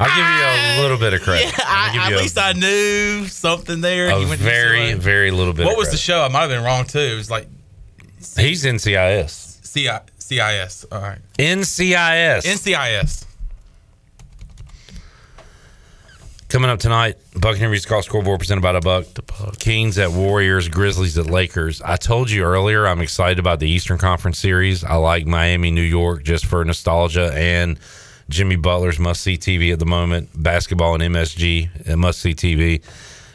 I'll 0.00 0.08
give 0.08 0.16
you 0.16 0.80
a 0.80 0.82
little 0.82 0.96
bit 0.98 1.12
of 1.14 1.20
credit. 1.22 1.52
Yeah, 1.58 1.92
you 1.92 2.00
at 2.00 2.12
a- 2.12 2.16
least 2.16 2.38
I 2.38 2.52
knew 2.54 3.26
something 3.26 3.80
there. 3.82 4.08
a 4.08 4.18
He 4.18 4.24
went 4.26 4.40
very, 4.40 4.94
very 4.94 5.30
little 5.30 5.52
bit. 5.52 5.66
What 5.66 5.76
was 5.76 5.90
the 5.90 5.96
show? 5.98 6.22
I 6.22 6.28
might 6.28 6.40
have 6.42 6.50
been 6.50 6.64
wrong 6.64 6.84
too. 6.86 6.98
It 6.98 7.16
was 7.16 7.30
like 7.30 7.46
He's 8.36 8.64
NCIS. 8.64 9.72
CI, 9.72 9.98
CIS. 10.18 10.86
All 10.90 11.00
right. 11.00 11.18
NCIS. 11.38 12.44
NCIS. 12.44 13.24
Coming 16.48 16.68
up 16.70 16.80
tonight, 16.80 17.16
Buccaneers 17.36 17.84
Hall 17.84 18.02
scoreboard 18.02 18.40
presented 18.40 18.62
by 18.62 18.72
the 18.72 18.80
Buck. 18.80 19.06
Kings 19.60 19.96
at 19.98 20.10
Warriors, 20.10 20.68
Grizzlies 20.68 21.16
at 21.16 21.26
Lakers. 21.26 21.80
I 21.82 21.94
told 21.96 22.28
you 22.28 22.42
earlier 22.42 22.86
I'm 22.88 23.00
excited 23.00 23.38
about 23.38 23.60
the 23.60 23.70
Eastern 23.70 23.98
Conference 23.98 24.38
series. 24.40 24.82
I 24.82 24.96
like 24.96 25.26
Miami, 25.26 25.70
New 25.70 25.80
York 25.80 26.24
just 26.24 26.46
for 26.46 26.64
nostalgia 26.64 27.32
and 27.34 27.78
Jimmy 28.30 28.56
Butler's 28.56 28.98
must 28.98 29.20
see 29.20 29.36
TV 29.36 29.72
at 29.72 29.80
the 29.80 29.86
moment. 29.86 30.30
Basketball 30.34 30.94
and 30.94 31.02
MSG 31.14 31.86
and 31.86 32.00
must 32.00 32.20
see 32.20 32.32
TV. 32.32 32.82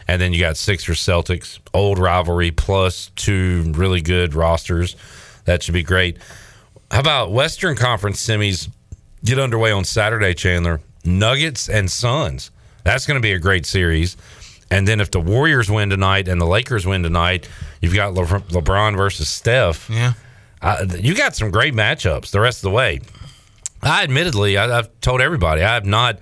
And 0.07 0.21
then 0.21 0.33
you 0.33 0.39
got 0.39 0.55
Sixers 0.57 0.99
Celtics, 0.99 1.59
old 1.73 1.99
rivalry 1.99 2.51
plus 2.51 3.11
two 3.15 3.71
really 3.75 4.01
good 4.01 4.33
rosters. 4.33 4.95
That 5.43 5.61
should 5.61 5.73
be 5.73 5.83
great. 5.83 6.17
How 6.91 7.01
about 7.01 7.31
Western 7.31 7.75
Conference 7.75 8.25
semis 8.25 8.69
get 9.23 9.37
underway 9.37 9.71
on 9.71 9.83
Saturday, 9.83 10.33
Chandler? 10.33 10.79
Nuggets 11.03 11.67
and 11.69 11.91
Suns. 11.91 12.51
That's 12.83 13.05
going 13.05 13.15
to 13.15 13.21
be 13.21 13.33
a 13.33 13.39
great 13.39 13.65
series. 13.65 14.15
And 14.71 14.87
then 14.87 15.01
if 15.01 15.11
the 15.11 15.19
Warriors 15.19 15.69
win 15.69 15.89
tonight 15.89 16.27
and 16.27 16.39
the 16.39 16.45
Lakers 16.45 16.87
win 16.87 17.03
tonight, 17.03 17.49
you've 17.81 17.93
got 17.93 18.13
Le- 18.13 18.25
LeBron 18.25 18.95
versus 18.95 19.27
Steph. 19.27 19.89
Yeah. 19.89 20.13
Uh, 20.61 20.85
you 20.97 21.15
got 21.15 21.35
some 21.35 21.51
great 21.51 21.73
matchups 21.73 22.31
the 22.31 22.39
rest 22.39 22.59
of 22.59 22.63
the 22.63 22.71
way. 22.71 23.01
I 23.81 24.03
admittedly, 24.03 24.57
I, 24.57 24.79
I've 24.79 24.99
told 25.01 25.21
everybody, 25.21 25.61
I 25.61 25.73
have 25.73 25.85
not, 25.85 26.19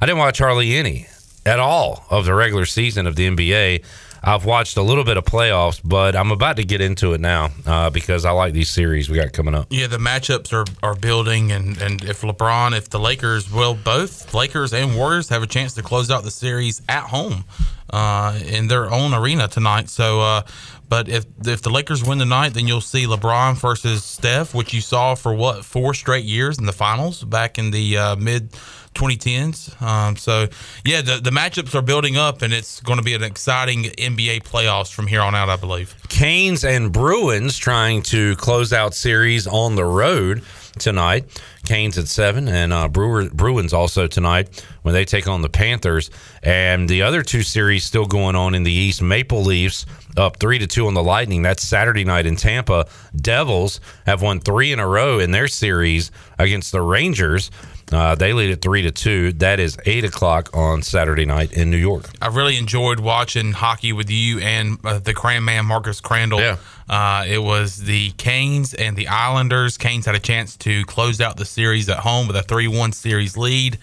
I 0.00 0.06
didn't 0.06 0.18
watch 0.18 0.38
hardly 0.38 0.76
any 0.76 1.06
at 1.44 1.58
all 1.58 2.04
of 2.10 2.26
the 2.26 2.34
regular 2.34 2.66
season 2.66 3.06
of 3.06 3.16
the 3.16 3.28
NBA. 3.28 3.84
I've 4.22 4.44
watched 4.44 4.76
a 4.76 4.82
little 4.82 5.04
bit 5.04 5.16
of 5.16 5.24
playoffs, 5.24 5.80
but 5.84 6.16
I'm 6.16 6.32
about 6.32 6.56
to 6.56 6.64
get 6.64 6.80
into 6.80 7.12
it 7.12 7.20
now 7.20 7.50
uh, 7.64 7.90
because 7.90 8.24
I 8.24 8.32
like 8.32 8.52
these 8.54 8.68
series 8.68 9.08
we 9.08 9.18
got 9.18 9.32
coming 9.32 9.54
up. 9.54 9.68
Yeah, 9.70 9.86
the 9.86 9.98
matchups 9.98 10.52
are, 10.52 10.64
are 10.82 10.96
building, 10.96 11.52
and, 11.52 11.78
and 11.78 12.02
if 12.02 12.22
LeBron, 12.22 12.76
if 12.76 12.90
the 12.90 12.98
Lakers, 12.98 13.52
well, 13.52 13.74
both 13.74 14.34
Lakers 14.34 14.74
and 14.74 14.96
Warriors 14.96 15.28
have 15.28 15.44
a 15.44 15.46
chance 15.46 15.74
to 15.74 15.82
close 15.82 16.10
out 16.10 16.24
the 16.24 16.32
series 16.32 16.82
at 16.88 17.04
home 17.04 17.44
uh, 17.90 18.38
in 18.46 18.68
their 18.68 18.90
own 18.90 19.14
arena 19.14 19.48
tonight. 19.48 19.88
So, 19.88 20.20
uh, 20.20 20.42
but 20.88 21.08
if 21.08 21.24
if 21.44 21.62
the 21.62 21.70
Lakers 21.70 22.04
win 22.04 22.18
tonight, 22.18 22.54
then 22.54 22.66
you'll 22.66 22.80
see 22.80 23.06
LeBron 23.06 23.58
versus 23.60 24.04
Steph, 24.04 24.54
which 24.54 24.72
you 24.72 24.80
saw 24.80 25.14
for 25.14 25.34
what 25.34 25.64
four 25.64 25.94
straight 25.94 26.24
years 26.24 26.58
in 26.58 26.66
the 26.66 26.72
finals 26.72 27.24
back 27.24 27.58
in 27.58 27.70
the 27.70 27.96
uh, 27.98 28.16
mid 28.16 28.52
2010s. 28.96 29.80
Um, 29.80 30.16
so, 30.16 30.48
yeah, 30.84 31.02
the, 31.02 31.20
the 31.22 31.30
matchups 31.30 31.74
are 31.74 31.82
building 31.82 32.16
up, 32.16 32.42
and 32.42 32.52
it's 32.52 32.80
going 32.80 32.98
to 32.98 33.04
be 33.04 33.14
an 33.14 33.22
exciting 33.22 33.84
NBA 33.84 34.42
playoffs 34.42 34.92
from 34.92 35.06
here 35.06 35.20
on 35.20 35.34
out, 35.34 35.48
I 35.48 35.56
believe. 35.56 35.94
Canes 36.08 36.64
and 36.64 36.92
Bruins 36.92 37.56
trying 37.56 38.02
to 38.04 38.34
close 38.36 38.72
out 38.72 38.94
series 38.94 39.46
on 39.46 39.76
the 39.76 39.84
road 39.84 40.42
tonight. 40.78 41.24
Canes 41.64 41.98
at 41.98 42.08
seven, 42.08 42.48
and 42.48 42.72
uh, 42.72 42.88
Brewer, 42.88 43.28
Bruins 43.30 43.72
also 43.72 44.06
tonight 44.06 44.64
when 44.82 44.94
they 44.94 45.04
take 45.04 45.26
on 45.26 45.42
the 45.42 45.48
Panthers. 45.48 46.10
And 46.42 46.88
the 46.88 47.02
other 47.02 47.22
two 47.22 47.42
series 47.42 47.84
still 47.84 48.06
going 48.06 48.36
on 48.36 48.54
in 48.54 48.62
the 48.62 48.72
East. 48.72 49.02
Maple 49.02 49.42
Leafs 49.42 49.86
up 50.16 50.38
three 50.38 50.58
to 50.58 50.66
two 50.66 50.86
on 50.86 50.94
the 50.94 51.02
Lightning. 51.02 51.42
That's 51.42 51.66
Saturday 51.66 52.04
night 52.04 52.26
in 52.26 52.36
Tampa. 52.36 52.86
Devils 53.14 53.80
have 54.06 54.22
won 54.22 54.40
three 54.40 54.72
in 54.72 54.78
a 54.78 54.86
row 54.86 55.18
in 55.18 55.30
their 55.30 55.48
series 55.48 56.10
against 56.38 56.72
the 56.72 56.80
Rangers. 56.82 57.50
Uh, 57.92 58.16
they 58.16 58.32
lead 58.32 58.50
at 58.50 58.60
three 58.60 58.82
to 58.82 58.90
two. 58.90 59.32
That 59.34 59.60
is 59.60 59.78
eight 59.86 60.04
o'clock 60.04 60.50
on 60.52 60.82
Saturday 60.82 61.24
night 61.24 61.52
in 61.52 61.70
New 61.70 61.76
York. 61.76 62.10
I 62.20 62.28
really 62.28 62.56
enjoyed 62.56 62.98
watching 62.98 63.52
hockey 63.52 63.92
with 63.92 64.10
you 64.10 64.40
and 64.40 64.78
uh, 64.84 64.98
the 64.98 65.14
Cran 65.14 65.44
man 65.44 65.66
Marcus 65.66 66.00
Crandell. 66.00 66.40
Yeah. 66.40 66.56
Uh, 66.88 67.24
it 67.26 67.38
was 67.38 67.76
the 67.76 68.10
Canes 68.12 68.74
and 68.74 68.96
the 68.96 69.08
Islanders. 69.08 69.78
Canes 69.78 70.06
had 70.06 70.14
a 70.14 70.20
chance 70.20 70.56
to 70.58 70.84
close 70.84 71.20
out 71.20 71.36
the 71.36 71.44
series 71.44 71.88
at 71.88 71.98
home 71.98 72.26
with 72.26 72.36
a 72.36 72.42
3 72.42 72.68
1 72.68 72.92
series 72.92 73.36
lead. 73.36 73.78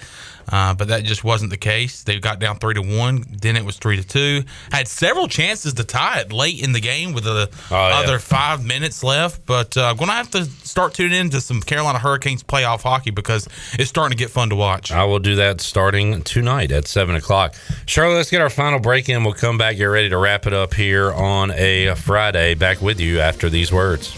Uh, 0.50 0.74
but 0.74 0.88
that 0.90 1.04
just 1.04 1.24
wasn't 1.24 1.50
the 1.52 1.58
case. 1.58 2.04
They 2.04 2.20
got 2.20 2.40
down 2.40 2.58
three 2.58 2.74
to 2.74 2.82
one. 2.82 3.24
Then 3.42 3.56
it 3.56 3.66
was 3.66 3.78
three 3.78 3.98
to 3.98 4.04
two. 4.08 4.44
Had 4.72 4.88
several 4.88 5.28
chances 5.28 5.74
to 5.76 5.84
tie 5.84 6.20
it 6.20 6.32
late 6.34 6.62
in 6.64 6.74
the 6.74 6.82
game 6.82 7.14
with 7.14 7.24
the 7.24 7.50
Oh, 7.72 7.76
yeah. 7.90 8.00
other 8.00 8.20
five 8.20 8.64
minutes 8.66 9.04
left. 9.04 9.46
But 9.46 9.78
uh, 9.78 9.86
I'm 9.86 9.98
going 9.98 10.10
to 10.10 10.14
have 10.16 10.32
to 10.32 10.46
start 10.46 10.94
tuning 10.94 11.18
into 11.20 11.42
some 11.42 11.62
Carolina 11.62 12.00
Hurricanes 12.00 12.44
playoff 12.44 12.82
hockey 12.84 13.12
because 13.12 13.48
it's 13.74 13.90
starting 13.90 14.18
to 14.18 14.22
get 14.22 14.32
fun 14.32 14.50
to 14.50 14.56
watch. 14.56 14.92
I 14.92 15.04
will 15.06 15.20
do 15.20 15.36
that 15.36 15.62
starting 15.62 16.22
tonight 16.24 16.72
at 16.72 16.88
seven 16.88 17.16
o'clock. 17.16 17.56
Charlotte, 17.86 18.16
let's 18.18 18.30
get 18.32 18.42
our 18.42 18.50
final 18.50 18.80
break 18.80 19.10
in. 19.10 19.24
We'll 19.24 19.34
come 19.34 19.58
back, 19.58 19.78
get 19.78 19.86
ready 19.86 20.10
to 20.10 20.18
wrap 20.18 20.46
it 20.48 20.54
up 20.54 20.74
here 20.74 21.12
on 21.14 21.52
a 21.52 21.96
Friday. 21.96 22.54
Back 22.54 22.82
with 22.82 23.00
you 23.00 23.20
after 23.20 23.50
these 23.50 23.72
words. 23.72 24.18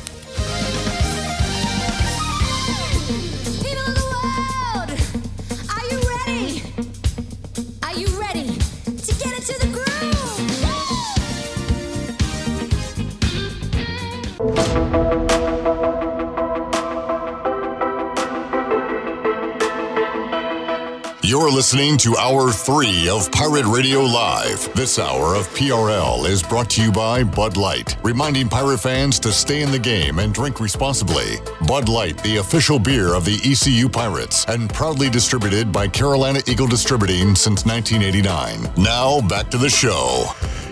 You're 21.28 21.50
listening 21.50 21.98
to 21.98 22.16
Hour 22.18 22.52
3 22.52 23.10
of 23.10 23.32
Pirate 23.32 23.66
Radio 23.66 24.02
Live. 24.02 24.72
This 24.76 25.00
hour 25.00 25.34
of 25.34 25.50
PRL 25.56 26.30
is 26.30 26.44
brought 26.44 26.70
to 26.70 26.84
you 26.84 26.92
by 26.92 27.24
Bud 27.24 27.58
Light, 27.58 27.98
reminding 28.04 28.48
pirate 28.48 28.78
fans 28.78 29.18
to 29.22 29.32
stay 29.32 29.64
in 29.64 29.72
the 29.72 29.80
game 29.80 30.20
and 30.20 30.32
drink 30.32 30.60
responsibly. 30.60 31.38
Bud 31.66 31.90
Light, 31.90 32.22
the 32.22 32.38
official 32.38 32.78
beer 32.78 33.16
of 33.16 33.26
the 33.26 33.42
ECU 33.44 33.90
Pirates, 33.90 34.46
and 34.48 34.72
proudly 34.72 35.10
distributed 35.10 35.72
by 35.72 35.88
Carolina 35.88 36.42
Eagle 36.46 36.68
Distributing 36.68 37.34
since 37.34 37.66
1989. 37.66 38.72
Now, 38.78 39.20
back 39.22 39.50
to 39.50 39.58
the 39.58 39.68
show. 39.70 40.26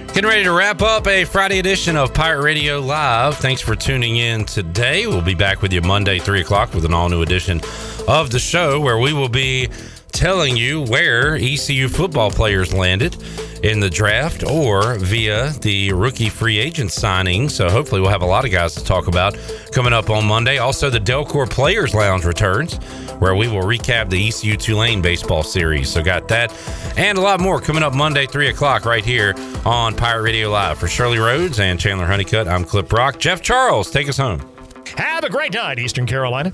Getting 0.09 0.29
ready 0.29 0.43
to 0.43 0.51
wrap 0.51 0.83
up 0.83 1.07
a 1.07 1.25
Friday 1.25 1.57
edition 1.57 1.97
of 1.97 2.13
Pirate 2.13 2.43
Radio 2.43 2.79
Live. 2.79 3.37
Thanks 3.37 3.61
for 3.61 3.75
tuning 3.75 4.17
in 4.17 4.45
today. 4.45 5.07
We'll 5.07 5.23
be 5.23 5.33
back 5.33 5.63
with 5.63 5.73
you 5.73 5.81
Monday, 5.81 6.19
3 6.19 6.41
o'clock, 6.41 6.75
with 6.75 6.85
an 6.85 6.93
all 6.93 7.09
new 7.09 7.23
edition 7.23 7.59
of 8.07 8.29
the 8.29 8.37
show 8.37 8.79
where 8.79 8.99
we 8.99 9.13
will 9.13 9.29
be 9.29 9.69
telling 10.13 10.55
you 10.55 10.83
where 10.83 11.35
ECU 11.35 11.89
football 11.89 12.31
players 12.31 12.71
landed 12.73 13.17
in 13.63 13.79
the 13.79 13.89
draft 13.89 14.43
or 14.43 14.95
via 14.95 15.49
the 15.61 15.91
rookie 15.93 16.29
free 16.29 16.59
agent 16.59 16.91
signing. 16.91 17.49
So 17.49 17.69
hopefully 17.69 17.99
we'll 17.99 18.11
have 18.11 18.21
a 18.21 18.27
lot 18.27 18.45
of 18.45 18.51
guys 18.51 18.75
to 18.75 18.83
talk 18.83 19.07
about 19.07 19.37
coming 19.71 19.93
up 19.93 20.09
on 20.09 20.25
Monday. 20.25 20.57
Also, 20.57 20.89
the 20.89 20.99
Delcor 20.99 21.49
Players 21.49 21.93
Lounge 21.93 22.25
returns, 22.25 22.75
where 23.19 23.35
we 23.35 23.47
will 23.47 23.63
recap 23.63 24.09
the 24.09 24.27
ECU 24.27 24.55
Tulane 24.55 25.01
baseball 25.01 25.43
series. 25.43 25.89
So 25.89 26.03
got 26.03 26.27
that 26.27 26.53
and 26.97 27.17
a 27.17 27.21
lot 27.21 27.39
more 27.39 27.59
coming 27.59 27.83
up 27.83 27.93
Monday, 27.93 28.25
three 28.25 28.49
o'clock, 28.49 28.85
right 28.85 29.03
here 29.03 29.33
on 29.65 29.95
Pirate 29.95 30.23
Radio 30.23 30.49
Live. 30.49 30.77
For 30.77 30.87
Shirley 30.87 31.17
Rhodes 31.17 31.59
and 31.59 31.79
Chandler 31.79 32.05
Honeycutt, 32.05 32.47
I'm 32.47 32.63
Clip 32.63 32.87
Brock. 32.87 33.19
Jeff 33.19 33.41
Charles, 33.41 33.89
take 33.89 34.07
us 34.07 34.17
home. 34.17 34.41
Have 34.97 35.23
a 35.23 35.29
great 35.29 35.53
night, 35.53 35.79
Eastern 35.79 36.05
Carolina. 36.05 36.53